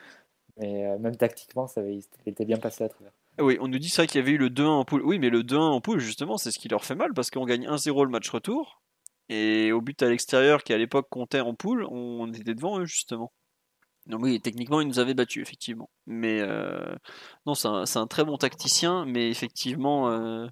Mais 0.56 0.86
euh, 0.86 0.98
même 0.98 1.16
tactiquement, 1.16 1.66
ça 1.66 1.80
avait, 1.80 1.96
il 1.96 2.04
était 2.26 2.44
bien 2.44 2.58
passé 2.58 2.84
à 2.84 2.88
travers. 2.88 3.12
Oui, 3.38 3.56
on 3.60 3.68
nous 3.68 3.78
dit 3.78 3.88
ça 3.88 4.06
qu'il 4.06 4.20
y 4.20 4.22
avait 4.22 4.32
eu 4.32 4.38
le 4.38 4.50
2-1 4.50 4.66
en 4.66 4.84
poule. 4.84 5.02
Oui, 5.02 5.18
mais 5.18 5.30
le 5.30 5.42
2-1 5.42 5.56
en 5.56 5.80
poule, 5.80 6.00
justement, 6.00 6.36
c'est 6.36 6.50
ce 6.50 6.58
qui 6.58 6.68
leur 6.68 6.84
fait 6.84 6.94
mal 6.94 7.14
parce 7.14 7.30
qu'on 7.30 7.46
gagne 7.46 7.66
1-0 7.66 8.04
le 8.04 8.10
match 8.10 8.28
retour. 8.28 8.82
Et 9.28 9.72
au 9.72 9.80
but 9.80 10.02
à 10.02 10.08
l'extérieur, 10.08 10.64
qui 10.64 10.72
à 10.72 10.78
l'époque 10.78 11.08
comptait 11.08 11.40
en 11.40 11.54
poule, 11.54 11.84
on 11.84 12.32
était 12.32 12.54
devant 12.54 12.80
eux, 12.80 12.84
justement. 12.84 13.32
Donc 14.06 14.22
oui, 14.22 14.40
techniquement, 14.40 14.80
il 14.80 14.88
nous 14.88 14.98
avait 14.98 15.14
battu, 15.14 15.40
effectivement. 15.40 15.88
Mais 16.06 16.40
euh, 16.40 16.94
non, 17.46 17.54
c'est 17.54 17.68
un, 17.68 18.06
très 18.06 18.24
bon 18.24 18.36
tacticien, 18.36 19.04
mais 19.06 19.30
effectivement, 19.30 20.10
euh, 20.10 20.48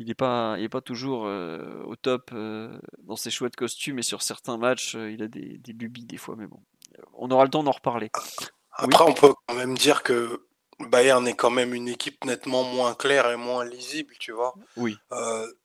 il 0.00 0.06
n'est 0.06 0.14
pas, 0.14 0.56
il 0.58 0.64
est 0.64 0.68
pas 0.68 0.80
toujours 0.80 1.26
euh, 1.26 1.82
au 1.84 1.96
top 1.96 2.32
dans 2.32 3.16
ses 3.16 3.30
chouettes 3.30 3.56
costumes 3.56 3.98
et 3.98 4.02
sur 4.02 4.22
certains 4.22 4.56
matchs, 4.56 4.94
il 4.94 5.22
a 5.22 5.28
des, 5.28 5.58
des, 5.58 5.72
lubies 5.72 6.06
des 6.06 6.16
fois, 6.16 6.36
mais 6.36 6.46
bon, 6.46 6.60
on 7.14 7.30
aura 7.30 7.44
le 7.44 7.50
temps 7.50 7.62
d'en 7.62 7.70
reparler. 7.70 8.10
Après, 8.72 9.04
on 9.04 9.14
peut 9.14 9.34
quand 9.46 9.54
même 9.54 9.76
dire 9.76 10.02
que 10.02 10.46
Bayern 10.78 11.26
est 11.28 11.34
quand 11.34 11.50
même 11.50 11.74
une 11.74 11.88
équipe 11.88 12.24
nettement 12.24 12.64
moins 12.64 12.94
claire 12.94 13.30
et 13.30 13.36
moins 13.36 13.64
lisible, 13.64 14.14
tu 14.18 14.32
vois. 14.32 14.54
Oui. 14.76 14.96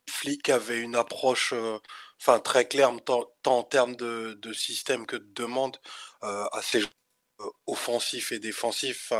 Flick 0.07 0.49
avait 0.49 0.79
une 0.79 0.95
approche 0.95 1.53
enfin 2.21 2.39
très 2.39 2.67
clair 2.67 2.91
tant, 3.03 3.25
en 3.45 3.63
termes 3.63 3.95
de, 3.95 4.53
système 4.53 5.05
que 5.05 5.15
de 5.15 5.27
demande 5.33 5.77
euh, 6.23 6.45
assez 6.51 6.81
euh, 6.81 6.87
offensif 7.67 8.31
et 8.31 8.39
défensif. 8.39 9.11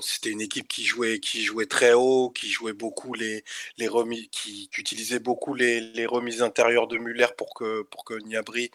C'était 0.00 0.30
une 0.30 0.40
équipe 0.40 0.66
qui 0.66 0.84
jouait, 0.84 1.20
qui 1.20 1.44
jouait 1.44 1.66
très 1.66 1.92
haut, 1.92 2.30
qui 2.30 2.50
jouait 2.50 2.72
beaucoup 2.72 3.14
les, 3.14 3.44
remises, 3.86 4.28
qui, 4.32 4.68
utilisait 4.76 5.20
beaucoup 5.20 5.54
les, 5.54 5.80
les, 5.80 6.06
remises 6.06 6.42
intérieures 6.42 6.88
de 6.88 6.98
Muller 6.98 7.28
pour 7.36 7.54
que 7.54 7.82
pour 7.82 8.04
que 8.04 8.14
Niabri 8.24 8.70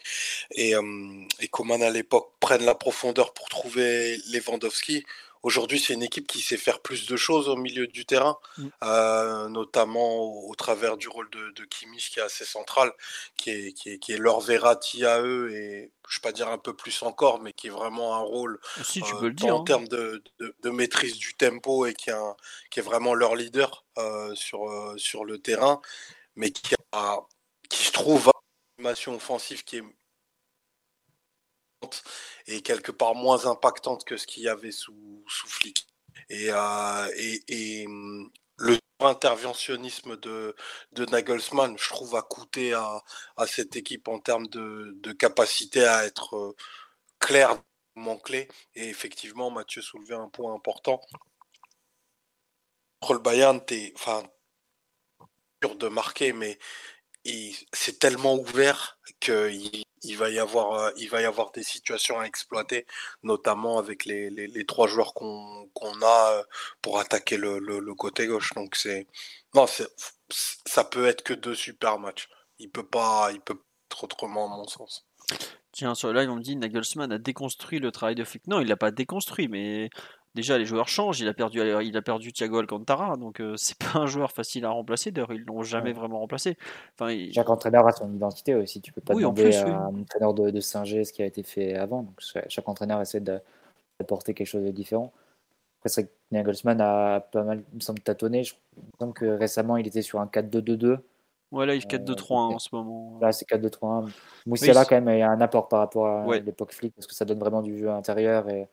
et, 0.52 0.74
euh, 0.74 1.24
et 1.40 1.48
Coman 1.48 1.82
à 1.82 1.90
l'époque 1.90 2.32
prennent 2.40 2.64
la 2.64 2.74
profondeur 2.74 3.34
pour 3.34 3.48
trouver 3.48 4.16
Lewandowski. 4.32 5.04
Aujourd'hui, 5.42 5.78
c'est 5.78 5.94
une 5.94 6.02
équipe 6.02 6.26
qui 6.26 6.40
sait 6.40 6.56
faire 6.56 6.80
plus 6.80 7.06
de 7.06 7.16
choses 7.16 7.48
au 7.48 7.56
milieu 7.56 7.86
du 7.86 8.04
terrain, 8.04 8.38
mmh. 8.56 8.66
euh, 8.82 9.48
notamment 9.48 10.22
au, 10.22 10.54
travers 10.54 10.96
du 10.96 11.08
rôle 11.08 11.30
de, 11.30 11.50
de, 11.50 11.64
Kimmich 11.64 12.10
qui 12.10 12.18
est 12.18 12.22
assez 12.22 12.44
central, 12.44 12.92
qui 13.36 13.50
est, 13.50 13.72
qui 13.72 13.90
est, 13.90 13.98
qui 13.98 14.12
est 14.12 14.18
leur 14.18 14.40
Verratti 14.40 15.04
à 15.04 15.20
eux 15.22 15.52
et 15.52 15.92
je 16.08 16.18
ne 16.18 16.20
vais 16.20 16.22
pas 16.22 16.32
dire 16.32 16.48
un 16.48 16.58
peu 16.58 16.74
plus 16.74 17.02
encore, 17.02 17.40
mais 17.40 17.52
qui 17.52 17.68
est 17.68 17.70
vraiment 17.70 18.16
un 18.16 18.20
rôle 18.20 18.58
si, 18.82 19.02
tu 19.02 19.14
euh, 19.14 19.18
peux 19.18 19.28
le 19.28 19.34
dire, 19.34 19.54
en 19.54 19.60
hein. 19.60 19.64
termes 19.64 19.88
de, 19.88 20.22
de, 20.40 20.70
maîtrise 20.70 21.16
du 21.18 21.34
tempo 21.34 21.86
et 21.86 21.94
qui, 21.94 22.10
est 22.10 22.80
vraiment 22.80 23.14
leur 23.14 23.36
leader 23.36 23.84
euh, 23.98 24.34
sur, 24.34 24.94
sur 24.96 25.24
le 25.24 25.38
terrain, 25.38 25.80
mais 26.34 26.50
qui, 26.50 26.74
a, 26.92 27.18
qui 27.68 27.84
je 27.84 27.92
trouve, 27.92 28.30
une 28.78 28.86
animation 28.86 29.14
offensive 29.14 29.64
qui 29.64 29.76
est 29.76 29.84
et 32.46 32.62
quelque 32.62 32.92
part 32.92 33.14
moins 33.14 33.46
impactante 33.46 34.04
que 34.04 34.16
ce 34.16 34.26
qu'il 34.26 34.44
y 34.44 34.48
avait 34.48 34.72
sous, 34.72 35.24
sous 35.28 35.48
Flick. 35.48 35.86
Et, 36.30 36.48
euh, 36.50 37.08
et, 37.48 37.86
hum, 37.86 38.30
le 38.58 38.78
interventionnisme 39.00 40.16
de, 40.16 40.56
de 40.92 41.04
Nagelsmann, 41.06 41.78
je 41.78 41.88
trouve, 41.88 42.16
a 42.16 42.22
coûté 42.22 42.74
à, 42.74 43.02
à 43.36 43.46
cette 43.46 43.76
équipe 43.76 44.08
en 44.08 44.18
termes 44.18 44.48
de, 44.48 44.92
de 45.00 45.12
capacité 45.12 45.84
à 45.86 46.04
être 46.04 46.36
euh, 46.36 46.56
clair, 47.20 47.60
clé. 48.24 48.48
Et 48.74 48.88
effectivement, 48.88 49.50
Mathieu 49.50 49.82
soulevait 49.82 50.14
un 50.14 50.28
point 50.28 50.54
important. 50.54 51.00
Contre 53.00 53.14
le 53.14 53.18
Bayern, 53.20 53.64
t'es, 53.64 53.92
enfin, 53.94 54.24
dur 55.62 55.76
de 55.76 55.88
marquer, 55.88 56.32
mais 56.32 56.58
c'est 57.72 57.98
tellement 57.98 58.34
ouvert 58.34 58.98
qu'il 59.20 59.84
il 60.02 60.16
va 60.16 60.30
y 60.30 60.38
avoir 60.38 60.72
euh, 60.72 60.90
il 60.96 61.08
va 61.08 61.20
y 61.20 61.24
avoir 61.24 61.50
des 61.52 61.62
situations 61.62 62.20
à 62.20 62.24
exploiter 62.24 62.86
notamment 63.22 63.78
avec 63.78 64.04
les, 64.04 64.30
les, 64.30 64.66
trois 64.66 64.86
joueurs 64.88 65.14
qu'on 65.14 65.68
a 66.02 66.32
euh, 66.32 66.42
pour 66.82 66.98
attaquer 66.98 67.36
le, 67.36 67.58
le, 67.58 67.94
côté 67.94 68.26
gauche. 68.26 68.52
Donc 68.54 68.76
c'est 68.76 69.06
non 69.54 69.66
ça 70.66 70.84
peut 70.84 71.06
être 71.06 71.22
que 71.22 71.34
deux 71.34 71.54
super 71.54 71.98
matchs. 71.98 72.28
Il 72.58 72.70
peut 72.70 72.86
pas 72.86 73.30
il 73.32 73.40
peut 73.40 73.60
être 73.90 74.04
autrement 74.04 74.52
à 74.52 74.56
mon 74.56 74.66
sens. 74.66 75.06
Tiens, 75.72 75.94
sur 75.94 76.12
le 76.12 76.18
live, 76.18 76.30
on 76.30 76.36
me 76.36 76.42
dit 76.42 76.56
Nagelsmann 76.56 77.12
a 77.12 77.18
déconstruit 77.18 77.78
le 77.78 77.92
travail 77.92 78.14
de 78.14 78.24
Flick. 78.24 78.46
Non, 78.46 78.60
il 78.60 78.68
l'a 78.68 78.76
pas 78.76 78.90
déconstruit, 78.90 79.48
mais 79.48 79.90
déjà 80.38 80.56
les 80.56 80.66
joueurs 80.66 80.88
changent. 80.88 81.20
Il 81.20 81.28
a 81.28 81.34
perdu, 81.34 81.60
il 81.60 81.96
a 81.96 82.02
perdu 82.02 82.32
Thiago 82.32 82.58
Alcantara, 82.58 83.16
donc 83.16 83.40
euh, 83.40 83.54
c'est 83.56 83.76
pas 83.76 83.98
un 83.98 84.06
joueur 84.06 84.30
facile 84.30 84.64
à 84.64 84.70
remplacer. 84.70 85.10
D'ailleurs, 85.10 85.32
ils 85.32 85.44
l'ont 85.44 85.62
jamais 85.62 85.92
vraiment 85.92 86.20
remplacé. 86.20 86.56
Enfin, 86.98 87.14
Chaque 87.32 87.50
entraîneur 87.50 87.86
a 87.86 87.92
son 87.92 88.12
identité 88.12 88.54
aussi. 88.54 88.80
Tu 88.80 88.92
peux 88.92 89.00
pas 89.00 89.14
demander 89.14 89.54
à 89.56 89.66
un 89.66 90.00
entraîneur 90.00 90.34
de, 90.34 90.50
de 90.50 90.60
singer 90.60 91.04
ce 91.04 91.12
qui 91.12 91.22
a 91.22 91.26
été 91.26 91.42
fait 91.42 91.74
avant. 91.74 92.04
Donc 92.04 92.20
chaque 92.48 92.68
entraîneur 92.68 93.00
essaie 93.00 93.20
d'apporter 93.20 94.32
quelque 94.34 94.46
chose 94.46 94.64
de 94.64 94.70
différent. 94.70 95.12
Après, 95.80 95.88
c'est 95.90 96.04
que 96.06 96.12
Nagelsmann 96.32 96.80
a 96.80 97.20
pas 97.20 97.44
mal, 97.44 97.62
il 97.72 97.76
me 97.76 97.80
semble, 97.80 98.00
tâtonné. 98.00 98.44
Je 98.44 98.54
pense 98.98 99.14
que 99.14 99.26
récemment, 99.26 99.76
il 99.76 99.86
était 99.86 100.02
sur 100.02 100.20
un 100.20 100.26
4-2-2-2. 100.26 100.98
Ouais, 101.50 101.66
là, 101.66 101.74
il 101.74 101.82
4-2-3 101.82 102.32
en 102.32 102.58
ce 102.58 102.68
moment. 102.72 103.18
Là, 103.20 103.32
c'est 103.32 103.48
4-2-3-1. 103.48 104.10
Moussiala, 104.46 104.84
quand 104.84 105.00
même, 105.00 105.08
il 105.16 105.20
y 105.20 105.22
a 105.22 105.30
un 105.30 105.40
apport 105.40 105.68
par 105.68 105.80
rapport 105.80 106.06
à 106.06 106.38
l'époque 106.38 106.72
flic 106.72 106.94
parce 106.94 107.06
que 107.06 107.14
ça 107.14 107.24
donne 107.24 107.38
vraiment 107.38 107.62
du 107.62 107.78
jeu 107.78 107.90
intérieur 107.90 108.48
et 108.50 108.68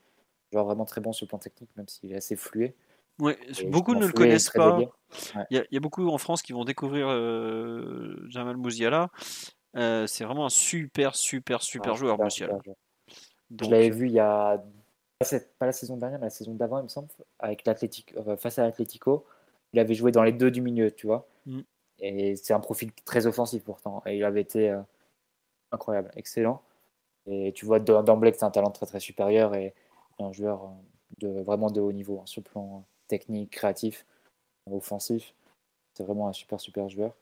genre 0.55 0.65
vraiment 0.65 0.85
très 0.85 1.01
bon 1.01 1.11
sur 1.11 1.25
le 1.25 1.29
plan 1.29 1.37
technique, 1.37 1.69
même 1.75 1.87
s'il 1.87 2.11
est 2.13 2.15
assez 2.15 2.35
flué. 2.35 2.75
Ouais, 3.19 3.37
beaucoup 3.67 3.93
ne 3.93 4.05
le 4.05 4.11
connaissent 4.11 4.49
pas. 4.49 4.79
Il 5.49 5.65
y, 5.71 5.77
a 5.77 5.79
beaucoup 5.79 6.07
en 6.09 6.17
France 6.17 6.41
qui 6.41 6.53
vont 6.53 6.65
découvrir 6.65 7.07
euh, 7.09 8.25
Jamal 8.29 8.57
Mouziala. 8.57 9.09
Euh, 9.77 10.07
c'est 10.07 10.23
vraiment 10.23 10.45
un 10.45 10.49
super, 10.49 11.15
super, 11.15 11.61
super 11.61 11.93
ah, 11.93 11.95
joueur, 11.95 12.17
Mouziala. 12.17 12.57
Je 13.61 13.69
l'avais 13.69 13.89
vu 13.89 14.07
il 14.07 14.13
y 14.13 14.19
a 14.19 14.61
pas 15.59 15.65
la 15.65 15.71
saison 15.71 15.95
dernière, 15.97 16.19
mais 16.19 16.25
la 16.25 16.29
saison 16.29 16.55
d'avant, 16.55 16.79
il 16.79 16.83
me 16.83 16.87
semble, 16.89 17.07
avec 17.39 17.65
euh, 17.67 18.37
face 18.37 18.59
à 18.59 18.63
l'Atletico. 18.63 19.25
Il 19.71 19.79
avait 19.79 19.95
joué 19.95 20.11
dans 20.11 20.23
les 20.23 20.33
deux 20.33 20.51
du 20.51 20.61
milieu, 20.61 20.91
tu 20.91 21.07
vois. 21.07 21.27
Mm. 21.45 21.61
Et 21.99 22.35
c'est 22.35 22.53
un 22.53 22.59
profil 22.59 22.91
très 23.05 23.27
offensif 23.27 23.63
pourtant. 23.63 24.03
Et 24.05 24.17
il 24.17 24.23
avait 24.25 24.41
été 24.41 24.77
incroyable, 25.71 26.11
excellent. 26.15 26.61
Et 27.27 27.53
tu 27.53 27.65
vois 27.65 27.79
d'emblée 27.79 28.31
que 28.31 28.37
c'est 28.37 28.45
un 28.45 28.51
talent 28.51 28.71
très 28.71 28.85
très 28.85 28.99
supérieur 28.99 29.55
et 29.55 29.73
un 30.19 30.31
joueur 30.31 30.71
de, 31.19 31.27
vraiment 31.41 31.69
de 31.69 31.81
haut 31.81 31.91
niveau 31.91 32.19
hein, 32.19 32.25
sur 32.25 32.41
le 32.41 32.49
plan 32.49 32.83
technique, 33.07 33.51
créatif, 33.51 34.05
offensif. 34.71 35.33
C'est 35.93 36.03
vraiment 36.03 36.27
un 36.27 36.33
super 36.33 36.59
super 36.59 36.89
joueur. 36.89 37.15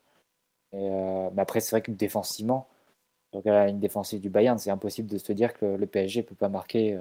Et, 0.73 0.89
mais 1.33 1.41
après, 1.41 1.59
c'est 1.59 1.71
vrai 1.71 1.81
que 1.81 1.91
défensivement, 1.91 2.67
une 3.33 3.79
défensive 3.79 4.21
du 4.21 4.29
Bayern, 4.29 4.57
c'est 4.57 4.71
impossible 4.71 5.09
de 5.09 5.17
se 5.17 5.33
dire 5.33 5.53
que 5.53 5.65
le 5.65 5.85
PSG 5.87 6.21
ne 6.21 6.27
peut 6.27 6.35
pas 6.35 6.49
marquer 6.49 6.99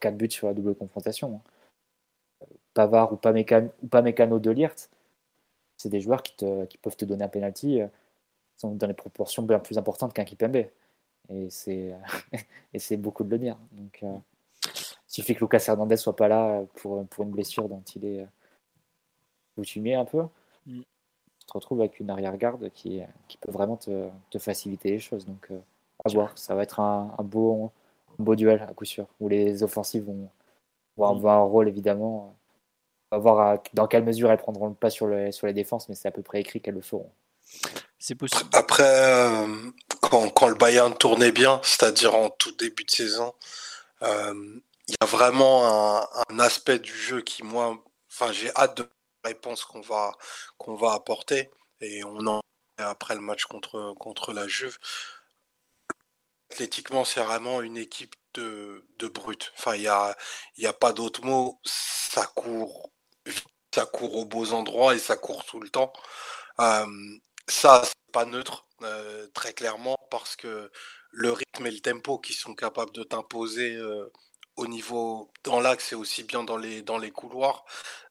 4 0.00 0.16
buts 0.16 0.30
sur 0.30 0.46
la 0.46 0.54
double 0.54 0.74
confrontation. 0.74 1.36
Hein. 1.36 2.46
Pavard 2.74 3.12
ou 3.12 3.16
pas, 3.16 3.32
Mécano, 3.32 3.70
ou 3.82 3.86
pas 3.86 4.02
Mécano 4.02 4.38
de 4.38 4.50
Lirt, 4.50 4.90
c'est 5.76 5.88
des 5.88 6.00
joueurs 6.00 6.22
qui, 6.22 6.36
te, 6.36 6.64
qui, 6.66 6.78
peuvent 6.78 6.96
te 6.96 7.04
donner 7.04 7.24
un 7.24 7.28
penalty 7.28 7.80
euh, 7.80 7.88
sont 8.56 8.74
dans 8.74 8.86
des 8.86 8.94
proportions 8.94 9.42
bien 9.42 9.58
plus 9.58 9.78
importantes 9.78 10.12
qu'un 10.12 10.24
Kipembe. 10.24 10.66
Et 11.30 11.48
c'est, 12.78 12.96
beaucoup 12.98 13.24
de 13.24 13.30
le 13.30 13.38
dire. 13.38 13.56
Donc, 13.72 14.00
euh, 14.02 14.18
il 15.14 15.22
suffit 15.22 15.36
que 15.36 15.40
Lucas 15.44 15.64
Hernandez 15.68 15.96
soit 15.96 16.16
pas 16.16 16.26
là 16.26 16.64
pour, 16.74 17.06
pour 17.06 17.24
une 17.24 17.30
blessure 17.30 17.68
dont 17.68 17.82
il 17.94 18.04
est 18.04 18.26
coutumier 19.54 19.94
un 19.94 20.04
peu. 20.04 20.22
Mm. 20.66 20.80
Tu 20.80 21.46
te 21.46 21.52
retrouves 21.52 21.80
avec 21.80 22.00
une 22.00 22.10
arrière-garde 22.10 22.68
qui, 22.70 23.00
qui 23.28 23.38
peut 23.38 23.52
vraiment 23.52 23.76
te, 23.76 24.08
te 24.30 24.38
faciliter 24.38 24.90
les 24.90 24.98
choses. 24.98 25.24
Donc, 25.24 25.46
euh, 25.52 25.58
à 26.04 26.08
voir. 26.10 26.36
Ça 26.36 26.56
va 26.56 26.64
être 26.64 26.80
un, 26.80 27.14
un 27.16 27.22
beau, 27.22 27.70
beau 28.18 28.34
duel 28.34 28.66
à 28.68 28.74
coup 28.74 28.84
sûr, 28.84 29.06
où 29.20 29.28
les 29.28 29.62
offensives 29.62 30.04
vont, 30.04 30.28
vont 30.96 31.08
avoir 31.08 31.38
un 31.38 31.44
rôle 31.44 31.68
évidemment. 31.68 32.34
On 33.12 33.16
va 33.16 33.22
voir 33.22 33.58
dans 33.74 33.86
quelle 33.86 34.02
mesure 34.02 34.32
elles 34.32 34.38
prendront 34.38 34.66
le 34.66 34.74
pas 34.74 34.90
sur, 34.90 35.06
le, 35.06 35.30
sur 35.30 35.46
les 35.46 35.52
défenses, 35.52 35.88
mais 35.88 35.94
c'est 35.94 36.08
à 36.08 36.10
peu 36.10 36.22
près 36.22 36.40
écrit 36.40 36.60
qu'elles 36.60 36.74
le 36.74 36.80
feront. 36.80 37.12
C'est 38.00 38.16
possible. 38.16 38.50
Après, 38.52 38.82
euh, 38.82 39.46
quand, 40.00 40.28
quand, 40.30 40.48
le 40.48 40.56
Bayern 40.56 40.92
tournait 40.96 41.30
bien, 41.30 41.60
c'est-à-dire 41.62 42.16
en 42.16 42.30
tout 42.30 42.52
début 42.56 42.84
de 42.84 42.90
saison, 42.90 43.32
euh, 44.02 44.60
il 44.88 44.92
y 44.92 44.96
a 45.00 45.06
vraiment 45.06 46.06
un, 46.28 46.38
aspect 46.38 46.78
du 46.78 46.92
jeu 46.92 47.20
qui, 47.22 47.42
moi, 47.42 47.82
enfin, 48.10 48.32
j'ai 48.32 48.50
hâte 48.56 48.76
de 48.78 48.82
la 48.82 49.30
réponse 49.30 49.64
qu'on 49.64 49.80
va, 49.80 50.12
va 50.66 50.92
apporter. 50.92 51.50
Et 51.80 52.04
on 52.04 52.26
en 52.26 52.40
après 52.78 53.14
le 53.14 53.20
match 53.20 53.44
contre, 53.44 53.94
contre 53.98 54.32
la 54.32 54.48
Juve 54.48 54.78
athlétiquement, 56.54 57.04
c'est 57.04 57.22
vraiment 57.22 57.62
une 57.62 57.76
équipe 57.76 58.14
de, 58.34 58.84
de 58.98 59.08
brut. 59.08 59.52
Enfin, 59.58 59.74
il 59.74 59.82
n'y 59.82 59.88
a, 59.88 60.16
y 60.58 60.66
a 60.66 60.72
pas 60.72 60.92
d'autre 60.92 61.24
mot. 61.24 61.60
Ça 61.64 62.26
court, 62.26 62.90
ça 63.74 63.86
court 63.86 64.16
aux 64.16 64.24
beaux 64.24 64.52
endroits 64.52 64.94
et 64.94 64.98
ça 64.98 65.16
court 65.16 65.44
tout 65.44 65.60
le 65.60 65.68
temps. 65.68 65.92
Euh, 66.60 66.86
ça, 67.48 67.82
c'est 67.84 68.12
pas 68.12 68.24
neutre, 68.24 68.66
euh, 68.82 69.26
très 69.34 69.52
clairement, 69.52 69.96
parce 70.10 70.36
que 70.36 70.70
le 71.10 71.32
rythme 71.32 71.66
et 71.66 71.70
le 71.70 71.80
tempo 71.80 72.18
qui 72.18 72.32
sont 72.34 72.54
capables 72.54 72.92
de 72.92 73.02
t'imposer 73.04 73.74
euh, 73.74 74.12
au 74.56 74.66
niveau 74.66 75.30
dans 75.42 75.60
l'axe 75.60 75.92
et 75.92 75.96
aussi 75.96 76.22
bien 76.22 76.44
dans 76.44 76.56
les, 76.56 76.82
dans 76.82 76.98
les 76.98 77.10
couloirs, 77.10 77.64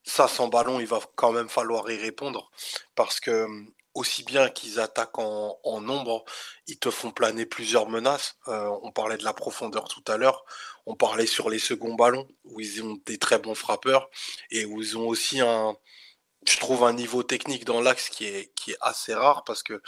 ça, 0.04 0.28
sans 0.28 0.48
ballon, 0.48 0.80
il 0.80 0.86
va 0.86 1.00
quand 1.16 1.32
même 1.32 1.50
falloir 1.50 1.90
y 1.90 1.98
répondre 1.98 2.52
parce 2.96 3.20
que 3.20 3.48
aussi 3.94 4.24
bien 4.24 4.50
qu'ils 4.50 4.80
attaquent 4.80 5.20
en, 5.20 5.82
nombre, 5.82 6.26
ils 6.68 6.80
te 6.80 6.90
font 6.90 7.12
planer 7.12 7.46
plusieurs 7.46 7.90
menaces. 7.90 8.38
Euh, 8.48 8.70
on 8.82 8.92
parlait 8.92 9.18
de 9.18 9.24
la 9.24 9.34
profondeur 9.34 9.88
tout 9.88 10.04
à 10.08 10.18
l'heure. 10.18 10.46
On 10.86 10.96
parlait 10.96 11.28
sur 11.28 11.50
les 11.50 11.60
seconds 11.60 11.94
ballons 11.94 12.28
où 12.46 12.60
ils 12.60 12.84
ont 12.84 13.00
des 13.06 13.20
très 13.20 13.38
bons 13.38 13.56
frappeurs 13.56 14.10
et 14.50 14.66
où 14.66 14.82
ils 14.82 14.98
ont 14.98 15.08
aussi 15.08 15.42
un, 15.42 15.78
je 16.48 16.58
trouve 16.58 16.84
un 16.84 16.94
niveau 16.94 17.24
technique 17.24 17.66
dans 17.66 17.82
l'axe 17.82 18.10
qui 18.10 18.26
est, 18.26 18.54
qui 18.56 18.72
est 18.72 18.78
assez 18.82 19.14
rare 19.14 19.44
parce 19.44 19.64
que 19.64 19.82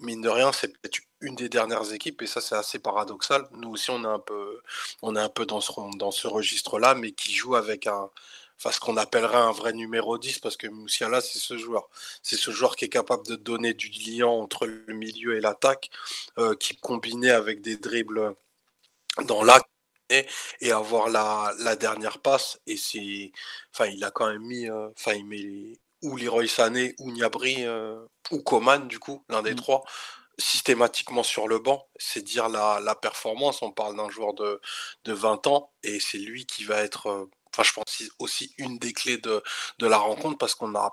mine 0.00 0.20
de 0.20 0.28
rien, 0.28 0.52
c'est 0.52 0.68
peut-être 0.68 1.00
une 1.20 1.34
des 1.36 1.48
dernières 1.48 1.92
équipes 1.92 2.22
et 2.22 2.26
ça 2.26 2.40
c'est 2.40 2.54
assez 2.54 2.78
paradoxal. 2.78 3.46
Nous 3.52 3.70
aussi 3.70 3.90
on 3.90 4.02
est 4.04 4.06
un 4.06 4.18
peu, 4.18 4.60
on 5.02 5.16
est 5.16 5.20
un 5.20 5.28
peu 5.28 5.46
dans 5.46 5.60
ce, 5.60 5.72
dans 5.98 6.10
ce 6.10 6.26
registre-là, 6.26 6.94
mais 6.94 7.12
qui 7.12 7.32
joue 7.34 7.56
avec 7.56 7.86
un, 7.86 8.10
enfin 8.58 8.72
ce 8.72 8.80
qu'on 8.80 8.96
appellerait 8.96 9.36
un 9.36 9.52
vrai 9.52 9.72
numéro 9.72 10.18
10 10.18 10.38
parce 10.40 10.56
que 10.56 10.66
Moussiala 10.68 11.20
c'est 11.20 11.38
ce 11.38 11.58
joueur. 11.58 11.88
C'est 12.22 12.36
ce 12.36 12.50
joueur 12.50 12.76
qui 12.76 12.86
est 12.86 12.88
capable 12.88 13.26
de 13.26 13.36
donner 13.36 13.74
du 13.74 13.88
lien 13.88 14.26
entre 14.26 14.66
le 14.66 14.94
milieu 14.94 15.36
et 15.36 15.40
l'attaque, 15.40 15.90
euh, 16.38 16.54
qui 16.56 16.76
combiné 16.76 17.30
avec 17.30 17.60
des 17.62 17.76
dribbles 17.76 18.34
dans 19.24 19.42
l'axe 19.44 19.64
et 20.60 20.72
avoir 20.72 21.08
la, 21.08 21.52
la, 21.60 21.76
dernière 21.76 22.18
passe 22.18 22.60
et 22.66 22.76
c'est 22.76 23.32
enfin 23.72 23.86
il 23.86 24.02
a 24.04 24.10
quand 24.10 24.26
même 24.26 24.42
mis 24.42 24.68
euh, 24.68 24.88
enfin 24.90 25.14
il 25.14 25.24
met 25.26 25.78
ou 26.02 26.16
Leroy 26.16 26.48
Sané 26.48 26.94
ou 26.98 27.10
Niabri 27.10 27.64
euh, 27.66 28.04
ou 28.30 28.42
Coman 28.42 28.88
du 28.88 28.98
coup 28.98 29.24
l'un 29.28 29.42
des 29.42 29.52
mmh. 29.52 29.56
trois 29.56 29.84
systématiquement 30.38 31.22
sur 31.22 31.48
le 31.48 31.58
banc, 31.58 31.86
c'est 31.96 32.22
dire 32.22 32.48
la, 32.48 32.80
la, 32.80 32.94
performance. 32.94 33.60
On 33.60 33.72
parle 33.72 33.94
d'un 33.96 34.08
joueur 34.08 34.32
de, 34.32 34.58
de 35.04 35.12
20 35.12 35.46
ans 35.48 35.70
et 35.82 36.00
c'est 36.00 36.16
lui 36.16 36.46
qui 36.46 36.64
va 36.64 36.80
être 36.80 37.28
enfin 37.52 37.62
je 37.62 37.72
pense 37.72 38.02
aussi 38.18 38.54
une 38.56 38.78
des 38.78 38.94
clés 38.94 39.18
de, 39.18 39.42
de 39.78 39.86
la 39.86 39.98
rencontre 39.98 40.38
parce 40.38 40.54
qu'on 40.54 40.74
a 40.74 40.92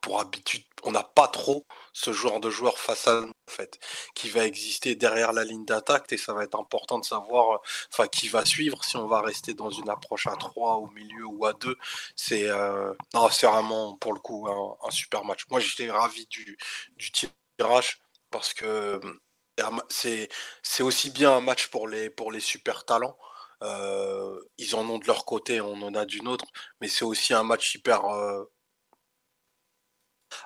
pour 0.00 0.20
habitude, 0.20 0.64
on 0.82 0.92
n'a 0.92 1.02
pas 1.02 1.28
trop 1.28 1.66
ce 1.92 2.12
genre 2.12 2.40
de 2.40 2.50
joueur 2.50 2.78
face 2.78 3.06
à 3.08 3.20
nous, 3.20 3.28
en 3.28 3.50
fait, 3.50 3.78
qui 4.14 4.28
va 4.28 4.44
exister 4.46 4.94
derrière 4.94 5.32
la 5.32 5.44
ligne 5.44 5.64
d'attaque 5.64 6.12
et 6.12 6.16
ça 6.16 6.32
va 6.32 6.44
être 6.44 6.58
important 6.58 6.98
de 6.98 7.04
savoir 7.04 7.60
enfin, 7.92 8.06
qui 8.08 8.28
va 8.28 8.44
suivre 8.44 8.84
si 8.84 8.96
on 8.96 9.06
va 9.06 9.20
rester 9.20 9.54
dans 9.54 9.70
une 9.70 9.88
approche 9.88 10.26
à 10.26 10.36
3 10.36 10.76
au 10.76 10.88
milieu 10.88 11.24
ou 11.26 11.46
à 11.46 11.52
2. 11.54 11.76
C'est 12.16 12.48
euh, 12.48 12.92
vraiment 13.42 13.96
pour 13.96 14.12
le 14.12 14.20
coup 14.20 14.48
un, 14.48 14.90
super 14.90 15.24
match. 15.24 15.46
Moi 15.50 15.60
j'étais 15.60 15.90
ravi 15.90 16.26
du, 16.26 16.58
du 16.96 17.10
tirage 17.12 18.00
parce 18.30 18.54
que 18.54 19.00
c'est 19.88 20.28
aussi 20.82 21.10
bien 21.10 21.32
un 21.36 21.40
match 21.40 21.68
pour 21.68 21.88
les, 21.88 22.10
pour 22.10 22.32
les 22.32 22.40
super 22.40 22.84
talents 22.84 23.16
euh, 23.62 24.40
ils 24.58 24.74
en 24.74 24.88
ont 24.88 24.98
de 24.98 25.06
leur 25.06 25.24
côté, 25.24 25.60
on 25.60 25.74
en 25.82 25.94
a 25.94 26.04
d'une 26.06 26.28
autre, 26.28 26.46
mais 26.80 26.88
c'est 26.88 27.04
aussi 27.04 27.34
un 27.34 27.42
match 27.42 27.74
hyper 27.74 28.04
euh, 28.06 28.44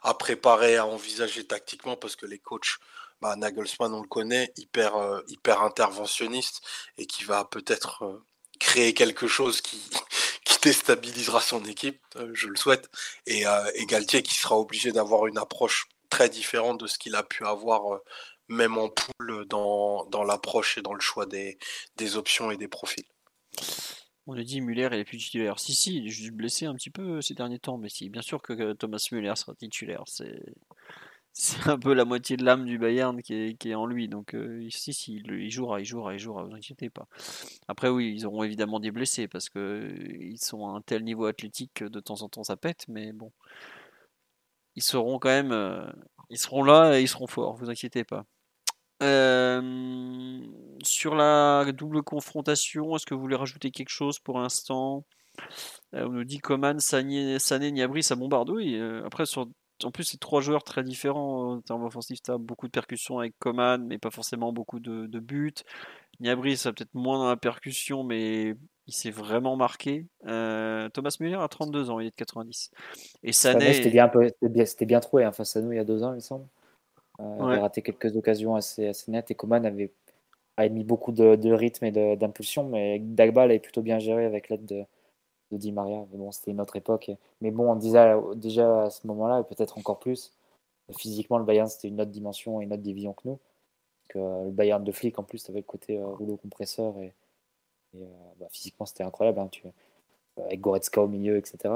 à 0.02 0.14
préparer, 0.14 0.76
à 0.76 0.86
envisager 0.86 1.46
tactiquement 1.46 1.96
parce 1.96 2.16
que 2.16 2.26
les 2.26 2.38
coachs, 2.38 2.78
bah, 3.20 3.36
Nagelsmann, 3.36 3.94
on 3.94 4.02
le 4.02 4.08
connaît, 4.08 4.52
hyper, 4.56 4.96
euh, 4.96 5.20
hyper 5.28 5.62
interventionniste 5.62 6.62
et 6.98 7.06
qui 7.06 7.24
va 7.24 7.44
peut-être 7.44 8.22
créer 8.60 8.94
quelque 8.94 9.26
chose 9.26 9.60
qui, 9.60 9.80
qui 10.44 10.58
déstabilisera 10.60 11.40
son 11.40 11.64
équipe, 11.64 12.00
je 12.32 12.48
le 12.48 12.56
souhaite, 12.56 12.88
et, 13.26 13.44
et 13.74 13.86
Galtier 13.86 14.22
qui 14.22 14.34
sera 14.34 14.58
obligé 14.58 14.92
d'avoir 14.92 15.26
une 15.26 15.38
approche 15.38 15.88
très 16.10 16.28
différente 16.28 16.80
de 16.80 16.86
ce 16.86 16.98
qu'il 16.98 17.16
a 17.16 17.22
pu 17.22 17.44
avoir 17.44 18.00
même 18.48 18.78
en 18.78 18.88
poule 18.88 19.46
dans, 19.46 20.04
dans 20.06 20.24
l'approche 20.24 20.78
et 20.78 20.82
dans 20.82 20.94
le 20.94 21.00
choix 21.00 21.26
des, 21.26 21.58
des 21.96 22.16
options 22.16 22.50
et 22.50 22.56
des 22.56 22.68
profils. 22.68 23.04
On 24.26 24.36
a 24.36 24.42
dit 24.42 24.60
Muller 24.60 24.88
il 24.92 24.98
est 24.98 25.04
plus 25.04 25.18
titulaire. 25.18 25.58
Si, 25.58 25.74
si, 25.74 25.96
il 25.96 26.06
est 26.06 26.10
juste 26.10 26.32
blessé 26.32 26.66
un 26.66 26.74
petit 26.74 26.90
peu 26.90 27.20
ces 27.20 27.34
derniers 27.34 27.58
temps, 27.58 27.76
mais 27.78 27.88
si, 27.90 28.08
bien 28.08 28.22
sûr 28.22 28.40
que 28.42 28.72
Thomas 28.72 29.06
Muller 29.12 29.34
sera 29.36 29.54
titulaire. 29.54 30.04
C'est, 30.06 30.40
c'est 31.34 31.68
un 31.68 31.78
peu 31.78 31.94
la 31.94 32.04
moitié 32.04 32.36
de 32.36 32.44
l'âme 32.44 32.64
du 32.64 32.78
Bayern 32.78 33.20
qui 33.22 33.34
est, 33.34 33.74
en 33.74 33.86
lui. 33.86 34.08
Donc, 34.08 34.34
euh, 34.34 34.68
si, 34.70 34.94
si, 34.94 35.16
il, 35.16 35.50
jouera, 35.50 35.80
il 35.80 35.84
jouera, 35.84 36.14
il 36.14 36.18
jouera, 36.18 36.44
vous 36.44 36.54
inquiétez 36.54 36.90
pas. 36.90 37.08
Après, 37.68 37.88
oui, 37.88 38.14
ils 38.16 38.26
auront 38.26 38.44
évidemment 38.44 38.80
des 38.80 38.92
blessés 38.92 39.28
parce 39.28 39.48
qu'ils 39.50 40.38
sont 40.40 40.68
à 40.68 40.70
un 40.76 40.80
tel 40.80 41.04
niveau 41.04 41.26
athlétique 41.26 41.72
que 41.74 41.84
de 41.86 42.00
temps 42.00 42.22
en 42.22 42.28
temps 42.28 42.44
ça 42.44 42.56
pète, 42.56 42.86
mais 42.88 43.12
bon. 43.12 43.32
Ils 44.76 44.82
seront 44.82 45.18
quand 45.18 45.28
même. 45.28 45.52
Euh, 45.52 45.90
ils 46.30 46.38
seront 46.38 46.62
là 46.64 46.98
et 46.98 47.02
ils 47.02 47.08
seront 47.08 47.26
forts, 47.26 47.56
vous 47.56 47.70
inquiétez 47.70 48.04
pas. 48.04 48.24
Euh, 49.02 50.40
sur 50.82 51.14
la 51.14 51.64
double 51.72 52.02
confrontation, 52.02 52.96
est-ce 52.96 53.06
que 53.06 53.14
vous 53.14 53.20
voulez 53.20 53.36
rajouter 53.36 53.70
quelque 53.70 53.90
chose 53.90 54.18
pour 54.18 54.38
l'instant? 54.38 55.04
Euh, 55.94 56.06
On 56.06 56.10
nous 56.10 56.24
dit 56.24 56.38
Coman, 56.38 56.78
Sané, 56.78 57.38
Sané 57.38 57.72
Niabri, 57.72 58.02
ça 58.02 58.16
bombarde. 58.16 58.50
Oui, 58.50 58.76
euh, 58.76 59.04
après, 59.04 59.26
sur, 59.26 59.48
en 59.82 59.90
plus, 59.90 60.04
c'est 60.04 60.20
trois 60.20 60.40
joueurs 60.40 60.62
très 60.62 60.84
différents 60.84 61.54
en 61.54 61.60
termes 61.60 61.84
offensifs. 61.84 62.22
Tu 62.22 62.30
as 62.30 62.38
beaucoup 62.38 62.66
de 62.66 62.72
percussions 62.72 63.18
avec 63.18 63.34
Coman, 63.38 63.84
mais 63.84 63.98
pas 63.98 64.10
forcément 64.10 64.52
beaucoup 64.52 64.78
de, 64.78 65.18
buts. 65.18 65.54
Niabri, 66.20 66.56
ça 66.56 66.72
peut-être 66.72 66.94
moins 66.94 67.18
dans 67.18 67.28
la 67.28 67.36
percussion, 67.36 68.04
mais 68.04 68.54
il 68.86 68.92
s'est 68.94 69.10
vraiment 69.10 69.56
marqué. 69.56 70.06
Thomas 70.22 71.16
Müller 71.18 71.38
a 71.40 71.48
32 71.48 71.90
ans, 71.90 71.98
il 71.98 72.06
est 72.06 72.10
de 72.10 72.14
90. 72.14 72.70
Et 73.24 73.32
Sané. 73.32 73.72
C'était 73.72 73.90
bien, 73.90 74.08
bien, 74.42 74.64
bien, 74.82 75.00
trouvé 75.00 75.24
hein, 75.24 75.32
face 75.32 75.56
à 75.56 75.62
nous 75.62 75.72
il 75.72 75.76
y 75.76 75.80
a 75.80 75.84
deux 75.84 76.04
ans, 76.04 76.12
il 76.12 76.16
me 76.16 76.20
semble. 76.20 76.46
Euh, 77.20 77.36
il 77.40 77.58
a 77.58 77.60
raté 77.60 77.82
quelques 77.82 78.16
occasions 78.16 78.56
assez, 78.56 78.88
assez 78.88 79.10
nettes 79.10 79.30
et 79.30 79.34
Coman 79.34 79.64
avait, 79.64 79.90
mis 80.70 80.84
beaucoup 80.84 81.12
de, 81.12 81.52
rythme 81.52 81.84
et 81.86 82.16
d'impulsion, 82.16 82.64
mais 82.68 82.98
Dagba 82.98 83.42
avait 83.42 83.58
plutôt 83.58 83.82
bien 83.82 83.98
géré 83.98 84.24
avec 84.24 84.48
l'aide 84.48 84.64
de, 84.64 84.84
de 85.52 85.56
Di 85.56 85.72
Maria. 85.72 86.04
bon, 86.12 86.32
c'était 86.32 86.50
une 86.50 86.60
autre 86.60 86.76
époque. 86.76 87.10
Mais 87.40 87.50
bon, 87.50 87.70
on 87.70 87.76
disait 87.76 88.16
déjà 88.36 88.84
à 88.84 88.90
ce 88.90 89.06
moment-là, 89.06 89.40
et 89.40 89.44
peut-être 89.44 89.78
encore 89.78 89.98
plus, 89.98 90.32
physiquement, 90.96 91.38
le 91.38 91.44
Bayern, 91.44 91.68
c'était 91.68 91.88
une 91.88 92.00
autre 92.00 92.10
dimension 92.10 92.60
et 92.60 92.64
une 92.64 92.72
autre 92.72 92.82
division 92.82 93.12
que 93.14 93.28
nous. 93.28 93.38
Que, 94.08 94.18
le 94.18 94.50
Bayern 94.50 94.82
de 94.84 94.92
flic, 94.92 95.18
en 95.18 95.22
plus, 95.22 95.48
avait 95.48 95.60
le 95.60 95.64
côté 95.64 95.98
euh, 95.98 96.06
rouleau 96.06 96.36
compresseur. 96.36 96.98
Et, 97.00 97.14
euh, 97.96 98.04
bah, 98.38 98.46
physiquement, 98.50 98.86
c'était 98.86 99.04
incroyable. 99.04 99.38
Hein, 99.40 99.48
tu, 99.50 99.66
avec 100.38 100.60
Goretzka 100.60 101.00
au 101.00 101.08
milieu, 101.08 101.36
etc. 101.36 101.74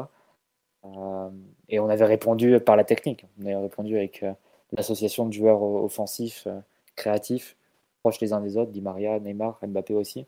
et 1.69 1.81
on 1.81 1.89
avait 1.89 2.05
répondu 2.05 2.59
par 2.61 2.77
la 2.77 2.85
technique. 2.85 3.25
On 3.41 3.47
avait 3.47 3.57
répondu 3.57 3.97
avec 3.97 4.25
l'association 4.73 5.27
de 5.27 5.33
joueurs 5.33 5.63
offensifs, 5.63 6.47
euh, 6.47 6.61
créatifs, 6.97 7.57
proches 8.03 8.21
les 8.21 8.33
uns 8.33 8.41
des 8.41 8.57
autres, 8.57 8.71
Di 8.71 8.81
Maria, 8.81 9.19
Neymar, 9.21 9.59
Mbappé 9.63 9.95
aussi. 9.95 10.27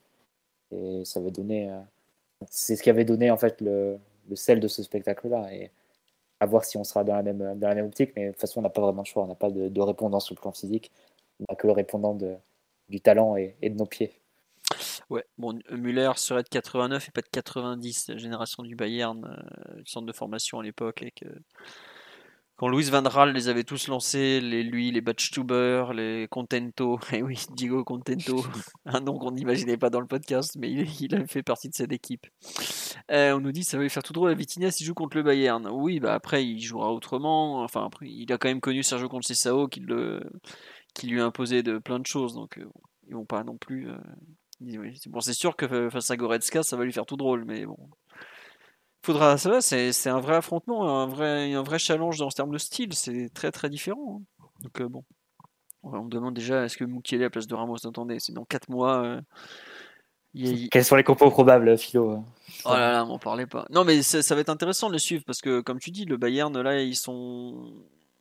Et 0.73 1.05
ça 1.05 1.21
va 1.21 1.31
donner. 1.31 1.71
Euh, 1.71 1.81
c'est 2.49 2.77
ce 2.77 2.83
qui 2.83 2.91
avait 2.91 3.05
donné 3.05 3.31
en 3.31 3.37
fait 3.37 3.61
le, 3.61 3.99
sel 4.35 4.61
de 4.61 4.69
ce 4.69 4.83
spectacle-là. 4.83 5.53
Et 5.53 5.71
à 6.41 6.47
voir 6.47 6.65
si 6.65 6.77
on 6.79 6.85
sera 6.85 7.05
dans 7.05 7.15
la 7.15 7.23
même, 7.23 7.59
dans 7.59 7.69
la 7.69 7.75
même 7.75 7.87
optique. 7.87 8.13
Mais 8.17 8.27
de 8.27 8.31
toute 8.33 8.41
façon, 8.41 8.61
on 8.61 8.63
n'a 8.63 8.71
pas 8.71 8.81
vraiment 8.81 9.03
le 9.03 9.07
choix. 9.07 9.25
On 9.25 9.27
n'a 9.27 9.35
pas 9.35 9.51
de, 9.51 9.81
répondant 9.81 10.21
sur 10.21 10.35
le 10.35 10.41
plan 10.41 10.53
physique. 10.53 10.91
On 11.41 11.45
n'a 11.51 11.57
que 11.57 11.67
le 11.67 11.73
répondant 11.73 12.17
du 12.89 13.01
talent 13.01 13.37
et, 13.37 13.57
de 13.63 13.75
nos 13.75 13.87
pieds. 13.87 14.13
Ouais, 15.11 15.25
bon, 15.39 15.59
Müller 15.71 16.13
serait 16.17 16.45
de 16.45 16.49
89 16.49 17.09
et 17.09 17.11
pas 17.11 17.21
de 17.21 17.29
90, 17.33 18.09
la 18.09 18.17
génération 18.17 18.63
du 18.63 18.77
Bayern, 18.77 19.25
euh, 19.25 19.83
centre 19.85 20.07
de 20.07 20.13
formation 20.13 20.61
à 20.61 20.63
l'époque, 20.63 21.03
avec 21.03 21.25
euh, 21.25 21.35
quand 22.61 22.69
Louis 22.69 22.91
Van 22.91 23.03
Raal 23.03 23.33
les 23.33 23.49
avait 23.49 23.65
tous 23.65 23.89
lancés, 23.89 24.39
les, 24.39 24.63
lui, 24.63 24.91
les 24.91 25.01
Batchtuber, 25.01 25.87
les 25.95 26.29
Contento, 26.29 27.01
et 27.11 27.17
eh 27.17 27.23
oui, 27.23 27.43
Diego 27.57 27.85
Contento, 27.85 28.45
un 28.85 29.01
nom 29.01 29.19
qu'on 29.19 29.31
n'imaginait 29.31 29.79
pas 29.79 29.89
dans 29.89 29.99
le 29.99 30.07
podcast, 30.07 30.59
mais 30.59 30.71
il, 30.71 30.87
il, 31.01 31.15
a 31.15 31.27
fait 31.27 31.43
partie 31.43 31.71
de 31.71 31.75
cette 31.75 31.91
équipe. 31.91 32.27
Euh, 33.11 33.33
on 33.35 33.41
nous 33.41 33.51
dit 33.51 33.65
ça 33.65 33.79
va 33.79 33.83
lui 33.83 33.89
faire 33.89 34.03
tout 34.03 34.13
drôle 34.13 34.29
à 34.29 34.35
Vitinha 34.35 34.71
s'il 34.71 34.85
joue 34.85 34.93
contre 34.93 35.17
le 35.17 35.23
Bayern. 35.23 35.67
Oui, 35.73 36.01
bah 36.01 36.13
après 36.13 36.45
il 36.45 36.61
jouera 36.61 36.93
autrement. 36.93 37.63
Enfin 37.63 37.87
après, 37.87 38.11
il 38.11 38.31
a 38.31 38.37
quand 38.37 38.49
même 38.49 38.61
connu 38.61 38.83
Sergio 38.83 39.09
Conceição 39.09 39.67
qui 39.67 39.81
le, 39.81 40.21
qui 40.93 41.07
lui 41.07 41.19
a 41.19 41.25
imposé 41.25 41.63
de 41.63 41.79
plein 41.79 41.99
de 41.99 42.07
choses, 42.07 42.35
donc 42.35 42.59
euh, 42.59 42.69
ils 43.09 43.15
vont 43.15 43.25
pas 43.25 43.43
non 43.43 43.57
plus. 43.57 43.89
Euh, 43.89 43.97
bon, 45.07 45.21
c'est 45.21 45.33
sûr 45.33 45.57
que 45.57 45.89
face 45.89 46.11
à 46.11 46.17
Goretzka, 46.19 46.63
ça 46.63 46.77
va 46.77 46.85
lui 46.85 46.93
faire 46.93 47.07
tout 47.07 47.17
drôle, 47.17 47.47
mais 47.47 47.65
bon, 47.65 47.79
faudra 49.03 49.39
ça 49.39 49.61
c'est 49.61 50.09
un 50.09 50.21
vrai 50.21 50.37
affrontement 50.37 51.03
un 51.03 51.07
vrai 51.07 51.53
un 51.55 51.63
vrai 51.63 51.79
challenge 51.79 52.19
dans 52.19 52.31
ce 52.31 52.37
terme 52.37 52.53
de 52.53 52.59
style 52.59 52.95
c'est 52.95 53.29
très 53.33 53.51
très 53.51 53.69
différent 53.69 54.21
hein. 54.21 54.45
donc 54.63 54.81
euh, 54.81 54.89
bon. 54.89 55.05
On 55.83 56.05
me 56.05 56.11
demande 56.11 56.35
déjà 56.35 56.65
est-ce 56.65 56.77
que 56.77 56.85
Mukiele 56.85 57.23
à 57.23 57.25
la 57.25 57.31
place 57.31 57.47
de 57.47 57.55
Ramos 57.55 57.87
attendez 57.87 58.19
c'est 58.19 58.35
dans 58.35 58.45
4 58.45 58.69
mois 58.69 59.03
euh, 59.03 59.21
quels 60.71 60.85
sont 60.85 60.97
les 60.97 61.05
compos 61.05 61.31
probables 61.31 61.77
Philo? 61.79 62.13
Euh 62.13 62.19
oh 62.67 62.73
là 62.73 62.93
là 62.93 63.05
m'en 63.05 63.19
parlez 63.19 63.47
pas. 63.47 63.67
Non 63.71 63.85
mais 63.85 64.03
ça 64.03 64.35
va 64.35 64.41
être 64.41 64.49
intéressant 64.49 64.89
de 64.89 64.93
le 64.93 64.99
suivre 64.99 65.25
parce 65.27 65.41
que 65.41 65.61
comme 65.61 65.81
tu 65.81 65.91
dis 65.91 66.05
le 66.05 66.19
Bayern 66.19 66.57
là 66.61 66.81
ils 66.83 66.95
sont 66.95 67.73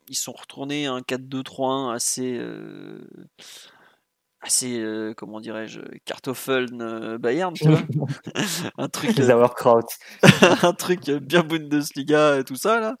ils 0.08 0.16
sont 0.16 0.32
retournés 0.32 0.86
un 0.86 1.00
4-2-3-1 1.00 1.94
assez 1.94 2.40
assez, 4.42 4.80
euh, 4.80 5.12
comment 5.14 5.40
dirais-je, 5.40 5.80
Kartoffeln 6.04 6.80
euh, 6.80 7.18
Bayern, 7.18 7.52
tu 7.52 7.68
vois. 7.68 7.80
un 8.78 8.88
truc. 8.88 9.18
Euh, 9.18 9.40
un 10.62 10.72
truc 10.72 11.10
bien 11.10 11.42
Bundesliga 11.42 12.38
et 12.38 12.44
tout 12.44 12.56
ça, 12.56 12.80
là. 12.80 12.96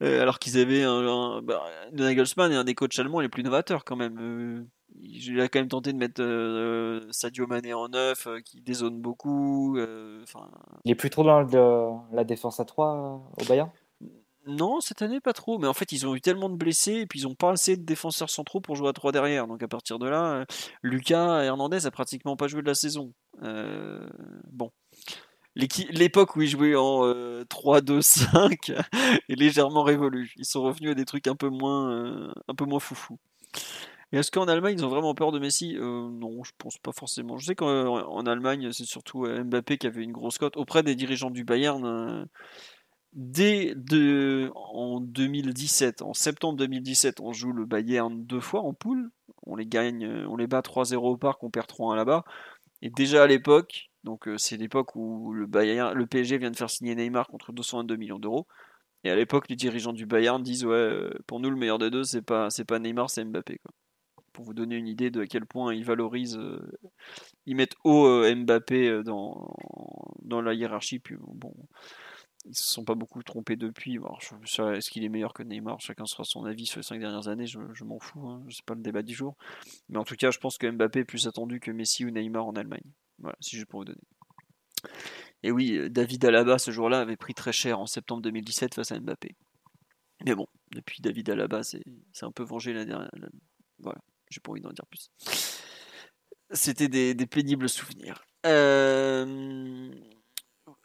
alors 0.00 0.38
qu'ils 0.38 0.58
avaient 0.58 0.82
un, 0.82 1.42
bah, 1.42 1.62
Nagelsmann 1.92 2.52
et 2.52 2.56
un 2.56 2.64
des 2.64 2.74
coachs 2.74 2.98
allemands 2.98 3.20
les 3.20 3.28
plus 3.28 3.42
novateurs, 3.42 3.84
quand 3.84 3.96
même. 3.96 4.66
il 5.00 5.40
a 5.40 5.48
quand 5.48 5.60
même 5.60 5.68
tenté 5.68 5.92
de 5.92 5.98
mettre 5.98 6.22
Sadio 7.10 7.46
Mané 7.46 7.72
en 7.74 7.88
neuf, 7.88 8.28
qui 8.44 8.60
dézone 8.60 9.00
beaucoup. 9.00 9.78
il 9.78 10.90
est 10.90 10.94
plus 10.94 11.10
trop 11.10 11.22
dans 11.22 12.06
la 12.12 12.24
défense 12.24 12.60
à 12.60 12.64
3 12.64 13.22
au 13.40 13.44
Bayern? 13.44 13.70
Non, 14.46 14.80
cette 14.80 15.00
année 15.00 15.20
pas 15.20 15.32
trop, 15.32 15.58
mais 15.58 15.66
en 15.66 15.72
fait 15.72 15.90
ils 15.92 16.06
ont 16.06 16.14
eu 16.14 16.20
tellement 16.20 16.50
de 16.50 16.56
blessés 16.56 16.92
et 16.94 17.06
puis 17.06 17.20
ils 17.20 17.26
ont 17.26 17.34
pas 17.34 17.52
assez 17.52 17.76
de 17.76 17.82
défenseurs 17.82 18.28
centraux 18.28 18.60
pour 18.60 18.76
jouer 18.76 18.88
à 18.88 18.92
3 18.92 19.10
derrière. 19.12 19.46
Donc 19.46 19.62
à 19.62 19.68
partir 19.68 19.98
de 19.98 20.06
là, 20.06 20.32
euh, 20.32 20.44
Lucas 20.82 21.42
Hernandez 21.42 21.86
a 21.86 21.90
pratiquement 21.90 22.36
pas 22.36 22.46
joué 22.46 22.60
de 22.62 22.66
la 22.66 22.74
saison. 22.74 23.12
Euh, 23.42 24.06
bon. 24.50 24.70
L'époque 25.56 26.36
où 26.36 26.42
ils 26.42 26.48
jouaient 26.48 26.74
en 26.74 27.04
3-2-5 27.44 28.70
euh, 28.70 28.82
est 29.28 29.36
légèrement 29.36 29.82
révolue. 29.84 30.32
Ils 30.36 30.44
sont 30.44 30.62
revenus 30.62 30.90
à 30.90 30.94
des 30.94 31.04
trucs 31.04 31.28
un 31.28 31.36
peu 31.36 31.48
moins, 31.48 32.32
un 32.48 32.54
peu 32.54 32.64
moins 32.64 32.80
foufou. 32.80 33.18
Est-ce 34.12 34.30
qu'en 34.30 34.46
Allemagne 34.46 34.76
ils 34.78 34.84
ont 34.84 34.88
vraiment 34.88 35.14
peur 35.14 35.32
de 35.32 35.38
Messi? 35.38 35.76
Non, 35.78 36.42
je 36.42 36.52
pense 36.58 36.78
pas 36.78 36.92
forcément. 36.92 37.38
Je 37.38 37.46
sais 37.46 37.54
qu'en 37.54 38.26
Allemagne 38.26 38.72
c'est 38.72 38.84
surtout 38.84 39.26
Mbappé 39.26 39.78
qui 39.78 39.86
avait 39.86 40.02
une 40.02 40.12
grosse 40.12 40.38
cote 40.38 40.56
auprès 40.56 40.82
des 40.82 40.96
dirigeants 40.96 41.30
du 41.30 41.44
Bayern 41.44 42.26
dès 43.14 43.74
en 44.54 45.00
2017, 45.00 46.02
en 46.02 46.14
septembre 46.14 46.58
2017, 46.58 47.20
on 47.20 47.32
joue 47.32 47.52
le 47.52 47.64
Bayern 47.64 48.24
deux 48.24 48.40
fois 48.40 48.60
en 48.60 48.74
poule. 48.74 49.10
On 49.46 49.56
les 49.56 49.66
gagne, 49.66 50.04
euh, 50.04 50.26
on 50.28 50.36
les 50.36 50.46
bat 50.46 50.60
3-0 50.60 50.96
au 50.96 51.16
parc, 51.16 51.42
on 51.42 51.50
perd 51.50 51.66
3-1 51.68 51.96
là-bas. 51.96 52.24
Et 52.82 52.90
déjà 52.90 53.22
à 53.24 53.26
l'époque, 53.26 53.90
donc 54.04 54.28
euh, 54.28 54.36
c'est 54.38 54.56
l'époque 54.56 54.96
où 54.96 55.32
le, 55.32 55.46
Bayern, 55.46 55.94
le 55.94 56.06
PSG 56.06 56.38
vient 56.38 56.50
de 56.50 56.56
faire 56.56 56.70
signer 56.70 56.94
Neymar 56.94 57.28
contre 57.28 57.52
222 57.52 57.96
millions 57.96 58.18
d'euros. 58.18 58.46
Et 59.04 59.10
à 59.10 59.16
l'époque, 59.16 59.48
les 59.48 59.56
dirigeants 59.56 59.92
du 59.92 60.06
Bayern 60.06 60.42
disent 60.42 60.64
ouais, 60.64 60.74
euh, 60.74 61.10
pour 61.26 61.40
nous 61.40 61.50
le 61.50 61.56
meilleur 61.56 61.78
des 61.78 61.90
deux, 61.90 62.04
c'est 62.04 62.22
pas 62.22 62.48
pas 62.66 62.78
Neymar, 62.78 63.10
c'est 63.10 63.24
Mbappé. 63.24 63.58
Quoi. 63.58 63.72
Pour 64.32 64.44
vous 64.44 64.54
donner 64.54 64.76
une 64.76 64.88
idée 64.88 65.10
de 65.10 65.20
à 65.20 65.26
quel 65.26 65.46
point 65.46 65.74
ils 65.74 65.84
valorisent, 65.84 66.40
ils 67.46 67.54
mettent 67.54 67.76
haut 67.84 68.24
Mbappé 68.34 69.04
dans 69.04 69.54
dans 70.22 70.40
la 70.42 70.54
hiérarchie. 70.54 70.98
Puis 70.98 71.16
bon, 71.20 71.54
ils 72.44 72.56
se 72.56 72.70
sont 72.70 72.84
pas 72.84 72.94
beaucoup 72.94 73.22
trompés 73.22 73.56
depuis. 73.56 73.98
Est-ce 73.98 74.90
qu'il 74.90 75.04
est 75.04 75.08
meilleur 75.08 75.32
que 75.32 75.42
Neymar? 75.42 75.80
Chacun 75.80 76.06
sera 76.06 76.24
son 76.24 76.44
avis 76.44 76.66
sur 76.66 76.78
les 76.78 76.84
cinq 76.84 77.00
dernières 77.00 77.28
années, 77.28 77.46
je, 77.46 77.84
m'en 77.84 77.98
fous, 77.98 78.26
hein. 78.26 78.42
c'est 78.50 78.64
pas 78.64 78.74
le 78.74 78.82
débat 78.82 79.02
du 79.02 79.14
jour. 79.14 79.36
Mais 79.88 79.98
en 79.98 80.04
tout 80.04 80.16
cas, 80.16 80.30
je 80.30 80.38
pense 80.38 80.58
que 80.58 80.70
Mbappé 80.70 81.00
est 81.00 81.04
plus 81.04 81.26
attendu 81.26 81.60
que 81.60 81.70
Messi 81.70 82.04
ou 82.04 82.10
Neymar 82.10 82.46
en 82.46 82.54
Allemagne. 82.54 82.84
Voilà, 83.18 83.36
si 83.40 83.56
je 83.56 83.64
pour 83.64 83.80
vous 83.80 83.84
donner. 83.86 84.00
Et 85.42 85.50
oui, 85.50 85.90
David 85.90 86.24
Alaba 86.24 86.58
ce 86.58 86.70
jour-là 86.70 87.00
avait 87.00 87.16
pris 87.16 87.34
très 87.34 87.52
cher 87.52 87.78
en 87.78 87.86
septembre 87.86 88.22
2017 88.22 88.74
face 88.74 88.92
à 88.92 89.00
Mbappé. 89.00 89.36
Mais 90.24 90.34
bon, 90.34 90.46
depuis 90.72 91.00
David 91.00 91.30
Alaba, 91.30 91.62
c'est 91.62 91.82
un 92.22 92.32
peu 92.32 92.42
vengé 92.42 92.72
la 92.72 92.84
dernière. 92.84 93.10
Voilà, 93.78 94.00
j'ai 94.30 94.40
pas 94.40 94.50
envie 94.52 94.60
d'en 94.60 94.72
dire 94.72 94.86
plus. 94.86 95.10
C'était 96.50 96.88
des, 96.88 97.14
des, 97.14 97.26
pénibles 97.26 97.68
souvenirs. 97.68 98.24
Euh, 98.46 99.90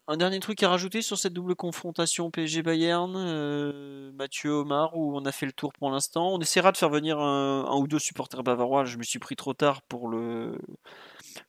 un 0.10 0.18
dernier 0.18 0.40
truc 0.40 0.64
à 0.64 0.69
rajouter 0.69 1.03
sur 1.03 1.19
cette 1.19 1.34
double 1.34 1.56
confrontation 1.56 2.31
PSG-Bayern, 2.31 3.14
euh, 3.15 4.11
Mathieu 4.14 4.49
Omar, 4.49 4.98
où 4.98 5.15
on 5.15 5.23
a 5.23 5.31
fait 5.31 5.45
le 5.45 5.52
tour 5.52 5.72
pour 5.72 5.91
l'instant? 5.91 6.34
On 6.34 6.40
essaiera 6.40 6.72
de 6.72 6.77
faire 6.77 6.90
venir 6.90 7.19
un, 7.19 7.77
ou 7.77 7.88
deux 7.88 7.99
supporters 7.99 8.41
bavarois. 8.41 8.86
Je 8.86 8.98
me 8.98 9.03
suis 9.03 9.19
pris 9.19 9.36
trop 9.36 9.53
tard 9.53 9.84
pour 9.84 10.07
le, 10.07 10.57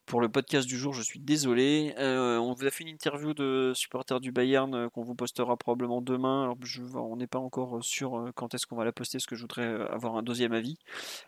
pour 0.04 0.20
le 0.20 0.28
podcast 0.28 0.68
du 0.68 0.76
jour, 0.76 0.92
je 0.92 1.00
suis 1.00 1.20
désolé. 1.20 1.94
Euh, 1.98 2.36
on 2.36 2.52
vous 2.52 2.66
a 2.66 2.70
fait 2.70 2.84
une 2.84 2.90
interview 2.90 3.32
de 3.32 3.72
supporters 3.74 4.20
du 4.20 4.30
Bayern 4.30 4.74
euh, 4.74 4.88
qu'on 4.90 5.04
vous 5.04 5.14
postera 5.14 5.56
probablement 5.56 6.02
demain. 6.02 6.54
on 6.96 7.16
n'est 7.16 7.26
pas 7.26 7.38
encore 7.38 7.82
sûr 7.82 8.30
quand 8.34 8.52
est-ce 8.52 8.66
qu'on 8.66 8.76
va 8.76 8.84
la 8.84 8.92
poster, 8.92 9.16
parce 9.16 9.26
que 9.26 9.36
je 9.36 9.42
voudrais 9.42 9.64
avoir 9.90 10.16
un 10.16 10.22
deuxième 10.22 10.52
avis. 10.52 10.76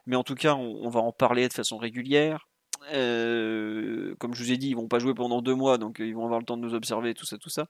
Mais 0.05 0.17
en 0.17 0.23
tout 0.23 0.35
cas, 0.35 0.55
on 0.55 0.91
va 0.91 1.01
en 1.01 1.13
parler 1.13 1.49
de 1.49 1.55
façon 1.55 1.79
régulière. 1.79 2.47
Euh, 2.93 4.15
comme 4.19 4.35
je 4.35 4.43
vous 4.43 4.53
ai 4.53 4.57
dit, 4.57 4.69
ils 4.71 4.77
vont 4.77 4.89
pas 4.89 4.99
jouer 4.99 5.15
pendant 5.15 5.43
deux 5.43 5.55
mois, 5.55 5.79
donc 5.79 6.01
euh, 6.01 6.07
ils 6.07 6.15
vont 6.15 6.25
avoir 6.25 6.41
le 6.41 6.45
temps 6.45 6.57
de 6.57 6.63
nous 6.63 6.75
observer, 6.75 7.15
tout 7.15 7.27
ça, 7.27 7.39
tout 7.39 7.51
ça. 7.51 7.67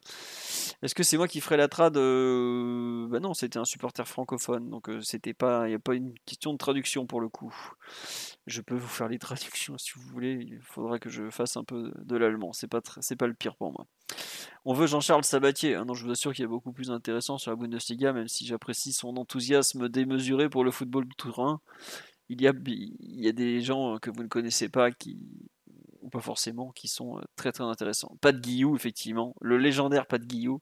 Est-ce 0.83 0.95
que 0.95 1.03
c'est 1.03 1.17
moi 1.17 1.29
qui 1.29 1.41
ferai 1.41 1.57
la 1.57 1.69
trad 1.69 1.97
euh... 1.97 3.07
Bah 3.09 3.21
non, 3.21 3.35
c'était 3.35 3.59
un 3.59 3.65
supporter 3.65 4.07
francophone, 4.07 4.71
donc 4.71 4.89
euh, 4.89 5.01
c'était 5.03 5.35
pas, 5.35 5.67
il 5.67 5.71
n'y 5.71 5.75
a 5.75 5.79
pas 5.79 5.95
une 5.95 6.15
question 6.27 6.53
de 6.53 6.59
traduction 6.59 7.07
pour 7.07 7.21
le 7.21 7.29
coup. 7.29 7.55
Je 8.47 8.61
peux 8.61 8.75
vous 8.75 8.89
faire 8.89 9.09
les 9.09 9.19
traductions 9.19 9.79
si 9.79 9.93
vous 9.95 10.03
voulez. 10.09 10.47
Il 10.49 10.61
faudra 10.63 10.99
que 10.99 11.09
je 11.09 11.31
fasse 11.31 11.57
un 11.57 11.65
peu 11.65 11.93
de 11.97 12.17
l'allemand. 12.17 12.53
C'est 12.53 12.69
pas, 12.69 12.81
c'est 13.01 13.17
pas 13.17 13.27
le 13.27 13.35
pire 13.35 13.55
pour 13.55 13.73
moi. 13.73 13.87
On 14.65 14.75
veut 14.75 14.87
Jean-Charles 14.87 15.25
Sabatier. 15.25 15.77
Non, 15.87 15.95
je 15.95 16.05
vous 16.05 16.11
assure 16.11 16.33
qu'il 16.33 16.43
y 16.43 16.47
a 16.47 16.49
beaucoup 16.49 16.73
plus 16.73 16.91
intéressant 16.91 17.39
sur 17.39 17.51
la 17.51 17.57
Bundesliga, 17.57 18.13
même 18.13 18.29
si 18.29 18.47
j'apprécie 18.47 18.93
son 18.93 19.17
enthousiasme 19.17 19.89
démesuré 19.89 20.49
pour 20.49 20.65
le 20.65 20.71
football 20.71 21.05
de 21.05 21.15
Turin 21.17 21.61
il 22.29 22.41
y 22.41 22.49
a, 22.49 23.33
des 23.33 23.61
gens 23.61 23.99
que 23.99 24.11
vous 24.11 24.23
ne 24.23 24.29
connaissez 24.29 24.69
pas 24.69 24.91
qui 24.91 25.19
ou 26.01 26.09
pas 26.09 26.21
forcément 26.21 26.73
qui 26.73 26.89
sont 26.89 27.19
euh, 27.19 27.23
très 27.37 27.53
très 27.53 27.65
intéressants. 27.65 28.17
Pat 28.21 28.39
Guillou 28.39 28.75
effectivement, 28.77 29.35
le 29.41 29.57
légendaire 29.57 30.07
Pat 30.07 30.21
Guillou, 30.21 30.61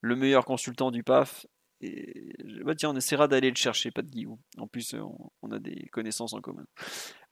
le 0.00 0.16
meilleur 0.16 0.44
consultant 0.44 0.90
du 0.90 1.02
PAF. 1.02 1.46
Et 1.80 2.32
bah 2.64 2.74
tiens, 2.74 2.90
on 2.90 2.96
essaiera 2.96 3.28
d'aller 3.28 3.50
le 3.50 3.56
chercher, 3.56 3.90
Pat 3.90 4.04
Guillou. 4.04 4.38
En 4.58 4.66
plus, 4.66 4.94
euh, 4.94 5.02
on, 5.42 5.52
a 5.52 5.58
des 5.58 5.88
connaissances 5.92 6.32
en 6.32 6.40
commun. 6.40 6.64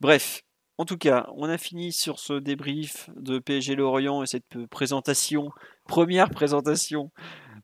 Bref, 0.01 0.43
en 0.79 0.85
tout 0.85 0.99
cas, 0.99 1.29
on 1.35 1.49
a 1.49 1.59
fini 1.59 1.93
sur 1.93 2.19
ce 2.19 2.35
débrief 2.35 3.11
de 3.17 3.39
PSG 3.39 3.75
Lorient 3.75 4.23
et 4.23 4.27
cette 4.27 4.67
présentation, 4.67 5.51
première 5.89 6.31
présentation 6.31 7.11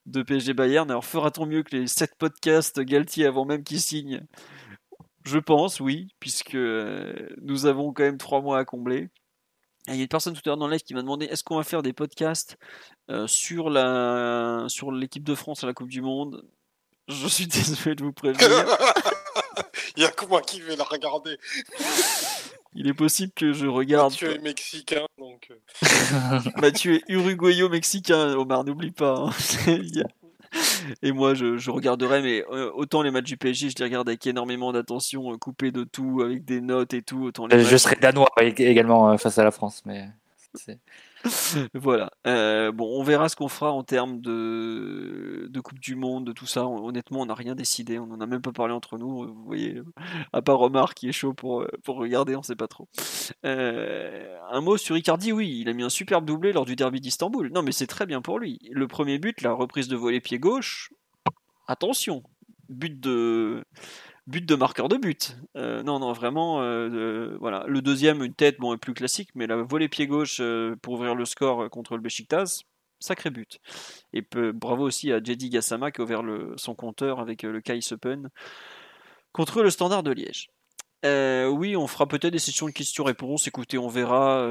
de 0.07 0.23
PSG 0.23 0.55
Bayern. 0.55 0.91
Alors 0.91 1.05
fera-t-on 1.05 1.47
mieux 1.47 1.63
que 1.63 1.77
les 1.77 1.87
7 1.87 2.15
podcasts 2.19 2.81
Galtier 2.81 3.27
avant 3.27 3.45
même 3.45 3.63
qu'il 3.63 3.81
signe? 3.81 4.27
Je 5.25 5.39
pense, 5.39 5.81
oui, 5.81 6.09
puisque 6.21 6.55
euh, 6.55 7.29
nous 7.41 7.67
avons 7.67 7.93
quand 7.93 8.03
même 8.03 8.19
trois 8.19 8.41
mois 8.41 8.59
à 8.59 8.65
combler. 8.65 9.09
il 9.89 9.97
y 9.97 10.01
a 10.01 10.03
une 10.03 10.09
personne 10.09 10.35
tout 10.35 10.41
à 10.45 10.51
l'heure 10.51 10.57
dans 10.57 10.67
le 10.67 10.73
live 10.73 10.83
qui 10.83 10.95
m'a 10.95 11.03
demandé 11.03 11.27
est-ce 11.27 11.45
qu'on 11.45 11.57
va 11.57 11.65
faire 11.65 11.83
des 11.83 11.93
podcasts 11.93 12.57
euh, 13.11 13.27
sur 13.27 13.71
la 13.71 14.67
sur 14.69 14.93
l'équipe 14.93 15.25
de 15.25 15.35
France 15.35 15.65
à 15.65 15.67
la 15.67 15.75
Coupe 15.75 15.89
du 15.89 16.03
Monde? 16.03 16.45
Je 17.09 17.29
suis 17.29 17.47
désolé 17.49 17.95
de 17.95 18.05
vous 18.05 18.13
prévenir. 18.13 18.49
il 19.97 20.01
n'y 20.01 20.05
a 20.05 20.11
que 20.11 20.27
moi 20.27 20.41
qui 20.41 20.61
vais 20.61 20.77
la 20.77 20.85
regarder. 20.85 21.39
Il 22.75 22.89
est 22.89 22.95
possible 22.95 23.33
que 23.35 23.53
je 23.53 23.67
regarde. 23.67 24.13
Mathieu 24.13 24.35
est 24.35 24.39
mexicain, 24.39 25.07
donc. 25.19 25.51
Euh. 25.51 26.41
Mathieu 26.61 26.95
est 26.95 27.03
uruguayo-mexicain, 27.09 28.35
Omar, 28.35 28.65
n'oublie 28.65 28.93
pas. 28.93 29.27
Hein. 29.27 29.31
Et 31.03 31.13
moi, 31.13 31.35
je, 31.35 31.71
regarderai, 31.71 32.23
mais 32.23 32.45
euh, 32.51 32.71
autant 32.75 33.03
les 33.03 33.11
matchs 33.11 33.25
du 33.25 33.37
PSG, 33.37 33.71
je 33.71 33.75
les 33.79 33.85
regarde 33.85 34.09
avec 34.09 34.27
énormément 34.27 34.73
d'attention, 34.73 35.37
coupé 35.39 35.71
de 35.71 35.85
tout, 35.85 36.23
avec 36.25 36.45
des 36.45 36.61
notes 36.61 36.95
et 36.95 37.03
tout. 37.03 37.25
Autant 37.25 37.47
je 37.51 37.77
serai 37.77 37.97
danois 37.97 38.31
également 38.39 39.17
face 39.19 39.39
à 39.39 39.45
la 39.45 39.51
France, 39.51 39.83
mais. 39.87 40.09
voilà. 41.75 42.11
Euh, 42.27 42.73
bon, 42.73 42.99
on 42.99 43.03
verra 43.03 43.29
ce 43.29 43.37
qu'on 43.37 43.49
fera 43.49 43.73
en 43.73 43.83
termes 43.85 44.21
de, 44.21 45.51
Coupe 45.63 45.79
du 45.79 45.95
Monde, 45.95 46.27
de 46.27 46.33
tout 46.33 46.47
ça. 46.47 46.67
Honnêtement, 46.67 47.21
on 47.21 47.27
n'a 47.27 47.35
rien 47.35 47.55
décidé. 47.55 47.99
On 47.99 48.07
n'en 48.07 48.21
a 48.21 48.27
même 48.27 48.43
pas 48.43 48.53
parlé 48.53 48.75
entre 48.75 48.99
nous. 48.99 49.27
Vous 49.27 49.45
voyez, 49.45 49.81
à 50.33 50.43
part 50.43 50.61
Omar 50.61 50.95
qui 50.95 51.09
est 51.09 51.13
chaud 51.13 51.35
pour, 51.35 51.65
pour 51.85 51.97
regarder, 51.97 52.35
on 52.37 52.43
sait 52.43 52.57
pas 52.57 52.69
trop. 52.69 52.89
Euh, 53.45 54.37
un 54.51 54.61
mot 54.61 54.77
sur 54.77 54.97
Icardi, 54.97 55.33
oui, 55.33 55.61
il 55.61 55.69
a 55.69 55.73
mis 55.73 55.83
un 55.83 55.89
superbe 55.89 56.25
doublé 56.25 56.53
lors 56.53 56.65
du 56.65 56.77
derby 56.77 57.01
d'Istanbul. 57.01 57.51
Non, 57.53 57.63
mais 57.63 57.73
c'est 57.73 57.87
très 57.87 58.07
bien 58.07 58.21
pour 58.21 58.39
lui. 58.39 58.59
Le 58.71 58.89
premier 58.89 59.19
but, 59.19 59.43
la 59.43 59.53
reprise 59.53 59.89
de 59.89 59.97
volet 59.97 60.21
pied 60.21 60.39
gauche. 60.39 60.93
Attention, 61.69 62.23
but 62.69 62.99
de 63.01 63.65
but 64.27 64.45
de 64.45 64.55
marqueur 64.55 64.89
de 64.89 64.97
but. 64.97 65.37
Euh, 65.57 65.83
non, 65.83 65.99
non, 65.99 66.13
vraiment, 66.13 66.63
euh, 66.63 67.37
voilà. 67.41 67.65
Le 67.67 67.83
deuxième, 67.83 68.23
une 68.23 68.35
tête, 68.35 68.59
bon, 68.59 68.77
plus 68.79 68.95
classique, 68.95 69.31
mais 69.35 69.47
la 69.47 69.57
volée 69.57 69.89
pied 69.89 70.07
gauche 70.07 70.39
euh, 70.41 70.77
pour 70.83 70.95
ouvrir 70.95 71.15
le 71.15 71.25
score 71.25 71.69
contre 71.71 71.97
le 71.97 72.03
Besiktas, 72.03 72.63
sacré 73.01 73.31
but. 73.31 73.59
Et 74.13 74.25
bravo 74.53 74.85
aussi 74.85 75.13
à 75.13 75.23
Jedi 75.23 75.51
Gassama 75.51 75.91
qui 75.91 76.01
a 76.01 76.05
ouvert 76.05 76.23
son 76.57 76.75
compteur 76.75 77.21
avec 77.21 77.43
le 77.43 77.61
Kai 77.61 77.81
Open 77.91 78.29
contre 79.33 79.63
le 79.63 79.71
Standard 79.71 80.03
de 80.03 80.13
Liège. 80.13 80.51
oui, 81.05 81.77
on 81.77 81.87
fera 81.87 82.07
peut-être 82.07 82.33
des 82.33 82.39
sessions 82.39 82.67
de 82.67 82.73
questions-réponses. 82.73 83.49
Écoutez, 83.49 83.79
on 83.79 83.89
verra 83.89 84.49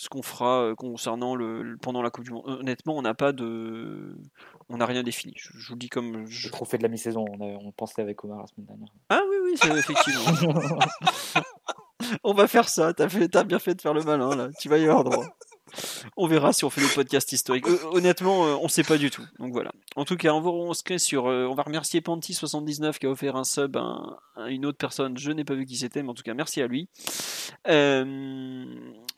ce 0.00 0.08
qu'on 0.08 0.22
fera 0.22 0.62
euh, 0.62 0.74
concernant 0.74 1.34
le, 1.34 1.76
pendant 1.82 2.00
la 2.00 2.08
Coupe 2.08 2.24
du 2.24 2.30
Monde. 2.30 2.44
Honnêtement, 2.46 2.96
on 2.96 3.02
n'a 3.02 3.12
pas 3.12 3.32
de, 3.32 4.16
on 4.70 4.78
n'a 4.78 4.86
rien 4.86 5.02
défini. 5.02 5.34
Je, 5.36 5.68
vous 5.68 5.76
dis 5.76 5.90
comme 5.90 6.26
je... 6.26 6.48
le 6.48 6.52
trophée 6.52 6.78
de 6.78 6.82
la 6.82 6.88
mi-saison. 6.88 7.26
On, 7.38 7.70
pensait 7.72 8.00
avec 8.00 8.24
Omar 8.24 8.38
la 8.40 8.46
semaine 8.46 8.66
dernière. 8.66 8.88
Ah 9.10 9.20
oui, 9.28 9.36
oui, 9.44 9.58
c'est 9.60 9.68
effectivement. 9.76 10.54
on 12.24 12.32
va 12.32 12.48
faire 12.48 12.70
ça. 12.70 12.94
T'as 12.94 13.10
fait, 13.10 13.36
as 13.36 13.44
bien 13.44 13.58
fait 13.58 13.74
de 13.74 13.82
faire 13.82 13.92
le 13.92 14.02
malin 14.02 14.34
là. 14.34 14.48
Tu 14.58 14.70
vas 14.70 14.78
y 14.78 14.84
avoir 14.84 15.04
droit. 15.04 15.26
On 16.16 16.26
verra 16.26 16.52
si 16.52 16.64
on 16.64 16.70
fait 16.70 16.80
des 16.80 16.88
podcasts 16.88 17.32
historiques. 17.32 17.68
Euh, 17.68 17.78
honnêtement, 17.92 18.46
euh, 18.46 18.56
on 18.60 18.68
sait 18.68 18.82
pas 18.82 18.96
du 18.96 19.10
tout. 19.10 19.24
Donc 19.38 19.52
voilà. 19.52 19.72
En 19.96 20.04
tout 20.04 20.16
cas, 20.16 20.32
on 20.32 20.40
va, 20.40 20.50
on 20.50 20.72
sur, 20.98 21.26
euh, 21.26 21.46
on 21.46 21.54
va 21.54 21.62
remercier 21.62 22.00
Panty79 22.00 22.98
qui 22.98 23.06
a 23.06 23.10
offert 23.10 23.36
un 23.36 23.44
sub 23.44 23.76
à, 23.76 24.18
une 24.48 24.66
autre 24.66 24.78
personne. 24.78 25.16
Je 25.18 25.30
n'ai 25.30 25.44
pas 25.44 25.54
vu 25.54 25.66
qui 25.66 25.76
c'était, 25.76 26.02
mais 26.02 26.08
en 26.08 26.14
tout 26.14 26.22
cas, 26.22 26.34
merci 26.34 26.62
à 26.62 26.66
lui. 26.66 26.88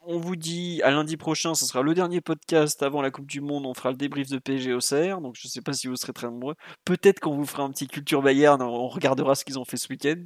On 0.05 0.17
vous 0.17 0.35
dit 0.35 0.81
à 0.83 0.91
lundi 0.91 1.17
prochain, 1.17 1.55
ce 1.55 1.65
sera 1.65 1.81
le 1.81 1.93
dernier 1.93 2.21
podcast 2.21 2.83
avant 2.83 3.01
la 3.01 3.11
Coupe 3.11 3.27
du 3.27 3.41
Monde. 3.41 3.65
On 3.65 3.73
fera 3.73 3.91
le 3.91 3.97
débrief 3.97 4.29
de 4.29 4.37
PSG 4.37 4.73
au 4.73 4.79
CR. 4.79 5.21
Donc 5.21 5.35
je 5.37 5.47
sais 5.47 5.61
pas 5.61 5.73
si 5.73 5.87
vous 5.87 5.95
serez 5.95 6.13
très 6.13 6.27
nombreux. 6.27 6.55
Peut-être 6.85 7.19
qu'on 7.19 7.35
vous 7.35 7.45
fera 7.45 7.63
un 7.63 7.71
petit 7.71 7.87
culture 7.87 8.21
Bayern. 8.21 8.61
On 8.61 8.87
regardera 8.87 9.35
ce 9.35 9.45
qu'ils 9.45 9.59
ont 9.59 9.65
fait 9.65 9.77
ce 9.77 9.87
week-end. 9.89 10.23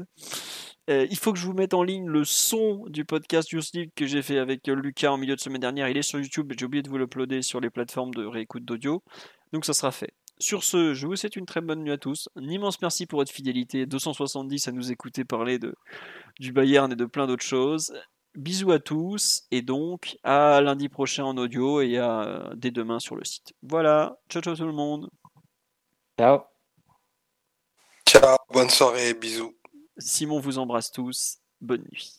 Euh, 0.90 1.06
il 1.10 1.18
faut 1.18 1.34
que 1.34 1.40
je 1.40 1.46
vous 1.46 1.54
mette 1.54 1.74
en 1.74 1.84
ligne 1.84 2.08
le 2.08 2.24
son 2.24 2.86
du 2.88 3.04
podcast 3.04 3.52
Youth 3.52 3.72
que 3.96 4.06
j'ai 4.06 4.22
fait 4.22 4.40
avec 4.40 4.68
euh, 4.70 4.76
Lucas 4.76 5.12
en 5.12 5.18
milieu 5.18 5.36
de 5.36 5.42
semaine 5.42 5.62
dernière. 5.62 5.90
Il 5.90 5.98
est 5.98 6.02
sur 6.02 6.20
YouTube, 6.20 6.54
j'ai 6.58 6.66
oublié 6.66 6.82
de 6.82 6.90
vous 6.90 6.98
l'uploader 6.98 7.42
sur 7.42 7.60
les 7.60 7.70
plateformes 7.70 8.14
de 8.14 8.26
réécoute 8.26 8.64
d'audio. 8.64 9.04
Donc 9.52 9.66
ça 9.66 9.74
sera 9.74 9.92
fait. 9.92 10.14
Sur 10.40 10.64
ce, 10.64 10.94
je 10.94 11.08
vous 11.08 11.16
souhaite 11.16 11.36
une 11.36 11.46
très 11.46 11.62
bonne 11.62 11.84
nuit 11.84 11.92
à 11.92 11.98
tous. 11.98 12.30
Un 12.36 12.48
immense 12.48 12.80
merci 12.82 13.06
pour 13.06 13.20
votre 13.20 13.32
fidélité. 13.32 13.86
270 13.86 14.68
à 14.68 14.72
nous 14.72 14.92
écouter 14.92 15.26
parler 15.26 15.60
de, 15.60 15.76
du 16.40 16.54
Bayern 16.54 16.92
et 16.92 16.96
de 16.96 17.06
plein 17.06 17.28
d'autres 17.28 17.46
choses. 17.46 17.92
Bisous 18.38 18.72
à 18.72 18.78
tous 18.78 19.48
et 19.50 19.64
donc 19.64 20.20
à 20.22 20.62
lundi 20.62 20.90
prochain 20.90 21.26
en 21.26 21.38
audio 21.38 21.82
et 21.82 21.98
à 21.98 22.52
dès 22.56 22.70
demain 22.70 23.00
sur 23.00 23.16
le 23.16 23.26
site. 23.26 23.56
Voilà, 23.64 24.20
ciao 24.30 24.44
ciao 24.44 24.56
tout 24.56 24.68
le 24.68 24.74
monde. 24.74 25.10
Ciao. 26.20 26.42
Ciao, 28.08 28.38
bonne 28.54 28.70
soirée, 28.70 29.16
bisous. 29.16 29.56
Simon 29.98 30.40
vous 30.40 30.60
embrasse 30.60 30.92
tous. 30.92 31.40
Bonne 31.62 31.82
nuit. 31.92 32.17